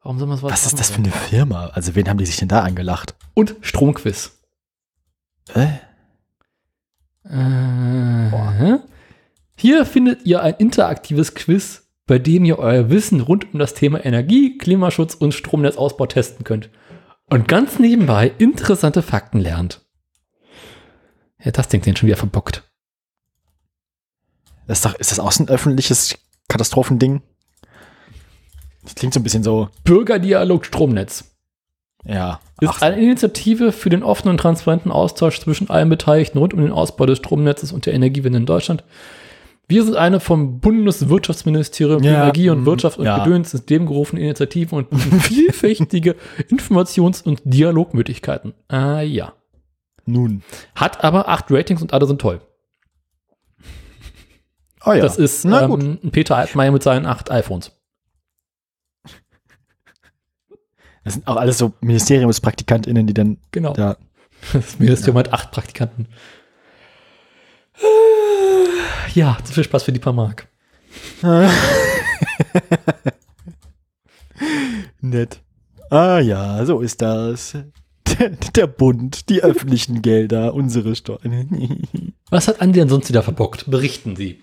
Warum 0.02 0.18
soll 0.18 0.28
man 0.28 0.36
sowas 0.36 0.52
Was 0.52 0.66
ist 0.66 0.78
das 0.78 0.90
für 0.90 0.98
eine 0.98 1.12
Firma? 1.12 1.66
Also 1.68 1.94
wen 1.94 2.08
haben 2.08 2.18
die 2.18 2.26
sich 2.26 2.36
denn 2.36 2.48
da 2.48 2.62
angelacht? 2.62 3.14
Und 3.34 3.56
Stromquiz. 3.60 4.38
Hä? 5.52 5.80
Äh, 7.24 8.78
hier 9.54 9.86
findet 9.86 10.26
ihr 10.26 10.42
ein 10.42 10.54
interaktives 10.54 11.34
Quiz, 11.34 11.88
bei 12.06 12.18
dem 12.18 12.44
ihr 12.44 12.58
euer 12.58 12.90
Wissen 12.90 13.20
rund 13.20 13.52
um 13.52 13.60
das 13.60 13.74
Thema 13.74 14.04
Energie, 14.04 14.58
Klimaschutz 14.58 15.14
und 15.14 15.34
Stromnetzausbau 15.34 16.06
testen 16.06 16.44
könnt. 16.44 16.70
Und 17.26 17.46
ganz 17.46 17.78
nebenbei 17.78 18.32
interessante 18.38 19.02
Fakten 19.02 19.38
lernt. 19.38 19.86
Ja, 21.38 21.52
das 21.52 21.68
Ding 21.68 21.80
den 21.82 21.96
schon 21.96 22.08
wieder 22.08 22.16
verbockt. 22.16 22.64
Das 24.66 24.78
ist, 24.78 24.84
doch, 24.84 24.94
ist 24.94 25.12
das 25.12 25.20
auch 25.20 25.32
so 25.32 25.44
ein 25.44 25.48
öffentliches 25.48 26.18
Katastrophending? 26.48 27.22
Das 28.82 28.94
klingt 28.94 29.14
so 29.14 29.20
ein 29.20 29.22
bisschen 29.22 29.42
so, 29.42 29.68
Bürgerdialog 29.84 30.64
Stromnetz. 30.66 31.24
ja. 32.04 32.40
Ist 32.60 32.78
so. 32.78 32.86
eine 32.86 33.00
Initiative 33.00 33.72
für 33.72 33.90
den 33.90 34.04
offenen 34.04 34.32
und 34.32 34.38
transparenten 34.38 34.92
Austausch 34.92 35.40
zwischen 35.40 35.68
allen 35.68 35.88
Beteiligten 35.88 36.38
rund 36.38 36.54
um 36.54 36.60
den 36.60 36.70
Ausbau 36.70 37.06
des 37.06 37.18
Stromnetzes 37.18 37.72
und 37.72 37.86
der 37.86 37.94
Energiewende 37.94 38.38
in 38.38 38.46
Deutschland. 38.46 38.84
Wir 39.66 39.84
sind 39.84 39.96
eine 39.96 40.20
vom 40.20 40.60
Bundeswirtschaftsministerium 40.60 42.02
für 42.02 42.08
Ja, 42.08 42.22
Energie 42.22 42.50
und 42.50 42.62
mm, 42.62 42.66
Wirtschaft 42.66 42.98
und 42.98 43.06
ja. 43.06 43.24
Gedöns 43.24 43.52
ins 43.54 43.68
Leben 43.68 43.86
gerufene 43.86 44.20
Initiativen 44.20 44.78
und 44.78 44.94
vielfältige 45.22 46.14
Informations- 46.50 47.22
und 47.22 47.40
Dialogmöglichkeiten. 47.44 48.54
Ah 48.68 49.00
ja. 49.00 49.32
Nun. 50.04 50.42
Hat 50.74 51.02
aber 51.02 51.28
acht 51.28 51.46
Ratings 51.50 51.82
und 51.82 51.92
alle 51.92 52.06
sind 52.06 52.20
toll. 52.20 52.40
Oh 54.84 54.92
ja. 54.92 55.00
Das 55.00 55.16
ist 55.16 55.44
ähm, 55.44 55.98
Peter 56.10 56.36
Altmaier 56.36 56.72
mit 56.72 56.82
seinen 56.82 57.06
acht 57.06 57.30
iPhones. 57.30 57.72
Das 61.04 61.14
sind 61.14 61.26
auch 61.26 61.36
alles 61.36 61.58
so 61.58 61.72
MinispraktikantInnen, 61.80 63.06
die 63.06 63.14
dann 63.14 63.38
Genau. 63.50 63.72
da. 63.72 63.96
Das 64.52 64.78
Ministerium 64.78 65.18
hat 65.18 65.32
acht 65.32 65.50
Praktikanten. 65.52 66.06
Ja, 69.14 69.38
zu 69.44 69.52
viel 69.52 69.64
Spaß 69.64 69.84
für 69.84 69.92
die 69.92 69.98
paar 70.00 70.12
Mark. 70.12 70.48
Nett. 75.00 75.40
Ah 75.90 76.18
ja, 76.20 76.64
so 76.64 76.80
ist 76.80 77.02
das. 77.02 77.56
Der, 78.18 78.30
der 78.56 78.66
Bund, 78.66 79.28
die 79.28 79.42
öffentlichen 79.42 80.02
Gelder, 80.02 80.54
unsere 80.54 80.94
Steuern. 80.96 82.14
Was 82.30 82.48
hat 82.48 82.60
Andi 82.60 82.78
denn 82.78 82.88
sonst 82.88 83.08
wieder 83.08 83.22
verbockt? 83.22 83.70
Berichten 83.70 84.16
Sie. 84.16 84.42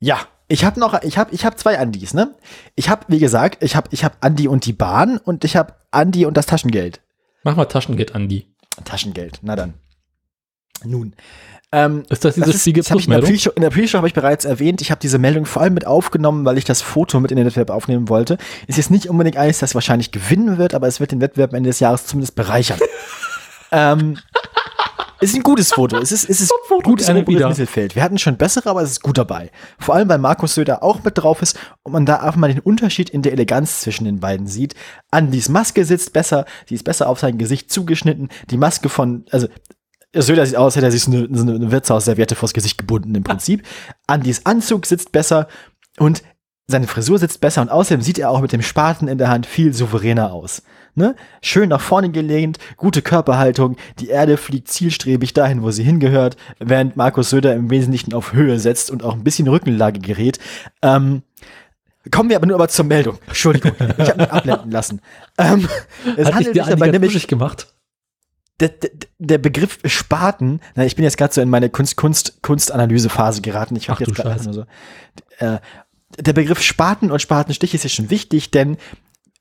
Ja, 0.00 0.26
ich 0.48 0.64
habe 0.64 0.80
noch, 0.80 1.02
ich 1.02 1.18
habe, 1.18 1.34
ich 1.34 1.44
habe 1.44 1.56
zwei 1.56 1.78
Andis, 1.78 2.14
ne? 2.14 2.34
Ich 2.74 2.88
habe, 2.88 3.04
wie 3.08 3.18
gesagt, 3.18 3.62
ich 3.62 3.76
habe, 3.76 3.88
ich 3.92 4.02
habe 4.02 4.16
Andi 4.20 4.48
und 4.48 4.64
die 4.64 4.72
Bahn 4.72 5.18
und 5.18 5.44
ich 5.44 5.56
habe 5.56 5.74
Andi 5.90 6.24
und 6.24 6.36
das 6.36 6.46
Taschengeld. 6.46 7.00
Mach 7.44 7.54
mal 7.54 7.66
Taschengeld, 7.66 8.14
Andi. 8.14 8.46
Taschengeld, 8.84 9.40
na 9.42 9.56
dann. 9.56 9.74
Nun. 10.84 11.14
Ähm, 11.70 12.04
Ist 12.08 12.24
das 12.24 12.34
diese? 12.34 12.50
Pre-Show, 13.20 13.50
in 13.54 13.60
der 13.60 13.68
Pre-Show 13.68 13.98
habe 13.98 14.08
ich 14.08 14.14
bereits 14.14 14.46
erwähnt, 14.46 14.80
ich 14.80 14.90
habe 14.90 15.00
diese 15.00 15.18
Meldung 15.18 15.44
vor 15.44 15.60
allem 15.60 15.74
mit 15.74 15.86
aufgenommen, 15.86 16.46
weil 16.46 16.56
ich 16.56 16.64
das 16.64 16.80
Foto 16.80 17.20
mit 17.20 17.30
in 17.30 17.36
den 17.36 17.44
Wettbewerb 17.44 17.68
aufnehmen 17.68 18.08
wollte. 18.08 18.38
Ist 18.66 18.78
jetzt 18.78 18.90
nicht 18.90 19.06
unbedingt 19.06 19.36
eines, 19.36 19.58
das 19.58 19.74
wahrscheinlich 19.74 20.10
gewinnen 20.10 20.56
wird, 20.56 20.72
aber 20.72 20.88
es 20.88 20.98
wird 20.98 21.12
den 21.12 21.20
Wettbewerb 21.20 21.52
Ende 21.52 21.68
des 21.68 21.80
Jahres 21.80 22.06
zumindest 22.06 22.36
bereichern. 22.36 22.78
ähm, 23.72 24.18
ist 25.20 25.34
ein 25.34 25.42
gutes 25.42 25.72
Foto. 25.72 25.98
Es 25.98 26.12
ist, 26.12 26.28
es 26.28 26.40
ist 26.40 26.52
Foto, 26.66 26.88
gutes 26.88 27.08
wieder. 27.08 27.48
Mittelfeld. 27.48 27.94
Wir 27.94 28.02
hatten 28.02 28.18
schon 28.18 28.36
bessere, 28.36 28.70
aber 28.70 28.82
es 28.82 28.92
ist 28.92 29.02
gut 29.02 29.18
dabei. 29.18 29.50
Vor 29.78 29.94
allem, 29.94 30.08
weil 30.08 30.18
Markus 30.18 30.54
Söder 30.54 30.82
auch 30.82 31.02
mit 31.02 31.18
drauf 31.18 31.42
ist 31.42 31.58
und 31.82 31.92
man 31.92 32.06
da 32.06 32.16
einfach 32.16 32.36
mal 32.36 32.52
den 32.52 32.60
Unterschied 32.60 33.10
in 33.10 33.22
der 33.22 33.32
Eleganz 33.32 33.80
zwischen 33.80 34.04
den 34.04 34.20
beiden 34.20 34.46
sieht. 34.46 34.74
Andys 35.10 35.48
Maske 35.48 35.84
sitzt 35.84 36.12
besser, 36.12 36.44
die 36.68 36.74
ist 36.74 36.84
besser 36.84 37.08
auf 37.08 37.18
sein 37.20 37.38
Gesicht 37.38 37.72
zugeschnitten. 37.72 38.28
Die 38.50 38.56
Maske 38.56 38.88
von, 38.88 39.24
also 39.30 39.48
Söder 40.14 40.46
sieht 40.46 40.56
aus, 40.56 40.66
als 40.66 40.76
hätte 40.76 40.86
er 40.86 40.92
sich 40.92 41.02
so 41.02 41.12
eine, 41.12 41.28
so 41.30 41.42
eine 41.42 41.70
Wirtshausserviette 41.70 42.34
vors 42.34 42.54
Gesicht 42.54 42.78
gebunden 42.78 43.14
im 43.14 43.24
Prinzip. 43.24 43.66
Andys 44.06 44.46
Anzug 44.46 44.86
sitzt 44.86 45.12
besser 45.12 45.48
und 45.98 46.22
seine 46.70 46.86
Frisur 46.86 47.18
sitzt 47.18 47.40
besser 47.40 47.62
und 47.62 47.70
außerdem 47.70 48.02
sieht 48.02 48.18
er 48.18 48.30
auch 48.30 48.42
mit 48.42 48.52
dem 48.52 48.62
Spaten 48.62 49.08
in 49.08 49.16
der 49.16 49.30
Hand 49.30 49.46
viel 49.46 49.72
souveräner 49.72 50.32
aus. 50.32 50.62
Ne? 50.94 51.16
Schön 51.40 51.70
nach 51.70 51.80
vorne 51.80 52.10
gelehnt, 52.10 52.58
gute 52.76 53.00
Körperhaltung, 53.00 53.76
die 54.00 54.08
Erde 54.08 54.36
fliegt 54.36 54.68
zielstrebig 54.68 55.32
dahin, 55.32 55.62
wo 55.62 55.70
sie 55.70 55.82
hingehört, 55.82 56.36
während 56.58 56.96
Markus 56.96 57.30
Söder 57.30 57.54
im 57.54 57.70
Wesentlichen 57.70 58.12
auf 58.12 58.34
Höhe 58.34 58.58
setzt 58.58 58.90
und 58.90 59.02
auch 59.02 59.14
ein 59.14 59.24
bisschen 59.24 59.48
Rückenlage 59.48 60.00
gerät. 60.00 60.38
Ähm, 60.82 61.22
kommen 62.10 62.28
wir 62.28 62.36
aber 62.36 62.46
nur 62.46 62.56
aber 62.56 62.68
zur 62.68 62.84
Meldung. 62.84 63.18
Entschuldigung, 63.26 63.72
ich 63.78 64.08
habe 64.08 64.18
mich 64.18 64.30
ablenken 64.30 64.70
lassen. 64.70 65.00
Ähm, 65.38 65.68
es 66.16 66.26
Hat 66.26 66.34
handelt 66.34 66.54
sich 66.54 66.66
dabei 66.66 66.90
nämlich 66.90 67.28
gemacht? 67.28 67.68
der, 68.60 68.68
der, 68.68 68.90
der 69.18 69.38
Begriff 69.38 69.78
Spaten, 69.84 70.60
na, 70.74 70.84
ich 70.84 70.96
bin 70.96 71.04
jetzt 71.04 71.16
gerade 71.16 71.32
so 71.32 71.40
in 71.40 71.48
meine 71.48 71.70
Kunst, 71.70 71.96
Kunst, 71.96 72.42
Kunstanalysephase 72.42 73.40
geraten. 73.40 73.76
Ich 73.76 73.88
habe 73.88 74.04
jetzt 74.04 74.16
gerade 74.16 74.52
so. 74.52 74.64
Äh, 75.38 75.58
der 76.16 76.32
Begriff 76.32 76.62
Spaten 76.62 77.10
und 77.10 77.20
Spatenstich 77.20 77.74
ist 77.74 77.84
ja 77.84 77.90
schon 77.90 78.10
wichtig, 78.10 78.50
denn 78.50 78.76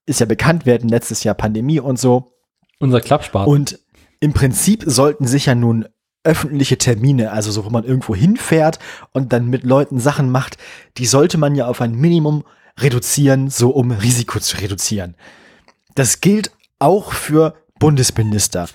ist 0.06 0.20
ja 0.20 0.26
bekannt, 0.26 0.66
hatten 0.66 0.90
letztes 0.90 1.24
Jahr 1.24 1.36
Pandemie 1.36 1.80
und 1.80 2.00
so. 2.00 2.34
Unser 2.80 3.02
Klappspat. 3.02 3.48
Und 3.48 3.80
im 4.20 4.34
Prinzip 4.34 4.84
sollten 4.86 5.28
sich 5.28 5.48
ja 5.48 5.56
nun 5.56 5.88
öffentliche 6.24 6.78
Termine, 6.78 7.32
also 7.32 7.52
so, 7.52 7.66
wo 7.66 7.70
man 7.70 7.86
irgendwo 7.86 8.14
hinfährt 8.16 8.80
und 9.14 9.32
dann 9.32 9.48
mit 9.48 9.64
Leuten 9.64 10.00
Sachen 10.00 10.30
macht, 10.30 10.58
die 10.98 11.06
sollte 11.06 11.38
man 11.38 11.56
ja 11.56 11.68
auf 11.68 11.82
ein 11.82 11.96
Minimum 11.96 12.44
reduzieren, 12.80 13.50
so 13.50 13.70
um 13.70 13.92
Risiko 13.92 14.40
zu 14.40 14.58
reduzieren. 14.58 15.16
Das 15.96 16.22
gilt 16.22 16.52
auch 16.80 17.14
für 17.14 17.56
Bundesminister. 17.80 18.68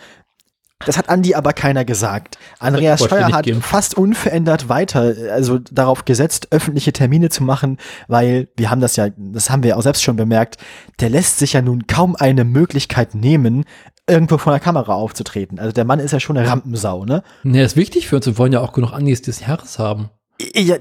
Das 0.86 0.96
hat 0.98 1.08
Andi 1.08 1.34
aber 1.34 1.52
keiner 1.52 1.84
gesagt. 1.84 2.38
Andreas 2.58 3.00
Scheuer 3.04 3.32
hat 3.32 3.44
geben. 3.44 3.62
fast 3.62 3.94
unverändert 3.96 4.68
weiter, 4.68 5.14
also 5.32 5.58
darauf 5.58 6.04
gesetzt, 6.04 6.48
öffentliche 6.50 6.92
Termine 6.92 7.28
zu 7.28 7.42
machen, 7.44 7.78
weil 8.08 8.48
wir 8.56 8.70
haben 8.70 8.80
das 8.80 8.96
ja, 8.96 9.08
das 9.16 9.50
haben 9.50 9.62
wir 9.62 9.76
auch 9.76 9.82
selbst 9.82 10.02
schon 10.02 10.16
bemerkt, 10.16 10.56
der 11.00 11.10
lässt 11.10 11.38
sich 11.38 11.52
ja 11.54 11.62
nun 11.62 11.86
kaum 11.86 12.16
eine 12.16 12.44
Möglichkeit 12.44 13.14
nehmen, 13.14 13.64
irgendwo 14.08 14.38
vor 14.38 14.52
der 14.52 14.60
Kamera 14.60 14.94
aufzutreten. 14.94 15.58
Also 15.58 15.72
der 15.72 15.84
Mann 15.84 16.00
ist 16.00 16.12
ja 16.12 16.20
schon 16.20 16.36
eine 16.36 16.48
Rampensau, 16.48 17.04
ne? 17.04 17.22
Ne, 17.44 17.62
ist 17.62 17.76
wichtig 17.76 18.08
für 18.08 18.16
uns. 18.16 18.26
Wir 18.26 18.36
wollen 18.38 18.52
ja 18.52 18.60
auch 18.60 18.72
genug 18.72 18.92
Anis 18.92 19.22
des 19.22 19.40
Jahres 19.40 19.78
haben. 19.78 20.10
Ja, 20.54 20.76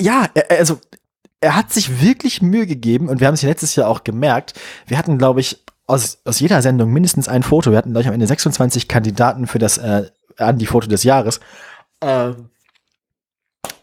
ja, 0.00 0.26
er- 0.34 0.58
also 0.58 0.78
er 1.40 1.54
hat 1.56 1.72
sich 1.72 2.02
wirklich 2.02 2.42
Mühe 2.42 2.66
gegeben 2.66 3.08
und 3.08 3.20
wir 3.20 3.26
haben 3.28 3.34
es 3.34 3.42
ja 3.42 3.48
letztes 3.48 3.74
Jahr 3.76 3.88
auch 3.88 4.04
gemerkt. 4.04 4.54
Wir 4.86 4.98
hatten, 4.98 5.18
glaube 5.18 5.40
ich, 5.40 5.64
aus, 5.88 6.18
aus 6.24 6.38
jeder 6.38 6.62
Sendung 6.62 6.92
mindestens 6.92 7.28
ein 7.28 7.42
Foto. 7.42 7.72
Wir 7.72 7.78
hatten, 7.78 7.90
glaube 7.90 8.02
ich, 8.02 8.08
am 8.08 8.14
Ende 8.14 8.26
26 8.26 8.86
Kandidaten 8.86 9.46
für 9.48 9.58
das 9.58 9.78
äh, 9.78 10.04
Andi-Foto 10.36 10.86
des 10.86 11.02
Jahres. 11.02 11.40
Ähm, 12.00 12.50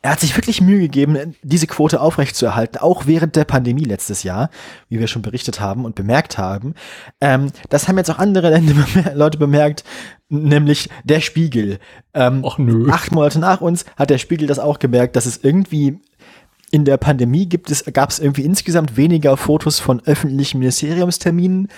er 0.03 0.11
hat 0.11 0.19
sich 0.19 0.37
wirklich 0.37 0.61
Mühe 0.61 0.81
gegeben, 0.81 1.35
diese 1.41 1.65
Quote 1.65 1.99
aufrechtzuerhalten, 1.99 2.77
auch 2.77 3.07
während 3.07 3.35
der 3.35 3.43
Pandemie 3.43 3.85
letztes 3.85 4.21
Jahr, 4.21 4.51
wie 4.87 4.99
wir 4.99 5.07
schon 5.07 5.23
berichtet 5.23 5.59
haben 5.59 5.83
und 5.83 5.95
bemerkt 5.95 6.37
haben. 6.37 6.75
Ähm, 7.19 7.51
das 7.69 7.87
haben 7.87 7.97
jetzt 7.97 8.11
auch 8.11 8.19
andere 8.19 8.61
Leute 9.15 9.39
bemerkt, 9.39 9.83
nämlich 10.29 10.89
der 11.03 11.21
Spiegel. 11.21 11.79
Ähm, 12.13 12.43
Och 12.43 12.59
nö. 12.59 12.87
acht 12.91 13.11
Monate 13.13 13.39
nach 13.39 13.61
uns 13.61 13.83
hat 13.97 14.11
der 14.11 14.19
Spiegel 14.19 14.47
das 14.47 14.59
auch 14.59 14.77
gemerkt, 14.77 15.15
dass 15.15 15.25
es 15.25 15.37
irgendwie 15.37 15.99
in 16.75 16.83
der 16.83 16.97
Pandemie 16.97 17.47
gibt 17.47 17.71
es, 17.71 17.85
gab 17.93 18.09
es 18.09 18.19
irgendwie 18.19 18.43
insgesamt 18.43 18.97
weniger 18.97 19.37
Fotos 19.37 19.79
von 19.79 20.01
öffentlichen 20.05 20.59
Ministeriumsterminen, 20.59 21.69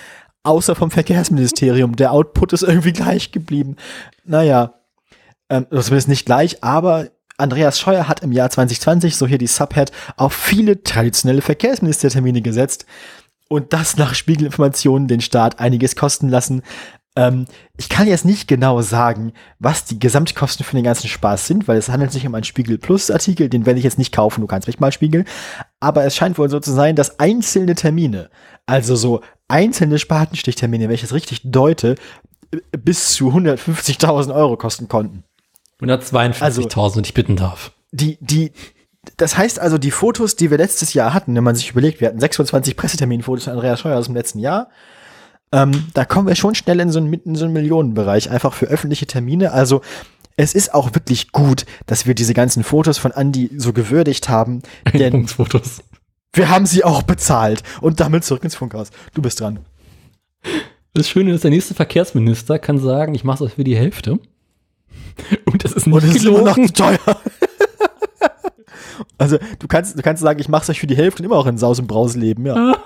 außer 0.42 0.74
vom 0.74 0.90
Verkehrsministerium. 0.90 1.96
Der 1.96 2.12
Output 2.12 2.54
ist 2.54 2.64
irgendwie 2.64 2.94
gleich 2.94 3.32
geblieben. 3.32 3.76
Naja, 4.26 4.74
ähm, 5.52 5.68
zumindest 5.70 6.08
nicht 6.08 6.26
gleich, 6.26 6.64
aber 6.64 7.10
Andreas 7.38 7.80
Scheuer 7.80 8.08
hat 8.08 8.24
im 8.24 8.32
Jahr 8.32 8.50
2020, 8.50 9.16
so 9.16 9.28
hier 9.28 9.38
die 9.38 9.46
Subhead, 9.46 9.92
auf 10.16 10.34
viele 10.34 10.82
traditionelle 10.82 11.44
Verkehrsministertermine 11.44 12.42
gesetzt 12.42 12.88
und 13.50 13.74
das 13.74 13.98
nach 13.98 14.16
Spiegelinformationen 14.16 15.08
den 15.08 15.22
Staat 15.22 15.60
einiges 15.60 15.96
kosten 15.96 16.28
lassen. 16.28 16.64
Ähm, 17.18 17.48
ich 17.78 17.90
kann 17.90 18.08
jetzt 18.08 18.26
nicht 18.26 18.48
genau 18.48 18.82
sagen, 18.84 19.34
was 19.58 19.86
die 19.86 19.98
Gesamtkosten 19.98 20.64
für 20.64 20.76
den 20.76 20.84
ganzen 20.84 21.08
Spaß 21.08 21.48
sind, 21.48 21.68
weil 21.68 21.78
es 21.78 21.90
handelt 21.90 22.12
sich 22.12 22.28
um 22.28 22.36
einen 22.36 22.44
Spiegel 22.44 22.78
Plus 22.78 23.10
Artikel, 23.10 23.50
den 23.50 23.66
werde 23.66 23.80
ich 23.80 23.84
jetzt 23.84 23.98
nicht 23.98 24.14
kaufen, 24.14 24.42
du 24.42 24.48
kannst 24.48 24.68
mich 24.68 24.80
mal 24.80 24.92
spiegeln. 24.92 25.26
Aber 25.80 26.06
es 26.06 26.16
scheint 26.16 26.38
wohl 26.38 26.50
so 26.50 26.60
zu 26.60 26.72
sein, 26.72 26.96
dass 26.96 27.20
einzelne 27.20 27.74
Termine, 27.74 28.30
also 28.68 28.96
so 28.96 29.22
einzelne 29.48 29.98
Spatenstichtermine, 29.98 30.88
wenn 30.88 30.96
ich 30.96 31.04
es 31.04 31.14
richtig 31.14 31.42
deute, 31.44 31.96
bis 32.72 33.14
zu 33.14 33.30
150.000 33.30 34.34
Euro 34.34 34.56
kosten 34.56 34.88
konnten. 34.88 35.24
152.000, 35.82 36.98
wenn 36.98 37.04
ich 37.04 37.14
bitten 37.16 37.36
darf. 37.36 37.72
Die, 37.92 38.20
die, 38.22 38.52
das 39.18 39.38
heißt 39.38 39.60
also, 39.60 39.80
die 39.80 39.92
Fotos, 39.92 40.36
die 40.36 40.52
wir 40.52 40.58
letztes 40.58 40.94
Jahr 40.94 41.16
hatten, 41.16 41.36
wenn 41.36 41.44
man 41.44 41.56
sich 41.56 41.72
überlegt, 41.72 42.00
wir 42.00 42.10
hatten 42.10 42.20
26 42.20 42.78
Presseterminfotos 42.78 43.46
von 43.46 43.54
Andreas 43.54 43.80
Scheuer 43.80 43.98
aus 43.98 44.06
dem 44.06 44.16
letzten 44.16 44.40
Jahr, 44.40 44.70
ähm, 45.52 45.88
da 45.94 46.06
kommen 46.06 46.28
wir 46.28 46.36
schon 46.36 46.56
schnell 46.56 46.80
in 46.80 46.92
so 46.92 47.00
einen, 47.00 47.14
in 47.14 47.36
so 47.36 47.46
einen 47.46 47.54
Millionenbereich, 47.54 48.30
einfach 48.30 48.54
für 48.54 48.66
öffentliche 48.66 49.08
Termine. 49.08 49.52
Also 49.52 49.82
es 50.36 50.54
ist 50.54 50.74
auch 50.74 50.94
wirklich 50.94 51.32
gut, 51.32 51.66
dass 51.86 52.06
wir 52.06 52.14
diese 52.14 52.34
ganzen 52.34 52.64
Fotos 52.64 52.98
von 52.98 53.12
Andy 53.12 53.50
so 53.58 53.74
gewürdigt 53.74 54.30
haben, 54.30 54.62
denn 54.94 55.28
wir 56.34 56.50
haben 56.50 56.66
sie 56.66 56.84
auch 56.84 57.02
bezahlt. 57.02 57.64
Und 57.82 58.00
damit 58.00 58.24
zurück 58.24 58.44
ins 58.44 58.56
Funkhaus. 58.56 58.90
Du 59.14 59.22
bist 59.22 59.40
dran. 59.40 59.60
Das 60.94 61.10
Schöne 61.10 61.34
ist, 61.34 61.44
der 61.44 61.52
nächste 61.52 61.74
Verkehrsminister 61.74 62.60
kann 62.60 62.80
sagen, 62.80 63.16
ich 63.16 63.24
mache 63.24 63.44
das 63.44 63.54
für 63.54 63.64
die 63.64 63.76
Hälfte. 63.76 64.20
Und 65.46 65.64
das 65.64 65.74
ist 65.74 65.88
nicht 65.88 65.96
Und 65.96 66.04
es 66.04 66.16
ist 66.16 66.26
immer 66.26 66.42
noch 66.42 66.56
zu 66.56 66.74
teuer. 66.74 67.00
also 69.18 69.38
du 69.60 69.68
kannst, 69.68 69.98
du 69.98 70.02
kannst 70.02 70.22
sagen, 70.22 70.40
ich 70.40 70.50
mache 70.50 70.64
es 70.64 70.70
euch 70.70 70.80
für 70.80 70.88
die 70.88 70.98
Hälfte 70.98 71.22
und 71.22 71.26
immer 71.26 71.38
auch 71.38 71.48
in 71.48 71.58
Saus 71.58 71.80
und 71.80 71.88
Braus 71.88 72.16
leben, 72.16 72.46
ja. 72.46 72.78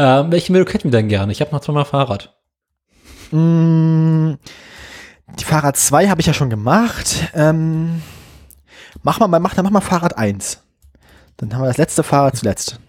Ähm, 0.00 0.32
welche 0.32 0.50
Meldung 0.50 0.72
hätten 0.72 0.90
wir 0.90 0.98
denn 0.98 1.08
gerne? 1.08 1.30
Ich 1.30 1.42
habe 1.42 1.52
noch 1.52 1.60
zweimal 1.60 1.84
Fahrrad. 1.84 2.34
Mm, 3.32 4.32
Die 5.38 5.44
Fahrrad 5.44 5.76
2 5.76 6.08
habe 6.08 6.22
ich 6.22 6.26
ja 6.26 6.32
schon 6.32 6.48
gemacht. 6.48 7.28
Ähm, 7.34 8.00
mach 9.02 9.18
mal, 9.18 9.28
mach, 9.28 9.54
mach 9.54 9.70
mal 9.70 9.82
Fahrrad 9.82 10.16
1. 10.16 10.62
Dann 11.36 11.52
haben 11.52 11.60
wir 11.60 11.66
das 11.66 11.76
letzte 11.76 12.02
Fahrrad 12.02 12.34
zuletzt. 12.34 12.80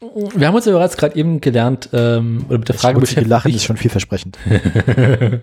Wir 0.00 0.48
haben 0.48 0.56
uns 0.56 0.64
ja 0.64 0.72
bereits 0.72 0.96
gerade 0.96 1.14
eben 1.14 1.40
gelernt, 1.40 1.90
ähm, 1.92 2.44
oder 2.48 2.58
mit 2.58 2.68
der 2.68 2.74
Frage 2.74 2.98
Schmutzige 2.98 3.20
Lachen 3.20 3.52
ist 3.52 3.66
beschäftigt, 3.66 3.66
schon 3.66 3.76
vielversprechend. 3.76 4.38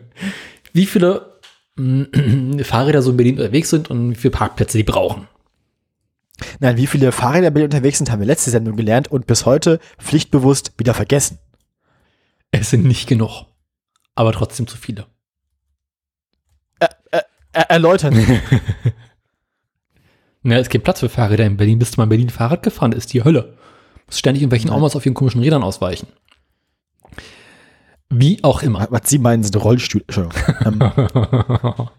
wie 0.73 0.85
viele 0.85 1.39
Fahrräder 2.63 3.01
so 3.01 3.11
in 3.11 3.17
Berlin 3.17 3.37
unterwegs 3.37 3.69
sind 3.69 3.89
und 3.89 4.11
wie 4.11 4.15
viele 4.15 4.31
Parkplätze 4.31 4.77
die 4.77 4.83
brauchen. 4.83 5.29
Nein, 6.59 6.77
wie 6.77 6.87
viele 6.87 7.11
Fahrräder 7.11 7.51
bei 7.51 7.59
dir 7.59 7.65
unterwegs 7.65 7.97
sind, 7.97 8.11
haben 8.11 8.19
wir 8.19 8.27
letzte 8.27 8.51
Sendung 8.51 8.75
gelernt 8.75 9.09
und 9.09 9.27
bis 9.27 9.45
heute 9.45 9.79
pflichtbewusst 9.97 10.73
wieder 10.77 10.93
vergessen. 10.93 11.39
Es 12.51 12.69
sind 12.69 12.85
nicht 12.85 13.07
genug, 13.07 13.45
aber 14.15 14.31
trotzdem 14.31 14.67
zu 14.67 14.77
viele. 14.77 15.05
Er 17.55 17.69
erläutern. 17.69 18.15
Ja, 20.45 20.59
es 20.59 20.69
gibt 20.69 20.83
Platz 20.83 20.99
für 20.99 21.09
Fahrräder 21.09 21.43
in 21.43 21.57
Berlin. 21.57 21.79
Bist 21.79 21.95
du 21.95 21.99
mal 21.99 22.03
in 22.03 22.09
Berlin 22.09 22.29
Fahrrad 22.29 22.61
gefahren? 22.61 22.91
Ist 22.91 23.13
die 23.13 23.23
Hölle. 23.23 23.57
Muss 24.05 24.19
ständig 24.19 24.43
irgendwelchen. 24.43 24.69
Omas 24.69 24.95
auf 24.95 25.03
ihren 25.03 25.15
komischen 25.15 25.41
Rädern 25.41 25.63
ausweichen. 25.63 26.07
Wie 28.11 28.43
auch 28.43 28.61
immer. 28.61 28.85
Was 28.91 29.09
Sie 29.09 29.17
meinen, 29.17 29.41
sind 29.41 29.55
Rollstühle. 29.55 30.05
Entschuldigung. 30.07 30.39
Ähm, 30.63 31.89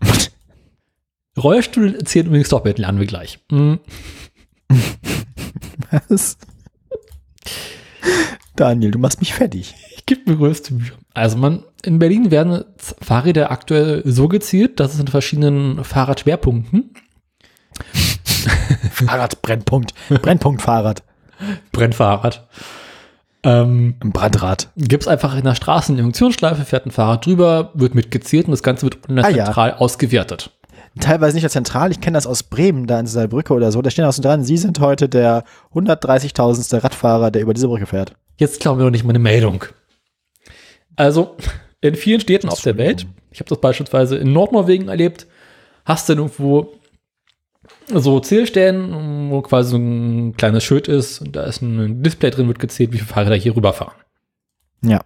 Rollstuhl 1.38 1.98
zählt 2.04 2.26
übrigens 2.26 2.48
doch 2.48 2.64
mit, 2.64 2.78
lernen 2.78 2.98
wir 2.98 3.06
gleich. 3.06 3.38
Hm. 3.50 3.78
was? 6.08 6.36
Daniel, 8.56 8.90
du 8.90 8.98
machst 8.98 9.20
mich 9.20 9.32
fertig. 9.34 9.74
Ich 9.96 10.06
gebe 10.06 10.30
mir 10.30 10.36
größte 10.36 10.74
Mühe. 10.74 10.92
Also 11.14 11.38
man, 11.38 11.64
in 11.84 11.98
Berlin 11.98 12.30
werden 12.30 12.64
Fahrräder 12.76 13.50
aktuell 13.50 14.02
so 14.04 14.28
gezielt, 14.28 14.80
dass 14.80 14.94
es 14.94 15.00
in 15.00 15.06
verschiedenen 15.08 15.82
Fahrradschwerpunkten, 15.84 16.90
Fahrrad, 18.92 19.40
Brennpunkt. 19.42 19.94
Brennpunkt 20.08 20.62
Fahrrad. 20.62 21.02
Brennfahrrad, 21.72 22.46
ähm, 23.44 23.94
Ein 24.00 24.12
Brandrad. 24.12 24.68
gibt 24.76 25.04
es 25.04 25.08
einfach 25.08 25.34
in 25.34 25.44
der 25.44 25.54
Straße 25.54 25.90
eine 25.92 26.02
Funktionsschleife, 26.02 26.66
fährt 26.66 26.84
ein 26.84 26.90
Fahrrad 26.90 27.24
drüber, 27.24 27.70
wird 27.72 27.94
mitgezählt 27.94 28.44
und 28.46 28.50
das 28.50 28.62
Ganze 28.62 28.82
wird 28.82 28.98
Ah, 29.08 29.30
ja. 29.30 29.46
zentral 29.46 29.72
ausgewertet. 29.72 30.50
Teilweise 30.98 31.34
nicht 31.34 31.44
nur 31.44 31.50
zentral, 31.50 31.92
ich 31.92 32.00
kenne 32.00 32.16
das 32.16 32.26
aus 32.26 32.42
Bremen, 32.42 32.86
da 32.86 32.98
in 32.98 33.06
dieser 33.06 33.28
Brücke 33.28 33.54
oder 33.54 33.70
so. 33.70 33.80
Da 33.80 33.90
stehen 33.90 34.04
auch 34.04 34.12
so 34.12 34.22
dran, 34.22 34.42
Sie 34.42 34.56
sind 34.56 34.80
heute 34.80 35.08
der 35.08 35.44
130.000. 35.72 36.82
Radfahrer, 36.82 37.30
der 37.30 37.42
über 37.42 37.54
diese 37.54 37.68
Brücke 37.68 37.86
fährt. 37.86 38.14
Jetzt 38.38 38.60
glauben 38.60 38.80
wir 38.80 38.84
doch 38.84 38.90
nicht 38.90 39.04
meine 39.04 39.20
Meldung. 39.20 39.64
Also, 40.96 41.36
in 41.80 41.94
vielen 41.94 42.20
Städten 42.20 42.48
auf 42.48 42.60
der 42.60 42.76
Welt, 42.76 43.06
ich 43.30 43.38
habe 43.38 43.48
das 43.48 43.60
beispielsweise 43.60 44.16
in 44.16 44.32
Nordnorwegen 44.32 44.88
erlebt, 44.88 45.26
hast 45.84 46.08
du 46.08 46.14
irgendwo 46.14 46.72
so 47.86 48.18
Zählstellen, 48.20 49.30
wo 49.30 49.42
quasi 49.42 49.70
so 49.70 49.76
ein 49.76 50.36
kleines 50.36 50.64
Schild 50.64 50.88
ist 50.88 51.20
und 51.20 51.36
da 51.36 51.44
ist 51.44 51.62
ein 51.62 52.02
Display 52.02 52.30
drin, 52.30 52.48
wird 52.48 52.58
gezählt, 52.58 52.92
wie 52.92 52.98
viele 52.98 53.08
Fahrräder 53.08 53.36
hier 53.36 53.54
rüberfahren. 53.54 53.94
Ja. 54.82 55.04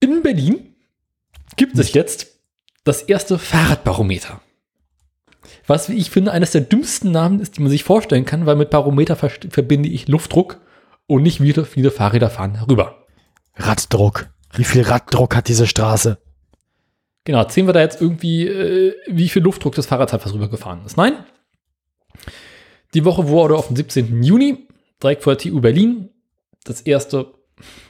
In 0.00 0.22
Berlin 0.22 0.74
gibt 1.56 1.78
es 1.78 1.92
jetzt 1.92 2.35
das 2.86 3.02
erste 3.02 3.38
Fahrradbarometer. 3.38 4.40
Was, 5.66 5.88
wie 5.88 5.96
ich 5.96 6.10
finde, 6.10 6.32
eines 6.32 6.52
der 6.52 6.60
dümmsten 6.62 7.10
Namen 7.10 7.40
ist, 7.40 7.56
die 7.56 7.60
man 7.60 7.70
sich 7.70 7.84
vorstellen 7.84 8.24
kann, 8.24 8.46
weil 8.46 8.56
mit 8.56 8.70
Barometer 8.70 9.16
ver- 9.16 9.30
verbinde 9.50 9.88
ich 9.88 10.08
Luftdruck 10.08 10.60
und 11.06 11.22
nicht 11.22 11.42
wie 11.42 11.52
viele 11.52 11.90
Fahrräder 11.90 12.30
fahren 12.30 12.54
herüber. 12.56 13.04
Raddruck. 13.56 14.28
Wie 14.52 14.64
viel 14.64 14.82
Raddruck 14.82 15.34
hat 15.36 15.48
diese 15.48 15.66
Straße? 15.66 16.18
Genau, 17.24 17.42
zählen 17.44 17.66
wir 17.66 17.72
da 17.72 17.80
jetzt 17.80 18.00
irgendwie, 18.00 18.46
äh, 18.46 18.94
wie 19.08 19.28
viel 19.28 19.42
Luftdruck 19.42 19.74
das 19.74 19.86
Fahrrad 19.86 20.12
hat, 20.12 20.24
was 20.24 20.32
rübergefahren 20.32 20.84
ist. 20.86 20.96
Nein. 20.96 21.14
Die 22.94 23.04
Woche 23.04 23.26
wurde 23.28 23.56
auf 23.56 23.66
den 23.66 23.76
17. 23.76 24.22
Juni, 24.22 24.68
direkt 25.02 25.24
vor 25.24 25.34
der 25.34 25.50
TU 25.50 25.60
Berlin, 25.60 26.10
das 26.64 26.80
erste, 26.82 27.34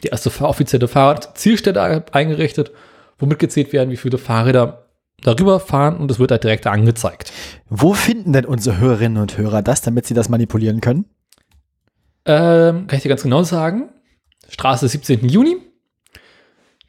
die 0.03 0.09
erste 0.09 0.31
offizielle 0.43 0.89
Fahrradzielstelle 0.89 2.05
eingerichtet, 2.13 2.73
womit 3.19 3.39
gezählt 3.39 3.73
werden, 3.75 3.91
wie 3.91 3.97
viele 3.99 4.19
Fahrräder 4.19 4.86
darüber 5.23 5.61
fahren 5.61 5.97
und 5.97 6.11
es 6.11 6.19
wird 6.19 6.31
halt 6.31 6.45
direkt 6.45 6.67
angezeigt. 6.67 7.33
Wo 7.69 7.95
finden 7.95 8.33
denn 8.33 8.45
unsere 8.45 8.79
Hörerinnen 8.79 9.21
und 9.21 9.37
Hörer 9.39 9.63
das, 9.63 9.81
damit 9.83 10.07
sie 10.07 10.15
das 10.15 10.29
manipulieren 10.29 10.81
können? 10.81 11.07
Ähm, 12.25 12.87
kann 12.87 12.97
ich 12.97 13.03
dir 13.03 13.09
ganz 13.09 13.23
genau 13.23 13.43
sagen. 13.43 13.91
Straße 14.49 14.89
17. 14.89 15.29
Juni. 15.29 15.57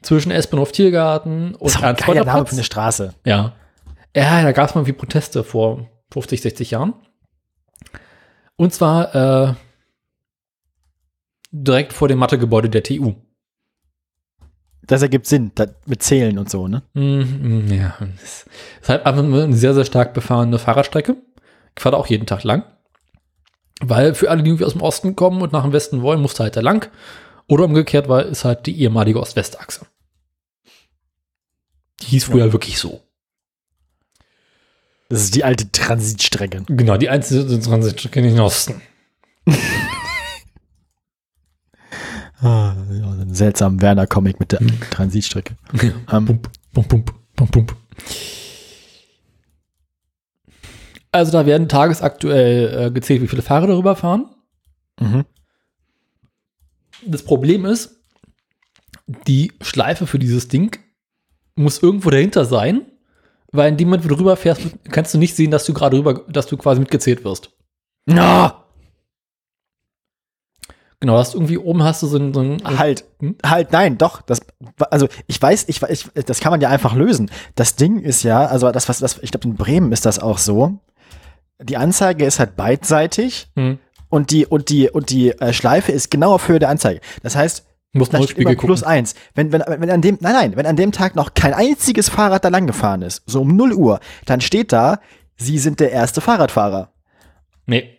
Zwischen 0.02 0.30
S-Bahnhof 0.30 0.70
Tiergarten 0.72 1.54
und 1.54 1.64
Das 1.64 1.74
ist 1.74 1.82
auch 1.82 2.14
ein 2.14 2.24
Name 2.24 2.46
für 2.46 2.52
eine 2.52 2.64
Straße. 2.64 3.14
Ja. 3.24 3.54
Ja, 4.14 4.42
da 4.42 4.52
gab 4.52 4.68
es 4.68 4.74
mal 4.74 4.86
wie 4.86 4.92
Proteste 4.92 5.42
vor 5.42 5.88
50, 6.12 6.40
60 6.40 6.70
Jahren. 6.70 6.94
Und 8.56 8.72
zwar 8.72 9.14
äh, 9.50 9.54
direkt 11.50 11.92
vor 11.92 12.08
dem 12.08 12.18
Mathegebäude 12.18 12.70
der 12.70 12.82
TU. 12.82 13.14
Das 14.88 15.02
ergibt 15.02 15.26
Sinn, 15.26 15.52
das 15.54 15.68
mit 15.86 16.02
Zählen 16.02 16.38
und 16.38 16.50
so, 16.50 16.66
ne? 16.66 16.82
Mhm, 16.94 17.70
ja, 17.70 17.96
es 18.22 18.46
ist 18.80 18.88
halt 18.88 19.04
einfach 19.04 19.22
eine 19.22 19.52
sehr, 19.54 19.74
sehr 19.74 19.84
stark 19.84 20.14
befahrene 20.14 20.58
Fahrradstrecke. 20.58 21.14
Ich 21.76 21.82
fahre 21.82 21.94
da 21.94 22.00
auch 22.00 22.06
jeden 22.06 22.26
Tag 22.26 22.42
lang. 22.42 22.64
Weil 23.80 24.14
für 24.14 24.30
alle, 24.30 24.42
die 24.42 24.48
irgendwie 24.48 24.64
aus 24.64 24.72
dem 24.72 24.80
Osten 24.80 25.14
kommen 25.14 25.42
und 25.42 25.52
nach 25.52 25.62
dem 25.62 25.72
Westen 25.72 26.00
wollen, 26.02 26.22
musst 26.22 26.38
du 26.38 26.42
halt 26.42 26.56
da 26.56 26.60
lang. 26.60 26.90
Oder 27.46 27.64
umgekehrt, 27.64 28.08
weil 28.08 28.26
ist 28.26 28.46
halt 28.46 28.66
die 28.66 28.80
ehemalige 28.80 29.20
Ost-West-Achse. 29.20 29.86
Die 32.00 32.06
hieß 32.06 32.24
früher 32.24 32.52
wirklich 32.52 32.78
so. 32.78 33.02
Das 35.10 35.22
ist 35.22 35.34
die 35.34 35.44
alte 35.44 35.70
Transitstrecke. 35.70 36.64
Genau, 36.66 36.96
die 36.96 37.10
einzige 37.10 37.60
Transitstrecke 37.60 38.20
in 38.20 38.26
den 38.26 38.40
Osten. 38.40 38.80
Ah, 42.40 42.74
ja, 42.90 43.12
so 43.14 43.20
ein 43.20 43.34
seltsamer 43.34 43.80
Werner-Comic 43.80 44.38
mit 44.38 44.52
der 44.52 44.60
Transitstrecke. 44.90 45.56
Ähm, 46.10 46.26
Pump, 46.26 46.50
pump, 46.72 46.88
pump, 46.88 47.14
pump, 47.34 47.52
pump. 47.52 47.76
Also 51.10 51.32
da 51.32 51.46
werden 51.46 51.68
tagesaktuell 51.68 52.86
äh, 52.86 52.90
gezählt, 52.90 53.22
wie 53.22 53.28
viele 53.28 53.42
Fahrer 53.42 53.66
darüber 53.66 53.96
fahren. 53.96 54.26
mhm. 55.00 55.24
Das 57.06 57.24
Problem 57.24 57.64
ist, 57.64 58.02
die 59.26 59.52
Schleife 59.60 60.06
für 60.06 60.18
dieses 60.18 60.48
Ding 60.48 60.76
muss 61.54 61.80
irgendwo 61.82 62.10
dahinter 62.10 62.44
sein, 62.44 62.86
weil 63.52 63.70
in 63.70 63.76
dem 63.76 63.88
Moment, 63.88 64.04
wo 64.04 64.08
du 64.08 64.18
rüber 64.18 64.36
fährst, 64.36 64.62
kannst 64.90 65.14
du 65.14 65.18
nicht 65.18 65.36
sehen, 65.36 65.50
dass 65.50 65.64
du 65.64 65.72
gerade 65.72 65.96
rüber, 65.96 66.24
dass 66.28 66.46
du 66.48 66.56
quasi 66.56 66.80
mitgezählt 66.80 67.24
wirst. 67.24 67.50
Na, 68.04 68.57
Genau, 71.00 71.16
hast 71.16 71.34
irgendwie 71.34 71.58
oben 71.58 71.82
hast 71.84 72.02
du 72.02 72.08
so 72.08 72.18
ein, 72.18 72.34
so 72.34 72.40
ein 72.40 72.60
halt, 72.64 73.04
Hm? 73.20 73.36
halt, 73.46 73.72
nein, 73.72 73.98
doch. 73.98 74.20
Das, 74.22 74.40
also 74.90 75.06
ich 75.28 75.40
weiß, 75.40 75.66
ich, 75.68 75.80
weiß, 75.80 75.90
ich, 76.14 76.24
das 76.24 76.40
kann 76.40 76.50
man 76.50 76.60
ja 76.60 76.70
einfach 76.70 76.94
lösen. 76.94 77.30
Das 77.54 77.76
Ding 77.76 78.00
ist 78.00 78.24
ja, 78.24 78.46
also 78.46 78.70
das, 78.72 78.88
was, 78.88 78.98
das, 78.98 79.18
ich 79.22 79.30
glaube 79.30 79.46
in 79.46 79.54
Bremen 79.54 79.92
ist 79.92 80.06
das 80.06 80.18
auch 80.18 80.38
so. 80.38 80.80
Die 81.62 81.76
Anzeige 81.76 82.24
ist 82.24 82.38
halt 82.40 82.56
beidseitig 82.56 83.48
Hm. 83.56 83.78
und 84.08 84.30
die 84.32 84.44
und 84.46 84.70
die 84.70 84.90
und 84.90 85.10
die 85.10 85.30
äh, 85.30 85.52
Schleife 85.52 85.92
ist 85.92 86.10
genau 86.10 86.34
auf 86.34 86.48
Höhe 86.48 86.58
der 86.58 86.68
Anzeige. 86.68 87.00
Das 87.22 87.36
heißt, 87.36 87.64
Muss 87.92 88.10
da 88.10 88.18
mal 88.18 88.24
steht 88.24 88.38
immer 88.38 88.50
Spiegel 88.50 88.66
plus 88.66 88.80
gucken. 88.80 88.92
eins. 88.92 89.14
Wenn, 89.36 89.52
wenn, 89.52 89.62
wenn 89.66 89.90
an 89.90 90.02
dem, 90.02 90.18
nein, 90.20 90.32
nein, 90.34 90.56
wenn 90.56 90.66
an 90.66 90.76
dem 90.76 90.90
Tag 90.90 91.14
noch 91.14 91.32
kein 91.34 91.54
einziges 91.54 92.08
Fahrrad 92.08 92.44
da 92.44 92.48
lang 92.48 92.66
gefahren 92.66 93.02
ist, 93.02 93.22
so 93.26 93.42
um 93.42 93.54
0 93.56 93.72
Uhr, 93.74 94.00
dann 94.26 94.40
steht 94.40 94.72
da, 94.72 94.98
Sie 95.36 95.58
sind 95.58 95.78
der 95.78 95.92
erste 95.92 96.20
Fahrradfahrer. 96.20 96.90
Nee. 97.66 97.98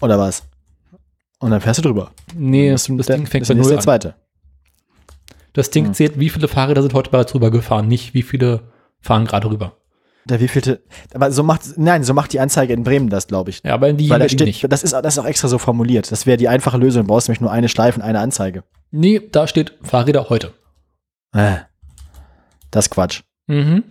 Oder 0.00 0.18
was? 0.20 0.44
Und 1.42 1.50
dann 1.50 1.60
fährst 1.60 1.78
du 1.78 1.82
drüber. 1.82 2.12
Nee, 2.34 2.70
das 2.70 2.84
der, 2.86 2.96
Ding 3.16 3.26
fängt 3.26 3.46
bei 3.48 3.54
du 3.54 3.60
null 3.60 3.68
der 3.68 3.78
an. 3.78 3.82
zweite. 3.82 4.14
Das 5.52 5.70
Ding 5.70 5.86
Hm. 5.86 5.94
zählt, 5.94 6.18
wie 6.18 6.30
viele 6.30 6.48
Fahrer 6.48 6.74
da 6.74 6.82
sind 6.82 6.94
heute 6.94 7.10
bereits 7.10 7.34
rüber 7.34 7.50
gefahren, 7.50 7.88
nicht 7.88 8.14
wie 8.14 8.22
viele 8.22 8.60
fahren 9.00 9.26
gerade 9.26 9.50
rüber. 9.50 9.76
Der 10.24 10.38
wievielte, 10.38 10.82
aber 11.12 11.32
so 11.32 11.42
macht, 11.42 11.62
nein, 11.76 12.04
so 12.04 12.14
macht 12.14 12.32
die 12.32 12.38
Anzeige 12.38 12.72
in 12.72 12.84
Bremen 12.84 13.08
das, 13.10 13.26
glaube 13.26 13.50
ich. 13.50 13.60
Ja, 13.64 13.74
aber 13.74 13.88
in 13.88 13.96
die 13.96 14.08
Weil 14.08 14.20
da 14.20 14.28
steht, 14.28 14.46
nicht. 14.46 14.64
das 14.72 14.84
ist, 14.84 14.92
das 14.92 15.14
ist 15.14 15.18
auch 15.18 15.24
extra 15.26 15.48
so 15.48 15.58
formuliert. 15.58 16.12
Das 16.12 16.26
wäre 16.26 16.36
die 16.36 16.46
einfache 16.48 16.78
Lösung. 16.78 17.02
Du 17.02 17.08
brauchst 17.08 17.26
nämlich 17.28 17.40
nur 17.40 17.50
eine 17.50 17.68
Schleife 17.68 17.98
und 17.98 18.06
eine 18.06 18.20
Anzeige. 18.20 18.62
Nee, 18.92 19.20
da 19.32 19.48
steht 19.48 19.76
Fahrräder 19.82 20.28
heute. 20.28 20.52
Äh, 21.34 21.56
das 22.70 22.86
ist 22.86 22.90
Quatsch. 22.90 23.22
Mhm. 23.48 23.82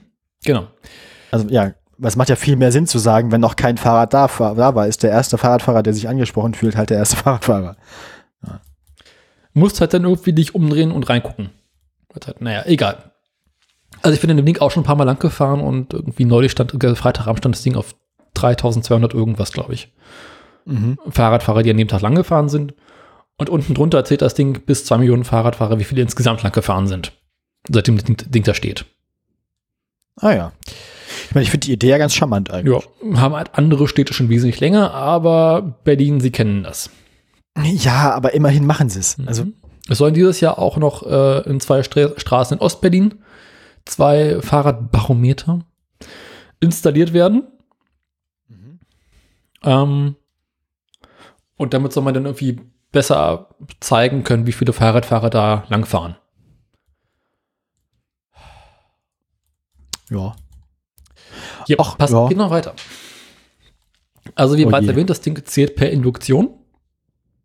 Genau. 0.45 0.67
Also 1.31 1.49
ja, 1.49 1.73
es 2.09 2.15
macht 2.15 2.29
ja 2.29 2.35
viel 2.35 2.55
mehr 2.55 2.71
Sinn 2.71 2.87
zu 2.87 2.99
sagen, 2.99 3.31
wenn 3.31 3.41
noch 3.41 3.55
kein 3.55 3.77
Fahrrad 3.77 4.13
da, 4.13 4.27
da 4.27 4.75
war, 4.75 4.87
ist 4.87 5.03
der 5.03 5.11
erste 5.11 5.37
Fahrradfahrer, 5.37 5.83
der 5.83 5.93
sich 5.93 6.07
angesprochen 6.07 6.53
fühlt, 6.53 6.75
halt 6.75 6.89
der 6.89 6.97
erste 6.97 7.15
Fahrradfahrer. 7.17 7.77
Musst 9.53 9.81
halt 9.81 9.93
dann 9.93 10.05
irgendwie 10.05 10.33
dich 10.33 10.55
umdrehen 10.55 10.91
und 10.91 11.09
reingucken. 11.09 11.49
Halt, 12.25 12.41
naja, 12.41 12.63
egal. 12.65 13.11
Also 14.01 14.15
ich 14.15 14.21
bin 14.21 14.29
in 14.29 14.37
dem 14.37 14.45
Ding 14.45 14.59
auch 14.59 14.71
schon 14.71 14.83
ein 14.83 14.85
paar 14.85 14.95
Mal 14.95 15.03
lang 15.03 15.19
gefahren 15.19 15.61
und 15.61 15.93
irgendwie 15.93 16.25
neulich 16.25 16.51
stand, 16.51 16.71
Freitagabend 16.71 17.39
stand 17.39 17.55
das 17.55 17.63
Ding 17.63 17.75
auf 17.75 17.93
3200 18.33 19.13
irgendwas, 19.13 19.51
glaube 19.51 19.73
ich. 19.73 19.93
Mhm. 20.65 20.97
Fahrradfahrer, 21.09 21.63
die 21.63 21.71
an 21.71 21.77
dem 21.77 21.87
Tag 21.87 22.01
lang 22.01 22.15
gefahren 22.15 22.49
sind. 22.49 22.73
Und 23.37 23.49
unten 23.49 23.73
drunter 23.73 23.97
erzählt 23.97 24.21
das 24.21 24.33
Ding 24.33 24.61
bis 24.65 24.85
2 24.85 24.99
Millionen 24.99 25.23
Fahrradfahrer, 25.23 25.79
wie 25.79 25.83
viele 25.83 26.01
insgesamt 26.01 26.43
lang 26.43 26.51
gefahren 26.51 26.87
sind. 26.87 27.11
Seitdem 27.69 27.97
das 27.97 28.05
Ding, 28.05 28.17
Ding 28.17 28.43
da 28.43 28.53
steht. 28.53 28.85
Ah 30.15 30.33
ja. 30.33 30.51
Ich 31.31 31.35
meine, 31.35 31.43
ich 31.43 31.49
finde 31.51 31.65
die 31.67 31.71
Idee 31.71 31.87
ja 31.87 31.97
ganz 31.97 32.13
charmant 32.13 32.51
eigentlich. 32.51 32.83
Ja, 33.13 33.21
haben 33.21 33.33
halt 33.33 33.51
andere 33.55 33.87
Städte 33.87 34.13
schon 34.13 34.27
wesentlich 34.27 34.59
länger, 34.59 34.93
aber 34.93 35.61
Berlin, 35.85 36.19
sie 36.19 36.29
kennen 36.29 36.61
das. 36.61 36.89
Ja, 37.63 38.11
aber 38.13 38.33
immerhin 38.33 38.65
machen 38.65 38.89
sie 38.89 38.99
es. 38.99 39.15
Also, 39.25 39.45
Mhm. 39.45 39.53
es 39.87 39.97
sollen 39.97 40.13
dieses 40.13 40.41
Jahr 40.41 40.59
auch 40.59 40.75
noch 40.75 41.03
äh, 41.09 41.39
in 41.49 41.61
zwei 41.61 41.83
Stra 41.83 42.09
Straßen 42.17 42.57
in 42.57 42.61
Ostberlin 42.61 43.23
zwei 43.85 44.41
Fahrradbarometer 44.41 45.61
installiert 46.59 47.13
werden. 47.13 47.47
Ähm, 49.63 50.17
und 51.55 51.73
damit 51.73 51.93
soll 51.93 52.03
man 52.03 52.13
dann 52.13 52.25
irgendwie 52.25 52.59
besser 52.91 53.55
zeigen 53.79 54.25
können, 54.25 54.47
wie 54.47 54.51
viele 54.51 54.73
Fahrradfahrer 54.73 55.29
da 55.29 55.63
langfahren. 55.69 56.17
ja. 60.09 60.35
Ja, 61.71 61.77
Ach, 61.79 61.97
passt, 61.97 62.13
ja. 62.13 62.27
geht 62.27 62.37
noch 62.37 62.49
weiter. 62.51 62.73
Also 64.35 64.57
wie 64.57 64.65
Oh 64.65 64.69
bereits 64.69 64.85
je. 64.85 64.91
erwähnt, 64.91 65.09
das 65.09 65.21
Ding 65.21 65.43
zählt 65.45 65.75
per 65.75 65.89
Induktion. 65.89 66.49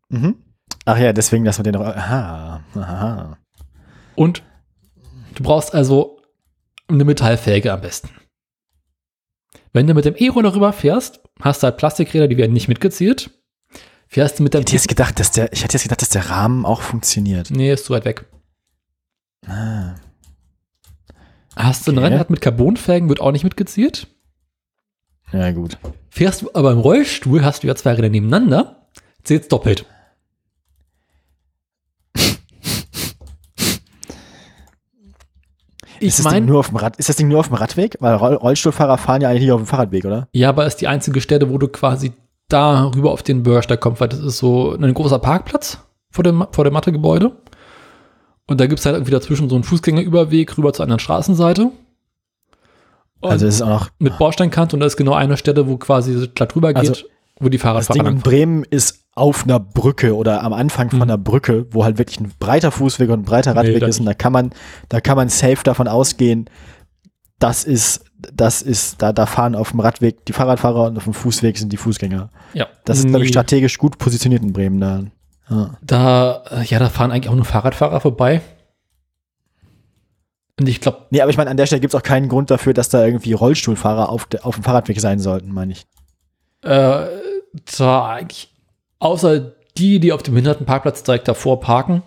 Mhm. 0.08 0.36
Ach 0.84 0.98
ja, 0.98 1.12
deswegen, 1.12 1.44
dass 1.44 1.58
man 1.58 1.64
den 1.64 1.74
noch. 1.74 1.82
Aha. 1.82 2.62
aha. 2.74 3.38
Und 4.14 4.42
du 5.34 5.42
brauchst 5.42 5.74
also 5.74 6.20
eine 6.88 7.04
Metallfelge 7.04 7.72
am 7.72 7.80
besten. 7.80 8.10
Wenn 9.72 9.86
du 9.86 9.94
mit 9.94 10.04
dem 10.04 10.14
E-Roller 10.16 10.54
rüberfährst, 10.54 11.20
hast 11.40 11.62
du 11.62 11.64
halt 11.66 11.76
Plastikräder, 11.76 12.28
die 12.28 12.36
werden 12.36 12.52
nicht 12.52 12.68
mitgezählt. 12.68 13.30
Fährst 14.08 14.38
du 14.38 14.42
mit 14.44 14.54
Ich 14.54 14.58
dem 14.60 14.62
hätte 14.62 14.72
jetzt 14.76 14.88
gedacht, 14.88 15.18
dass 15.18 15.32
der, 15.32 15.52
ich 15.52 15.64
hätte 15.64 15.74
jetzt 15.74 15.82
gedacht, 15.82 16.00
dass 16.02 16.08
der 16.10 16.30
Rahmen 16.30 16.64
auch 16.64 16.80
funktioniert. 16.80 17.50
Nee, 17.50 17.72
ist 17.72 17.86
zu 17.86 17.92
weit 17.92 18.04
weg. 18.04 18.26
Ah. 19.46 19.94
Hast 21.56 21.86
du 21.86 21.90
ein 21.92 21.98
Okay. 21.98 22.06
Rennrad 22.06 22.30
mit 22.30 22.40
Carbonfelgen, 22.40 23.08
wird 23.08 23.20
auch 23.20 23.32
nicht 23.32 23.44
mitgezählt. 23.44 24.06
Ja, 25.32 25.50
gut. 25.52 25.78
Fährst 26.10 26.42
du 26.42 26.50
aber 26.54 26.72
im 26.72 26.78
Rollstuhl, 26.78 27.44
hast 27.44 27.62
du 27.62 27.66
ja 27.66 27.74
zwei 27.74 27.92
Räder 27.92 28.08
nebeneinander, 28.08 28.86
zählt's 29.24 29.48
doppelt. 29.48 29.84
ist, 32.16 32.30
Ich 36.00 36.16
das 36.16 36.16
Ding 36.16 36.24
meine, 36.24 36.46
nur 36.46 36.60
auf 36.60 36.68
dem 36.68 36.76
Rad, 36.76 36.96
ist 36.96 37.08
das 37.08 37.16
Ding 37.16 37.28
nur 37.28 37.40
auf 37.40 37.48
dem 37.48 37.56
Radweg? 37.56 37.96
Weil 38.00 38.14
Roll 38.14 38.34
Rollstuhlfahrer 38.34 38.98
fahren 38.98 39.20
ja 39.20 39.28
eigentlich 39.28 39.42
nicht 39.42 39.52
auf 39.52 39.60
dem 39.60 39.66
Fahrradweg, 39.66 40.04
oder? 40.04 40.28
ja, 40.32 40.48
aber 40.48 40.66
ist 40.66 40.76
die 40.76 40.88
einzige 40.88 41.20
Stelle, 41.20 41.50
wo 41.50 41.58
du 41.58 41.68
quasi 41.68 42.12
da 42.48 42.86
rüber 42.94 43.10
auf 43.10 43.22
den 43.22 43.42
Bürgersteig 43.42 43.80
kommst, 43.80 44.00
weil 44.00 44.08
das 44.08 44.20
ist 44.20 44.38
so 44.38 44.72
ein 44.72 44.94
großer 44.94 45.18
Parkplatz 45.18 45.78
vor 46.10 46.22
dem, 46.22 46.46
vor 46.52 46.64
dem 46.64 46.72
Mathegebäude. 46.72 47.32
Und 48.46 48.60
da 48.60 48.66
gibt's 48.66 48.86
halt 48.86 48.94
irgendwie 48.94 49.10
dazwischen 49.10 49.48
so 49.48 49.56
einen 49.56 49.64
Fußgängerüberweg 49.64 50.56
rüber 50.56 50.72
zur 50.72 50.84
anderen 50.84 51.00
Straßenseite. 51.00 51.72
Und 53.20 53.30
Also 53.30 53.46
ist 53.46 53.62
auch 53.62 53.68
noch. 53.68 53.88
mit 53.98 54.16
Bordsteinkante 54.18 54.76
und 54.76 54.80
da 54.80 54.86
ist 54.86 54.96
genau 54.96 55.14
eine 55.14 55.36
Stelle, 55.36 55.66
wo 55.66 55.76
quasi 55.78 56.28
glatt 56.34 56.54
rüber 56.54 56.74
geht, 56.74 56.88
Also, 56.88 57.04
wo 57.40 57.48
die 57.48 57.56
Das 57.56 57.62
Fahrradfahrer 57.62 57.98
Ding 58.04 58.12
in. 58.16 58.20
Bremen 58.20 58.64
ist 58.64 59.00
auf 59.14 59.44
einer 59.44 59.58
Brücke 59.58 60.14
oder 60.14 60.42
am 60.42 60.52
Anfang 60.52 60.90
von 60.90 60.98
Mhm. 60.98 61.02
einer 61.04 61.18
Brücke, 61.18 61.66
wo 61.70 61.84
halt 61.84 61.98
wirklich 61.98 62.20
ein 62.20 62.30
breiter 62.38 62.70
Fußweg 62.70 63.08
und 63.10 63.20
ein 63.20 63.24
breiter 63.24 63.52
Nee, 63.54 63.60
Radweg 63.60 63.80
da 63.80 63.86
ist. 63.86 63.98
Und 64.00 64.06
da 64.06 64.14
kann 64.14 64.32
man, 64.32 64.50
da 64.90 65.00
kann 65.00 65.16
man 65.16 65.28
safe 65.30 65.62
davon 65.64 65.88
ausgehen, 65.88 66.48
das 67.38 67.64
ist, 67.64 68.04
das 68.32 68.62
ist, 68.62 69.00
da, 69.02 69.12
da 69.12 69.26
fahren 69.26 69.54
auf 69.54 69.70
dem 69.70 69.80
Radweg 69.80 70.24
die 70.26 70.32
Fahrradfahrer 70.32 70.84
und 70.86 70.96
auf 70.96 71.04
dem 71.04 71.12
Fußweg 71.14 71.56
sind 71.58 71.72
die 71.72 71.76
Fußgänger. 71.76 72.30
Ja, 72.54 72.66
Das 72.84 72.98
ist, 72.98 73.08
glaube 73.08 73.24
ich, 73.24 73.28
Nee. 73.30 73.32
strategisch 73.32 73.76
gut 73.78 73.98
positioniert 73.98 74.42
in 74.42 74.52
Bremen 74.52 74.80
da. 74.80 75.02
Ja. 75.50 75.70
Da, 75.82 76.42
äh, 76.50 76.64
ja, 76.64 76.78
da 76.78 76.88
fahren 76.88 77.10
eigentlich 77.10 77.28
auch 77.28 77.34
nur 77.36 77.44
Fahrradfahrer 77.44 78.00
vorbei. 78.00 78.40
Und 80.58 80.68
ich 80.68 80.80
glaube, 80.80 81.06
Nee, 81.10 81.20
aber 81.20 81.30
ich 81.30 81.36
meine, 81.36 81.50
an 81.50 81.56
der 81.56 81.66
Stelle 81.66 81.80
gibt 81.80 81.94
es 81.94 81.98
auch 82.00 82.02
keinen 82.02 82.28
Grund 82.28 82.50
dafür, 82.50 82.72
dass 82.74 82.88
da 82.88 83.04
irgendwie 83.04 83.32
Rollstuhlfahrer 83.34 84.08
auf, 84.08 84.26
auf 84.42 84.54
dem 84.54 84.64
Fahrradweg 84.64 85.00
sein 85.00 85.18
sollten, 85.18 85.52
meine 85.52 85.72
ich. 85.72 85.86
äh, 86.62 87.06
da 87.78 88.06
eigentlich, 88.06 88.54
außer 88.98 89.52
die, 89.78 90.00
die 90.00 90.12
auf 90.12 90.22
dem 90.22 90.34
Behindertenparkplatz 90.34 91.02
direkt 91.02 91.28
davor 91.28 91.60
parken, 91.60 92.02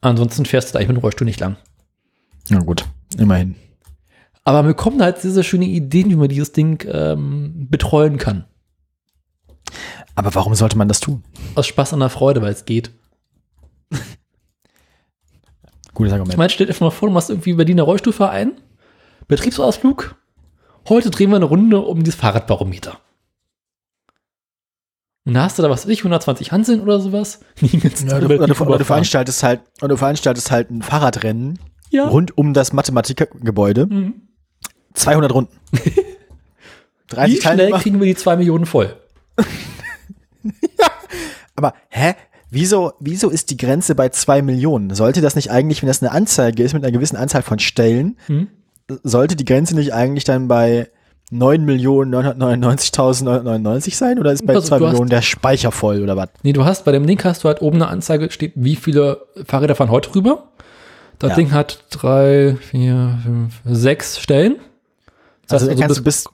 ansonsten 0.00 0.44
fährst 0.44 0.68
du 0.68 0.72
da 0.72 0.78
eigentlich 0.78 0.88
mit 0.88 0.96
dem 0.98 1.00
Rollstuhl 1.02 1.24
nicht 1.24 1.40
lang. 1.40 1.56
Ja, 2.48 2.58
gut, 2.60 2.84
immerhin. 3.18 3.56
Aber 4.44 4.62
mir 4.62 4.74
kommen 4.74 5.02
halt 5.02 5.18
sehr, 5.18 5.32
sehr 5.32 5.42
schöne 5.42 5.64
Ideen, 5.64 6.10
wie 6.10 6.16
man 6.16 6.28
dieses 6.28 6.52
Ding 6.52 6.84
ähm, 6.90 7.66
betreuen 7.68 8.16
kann. 8.16 8.44
Aber 10.14 10.34
warum 10.34 10.54
sollte 10.54 10.78
man 10.78 10.88
das 10.88 11.00
tun? 11.00 11.24
Aus 11.56 11.66
Spaß 11.66 11.92
an 11.92 12.00
der 12.00 12.10
Freude, 12.10 12.42
weil 12.42 12.52
es 12.52 12.64
geht. 12.64 12.90
Gutes 15.96 16.12
Ich 16.12 16.14
Argument. 16.14 16.38
meine, 16.38 16.50
stell 16.50 16.66
dir 16.66 16.74
mal 16.80 16.90
vor, 16.90 17.08
du 17.08 17.14
machst 17.14 17.30
irgendwie 17.30 17.54
Berliner 17.54 17.82
Rollstuhlverein, 17.82 18.52
Betriebsausflug, 19.28 20.14
heute 20.88 21.10
drehen 21.10 21.30
wir 21.30 21.36
eine 21.36 21.46
Runde 21.46 21.80
um 21.80 22.02
dieses 22.04 22.20
Fahrradbarometer. 22.20 22.98
Und 25.24 25.34
da 25.34 25.42
hast 25.42 25.58
du 25.58 25.62
da, 25.62 25.70
was 25.70 25.84
weiß 25.84 25.90
ich, 25.90 26.00
120 26.00 26.52
Hanseln 26.52 26.80
oder 26.80 27.00
sowas. 27.00 27.40
Ja, 27.60 27.80
du, 27.80 27.80
oder, 27.80 28.20
du, 28.20 28.26
relativ 28.26 28.40
oder 28.40 28.46
du 28.46 28.52
überfahren. 28.52 28.84
veranstaltest 28.84 29.42
halt, 29.42 29.60
oder 29.80 29.88
du 29.88 29.96
veranstaltest 29.96 30.50
halt 30.50 30.70
ein 30.70 30.82
Fahrradrennen 30.82 31.58
ja. 31.90 32.06
rund 32.06 32.36
um 32.38 32.54
das 32.54 32.72
Mathematikgebäude. 32.72 33.86
Mhm. 33.86 34.22
200 34.94 35.34
Runden. 35.34 35.56
Wie 35.72 35.92
30 37.08 37.40
schnell 37.40 37.56
Teilnehmer. 37.56 37.80
kriegen 37.80 37.98
wir 38.00 38.06
die 38.06 38.14
2 38.14 38.36
Millionen 38.36 38.66
voll? 38.66 38.96
Aber, 41.56 41.74
hä? 41.88 42.14
Wieso, 42.56 42.92
wieso 43.00 43.28
ist 43.28 43.50
die 43.50 43.56
Grenze 43.58 43.94
bei 43.94 44.08
zwei 44.08 44.40
Millionen? 44.42 44.94
Sollte 44.94 45.20
das 45.20 45.36
nicht 45.36 45.50
eigentlich, 45.50 45.82
wenn 45.82 45.88
das 45.88 46.02
eine 46.02 46.10
Anzeige 46.12 46.62
ist 46.62 46.72
mit 46.72 46.82
einer 46.84 46.92
gewissen 46.92 47.16
Anzahl 47.16 47.42
von 47.42 47.58
Stellen, 47.58 48.16
Hm? 48.26 48.46
sollte 49.02 49.36
die 49.36 49.44
Grenze 49.44 49.74
nicht 49.74 49.92
eigentlich 49.92 50.24
dann 50.24 50.48
bei 50.48 50.88
9.999.999 51.32 53.96
sein? 53.96 54.18
Oder 54.18 54.32
ist 54.32 54.46
bei 54.46 54.54
Also, 54.54 54.68
2 54.68 54.78
du 54.78 54.84
hast- 54.86 54.92
Millionen 54.92 55.10
der 55.10 55.22
Speicher 55.22 55.72
voll 55.72 56.02
oder 56.02 56.16
was? 56.16 56.28
Nee, 56.42 56.52
du 56.52 56.64
hast 56.64 56.84
bei 56.84 56.92
dem 56.92 57.04
Link 57.04 57.24
hast 57.24 57.44
du 57.44 57.48
halt 57.48 57.62
oben 57.62 57.76
eine 57.76 57.88
Anzeige, 57.88 58.30
steht, 58.30 58.52
wie 58.54 58.76
viele 58.76 59.20
Fahrräder 59.46 59.74
fahren 59.74 59.90
heute 59.90 60.14
rüber. 60.14 60.44
Das 61.18 61.30
Ja. 61.30 61.36
Ding 61.36 61.52
hat 61.52 61.84
drei, 61.90 62.56
vier, 62.60 63.18
fünf, 63.24 63.54
sechs 63.64 64.18
Stellen. 64.18 64.56
Das 65.48 65.62
Also, 65.62 65.70
heißt, 65.72 65.80
kannst 65.80 65.98
du 65.98 66.02
bis- 66.04 66.24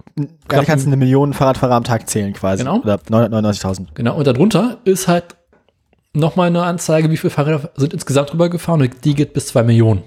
kannst 0.49 0.85
du 0.87 0.89
eine 0.89 0.97
Million 0.97 1.33
Fahrradfahrer 1.35 1.75
am 1.75 1.85
Tag 1.85 2.09
zählen 2.09 2.33
quasi. 2.33 2.65
Genau. 2.65 2.79
Oder 2.81 2.99
999.000. 3.11 3.89
Genau, 3.95 4.17
und 4.17 4.27
darunter 4.27 4.79
ist 4.85 5.07
halt 5.09 5.25
nochmal 6.15 6.49
eine 6.49 6.63
Anzeige, 6.63 7.11
wie 7.11 7.17
viele 7.17 7.31
Fahrräder 7.31 7.71
sind 7.77 7.93
insgesamt 7.93 8.33
rübergefahren 8.33 8.83
und 8.83 9.05
die 9.05 9.15
geht 9.15 9.33
bis 9.35 9.47
zwei 9.47 9.63
Millionen. 9.63 10.03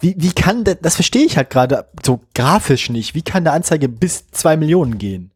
Wie, 0.00 0.14
wie 0.18 0.32
kann 0.32 0.64
das, 0.64 0.78
das 0.82 0.94
verstehe 0.96 1.24
ich 1.24 1.36
halt 1.36 1.50
gerade 1.50 1.86
so 2.04 2.20
grafisch 2.34 2.90
nicht. 2.90 3.14
Wie 3.14 3.22
kann 3.22 3.42
eine 3.46 3.52
Anzeige 3.52 3.88
bis 3.88 4.28
zwei 4.32 4.56
Millionen 4.56 4.98
gehen? 4.98 5.30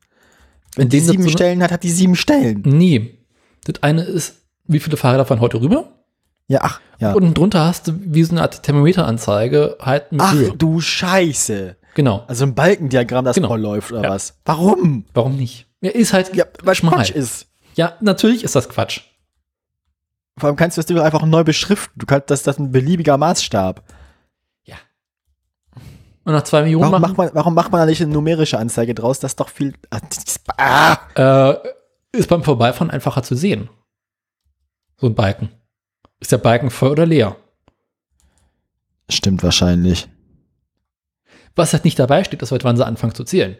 Wenn 0.75 0.89
die 0.89 1.01
sieben 1.01 1.23
so 1.23 1.29
Stellen 1.31 1.63
hat, 1.63 1.71
hat 1.73 1.85
die 1.85 1.91
sieben 1.91 2.17
Stellen. 2.17 2.63
Nee. 2.67 3.19
Das 3.65 3.83
eine 3.83 4.03
ist, 4.03 4.43
wie 4.67 4.81
viele 4.81 4.97
Fahrräder 4.97 5.25
fahren 5.25 5.41
heute 5.41 5.61
rüber? 5.61 5.93
Ja, 6.49 6.61
ach, 6.63 6.81
ja. 6.99 7.13
Und 7.13 7.37
drunter 7.37 7.65
hast 7.65 7.89
du 7.89 7.93
wie 8.05 8.23
so 8.23 8.33
eine 8.33 8.43
Art 8.43 8.63
Thermometeranzeige 8.63 9.77
halt 9.81 10.13
mit 10.13 10.21
Ach, 10.21 10.33
Höhe. 10.35 10.53
du 10.57 10.81
Scheiße. 10.81 11.77
Genau. 11.95 12.25
Also 12.29 12.45
ein 12.45 12.55
Balkendiagramm, 12.55 13.25
das 13.25 13.37
Genau. 13.37 13.49
voll 13.49 13.61
läuft 13.61 13.91
oder 13.93 14.03
Ja. 14.05 14.11
was? 14.11 14.35
Warum? 14.45 15.05
Warum 15.15 15.37
nicht? 15.37 15.67
Ja, 15.81 15.91
ist 15.91 16.13
halt 16.13 16.35
Ja, 16.37 16.45
weil 16.63 16.75
schmal. 16.75 16.95
Quatsch 16.95 17.11
ist. 17.11 17.47
Ja, 17.75 17.95
natürlich 18.01 18.45
ist 18.45 18.55
das 18.55 18.69
Quatsch. 18.69 19.01
Vor 20.39 20.49
allem 20.49 20.57
kannst 20.57 20.77
du 20.77 20.81
das 20.81 20.87
Ding 20.87 20.99
einfach 20.99 21.25
neu 21.25 21.45
beschriften. 21.45 21.99
Du 21.99 22.07
kannst, 22.07 22.31
das, 22.31 22.43
das 22.43 22.57
ist 22.57 22.61
ein 22.61 22.73
beliebiger 22.73 23.17
Maßstab. 23.17 23.83
Und 26.27 26.33
nach 26.33 26.43
zwei 26.43 26.63
Millionen 26.63 26.91
Warum 26.91 27.01
machen, 27.01 27.11
macht 27.13 27.17
man, 27.19 27.35
warum 27.35 27.55
macht 27.55 27.71
man 27.71 27.81
da 27.83 27.87
nicht 27.87 28.03
eine 28.03 28.11
numerische 28.13 28.59
Anzeige 28.59 28.97
draus? 28.97 29.21
Das 29.21 29.31
ist 29.33 29.41
doch 29.41 29.49
viel. 29.49 29.75
Ah, 29.91 30.01
Ah, 30.57 30.99
äh, 31.15 32.19
ist 32.19 32.29
beim 32.29 32.43
Vorbeifahren 32.43 32.91
einfacher 32.91 33.23
zu 33.23 33.37
sehen. 33.37 33.71
So 34.97 35.07
ein 35.07 35.15
Balken. 35.15 35.51
Ist 36.19 36.33
der 36.33 36.39
Balken 36.39 36.71
voll 36.71 36.91
oder 36.91 37.07
leer? 37.07 37.37
Stimmt 39.09 39.45
wahrscheinlich. 39.45 40.09
Was 41.55 41.73
halt 41.73 41.85
nicht 41.85 42.01
dabei 42.01 42.25
steht, 42.25 42.43
ist 42.43 42.51
wann 42.51 42.77
sie 42.77 42.85
anfangen 42.85 43.15
zu 43.15 43.23
zählen. 43.23 43.57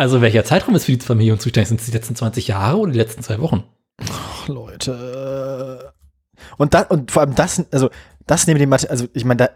Also 0.00 0.22
welcher 0.22 0.44
Zeitraum 0.44 0.74
ist 0.74 0.86
für 0.86 0.92
die 0.92 0.98
zwei 0.98 1.14
Millionen 1.14 1.40
zuständig? 1.40 1.68
Sind 1.68 1.80
es 1.80 1.86
die 1.86 1.92
letzten 1.92 2.16
20 2.16 2.48
Jahre 2.48 2.78
oder 2.78 2.92
die 2.92 2.98
letzten 2.98 3.22
zwei 3.22 3.38
Wochen? 3.40 3.64
Ach, 4.10 4.48
Leute. 4.48 5.92
Und, 6.56 6.72
da, 6.72 6.82
und 6.82 7.10
vor 7.10 7.20
allem 7.22 7.34
das, 7.34 7.62
also 7.70 7.90
das 8.26 8.46
neben 8.46 8.58
dem 8.58 8.72
also 8.72 9.06
ich 9.12 9.24
meine, 9.26 9.36
da, 9.36 9.50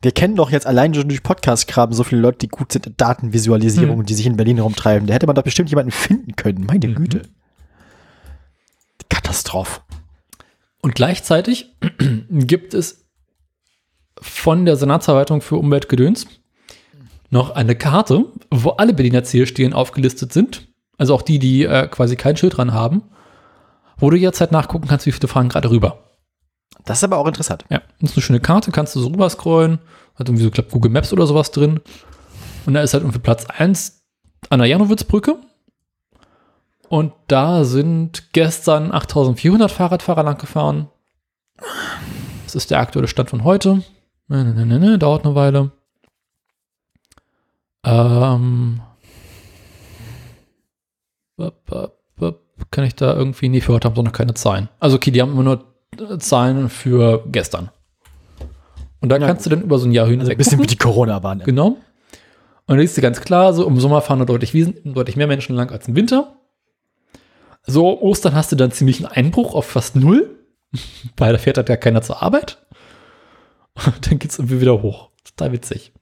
wir 0.00 0.12
kennen 0.12 0.36
doch 0.36 0.50
jetzt 0.50 0.66
allein 0.68 0.94
schon 0.94 1.08
durch 1.08 1.24
Podcast-Graben 1.24 1.94
so 1.94 2.04
viele 2.04 2.20
Leute, 2.20 2.38
die 2.38 2.48
gut 2.48 2.70
sind 2.72 2.86
in 2.86 2.96
Datenvisualisierung, 2.96 3.98
Hm. 3.98 4.06
die 4.06 4.14
sich 4.14 4.26
in 4.26 4.36
Berlin 4.36 4.60
rumtreiben. 4.60 5.08
Da 5.08 5.14
hätte 5.14 5.26
man 5.26 5.34
doch 5.34 5.42
bestimmt 5.42 5.68
jemanden 5.70 5.90
finden 5.90 6.36
können. 6.36 6.64
Meine 6.64 6.86
Mhm. 6.86 6.94
Güte. 6.94 7.22
Katastrophe. 9.08 9.80
Und 10.80 10.94
gleichzeitig 10.94 11.74
gibt 12.30 12.74
es 12.74 13.04
von 14.20 14.64
der 14.64 14.76
Senatsverwaltung 14.76 15.40
für 15.40 15.56
Umweltgedöns 15.56 16.26
noch 17.32 17.50
eine 17.50 17.74
Karte, 17.74 18.26
wo 18.50 18.70
alle 18.70 18.92
Berliner 18.92 19.24
Zielstellen 19.24 19.72
aufgelistet 19.72 20.32
sind. 20.32 20.68
Also 20.98 21.14
auch 21.14 21.22
die, 21.22 21.38
die 21.38 21.64
äh, 21.64 21.88
quasi 21.88 22.14
kein 22.14 22.36
Schild 22.36 22.58
dran 22.58 22.74
haben. 22.74 23.02
Wo 23.96 24.10
du 24.10 24.18
jetzt 24.18 24.40
halt 24.40 24.52
nachgucken 24.52 24.86
kannst, 24.86 25.06
wie 25.06 25.12
viele 25.12 25.28
fahren 25.28 25.48
gerade 25.48 25.70
rüber. 25.70 25.98
Das 26.84 26.98
ist 26.98 27.04
aber 27.04 27.16
auch 27.16 27.26
interessant. 27.26 27.64
Ja, 27.70 27.80
das 28.00 28.10
ist 28.10 28.16
eine 28.16 28.22
schöne 28.22 28.40
Karte, 28.40 28.70
kannst 28.70 28.94
du 28.94 29.00
so 29.00 29.08
rüber 29.08 29.30
scrollen. 29.30 29.78
Hat 30.14 30.28
irgendwie 30.28 30.44
so, 30.44 30.50
glaube, 30.50 30.70
Google 30.70 30.90
Maps 30.90 31.12
oder 31.12 31.26
sowas 31.26 31.50
drin. 31.50 31.80
Und 32.66 32.74
da 32.74 32.82
ist 32.82 32.92
halt 32.92 33.02
irgendwie 33.02 33.18
Platz 33.18 33.46
1 33.46 34.02
an 34.50 34.58
der 34.58 34.68
Janowitzbrücke. 34.68 35.36
Und 36.90 37.14
da 37.28 37.64
sind 37.64 38.34
gestern 38.34 38.92
8400 38.92 39.70
Fahrradfahrer 39.70 40.22
lang 40.22 40.36
gefahren. 40.36 40.90
Das 42.44 42.54
ist 42.54 42.70
der 42.70 42.80
aktuelle 42.80 43.08
Stand 43.08 43.30
von 43.30 43.44
heute. 43.44 43.82
Ne, 44.28 44.44
ne, 44.44 44.66
ne, 44.66 44.78
ne, 44.78 44.98
dauert 44.98 45.24
eine 45.24 45.34
Weile. 45.34 45.72
Ähm. 47.84 48.80
Kann 52.70 52.84
ich 52.84 52.94
da 52.94 53.14
irgendwie, 53.14 53.48
nee, 53.48 53.60
für 53.60 53.72
heute 53.72 53.88
haben 53.88 53.96
sie 53.96 54.02
noch 54.02 54.12
keine 54.12 54.34
Zahlen. 54.34 54.68
Also, 54.78 54.96
okay, 54.96 55.10
die 55.10 55.20
haben 55.20 55.32
immer 55.32 55.42
nur 55.42 56.18
Zahlen 56.20 56.68
für 56.68 57.24
gestern. 57.26 57.70
Und 59.00 59.08
da 59.08 59.16
Ja, 59.18 59.26
kannst 59.26 59.44
du 59.44 59.50
dann 59.50 59.62
über 59.62 59.78
so 59.78 59.86
ein 59.88 59.92
Jahr 59.92 60.06
hinweg 60.06 60.20
Also 60.20 60.30
ein 60.32 60.36
bisschen 60.38 60.62
wie 60.62 60.66
die 60.66 60.76
Corona-Warn. 60.76 61.40
Genau. 61.40 61.76
Und 62.66 62.76
da 62.76 62.78
siehst 62.78 62.96
du 62.96 63.00
ganz 63.02 63.20
klar, 63.20 63.52
so 63.52 63.66
im 63.66 63.80
Sommer 63.80 64.00
fahren 64.00 64.20
da 64.20 64.24
deutlich, 64.24 64.54
wiesen- 64.54 64.94
deutlich 64.94 65.16
mehr 65.16 65.26
Menschen 65.26 65.56
lang 65.56 65.70
als 65.72 65.88
im 65.88 65.96
Winter. 65.96 66.36
So, 67.66 68.00
Ostern 68.00 68.34
hast 68.34 68.52
du 68.52 68.56
dann 68.56 68.70
ziemlich 68.70 68.98
einen 69.04 69.12
Einbruch 69.12 69.54
auf 69.54 69.66
fast 69.66 69.96
null, 69.96 70.38
weil 71.16 71.32
da 71.32 71.38
fährt 71.38 71.56
halt 71.56 71.68
ja 71.68 71.76
keiner 71.76 72.02
zur 72.02 72.22
Arbeit. 72.22 72.64
Und 73.84 74.08
dann 74.10 74.18
geht's 74.20 74.38
irgendwie 74.38 74.60
wieder 74.60 74.80
hoch. 74.82 75.10
Total 75.24 75.50
witzig. 75.52 75.92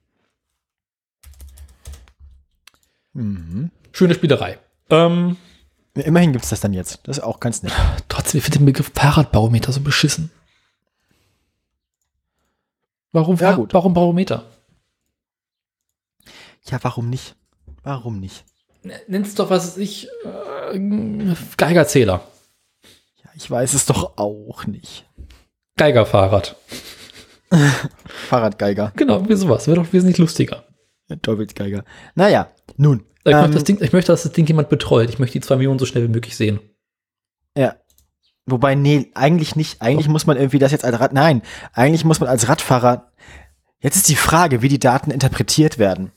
Mhm. 3.12 3.70
Schöne 3.92 4.14
Spielerei. 4.14 4.58
Ähm, 4.90 5.36
Immerhin 5.94 6.32
gibt 6.32 6.44
es 6.44 6.50
das 6.50 6.60
dann 6.60 6.72
jetzt. 6.72 7.00
Das 7.04 7.18
ist 7.18 7.24
auch 7.24 7.40
ganz 7.40 7.62
nett. 7.64 7.72
trotzdem, 8.08 8.38
ich 8.38 8.44
finde 8.44 8.58
den 8.60 8.66
Begriff 8.66 8.92
Fahrradbarometer 8.94 9.72
so 9.72 9.80
beschissen. 9.80 10.30
Warum, 13.12 13.36
Ja, 13.36 13.54
gut. 13.54 13.74
warum 13.74 13.92
Barometer? 13.92 14.44
Ja, 16.66 16.78
warum 16.82 17.10
nicht? 17.10 17.34
Warum 17.82 18.20
nicht? 18.20 18.44
Nenn's 19.08 19.34
doch, 19.34 19.50
was 19.50 19.76
ich, 19.76 20.08
äh, 20.24 21.34
Geigerzähler. 21.56 22.26
Ja, 23.24 23.30
ich 23.34 23.50
weiß 23.50 23.74
es 23.74 23.86
doch 23.86 24.16
auch 24.16 24.66
nicht. 24.66 25.06
Geigerfahrrad. 25.76 26.56
Fahrradgeiger. 28.28 28.92
Genau, 28.96 29.28
wie 29.28 29.34
sowas. 29.34 29.66
Wäre 29.66 29.82
doch 29.82 29.92
wesentlich 29.92 30.18
lustiger. 30.18 30.64
Teufelsgeiger. 31.22 31.84
Naja, 32.14 32.52
nun. 32.80 33.04
Ich, 33.24 33.32
Ähm, 33.32 33.50
möchte 33.50 33.62
Ding, 33.64 33.78
ich 33.80 33.92
möchte, 33.92 34.12
dass 34.12 34.22
das 34.22 34.32
Ding 34.32 34.46
jemand 34.46 34.68
betreut. 34.70 35.10
Ich 35.10 35.18
möchte 35.18 35.38
die 35.38 35.44
zwei 35.44 35.56
Millionen 35.56 35.78
so 35.78 35.86
schnell 35.86 36.04
wie 36.04 36.12
möglich 36.12 36.36
sehen. 36.36 36.60
Ja. 37.56 37.76
Wobei, 38.46 38.74
nee, 38.74 39.10
eigentlich 39.14 39.54
nicht. 39.54 39.82
Eigentlich 39.82 40.08
muss 40.08 40.26
man 40.26 40.36
irgendwie 40.36 40.58
das 40.58 40.72
jetzt 40.72 40.84
als 40.84 40.98
Rad, 40.98 41.12
nein, 41.12 41.42
eigentlich 41.72 42.04
muss 42.04 42.20
man 42.20 42.28
als 42.28 42.48
Radfahrer, 42.48 43.12
jetzt 43.80 43.96
ist 43.96 44.08
die 44.08 44.16
Frage, 44.16 44.62
wie 44.62 44.68
die 44.68 44.78
Daten 44.78 45.10
interpretiert 45.10 45.78
werden. 45.78 46.12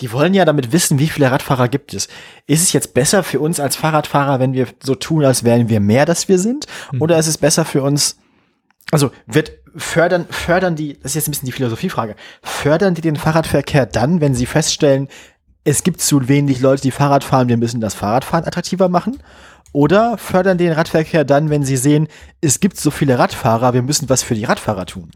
Die 0.00 0.12
wollen 0.12 0.34
ja 0.34 0.44
damit 0.44 0.72
wissen, 0.72 0.98
wie 0.98 1.08
viele 1.08 1.30
Radfahrer 1.30 1.68
gibt 1.68 1.94
es. 1.94 2.08
Ist 2.46 2.62
es 2.62 2.72
jetzt 2.72 2.94
besser 2.94 3.22
für 3.22 3.40
uns 3.40 3.60
als 3.60 3.76
Fahrradfahrer, 3.76 4.40
wenn 4.40 4.52
wir 4.52 4.66
so 4.82 4.94
tun, 4.94 5.24
als 5.24 5.44
wären 5.44 5.68
wir 5.68 5.80
mehr, 5.80 6.04
dass 6.04 6.28
wir 6.28 6.38
sind? 6.38 6.66
Mhm. 6.92 7.00
Oder 7.00 7.18
ist 7.18 7.28
es 7.28 7.38
besser 7.38 7.64
für 7.64 7.82
uns, 7.82 8.18
also 8.90 9.10
wird 9.26 9.52
fördern, 9.76 10.26
fördern 10.30 10.76
die, 10.76 10.94
das 10.94 11.12
ist 11.12 11.14
jetzt 11.14 11.28
ein 11.28 11.30
bisschen 11.30 11.46
die 11.46 11.52
Philosophiefrage, 11.52 12.16
fördern 12.42 12.94
die 12.94 13.00
den 13.00 13.16
Fahrradverkehr 13.16 13.86
dann, 13.86 14.20
wenn 14.20 14.34
sie 14.34 14.46
feststellen, 14.46 15.08
es 15.64 15.82
gibt 15.82 16.00
zu 16.00 16.28
wenig 16.28 16.60
Leute, 16.60 16.82
die 16.82 16.90
Fahrrad 16.90 17.24
fahren, 17.24 17.48
wir 17.48 17.56
müssen 17.56 17.80
das 17.80 17.94
Fahrradfahren 17.94 18.46
attraktiver 18.46 18.88
machen? 18.88 19.18
Oder 19.72 20.18
fördern 20.18 20.56
den 20.56 20.72
Radverkehr 20.72 21.24
dann, 21.24 21.50
wenn 21.50 21.64
sie 21.64 21.76
sehen, 21.76 22.06
es 22.40 22.60
gibt 22.60 22.76
so 22.76 22.92
viele 22.92 23.18
Radfahrer, 23.18 23.74
wir 23.74 23.82
müssen 23.82 24.08
was 24.08 24.22
für 24.22 24.34
die 24.36 24.44
Radfahrer 24.44 24.86
tun? 24.86 25.10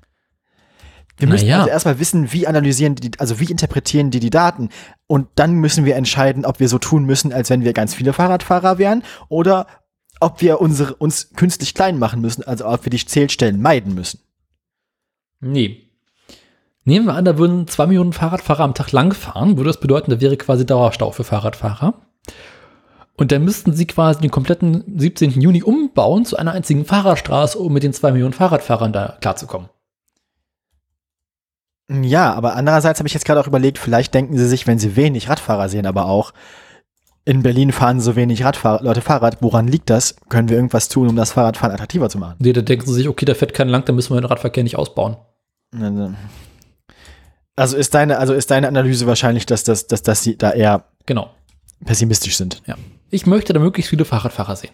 Wir 1.17 1.29
müssen 1.29 1.47
Naja. 1.47 1.59
also 1.59 1.71
erstmal 1.71 1.99
wissen, 1.99 2.33
wie 2.33 2.47
analysieren 2.47 2.95
die, 2.95 3.11
also 3.19 3.41
wie 3.41 3.51
interpretieren 3.51 4.11
die 4.11 4.21
die 4.21 4.31
Daten? 4.31 4.71
Und 5.07 5.29
dann 5.35 5.55
müssen 5.55 5.85
wir 5.85 5.97
entscheiden, 5.97 6.45
ob 6.45 6.61
wir 6.61 6.69
so 6.69 6.79
tun 6.79 7.05
müssen, 7.05 7.33
als 7.33 7.51
wenn 7.51 7.65
wir 7.65 7.73
ganz 7.73 7.95
viele 7.95 8.13
Fahrradfahrer 8.13 8.79
wären 8.79 9.03
oder 9.29 9.67
ob 10.21 10.41
wir 10.41 10.61
unsere, 10.61 10.95
uns 10.95 11.31
künstlich 11.35 11.75
klein 11.75 11.99
machen 11.99 12.21
müssen, 12.21 12.43
also 12.45 12.67
ob 12.67 12.85
wir 12.85 12.91
die 12.91 13.05
Zählstellen 13.05 13.61
meiden 13.61 13.95
müssen. 13.95 14.21
Nee. 15.41 15.88
Nehmen 16.89 17.05
wir 17.05 17.13
an, 17.13 17.27
da 17.27 17.37
würden 17.37 17.69
zwei 17.69 17.87
Millionen 17.87 18.15
Fahrradfahrer 18.15 18.65
am 18.65 18.73
Tag 18.73 18.93
lang 18.93 19.13
fahren, 19.13 19.59
würde 19.59 19.69
das 19.69 19.79
bedeuten, 19.79 20.11
da 20.11 20.23
wäre 20.23 20.39
quasi 20.39 20.65
Dauerstau 20.65 21.11
für 21.11 21.23
Fahrradfahrer. 21.23 21.93
Und 23.15 23.31
dann 23.31 23.45
müssten 23.45 23.75
sie 23.75 23.87
quasi 23.87 24.23
den 24.23 24.31
kompletten 24.31 24.85
17. 24.97 25.39
Juni 25.39 25.63
umbauen 25.63 26.25
zu 26.25 26.39
einer 26.39 26.53
einzigen 26.53 26.87
Fahrradstraße, 26.87 27.59
um 27.59 27.75
mit 27.75 27.83
den 27.83 27.93
zwei 27.93 28.11
Millionen 28.11 28.33
Fahrradfahrern 28.33 28.95
da 28.95 29.19
klarzukommen. 29.21 29.69
Ja, 31.91 32.33
aber 32.33 32.57
andererseits 32.57 33.01
habe 33.01 33.07
ich 33.07 33.13
jetzt 33.13 33.27
gerade 33.27 33.41
auch 33.41 33.47
überlegt, 33.47 33.77
vielleicht 33.77 34.15
denken 34.15 34.39
sie 34.39 34.49
sich, 34.49 34.67
wenn 34.67 34.79
sie 34.79 34.97
wenig 34.97 35.29
Radfahrer 35.29 35.69
sehen, 35.69 35.85
aber 35.85 36.07
auch 36.07 36.33
in 37.27 37.43
Berlin 37.43 37.71
fahren 37.71 38.01
so 38.01 38.17
wenig 38.17 38.47
Radfahr 38.47 38.83
Leute 38.83 39.03
Fahrrad. 39.03 39.43
Woran 39.43 39.69
liegt 39.69 39.91
das? 39.91 40.17
Können 40.31 40.49
wir 40.49 40.57
irgendwas 40.57 40.89
tun, 40.89 41.07
um 41.07 41.17
das 41.17 41.33
Fahrradfahren 41.33 41.75
attraktiver 41.75 42.09
zu 42.09 42.17
machen? 42.17 42.37
Nee, 42.39 42.55
da 42.55 42.63
denken 42.63 42.87
sie 42.87 42.95
sich, 42.95 43.09
okay, 43.09 43.27
da 43.27 43.35
fährt 43.35 43.53
keiner 43.53 43.73
lang, 43.73 43.85
da 43.85 43.93
müssen 43.93 44.15
wir 44.15 44.21
den 44.23 44.25
Radverkehr 44.25 44.65
nicht 44.65 44.79
ausbauen. 44.79 45.19
Also, 47.59 47.77
ist 47.77 47.95
deine, 47.95 48.19
also 48.19 48.35
ist 48.35 48.51
deine 48.51 48.69
Analyse 48.69 49.07
wahrscheinlich, 49.07 49.45
dass, 49.47 49.65
das, 49.65 49.87
dass, 49.87 50.03
dass 50.03 50.23
sie 50.23 50.37
da 50.39 50.53
eher 50.53 50.85
Genau. 51.07 51.31
pessimistisch 51.85 52.37
sind. 52.37 52.63
Ja. 52.67 52.77
Ich 53.11 53.27
möchte 53.27 53.53
da 53.53 53.61
möglichst 53.61 53.91
viele 53.91 54.05
Fahrradfahrer 54.05 54.57
sehen. 54.57 54.73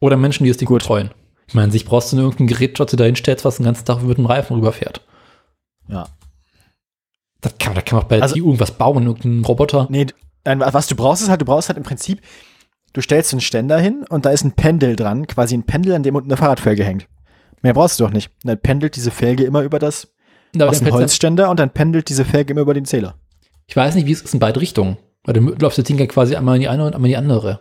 Oder 0.00 0.16
Menschen, 0.16 0.44
die 0.44 0.50
es 0.50 0.56
Ding 0.56 0.66
Gut. 0.68 0.80
betreuen. 0.82 1.10
Ich 1.46 1.54
meine, 1.54 1.70
sich 1.72 1.84
brauchst 1.84 2.12
du 2.12 2.16
nur 2.16 2.26
irgendein 2.26 2.46
Gerät, 2.46 2.78
das 2.80 2.90
du 2.90 2.96
da 2.96 3.04
hinstellst, 3.04 3.44
was 3.44 3.56
den 3.56 3.64
ganzen 3.66 3.84
Tag 3.84 4.02
über 4.02 4.14
den 4.14 4.24
Reifen 4.26 4.54
rüberfährt. 4.56 5.02
Ja. 5.88 6.08
Das 7.40 7.54
kann, 7.58 7.74
da 7.74 7.80
kann 7.82 7.96
man 7.96 8.04
auch 8.04 8.08
bei 8.08 8.20
Also- 8.22 8.34
TU 8.36 8.46
irgendwas 8.46 8.72
bauen, 8.72 9.06
irgendeinen 9.06 9.44
Roboter. 9.44 9.86
Nee, 9.90 10.06
nein, 10.44 10.60
was 10.60 10.86
du 10.86 10.94
brauchst, 10.94 11.22
ist 11.22 11.28
halt, 11.28 11.40
du 11.40 11.44
brauchst 11.44 11.68
halt 11.68 11.76
im 11.78 11.84
Prinzip, 11.84 12.20
du 12.92 13.00
stellst 13.00 13.32
einen 13.32 13.40
Ständer 13.40 13.78
hin 13.78 14.04
und 14.08 14.24
da 14.26 14.30
ist 14.30 14.44
ein 14.44 14.52
Pendel 14.52 14.96
dran, 14.96 15.26
quasi 15.26 15.54
ein 15.56 15.64
Pendel, 15.64 15.94
an 15.94 16.02
dem 16.02 16.14
unten 16.14 16.30
eine 16.30 16.36
Fahrradfelge 16.36 16.84
hängt. 16.84 17.06
Mehr 17.62 17.74
brauchst 17.74 17.98
du 18.00 18.04
doch 18.04 18.12
nicht. 18.12 18.30
Und 18.44 18.48
dann 18.48 18.58
pendelt 18.60 18.96
diese 18.96 19.10
Felge 19.10 19.44
immer 19.44 19.62
über 19.62 19.78
das, 19.78 20.08
Aber 20.54 20.70
dem 20.70 20.78
fällt's 20.78 20.92
Holzständer 20.92 21.50
und 21.50 21.60
dann 21.60 21.70
pendelt 21.70 22.08
diese 22.08 22.24
Felge 22.24 22.52
immer 22.52 22.62
über 22.62 22.74
den 22.74 22.84
Zähler. 22.84 23.14
Ich 23.66 23.76
weiß 23.76 23.94
nicht, 23.94 24.06
wie 24.06 24.12
es 24.12 24.22
ist 24.22 24.34
in 24.34 24.40
beide 24.40 24.60
Richtungen. 24.60 24.96
Weil 25.24 25.34
du 25.34 25.40
läufst 25.40 25.78
das 25.78 25.84
Ding 25.84 25.98
ja 25.98 26.06
quasi 26.06 26.34
einmal 26.34 26.56
in 26.56 26.62
die 26.62 26.68
eine 26.68 26.84
und 26.84 26.94
einmal 26.94 27.08
in 27.08 27.12
die 27.12 27.16
andere. 27.16 27.60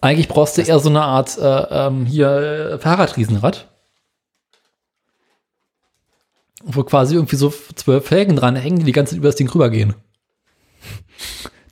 Eigentlich 0.00 0.28
brauchst 0.28 0.58
du 0.58 0.62
eher 0.62 0.78
so 0.78 0.90
eine 0.90 1.02
Art 1.02 1.38
äh, 1.38 1.86
ähm, 1.86 2.06
hier 2.06 2.28
äh, 2.74 2.78
Fahrradriesenrad. 2.78 3.68
Wo 6.62 6.82
quasi 6.84 7.14
irgendwie 7.14 7.36
so 7.36 7.52
zwölf 7.74 8.06
Felgen 8.06 8.36
dran 8.36 8.56
hängen, 8.56 8.80
die 8.80 8.84
die 8.84 8.92
ganze 8.92 9.10
Zeit 9.10 9.18
über 9.18 9.28
das 9.28 9.36
Ding 9.36 9.48
rübergehen. 9.48 9.94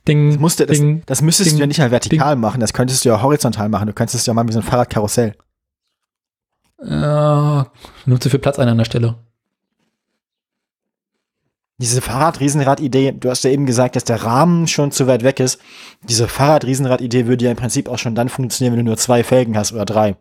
Ding, 0.07 0.31
Das, 0.31 0.39
musste, 0.39 0.65
das, 0.65 0.77
ding. 0.77 1.03
das 1.05 1.21
müsstest 1.21 1.51
ding, 1.51 1.57
du 1.57 1.61
ja 1.61 1.67
nicht 1.67 1.79
mal 1.79 1.91
vertikal 1.91 2.35
machen, 2.35 2.59
das 2.59 2.73
könntest 2.73 3.05
du 3.05 3.09
ja 3.09 3.21
horizontal 3.21 3.69
machen. 3.69 3.87
Du 3.87 3.93
könntest 3.93 4.15
es 4.15 4.25
ja 4.25 4.33
mal 4.33 4.47
wie 4.47 4.51
so 4.51 4.59
ein 4.59 4.63
Fahrradkarussell. 4.63 5.35
Äh, 6.79 7.63
nimmt 8.05 8.21
zu 8.21 8.29
viel 8.29 8.39
Platz 8.39 8.59
ein 8.59 8.67
an 8.67 8.77
der 8.77 8.85
Stelle. 8.85 9.15
Diese 11.77 12.01
Fahrradriesenrad-Idee, 12.01 13.11
du 13.11 13.29
hast 13.29 13.43
ja 13.43 13.49
eben 13.49 13.65
gesagt, 13.65 13.95
dass 13.97 14.05
der 14.05 14.23
Rahmen 14.23 14.67
schon 14.67 14.91
zu 14.91 15.07
weit 15.07 15.23
weg 15.23 15.41
ist. 15.41 15.59
Diese 16.03 16.27
Fahrradriesenrad-Idee 16.29 17.25
würde 17.27 17.45
ja 17.45 17.51
im 17.51 17.57
Prinzip 17.57 17.89
auch 17.89 17.97
schon 17.99 18.15
dann 18.15 18.29
funktionieren, 18.29 18.73
wenn 18.77 18.85
du 18.85 18.91
nur 18.91 18.97
zwei 18.97 19.23
Felgen 19.25 19.57
hast 19.57 19.73
oder 19.73 19.83
drei. 19.83 20.15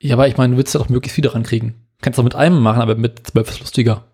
Ja, 0.00 0.14
aber 0.16 0.26
ich 0.26 0.36
meine, 0.36 0.52
du 0.52 0.58
willst 0.58 0.74
ja 0.74 0.80
doch 0.80 0.88
möglichst 0.88 1.14
viele 1.14 1.32
rankriegen. 1.32 1.86
Kannst 2.00 2.18
du 2.18 2.22
mit 2.24 2.34
einem 2.34 2.60
machen, 2.60 2.82
aber 2.82 2.96
mit 2.96 3.28
zwölf 3.28 3.48
ist 3.48 3.60
lustiger. 3.60 4.04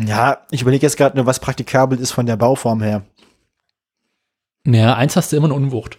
Ja, 0.00 0.46
ich 0.52 0.62
überlege 0.62 0.86
jetzt 0.86 0.96
gerade 0.96 1.16
nur, 1.16 1.26
was 1.26 1.40
praktikabel 1.40 1.98
ist 1.98 2.12
von 2.12 2.26
der 2.26 2.36
Bauform 2.36 2.80
her. 2.80 3.04
Naja, 4.64 4.94
eins 4.94 5.16
hast 5.16 5.32
du 5.32 5.36
immer 5.36 5.46
eine 5.46 5.54
Unwucht. 5.54 5.98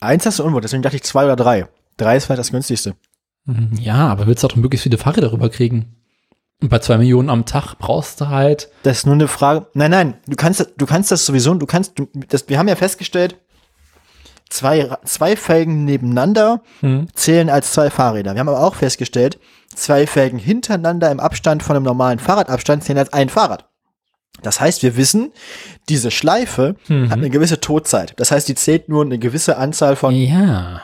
Eins 0.00 0.26
hast 0.26 0.38
du 0.38 0.44
unwohl, 0.44 0.60
deswegen 0.60 0.82
dachte 0.82 0.96
ich 0.96 1.02
zwei 1.04 1.24
oder 1.24 1.36
drei. 1.36 1.68
Drei 1.96 2.16
ist 2.16 2.26
vielleicht 2.26 2.40
das 2.40 2.50
günstigste. 2.50 2.96
Mhm, 3.44 3.70
Ja, 3.80 4.08
aber 4.08 4.26
willst 4.26 4.42
du 4.42 4.48
doch 4.48 4.56
möglichst 4.56 4.82
viele 4.84 4.98
Fahrräder 4.98 5.32
rüberkriegen. 5.32 5.94
Und 6.60 6.70
bei 6.70 6.80
zwei 6.80 6.98
Millionen 6.98 7.30
am 7.30 7.44
Tag 7.46 7.74
brauchst 7.78 8.20
du 8.20 8.28
halt. 8.28 8.68
Das 8.82 8.98
ist 8.98 9.06
nur 9.06 9.14
eine 9.14 9.28
Frage. 9.28 9.66
Nein, 9.74 9.90
nein, 9.92 10.14
du 10.26 10.34
kannst, 10.36 10.60
das- 10.60 10.74
du 10.76 10.86
kannst 10.86 11.10
das 11.12 11.24
sowieso, 11.24 11.54
du 11.54 11.66
kannst, 11.66 11.98
du, 11.98 12.08
das, 12.28 12.48
wir 12.48 12.58
haben 12.58 12.66
ja 12.68 12.74
festgestellt, 12.74 13.36
zwei, 14.50 14.88
zwei 15.04 15.36
Felgen 15.36 15.84
nebeneinander 15.84 16.62
Hm, 16.80 17.06
zählen 17.14 17.48
als 17.50 17.72
zwei 17.72 17.90
Fahrräder. 17.90 18.34
Wir 18.34 18.40
haben 18.40 18.48
aber 18.48 18.60
auch 18.64 18.74
festgestellt, 18.74 19.38
zwei 19.74 20.06
Felgen 20.06 20.38
hintereinander 20.38 21.10
im 21.10 21.20
Abstand 21.20 21.62
von 21.62 21.76
einem 21.76 21.84
normalen 21.84 22.18
Fahrradabstand 22.18 22.82
zählen 22.82 22.98
als 22.98 23.12
ein 23.12 23.28
Fahrrad. 23.28 23.66
Das 24.42 24.60
heißt, 24.60 24.82
wir 24.82 24.96
wissen, 24.96 25.32
diese 25.88 26.10
Schleife 26.10 26.76
Mhm. 26.88 27.10
hat 27.10 27.18
eine 27.18 27.30
gewisse 27.30 27.60
Todzeit. 27.60 28.14
Das 28.16 28.30
heißt, 28.30 28.48
die 28.48 28.54
zählt 28.54 28.88
nur 28.88 29.04
eine 29.04 29.18
gewisse 29.18 29.56
Anzahl 29.58 29.94
von. 29.96 30.14
Ja. 30.14 30.82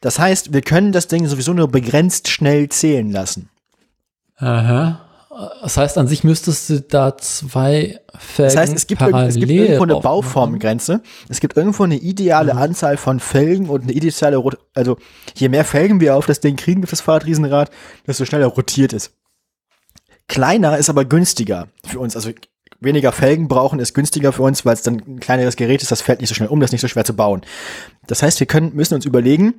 Das 0.00 0.18
heißt, 0.18 0.52
wir 0.52 0.62
können 0.62 0.92
das 0.92 1.08
Ding 1.08 1.26
sowieso 1.26 1.52
nur 1.54 1.68
begrenzt 1.68 2.28
schnell 2.28 2.68
zählen 2.68 3.10
lassen. 3.10 3.50
Aha. 4.36 5.00
Das 5.62 5.76
heißt, 5.76 5.98
an 5.98 6.06
sich 6.06 6.22
müsstest 6.22 6.70
du 6.70 6.80
da 6.80 7.16
zwei 7.18 7.98
Felgen 8.16 8.54
Das 8.54 8.56
heißt, 8.56 8.76
es 8.76 8.86
gibt, 8.86 9.00
irgend- 9.00 9.28
es 9.28 9.34
gibt 9.34 9.48
parallel 9.48 9.64
irgendwo 9.66 9.82
eine 9.82 10.00
Bauformgrenze. 10.00 11.02
Es 11.28 11.40
gibt 11.40 11.56
irgendwo 11.56 11.82
eine 11.82 11.96
ideale 11.96 12.54
Anzahl 12.54 12.96
von 12.96 13.18
Felgen 13.18 13.68
und 13.68 13.82
eine 13.82 13.92
ideale 13.92 14.36
Rot 14.36 14.58
Also, 14.74 14.96
je 15.34 15.48
mehr 15.48 15.64
Felgen 15.64 16.00
wir 16.00 16.14
auf 16.14 16.26
das 16.26 16.38
Ding 16.38 16.54
kriegen, 16.54 16.84
auf 16.84 16.90
das 16.90 17.00
Fahrradriesenrad, 17.00 17.70
desto 18.06 18.24
schneller 18.24 18.46
rotiert 18.46 18.92
es. 18.92 19.10
Kleiner 20.28 20.78
ist 20.78 20.88
aber 20.88 21.04
günstiger 21.04 21.68
für 21.84 21.98
uns. 21.98 22.14
Also, 22.16 22.30
weniger 22.80 23.10
Felgen 23.12 23.48
brauchen 23.48 23.80
ist 23.80 23.92
günstiger 23.94 24.32
für 24.32 24.42
uns, 24.42 24.64
weil 24.64 24.74
es 24.74 24.82
dann 24.82 25.02
ein 25.06 25.20
kleineres 25.20 25.56
Gerät 25.56 25.82
ist, 25.82 25.90
das 25.90 26.00
fällt 26.02 26.20
nicht 26.20 26.28
so 26.28 26.34
schnell 26.36 26.48
um, 26.48 26.60
das 26.60 26.68
ist 26.68 26.72
nicht 26.72 26.80
so 26.82 26.88
schwer 26.88 27.04
zu 27.04 27.14
bauen. 27.14 27.42
Das 28.06 28.22
heißt, 28.22 28.38
wir 28.40 28.46
können, 28.46 28.74
müssen 28.74 28.94
uns 28.94 29.04
überlegen, 29.04 29.54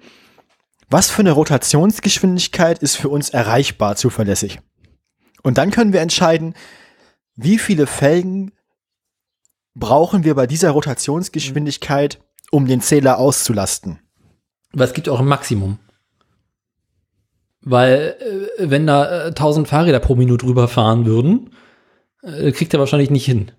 was 0.90 1.10
für 1.10 1.22
eine 1.22 1.32
Rotationsgeschwindigkeit 1.32 2.80
ist 2.80 2.96
für 2.96 3.10
uns 3.10 3.30
erreichbar 3.30 3.96
zuverlässig. 3.96 4.60
Und 5.44 5.58
dann 5.58 5.72
können 5.72 5.94
wir 5.94 6.02
entscheiden, 6.02 6.56
wie 7.36 7.60
viele 7.60 7.88
Felgen 7.88 8.52
brauchen 9.76 10.24
wir 10.24 10.36
bei 10.36 10.48
dieser 10.48 10.72
Rotationsgeschwindigkeit, 10.72 12.20
um 12.52 12.66
den 12.68 12.82
Zähler 12.82 13.18
auszulasten. 13.18 14.00
Es 14.74 14.94
gibt 14.94 15.10
auch 15.10 15.20
ein 15.20 15.28
Maximum. 15.28 15.80
Weil, 17.62 18.16
äh, 18.60 18.70
wenn 18.70 18.88
da 18.88 19.26
äh, 19.26 19.28
1000 19.28 19.68
Fahrräder 19.68 20.00
pro 20.00 20.16
Minute 20.16 20.46
rüberfahren 20.46 21.06
würden, 21.06 21.52
äh, 22.22 22.52
kriegt 22.52 22.74
er 22.74 22.80
wahrscheinlich 22.80 23.10
nicht 23.10 23.26
hin. 23.26 23.52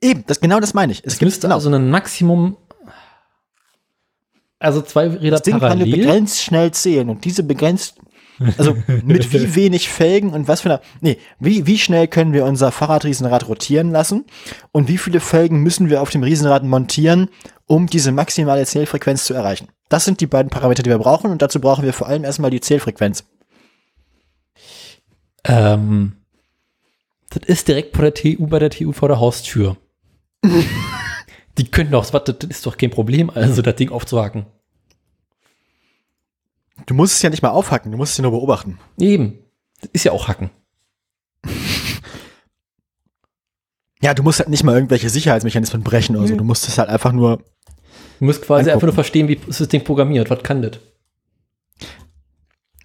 Eben, 0.00 0.24
das, 0.26 0.40
genau 0.40 0.60
das 0.60 0.74
meine 0.74 0.92
ich. 0.92 1.00
Es 1.00 1.14
Es 1.14 1.18
gibt 1.18 1.26
müsste 1.26 1.48
genau, 1.48 1.56
also 1.56 1.70
ein 1.70 1.90
Maximum, 1.90 2.56
also 4.58 4.82
zwei 4.82 5.08
Räder 5.08 5.30
das 5.32 5.42
Ding 5.42 5.52
kann 5.52 5.60
parallel. 5.60 5.96
begrenzt 5.96 6.42
schnell 6.42 6.72
zählen 6.72 7.08
und 7.08 7.24
diese 7.24 7.42
begrenzt, 7.42 7.96
also 8.56 8.76
mit 9.04 9.32
wie 9.32 9.54
wenig 9.54 9.88
Felgen 9.88 10.30
und 10.30 10.48
was 10.48 10.62
für 10.62 10.70
eine, 10.70 10.80
nee, 11.00 11.18
wie, 11.38 11.66
wie 11.66 11.78
schnell 11.78 12.08
können 12.08 12.32
wir 12.32 12.44
unser 12.44 12.72
Fahrradriesenrad 12.72 13.48
rotieren 13.48 13.90
lassen 13.90 14.24
und 14.72 14.88
wie 14.88 14.98
viele 14.98 15.20
Felgen 15.20 15.62
müssen 15.62 15.90
wir 15.90 16.02
auf 16.02 16.10
dem 16.10 16.22
Riesenrad 16.22 16.64
montieren, 16.64 17.28
um 17.66 17.86
diese 17.86 18.10
maximale 18.10 18.66
Zählfrequenz 18.66 19.24
zu 19.24 19.34
erreichen. 19.34 19.68
Das 19.88 20.04
sind 20.04 20.20
die 20.20 20.26
beiden 20.26 20.50
Parameter, 20.50 20.82
die 20.82 20.90
wir 20.90 20.98
brauchen 20.98 21.30
und 21.30 21.40
dazu 21.40 21.60
brauchen 21.60 21.84
wir 21.84 21.92
vor 21.92 22.08
allem 22.08 22.24
erstmal 22.24 22.50
die 22.50 22.60
Zählfrequenz. 22.60 23.24
Ähm, 25.44 26.16
das 27.30 27.44
ist 27.46 27.68
direkt 27.68 27.94
vor 27.94 28.02
der 28.02 28.14
TU 28.14 28.46
bei 28.48 28.58
der 28.58 28.70
TU 28.70 28.92
vor 28.92 29.08
der 29.08 29.20
Haustür. 29.20 29.76
Die 31.58 31.70
können 31.70 31.90
doch, 31.90 32.12
was, 32.12 32.24
das 32.24 32.36
ist 32.48 32.64
doch 32.64 32.76
kein 32.76 32.90
Problem, 32.90 33.30
also 33.30 33.62
das 33.62 33.76
Ding 33.76 33.90
aufzuhaken. 33.90 34.46
Du 36.86 36.94
musst 36.94 37.14
es 37.14 37.22
ja 37.22 37.30
nicht 37.30 37.42
mal 37.42 37.50
aufhacken, 37.50 37.90
du 37.90 37.98
musst 37.98 38.12
es 38.12 38.18
ja 38.18 38.22
nur 38.22 38.30
beobachten. 38.30 38.78
Eben. 38.98 39.38
Das 39.80 39.90
ist 39.92 40.04
ja 40.04 40.12
auch 40.12 40.28
Hacken. 40.28 40.50
Ja, 44.00 44.14
du 44.14 44.22
musst 44.22 44.38
halt 44.38 44.48
nicht 44.48 44.62
mal 44.62 44.76
irgendwelche 44.76 45.10
Sicherheitsmechanismen 45.10 45.82
brechen 45.82 46.14
oder 46.14 46.28
so. 46.28 46.36
Du 46.36 46.44
musst 46.44 46.68
es 46.68 46.78
halt 46.78 46.88
einfach 46.88 47.10
nur. 47.10 47.38
Du 48.20 48.26
musst 48.26 48.42
quasi 48.42 48.60
Angucken. 48.60 48.72
einfach 48.74 48.86
nur 48.86 48.94
verstehen, 48.94 49.26
wie 49.26 49.40
ist 49.48 49.60
das 49.60 49.66
Ding 49.66 49.82
programmiert, 49.82 50.30
was 50.30 50.42
kann 50.44 50.62
das? 50.62 50.78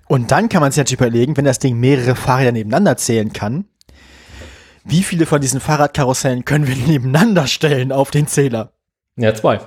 Und 0.07 0.31
dann 0.31 0.49
kann 0.49 0.61
man 0.61 0.71
sich 0.71 0.79
natürlich 0.79 0.99
überlegen, 0.99 1.37
wenn 1.37 1.45
das 1.45 1.59
Ding 1.59 1.79
mehrere 1.79 2.15
Fahrräder 2.15 2.51
nebeneinander 2.51 2.97
zählen 2.97 3.31
kann, 3.31 3.65
wie 4.83 5.03
viele 5.03 5.25
von 5.25 5.41
diesen 5.41 5.59
Fahrradkarussellen 5.59 6.45
können 6.45 6.67
wir 6.67 6.75
nebeneinander 6.75 7.47
stellen 7.47 7.91
auf 7.91 8.11
den 8.11 8.27
Zähler? 8.27 8.73
Ja, 9.15 9.33
zwei. 9.33 9.59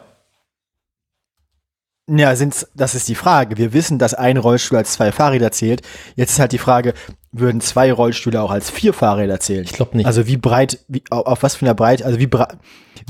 Ja, 2.09 2.37
sind's, 2.37 2.69
das 2.75 2.95
ist 2.95 3.09
die 3.09 3.17
Frage. 3.17 3.57
Wir 3.57 3.73
wissen, 3.73 3.99
dass 3.99 4.15
ein 4.15 4.37
Rollstuhl 4.37 4.79
als 4.79 4.93
zwei 4.93 5.11
Fahrräder 5.11 5.51
zählt. 5.51 5.83
Jetzt 6.15 6.33
ist 6.33 6.39
halt 6.39 6.53
die 6.53 6.59
Frage, 6.59 6.95
würden 7.33 7.61
zwei 7.61 7.93
Rollstühle 7.93 8.41
auch 8.41 8.53
als 8.53 8.71
vier 8.71 8.93
Fahrräder 8.93 9.41
zählen? 9.41 9.65
Ich 9.65 9.73
glaube 9.73 9.97
nicht. 9.97 10.07
Also 10.07 10.27
wie 10.27 10.37
breit, 10.37 10.79
wie, 10.87 11.03
auf, 11.11 11.27
auf 11.27 11.43
was 11.43 11.57
für 11.57 11.65
einer 11.65 11.75
Breite, 11.75 12.05
also 12.05 12.21
wie, 12.21 12.31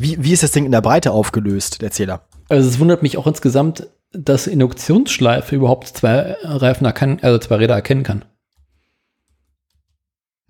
wie, 0.00 0.22
wie 0.24 0.32
ist 0.32 0.42
das 0.42 0.52
Ding 0.52 0.64
in 0.64 0.72
der 0.72 0.80
Breite 0.80 1.12
aufgelöst, 1.12 1.82
der 1.82 1.90
Zähler? 1.90 2.22
Also 2.48 2.68
es 2.68 2.78
wundert 2.78 3.02
mich 3.02 3.18
auch 3.18 3.26
insgesamt, 3.26 3.86
dass 4.12 4.46
Induktionsschleife 4.46 5.56
überhaupt 5.56 5.88
zwei 5.88 6.36
Reifen 6.42 6.86
erkennen, 6.86 7.18
also 7.20 7.38
zwei 7.38 7.56
Räder 7.56 7.74
erkennen 7.74 8.02
kann. 8.02 8.24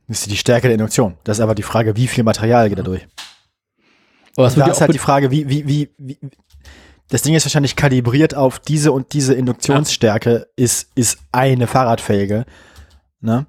Das 0.08 0.20
ist 0.20 0.30
die 0.30 0.36
Stärke 0.36 0.68
der 0.68 0.74
Induktion. 0.74 1.16
Das 1.24 1.38
ist 1.38 1.42
aber 1.42 1.54
die 1.54 1.62
Frage, 1.62 1.96
wie 1.96 2.06
viel 2.06 2.24
Material 2.24 2.68
geht 2.68 2.78
da 2.78 2.82
durch? 2.82 3.06
Aber 4.36 4.46
es 4.46 4.54
da 4.54 4.58
wird 4.58 4.66
ja 4.68 4.72
ist 4.72 4.80
halt 4.80 4.94
die 4.94 4.98
Frage, 4.98 5.30
wie, 5.30 5.48
wie, 5.48 5.66
wie, 5.66 5.90
wie, 5.98 6.18
das 7.08 7.22
Ding 7.22 7.34
ist 7.34 7.44
wahrscheinlich 7.44 7.76
kalibriert 7.76 8.34
auf 8.34 8.58
diese 8.58 8.92
und 8.92 9.12
diese 9.12 9.34
Induktionsstärke 9.34 10.48
ist, 10.56 10.90
ist 10.94 11.18
eine 11.32 11.66
Fahrradfelge. 11.66 12.44
Ne? 13.20 13.46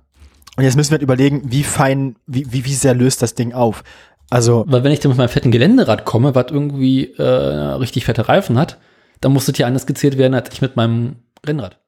Und 0.56 0.64
jetzt 0.64 0.76
müssen 0.76 0.92
wir 0.92 0.96
halt 0.96 1.04
überlegen, 1.04 1.52
wie 1.52 1.64
fein, 1.64 2.16
wie, 2.26 2.52
wie, 2.52 2.66
wie 2.66 2.74
sehr 2.74 2.96
löst 2.96 3.22
das 3.22 3.36
Ding 3.36 3.54
auf? 3.54 3.84
Also, 4.30 4.66
weil 4.68 4.84
wenn 4.84 4.92
ich 4.92 5.00
dann 5.00 5.10
mit 5.10 5.18
meinem 5.18 5.30
fetten 5.30 5.52
Geländerad 5.52 6.06
komme, 6.06 6.36
was 6.36 6.48
irgendwie 6.50 7.14
äh, 7.14 7.24
richtig 7.24 8.06
fette 8.06 8.28
Reifen 8.28 8.58
hat, 8.58 8.78
dann 9.22 9.34
muss 9.34 9.46
das 9.46 9.58
ja 9.58 9.68
anders 9.68 9.86
gezählt 9.86 10.18
werden, 10.18 10.34
als 10.34 10.50
ich 10.52 10.62
mit 10.62 10.76
meinem 10.76 11.18
Rennrad. 11.46 11.80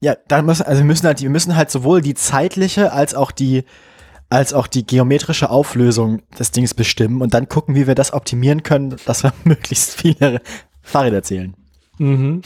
ja, 0.00 0.16
da 0.28 0.40
müssen, 0.42 0.62
also 0.62 0.80
wir 0.80 0.86
müssen 0.86 1.06
halt, 1.06 1.20
wir 1.20 1.30
müssen 1.30 1.56
halt 1.56 1.70
sowohl 1.70 2.00
die 2.00 2.14
zeitliche 2.14 2.92
als 2.92 3.14
auch 3.14 3.30
die, 3.30 3.64
als 4.28 4.52
auch 4.52 4.66
die 4.66 4.86
geometrische 4.86 5.50
Auflösung 5.50 6.22
des 6.38 6.50
Dings 6.50 6.74
bestimmen 6.74 7.22
und 7.22 7.34
dann 7.34 7.48
gucken, 7.48 7.74
wie 7.74 7.86
wir 7.86 7.94
das 7.94 8.12
optimieren 8.12 8.62
können, 8.62 8.96
dass 9.06 9.22
wir 9.22 9.32
möglichst 9.44 10.00
viele 10.00 10.40
Fahrräder 10.82 11.22
zählen. 11.22 11.54
Mhm. 11.98 12.42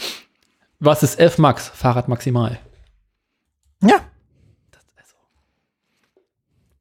Was 0.79 1.03
ist 1.03 1.19
F 1.19 1.37
Max? 1.37 1.67
Fahrrad 1.69 2.07
maximal. 2.07 2.59
Ja. 3.83 4.01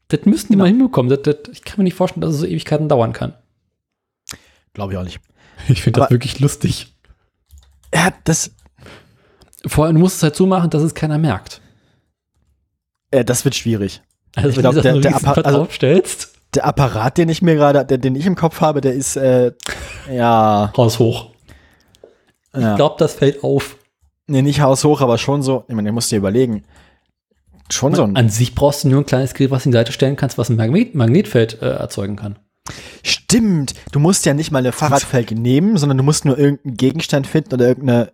Das 0.08 0.24
müssten 0.24 0.52
die 0.52 0.56
mal 0.56 0.66
hinbekommen. 0.66 1.08
Das, 1.08 1.22
das, 1.22 1.52
ich 1.52 1.62
kann 1.62 1.78
mir 1.78 1.84
nicht 1.84 1.94
vorstellen, 1.94 2.22
dass 2.22 2.34
es 2.34 2.40
so 2.40 2.46
Ewigkeiten 2.46 2.88
dauern 2.88 3.12
kann. 3.12 3.34
Glaube 4.74 4.92
ich 4.92 4.98
auch 4.98 5.04
nicht. 5.04 5.20
Ich 5.68 5.82
finde 5.82 6.00
das 6.00 6.10
wirklich 6.10 6.40
lustig. 6.40 6.96
Ja, 7.94 8.14
das, 8.24 8.50
Vor 9.66 9.84
allem, 9.84 9.96
du 9.96 10.00
musst 10.00 10.16
es 10.16 10.22
halt 10.22 10.34
so 10.34 10.46
machen, 10.46 10.70
dass 10.70 10.82
es 10.82 10.94
keiner 10.94 11.18
merkt. 11.18 11.60
äh, 13.10 13.26
das 13.26 13.44
wird 13.44 13.54
schwierig. 13.54 14.00
Also, 14.36 14.48
Ich 14.50 14.56
wenn 14.56 14.62
glaub, 14.62 14.72
du 14.74 14.76
das 14.76 14.82
der- 14.82 14.92
der 15.00 15.14
riesen 15.14 15.26
Appa- 15.28 15.40
also- 15.42 15.58
draufstellst, 15.58 16.32
Der 16.54 16.64
Apparat, 16.66 17.16
den 17.16 17.28
ich 17.28 17.42
mir 17.42 17.54
gerade, 17.54 17.84
den 17.98 18.14
ich 18.16 18.26
im 18.26 18.34
Kopf 18.34 18.60
habe, 18.60 18.80
der 18.80 18.92
ist, 18.94 19.14
äh, 19.16 19.52
ja, 20.12 20.72
Haus 20.76 20.98
hoch. 20.98 21.30
ja. 22.56 22.70
Ich 22.72 22.76
glaube, 22.76 22.96
das 22.98 23.14
fällt 23.14 23.44
auf. 23.44 23.76
nee, 24.26 24.42
nicht 24.42 24.60
haushoch, 24.60 25.00
aber 25.00 25.16
schon 25.18 25.42
so, 25.42 25.64
ich 25.68 25.74
meine, 25.76 25.88
du 25.90 25.92
musst 25.92 26.10
dir 26.10 26.16
überlegen, 26.18 26.64
schon 27.70 27.94
so 27.94 28.02
ein, 28.02 28.16
An 28.16 28.28
sich 28.28 28.54
brauchst 28.56 28.82
du 28.84 28.88
nur 28.88 29.00
ein 29.00 29.06
kleines 29.06 29.34
Gerät, 29.34 29.50
was 29.52 29.62
du 29.62 29.68
in 29.68 29.72
die 29.72 29.78
Seite 29.78 29.92
stellen 29.92 30.16
kannst, 30.16 30.38
was 30.38 30.48
ein 30.48 30.56
Magnet 30.56 30.94
Magnetfeld 30.96 31.62
äh, 31.62 31.66
erzeugen 31.70 32.16
kann. 32.16 32.36
stimmt, 33.04 33.74
du 33.92 33.98
musst 34.00 34.26
ja 34.26 34.34
nicht 34.34 34.50
mal 34.50 34.58
eine 34.60 34.72
Fahrradfelge 34.72 35.34
nehmen, 35.36 35.76
sondern 35.76 35.98
du 35.98 36.04
musst 36.04 36.24
nur 36.24 36.36
irgendeinen 36.38 36.76
Gegenstand 36.76 37.26
finden 37.28 37.54
oder 37.54 37.68
irgendeine, 37.68 38.12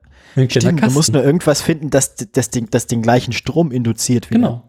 stimmt, 0.49 0.83
du 0.83 0.91
musst 0.91 1.13
nur 1.13 1.25
irgendwas 1.25 1.63
finden, 1.63 1.89
das, 1.91 2.15
das, 2.33 2.51
den, 2.51 2.69
das 2.71 2.87
den 2.87 3.01
gleichen 3.03 3.33
Strom 3.33 3.73
induziert 3.73 4.29
wieder. 4.31 4.41
Genau. 4.41 4.63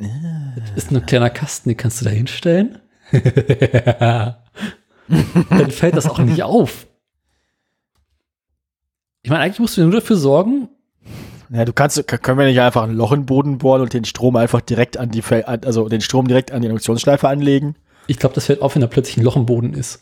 Das 0.00 0.84
ist 0.84 0.90
ein 0.92 1.04
kleiner 1.06 1.30
Kasten, 1.30 1.68
den 1.70 1.76
kannst 1.76 2.00
du 2.00 2.04
da 2.06 2.10
hinstellen. 2.10 2.78
Dann 3.12 4.36
fällt 5.70 5.96
das 5.96 6.06
auch 6.08 6.18
nicht 6.20 6.42
auf. 6.42 6.86
Ich 9.22 9.30
meine, 9.30 9.42
eigentlich 9.42 9.58
musst 9.60 9.76
du 9.76 9.82
nur 9.82 9.90
dafür 9.92 10.16
sorgen, 10.16 10.68
Ja, 11.50 11.64
du 11.64 11.72
kannst, 11.72 12.06
können 12.22 12.38
wir 12.38 12.46
nicht 12.46 12.60
einfach 12.60 12.84
ein 12.84 12.94
Loch 12.94 13.12
in 13.12 13.20
den 13.22 13.26
Boden 13.26 13.58
bohren 13.58 13.82
und 13.82 13.92
den 13.92 14.04
Strom 14.04 14.36
einfach 14.36 14.60
direkt 14.62 14.96
an 14.96 15.10
die, 15.10 15.22
also 15.24 15.88
den 15.88 16.00
Strom 16.00 16.26
direkt 16.28 16.52
an 16.52 16.62
die 16.62 16.68
Induktionsschleife 16.68 17.28
anlegen? 17.28 17.76
ich 18.06 18.18
glaube, 18.18 18.34
das 18.34 18.46
fällt 18.46 18.62
auf, 18.62 18.74
wenn 18.74 18.80
da 18.82 18.88
plötzlich 18.88 19.18
ein 19.18 19.22
Loch 19.22 19.36
im 19.36 19.46
Boden 19.46 19.74
ist. 19.74 20.00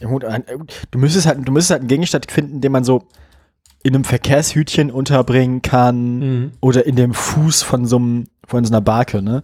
Ja, 0.00 0.08
gut, 0.08 0.24
ein- 0.24 0.46
äh, 0.46 0.56
Du 0.90 0.98
müsstest 0.98 1.26
halt, 1.26 1.46
du 1.46 1.52
müsstest 1.52 1.70
halt 1.72 1.80
einen 1.80 1.88
Gegenstand 1.88 2.30
finden, 2.30 2.60
den 2.60 2.72
man 2.72 2.84
so 2.84 3.06
in 3.82 3.94
einem 3.94 4.04
Verkehrshütchen 4.04 4.90
unterbringen 4.90 5.62
kann 5.62 6.18
Mhm. 6.18 6.52
oder 6.60 6.84
in 6.86 6.96
dem 6.96 7.14
Fuß 7.14 7.62
von 7.62 7.86
so 7.86 7.96
einem, 7.96 8.28
von 8.46 8.64
so 8.64 8.70
einer 8.72 8.80
Barke, 8.80 9.22
ne? 9.22 9.42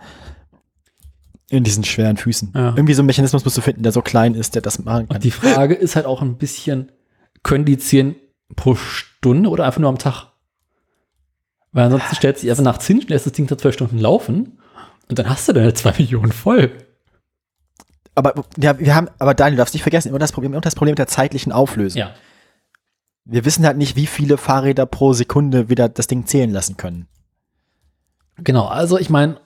In 1.49 1.63
diesen 1.65 1.85
schweren 1.85 2.17
Füßen. 2.17 2.53
Ja. 2.55 2.69
Irgendwie 2.77 2.95
so 2.95 3.03
einen 3.03 3.07
Mechanismus 3.07 3.45
musst 3.45 3.57
du 3.57 3.61
finden, 3.63 3.83
der 3.85 3.93
so 3.93 4.03
klein 4.03 4.35
ist, 4.35 4.55
der 4.57 4.63
das 4.63 4.79
machen 4.85 5.07
kann. 5.09 5.17
Und 5.19 5.25
die 5.25 5.31
Frage 5.31 5.75
ist 5.75 5.95
halt 5.97 6.05
auch 6.05 6.21
ein 6.21 6.37
bisschen, 6.39 6.91
können 7.45 7.65
die 7.65 7.79
10 7.79 8.17
pro 8.57 8.75
Stunde 8.75 9.49
oder 9.49 9.65
einfach 9.65 9.81
nur 9.81 9.89
am 9.89 9.99
Tag? 9.99 10.33
Weil 11.73 11.85
ansonsten 11.85 12.17
stellst 12.17 12.43
du 12.43 12.47
dich 12.47 12.51
einfach 12.51 12.65
nachts 12.65 12.87
hin, 12.87 13.03
lässt 13.07 13.27
das 13.27 13.33
Ding 13.33 13.47
da 13.47 13.57
zwei 13.57 13.71
Stunden 13.71 13.99
laufen 13.99 14.59
und 15.09 15.19
dann 15.19 15.29
hast 15.29 15.49
du 15.49 15.53
deine 15.53 15.73
2 15.73 15.93
Millionen 15.99 16.33
voll. 16.33 16.73
aber 18.15 18.35
ja, 18.59 18.79
wir 18.79 18.95
haben, 18.95 19.09
aber 19.19 19.35
Daniel, 19.35 19.57
du 19.57 19.59
darfst 19.59 19.75
nicht 19.75 19.83
vergessen, 19.83 20.09
immer 20.09 20.19
das 20.19 20.33
Problem, 20.33 20.53
immer 20.53 20.61
das 20.63 20.75
Problem 20.75 20.93
mit 20.93 20.99
der 20.99 21.07
zeitlichen 21.07 21.53
Auflösung. 21.53 22.01
Ja. 22.01 22.11
Wir 23.29 23.45
wissen 23.45 23.67
halt 23.67 23.77
nicht, 23.77 23.97
wie 23.97 24.07
viele 24.07 24.39
Fahrräder 24.39 24.87
pro 24.87 25.13
Sekunde 25.13 25.69
wieder 25.69 25.89
das 25.89 26.07
Ding 26.07 26.27
zählen 26.27 26.53
lassen 26.53 26.77
können. 26.77 27.09
Genau, 28.39 28.67
also 28.67 28.99
ich 28.99 29.11
meine, 29.11 29.41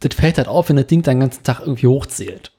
das 0.00 0.16
fällt 0.16 0.36
halt 0.36 0.48
auf, 0.48 0.68
wenn 0.68 0.76
das 0.76 0.88
Ding 0.88 1.02
den 1.02 1.20
ganzen 1.20 1.44
Tag 1.44 1.60
irgendwie 1.60 1.86
hochzählt. 1.86 2.50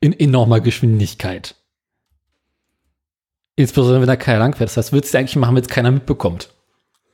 In 0.00 0.12
enormer 0.12 0.60
Geschwindigkeit. 0.60 1.54
Insbesondere 3.54 4.00
wenn 4.00 4.08
da 4.08 4.16
keiner 4.16 4.40
lang 4.40 4.54
fährt. 4.56 4.70
Das 4.70 4.76
heißt, 4.76 4.92
würdest 4.92 5.14
du 5.14 5.18
eigentlich 5.18 5.36
machen, 5.36 5.54
wenn 5.54 5.62
es 5.62 5.68
keiner 5.68 5.92
mitbekommt. 5.92 6.52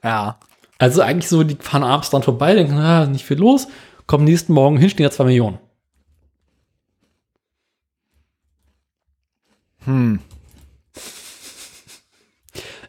Ja. 0.02 0.40
Also 0.78 1.02
eigentlich 1.02 1.28
so, 1.28 1.44
die 1.44 1.56
fahren 1.56 1.84
abends 1.84 2.08
dran 2.08 2.22
vorbei, 2.22 2.54
denken, 2.54 2.78
ah, 2.78 3.06
nicht 3.06 3.24
viel 3.24 3.38
los, 3.38 3.68
kommen 4.06 4.24
nächsten 4.24 4.54
Morgen 4.54 4.78
hin, 4.78 4.90
stehen 4.90 5.04
da 5.04 5.10
zwei 5.10 5.24
Millionen. 5.24 5.58
Hm. 9.84 10.20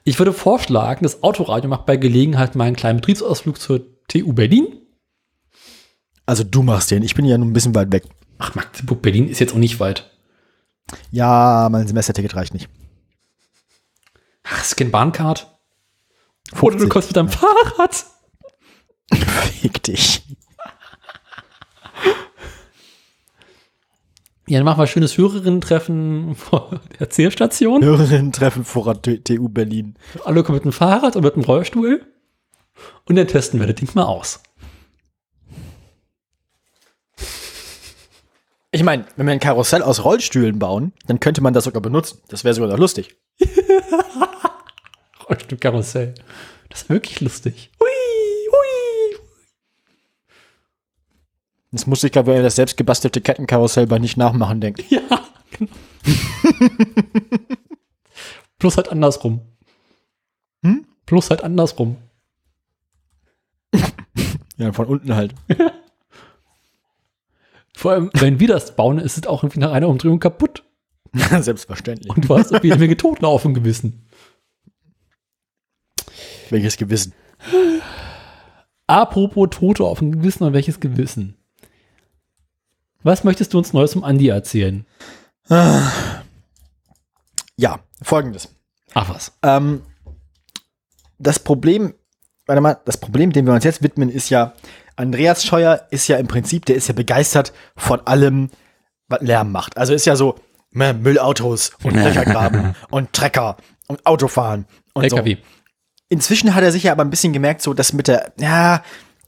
Ich 0.04 0.20
würde 0.20 0.34
vorschlagen, 0.34 1.04
das 1.04 1.24
Autoradio 1.24 1.70
macht 1.70 1.86
bei 1.86 1.96
Gelegenheit 1.96 2.56
mal 2.56 2.66
einen 2.66 2.76
kleinen 2.76 3.00
Betriebsausflug 3.00 3.60
zur 3.60 3.82
TU 4.08 4.34
Berlin. 4.34 4.82
Also 6.26 6.44
du 6.44 6.62
machst 6.62 6.92
den, 6.92 7.04
ich 7.04 7.16
bin 7.16 7.26
ja 7.26 7.38
nur 7.38 7.48
ein 7.48 7.54
bisschen 7.54 7.76
weit 7.76 7.92
weg. 7.92 8.04
Ach, 8.38 8.56
Magdeburg, 8.56 9.02
Berlin 9.02 9.30
ist 9.30 9.40
jetzt 9.40 9.54
auch 9.54 9.58
nicht 9.58 9.80
weit. 9.80 10.12
Ja, 11.12 11.70
mein 11.72 11.88
Semesterticket 11.88 12.36
reicht 12.36 12.54
nicht. 12.54 12.70
Ach, 14.44 14.64
Scan 14.64 14.92
Bahncard. 14.92 15.48
Oder 16.62 16.76
du 16.76 16.90
50. 16.90 16.90
kommst 16.90 17.10
mit 17.10 17.18
deinem 17.18 17.30
Fahrrad. 17.30 18.06
Fick 19.62 19.82
dich. 19.84 20.24
Ja, 24.48 24.60
dann 24.60 24.66
machen 24.66 24.80
wir 24.80 24.84
ein 24.84 24.88
schönes 24.88 25.18
Hörerinnen-Treffen 25.18 26.36
vor 26.36 26.82
der 26.92 27.02
Erzählstation. 27.02 27.84
Hörerinnen-Treffen 27.84 28.66
vor 28.66 28.94
der 28.96 29.24
TU 29.24 29.50
Berlin. 29.50 29.96
Alle 30.26 30.44
kommen 30.44 30.58
mit 30.58 30.66
dem 30.66 30.74
Fahrrad 30.74 31.16
und 31.16 31.24
mit 31.24 31.36
dem 31.36 31.44
Rollstuhl. 31.44 32.06
Und 33.06 33.16
dann 33.16 33.28
testen 33.28 33.60
wir 33.60 33.68
das 33.68 33.76
Ding 33.76 33.90
mal 33.94 34.04
aus. 34.04 34.42
Ich 38.72 38.84
meine, 38.84 39.06
wenn 39.16 39.28
wir 39.28 39.34
ein 39.34 39.40
Karussell 39.40 39.84
aus 39.84 40.04
Rollstühlen 40.04 40.58
bauen, 40.58 40.94
dann 41.06 41.20
könnte 41.20 41.42
man 41.42 41.54
das 41.54 41.66
sogar 41.66 41.82
benutzen. 41.82 42.20
Das 42.30 42.44
wäre 42.44 42.56
sogar 42.56 42.72
noch 42.72 42.80
lustig. 42.80 43.16
Rollstuhlkarussell. 45.30 46.16
Das 46.70 46.82
ist 46.82 46.90
wirklich 46.90 47.22
lustig. 47.22 47.70
Hui, 47.80 47.88
hui. 47.88 48.13
Das 51.74 51.88
muss 51.88 52.04
ich, 52.04 52.12
glaube 52.12 52.36
ich, 52.36 52.42
das 52.44 52.56
selbstgebastelte 52.56 53.20
Kettenkarussell 53.20 53.88
bei 53.88 53.98
nicht 53.98 54.16
nachmachen 54.16 54.62
denken. 54.62 54.86
Ja, 54.90 55.02
genau. 55.58 55.72
Plus 58.60 58.78
halt 58.78 58.90
andersrum. 58.90 59.42
Hm? 60.64 60.86
Plus 61.08 61.30
halt 61.32 61.44
andersrum. 61.44 61.98
Ja, 64.58 64.72
von 64.72 64.86
unten 64.86 65.16
halt. 65.16 65.34
Vor 67.76 67.92
allem, 67.92 68.12
wenn 68.14 68.40
wir 68.40 68.48
das 68.48 68.76
bauen, 68.76 69.00
ist 69.00 69.18
es 69.18 69.26
auch 69.26 69.42
irgendwie 69.42 69.62
nach 69.62 69.72
einer 69.72 69.88
Umdrehung 69.90 70.20
kaputt. 70.20 70.64
Selbstverständlich. 71.12 72.16
Und 72.16 72.30
du 72.30 72.38
hast 72.38 72.52
irgendwie 72.52 72.72
eine 72.72 72.80
Menge 72.80 72.96
Toten 72.96 73.26
auf 73.26 73.42
dem 73.42 73.56
Gewissen. 73.56 74.08
Welches 76.52 76.78
Gewissen? 76.78 77.14
Apropos 78.86 79.50
Tote 79.50 79.84
auf 79.84 79.98
dem 79.98 80.12
Gewissen 80.12 80.44
und 80.44 80.54
welches 80.54 80.80
Gewissen? 80.80 81.43
Was 83.04 83.24
möchtest 83.24 83.54
du 83.54 83.58
uns 83.58 83.74
Neues 83.74 83.96
um 83.96 84.04
Andi 84.04 84.30
erzählen? 84.30 84.86
Ja, 87.58 87.80
folgendes. 88.02 88.50
Ach 88.94 89.10
was. 89.10 89.34
Ähm, 89.44 89.82
das 91.20 91.40
Problem, 91.40 91.94
warte 92.46 92.62
mal, 92.62 92.78
das 92.86 92.98
Problem, 92.98 93.32
dem 93.32 93.46
wir 93.46 93.54
uns 93.54 93.64
jetzt 93.64 93.84
widmen, 93.84 94.10
ist 94.10 94.30
ja, 94.30 94.54
Andreas 94.96 95.44
Scheuer 95.46 95.88
ist 95.92 96.08
ja 96.08 96.18
im 96.18 96.28
Prinzip, 96.28 96.66
der 96.66 96.76
ist 96.76 96.88
ja 96.88 96.94
begeistert 96.94 97.54
von 97.76 98.06
allem, 98.06 98.50
was 99.08 99.22
Lärm 99.22 99.52
macht. 99.52 99.78
Also 99.78 99.94
ist 99.94 100.06
ja 100.06 100.16
so 100.16 100.36
ne, 100.72 100.94
Müllautos 100.94 101.72
und 101.84 101.96
Löchergraben 101.96 102.76
und 102.90 103.14
Trecker 103.14 103.58
und 103.88 104.06
Autofahren 104.06 104.66
und 104.94 105.10
so. 105.10 105.18
LKW. 105.18 105.38
Inzwischen 106.10 106.54
hat 106.54 106.64
er 106.64 106.72
sich 106.72 106.84
ja 106.84 106.92
aber 106.92 107.04
ein 107.04 107.10
bisschen 107.10 107.34
gemerkt, 107.34 107.62
so 107.62 107.74
dass 107.74 107.94
mit 107.94 108.08
der, 108.08 108.34
ja, 108.40 108.84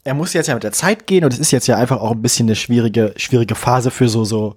er 0.06 0.14
muss 0.14 0.34
jetzt 0.34 0.48
ja 0.48 0.54
mit 0.54 0.64
der 0.64 0.72
Zeit 0.72 1.08
gehen 1.08 1.26
und 1.26 1.34
es 1.34 1.40
ist 1.40 1.50
jetzt 1.52 1.66
ja 1.68 1.78
einfach 1.78 2.00
auch 2.00 2.12
ein 2.12 2.22
bisschen 2.22 2.46
eine 2.48 2.56
schwierige, 2.56 3.14
schwierige 3.18 3.56
Phase 3.56 3.90
für 3.90 4.08
so, 4.08 4.24
so, 4.24 4.56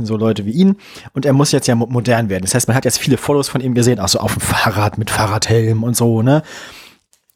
so 0.00 0.16
Leute 0.16 0.46
wie 0.46 0.52
ihn. 0.52 0.76
Und 1.12 1.26
er 1.26 1.32
muss 1.32 1.50
jetzt 1.50 1.66
ja 1.66 1.74
mo- 1.74 1.88
modern 1.88 2.28
werden. 2.28 2.44
Das 2.44 2.54
heißt, 2.54 2.68
man 2.68 2.76
hat 2.76 2.84
jetzt 2.84 2.98
viele 2.98 3.16
Follows 3.16 3.48
von 3.48 3.60
ihm 3.60 3.74
gesehen, 3.74 3.98
auch 3.98 4.08
so 4.08 4.20
auf 4.20 4.34
dem 4.34 4.40
Fahrrad 4.40 4.96
mit 4.96 5.10
Fahrradhelm 5.10 5.82
und 5.82 5.96
so, 5.96 6.22
ne? 6.22 6.42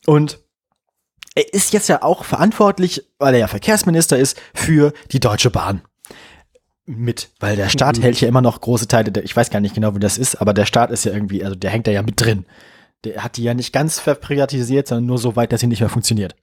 Und 0.06 0.38
er 1.34 1.52
ist 1.52 1.72
jetzt 1.72 1.88
ja 1.88 2.02
auch 2.02 2.24
verantwortlich, 2.24 3.04
weil 3.18 3.34
er 3.34 3.40
ja 3.40 3.46
Verkehrsminister 3.48 4.18
ist, 4.18 4.40
für 4.54 4.92
die 5.10 5.20
Deutsche 5.20 5.50
Bahn. 5.50 5.82
Mit, 6.86 7.30
weil 7.40 7.56
der 7.56 7.68
Staat 7.68 8.00
hält 8.00 8.20
ja 8.20 8.28
immer 8.28 8.42
noch 8.42 8.60
große 8.60 8.86
Teile 8.86 9.10
der, 9.10 9.24
ich 9.24 9.34
weiß 9.34 9.50
gar 9.50 9.60
nicht 9.60 9.74
genau, 9.74 9.94
wie 9.96 10.00
das 10.00 10.16
ist, 10.16 10.36
aber 10.40 10.54
der 10.54 10.66
Staat 10.66 10.90
ist 10.90 11.04
ja 11.04 11.12
irgendwie, 11.12 11.42
also 11.42 11.56
der 11.56 11.70
hängt 11.70 11.86
da 11.88 11.90
ja 11.90 12.02
mit 12.02 12.20
drin. 12.20 12.44
Der 13.04 13.24
hat 13.24 13.36
die 13.36 13.42
ja 13.42 13.54
nicht 13.54 13.72
ganz 13.72 13.98
verprivatisiert, 13.98 14.86
sondern 14.86 15.06
nur 15.06 15.18
so 15.18 15.34
weit, 15.34 15.52
dass 15.52 15.60
sie 15.60 15.66
nicht 15.66 15.80
mehr 15.80 15.88
funktioniert. 15.88 16.36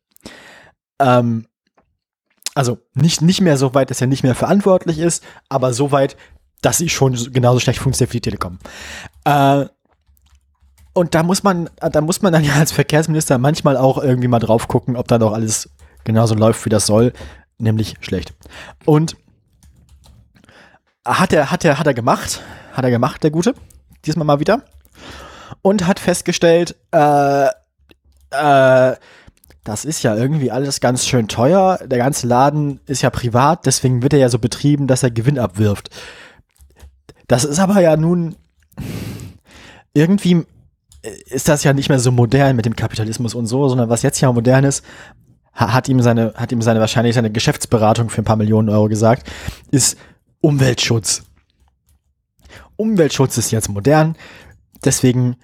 Ähm, 0.99 1.47
also 2.55 2.79
nicht, 2.93 3.21
nicht 3.21 3.41
mehr 3.41 3.57
so 3.57 3.73
weit, 3.73 3.89
dass 3.89 4.01
er 4.01 4.07
nicht 4.07 4.23
mehr 4.23 4.35
verantwortlich 4.35 4.99
ist, 4.99 5.23
aber 5.47 5.73
so 5.73 5.91
weit, 5.91 6.17
dass 6.61 6.77
sie 6.77 6.89
schon 6.89 7.15
so- 7.15 7.31
genauso 7.31 7.59
schlecht 7.59 7.79
funktioniert 7.79 8.13
wie 8.13 8.17
die 8.17 8.29
Telekom. 8.29 8.59
Äh, 9.23 9.65
und 10.93 11.15
da 11.15 11.23
muss 11.23 11.43
man, 11.43 11.69
da 11.79 12.01
muss 12.01 12.21
man 12.21 12.33
dann 12.33 12.43
ja 12.43 12.55
als 12.55 12.71
Verkehrsminister 12.71 13.37
manchmal 13.37 13.77
auch 13.77 13.97
irgendwie 14.01 14.27
mal 14.27 14.39
drauf 14.39 14.67
gucken, 14.67 14.95
ob 14.97 15.07
da 15.07 15.17
doch 15.17 15.33
alles 15.33 15.69
genauso 16.03 16.35
läuft, 16.35 16.65
wie 16.65 16.69
das 16.69 16.85
soll, 16.85 17.13
nämlich 17.57 17.95
schlecht. 18.01 18.33
Und 18.85 19.15
hat 21.05 21.33
er, 21.33 21.51
hat 21.51 21.63
er, 21.65 21.79
hat 21.79 21.87
er 21.87 21.93
gemacht, 21.93 22.41
hat 22.73 22.83
er 22.83 22.91
gemacht, 22.91 23.23
der 23.23 23.31
Gute, 23.31 23.53
diesmal 24.05 24.25
mal 24.25 24.39
wieder, 24.39 24.63
und 25.61 25.87
hat 25.87 25.99
festgestellt, 25.99 26.75
äh, 26.91 27.47
äh, 28.31 28.95
das 29.69 29.85
ist 29.85 30.01
ja 30.01 30.15
irgendwie 30.15 30.49
alles 30.49 30.79
ganz 30.79 31.05
schön 31.05 31.27
teuer. 31.27 31.77
Der 31.85 31.99
ganze 31.99 32.25
Laden 32.25 32.79
ist 32.87 33.03
ja 33.03 33.11
privat, 33.11 33.67
deswegen 33.67 34.01
wird 34.01 34.13
er 34.13 34.19
ja 34.19 34.27
so 34.27 34.39
betrieben, 34.39 34.87
dass 34.87 35.03
er 35.03 35.11
Gewinn 35.11 35.37
abwirft. 35.37 35.91
Das 37.27 37.43
ist 37.43 37.59
aber 37.59 37.79
ja 37.79 37.95
nun 37.95 38.35
irgendwie 39.93 40.43
ist 41.27 41.47
das 41.49 41.63
ja 41.63 41.73
nicht 41.73 41.87
mehr 41.87 41.99
so 41.99 42.11
modern 42.11 42.55
mit 42.55 42.65
dem 42.65 42.75
Kapitalismus 42.75 43.35
und 43.35 43.45
so, 43.45 43.69
sondern 43.69 43.89
was 43.89 44.01
jetzt 44.01 44.19
ja 44.21 44.31
modern 44.31 44.63
ist, 44.63 44.83
hat 45.53 45.87
ihm 45.87 46.01
seine, 46.01 46.33
hat 46.35 46.51
ihm 46.51 46.63
seine 46.63 46.79
wahrscheinlich 46.79 47.13
seine 47.13 47.31
Geschäftsberatung 47.31 48.09
für 48.09 48.23
ein 48.23 48.25
paar 48.25 48.37
Millionen 48.37 48.69
Euro 48.69 48.87
gesagt, 48.87 49.29
ist 49.69 49.97
Umweltschutz. 50.41 51.25
Umweltschutz 52.75 53.37
ist 53.37 53.51
jetzt 53.51 53.69
modern, 53.69 54.15
deswegen 54.83 55.35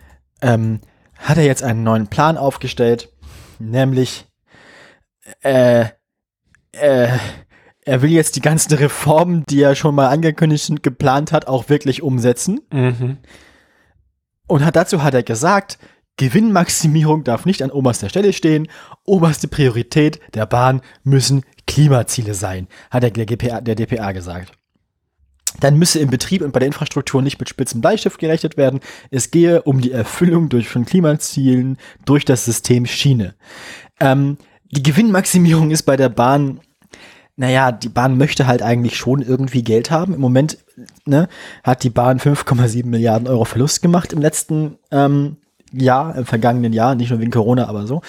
ähm, 0.41 0.79
hat 1.15 1.37
er 1.37 1.45
jetzt 1.45 1.61
einen 1.61 1.83
neuen 1.83 2.07
Plan 2.07 2.37
aufgestellt, 2.37 3.09
nämlich 3.59 4.27
äh, 5.41 5.85
äh, 6.71 7.17
er 7.85 8.01
will 8.01 8.11
jetzt 8.11 8.35
die 8.35 8.41
ganzen 8.41 8.73
Reformen, 8.73 9.43
die 9.47 9.61
er 9.61 9.75
schon 9.75 9.95
mal 9.95 10.09
angekündigt 10.09 10.69
und 10.69 10.83
geplant 10.83 11.31
hat, 11.31 11.47
auch 11.47 11.69
wirklich 11.69 12.01
umsetzen. 12.01 12.61
Mhm. 12.71 13.17
Und 14.47 14.65
hat, 14.65 14.75
dazu 14.75 15.03
hat 15.03 15.13
er 15.13 15.23
gesagt, 15.23 15.77
Gewinnmaximierung 16.17 17.23
darf 17.23 17.45
nicht 17.45 17.61
an 17.61 17.71
oberster 17.71 18.09
Stelle 18.09 18.33
stehen. 18.33 18.67
Oberste 19.03 19.47
Priorität 19.47 20.19
der 20.33 20.45
Bahn 20.45 20.81
müssen 21.03 21.43
Klimaziele 21.67 22.33
sein, 22.33 22.67
hat 22.89 23.03
der, 23.03 23.11
GPA, 23.11 23.61
der 23.61 23.75
DPA 23.75 24.11
gesagt. 24.13 24.53
Dann 25.59 25.77
müsse 25.77 25.99
im 25.99 26.09
Betrieb 26.09 26.41
und 26.41 26.51
bei 26.51 26.59
der 26.59 26.67
Infrastruktur 26.67 27.21
nicht 27.21 27.39
mit 27.39 27.49
spitzem 27.49 27.81
Bleistift 27.81 28.19
gerechnet 28.19 28.57
werden. 28.57 28.79
Es 29.11 29.31
gehe 29.31 29.61
um 29.61 29.81
die 29.81 29.91
Erfüllung 29.91 30.49
durch 30.49 30.67
von 30.67 30.85
Klimazielen 30.85 31.77
durch 32.05 32.25
das 32.25 32.45
System 32.45 32.85
Schiene. 32.85 33.35
Ähm, 33.99 34.37
die 34.71 34.83
Gewinnmaximierung 34.83 35.71
ist 35.71 35.83
bei 35.83 35.95
der 35.95 36.09
Bahn 36.09 36.59
naja, 37.37 37.71
die 37.71 37.89
Bahn 37.89 38.17
möchte 38.17 38.47
halt 38.47 38.61
eigentlich 38.61 38.95
schon 38.95 39.21
irgendwie 39.21 39.63
Geld 39.63 39.91
haben. 39.91 40.13
Im 40.13 40.21
Moment 40.21 40.57
ne, 41.05 41.27
hat 41.63 41.83
die 41.83 41.89
Bahn 41.89 42.19
5,7 42.19 42.85
Milliarden 42.85 43.27
Euro 43.27 43.43
Verlust 43.45 43.81
gemacht 43.81 44.13
im 44.13 44.21
letzten 44.21 44.77
ähm, 44.91 45.37
Jahr, 45.71 46.15
im 46.15 46.25
vergangenen 46.25 46.71
Jahr, 46.71 46.95
nicht 46.95 47.09
nur 47.09 47.19
wegen 47.19 47.31
Corona, 47.31 47.67
aber 47.67 47.87
so. 47.87 48.01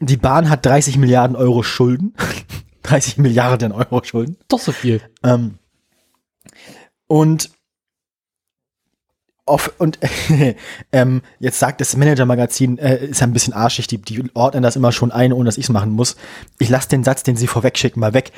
Die 0.00 0.16
Bahn 0.16 0.48
hat 0.48 0.64
30 0.64 0.96
Milliarden 0.96 1.36
Euro 1.36 1.62
Schulden. 1.62 2.14
30 2.84 3.18
Milliarden 3.18 3.72
Euro 3.72 4.02
Schulden. 4.02 4.38
Doch 4.48 4.60
so 4.60 4.72
viel. 4.72 5.02
Ähm, 5.22 5.58
und 7.08 7.50
auf, 9.48 9.72
und 9.78 9.98
ähm, 10.92 11.22
jetzt 11.40 11.58
sagt 11.58 11.80
das 11.80 11.96
Manager-Magazin, 11.96 12.78
äh, 12.78 13.06
ist 13.06 13.22
ein 13.22 13.32
bisschen 13.32 13.54
arschig, 13.54 13.86
die, 13.86 13.98
die 13.98 14.22
ordnen 14.34 14.62
das 14.62 14.76
immer 14.76 14.92
schon 14.92 15.10
ein, 15.10 15.32
ohne 15.32 15.46
dass 15.46 15.58
ich 15.58 15.64
es 15.64 15.70
machen 15.70 15.92
muss. 15.92 16.16
Ich 16.58 16.68
lasse 16.68 16.90
den 16.90 17.02
Satz, 17.02 17.22
den 17.22 17.36
sie 17.36 17.46
vorwegschicken, 17.46 17.98
mal 17.98 18.14
weg. 18.14 18.32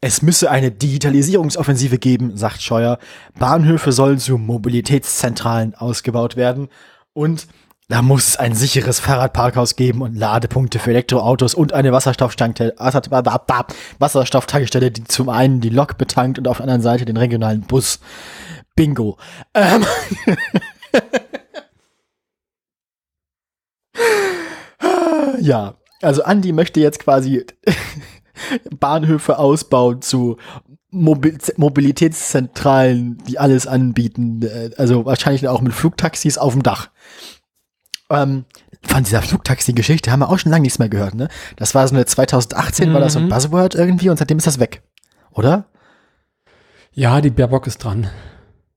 Es 0.00 0.22
müsse 0.22 0.50
eine 0.50 0.70
Digitalisierungsoffensive 0.70 1.98
geben, 1.98 2.36
sagt 2.36 2.62
Scheuer. 2.62 2.98
Bahnhöfe 3.38 3.92
sollen 3.92 4.18
zu 4.18 4.38
Mobilitätszentralen 4.38 5.74
ausgebaut 5.74 6.36
werden 6.36 6.68
und 7.12 7.46
da 7.88 8.02
muss 8.02 8.28
es 8.28 8.36
ein 8.36 8.54
sicheres 8.54 8.98
Fahrradparkhaus 8.98 9.76
geben 9.76 10.02
und 10.02 10.16
Ladepunkte 10.16 10.80
für 10.80 10.90
Elektroautos 10.90 11.54
und 11.54 11.72
eine 11.72 11.92
Wasserstofftankstelle, 11.92 14.90
die 14.90 15.04
zum 15.04 15.28
einen 15.28 15.60
die 15.60 15.68
Lok 15.68 15.96
betankt 15.96 16.38
und 16.38 16.48
auf 16.48 16.56
der 16.56 16.64
anderen 16.64 16.82
Seite 16.82 17.04
den 17.04 17.16
regionalen 17.16 17.60
Bus. 17.60 18.00
Bingo. 18.74 19.18
Ähm. 19.54 19.86
ja, 25.40 25.74
also 26.02 26.24
Andi 26.24 26.52
möchte 26.52 26.80
jetzt 26.80 26.98
quasi 26.98 27.46
Bahnhöfe 28.78 29.38
ausbauen 29.38 30.02
zu 30.02 30.38
Mobil 30.90 31.38
Mobilitätszentralen, 31.56 33.18
die 33.28 33.38
alles 33.38 33.68
anbieten. 33.68 34.42
Äh, 34.42 34.70
also 34.76 35.04
wahrscheinlich 35.04 35.46
auch 35.46 35.60
mit 35.60 35.72
Flugtaxis 35.72 36.36
auf 36.36 36.52
dem 36.52 36.62
Dach. 36.62 36.90
Ähm, 38.10 38.44
von 38.82 39.02
dieser 39.02 39.22
Flugtaxi-Geschichte 39.22 40.12
haben 40.12 40.20
wir 40.20 40.28
auch 40.28 40.38
schon 40.38 40.52
lange 40.52 40.62
nichts 40.62 40.78
mehr 40.78 40.88
gehört, 40.88 41.14
ne? 41.14 41.28
Das 41.56 41.74
war 41.74 41.86
so 41.88 41.94
eine 41.94 42.04
2018, 42.04 42.88
mhm. 42.88 42.94
war 42.94 43.00
das 43.00 43.14
so 43.14 43.18
ein 43.18 43.26
mhm. 43.26 43.30
Buzzword 43.30 43.74
irgendwie 43.74 44.10
und 44.10 44.16
seitdem 44.16 44.38
ist 44.38 44.46
das 44.46 44.60
weg. 44.60 44.82
Oder? 45.32 45.66
Ja, 46.92 47.20
die 47.20 47.30
Baerbock 47.30 47.66
ist 47.66 47.78
dran. 47.78 48.08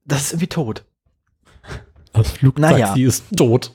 Das 0.05 0.23
ist 0.23 0.31
irgendwie 0.33 0.47
tot. 0.47 0.83
Das 2.13 2.31
Flugtaxi 2.31 2.73
naja. 2.73 2.95
ist 2.95 3.25
tot. 3.37 3.73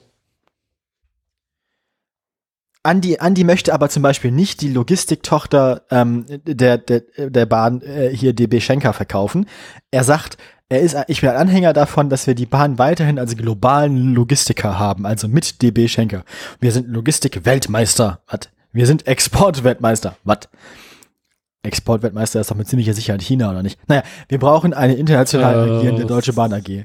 Andi, 2.83 3.18
Andi 3.18 3.44
möchte 3.44 3.73
aber 3.73 3.89
zum 3.89 4.02
Beispiel 4.02 4.31
nicht 4.31 4.60
die 4.60 4.68
Logistiktochter 4.68 5.86
ähm, 5.91 6.26
der, 6.28 6.76
der, 6.76 7.00
der 7.00 7.47
Bahn 7.47 7.81
äh, 7.81 8.15
hier 8.15 8.34
DB 8.34 8.60
Schenker 8.60 8.92
verkaufen. 8.92 9.47
Er 9.91 10.05
sagt, 10.05 10.36
er 10.75 10.81
ist, 10.81 10.97
ich 11.09 11.20
bin 11.20 11.31
ein 11.31 11.36
Anhänger 11.36 11.73
davon, 11.73 12.11
dass 12.11 12.27
wir 12.27 12.35
die 12.35 12.47
Bahn 12.47 12.78
weiterhin 12.78 13.19
als 13.19 13.36
globalen 13.36 14.15
Logistiker 14.15 14.78
haben, 14.78 15.07
also 15.07 15.28
mit 15.28 15.62
DB 15.62 15.89
Schenker. 15.89 16.25
Wir 16.61 16.73
sind 16.73 16.89
Logistik-Weltmeister. 16.89 18.20
Was? 18.27 18.49
Wir 18.73 18.86
sind 18.86 19.07
Export-Weltmeister. 19.07 20.17
Was? 20.25 20.49
Exportweltmeister 21.62 22.41
ist 22.41 22.51
doch 22.51 22.57
mit 22.57 22.69
ziemlicher 22.69 22.93
Sicherheit 22.93 23.23
China, 23.23 23.51
oder 23.51 23.62
nicht? 23.62 23.78
Naja, 23.89 24.03
wir 24.28 24.39
brauchen 24.39 24.75
eine 24.75 24.94
international 24.94 25.55
äh, 25.55 25.73
agierende 25.73 26.07
Deutsche 26.07 26.33
Bahn 26.33 26.53
AG. 26.53 26.85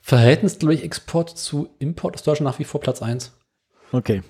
Verhältnis, 0.00 0.58
glaube 0.58 0.74
ich, 0.74 0.82
Export 0.82 1.36
zu 1.38 1.68
Import 1.78 2.16
ist 2.16 2.26
Deutschland 2.26 2.50
nach 2.50 2.58
wie 2.58 2.64
vor 2.64 2.80
Platz 2.80 3.02
1. 3.02 3.32
Okay. 3.92 4.22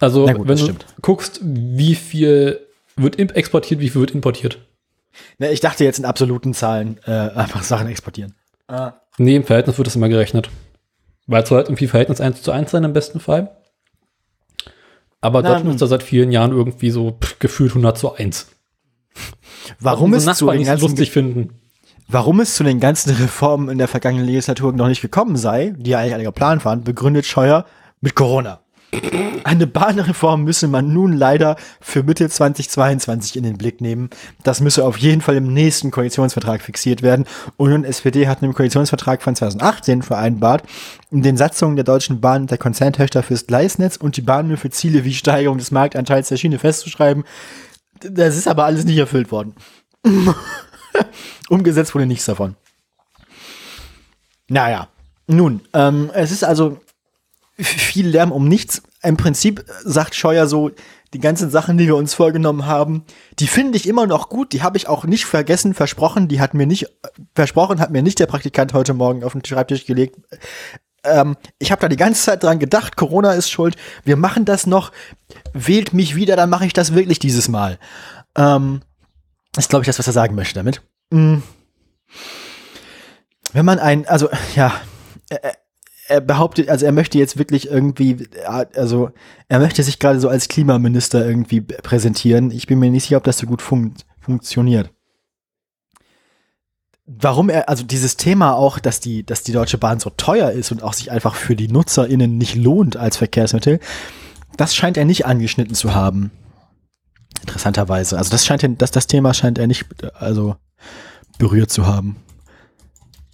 Also, 0.00 0.26
gut, 0.26 0.48
wenn 0.48 0.56
du 0.56 0.64
stimmt. 0.64 0.86
guckst, 1.02 1.40
wie 1.42 1.94
viel 1.94 2.60
wird 2.96 3.18
exportiert, 3.18 3.80
wie 3.80 3.90
viel 3.90 4.00
wird 4.00 4.12
importiert. 4.12 4.58
Ich 5.38 5.60
dachte 5.60 5.84
jetzt 5.84 5.98
in 5.98 6.04
absoluten 6.04 6.54
Zahlen 6.54 6.98
äh, 7.06 7.10
einfach 7.10 7.62
Sachen 7.62 7.88
exportieren. 7.88 8.34
Ah. 8.68 8.94
Nee, 9.18 9.36
im 9.36 9.44
Verhältnis 9.44 9.78
wird 9.78 9.86
das 9.86 9.96
immer 9.96 10.08
gerechnet. 10.08 10.50
Weil 11.26 11.42
es 11.42 11.48
soll 11.48 11.58
halt 11.58 11.68
irgendwie 11.68 11.86
Verhältnis 11.86 12.20
1 12.20 12.42
zu 12.42 12.52
1 12.52 12.70
sein 12.70 12.84
im 12.84 12.92
besten 12.92 13.20
Fall. 13.20 13.56
Aber 15.20 15.42
Na, 15.42 15.50
Deutschland 15.50 15.74
ist 15.74 15.82
da 15.82 15.86
seit 15.86 16.02
vielen 16.02 16.30
Jahren 16.30 16.52
irgendwie 16.52 16.90
so 16.90 17.18
pff, 17.20 17.38
gefühlt 17.38 17.70
100 17.72 17.98
zu 17.98 18.14
1. 18.14 18.48
Warum 19.80 20.14
es 20.14 20.24
zu 20.24 20.50
den 20.50 20.64
ganzen 20.64 20.84
lustig 20.84 21.10
finden. 21.10 21.60
Warum 22.08 22.40
es 22.40 22.54
zu 22.54 22.62
den 22.62 22.78
ganzen 22.78 23.10
Reformen 23.16 23.68
in 23.68 23.78
der 23.78 23.88
vergangenen 23.88 24.26
Legislatur 24.26 24.72
noch 24.72 24.88
nicht 24.88 25.02
gekommen 25.02 25.36
sei, 25.36 25.74
die 25.76 25.90
ja 25.90 25.98
eigentlich 25.98 26.14
alle 26.14 26.24
geplant 26.24 26.64
waren, 26.64 26.84
begründet 26.84 27.26
Scheuer 27.26 27.64
mit 28.00 28.14
Corona. 28.14 28.60
Eine 29.44 29.66
Bahnreform 29.66 30.44
müsse 30.44 30.68
man 30.68 30.92
nun 30.92 31.12
leider 31.12 31.56
für 31.80 32.02
Mitte 32.02 32.28
2022 32.28 33.36
in 33.36 33.42
den 33.42 33.58
Blick 33.58 33.80
nehmen. 33.80 34.10
Das 34.42 34.60
müsse 34.60 34.84
auf 34.84 34.96
jeden 34.98 35.20
Fall 35.20 35.36
im 35.36 35.52
nächsten 35.52 35.90
Koalitionsvertrag 35.90 36.62
fixiert 36.62 37.02
werden. 37.02 37.26
Und 37.56 37.70
nun 37.70 37.84
SPD 37.84 38.28
hat 38.28 38.42
im 38.42 38.54
Koalitionsvertrag 38.54 39.22
von 39.22 39.36
2018 39.36 40.02
vereinbart, 40.02 40.62
in 41.10 41.22
den 41.22 41.36
Satzungen 41.36 41.76
der 41.76 41.84
Deutschen 41.84 42.20
Bahn 42.20 42.46
der 42.46 42.58
Konzerntöchter 42.58 43.22
fürs 43.22 43.46
Gleisnetz 43.46 43.96
und 43.96 44.16
die 44.16 44.22
Bahnhöfe 44.22 44.70
Ziele 44.70 45.04
wie 45.04 45.14
Steigerung 45.14 45.58
des 45.58 45.70
Marktanteils 45.70 46.28
der 46.28 46.36
Schiene 46.36 46.58
festzuschreiben, 46.58 47.24
das 48.00 48.36
ist 48.36 48.48
aber 48.48 48.64
alles 48.64 48.84
nicht 48.84 48.98
erfüllt 48.98 49.30
worden. 49.30 49.54
Umgesetzt 51.48 51.94
wurde 51.94 52.06
nichts 52.06 52.26
davon. 52.26 52.56
Naja, 54.48 54.88
nun, 55.26 55.60
ähm, 55.72 56.10
es 56.14 56.30
ist 56.30 56.44
also 56.44 56.78
viel 57.58 58.08
Lärm 58.08 58.32
um 58.32 58.48
nichts. 58.48 58.82
Im 59.02 59.16
Prinzip 59.16 59.64
sagt 59.84 60.14
Scheuer 60.14 60.46
so, 60.46 60.70
die 61.14 61.20
ganzen 61.20 61.50
Sachen, 61.50 61.78
die 61.78 61.86
wir 61.86 61.96
uns 61.96 62.14
vorgenommen 62.14 62.66
haben, 62.66 63.04
die 63.38 63.46
finde 63.46 63.76
ich 63.76 63.88
immer 63.88 64.06
noch 64.06 64.28
gut. 64.28 64.52
Die 64.52 64.62
habe 64.62 64.76
ich 64.76 64.88
auch 64.88 65.04
nicht 65.04 65.24
vergessen, 65.24 65.72
versprochen. 65.72 66.28
Die 66.28 66.40
hat 66.40 66.54
mir 66.54 66.66
nicht, 66.66 66.86
versprochen 67.34 67.80
hat 67.80 67.90
mir 67.90 68.02
nicht 68.02 68.18
der 68.18 68.26
Praktikant 68.26 68.74
heute 68.74 68.92
Morgen 68.92 69.24
auf 69.24 69.32
den 69.32 69.44
Schreibtisch 69.44 69.86
gelegt. 69.86 70.16
Ähm, 71.04 71.36
ich 71.58 71.70
habe 71.70 71.80
da 71.80 71.88
die 71.88 71.96
ganze 71.96 72.22
Zeit 72.22 72.42
dran 72.42 72.58
gedacht, 72.58 72.96
Corona 72.96 73.32
ist 73.32 73.50
schuld. 73.50 73.76
Wir 74.04 74.16
machen 74.16 74.44
das 74.44 74.66
noch. 74.66 74.92
Wählt 75.52 75.92
mich 75.92 76.16
wieder, 76.16 76.36
dann 76.36 76.50
mache 76.50 76.66
ich 76.66 76.72
das 76.72 76.94
wirklich 76.94 77.18
dieses 77.18 77.48
Mal. 77.48 77.78
Ähm, 78.36 78.82
ist, 79.56 79.70
glaube 79.70 79.84
ich, 79.84 79.86
das, 79.86 79.98
was 79.98 80.06
er 80.06 80.12
sagen 80.12 80.34
möchte 80.34 80.54
damit. 80.54 80.82
Mhm. 81.10 81.42
Wenn 83.52 83.64
man 83.64 83.78
ein, 83.78 84.06
also, 84.06 84.28
ja, 84.54 84.72
er, 86.08 86.20
behauptet, 86.20 86.68
also 86.68 86.86
er 86.86 86.92
möchte 86.92 87.18
jetzt 87.18 87.38
wirklich 87.38 87.68
irgendwie, 87.68 88.28
also 88.46 89.10
er 89.48 89.58
möchte 89.58 89.82
sich 89.82 89.98
gerade 89.98 90.20
so 90.20 90.28
als 90.28 90.48
Klimaminister 90.48 91.26
irgendwie 91.26 91.60
präsentieren. 91.60 92.50
Ich 92.50 92.66
bin 92.66 92.78
mir 92.78 92.90
nicht 92.90 93.04
sicher, 93.04 93.16
ob 93.16 93.24
das 93.24 93.38
so 93.38 93.46
gut 93.46 93.62
fun 93.62 93.94
funktioniert 94.20 94.90
warum 97.06 97.48
er, 97.48 97.68
also 97.68 97.84
dieses 97.84 98.16
Thema 98.16 98.54
auch, 98.54 98.78
dass 98.78 99.00
die, 99.00 99.24
dass 99.24 99.42
die 99.42 99.52
Deutsche 99.52 99.78
Bahn 99.78 100.00
so 100.00 100.10
teuer 100.10 100.50
ist 100.50 100.72
und 100.72 100.82
auch 100.82 100.92
sich 100.92 101.10
einfach 101.10 101.34
für 101.34 101.56
die 101.56 101.68
NutzerInnen 101.68 102.36
nicht 102.36 102.56
lohnt 102.56 102.96
als 102.96 103.16
Verkehrsmittel, 103.16 103.80
das 104.56 104.74
scheint 104.74 104.96
er 104.96 105.04
nicht 105.04 105.26
angeschnitten 105.26 105.74
zu 105.74 105.94
haben. 105.94 106.32
Interessanterweise. 107.42 108.18
Also 108.18 108.30
das 108.30 108.44
scheint, 108.44 108.64
das, 108.82 108.90
das 108.90 109.06
Thema 109.06 109.34
scheint 109.34 109.58
er 109.58 109.66
nicht, 109.66 109.86
also 110.14 110.56
berührt 111.38 111.70
zu 111.70 111.86
haben. 111.86 112.16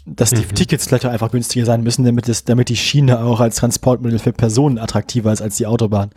Dass 0.05 0.31
die 0.31 0.43
Mhm. 0.43 0.55
Tickets 0.55 0.87
vielleicht 0.87 1.07
auch 1.07 1.11
einfach 1.11 1.31
günstiger 1.31 1.65
sein 1.65 1.83
müssen, 1.83 2.05
damit, 2.05 2.29
es, 2.29 2.45
damit 2.45 2.69
die 2.69 2.77
Schiene 2.77 3.21
auch 3.21 3.41
als 3.41 3.57
Transportmittel 3.57 4.19
für 4.19 4.33
Personen 4.33 4.79
attraktiver 4.79 5.33
ist 5.33 5.43
als 5.43 5.57
die 5.57 5.67
Autobahn. 5.67 6.11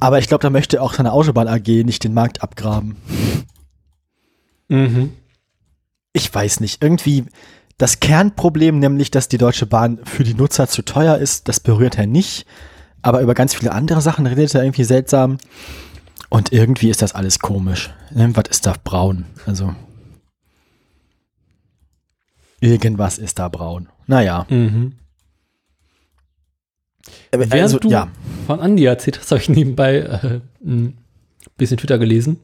Aber 0.00 0.18
ich 0.18 0.28
glaube, 0.28 0.42
da 0.42 0.50
möchte 0.50 0.80
auch 0.80 0.94
seine 0.94 1.12
Autobahn 1.12 1.48
AG 1.48 1.66
nicht 1.84 2.04
den 2.04 2.14
Markt 2.14 2.42
abgraben. 2.42 2.96
Mhm. 4.68 5.12
Ich 6.12 6.32
weiß 6.32 6.60
nicht. 6.60 6.82
Irgendwie 6.82 7.24
das 7.78 8.00
Kernproblem, 8.00 8.78
nämlich, 8.78 9.10
dass 9.10 9.28
die 9.28 9.38
Deutsche 9.38 9.66
Bahn 9.66 9.98
für 10.04 10.24
die 10.24 10.34
Nutzer 10.34 10.68
zu 10.68 10.82
teuer 10.82 11.16
ist, 11.16 11.48
das 11.48 11.60
berührt 11.60 11.98
er 11.98 12.06
nicht. 12.06 12.46
Aber 13.02 13.20
über 13.20 13.34
ganz 13.34 13.54
viele 13.54 13.72
andere 13.72 14.00
Sachen 14.00 14.26
redet 14.26 14.54
er 14.54 14.62
irgendwie 14.62 14.84
seltsam. 14.84 15.38
Und 16.28 16.52
irgendwie 16.52 16.90
ist 16.90 17.02
das 17.02 17.14
alles 17.14 17.38
komisch. 17.38 17.90
Irgendwas 18.14 18.44
ist 18.50 18.66
da 18.66 18.74
braun. 18.82 19.24
Also. 19.46 19.74
Irgendwas 22.60 23.18
ist 23.18 23.38
da 23.38 23.48
braun. 23.48 23.88
Naja. 24.06 24.46
Mhm. 24.50 24.94
Während 27.30 27.52
Also, 27.54 27.78
du 27.78 27.88
ja. 27.88 28.08
von 28.46 28.60
Andi 28.60 28.84
erzählt 28.84 29.18
hast, 29.18 29.30
habe 29.30 29.40
ich 29.40 29.48
nebenbei 29.48 29.96
äh, 29.98 30.40
ein 30.64 30.98
bisschen 31.56 31.76
Twitter 31.78 31.98
gelesen. 31.98 32.40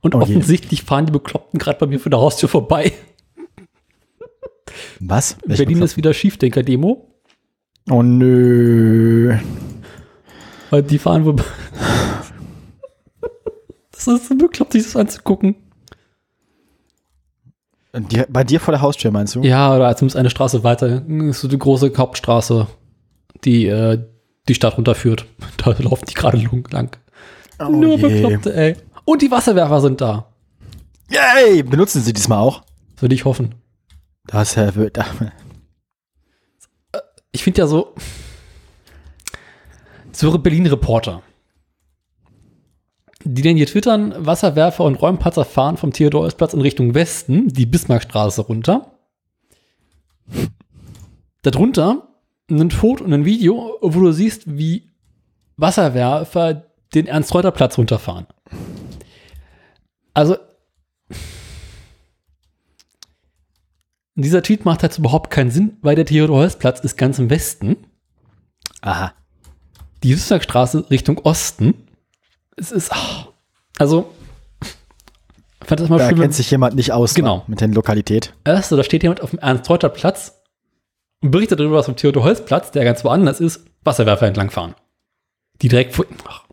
Und 0.00 0.14
Oh 0.14 0.18
je. 0.18 0.22
offensichtlich 0.24 0.82
fahren 0.82 1.06
die 1.06 1.12
Bekloppten 1.12 1.58
gerade 1.58 1.78
bei 1.78 1.86
mir 1.86 1.98
vor 2.00 2.10
der 2.10 2.20
Haustür 2.20 2.48
vorbei. 2.48 2.92
Was? 5.00 5.36
Berlin 5.46 5.82
ist 5.82 5.96
wieder 5.96 6.12
Schiefdenker-Demo. 6.14 7.08
Oh 7.90 8.02
nö. 8.02 9.36
Weil 10.70 10.82
die 10.82 10.98
fahren 10.98 11.24
wohl. 11.24 11.36
das 13.92 14.06
ist 14.08 14.28
so 14.28 14.34
bekloppt, 14.36 14.72
sich 14.72 14.82
das 14.84 14.96
anzugucken. 14.96 15.54
Die, 17.96 18.22
bei 18.28 18.42
dir 18.42 18.58
vor 18.58 18.72
der 18.72 18.80
Haustür, 18.80 19.10
meinst 19.12 19.36
du? 19.36 19.42
Ja, 19.42 19.74
oder 19.74 19.96
zumindest 19.96 20.16
eine 20.16 20.30
Straße 20.30 20.64
weiter. 20.64 21.02
So 21.30 21.46
die 21.46 21.58
große 21.58 21.92
Hauptstraße, 21.96 22.66
die 23.44 23.66
äh, 23.66 23.98
die 24.48 24.54
Stadt 24.54 24.76
runterführt. 24.76 25.26
Da 25.56 25.74
laufen 25.78 26.04
die 26.06 26.14
gerade 26.14 26.36
lang. 26.70 26.96
Oh 27.58 27.68
Nur 27.68 27.96
je. 27.96 28.02
Bekloppte, 28.02 28.54
ey. 28.54 28.76
Und 29.04 29.22
die 29.22 29.30
Wasserwerfer 29.30 29.80
sind 29.80 30.00
da. 30.00 30.26
Yay! 31.10 31.62
Benutzen 31.62 32.02
sie 32.02 32.12
diesmal 32.12 32.38
auch? 32.38 32.62
Würde 32.98 33.14
ich 33.14 33.24
hoffen. 33.24 33.54
Das 34.26 34.56
Herr 34.56 34.74
wird. 34.74 34.98
Ich 37.32 37.42
finde 37.42 37.60
ja 37.60 37.66
so. 37.66 37.94
So 40.12 40.36
Berlin-Reporter. 40.38 41.22
Die 43.24 43.42
denn 43.42 43.56
hier 43.56 43.66
twittern, 43.66 44.14
Wasserwerfer 44.18 44.84
und 44.84 44.96
Räumpatzer 44.96 45.46
fahren 45.46 45.78
vom 45.78 45.92
Theodor-Heuss-Platz 45.92 46.52
in 46.52 46.60
Richtung 46.60 46.94
Westen, 46.94 47.48
die 47.48 47.64
Bismarckstraße 47.64 48.42
runter. 48.42 48.98
Darunter 51.42 52.08
ein 52.50 52.70
Foto 52.70 53.04
und 53.04 53.14
ein 53.14 53.24
Video, 53.24 53.78
wo 53.80 54.00
du 54.00 54.12
siehst, 54.12 54.58
wie 54.58 54.90
Wasserwerfer 55.56 56.66
den 56.94 57.06
Ernst-Reuter-Platz 57.06 57.78
runterfahren. 57.78 58.26
Also, 60.12 60.36
dieser 64.14 64.42
Tweet 64.42 64.64
macht 64.64 64.82
halt 64.82 64.98
überhaupt 64.98 65.30
keinen 65.30 65.50
Sinn, 65.50 65.78
weil 65.80 65.96
der 65.96 66.06
Theodor-Heuss-Platz 66.06 66.80
ist 66.80 66.96
ganz 66.96 67.18
im 67.18 67.30
Westen, 67.30 67.86
Aha. 68.82 69.14
die 70.02 70.12
Bismarckstraße 70.12 70.90
Richtung 70.90 71.18
Osten. 71.18 71.83
Es 72.56 72.70
ist, 72.72 72.92
ah, 72.92 73.28
also, 73.78 74.12
fand 75.64 75.80
das 75.80 75.88
mal 75.88 75.98
Da 75.98 76.08
schön, 76.08 76.16
wenn- 76.18 76.22
kennt 76.22 76.34
sich 76.34 76.50
jemand 76.50 76.76
nicht 76.76 76.92
aus 76.92 77.14
Genau. 77.14 77.44
mit 77.46 77.60
der 77.60 77.68
Lokalität. 77.68 78.32
Erst, 78.44 78.70
da 78.72 78.82
steht 78.84 79.02
jemand 79.02 79.20
auf 79.20 79.30
dem 79.30 79.38
Ernst-Reuter-Platz 79.40 80.40
und 81.22 81.30
berichtet 81.30 81.58
darüber, 81.60 81.76
was 81.76 81.88
am 81.88 81.96
Theodor-Heuss-Platz, 81.96 82.70
der 82.70 82.84
ganz 82.84 83.04
woanders 83.04 83.40
ist, 83.40 83.64
Wasserwerfer 83.82 84.26
entlangfahren. 84.26 84.74
Die 85.62 85.68
direkt 85.68 85.94
vor. 85.94 86.06
Ach. 86.26 86.44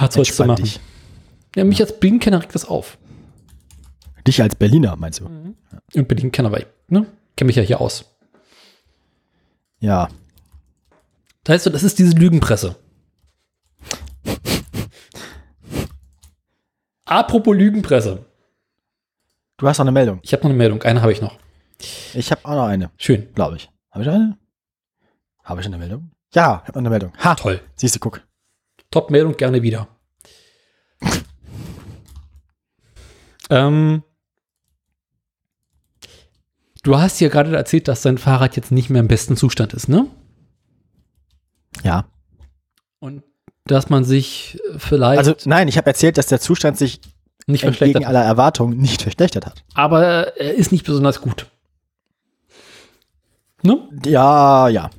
Hat 0.00 0.12
so 0.12 0.22
zu 0.22 0.44
machen. 0.44 0.62
dich. 0.64 0.80
Ja, 1.56 1.64
mich 1.64 1.80
als 1.80 1.98
Berlin-Kenner 1.98 2.42
regt 2.42 2.54
das 2.54 2.64
auf. 2.66 2.98
Dich 4.26 4.42
als 4.42 4.54
Berliner, 4.56 4.96
meinst 4.96 5.20
du? 5.20 5.26
Und 5.94 6.08
Berlin-Kenner, 6.08 6.52
weil 6.52 6.62
ich, 6.62 6.66
ne, 6.88 7.06
kenne 7.36 7.46
mich 7.46 7.56
ja 7.56 7.62
hier 7.62 7.80
aus. 7.80 8.04
Ja. 9.80 10.08
Das 11.44 11.54
heißt, 11.54 11.66
das 11.74 11.82
ist 11.82 11.98
diese 11.98 12.14
Lügenpresse. 12.16 12.76
Apropos 17.06 17.56
Lügenpresse. 17.56 18.24
Du 19.56 19.66
hast 19.68 19.78
noch 19.78 19.84
eine 19.84 19.92
Meldung. 19.92 20.18
Ich 20.22 20.32
habe 20.32 20.42
noch 20.42 20.50
eine 20.50 20.58
Meldung. 20.58 20.82
Eine 20.82 21.00
habe 21.00 21.12
ich 21.12 21.22
noch. 21.22 21.38
Ich 22.14 22.30
habe 22.30 22.44
auch 22.44 22.54
noch 22.54 22.66
eine, 22.66 22.90
Schön. 22.98 23.32
glaube 23.34 23.56
ich. 23.56 23.70
Habe 23.90 24.02
ich 24.04 24.10
eine? 24.10 24.36
Habe 25.44 25.60
ich 25.60 25.66
eine 25.66 25.78
Meldung? 25.78 26.10
Ja, 26.34 26.60
ich 26.64 26.68
habe 26.68 26.78
eine 26.80 26.90
Meldung. 26.90 27.12
Ha, 27.18 27.34
Toll. 27.36 27.60
siehst 27.76 27.94
du, 27.94 28.00
guck. 28.00 28.20
Top-Meldung 28.90 29.36
gerne 29.36 29.62
wieder. 29.62 29.88
ähm, 33.50 34.02
du 36.82 36.98
hast 36.98 37.20
ja 37.20 37.28
gerade 37.28 37.56
erzählt, 37.56 37.88
dass 37.88 38.02
dein 38.02 38.18
Fahrrad 38.18 38.56
jetzt 38.56 38.72
nicht 38.72 38.90
mehr 38.90 39.00
im 39.00 39.08
besten 39.08 39.36
Zustand 39.36 39.74
ist, 39.74 39.88
ne? 39.88 40.06
Ja. 41.82 42.08
Und 42.98 43.22
dass 43.66 43.90
man 43.90 44.04
sich 44.04 44.60
vielleicht 44.78 45.18
Also 45.18 45.34
nein, 45.44 45.68
ich 45.68 45.76
habe 45.76 45.88
erzählt, 45.88 46.18
dass 46.18 46.26
der 46.26 46.40
Zustand 46.40 46.78
sich 46.78 47.00
nicht 47.46 47.64
entgegen 47.64 48.04
aller 48.04 48.22
Erwartungen 48.24 48.78
nicht 48.78 49.02
verschlechtert 49.02 49.46
hat. 49.46 49.64
Aber 49.74 50.36
er 50.36 50.54
ist 50.54 50.72
nicht 50.72 50.84
besonders 50.84 51.20
gut. 51.20 51.46
Ne? 53.62 53.88
Ja, 54.04 54.68
ja. 54.68 54.90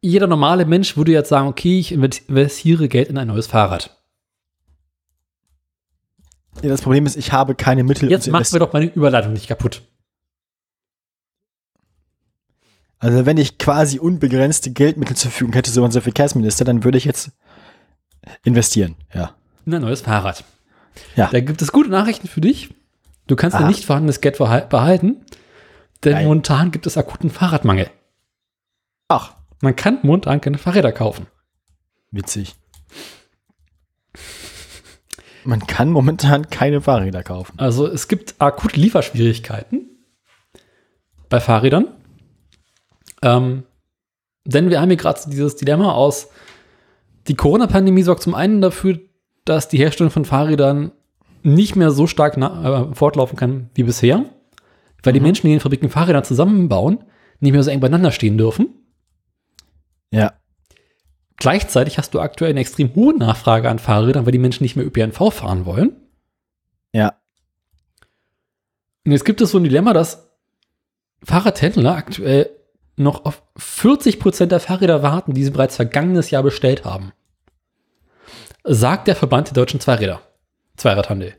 Jeder 0.00 0.26
normale 0.26 0.64
Mensch 0.64 0.96
würde 0.96 1.12
jetzt 1.12 1.28
sagen, 1.28 1.48
okay, 1.48 1.78
ich 1.78 1.92
investiere 1.92 2.88
Geld 2.88 3.08
in 3.08 3.18
ein 3.18 3.28
neues 3.28 3.46
Fahrrad. 3.46 3.96
Ja, 6.62 6.68
Das 6.68 6.82
Problem 6.82 7.06
ist, 7.06 7.16
ich 7.16 7.32
habe 7.32 7.54
keine 7.54 7.84
Mittel. 7.84 8.10
Jetzt 8.10 8.28
machen 8.28 8.46
wir 8.52 8.60
doch 8.60 8.72
meine 8.72 8.86
Überleitung 8.86 9.32
nicht 9.32 9.48
kaputt. 9.48 9.82
Also 12.98 13.24
wenn 13.24 13.38
ich 13.38 13.56
quasi 13.56 13.98
unbegrenzte 13.98 14.72
Geldmittel 14.72 15.16
zur 15.16 15.30
Verfügung 15.30 15.54
hätte, 15.54 15.70
so 15.70 15.82
unser 15.82 16.02
Verkehrsminister, 16.02 16.66
dann 16.66 16.84
würde 16.84 16.98
ich 16.98 17.06
jetzt 17.06 17.30
investieren. 18.44 18.96
Ja. 19.14 19.34
In 19.66 19.74
ein 19.74 19.82
neues 19.82 20.02
Fahrrad. 20.02 20.44
Ja. 21.16 21.28
Da 21.30 21.40
gibt 21.40 21.62
es 21.62 21.72
gute 21.72 21.90
Nachrichten 21.90 22.28
für 22.28 22.40
dich. 22.40 22.74
Du 23.26 23.36
kannst 23.36 23.54
Aha. 23.54 23.62
dein 23.62 23.70
nicht 23.72 23.84
vorhandenes 23.84 24.20
Geld 24.20 24.38
behalten, 24.38 25.24
denn 26.04 26.12
Geil. 26.14 26.24
momentan 26.24 26.70
gibt 26.72 26.86
es 26.86 26.96
akuten 26.96 27.30
Fahrradmangel. 27.30 27.90
Ach, 29.08 29.34
Man 29.62 29.76
kann 29.76 29.98
momentan 30.02 30.40
keine 30.40 30.58
Fahrräder 30.58 30.92
kaufen. 30.92 31.26
witzig. 32.10 32.56
Man 35.44 35.66
kann 35.66 35.90
momentan 35.90 36.50
keine 36.50 36.80
Fahrräder 36.80 37.22
kaufen. 37.22 37.58
Also 37.58 37.86
es 37.86 38.08
gibt 38.08 38.34
akute 38.40 38.78
Lieferschwierigkeiten 38.78 39.88
bei 41.28 41.40
Fahrrädern. 41.40 41.88
Ähm, 43.22 43.64
denn 44.44 44.70
wir 44.70 44.80
haben 44.80 44.88
hier 44.88 44.96
gerade 44.96 45.20
dieses 45.28 45.56
Dilemma 45.56 45.92
aus, 45.92 46.28
die 47.28 47.34
Corona-Pandemie 47.34 48.02
sorgt 48.02 48.22
zum 48.22 48.34
einen 48.34 48.60
dafür, 48.60 48.98
dass 49.44 49.68
die 49.68 49.78
Herstellung 49.78 50.10
von 50.10 50.24
Fahrrädern 50.24 50.92
nicht 51.42 51.76
mehr 51.76 51.90
so 51.90 52.06
stark 52.06 52.36
äh, 52.36 52.94
fortlaufen 52.94 53.36
kann 53.36 53.70
wie 53.74 53.82
bisher, 53.82 54.24
weil 55.02 55.12
die 55.12 55.20
Menschen, 55.20 55.46
die 55.46 55.52
in 55.52 55.56
den 55.56 55.62
Fabriken 55.62 55.90
Fahrräder 55.90 56.22
zusammenbauen, 56.22 57.04
nicht 57.40 57.52
mehr 57.52 57.62
so 57.62 57.70
eng 57.70 57.80
beieinander 57.80 58.12
stehen 58.12 58.36
dürfen. 58.36 58.68
Ja. 60.10 60.34
Gleichzeitig 61.36 61.96
hast 61.96 62.12
du 62.12 62.20
aktuell 62.20 62.50
eine 62.50 62.60
extrem 62.60 62.94
hohe 62.94 63.16
Nachfrage 63.16 63.70
an 63.70 63.78
Fahrrädern, 63.78 64.26
weil 64.26 64.32
die 64.32 64.38
Menschen 64.38 64.62
nicht 64.62 64.76
mehr 64.76 64.86
ÖPNV 64.86 65.32
fahren 65.32 65.64
wollen. 65.64 65.96
Ja. 66.92 67.14
Und 69.06 69.12
jetzt 69.12 69.24
gibt 69.24 69.40
es 69.40 69.50
so 69.50 69.58
ein 69.58 69.64
Dilemma, 69.64 69.94
dass 69.94 70.30
Fahrradhändler 71.24 71.96
aktuell 71.96 72.50
noch 73.00 73.24
auf 73.24 73.42
40% 73.58 74.46
der 74.46 74.60
Fahrräder 74.60 75.02
warten, 75.02 75.32
die 75.32 75.42
sie 75.42 75.50
bereits 75.50 75.76
vergangenes 75.76 76.30
Jahr 76.30 76.42
bestellt 76.42 76.84
haben. 76.84 77.12
Sagt 78.62 79.08
der 79.08 79.16
Verband 79.16 79.48
der 79.48 79.54
deutschen 79.54 79.80
Zweiräder. 79.80 80.20
Zweiradhandel. 80.76 81.34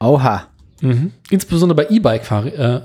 Oha. 0.00 0.48
Mhm. 0.80 1.12
Insbesondere 1.30 1.76
bei 1.76 1.88
E-Bike 1.88 2.30
äh, 2.30 2.82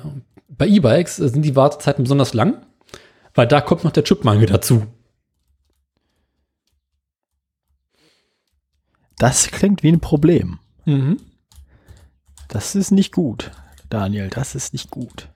bei 0.48 0.68
E-Bikes 0.68 1.18
sind 1.18 1.42
die 1.42 1.56
Wartezeiten 1.56 2.04
besonders 2.04 2.34
lang, 2.34 2.66
weil 3.34 3.48
da 3.48 3.62
kommt 3.62 3.84
noch 3.84 3.92
der 3.92 4.04
Chipmangel 4.04 4.46
dazu. 4.46 4.88
Das 9.18 9.48
klingt 9.52 9.84
wie 9.84 9.92
ein 9.92 10.00
Problem. 10.00 10.60
Mhm. 10.86 11.18
Das 12.48 12.76
ist 12.76 12.92
nicht 12.92 13.12
gut, 13.12 13.52
Daniel. 13.90 14.30
Das 14.30 14.56
ist 14.56 14.74
nicht 14.74 14.90
gut. 14.90 15.30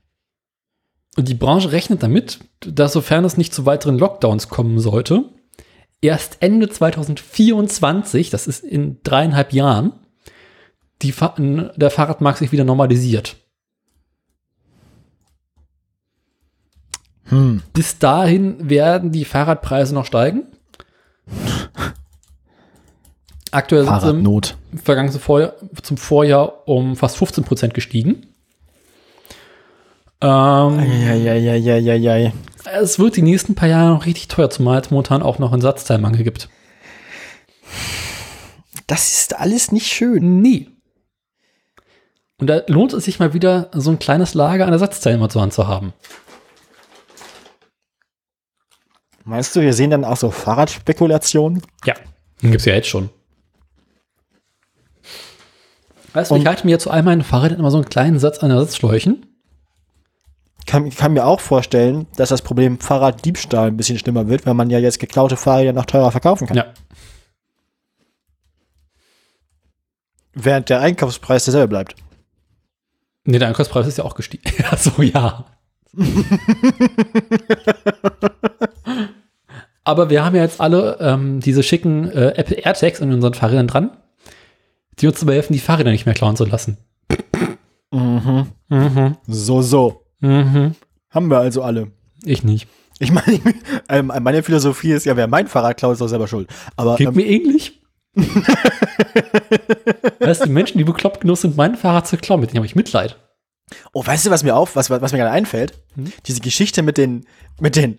Und 1.16 1.28
die 1.28 1.36
Branche 1.36 1.72
rechnet 1.72 2.02
damit, 2.02 2.40
dass 2.62 2.94
sofern 2.94 3.24
es 3.26 3.38
nicht 3.38 3.54
zu 3.54 3.66
weiteren 3.66 4.00
Lockdowns 4.00 4.50
kommen 4.50 4.80
sollte, 4.80 5.26
erst 6.02 6.38
Ende 6.42 6.70
2024, 6.70 8.30
das 8.30 8.48
ist 8.48 8.64
in 8.64 9.00
dreieinhalb 9.04 9.54
Jahren, 9.54 9.94
Fa 11.12 11.36
der 11.38 11.92
Fahrradmarkt 11.92 12.40
sich 12.40 12.54
wieder 12.54 12.64
normalisiert. 12.64 13.36
Hm. 17.26 17.62
Bis 17.74 18.00
dahin 18.00 18.70
werden 18.70 19.12
die 19.12 19.26
Fahrradpreise 19.26 19.94
noch 19.94 20.06
steigen. 20.06 20.44
Aktuell 23.52 23.86
sind 23.86 24.02
sie 24.02 24.10
im 24.10 24.80
Vergangenen 24.80 25.20
Vorjahr, 25.20 25.54
zum 25.82 25.98
Vorjahr 25.98 26.68
um 26.68 26.96
fast 26.96 27.18
15% 27.18 27.70
gestiegen. 27.70 28.33
Ähm, 30.24 30.80
Eieieiei. 30.80 32.32
es 32.80 32.98
wird 32.98 33.18
die 33.18 33.22
nächsten 33.22 33.56
paar 33.56 33.68
Jahre 33.68 33.94
noch 33.94 34.06
richtig 34.06 34.30
teuer, 34.30 34.50
zumal 34.50 34.80
es 34.80 34.90
momentan 34.90 35.22
auch 35.22 35.38
noch 35.38 35.52
einen 35.52 35.62
Satzteilmangel 35.62 36.24
gibt. 36.24 36.48
Das 38.88 39.12
ist 39.12 39.38
alles 39.38 39.74
nicht 39.74 39.88
schön. 39.88 40.42
Nie. 40.42 40.70
Und 42.40 42.48
da 42.48 42.62
lohnt 42.68 42.94
es 42.94 43.04
sich 43.04 43.20
mal 43.20 43.34
wieder, 43.34 43.70
so 43.74 43.92
ein 43.92 44.00
kleines 44.00 44.34
Lager 44.34 44.66
an 44.66 44.72
Ersatzteilen 44.72 45.20
mal 45.20 45.30
zur 45.30 45.42
Hand 45.42 45.54
zu 45.54 45.68
haben. 45.68 45.92
Meinst 49.26 49.56
du, 49.56 49.62
wir 49.62 49.74
sehen 49.74 49.90
dann 49.90 50.06
auch 50.06 50.18
so 50.18 50.32
Fahrradspekulationen? 50.32 51.62
Ja. 51.86 51.96
Den 52.42 52.52
gibt 52.52 52.62
es 52.62 52.66
ja 52.66 52.76
jetzt 52.76 52.88
schon. 52.88 53.10
Weißt 56.14 56.32
du, 56.32 56.36
ich 56.36 56.46
halte 56.46 56.66
mir 56.66 56.80
zu 56.80 56.92
all 56.92 57.04
meinen 57.04 57.24
Fahrrädern 57.24 57.60
immer 57.60 57.72
so 57.72 57.78
einen 57.78 57.90
kleinen 57.90 58.20
Satz 58.20 58.40
an 58.40 58.52
Ersatzschläuchen. 58.52 59.33
Kann, 60.66 60.90
kann 60.90 61.14
mir 61.14 61.26
auch 61.26 61.40
vorstellen, 61.40 62.08
dass 62.16 62.30
das 62.30 62.42
Problem 62.42 62.80
Fahrraddiebstahl 62.80 63.68
ein 63.68 63.78
bisschen 63.78 64.00
schlimmer 64.00 64.28
wird, 64.28 64.46
weil 64.46 64.54
man 64.54 64.70
ja 64.70 64.80
jetzt 64.80 65.00
geklaute 65.00 65.36
Fahrräder 65.38 65.74
noch 65.74 65.86
teurer 65.86 66.12
verkaufen 66.12 66.48
kann. 66.48 66.58
Ja. 66.58 66.74
Während 70.34 70.70
der 70.70 70.82
Einkaufspreis 70.82 71.46
derselbe 71.46 71.68
bleibt. 71.70 71.96
Nee, 73.26 73.40
der 73.40 73.48
Einkaufspreis 73.48 73.88
ist 73.88 73.98
ja 73.98 74.04
auch 74.04 74.16
gestiegen. 74.16 74.44
Ja, 74.60 74.76
so, 74.78 75.02
ja. 75.02 75.46
Aber 79.86 80.10
wir 80.10 80.24
haben 80.24 80.36
ja 80.36 80.44
jetzt 80.44 80.62
alle 80.62 80.98
ähm, 81.00 81.40
diese 81.40 81.62
schicken 81.62 82.10
äh, 82.10 82.34
Apple 82.36 82.58
AirTags 82.58 83.00
in 83.00 83.12
unseren 83.12 83.34
Fahrrädern 83.34 83.68
dran, 83.68 83.92
die 85.00 85.08
uns 85.08 85.20
dabei 85.20 85.34
helfen, 85.34 85.54
die 85.54 85.60
Fahrräder 85.60 85.92
nicht 85.92 86.06
mehr 86.06 86.16
klauen 86.16 86.38
zu 86.38 86.46
lassen. 86.46 86.78
Mhm. 87.92 88.48
Mhm. 88.70 89.18
So, 89.28 89.62
so. 89.62 90.03
Mhm. 90.24 90.76
Haben 91.10 91.30
wir 91.30 91.38
also 91.40 91.62
alle. 91.62 91.92
Ich 92.24 92.44
nicht. 92.44 92.68
Ich 93.00 93.12
meine, 93.12 93.40
ähm, 93.90 94.12
meine 94.22 94.42
Philosophie 94.42 94.94
ist 94.94 95.06
ja, 95.06 95.18
wer 95.18 95.28
mein 95.28 95.48
Fahrrad 95.48 95.78
klaut, 95.78 95.94
ist 95.94 96.02
doch 96.02 96.08
selber 96.08 96.28
schuld. 96.28 96.50
Aber 96.78 96.96
Klingt 96.96 97.12
ähm, 97.12 97.18
mir 97.18 97.26
ähnlich. 97.26 97.82
weißt 100.20 100.42
du, 100.42 100.46
die 100.46 100.52
Menschen, 100.52 100.78
die 100.78 100.84
bekloppt 100.84 101.22
genug 101.22 101.38
sind, 101.38 101.58
mein 101.58 101.76
Fahrrad 101.76 102.08
zu 102.08 102.18
klauen, 102.18 102.40
mit 102.40 102.52
denen 102.52 102.58
habe 102.58 102.66
ich 102.66 102.76
Mitleid. 102.76 103.18
oh, 103.92 104.06
weißt 104.06 104.26
du, 104.26 104.30
was 104.30 104.44
mir 104.44 104.56
auf, 104.56 104.76
was, 104.76 104.90
was 104.90 105.12
mir 105.12 105.18
gerade 105.18 105.32
einfällt? 105.32 105.82
Hm? 105.96 106.12
Diese 106.26 106.40
Geschichte 106.40 106.84
mit 106.84 106.98
den, 106.98 107.26
mit 107.60 107.76
den, 107.76 107.98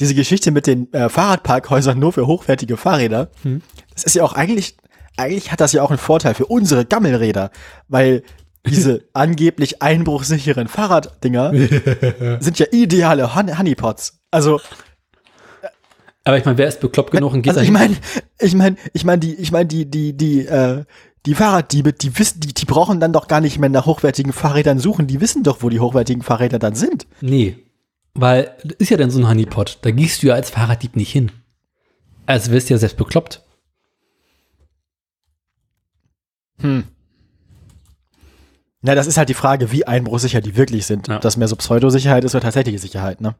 diese 0.00 0.14
Geschichte 0.14 0.50
mit 0.50 0.66
den 0.66 0.92
äh, 0.92 1.08
Fahrradparkhäusern 1.08 1.98
nur 1.98 2.12
für 2.12 2.26
hochwertige 2.26 2.76
Fahrräder. 2.76 3.30
Hm. 3.42 3.62
Das 3.94 4.04
ist 4.04 4.14
ja 4.14 4.24
auch 4.24 4.34
eigentlich, 4.34 4.76
eigentlich 5.16 5.52
hat 5.52 5.60
das 5.60 5.72
ja 5.72 5.82
auch 5.82 5.90
einen 5.90 5.98
Vorteil 5.98 6.34
für 6.34 6.46
unsere 6.46 6.84
Gammelräder, 6.84 7.50
weil 7.88 8.24
diese 8.68 9.04
angeblich 9.12 9.82
einbruchsicheren 9.82 10.68
Fahrraddinger 10.68 11.52
sind 12.40 12.58
ja 12.58 12.66
ideale 12.72 13.34
Hon 13.34 13.58
Honeypots. 13.58 14.20
Also, 14.30 14.60
Aber 16.24 16.38
ich 16.38 16.44
meine, 16.44 16.58
wer 16.58 16.68
ist 16.68 16.80
bekloppt 16.80 17.12
genug 17.12 17.32
und 17.32 17.42
geht 17.42 17.56
also 17.56 17.60
da 17.60 17.62
ich 17.62 17.68
hin? 17.68 17.74
meine, 17.74 17.96
ich 18.40 18.54
meine, 18.54 18.76
ich 18.92 19.04
meine, 19.04 19.18
die, 19.20 19.34
ich 19.34 19.52
meine, 19.52 19.66
die, 19.66 19.90
die, 19.90 20.16
die, 20.16 20.46
äh, 20.46 20.84
die 21.24 21.34
Fahrraddiebe, 21.34 21.92
die 21.92 22.18
wissen, 22.18 22.40
die, 22.40 22.54
die 22.54 22.64
brauchen 22.66 23.00
dann 23.00 23.12
doch 23.12 23.28
gar 23.28 23.40
nicht 23.40 23.58
mehr 23.58 23.68
nach 23.68 23.86
hochwertigen 23.86 24.32
Fahrrädern 24.32 24.78
suchen. 24.78 25.06
Die 25.06 25.20
wissen 25.20 25.42
doch, 25.42 25.62
wo 25.62 25.68
die 25.68 25.80
hochwertigen 25.80 26.22
Fahrräder 26.22 26.58
dann 26.58 26.74
sind. 26.74 27.06
Nee. 27.20 27.56
Weil, 28.14 28.56
das 28.64 28.76
ist 28.78 28.90
ja 28.90 28.96
dann 28.96 29.10
so 29.10 29.18
ein 29.18 29.28
Honeypot. 29.28 29.78
Da 29.82 29.90
gehst 29.90 30.22
du 30.22 30.28
ja 30.28 30.34
als 30.34 30.50
Fahrraddieb 30.50 30.96
nicht 30.96 31.10
hin. 31.12 31.32
Also 32.26 32.50
wirst 32.52 32.70
du 32.70 32.74
ja 32.74 32.78
selbst 32.78 32.96
bekloppt. 32.96 33.42
Hm. 36.60 36.84
Na, 38.86 38.94
das 38.94 39.08
ist 39.08 39.16
halt 39.16 39.28
die 39.28 39.34
Frage, 39.34 39.72
wie 39.72 39.84
einbruchsicher 39.84 40.40
die 40.40 40.54
wirklich 40.56 40.86
sind. 40.86 41.08
Ja. 41.08 41.16
Ob 41.16 41.20
das 41.20 41.36
mehr 41.36 41.48
so 41.48 41.56
Pseudosicherheit 41.56 42.22
ist 42.22 42.36
oder 42.36 42.42
tatsächliche 42.42 42.78
Sicherheit, 42.78 43.20
ne? 43.20 43.34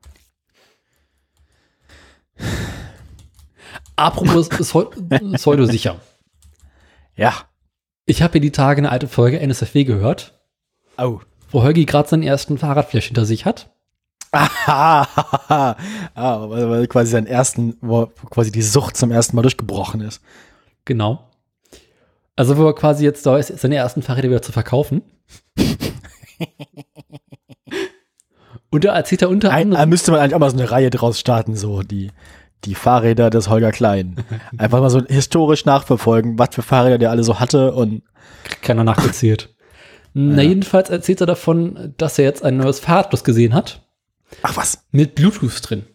Apropos 3.94 4.50
Pseu- 4.50 4.90
pseudosicher. 5.36 6.00
Ja. 7.14 7.32
Ich 8.06 8.22
habe 8.22 8.32
hier 8.32 8.40
die 8.40 8.50
Tage 8.50 8.78
eine 8.78 8.90
alte 8.90 9.06
Folge 9.06 9.38
NSFW 9.40 9.84
gehört, 9.84 10.34
Oh. 10.98 11.20
wo 11.52 11.62
Holgi 11.62 11.84
gerade 11.86 12.08
seinen 12.08 12.24
ersten 12.24 12.58
Fahrradflash 12.58 13.06
hinter 13.06 13.24
sich 13.24 13.44
hat. 13.44 13.70
Aha, 14.32 15.06
ah, 16.14 16.50
weil, 16.50 16.68
weil 16.70 16.86
quasi 16.88 17.12
seinen 17.12 17.26
ersten, 17.28 17.76
wo 17.80 18.06
quasi 18.06 18.50
die 18.50 18.62
Sucht 18.62 18.96
zum 18.96 19.12
ersten 19.12 19.36
Mal 19.36 19.42
durchgebrochen 19.42 20.00
ist. 20.00 20.20
Genau. 20.84 21.30
Also 22.36 22.56
wo 22.58 22.66
er 22.66 22.74
quasi 22.74 23.04
jetzt 23.04 23.24
da 23.24 23.38
ist, 23.38 23.58
seine 23.58 23.76
ersten 23.76 24.02
Fahrräder 24.02 24.28
wieder 24.28 24.42
zu 24.42 24.52
verkaufen. 24.52 25.02
Und 28.70 28.84
da 28.84 28.94
erzählt 28.94 29.22
er 29.22 29.30
unter 29.30 29.50
Ein, 29.50 29.70
da 29.70 29.76
anderem, 29.76 29.88
müsste 29.90 30.10
man 30.10 30.20
eigentlich 30.20 30.34
auch 30.34 30.40
mal 30.40 30.50
so 30.50 30.58
eine 30.58 30.70
Reihe 30.70 30.90
draus 30.90 31.18
starten, 31.18 31.56
so 31.56 31.82
die, 31.82 32.12
die 32.64 32.74
Fahrräder 32.74 33.30
des 33.30 33.48
Holger 33.48 33.72
Klein. 33.72 34.16
Einfach 34.58 34.80
mal 34.80 34.90
so 34.90 35.02
historisch 35.06 35.64
nachverfolgen, 35.64 36.38
was 36.38 36.54
für 36.54 36.60
Fahrräder 36.60 36.98
der 36.98 37.10
alle 37.10 37.24
so 37.24 37.40
hatte 37.40 37.72
und 37.72 38.02
keiner 38.60 38.84
nachgezählt. 38.84 39.54
Na, 40.12 40.42
jedenfalls 40.42 40.90
erzählt 40.90 41.20
er 41.20 41.26
davon, 41.26 41.94
dass 41.96 42.18
er 42.18 42.24
jetzt 42.24 42.42
ein 42.42 42.56
neues 42.58 42.80
Fahrrad 42.80 43.10
bloß 43.10 43.24
gesehen 43.24 43.54
hat, 43.54 43.86
ach 44.42 44.56
was, 44.56 44.84
mit 44.90 45.14
Bluetooth 45.14 45.60
drin. 45.62 45.86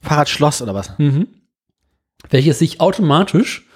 Fahrradschloss 0.00 0.62
oder 0.62 0.74
was? 0.74 0.98
Mhm. 0.98 1.28
Welches 2.30 2.58
sich 2.58 2.80
automatisch 2.80 3.66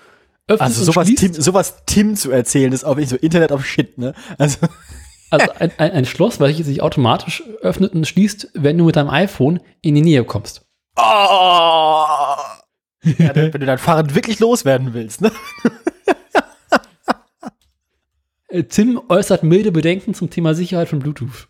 Also 0.49 0.84
sowas. 0.84 1.08
Tim, 1.08 1.33
sowas 1.33 1.75
Tim 1.86 2.15
zu 2.16 2.31
erzählen, 2.31 2.73
ist 2.73 2.84
auch 2.84 2.97
wirklich 2.97 3.08
so 3.08 3.16
Internet 3.16 3.52
of 3.52 3.66
Shit, 3.66 3.99
ne? 3.99 4.15
Also 4.39 4.58
Also 5.31 5.50
ein, 5.58 5.73
ein, 5.78 5.91
ein 5.92 6.05
Schloss, 6.05 6.39
welches 6.41 6.66
sich 6.66 6.83
automatisch 6.83 7.42
öffnet 7.60 7.94
und 7.94 8.07
schließt, 8.07 8.50
wenn 8.55 8.78
du 8.78 8.84
mit 8.84 8.97
deinem 8.97 9.10
iPhone 9.10 9.60
in 9.83 9.94
die 9.94 10.02
Nähe 10.02 10.25
kommst. 10.25 10.65
Oh! 10.97 11.02
Ja, 11.02 12.44
wenn 13.34 13.50
du 13.50 13.66
dein 13.66 13.78
Fahrrad 13.78 14.15
wirklich 14.15 14.39
loswerden 14.39 14.94
willst, 14.94 15.20
ne? 15.20 15.33
Äh, 18.49 18.62
Tim 18.65 19.00
äußert 19.08 19.42
milde 19.42 19.73
Bedenken 19.73 20.15
zum 20.15 20.31
Thema 20.31 20.55
Sicherheit 20.55 20.89
von 20.89 21.00
Bluetooth. 21.00 21.49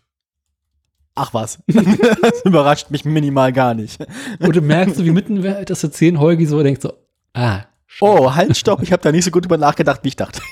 Ach 1.13 1.33
was. 1.33 1.59
Das 1.67 2.41
überrascht 2.43 2.89
mich 2.89 3.05
minimal 3.05 3.53
gar 3.53 3.75
nicht. 3.75 3.99
Und 4.39 4.55
du 4.55 4.61
merkst, 4.61 4.95
so 4.95 5.05
wie 5.05 5.11
mitten 5.11 5.43
während 5.43 5.69
das 5.69 5.83
erzählen, 5.83 6.19
Holgi 6.19 6.47
so 6.47 6.61
denkt 6.63 6.81
so, 6.81 6.93
ah, 7.33 7.65
Oh, 8.01 8.35
halt, 8.35 8.55
stopp, 8.57 8.83
ich 8.83 8.91
habe 8.91 9.01
da 9.01 9.11
nicht 9.11 9.25
so 9.25 9.31
gut 9.31 9.45
drüber 9.45 9.57
nachgedacht, 9.57 10.01
wie 10.03 10.09
ich 10.09 10.15
dachte. 10.15 10.41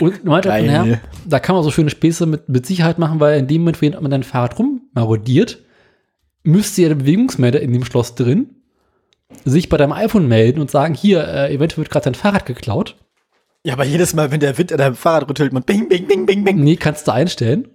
Und 0.00 0.24
meinte 0.24 0.48
Geil. 0.48 0.66
ja, 0.66 0.98
da 1.26 1.38
kann 1.38 1.54
man 1.54 1.64
so 1.64 1.70
schöne 1.70 1.90
Späße 1.90 2.26
mit, 2.26 2.48
mit 2.48 2.66
Sicherheit 2.66 2.98
machen, 2.98 3.20
weil 3.20 3.38
in 3.38 3.46
dem 3.46 3.62
Moment, 3.62 3.80
jemand 3.80 4.02
mit 4.02 4.12
deinem 4.12 4.22
Fahrrad 4.22 4.58
rummarodiert, 4.58 5.58
müsste 6.42 6.82
ja 6.82 6.88
der 6.88 6.96
Bewegungsmelder 6.96 7.60
in 7.60 7.72
dem 7.72 7.84
Schloss 7.84 8.14
drin 8.14 8.56
sich 9.44 9.68
bei 9.68 9.76
deinem 9.76 9.92
iPhone 9.92 10.28
melden 10.28 10.60
und 10.60 10.70
sagen, 10.70 10.94
hier, 10.94 11.26
äh, 11.26 11.52
eventuell 11.52 11.78
wird 11.78 11.90
gerade 11.90 12.04
dein 12.04 12.14
Fahrrad 12.14 12.46
geklaut. 12.46 12.96
Ja, 13.64 13.72
aber 13.72 13.84
jedes 13.84 14.14
Mal, 14.14 14.30
wenn 14.30 14.40
der 14.40 14.56
Wind 14.56 14.72
an 14.72 14.78
deinem 14.78 14.94
Fahrrad 14.94 15.28
rüttelt, 15.28 15.52
man 15.52 15.64
bing, 15.64 15.88
bing, 15.88 16.06
bing, 16.06 16.26
bing, 16.26 16.44
bing. 16.44 16.62
Nee, 16.62 16.76
kannst 16.76 17.08
du 17.08 17.12
einstellen. 17.12 17.68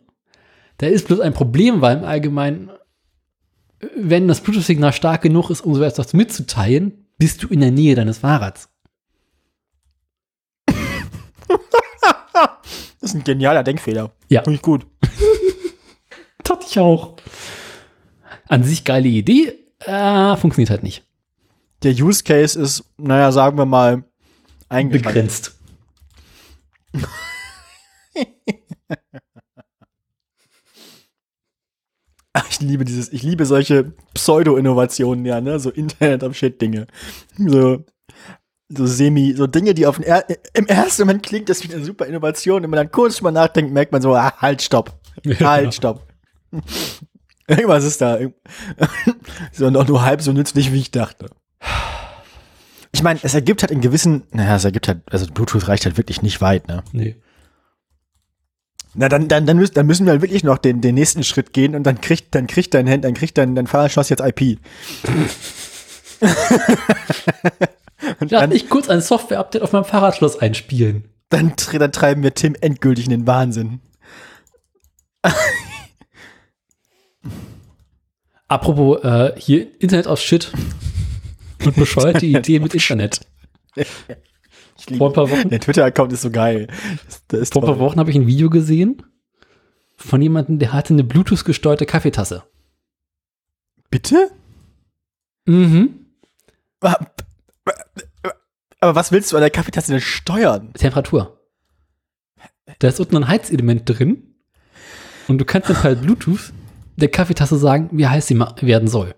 Da 0.77 0.87
ist 0.87 1.07
bloß 1.07 1.19
ein 1.19 1.33
Problem, 1.33 1.81
weil 1.81 1.97
im 1.97 2.05
Allgemeinen, 2.05 2.71
wenn 3.95 4.27
das 4.27 4.41
Bluetooth-Signal 4.41 4.93
stark 4.93 5.21
genug 5.21 5.49
ist, 5.49 5.61
um 5.61 5.75
so 5.75 5.83
etwas 5.83 6.13
mitzuteilen, 6.13 7.05
bist 7.17 7.43
du 7.43 7.47
in 7.47 7.61
der 7.61 7.71
Nähe 7.71 7.95
deines 7.95 8.19
Fahrrads. 8.19 8.69
Das 13.01 13.09
ist 13.09 13.15
ein 13.15 13.23
genialer 13.23 13.63
Denkfehler. 13.63 14.11
Ja. 14.29 14.43
Finde 14.43 14.57
ich 14.57 14.61
gut. 14.61 14.85
Tat 16.43 16.63
ich 16.63 16.77
auch. 16.77 17.15
An 18.47 18.63
sich 18.63 18.83
geile 18.83 19.07
Idee, 19.07 19.57
äh, 19.79 20.37
funktioniert 20.37 20.69
halt 20.69 20.83
nicht. 20.83 21.03
Der 21.81 21.93
Use 21.93 22.23
Case 22.23 22.61
ist, 22.61 22.83
naja, 22.97 23.31
sagen 23.31 23.57
wir 23.57 23.65
mal, 23.65 24.03
eingeschränkt. 24.69 25.07
Begrenzt. 25.07 25.57
Ach, 27.01 27.07
Ich 32.49 32.61
liebe 32.61 32.85
dieses, 32.85 33.11
ich 33.11 33.23
liebe 33.23 33.45
solche 33.45 33.93
Pseudo-Innovationen, 34.13 35.25
ja, 35.25 35.41
ne, 35.41 35.59
so 35.59 35.69
Internet 35.69 36.23
of 36.23 36.35
Shit 36.35 36.61
Dinge. 36.61 36.87
So, 37.37 37.83
so 38.69 38.85
semi, 38.85 39.33
so 39.33 39.47
Dinge, 39.47 39.73
die 39.73 39.85
auf 39.85 39.97
den 39.97 40.05
er 40.05 40.25
im 40.53 40.65
ersten 40.67 41.01
Moment 41.03 41.23
klingt, 41.23 41.49
das 41.49 41.67
wie 41.67 41.73
eine 41.73 41.83
super 41.83 42.05
Innovation. 42.05 42.63
Wenn 42.63 42.69
man 42.69 42.77
dann 42.77 42.91
kurz 42.91 43.17
drüber 43.17 43.31
nachdenkt, 43.31 43.73
merkt 43.73 43.91
man 43.91 44.01
so, 44.01 44.15
ah, 44.15 44.33
halt, 44.37 44.61
stopp. 44.61 44.97
Halt, 45.41 45.73
stopp. 45.73 46.07
Irgendwas 47.47 47.83
ist 47.83 47.99
da. 47.99 48.17
so 49.51 49.69
noch 49.69 49.87
nur 49.87 50.03
halb 50.03 50.21
so 50.21 50.31
nützlich, 50.31 50.71
wie 50.71 50.79
ich 50.79 50.91
dachte. 50.91 51.27
Ich 52.93 53.03
meine, 53.03 53.19
es 53.23 53.33
ergibt 53.33 53.61
halt 53.61 53.71
in 53.71 53.81
gewissen, 53.81 54.23
naja, 54.31 54.55
es 54.55 54.65
ergibt 54.65 54.87
halt, 54.87 55.01
also 55.11 55.25
Bluetooth 55.27 55.67
reicht 55.67 55.85
halt 55.85 55.97
wirklich 55.97 56.21
nicht 56.21 56.39
weit, 56.41 56.67
ne? 56.67 56.83
Nee. 56.93 57.17
Na, 58.93 59.07
dann, 59.07 59.27
dann, 59.29 59.45
dann, 59.45 59.57
müssen, 59.57 59.73
dann 59.73 59.85
müssen 59.87 60.05
wir 60.05 60.11
halt 60.11 60.21
wirklich 60.21 60.43
noch 60.43 60.57
den, 60.57 60.81
den 60.81 60.95
nächsten 60.95 61.23
Schritt 61.23 61.53
gehen 61.53 61.75
und 61.75 61.83
dann 61.83 62.01
kriegt, 62.01 62.35
dann 62.35 62.47
kriegt 62.47 62.73
dein 62.73 62.89
Hand, 62.89 63.05
dann 63.05 63.13
kriegt 63.13 63.37
dein, 63.37 63.55
dein 63.55 63.67
Fahrradschloss 63.67 64.09
jetzt 64.09 64.21
IP. 64.21 64.41
und 68.19 68.31
Lass 68.31 68.41
dann, 68.41 68.49
mich 68.49 68.67
kurz 68.67 68.89
ein 68.89 68.99
Software-Update 68.99 69.61
auf 69.61 69.71
meinem 69.71 69.85
Fahrradschloss 69.85 70.39
einspielen. 70.39 71.05
dann, 71.29 71.53
dann 71.71 71.91
treiben 71.93 72.21
wir 72.23 72.33
Tim 72.33 72.55
endgültig 72.59 73.05
in 73.05 73.11
den 73.11 73.27
Wahnsinn. 73.27 73.79
Apropos, 78.49 79.01
äh, 79.05 79.31
hier 79.37 79.67
Internet 79.79 80.07
aus 80.07 80.21
Shit 80.21 80.51
und 81.63 81.75
bescheuerte 81.77 82.25
Idee 82.25 82.59
mit 82.59 82.73
Internet. 82.73 83.21
Ich 84.89 84.97
Vor 84.97 85.09
ein 85.09 85.13
paar 85.13 85.29
Wochen, 85.29 85.49
der 85.49 85.59
Twitter-Account 85.59 86.13
ist 86.13 86.21
so 86.21 86.31
geil. 86.31 86.67
Das, 87.05 87.23
das 87.27 87.39
ist 87.41 87.53
vor 87.53 87.63
ein 87.63 87.67
paar. 87.67 87.79
Wochen 87.79 87.99
habe 87.99 88.09
ich 88.09 88.15
ein 88.15 88.27
Video 88.27 88.49
gesehen 88.49 89.03
von 89.95 90.21
jemandem, 90.21 90.59
der 90.59 90.73
hatte 90.73 90.93
eine 90.93 91.03
Bluetooth-gesteuerte 91.03 91.85
Kaffeetasse. 91.85 92.43
Bitte? 93.89 94.31
Mhm. 95.45 96.05
Aber 96.79 97.05
was 98.95 99.11
willst 99.11 99.31
du 99.31 99.37
an 99.37 99.41
der 99.41 99.51
Kaffeetasse 99.51 99.91
denn 99.91 100.01
steuern? 100.01 100.73
Temperatur. 100.73 101.39
Da 102.79 102.87
ist 102.87 102.99
unten 102.99 103.17
ein 103.17 103.27
Heizelement 103.27 103.87
drin 103.87 104.35
und 105.27 105.37
du 105.37 105.45
kannst 105.45 105.69
dann 105.69 105.77
per 105.77 105.95
Bluetooth 105.95 106.51
der 106.95 107.09
Kaffeetasse 107.09 107.57
sagen, 107.57 107.89
wie 107.91 108.07
heiß 108.07 108.27
sie 108.27 108.39
werden 108.39 108.87
soll. 108.87 109.13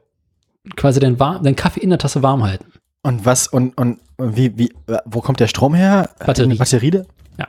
Quasi 0.76 1.00
deinen, 1.00 1.18
deinen 1.18 1.56
Kaffee 1.56 1.82
in 1.82 1.90
der 1.90 2.00
Tasse 2.00 2.24
warm 2.24 2.44
halten. 2.44 2.73
Und 3.04 3.26
was, 3.26 3.48
und, 3.48 3.78
und, 3.78 4.00
wie, 4.18 4.58
wie, 4.58 4.74
wo 5.06 5.20
kommt 5.22 5.40
der 5.42 5.48
Strom 5.48 5.76
her? 5.76 6.10
Batterie. 6.20 6.46
Eine 6.46 6.56
Batterie? 6.56 7.02
Ja. 7.38 7.48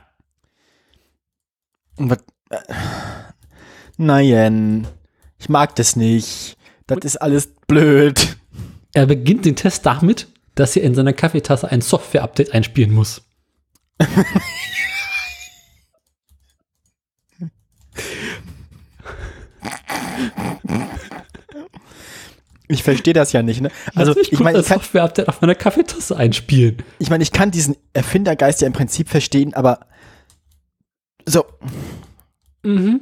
Und 1.95 2.09
was, 2.09 2.19
äh, 2.49 2.73
nein, 3.97 4.87
ich 5.39 5.49
mag 5.49 5.75
das 5.75 5.95
nicht. 5.95 6.57
Das 6.87 6.99
ist 7.03 7.17
alles 7.17 7.47
blöd. 7.67 8.37
Er 8.93 9.05
beginnt 9.05 9.45
den 9.45 9.55
Test 9.55 9.85
damit, 9.85 10.27
dass 10.55 10.75
er 10.75 10.83
in 10.83 10.93
seiner 10.93 11.13
Kaffeetasse 11.13 11.69
ein 11.69 11.81
Software-Update 11.81 12.53
einspielen 12.53 12.93
muss. 12.93 13.21
Ich 22.67 22.83
verstehe 22.83 23.13
das 23.13 23.31
ja 23.31 23.43
nicht, 23.43 23.61
ne? 23.61 23.69
Also, 23.93 24.13
mich 24.13 24.31
ich 24.31 24.39
meine, 24.39 24.57
ein 24.57 24.61
ich 24.61 24.67
kann, 24.67 24.79
Software-Update 24.79 25.27
auf 25.29 25.41
meiner 25.41 25.55
Kaffeetasse 25.55 26.17
einspielen. 26.17 26.83
ich 26.99 27.09
meine, 27.09 27.23
ich 27.23 27.31
kann 27.31 27.51
diesen 27.51 27.75
Erfindergeist 27.93 28.61
ja 28.61 28.67
im 28.67 28.73
Prinzip 28.73 29.09
verstehen, 29.09 29.53
aber 29.53 29.87
so, 31.27 31.45
Mhm. 32.65 33.01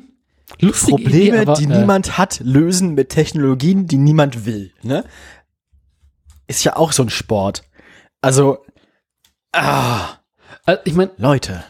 Lustige 0.59 1.01
Probleme, 1.01 1.27
Idee, 1.27 1.39
aber, 1.39 1.53
die 1.53 1.63
äh, 1.63 1.79
niemand 1.79 2.17
hat, 2.17 2.41
lösen 2.41 2.93
mit 2.93 3.09
Technologien, 3.09 3.87
die 3.87 3.97
niemand 3.97 4.45
will, 4.45 4.71
ne? 4.83 5.05
Ist 6.47 6.63
ja 6.63 6.75
auch 6.75 6.91
so 6.91 7.03
ein 7.03 7.09
Sport. 7.09 7.63
Also, 8.21 8.57
ah, 9.53 10.17
äh, 10.65 10.77
ich 10.83 10.93
meine, 10.93 11.11
Leute. 11.17 11.63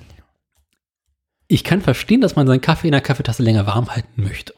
ich 1.47 1.63
kann 1.63 1.81
verstehen, 1.81 2.19
dass 2.19 2.35
man 2.35 2.47
seinen 2.47 2.61
Kaffee 2.61 2.88
in 2.88 2.93
der 2.93 3.01
Kaffeetasse 3.01 3.43
länger 3.43 3.67
warm 3.67 3.89
halten 3.91 4.23
möchte. 4.23 4.53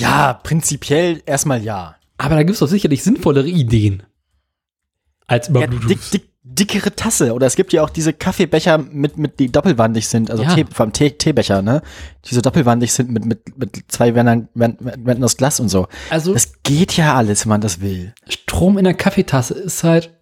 Ja, 0.00 0.34
prinzipiell 0.34 1.22
erstmal 1.26 1.62
ja. 1.62 1.96
Aber 2.16 2.34
da 2.34 2.42
gibt 2.42 2.54
es 2.54 2.58
doch 2.60 2.66
sicherlich 2.68 3.02
sinnvollere 3.02 3.48
Ideen. 3.48 4.02
Als 5.26 5.48
über 5.48 5.60
ja 5.60 5.66
Bluetooth. 5.66 5.90
dick, 5.90 6.10
dick, 6.10 6.28
dickere 6.42 6.94
Tasse. 6.96 7.32
Oder 7.34 7.46
es 7.46 7.54
gibt 7.56 7.72
ja 7.72 7.82
auch 7.82 7.90
diese 7.90 8.12
Kaffeebecher 8.12 8.78
mit, 8.78 9.18
mit 9.18 9.38
die 9.38 9.52
doppelwandig 9.52 10.08
sind, 10.08 10.30
also 10.30 10.42
Ja. 10.42 10.54
Tee, 10.54 10.64
vom 10.72 10.92
Tee, 10.92 11.10
Teebecher, 11.10 11.62
ne? 11.62 11.82
Die 12.24 12.34
so 12.34 12.40
doppelwandig 12.40 12.92
sind 12.92 13.10
mit, 13.10 13.24
mit, 13.24 13.56
mit 13.58 13.84
zwei 13.88 14.14
Wänden, 14.14 14.48
Wänden, 14.54 15.22
aus 15.24 15.36
Glas 15.36 15.60
und 15.60 15.68
so. 15.68 15.86
also 16.10 16.32
Das 16.32 16.62
geht 16.62 16.96
ja 16.96 17.14
alles, 17.14 17.44
wenn 17.44 17.50
man 17.50 17.60
das 17.60 17.80
will. 17.80 18.14
Strom 18.28 18.78
in 18.78 18.84
der 18.84 18.94
Kaffeetasse 18.94 19.54
ist 19.54 19.84
halt, 19.84 20.14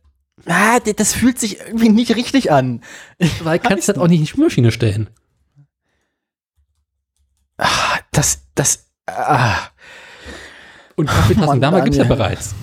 Ah, 0.44 0.78
das 0.80 1.14
fühlt 1.14 1.40
sich 1.40 1.58
irgendwie 1.60 1.88
nicht 1.88 2.14
richtig 2.14 2.52
an. 2.52 2.82
weil 3.42 3.58
kannst 3.58 3.88
du 3.88 3.92
halt 3.92 3.98
auch 4.00 4.06
nicht 4.08 4.18
in 4.18 4.24
die 4.24 4.28
Spülmaschine 4.30 4.70
stellen. 4.70 5.08
Ah, 7.58 7.98
das, 8.12 8.40
das, 8.55 8.85
ah. 9.06 9.56
Und 10.96 11.08
Kaffeetassenwärmer 11.08 11.78
Mann, 11.78 11.84
gibt 11.84 11.96
es 11.96 12.02
ja 12.02 12.04
bereits. 12.04 12.54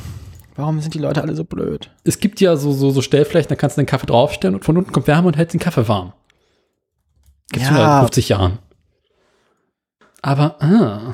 Warum 0.55 0.80
sind 0.81 0.93
die 0.93 0.99
Leute 0.99 1.22
alle 1.22 1.35
so 1.35 1.43
blöd? 1.43 1.91
Es 2.03 2.19
gibt 2.19 2.41
ja 2.41 2.55
so, 2.55 2.72
so, 2.72 2.91
so 2.91 3.01
Stellflächen, 3.01 3.49
da 3.49 3.55
kannst 3.55 3.77
du 3.77 3.81
den 3.81 3.88
Kaffee 3.88 4.05
draufstellen 4.07 4.55
und 4.55 4.65
von 4.65 4.77
unten 4.77 4.91
kommt 4.91 5.07
Wärme 5.07 5.27
und 5.27 5.38
hält 5.38 5.53
den 5.53 5.59
Kaffee 5.59 5.88
warm. 5.88 6.13
Gibt's 7.51 7.67
schon 7.67 7.77
seit 7.77 7.99
50 8.01 8.30
Jahren. 8.30 8.59
Aber, 10.22 10.61
ah, 10.61 11.13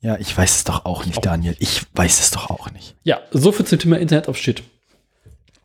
Ja, 0.00 0.16
ich 0.18 0.36
weiß 0.36 0.56
es 0.56 0.64
doch 0.64 0.84
auch 0.84 1.04
nicht, 1.04 1.24
Daniel. 1.24 1.56
Ich 1.58 1.84
weiß 1.94 2.20
es 2.20 2.30
doch 2.30 2.50
auch 2.50 2.70
nicht. 2.70 2.96
ja, 3.02 3.20
so 3.32 3.52
viel 3.52 3.66
zum 3.66 3.78
Thema 3.78 3.98
Internet 3.98 4.28
of 4.28 4.36
Shit. 4.36 4.62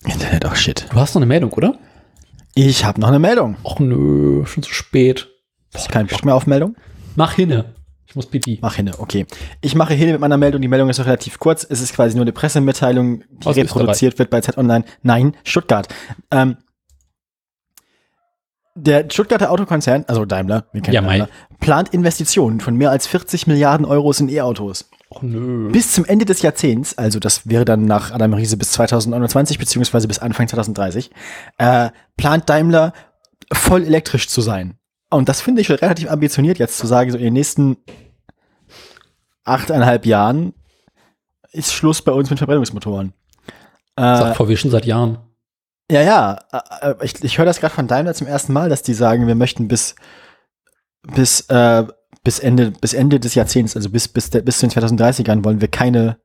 Internet 0.06 0.46
auch 0.46 0.56
shit. 0.56 0.86
Du 0.92 0.96
hast 0.98 1.16
noch 1.16 1.22
eine 1.22 1.26
Meldung, 1.26 1.52
oder? 1.54 1.78
Ich 2.54 2.86
habe 2.86 3.00
noch 3.02 3.08
eine 3.08 3.20
Meldung. 3.20 3.58
Och 3.64 3.80
nö, 3.80 4.46
schon 4.46 4.64
zu 4.64 4.72
spät. 4.72 5.28
Hast 5.74 5.88
du 5.88 5.92
keinen 5.92 6.08
Bock 6.08 6.24
mehr 6.24 6.36
auf 6.36 6.48
Meldung? 6.48 6.76
Mach 7.18 7.34
hinne. 7.34 7.74
Ich 8.06 8.16
muss 8.16 8.28
pipi. 8.28 8.60
Mach 8.62 8.76
hin, 8.76 8.92
okay. 9.00 9.26
Ich 9.60 9.74
mache 9.74 9.96
hin 9.96 10.12
mit 10.12 10.22
meiner 10.22 10.38
Meldung. 10.38 10.62
Die 10.62 10.68
Meldung 10.68 10.88
ist 10.88 11.00
noch 11.00 11.08
relativ 11.08 11.40
kurz. 11.40 11.66
Es 11.68 11.82
ist 11.82 11.94
quasi 11.94 12.16
nur 12.16 12.24
eine 12.24 12.32
Pressemitteilung, 12.32 13.24
die 13.30 13.48
Aus 13.48 13.56
reproduziert 13.56 14.20
wird 14.20 14.30
bei 14.30 14.40
Zeit 14.40 14.58
Online. 14.58 14.86
Nein, 15.02 15.36
Stuttgart. 15.44 15.88
Ähm, 16.30 16.58
der 18.76 19.10
Stuttgarter 19.12 19.50
Autokonzern, 19.50 20.06
also 20.08 20.26
Daimler, 20.26 20.68
wir 20.72 20.82
kennen 20.82 20.94
Ja, 20.94 21.02
Daimler, 21.02 21.28
plant 21.60 21.90
Investitionen 21.90 22.60
von 22.60 22.76
mehr 22.76 22.92
als 22.92 23.08
40 23.08 23.48
Milliarden 23.48 23.86
Euros 23.88 24.20
in 24.20 24.30
E-Autos. 24.30 24.88
Och 25.10 25.24
nö. 25.24 25.72
Bis 25.72 25.92
zum 25.92 26.06
Ende 26.06 26.26
des 26.26 26.44
Jahrzehnts, 26.44 26.98
also 27.00 27.20
das 27.20 27.50
wäre 27.50 27.66
dann 27.66 27.86
nach 27.86 28.12
Adam 28.12 28.36
Riese 28.36 28.58
bis 28.58 28.74
2029 28.74 29.58
beziehungsweise 29.58 30.08
bis 30.08 30.20
Anfang 30.20 30.48
2030, 30.48 31.10
äh, 31.58 31.90
plant 32.16 32.48
Daimler 32.48 32.94
voll 33.52 33.84
elektrisch 33.84 34.30
zu 34.30 34.42
sein. 34.42 34.77
Und 35.10 35.30
das 35.30 35.42
finde 35.42 35.62
ich 35.62 35.68
schon 35.68 35.78
relativ 35.78 36.10
ambitioniert 36.10 36.60
jetzt 36.60 36.78
zu 36.78 36.88
sagen, 36.88 37.12
so 37.12 37.18
in 37.18 37.24
den 37.24 37.34
nächsten 37.34 37.78
achteinhalb 39.46 40.06
Jahren 40.06 40.54
ist 41.52 41.74
Schluss 41.74 42.02
bei 42.02 42.12
uns 42.12 42.30
mit 42.30 42.40
Verbrennungsmotoren. 42.40 43.14
Äh, 43.96 44.02
Sagt 44.02 44.38
VW 44.38 44.56
schon 44.58 44.72
seit 44.72 44.86
Jahren. 44.86 45.20
ja, 45.90 46.02
ja, 46.02 46.40
äh, 46.52 46.92
äh, 46.92 46.96
ich, 47.02 47.24
ich 47.24 47.38
höre 47.38 47.46
das 47.46 47.60
gerade 47.60 47.74
von 47.74 47.88
Daimler 47.88 48.14
zum 48.14 48.28
ersten 48.28 48.54
Mal, 48.54 48.70
dass 48.70 48.84
die 48.84 48.94
sagen, 48.94 49.28
wir 49.28 49.36
möchten 49.36 49.68
bis 49.68 49.96
bis 51.14 51.42
äh, 51.50 51.86
bis 52.24 52.40
Ende 52.40 52.72
bis 52.72 52.94
Ende 52.94 53.20
des 53.20 53.34
Jahrzehnts, 53.36 53.76
also 53.78 53.90
bis 53.90 54.10
bis 54.10 54.30
der, 54.30 54.42
bis 54.42 54.60
zu 54.60 54.68
den 54.68 54.78
2030ern 54.78 55.46
wollen 55.46 55.62
wir 55.62 55.70
keine 55.70 56.18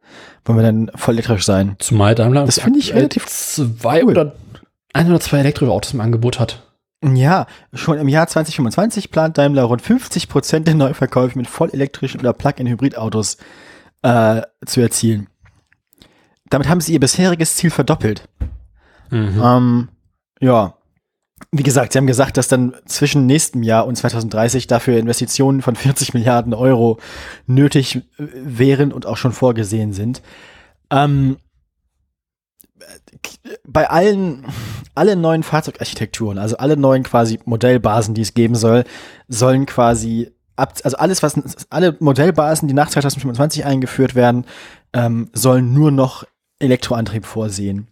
wollen 0.44 0.58
wir 0.58 0.64
dann 0.64 0.90
voll 0.96 1.14
elektrisch 1.14 1.44
sein. 1.44 1.76
Zumal 1.78 2.16
Daimler 2.16 2.44
Das 2.44 2.58
finde 2.58 2.80
ich 2.80 2.92
relativ 2.92 3.26
zwei 3.26 4.02
cool. 4.02 4.10
oder 4.10 4.34
ein 4.92 5.08
oder 5.08 5.20
zwei 5.20 5.38
Elektroautos 5.38 5.94
im 5.94 6.00
Angebot 6.00 6.40
hat. 6.40 6.71
Ja, 7.04 7.46
schon 7.72 7.98
im 7.98 8.08
Jahr 8.08 8.28
2025 8.28 9.10
plant 9.10 9.36
Daimler 9.36 9.64
rund 9.64 9.82
50 9.82 10.28
Prozent 10.28 10.68
der 10.68 10.74
Neuverkäufe 10.74 11.36
mit 11.36 11.48
vollelektrischen 11.48 12.20
oder 12.20 12.32
Plug-in-Hybrid-Autos 12.32 13.38
äh, 14.02 14.42
zu 14.64 14.80
erzielen. 14.80 15.28
Damit 16.48 16.68
haben 16.68 16.80
sie 16.80 16.92
ihr 16.92 17.00
bisheriges 17.00 17.56
Ziel 17.56 17.70
verdoppelt. 17.70 18.28
Mhm. 19.10 19.42
Ähm, 19.42 19.88
ja, 20.40 20.74
wie 21.50 21.62
gesagt, 21.62 21.92
sie 21.92 21.98
haben 21.98 22.06
gesagt, 22.06 22.36
dass 22.36 22.46
dann 22.46 22.74
zwischen 22.86 23.26
nächstem 23.26 23.62
Jahr 23.62 23.86
und 23.86 23.96
2030 23.96 24.68
dafür 24.68 24.98
Investitionen 24.98 25.60
von 25.60 25.74
40 25.74 26.14
Milliarden 26.14 26.54
Euro 26.54 27.00
nötig 27.46 27.96
äh, 27.96 28.02
wären 28.18 28.92
und 28.92 29.06
auch 29.06 29.16
schon 29.16 29.32
vorgesehen 29.32 29.92
sind. 29.92 30.22
Ähm, 30.90 31.38
bei 33.66 33.88
allen, 33.88 34.46
alle 34.94 35.16
neuen 35.16 35.42
Fahrzeugarchitekturen, 35.42 36.38
also 36.38 36.56
alle 36.56 36.76
neuen 36.76 37.02
quasi 37.02 37.40
Modellbasen, 37.44 38.14
die 38.14 38.22
es 38.22 38.34
geben 38.34 38.54
soll, 38.54 38.84
sollen 39.28 39.66
quasi 39.66 40.32
ab, 40.56 40.74
also 40.84 40.96
alles, 40.96 41.22
was, 41.22 41.34
alle 41.70 41.96
Modellbasen, 42.00 42.68
die 42.68 42.74
nach 42.74 42.90
2025 42.90 43.64
eingeführt 43.64 44.14
werden, 44.14 44.44
ähm, 44.92 45.30
sollen 45.32 45.72
nur 45.72 45.90
noch 45.90 46.24
Elektroantrieb 46.58 47.26
vorsehen. 47.26 47.88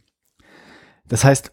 Das 1.09 1.25
heißt, 1.25 1.53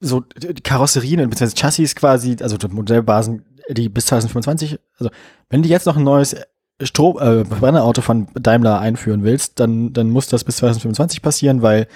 so 0.00 0.20
die 0.20 0.54
Karosserien 0.54 1.28
bzw. 1.28 1.54
Chassis 1.54 1.94
quasi, 1.94 2.36
also 2.40 2.56
die 2.56 2.68
Modellbasen, 2.68 3.44
die 3.70 3.88
bis 3.88 4.06
2025, 4.06 4.78
also 4.98 5.10
wenn 5.48 5.62
du 5.62 5.68
jetzt 5.68 5.86
noch 5.86 5.96
ein 5.96 6.04
neues 6.04 6.36
Strom, 6.82 7.18
äh, 7.18 7.44
Verbrennerauto 7.44 8.02
von 8.02 8.28
Daimler 8.34 8.80
einführen 8.80 9.22
willst, 9.22 9.60
dann, 9.60 9.92
dann 9.92 10.10
muss 10.10 10.26
das 10.26 10.44
bis 10.44 10.56
2025 10.56 11.22
passieren, 11.22 11.62
weil 11.62 11.86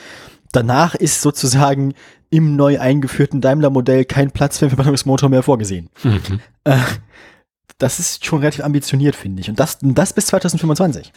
danach 0.52 0.94
ist 0.94 1.20
sozusagen 1.20 1.94
im 2.30 2.56
neu 2.56 2.78
eingeführten 2.78 3.40
Daimler-Modell 3.40 4.04
kein 4.04 4.30
Platz 4.30 4.58
für 4.58 4.66
einen 4.66 4.70
Verbrennungsmotor 4.70 5.28
mehr 5.28 5.42
vorgesehen. 5.42 5.88
Mhm. 6.02 6.40
Äh, 6.64 6.78
das 7.78 7.98
ist 7.98 8.24
schon 8.24 8.40
relativ 8.40 8.64
ambitioniert, 8.64 9.16
finde 9.16 9.40
ich. 9.40 9.48
Und 9.48 9.58
das, 9.58 9.78
das 9.80 10.12
bis 10.12 10.26
2025. 10.26 11.12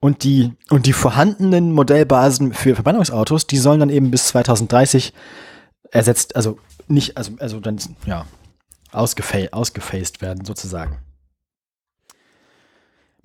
Und 0.00 0.24
die, 0.24 0.52
und 0.68 0.86
die 0.86 0.92
vorhandenen 0.92 1.72
Modellbasen 1.72 2.52
für 2.52 2.74
Verbrennungsautos, 2.74 3.46
die 3.46 3.56
sollen 3.56 3.80
dann 3.80 3.90
eben 3.90 4.10
bis 4.10 4.26
2030 4.28 5.14
ersetzt, 5.90 6.36
also 6.36 6.58
nicht, 6.86 7.16
also, 7.16 7.32
also 7.38 7.60
dann, 7.60 7.78
ja, 8.04 8.26
ausgefa 8.92 9.38
ausgefaced 9.52 10.20
werden, 10.20 10.44
sozusagen. 10.44 10.98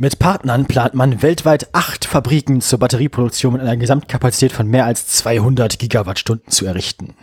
Mit 0.01 0.17
Partnern 0.17 0.65
plant 0.65 0.95
man 0.95 1.21
weltweit 1.21 1.75
acht 1.75 2.05
Fabriken 2.05 2.59
zur 2.59 2.79
Batterieproduktion 2.79 3.53
mit 3.53 3.61
einer 3.61 3.77
Gesamtkapazität 3.77 4.51
von 4.51 4.65
mehr 4.65 4.85
als 4.85 5.05
200 5.05 5.77
Gigawattstunden 5.77 6.49
zu 6.49 6.65
errichten. 6.65 7.13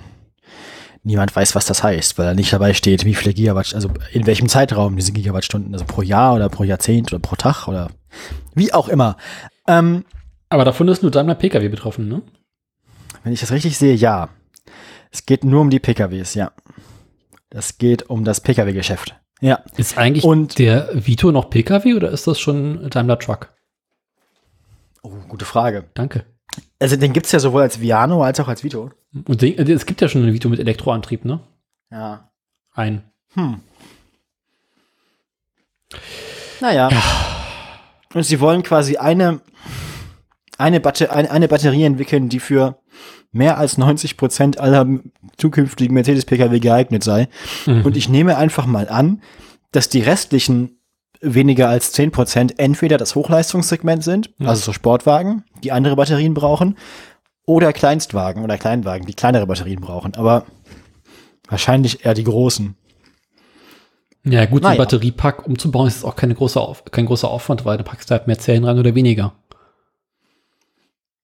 Niemand 1.03 1.35
weiß, 1.35 1.57
was 1.57 1.67
das 1.67 1.83
heißt, 1.83 2.19
weil 2.19 2.27
da 2.27 2.35
nicht 2.35 2.53
dabei 2.53 2.75
steht, 2.75 3.05
wie 3.05 3.17
viele 3.17 3.35
Gigawatt, 3.35 3.75
also 3.75 3.91
in 4.13 4.29
welchem 4.29 4.49
Zeitraum 4.49 4.95
diese 4.95 5.11
Gigawattstunden, 5.11 5.73
also 5.73 5.87
pro 5.87 6.03
Jahr 6.03 6.37
oder 6.37 6.49
pro 6.49 6.63
Jahrzehnt 6.63 7.13
oder 7.13 7.19
pro 7.19 7.35
Tag 7.35 7.67
oder 7.67 7.91
wie 8.55 8.73
auch 8.73 8.89
immer. 8.89 9.17
Ähm, 9.67 10.05
Aber 10.49 10.65
davon 10.65 10.87
ist 10.87 11.03
nur 11.03 11.11
Daimler 11.11 11.35
Pkw 11.35 11.69
betroffen, 11.69 12.07
ne? 12.07 12.23
wenn 13.25 13.33
ich 13.33 13.41
das 13.41 13.51
richtig 13.51 13.77
sehe, 13.77 13.97
ja. 13.97 14.29
Es 15.11 15.27
geht 15.27 15.43
nur 15.43 15.63
um 15.63 15.71
die 15.71 15.81
PKWs, 15.81 16.35
ja. 16.35 16.53
Das 17.51 17.79
geht 17.79 18.09
um 18.09 18.23
das 18.23 18.41
Pkw-Geschäft. 18.41 19.17
Ja. 19.41 19.61
Ist 19.77 19.97
eigentlich 19.99 20.25
Und- 20.25 20.59
der 20.59 20.89
Vito 20.93 21.31
noch 21.33 21.51
Pkw 21.51 21.95
oder 21.95 22.11
ist 22.11 22.27
das 22.27 22.41
schon 22.41 22.89
Daimler 22.91 23.19
Truck? 23.19 23.53
Oh, 25.03 25.11
gute 25.29 25.45
Frage. 25.45 25.85
Danke. 25.95 26.25
Also 26.81 26.97
den 26.97 27.13
gibt's 27.13 27.33
ja 27.33 27.39
sowohl 27.39 27.63
als 27.63 27.81
Viano 27.81 28.23
als 28.23 28.41
auch 28.41 28.49
als 28.49 28.65
Vito. 28.65 28.91
Und 29.27 29.43
den, 29.43 29.59
es 29.71 29.87
gibt 29.87 30.01
ja 30.01 30.09
schon 30.09 30.23
einen 30.23 30.33
Vito 30.35 30.49
mit 30.49 30.59
Elektroantrieb, 30.61 31.25
ne? 31.25 31.41
Ja. 31.91 32.31
Ein. 32.75 33.03
Hm. 33.35 33.61
Naja. 36.61 36.91
Und 38.15 38.23
sie 38.25 38.41
wollen 38.41 38.63
quasi 38.63 38.97
eine, 38.97 39.41
eine, 40.57 40.81
Batter 40.81 41.13
eine, 41.13 41.31
eine 41.31 41.49
Batterie 41.49 41.85
entwickeln, 41.85 42.29
die 42.29 42.41
für 42.41 42.79
mehr 43.33 43.59
als 43.59 43.79
90 43.79 44.17
Prozent 44.17 44.59
aller 44.59 44.87
zukünftigen 45.37 45.95
Mercedes-Pkw 45.95 46.61
geeignet 46.61 47.05
sei. 47.05 47.29
Mhm. 47.67 47.85
Und 47.85 47.97
ich 47.97 48.09
nehme 48.09 48.37
einfach 48.37 48.67
mal 48.67 48.89
an, 48.89 49.23
dass 49.73 49.89
die 49.89 50.01
restlichen 50.01 50.81
weniger 51.21 51.69
als 51.69 51.93
10 51.93 52.11
Prozent 52.13 52.59
entweder 52.59 52.97
das 52.97 53.15
Hochleistungssegment 53.15 54.05
sind, 54.05 54.31
Ja. 54.39 54.49
also 54.49 54.63
so 54.63 54.73
Sportwagen, 54.73 55.45
die 55.65 55.73
andere 55.73 55.97
Batterien 55.97 56.33
brauchen, 56.35 56.77
oder 57.45 57.73
Kleinstwagen 57.73 58.45
oder 58.45 58.57
Kleinwagen, 58.59 59.07
die 59.07 59.15
kleinere 59.15 59.47
Batterien 59.47 59.81
brauchen. 59.81 60.15
Aber 60.15 60.45
wahrscheinlich 61.49 62.05
eher 62.05 62.15
die 62.15 62.25
großen. 62.25 62.77
Ja, 64.25 64.45
gut, 64.47 64.63
Naja. 64.63 64.73
einen 64.73 64.79
Batteriepack 64.79 65.47
umzubauen 65.47 65.89
ist 65.89 66.05
auch 66.05 66.15
keine 66.15 66.35
große 66.35 66.61
Auf 66.61 66.85
kein 66.85 67.07
großer 67.07 67.29
Aufwand, 67.29 67.65
weil 67.65 67.79
du 67.79 67.85
packst 67.85 68.11
halt 68.11 68.27
mehr 68.27 68.39
Zellen 68.39 68.65
rein 68.65 68.79
oder 68.79 68.95
weniger. 68.95 69.33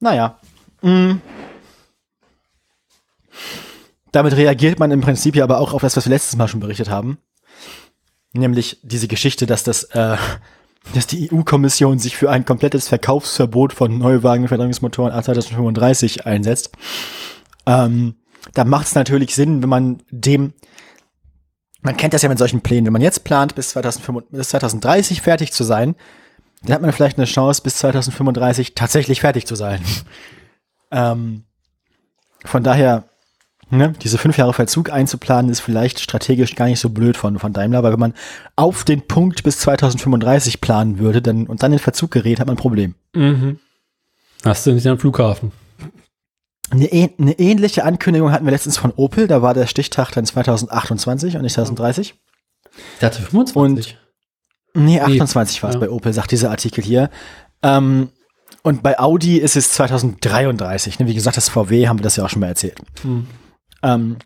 Naja. 0.00 0.38
Mm. 0.82 1.14
Damit 4.12 4.36
reagiert 4.36 4.78
man 4.78 4.90
im 4.90 5.00
Prinzip 5.00 5.34
ja 5.34 5.44
aber 5.44 5.58
auch 5.58 5.74
auf 5.74 5.82
das, 5.82 5.96
was 5.96 6.06
wir 6.06 6.10
letztes 6.10 6.36
Mal 6.36 6.48
schon 6.48 6.60
berichtet 6.60 6.88
haben. 6.88 7.18
Nämlich 8.32 8.78
diese 8.82 9.08
Geschichte, 9.08 9.46
dass 9.46 9.64
das, 9.64 9.84
äh, 9.84 10.16
dass 10.94 11.06
die 11.06 11.32
EU-Kommission 11.32 11.98
sich 11.98 12.16
für 12.16 12.30
ein 12.30 12.44
komplettes 12.44 12.88
Verkaufsverbot 12.88 13.72
von 13.72 13.98
Neuwagenverdrängungsmotoren 13.98 15.12
ab 15.12 15.24
2035 15.24 16.26
einsetzt. 16.26 16.72
Ähm, 17.66 18.16
da 18.52 18.64
macht 18.64 18.86
es 18.86 18.94
natürlich 18.94 19.34
Sinn, 19.34 19.62
wenn 19.62 19.68
man 19.68 20.02
dem, 20.10 20.52
man 21.80 21.96
kennt 21.96 22.14
das 22.14 22.22
ja 22.22 22.28
mit 22.28 22.38
solchen 22.38 22.60
Plänen, 22.60 22.86
wenn 22.86 22.92
man 22.92 23.02
jetzt 23.02 23.24
plant, 23.24 23.54
bis, 23.54 23.70
2035, 23.70 24.36
bis 24.36 24.48
2030 24.50 25.22
fertig 25.22 25.52
zu 25.52 25.64
sein, 25.64 25.96
dann 26.62 26.74
hat 26.74 26.82
man 26.82 26.92
vielleicht 26.92 27.18
eine 27.18 27.26
Chance, 27.26 27.62
bis 27.62 27.76
2035 27.76 28.74
tatsächlich 28.74 29.20
fertig 29.20 29.46
zu 29.46 29.54
sein. 29.54 29.82
ähm, 30.90 31.44
von 32.44 32.62
daher, 32.62 33.04
ne, 33.76 33.92
diese 34.02 34.18
fünf 34.18 34.36
Jahre 34.36 34.52
Verzug 34.52 34.90
einzuplanen, 34.90 35.50
ist 35.50 35.60
vielleicht 35.60 36.00
strategisch 36.00 36.54
gar 36.54 36.66
nicht 36.66 36.80
so 36.80 36.90
blöd 36.90 37.16
von, 37.16 37.38
von 37.38 37.52
Daimler, 37.52 37.82
weil 37.82 37.92
wenn 37.92 38.00
man 38.00 38.14
auf 38.56 38.84
den 38.84 39.06
Punkt 39.06 39.42
bis 39.42 39.58
2035 39.58 40.60
planen 40.60 40.98
würde 40.98 41.22
dann, 41.22 41.46
und 41.46 41.62
dann 41.62 41.72
in 41.72 41.78
Verzug 41.78 42.10
gerät, 42.10 42.40
hat 42.40 42.46
man 42.46 42.54
ein 42.54 42.60
Problem. 42.60 42.94
Mhm. 43.14 43.58
Hast 44.44 44.66
du 44.66 44.72
nicht 44.72 44.86
am 44.86 44.98
Flughafen? 44.98 45.52
Eine, 46.70 46.88
eine 47.18 47.38
ähnliche 47.38 47.84
Ankündigung 47.84 48.32
hatten 48.32 48.44
wir 48.44 48.52
letztens 48.52 48.78
von 48.78 48.92
Opel, 48.96 49.26
da 49.26 49.42
war 49.42 49.54
der 49.54 49.66
Stichtag 49.66 50.10
dann 50.12 50.24
2028 50.24 51.36
und 51.36 51.42
nicht 51.42 51.54
2030. 51.54 52.14
Der 53.00 53.06
hatte 53.06 53.22
25. 53.22 53.98
Nee, 54.74 55.00
28 55.00 55.62
war 55.62 55.70
es 55.70 55.74
ja. 55.74 55.80
bei 55.80 55.90
Opel, 55.90 56.12
sagt 56.12 56.32
dieser 56.32 56.50
Artikel 56.50 56.82
hier. 56.82 57.10
Ähm, 57.62 58.08
und 58.62 58.82
bei 58.82 58.98
Audi 58.98 59.38
ist 59.38 59.56
es 59.56 59.70
2033. 59.72 60.98
Ne? 60.98 61.06
Wie 61.06 61.14
gesagt, 61.14 61.36
das 61.36 61.48
VW 61.48 61.86
haben 61.86 61.98
wir 61.98 62.02
das 62.02 62.16
ja 62.16 62.24
auch 62.24 62.30
schon 62.30 62.40
mal 62.40 62.48
erzählt. 62.48 62.78
Hm. 63.02 63.26
Ähm, 63.84 64.16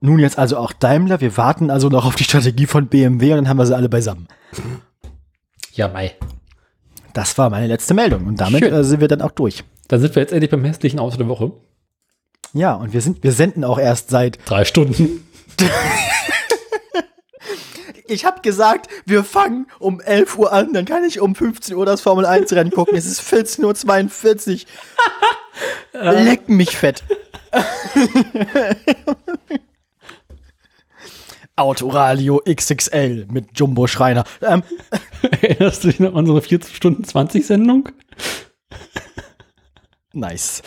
nun 0.00 0.18
jetzt 0.18 0.38
also 0.38 0.56
auch 0.56 0.72
Daimler. 0.72 1.20
Wir 1.20 1.36
warten 1.36 1.70
also 1.70 1.88
noch 1.88 2.04
auf 2.04 2.16
die 2.16 2.24
Strategie 2.24 2.66
von 2.66 2.88
BMW 2.88 3.32
und 3.32 3.38
dann 3.38 3.48
haben 3.48 3.58
wir 3.58 3.66
sie 3.66 3.76
alle 3.76 3.88
beisammen. 3.88 4.26
Ja, 5.74 5.88
Mai. 5.88 6.14
Das 7.12 7.36
war 7.38 7.50
meine 7.50 7.66
letzte 7.66 7.94
Meldung 7.94 8.26
und 8.26 8.40
damit 8.40 8.64
Schön. 8.64 8.74
äh, 8.74 8.84
sind 8.84 9.00
wir 9.00 9.08
dann 9.08 9.22
auch 9.22 9.30
durch. 9.30 9.64
Dann 9.88 10.00
sind 10.00 10.14
wir 10.16 10.22
jetzt 10.22 10.32
endlich 10.32 10.50
beim 10.50 10.64
hässlichen 10.64 10.98
Auto 10.98 11.18
der 11.18 11.28
Woche. 11.28 11.52
Ja, 12.54 12.74
und 12.74 12.92
wir 12.92 13.00
sind, 13.00 13.22
wir 13.22 13.32
senden 13.32 13.64
auch 13.64 13.78
erst 13.78 14.10
seit. 14.10 14.38
Drei 14.44 14.64
Stunden. 14.64 15.24
Ich 18.12 18.24
habe 18.26 18.42
gesagt, 18.42 18.88
wir 19.06 19.24
fangen 19.24 19.66
um 19.78 20.00
11 20.00 20.38
Uhr 20.38 20.52
an, 20.52 20.72
dann 20.74 20.84
kann 20.84 21.02
ich 21.04 21.20
um 21.20 21.34
15 21.34 21.74
Uhr 21.74 21.86
das 21.86 22.02
Formel 22.02 22.26
1 22.26 22.52
Rennen 22.52 22.70
gucken. 22.70 22.94
Es 22.96 23.06
ist 23.06 23.22
14.42 23.22 24.66
Uhr. 25.94 26.12
Leck 26.12 26.48
mich 26.48 26.76
fett. 26.76 27.02
Autoradio 31.56 32.42
XXL 32.48 33.26
mit 33.30 33.48
Jumbo 33.54 33.86
Schreiner. 33.86 34.24
Ähm, 34.42 34.62
Erinnerst 35.40 35.84
du 35.84 35.88
dich 35.88 36.00
noch 36.00 36.10
an 36.10 36.20
unsere 36.20 36.42
14 36.42 36.74
Stunden 36.74 37.04
20 37.04 37.46
Sendung? 37.46 37.88
nice. 40.12 40.62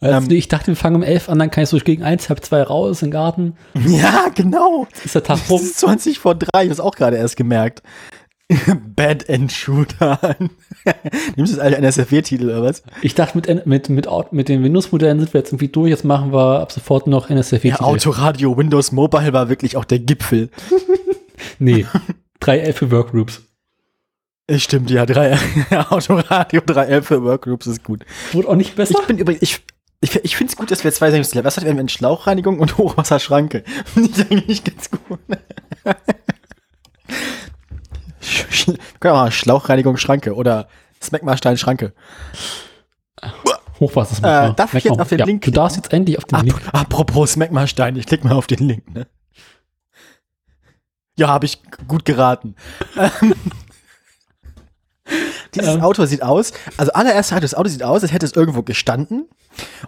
Also 0.00 0.26
Ähm. 0.30 0.36
ich 0.36 0.48
dachte, 0.48 0.68
wir 0.68 0.76
fangen 0.76 0.96
um 0.96 1.02
11 1.02 1.28
an, 1.28 1.38
dann 1.38 1.50
kann 1.50 1.64
ich 1.64 1.70
so 1.70 1.78
gegen 1.78 2.02
eins, 2.02 2.28
halb 2.28 2.44
zwei 2.44 2.62
raus 2.62 3.02
im 3.02 3.10
Garten. 3.10 3.54
Ja, 3.86 4.26
genau. 4.34 4.86
Ist 5.04 5.14
der 5.14 5.22
Tag 5.22 5.38
Es 5.44 5.50
rum. 5.50 5.60
ist 5.60 5.78
20 5.80 6.18
vor 6.18 6.34
3, 6.34 6.46
ich 6.48 6.54
habe 6.64 6.72
es 6.72 6.80
auch 6.80 6.94
gerade 6.94 7.16
erst 7.16 7.36
gemerkt. 7.36 7.82
Bad 8.94 9.28
End 9.28 9.50
Shooter. 9.50 10.18
Nimmst 11.36 11.52
du 11.52 11.56
das 11.56 11.58
alte 11.58 11.78
NSFW-Titel 11.78 12.44
oder 12.44 12.62
was? 12.62 12.84
Ich 13.02 13.14
dachte, 13.16 13.36
mit, 13.36 13.66
mit, 13.66 13.88
mit, 13.88 14.06
mit 14.30 14.48
den 14.48 14.62
Windows-Modellen 14.62 15.18
sind 15.18 15.34
wir 15.34 15.40
jetzt 15.40 15.48
irgendwie 15.50 15.66
durch. 15.68 15.90
Jetzt 15.90 16.04
machen 16.04 16.32
wir 16.32 16.60
ab 16.60 16.70
sofort 16.70 17.08
noch 17.08 17.28
NSFW. 17.28 17.70
Ja, 17.70 17.80
Autoradio 17.80 18.56
Windows 18.56 18.92
Mobile 18.92 19.32
war 19.32 19.48
wirklich 19.48 19.76
auch 19.76 19.84
der 19.84 19.98
Gipfel. 19.98 20.50
Nee, 21.58 21.86
3.11 22.40 22.72
für 22.74 22.90
Workgroups. 22.92 23.42
Es 24.46 24.62
stimmt, 24.62 24.90
ja, 24.92 25.06
drei, 25.06 25.36
Autoradio 25.90 26.60
3L 26.60 27.02
für 27.02 27.24
Workgroups 27.24 27.66
ist 27.66 27.82
gut. 27.82 28.04
Wurde 28.32 28.46
auch 28.48 28.54
nicht 28.54 28.76
besser. 28.76 28.98
Ich 29.00 29.06
bin 29.08 29.18
übrigens, 29.18 29.42
ich, 29.42 29.60
ich, 30.00 30.14
ich 30.24 30.36
finde 30.36 30.52
es 30.52 30.56
gut, 30.56 30.70
dass 30.70 30.84
wir 30.84 30.92
zwei 30.92 31.10
Sendungen 31.10 31.44
Was 31.44 31.56
hatten 31.56 31.66
wir 31.66 31.74
denn? 31.74 31.88
Schlauchreinigung 31.88 32.58
und 32.60 32.76
Hochwasserschranke. 32.78 33.64
Finde 33.86 34.10
ich 34.10 34.30
eigentlich 34.30 34.64
ganz 34.64 34.90
gut. 34.90 35.18
Sch- 38.22 38.66
Können 39.00 39.14
wir 39.14 39.22
mal 39.22 39.30
Schlauchreinigung 39.32 39.96
Schranke 39.96 40.34
oder 40.34 40.68
Smackmarstein 41.02 41.56
Schranke. 41.58 41.92
Hochwasser. 43.80 44.48
Äh, 44.50 44.54
darf 44.54 44.74
ich 44.74 44.84
jetzt 44.84 44.98
auf 44.98 45.08
den 45.08 45.18
ja, 45.18 45.24
Link 45.26 45.42
Du 45.42 45.50
darfst 45.50 45.76
jetzt 45.76 45.92
endlich 45.92 46.16
auf 46.18 46.24
den 46.24 46.36
Ap 46.36 46.44
Link. 46.44 46.60
apropos 46.72 47.32
Smackmarstein, 47.32 47.96
ich 47.96 48.06
klicke 48.06 48.26
mal 48.26 48.34
auf 48.34 48.46
den 48.46 48.66
Link, 48.66 48.92
ne? 48.94 49.06
Ja, 51.18 51.28
habe 51.28 51.46
ich 51.46 51.60
gut 51.88 52.04
geraten. 52.04 52.56
Dieses 55.56 55.74
Ähm. 55.76 55.80
Auto 55.82 56.04
sieht 56.06 56.22
aus, 56.22 56.52
also 56.76 56.92
allererst 56.92 57.32
hat 57.32 57.42
das 57.42 57.54
Auto 57.54 57.68
sieht 57.68 57.82
aus, 57.82 58.02
als 58.02 58.12
hätte 58.12 58.26
es 58.26 58.32
irgendwo 58.32 58.62
gestanden 58.62 59.26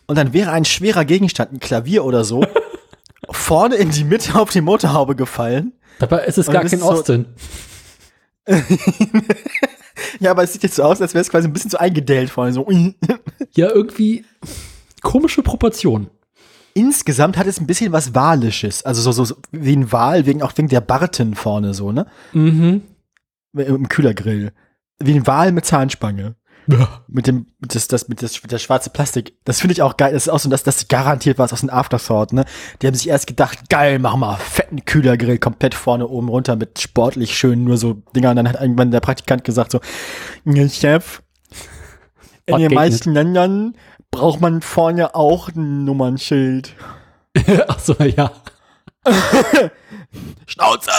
und 0.07 0.17
dann 0.19 0.33
wäre 0.33 0.51
ein 0.53 0.65
schwerer 0.65 1.05
Gegenstand, 1.05 1.53
ein 1.53 1.61
Klavier 1.61 2.05
oder 2.05 2.25
so, 2.25 2.45
vorne 3.31 3.77
in 3.77 3.91
die 3.91 4.05
Mitte 4.05 4.35
auf 4.35 4.51
die 4.51 4.61
Motorhaube 4.61 5.15
gefallen. 5.17 5.73
Dabei 5.99 6.25
ist 6.25 6.39
es 6.39 6.49
Und 6.49 6.55
gar 6.55 6.65
kein 6.65 6.79
so- 6.79 6.87
Austin. 6.87 7.27
Ja, 10.21 10.31
aber 10.31 10.43
es 10.45 10.53
sieht 10.53 10.63
jetzt 10.63 10.77
so 10.77 10.83
aus, 10.85 11.01
als 11.03 11.13
wäre 11.15 11.23
es 11.23 11.29
quasi 11.29 11.47
ein 11.49 11.53
bisschen 11.53 11.71
so 11.71 11.79
eingedellt 11.79 12.31
vorne. 12.31 12.53
So. 12.53 12.67
Ja, 13.55 13.69
irgendwie 13.71 14.25
komische 15.03 15.43
Proportionen. 15.43 16.09
Insgesamt 16.75 17.37
hat 17.37 17.47
es 17.47 17.61
ein 17.61 17.67
bisschen 17.67 17.93
was 17.93 18.15
Walisches, 18.15 18.85
also 18.85 19.03
so, 19.03 19.11
so, 19.13 19.25
so 19.25 19.35
wie 19.51 19.75
ein 19.75 19.91
Wal, 19.91 20.27
wegen, 20.27 20.43
auch 20.43 20.53
wegen 20.57 20.69
der 20.69 20.81
Barten 20.81 21.35
vorne 21.35 21.75
so, 21.75 21.91
ne? 21.93 22.07
Mhm. 22.33 22.83
Im 23.55 23.89
Kühlergrill. 23.89 24.53
Wie 24.99 25.15
ein 25.15 25.27
Wal 25.27 25.53
mit 25.53 25.65
Zahnspange. 25.65 26.37
Ja. 26.67 27.03
Mit 27.09 27.27
dem, 27.27 27.47
das, 27.61 27.89
das, 27.89 28.09
mit 28.09 28.23
das, 28.23 28.43
das 28.47 28.63
schwarze 28.63 28.91
Plastik. 28.91 29.39
Das 29.45 29.61
finde 29.61 29.73
ich 29.73 29.81
auch 29.81 29.97
geil. 29.97 30.13
Das 30.13 30.25
ist 30.27 30.29
auch 30.29 30.39
so, 30.39 30.51
dass 30.51 30.65
das 30.65 30.89
garantiert 30.89 31.39
was 31.39 31.53
aus 31.53 31.61
dem 31.61 31.71
Afterthought, 31.71 32.35
ne? 32.35 32.45
Die 32.83 32.87
haben 32.87 32.95
sich 32.95 33.09
erst 33.09 33.27
gedacht, 33.27 33.71
geil, 33.71 33.99
mach 33.99 34.17
mal 34.17 34.37
fetten 34.37 34.85
Kühlergrill 34.85 35.39
komplett 35.39 35.75
vorne 35.75 36.07
oben 36.07 36.29
runter 36.29 36.57
mit 36.57 36.79
sportlich 36.79 37.39
schön 37.39 37.65
nur 37.65 37.79
so 37.79 38.03
Dinger. 38.15 38.31
Und 38.31 38.37
dann 38.37 38.49
hat 38.49 38.61
irgendwann 38.61 38.91
der 38.91 39.01
Praktikant 39.01 39.45
gesagt 39.45 39.73
so, 39.73 39.81
"Ja, 40.45 40.69
Chef, 40.69 41.23
in 42.45 42.59
den 42.59 42.75
meisten 42.75 43.13
Ländern 43.13 43.75
braucht 44.11 44.41
man 44.41 44.63
vorne 44.63 45.15
auch 45.15 45.49
ein 45.49 45.85
Nummernschild. 45.85 46.75
Ach 47.69 47.79
so, 47.79 47.95
ja. 48.03 48.33
Schnauze! 50.47 50.91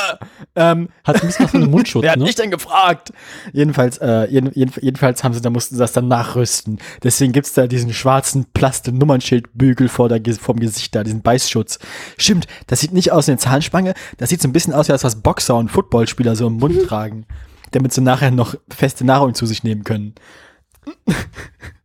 Ähm, 0.56 0.90
Hat 1.04 1.22
ein 1.22 1.28
bisschen 1.28 1.46
was 1.46 1.52
von 1.52 1.64
einem 1.64 1.72
Mundschutz, 1.72 2.04
Wer 2.04 2.12
hat 2.12 2.20
ne? 2.20 2.26
mich 2.26 2.36
denn 2.36 2.52
gefragt? 2.52 3.12
Jedenfalls, 3.52 3.98
äh, 3.98 4.28
jeden, 4.30 4.52
jeden, 4.54 4.72
jedenfalls 4.82 5.24
haben 5.24 5.34
sie, 5.34 5.42
da 5.42 5.50
mussten 5.50 5.76
sie 5.76 5.80
das 5.80 5.94
dann 5.94 6.08
nachrüsten. 6.08 6.80
Deswegen 7.02 7.34
gibt's 7.34 7.54
da 7.54 7.66
diesen 7.66 7.92
schwarzen 7.94 8.46
Plaste-Nummernschildbügel 8.54 9.90
vor 9.90 10.10
der, 10.10 10.22
vorm 10.36 10.60
Gesicht 10.60 10.94
da, 10.94 11.04
diesen 11.04 11.22
Beißschutz. 11.22 11.80
Stimmt, 12.18 12.48
das 12.68 12.82
sieht 12.82 12.94
nicht 12.94 13.12
aus 13.12 13.28
wie 13.28 13.32
eine 13.32 13.40
Zahnspange, 13.40 13.94
das 14.18 14.30
sieht 14.30 14.42
so 14.42 14.48
ein 14.48 14.54
bisschen 14.54 14.74
aus, 14.74 14.88
wie 14.88 14.92
das, 14.92 15.04
was 15.04 15.22
Boxer 15.22 15.56
und 15.56 15.70
Footballspieler 15.70 16.36
so 16.36 16.48
im 16.48 16.58
Mund 16.58 16.84
tragen. 16.88 17.26
Damit 17.72 17.94
sie 17.94 18.02
nachher 18.02 18.32
noch 18.32 18.56
feste 18.70 19.06
Nahrung 19.06 19.34
zu 19.34 19.46
sich 19.46 19.64
nehmen 19.64 19.84
können. 19.84 20.16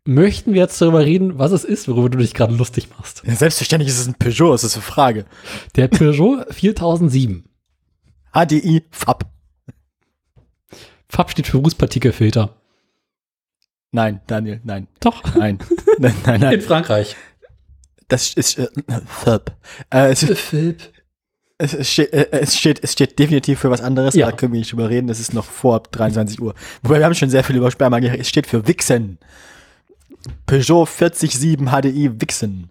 Möchten 0.07 0.53
wir 0.53 0.61
jetzt 0.61 0.81
darüber 0.83 1.05
reden, 1.05 1.39
was 1.39 1.51
es 1.53 1.65
ist, 1.65 1.89
worüber 1.89 2.11
du 2.11 2.19
dich 2.19 2.35
gerade 2.35 2.55
lustig 2.55 2.89
machst? 2.97 3.23
Ja, 3.27 3.35
selbstverständlich 3.35 3.89
ist 3.91 3.99
es 4.01 4.07
ein 4.07 4.15
Peugeot, 4.15 4.53
das 4.53 4.63
ist 4.65 4.75
eine 4.75 4.83
Frage. 4.83 5.25
Der 5.77 5.89
Peugeot 5.89 6.45
4007. 6.51 7.45
HDI 8.35 8.83
FAB. 8.91 9.25
FAB 11.09 11.31
steht 11.31 11.47
für 11.47 11.57
Rußpartikelfilter. 11.59 12.55
Nein, 13.93 14.21
Daniel, 14.27 14.61
nein, 14.65 14.89
Doch. 15.01 15.23
nein, 15.37 15.59
nein, 15.99 16.15
nein, 16.27 16.35
In 16.35 16.41
nein. 16.41 16.61
Frankreich. 16.61 17.17
Das 18.09 18.35
ist 18.35 18.59
äh, 18.59 18.69
FAB. 19.07 19.53
Äh, 19.89 20.11
es, 20.11 20.23
es, 20.25 20.41
steht, 21.91 22.13
äh, 22.13 22.27
es, 22.33 22.59
steht, 22.59 22.83
es 22.85 22.93
steht 22.93 23.19
definitiv 23.19 23.61
für 23.61 23.71
was 23.71 23.81
anderes, 23.81 24.15
Ja. 24.15 24.27
da 24.27 24.37
können 24.37 24.53
wir 24.53 24.59
nicht 24.59 24.73
drüber 24.73 24.91
reden, 24.91 25.07
das 25.07 25.21
ist 25.21 25.33
noch 25.33 25.45
vor 25.47 25.81
23 25.81 26.43
Uhr. 26.43 26.55
Wobei 26.83 26.99
wir 26.99 27.07
haben 27.07 27.15
schon 27.15 27.31
sehr 27.31 27.45
viel 27.45 27.57
über 27.57 27.71
Sperma 27.71 28.01
geredet. 28.01 28.21
Es 28.21 28.29
steht 28.29 28.47
für 28.49 28.67
Wichsen. 28.69 29.19
Peugeot 30.47 30.87
47 30.87 31.59
HDI 31.67 32.21
Wichsen. 32.21 32.71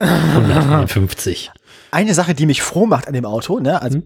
153. 0.00 1.50
Eine 1.90 2.14
Sache, 2.14 2.34
die 2.34 2.46
mich 2.46 2.62
froh 2.62 2.86
macht 2.86 3.06
an 3.08 3.14
dem 3.14 3.24
Auto, 3.24 3.58
ne, 3.60 3.80
also 3.80 3.98
Mhm. 3.98 4.04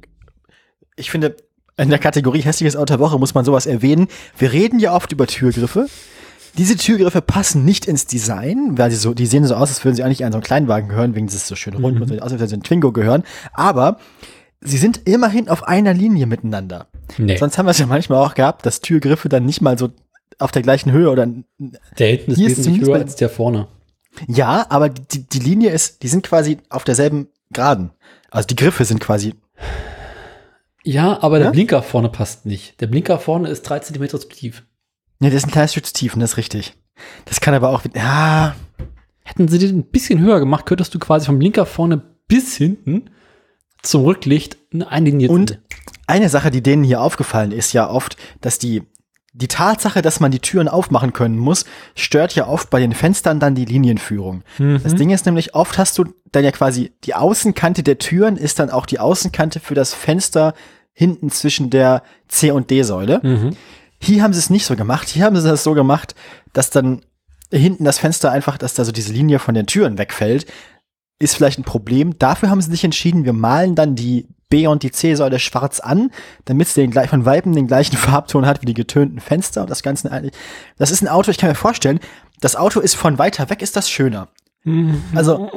ich 0.96 1.10
finde, 1.10 1.36
in 1.76 1.88
der 1.90 1.98
Kategorie 1.98 2.40
hässliches 2.42 2.76
Auto 2.76 2.94
der 2.94 3.00
Woche 3.00 3.18
muss 3.18 3.34
man 3.34 3.44
sowas 3.44 3.66
erwähnen. 3.66 4.08
Wir 4.38 4.52
reden 4.52 4.78
ja 4.78 4.94
oft 4.94 5.10
über 5.12 5.26
Türgriffe. 5.26 5.86
Diese 6.58 6.76
Türgriffe 6.76 7.22
passen 7.22 7.64
nicht 7.64 7.86
ins 7.86 8.06
Design, 8.06 8.76
weil 8.76 8.90
sie 8.90 8.98
so, 8.98 9.14
die 9.14 9.24
sehen 9.26 9.46
so 9.46 9.54
aus, 9.54 9.70
als 9.70 9.82
würden 9.84 9.96
sie 9.96 10.02
eigentlich 10.02 10.24
an 10.24 10.32
so 10.32 10.36
einen 10.36 10.42
Kleinwagen 10.44 10.88
gehören, 10.90 11.14
wegen 11.14 11.26
dieses 11.26 11.48
so 11.48 11.56
schön 11.56 11.72
rund 11.74 11.98
und 12.00 12.08
so, 12.08 12.14
aus, 12.16 12.24
als 12.30 12.32
würden 12.32 12.48
sie 12.48 12.54
einen 12.56 12.62
Twingo 12.62 12.92
gehören. 12.92 13.22
Aber 13.54 13.96
sie 14.60 14.76
sind 14.76 15.00
immerhin 15.08 15.48
auf 15.48 15.66
einer 15.66 15.94
Linie 15.94 16.26
miteinander. 16.26 16.88
Nee, 17.16 17.38
Sonst 17.38 17.56
haben 17.56 17.66
wir 17.66 17.70
es 17.70 17.78
ja 17.78 17.86
manchmal 17.86 18.18
auch 18.22 18.34
gehabt, 18.34 18.66
dass 18.66 18.80
Türgriffe 18.82 19.30
dann 19.30 19.46
nicht 19.46 19.62
mal 19.62 19.78
so 19.78 19.88
auf 20.42 20.52
der 20.52 20.62
gleichen 20.62 20.92
Höhe 20.92 21.10
oder 21.10 21.26
der 21.98 22.08
hinten 22.08 22.32
ist 22.32 22.38
Hier 22.38 22.48
ist 22.48 22.58
wesentlich 22.58 22.64
zumindest 22.64 22.88
höher 22.88 22.94
als 22.96 23.16
der 23.16 23.28
vorne. 23.28 23.68
ja, 24.28 24.66
aber 24.68 24.88
die, 24.88 25.26
die 25.26 25.38
Linie 25.38 25.70
ist, 25.70 26.02
die 26.02 26.08
sind 26.08 26.22
quasi 26.22 26.58
auf 26.68 26.84
derselben 26.84 27.28
Geraden. 27.50 27.90
Also 28.30 28.46
die 28.46 28.56
Griffe 28.56 28.84
sind 28.84 29.00
quasi 29.00 29.34
Ja, 30.84 31.22
aber 31.22 31.38
der 31.38 31.46
Ja? 31.46 31.52
Blinker 31.52 31.82
vorne 31.82 32.08
passt 32.08 32.46
nicht. 32.46 32.80
Der 32.80 32.86
Blinker 32.86 33.18
vorne 33.18 33.48
ist 33.48 33.62
drei 33.62 33.78
Zentimeter 33.78 34.18
zu 34.20 34.28
tief. 34.28 34.64
Ne, 35.20 35.28
das 35.30 35.38
ist 35.38 35.48
ein 35.48 35.52
kleines 35.52 35.72
Stück 35.72 35.86
zu 35.86 35.92
tief, 35.92 36.14
und 36.14 36.20
das 36.20 36.32
ist 36.32 36.36
richtig. 36.36 36.74
Das 37.26 37.40
kann 37.40 37.54
aber 37.54 37.70
auch, 37.70 37.82
ja, 37.94 38.56
Hätten 39.24 39.48
sie 39.48 39.58
den 39.58 39.78
ein 39.78 39.84
bisschen 39.84 40.20
höher 40.20 40.40
gemacht, 40.40 40.66
könntest 40.66 40.94
du 40.94 40.98
quasi 40.98 41.26
vom 41.26 41.38
Blinker 41.38 41.64
vorne 41.64 42.02
bis 42.28 42.56
hinten 42.56 43.10
zum 43.82 44.04
Rücklicht 44.04 44.58
eine 44.72 45.10
Linie 45.10 45.30
Und 45.30 45.60
eine 46.06 46.28
Sache, 46.28 46.50
die 46.50 46.62
denen 46.62 46.84
hier 46.84 47.00
aufgefallen 47.00 47.52
ist, 47.52 47.72
ja 47.72 47.88
oft, 47.88 48.16
dass 48.40 48.58
die, 48.58 48.82
die 49.34 49.48
Tatsache, 49.48 50.02
dass 50.02 50.20
man 50.20 50.30
die 50.30 50.40
Türen 50.40 50.68
aufmachen 50.68 51.12
können 51.12 51.38
muss, 51.38 51.64
stört 51.94 52.34
ja 52.34 52.46
oft 52.46 52.68
bei 52.68 52.80
den 52.80 52.92
Fenstern 52.92 53.40
dann 53.40 53.54
die 53.54 53.64
Linienführung. 53.64 54.42
Das 54.82 54.94
Ding 54.94 55.10
ist 55.10 55.24
nämlich, 55.24 55.54
oft 55.54 55.78
hast 55.78 55.96
du 55.96 56.04
dann 56.32 56.44
ja 56.44 56.52
quasi 56.52 56.92
die 57.04 57.14
Außenkante 57.14 57.82
der 57.82 57.98
Türen 57.98 58.36
ist 58.36 58.58
dann 58.58 58.70
auch 58.70 58.84
die 58.84 58.98
Außenkante 58.98 59.60
für 59.60 59.74
das 59.74 59.94
Fenster 59.94 60.54
hinten 60.92 61.30
zwischen 61.30 61.70
der 61.70 62.02
C- 62.28 62.50
und 62.50 62.70
D-Säule. 62.70 63.20
Mhm. 63.22 63.56
Hier 63.98 64.22
haben 64.22 64.34
sie 64.34 64.40
es 64.40 64.50
nicht 64.50 64.66
so 64.66 64.76
gemacht. 64.76 65.08
Hier 65.08 65.24
haben 65.24 65.36
sie 65.36 65.48
das 65.48 65.64
so 65.64 65.72
gemacht, 65.72 66.14
dass 66.52 66.70
dann 66.70 67.02
hinten 67.50 67.84
das 67.84 67.98
Fenster 67.98 68.30
einfach, 68.30 68.58
dass 68.58 68.74
da 68.74 68.84
so 68.84 68.92
diese 68.92 69.12
Linie 69.12 69.38
von 69.38 69.54
den 69.54 69.66
Türen 69.66 69.96
wegfällt. 69.96 70.46
Ist 71.18 71.36
vielleicht 71.36 71.58
ein 71.58 71.64
Problem. 71.64 72.18
Dafür 72.18 72.50
haben 72.50 72.60
sie 72.60 72.70
sich 72.70 72.84
entschieden, 72.84 73.24
wir 73.24 73.32
malen 73.32 73.74
dann 73.74 73.94
die 73.94 74.26
B- 74.52 74.66
und 74.66 74.82
die 74.82 74.90
C-Säule 74.90 75.38
schwarz 75.38 75.80
an, 75.80 76.10
damit 76.44 76.68
es 76.68 76.74
den 76.74 76.92
von 76.92 77.24
Weiben 77.24 77.54
den 77.54 77.66
gleichen 77.66 77.96
Farbton 77.96 78.44
hat 78.46 78.60
wie 78.60 78.66
die 78.66 78.74
getönten 78.74 79.18
Fenster 79.20 79.62
und 79.62 79.70
das 79.70 79.82
Ganze 79.82 80.12
eigentlich. 80.12 80.34
Das 80.78 80.90
ist 80.90 81.00
ein 81.02 81.08
Auto, 81.08 81.30
ich 81.30 81.38
kann 81.38 81.48
mir 81.48 81.54
vorstellen, 81.54 82.00
das 82.40 82.54
Auto 82.54 82.80
ist 82.80 82.94
von 82.94 83.18
weiter 83.18 83.48
weg, 83.50 83.62
ist 83.62 83.76
das 83.76 83.88
schöner. 83.90 84.28
Also, 85.14 85.50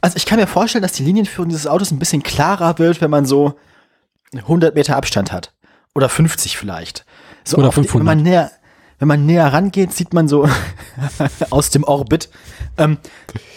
also 0.00 0.16
ich 0.16 0.26
kann 0.26 0.38
mir 0.38 0.46
vorstellen, 0.46 0.82
dass 0.82 0.92
die 0.92 1.02
Linienführung 1.04 1.48
dieses 1.48 1.66
Autos 1.66 1.90
ein 1.90 1.98
bisschen 1.98 2.22
klarer 2.22 2.78
wird, 2.78 3.00
wenn 3.00 3.10
man 3.10 3.24
so 3.26 3.54
100 4.36 4.74
Meter 4.74 4.96
Abstand 4.96 5.32
hat. 5.32 5.52
Oder 5.94 6.08
50 6.08 6.56
vielleicht. 6.58 7.04
So 7.44 7.56
Oder 7.56 7.68
auf 7.68 7.74
die- 7.74 7.82
500. 7.82 8.00
Wenn 8.00 8.04
man 8.18 8.22
näher, 8.22 8.50
wenn 8.98 9.08
man 9.08 9.26
näher 9.26 9.52
rangeht, 9.52 9.92
sieht 9.92 10.14
man 10.14 10.28
so 10.28 10.48
aus 11.50 11.70
dem 11.70 11.84
Orbit. 11.84 12.30
Ähm, 12.78 12.98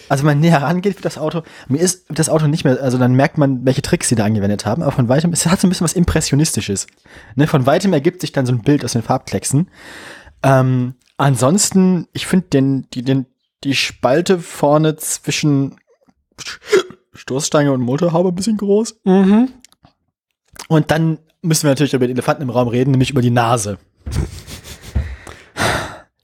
also 0.10 0.24
wenn 0.24 0.38
man 0.38 0.40
näher 0.40 0.62
rangeht 0.62 0.96
für 0.96 1.02
das 1.02 1.18
Auto, 1.18 1.44
mir 1.68 1.80
ist 1.80 2.06
das 2.10 2.30
Auto 2.30 2.48
nicht 2.48 2.64
mehr, 2.64 2.82
also 2.82 2.98
dann 2.98 3.14
merkt 3.14 3.38
man, 3.38 3.64
welche 3.66 3.82
Tricks 3.82 4.10
sie 4.10 4.16
da 4.16 4.26
angewendet 4.26 4.66
haben, 4.66 4.82
aber 4.82 4.92
von 4.92 5.08
weitem, 5.08 5.32
es 5.32 5.46
hat 5.46 5.62
so 5.62 5.68
ein 5.68 5.70
bisschen 5.70 5.86
was 5.86 5.94
Impressionistisches. 5.94 6.88
Ne, 7.36 7.48
von 7.48 7.66
weitem 7.66 7.94
ergibt 7.94 8.22
sich 8.22 8.32
dann 8.32 8.46
so 8.46 8.54
ein 8.54 8.62
Bild 8.62 8.84
aus 8.84 8.94
den 8.94 9.04
Farbklecksen. 9.04 9.70
Ähm, 10.42 10.96
ansonsten, 11.18 12.08
ich 12.12 12.26
finde 12.26 12.48
den, 12.48 12.88
die, 12.92 13.04
den, 13.04 13.28
die 13.64 13.76
Spalte 13.76 14.40
vorne 14.40 14.96
zwischen 14.96 15.76
Stoßstange 17.14 17.72
und 17.72 17.82
Motorhaube 17.82 18.30
ein 18.30 18.36
bisschen 18.36 18.58
groß. 18.58 19.02
Mhm. 19.04 19.50
Und 20.68 20.92
dann 20.92 21.20
müssen 21.42 21.64
wir 21.64 21.72
natürlich 21.72 21.94
über 21.94 22.08
den 22.08 22.16
Elefanten 22.16 22.44
im 22.44 22.50
Raum 22.50 22.68
reden, 22.68 22.92
nämlich 22.92 23.12
über 23.12 23.22
die 23.22 23.32
Nase. 23.32 23.78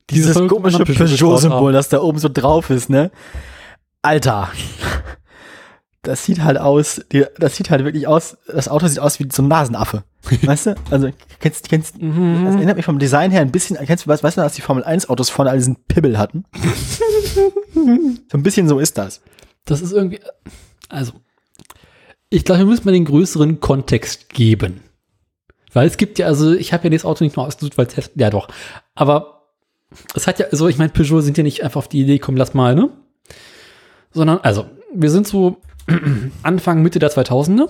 Dieses 0.10 0.36
komische 0.48 0.84
Peugeot-Symbol, 0.86 1.74
das 1.74 1.90
da 1.90 2.02
oben 2.02 2.20
so 2.20 2.30
drauf 2.30 2.70
ist, 2.70 2.90
ne? 2.90 3.12
Alter. 4.02 4.50
Das 6.04 6.24
sieht 6.24 6.44
halt 6.44 6.60
aus, 6.60 7.02
das 7.40 7.56
sieht 7.56 7.72
halt 7.72 7.84
wirklich 7.84 8.06
aus, 8.08 8.38
das 8.48 8.68
Auto 8.68 8.86
sieht 8.86 9.00
aus 9.00 9.20
wie 9.20 9.28
so 9.32 9.42
ein 9.42 9.48
Nasenaffe. 9.48 10.04
weißt 10.44 10.68
du? 10.68 10.76
Also, 10.92 11.10
kennst, 11.40 11.68
kennst, 11.70 12.00
Mhm. 12.00 12.46
das 12.46 12.56
erinnert 12.56 12.78
mich 12.78 12.86
vom 12.86 13.00
Design 13.00 13.32
her 13.32 13.42
ein 13.42 13.52
bisschen, 13.52 13.78
kennst 13.78 14.06
du, 14.06 14.10
weißt, 14.10 14.24
weißt 14.24 14.38
du, 14.38 14.42
dass 14.42 14.54
die 14.54 14.62
Formel 14.62 14.84
1 14.84 15.10
Autos 15.10 15.32
vorne 15.32 15.50
all 15.50 15.58
diesen 15.58 15.78
Pibbel 15.88 16.20
hatten? 16.20 16.46
so 17.74 17.82
ein 18.38 18.44
bisschen 18.44 18.68
so 18.68 18.78
ist 18.80 18.98
das. 19.00 19.22
Das 19.66 19.82
ist 19.82 19.92
irgendwie, 19.92 20.20
also, 20.90 21.14
ich 22.30 22.46
glaube, 22.46 22.60
wir 22.60 22.66
müssen 22.68 22.86
mal 22.86 22.92
den 22.92 23.06
größeren 23.06 23.60
Kontext 23.60 24.30
geben. 24.30 24.82
Weil 25.74 25.88
es 25.88 25.98
gibt 25.98 26.20
ja, 26.20 26.28
also, 26.28 26.54
ich 26.54 26.72
habe 26.72 26.84
ja 26.84 26.90
das 26.92 27.04
Auto 27.06 27.24
nicht 27.24 27.36
nur 27.36 27.48
ausgesucht, 27.48 27.78
weil 27.80 27.88
es, 27.96 28.12
ja 28.16 28.30
doch, 28.30 28.48
aber 28.94 29.35
es 30.14 30.28
hat 30.28 30.40
ja, 30.40 30.48
also, 30.48 30.68
ich 30.68 30.78
meine, 30.78 30.92
Peugeot 30.92 31.22
sind 31.22 31.38
ja 31.38 31.44
nicht 31.44 31.64
einfach 31.64 31.80
auf 31.80 31.88
die 31.88 32.02
Idee, 32.02 32.20
komm, 32.20 32.38
lass 32.38 32.54
mal, 32.54 32.76
ne? 32.76 32.90
Sondern, 34.12 34.40
also, 34.40 34.70
wir 34.94 35.10
sind 35.10 35.28
so 35.28 35.62
Anfang, 36.44 36.82
Mitte 36.82 37.00
der 37.00 37.12
2000er. 37.12 37.70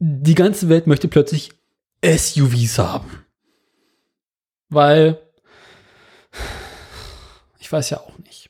Die 0.00 0.34
ganze 0.34 0.68
Welt 0.68 0.86
möchte 0.86 1.08
plötzlich 1.08 1.52
SUVs 2.04 2.78
haben. 2.78 3.24
Weil, 4.68 5.18
ich 7.58 7.70
weiß 7.70 7.90
ja 7.90 7.98
auch 7.98 8.16
nicht 8.18 8.48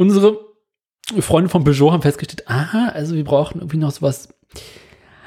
unsere 0.00 0.38
Freunde 1.20 1.50
von 1.50 1.62
Peugeot 1.62 1.92
haben 1.92 2.00
festgestellt, 2.00 2.48
aha, 2.48 2.88
also 2.94 3.14
wir 3.14 3.24
brauchen 3.24 3.60
irgendwie 3.60 3.76
noch 3.76 3.90
sowas 3.90 4.32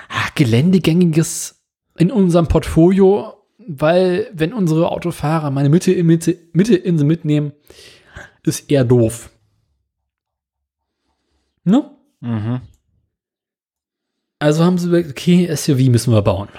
ah, 0.09 0.29
Geländegängiges 0.33 1.63
in 1.99 2.11
unserem 2.11 2.47
Portfolio, 2.47 3.42
weil 3.67 4.29
wenn 4.33 4.53
unsere 4.53 4.91
Autofahrer 4.91 5.51
meine 5.51 5.69
Mitte 5.69 5.91
in 5.91 6.05
Mitte, 6.05 6.37
Mitte 6.53 6.75
Insel 6.75 7.05
mitnehmen, 7.05 7.53
ist 8.43 8.71
eher 8.71 8.83
doof. 8.83 9.29
Ne? 11.63 11.89
Also 14.39 14.63
haben 14.63 14.77
sie 14.77 14.87
überlegt, 14.87 15.11
okay, 15.11 15.53
SUV 15.55 15.89
müssen 15.89 16.13
wir 16.13 16.21
bauen. 16.21 16.49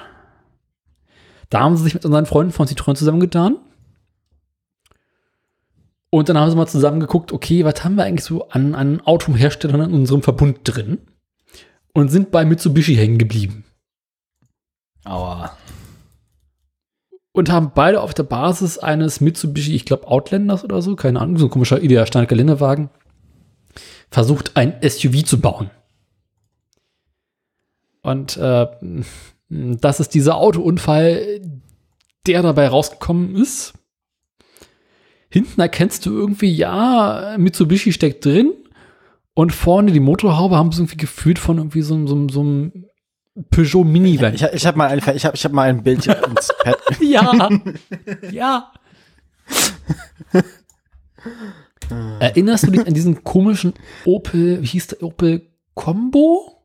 Da 1.51 1.61
haben 1.61 1.77
sie 1.77 1.85
sich 1.85 1.95
mit 1.95 2.05
unseren 2.05 2.27
Freunden 2.27 2.53
von 2.53 2.67
Citroën 2.67 2.95
zusammengetan. 2.95 3.59
Und 6.11 6.29
dann 6.29 6.39
haben 6.39 6.49
sie 6.49 6.57
mal 6.57 6.67
zusammen 6.67 7.01
geguckt, 7.01 7.33
okay, 7.33 7.65
was 7.65 7.85
haben 7.85 7.97
wir 7.97 8.05
eigentlich 8.05 8.25
so 8.25 8.49
an, 8.49 8.75
an 8.75 9.01
Autoherstellern 9.01 9.81
in 9.81 9.95
unserem 9.95 10.23
Verbund 10.23 10.61
drin? 10.65 10.99
Und 11.93 12.09
sind 12.09 12.31
bei 12.31 12.45
Mitsubishi 12.45 12.97
hängen 12.97 13.19
geblieben. 13.19 13.65
Aua. 15.05 15.57
Und 17.37 17.51
haben 17.51 17.73
beide 17.75 18.01
auf 18.01 18.15
der 18.15 18.23
Basis 18.23 18.79
eines 18.79 19.21
Mitsubishi, 19.21 19.75
ich 19.75 19.85
glaube 19.85 20.07
Outlanders 20.07 20.63
oder 20.63 20.81
so, 20.81 20.95
keine 20.95 21.21
Ahnung, 21.21 21.37
so 21.37 21.47
ein 21.47 21.51
komischer 21.51 21.83
idealer 21.83 22.27
Geländewagen, 22.27 22.91
versucht, 24.09 24.53
ein 24.57 24.77
SUV 24.89 25.25
zu 25.25 25.41
bauen. 25.41 25.69
Und 28.03 28.37
äh, 28.37 28.67
das 29.49 29.99
ist 29.99 30.15
dieser 30.15 30.37
Autounfall, 30.37 31.41
der 32.27 32.43
dabei 32.43 32.69
rausgekommen 32.69 33.35
ist. 33.35 33.73
Hinten 35.29 35.61
erkennst 35.61 36.07
du 36.07 36.13
irgendwie, 36.17 36.55
ja, 36.55 37.35
Mitsubishi 37.37 37.93
steckt 37.93 38.25
drin. 38.25 38.53
Und 39.35 39.53
vorne 39.53 39.91
die 39.91 39.99
Motorhaube 39.99 40.57
haben 40.57 40.71
sie 40.71 40.83
irgendwie 40.83 40.99
gefühlt 40.99 41.41
von 41.41 41.59
irgendwie 41.59 41.83
so, 41.83 41.95
einem- 41.95 42.07
so, 42.07 42.29
so 42.29 42.41
einem 42.43 42.85
Peugeot 43.51 43.83
Minivan. 43.83 44.35
Ich, 44.35 44.45
ich 44.45 44.65
habe 44.65 44.79
mal, 44.79 44.91
ein, 44.91 44.99
ich 45.17 45.25
hab, 45.27 45.35
ich 45.35 45.45
hab 45.45 45.51
mal 45.51 45.69
ein 45.69 45.83
Bild 45.83 46.07
ins. 46.07 46.53
Ja. 47.01 47.51
ja. 48.31 48.73
Erinnerst 52.21 52.67
du 52.67 52.71
dich 52.71 52.87
an 52.87 52.95
diesen 52.95 53.25
komischen 53.25 53.75
Opel, 54.05 54.63
wie 54.63 54.67
hieß 54.67 54.87
der 54.89 55.03
Opel 55.03 55.49
Combo? 55.75 56.63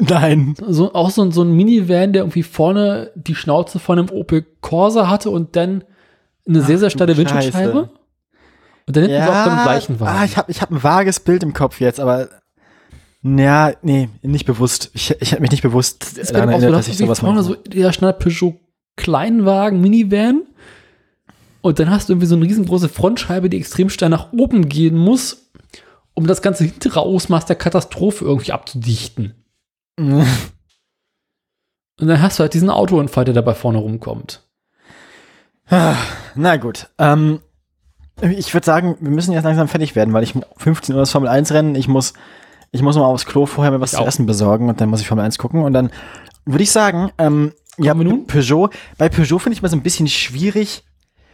Nein. 0.00 0.54
So, 0.66 0.92
auch 0.92 1.10
so, 1.10 1.22
ein- 1.22 1.30
so 1.32 1.42
ein 1.42 1.52
Minivan, 1.52 2.12
der 2.12 2.22
irgendwie 2.22 2.42
vorne 2.42 3.12
die 3.14 3.34
Schnauze 3.36 3.78
von 3.78 3.98
einem 3.98 4.10
Opel 4.10 4.44
Corsa 4.60 5.08
hatte 5.08 5.30
und 5.30 5.54
dann 5.54 5.84
eine 6.48 6.62
sehr, 6.62 6.78
sehr 6.78 6.90
steile 6.90 7.16
Windschutzscheibe. 7.16 7.90
Und 8.86 8.96
dann 8.96 9.04
hinten 9.04 9.24
so 9.24 9.30
auf 9.32 9.44
dem 9.44 9.62
gleichen 9.62 10.00
Wagen. 10.00 10.18
Ah, 10.18 10.24
ich 10.24 10.36
habe 10.36 10.50
ich 10.50 10.62
hab 10.62 10.70
ein 10.72 10.82
vages 10.82 11.20
Bild 11.20 11.42
im 11.42 11.52
Kopf 11.52 11.80
jetzt, 11.80 12.00
aber 12.00 12.28
ja, 13.22 13.72
nee, 13.82 14.08
nicht 14.22 14.46
bewusst. 14.46 14.90
Ich, 14.94 15.14
ich 15.20 15.32
habe 15.32 15.42
mich 15.42 15.50
nicht 15.50 15.62
bewusst 15.62 16.16
daran 16.32 16.48
erinnert, 16.48 16.72
da 16.72 16.76
dass 16.78 16.88
ich 16.88 16.96
sowas 16.96 17.20
vorne 17.20 17.36
mal. 17.36 17.42
so 17.42 17.54
der 17.54 17.92
Standard 17.92 18.18
Peugeot 18.18 18.58
Kleinwagen, 18.98 19.80
Minivan. 19.80 20.42
Und 21.62 21.78
dann 21.78 21.90
hast 21.90 22.08
du 22.08 22.12
irgendwie 22.12 22.26
so 22.26 22.36
eine 22.36 22.44
riesengroße 22.44 22.88
Frontscheibe, 22.90 23.48
die 23.48 23.56
extrem 23.56 23.88
steil 23.88 24.10
nach 24.10 24.32
oben 24.32 24.68
gehen 24.68 24.96
muss, 24.96 25.50
um 26.14 26.26
das 26.26 26.42
ganze 26.42 26.64
hintere 26.64 27.00
Ausmaß 27.00 27.46
der 27.46 27.56
Katastrophe 27.56 28.24
irgendwie 28.26 28.52
abzudichten. 28.52 29.34
Und 32.00 32.06
dann 32.06 32.22
hast 32.22 32.38
du 32.38 32.42
halt 32.42 32.54
diesen 32.54 32.70
Autounfall, 32.70 33.24
der 33.24 33.34
dabei 33.34 33.54
vorne 33.54 33.78
rumkommt. 33.78 34.42
Na 35.70 36.56
gut. 36.56 36.88
Ähm, 36.98 37.40
ich 38.20 38.54
würde 38.54 38.64
sagen, 38.64 38.96
wir 39.00 39.10
müssen 39.10 39.32
jetzt 39.32 39.44
langsam 39.44 39.68
fertig 39.68 39.94
werden, 39.96 40.14
weil 40.14 40.22
ich 40.22 40.34
um 40.34 40.44
15 40.56 40.94
Uhr 40.94 41.00
das 41.02 41.10
Formel 41.10 41.28
1 41.28 41.52
Rennen, 41.52 41.74
ich 41.74 41.88
muss, 41.88 42.14
ich 42.70 42.82
muss 42.82 42.96
mal 42.96 43.04
aufs 43.04 43.26
Klo 43.26 43.46
vorher 43.46 43.72
mir 43.72 43.80
was 43.80 43.92
Ich 43.92 43.98
zu 43.98 44.02
auch. 44.02 44.08
essen 44.08 44.26
besorgen 44.26 44.68
und 44.68 44.80
dann 44.80 44.88
muss 44.88 45.00
ich 45.00 45.08
Formel 45.08 45.24
1 45.24 45.38
gucken 45.38 45.62
und 45.64 45.72
dann 45.72 45.90
würde 46.46 46.62
ich 46.62 46.70
sagen, 46.70 47.10
ähm, 47.18 47.52
ja, 47.78 47.94
wir 47.94 48.04
nun? 48.04 48.26
Peugeot, 48.26 48.70
bei 48.96 49.08
Peugeot 49.08 49.38
finde 49.38 49.54
ich 49.54 49.62
mal 49.62 49.68
so 49.68 49.76
ein 49.76 49.82
bisschen 49.82 50.08
schwierig. 50.08 50.84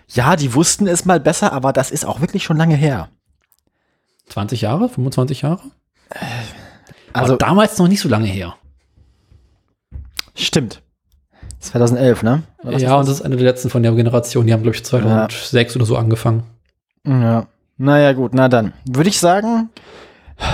Ja, 0.08 0.36
die 0.36 0.54
wussten 0.54 0.86
es 0.86 1.04
mal 1.04 1.20
besser, 1.20 1.52
aber 1.52 1.72
das 1.72 1.90
ist 1.90 2.04
auch 2.04 2.20
wirklich 2.20 2.44
schon 2.44 2.56
lange 2.56 2.76
her. 2.76 3.08
20 4.28 4.60
Jahre? 4.60 4.88
25 4.88 5.42
Jahre? 5.42 5.62
Also, 7.12 7.34
Aber 7.34 7.36
damals 7.38 7.78
noch 7.78 7.88
nicht 7.88 8.00
so 8.00 8.08
lange 8.08 8.26
her. 8.26 8.56
stimmt. 10.34 10.82
2011, 11.60 12.22
ne? 12.22 12.42
Ja, 12.62 12.96
und 12.96 13.08
das 13.08 13.16
ist 13.16 13.22
eine 13.22 13.36
der 13.36 13.44
letzten 13.46 13.70
von 13.70 13.82
der 13.82 13.92
Generation. 13.92 14.46
Die 14.46 14.52
haben, 14.52 14.62
glaube 14.62 14.76
ich, 14.76 14.84
2006 14.84 15.76
oder 15.76 15.86
so 15.86 15.96
angefangen. 15.96 16.42
Ja. 17.06 17.46
Naja, 17.78 18.12
gut, 18.12 18.32
na 18.34 18.48
dann. 18.48 18.74
Würde 18.86 19.08
ich 19.08 19.18
sagen, 19.18 19.70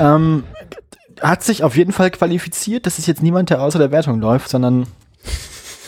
ähm, 0.01 0.44
hat 1.20 1.43
sich 1.43 1.65
auf 1.65 1.77
jeden 1.77 1.93
Fall 1.93 2.10
qualifiziert. 2.10 2.86
Das 2.86 2.99
ist 2.99 3.07
jetzt 3.07 3.23
niemand, 3.23 3.51
der 3.51 3.60
außer 3.60 3.78
der 3.78 3.91
Wertung 3.91 4.20
läuft, 4.20 4.49
sondern 4.49 4.86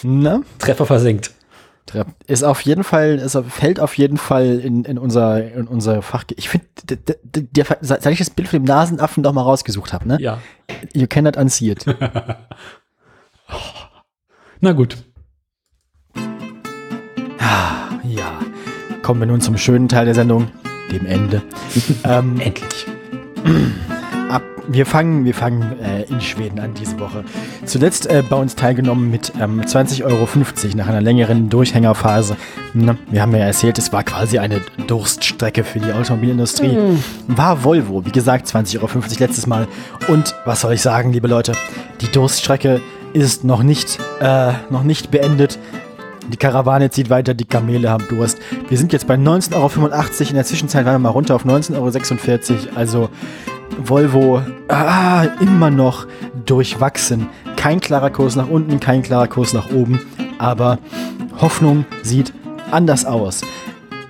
ne? 0.05 0.43
Treffer 0.59 0.87
versenkt. 0.87 1.33
Ist 2.27 2.43
auf 2.43 2.63
jeden 2.63 2.85
Fall, 2.85 3.17
ist, 3.17 3.37
fällt 3.49 3.79
auf 3.79 3.99
jeden 3.99 4.17
Fall 4.17 4.61
in, 4.61 4.85
in 4.85 4.99
unser, 4.99 5.53
in 5.53 5.67
unser 5.67 6.01
Fach. 6.01 6.25
Ich 6.37 6.49
finde, 6.49 6.67
seit 7.81 8.07
ich 8.07 8.19
das 8.19 8.31
Bild 8.31 8.49
von 8.49 8.61
dem 8.61 8.65
Nasenaffen 8.65 9.23
doch 9.23 9.33
mal 9.33 9.43
rausgesucht 9.43 9.93
habe, 9.93 10.09
ne? 10.09 10.17
Ja. 10.21 10.39
You 10.95 11.07
cannot 11.07 11.37
unsee 11.37 11.73
it. 11.73 11.85
Na 14.61 14.73
gut. 14.73 14.97
ja. 18.05 18.41
Kommen 19.03 19.21
wir 19.21 19.27
nun 19.27 19.41
zum 19.41 19.59
schönen 19.59 19.89
Teil 19.89 20.07
der 20.07 20.15
Sendung, 20.15 20.49
dem 20.91 21.05
Ende. 21.05 21.43
ähm, 22.05 22.41
Endlich. 22.41 22.87
Wir 24.69 24.87
fangen, 24.87 25.25
wir 25.25 25.35
fangen 25.35 25.79
äh, 25.81 26.03
in 26.05 26.21
Schweden 26.21 26.61
an 26.61 26.75
diese 26.75 26.99
Woche. 27.01 27.25
Zuletzt 27.65 28.07
äh, 28.07 28.23
bei 28.29 28.37
uns 28.37 28.55
teilgenommen 28.55 29.11
mit 29.11 29.33
ähm, 29.41 29.61
20,50 29.61 30.05
Euro 30.05 30.29
nach 30.77 30.89
einer 30.89 31.01
längeren 31.01 31.49
Durchhängerphase. 31.49 32.37
Na, 32.75 32.97
wir 33.11 33.23
haben 33.23 33.33
ja 33.33 33.39
erzählt, 33.39 33.79
es 33.79 33.93
war 33.93 34.05
quasi 34.05 34.39
eine 34.39 34.61
Durststrecke 34.87 35.65
für 35.65 35.81
die 35.81 35.93
Automobilindustrie. 35.93 36.77
War 37.29 37.65
Volvo, 37.65 38.05
wie 38.07 38.13
gesagt, 38.13 38.47
20,50 38.47 38.79
Euro 38.79 38.89
letztes 39.19 39.47
Mal. 39.47 39.67
Und 40.09 40.35
was 40.45 40.61
soll 40.61 40.75
ich 40.75 40.83
sagen, 40.83 41.13
liebe 41.13 41.29
Leute? 41.29 41.53
Die 42.01 42.11
Durststrecke 42.11 42.81
ist 43.13 43.45
noch 43.45 43.63
nicht, 43.63 43.99
äh, 44.21 44.53
noch 44.71 44.85
nicht 44.85 45.11
beendet. 45.11 45.59
Die 46.29 46.37
Karawane 46.37 46.91
zieht 46.91 47.11
weiter, 47.11 47.35
die 47.35 47.45
Kamele 47.45 47.91
haben 47.91 48.07
Durst. 48.09 48.39
Wir 48.69 48.79
sind 48.79 48.93
jetzt 48.93 49.07
bei 49.07 49.15
19,85 49.15 49.55
Euro. 49.57 50.29
In 50.29 50.35
der 50.35 50.45
Zwischenzeit 50.45 50.85
waren 50.85 50.95
wir 50.95 50.99
mal 51.01 51.09
runter 51.11 51.35
auf 51.35 51.45
19,46 51.45 52.51
Euro. 52.51 52.77
Also 52.77 53.11
Volvo 53.83 54.43
ah, 54.69 55.25
immer 55.41 55.71
noch 55.71 56.07
durchwachsen. 56.45 57.29
Kein 57.57 57.81
klarer 57.81 58.11
Kurs 58.11 58.37
nach 58.37 58.49
unten, 58.49 58.81
kein 58.81 59.03
klarer 59.03 59.29
Kurs 59.29 59.53
nach 59.53 59.71
oben. 59.71 60.01
Aber 60.39 60.79
Hoffnung 61.41 61.85
sieht 62.03 62.33
anders 62.71 63.05
aus. 63.05 63.43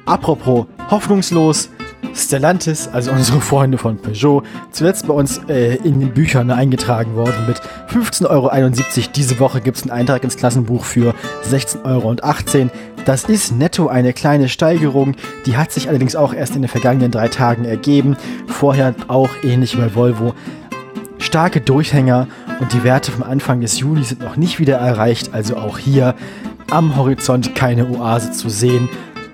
Apropos 0.05 0.67
hoffnungslos, 0.91 1.71
Stellantis, 2.15 2.89
also 2.89 3.11
unsere 3.13 3.41
Freunde 3.41 3.79
von 3.79 3.97
Peugeot, 3.97 4.43
zuletzt 4.71 5.07
bei 5.07 5.15
uns 5.15 5.41
äh, 5.49 5.77
in 5.77 6.01
den 6.01 6.13
Büchern 6.13 6.51
eingetragen 6.51 7.15
worden 7.15 7.47
mit 7.47 7.61
15,71 7.91 8.29
Euro. 8.29 9.11
Diese 9.15 9.41
Woche 9.41 9.61
gibt 9.61 9.79
es 9.79 9.83
einen 9.83 9.93
Eintrag 9.93 10.25
ins 10.25 10.37
Klassenbuch 10.37 10.85
für 10.85 11.15
16,18 11.51 11.85
Euro. 11.85 12.17
Das 13.05 13.25
ist 13.25 13.57
netto 13.57 13.89
eine 13.89 14.13
kleine 14.13 14.49
Steigerung, 14.49 15.17
die 15.47 15.57
hat 15.57 15.73
sich 15.73 15.89
allerdings 15.89 16.15
auch 16.15 16.33
erst 16.33 16.55
in 16.55 16.63
den 16.63 16.69
vergangenen 16.69 17.11
drei 17.11 17.29
Tagen 17.29 17.65
ergeben. 17.65 18.17
Vorher 18.47 18.95
auch 19.09 19.31
ähnlich 19.43 19.77
wie 19.77 19.81
bei 19.81 19.95
Volvo. 19.95 20.35
Starke 21.19 21.61
Durchhänger 21.61 22.29
und 22.61 22.73
die 22.73 22.85
Werte 22.85 23.11
vom 23.11 23.23
Anfang 23.23 23.61
des 23.61 23.79
Juli 23.79 24.05
sind 24.05 24.21
noch 24.21 24.37
nicht 24.37 24.61
wieder 24.61 24.77
erreicht, 24.77 25.31
also 25.33 25.57
auch 25.57 25.79
hier 25.79 26.15
am 26.71 26.97
Horizont 26.97 27.55
keine 27.55 27.89
Oase 27.89 28.33
zu 28.33 28.49
sehen. 28.49 28.89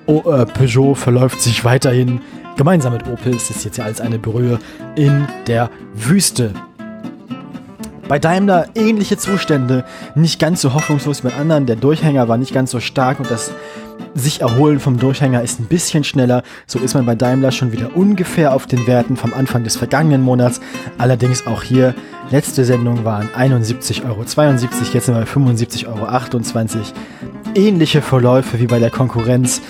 O 0.07 0.21
äh, 0.31 0.47
Peugeot 0.47 0.95
verläuft 0.95 1.41
sich 1.41 1.65
weiterhin 1.65 2.21
gemeinsam 2.59 2.93
mit 2.93 3.07
Opel, 3.07 3.35
es 3.35 3.49
ist 3.49 3.65
jetzt 3.65 3.79
ja 3.79 3.85
als 3.85 4.03
eine 4.03 4.19
Brühe 4.19 4.59
in 4.97 5.27
der 5.47 5.71
Wüste. 5.95 6.53
Bei 8.09 8.19
Daimler 8.19 8.67
ähnliche 8.75 9.17
Zustände, 9.17 9.85
nicht 10.15 10.41
ganz 10.41 10.61
so 10.61 10.75
hoffnungslos 10.75 11.23
wie 11.23 11.29
bei 11.29 11.35
anderen. 11.35 11.67
Der 11.67 11.77
Durchhänger 11.77 12.27
war 12.29 12.37
nicht 12.37 12.53
ganz 12.53 12.71
so 12.71 12.81
stark 12.81 13.21
und 13.21 13.31
das 13.31 13.53
sich 14.15 14.41
erholen 14.41 14.81
vom 14.81 14.99
Durchhänger 14.99 15.43
ist 15.43 15.61
ein 15.61 15.67
bisschen 15.67 16.05
schneller. 16.05 16.43
So 16.67 16.79
ist 16.79 16.95
man 16.95 17.07
bei 17.07 17.15
Daimler 17.15 17.53
schon 17.53 17.71
wieder 17.71 17.97
ungefähr 17.97 18.55
auf 18.55 18.67
den 18.67 18.87
Werten 18.87 19.17
vom 19.17 19.35
Anfang 19.35 19.63
des 19.63 19.77
vergangenen 19.77 20.23
Monats. 20.23 20.61
Allerdings 20.97 21.47
auch 21.47 21.63
hier, 21.63 21.95
letzte 22.31 22.65
Sendung 22.65 23.05
waren 23.05 23.29
71,72 23.37 24.05
Euro, 24.09 24.23
jetzt 24.23 25.07
sind 25.07 25.15
wir 25.15 25.21
bei 25.21 25.31
75,28 25.31 25.87
Euro. 25.87 26.83
Ähnliche 27.55 28.03
Verläufe 28.03 28.59
wie 28.59 28.67
bei 28.67 28.79
der 28.79 28.91
Konkurrenz, 28.91 29.61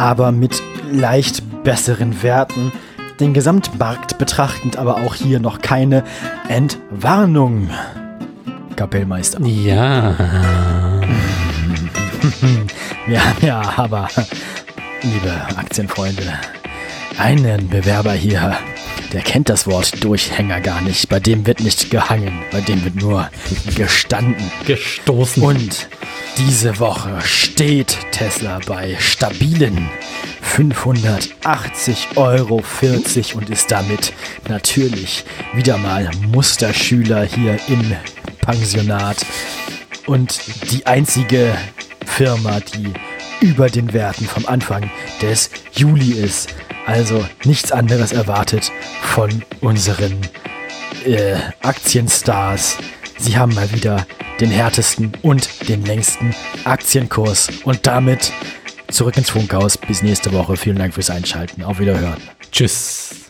aber 0.00 0.32
mit 0.32 0.62
leicht 0.90 1.62
besseren 1.62 2.22
Werten. 2.22 2.72
Den 3.20 3.34
Gesamtmarkt 3.34 4.16
betrachtend 4.16 4.78
aber 4.78 4.96
auch 4.96 5.14
hier 5.14 5.40
noch 5.40 5.60
keine 5.60 6.04
Entwarnung. 6.48 7.68
Kapellmeister. 8.76 9.40
Ja. 9.44 10.16
Ja, 13.06 13.22
ja, 13.40 13.62
aber 13.76 14.08
liebe 15.02 15.32
Aktienfreunde, 15.56 16.22
einen 17.18 17.68
Bewerber 17.68 18.12
hier, 18.12 18.56
der 19.12 19.22
kennt 19.22 19.48
das 19.48 19.66
Wort 19.66 20.04
Durchhänger 20.04 20.60
gar 20.60 20.80
nicht. 20.80 21.08
Bei 21.08 21.18
dem 21.20 21.46
wird 21.46 21.60
nicht 21.60 21.90
gehangen, 21.90 22.42
bei 22.52 22.60
dem 22.60 22.84
wird 22.84 22.96
nur 22.96 23.30
gestanden. 23.74 24.50
Gestoßen. 24.66 25.42
Und 25.42 25.88
diese 26.38 26.78
Woche 26.78 27.20
steht 27.22 27.98
Tesla 28.12 28.60
bei 28.66 28.96
stabilen 28.98 29.88
580,40 30.56 32.16
Euro 32.16 32.62
und 33.34 33.50
ist 33.50 33.70
damit 33.70 34.12
natürlich 34.48 35.24
wieder 35.54 35.76
mal 35.78 36.10
Musterschüler 36.32 37.24
hier 37.24 37.58
im 37.68 37.96
Pensionat 38.40 39.24
und 40.06 40.40
die 40.70 40.86
einzige 40.86 41.54
Firma, 42.06 42.60
die 42.60 42.92
über 43.40 43.68
den 43.68 43.92
Werten 43.92 44.26
vom 44.26 44.46
Anfang 44.46 44.90
des 45.22 45.50
Juli 45.72 46.12
ist. 46.12 46.54
Also 46.86 47.24
nichts 47.44 47.72
anderes 47.72 48.12
erwartet 48.12 48.72
von 49.02 49.42
unseren 49.60 50.18
äh, 51.04 51.36
Aktienstars. 51.62 52.78
Sie 53.18 53.36
haben 53.36 53.54
mal 53.54 53.70
wieder 53.72 54.06
den 54.40 54.50
härtesten 54.50 55.12
und 55.22 55.68
den 55.68 55.84
längsten 55.84 56.34
Aktienkurs. 56.64 57.48
Und 57.64 57.86
damit 57.86 58.32
zurück 58.90 59.16
ins 59.16 59.30
Funkhaus. 59.30 59.76
Bis 59.76 60.02
nächste 60.02 60.32
Woche. 60.32 60.56
Vielen 60.56 60.78
Dank 60.78 60.94
fürs 60.94 61.10
Einschalten. 61.10 61.62
Auf 61.62 61.78
Wiederhören. 61.78 62.20
Tschüss. 62.50 63.29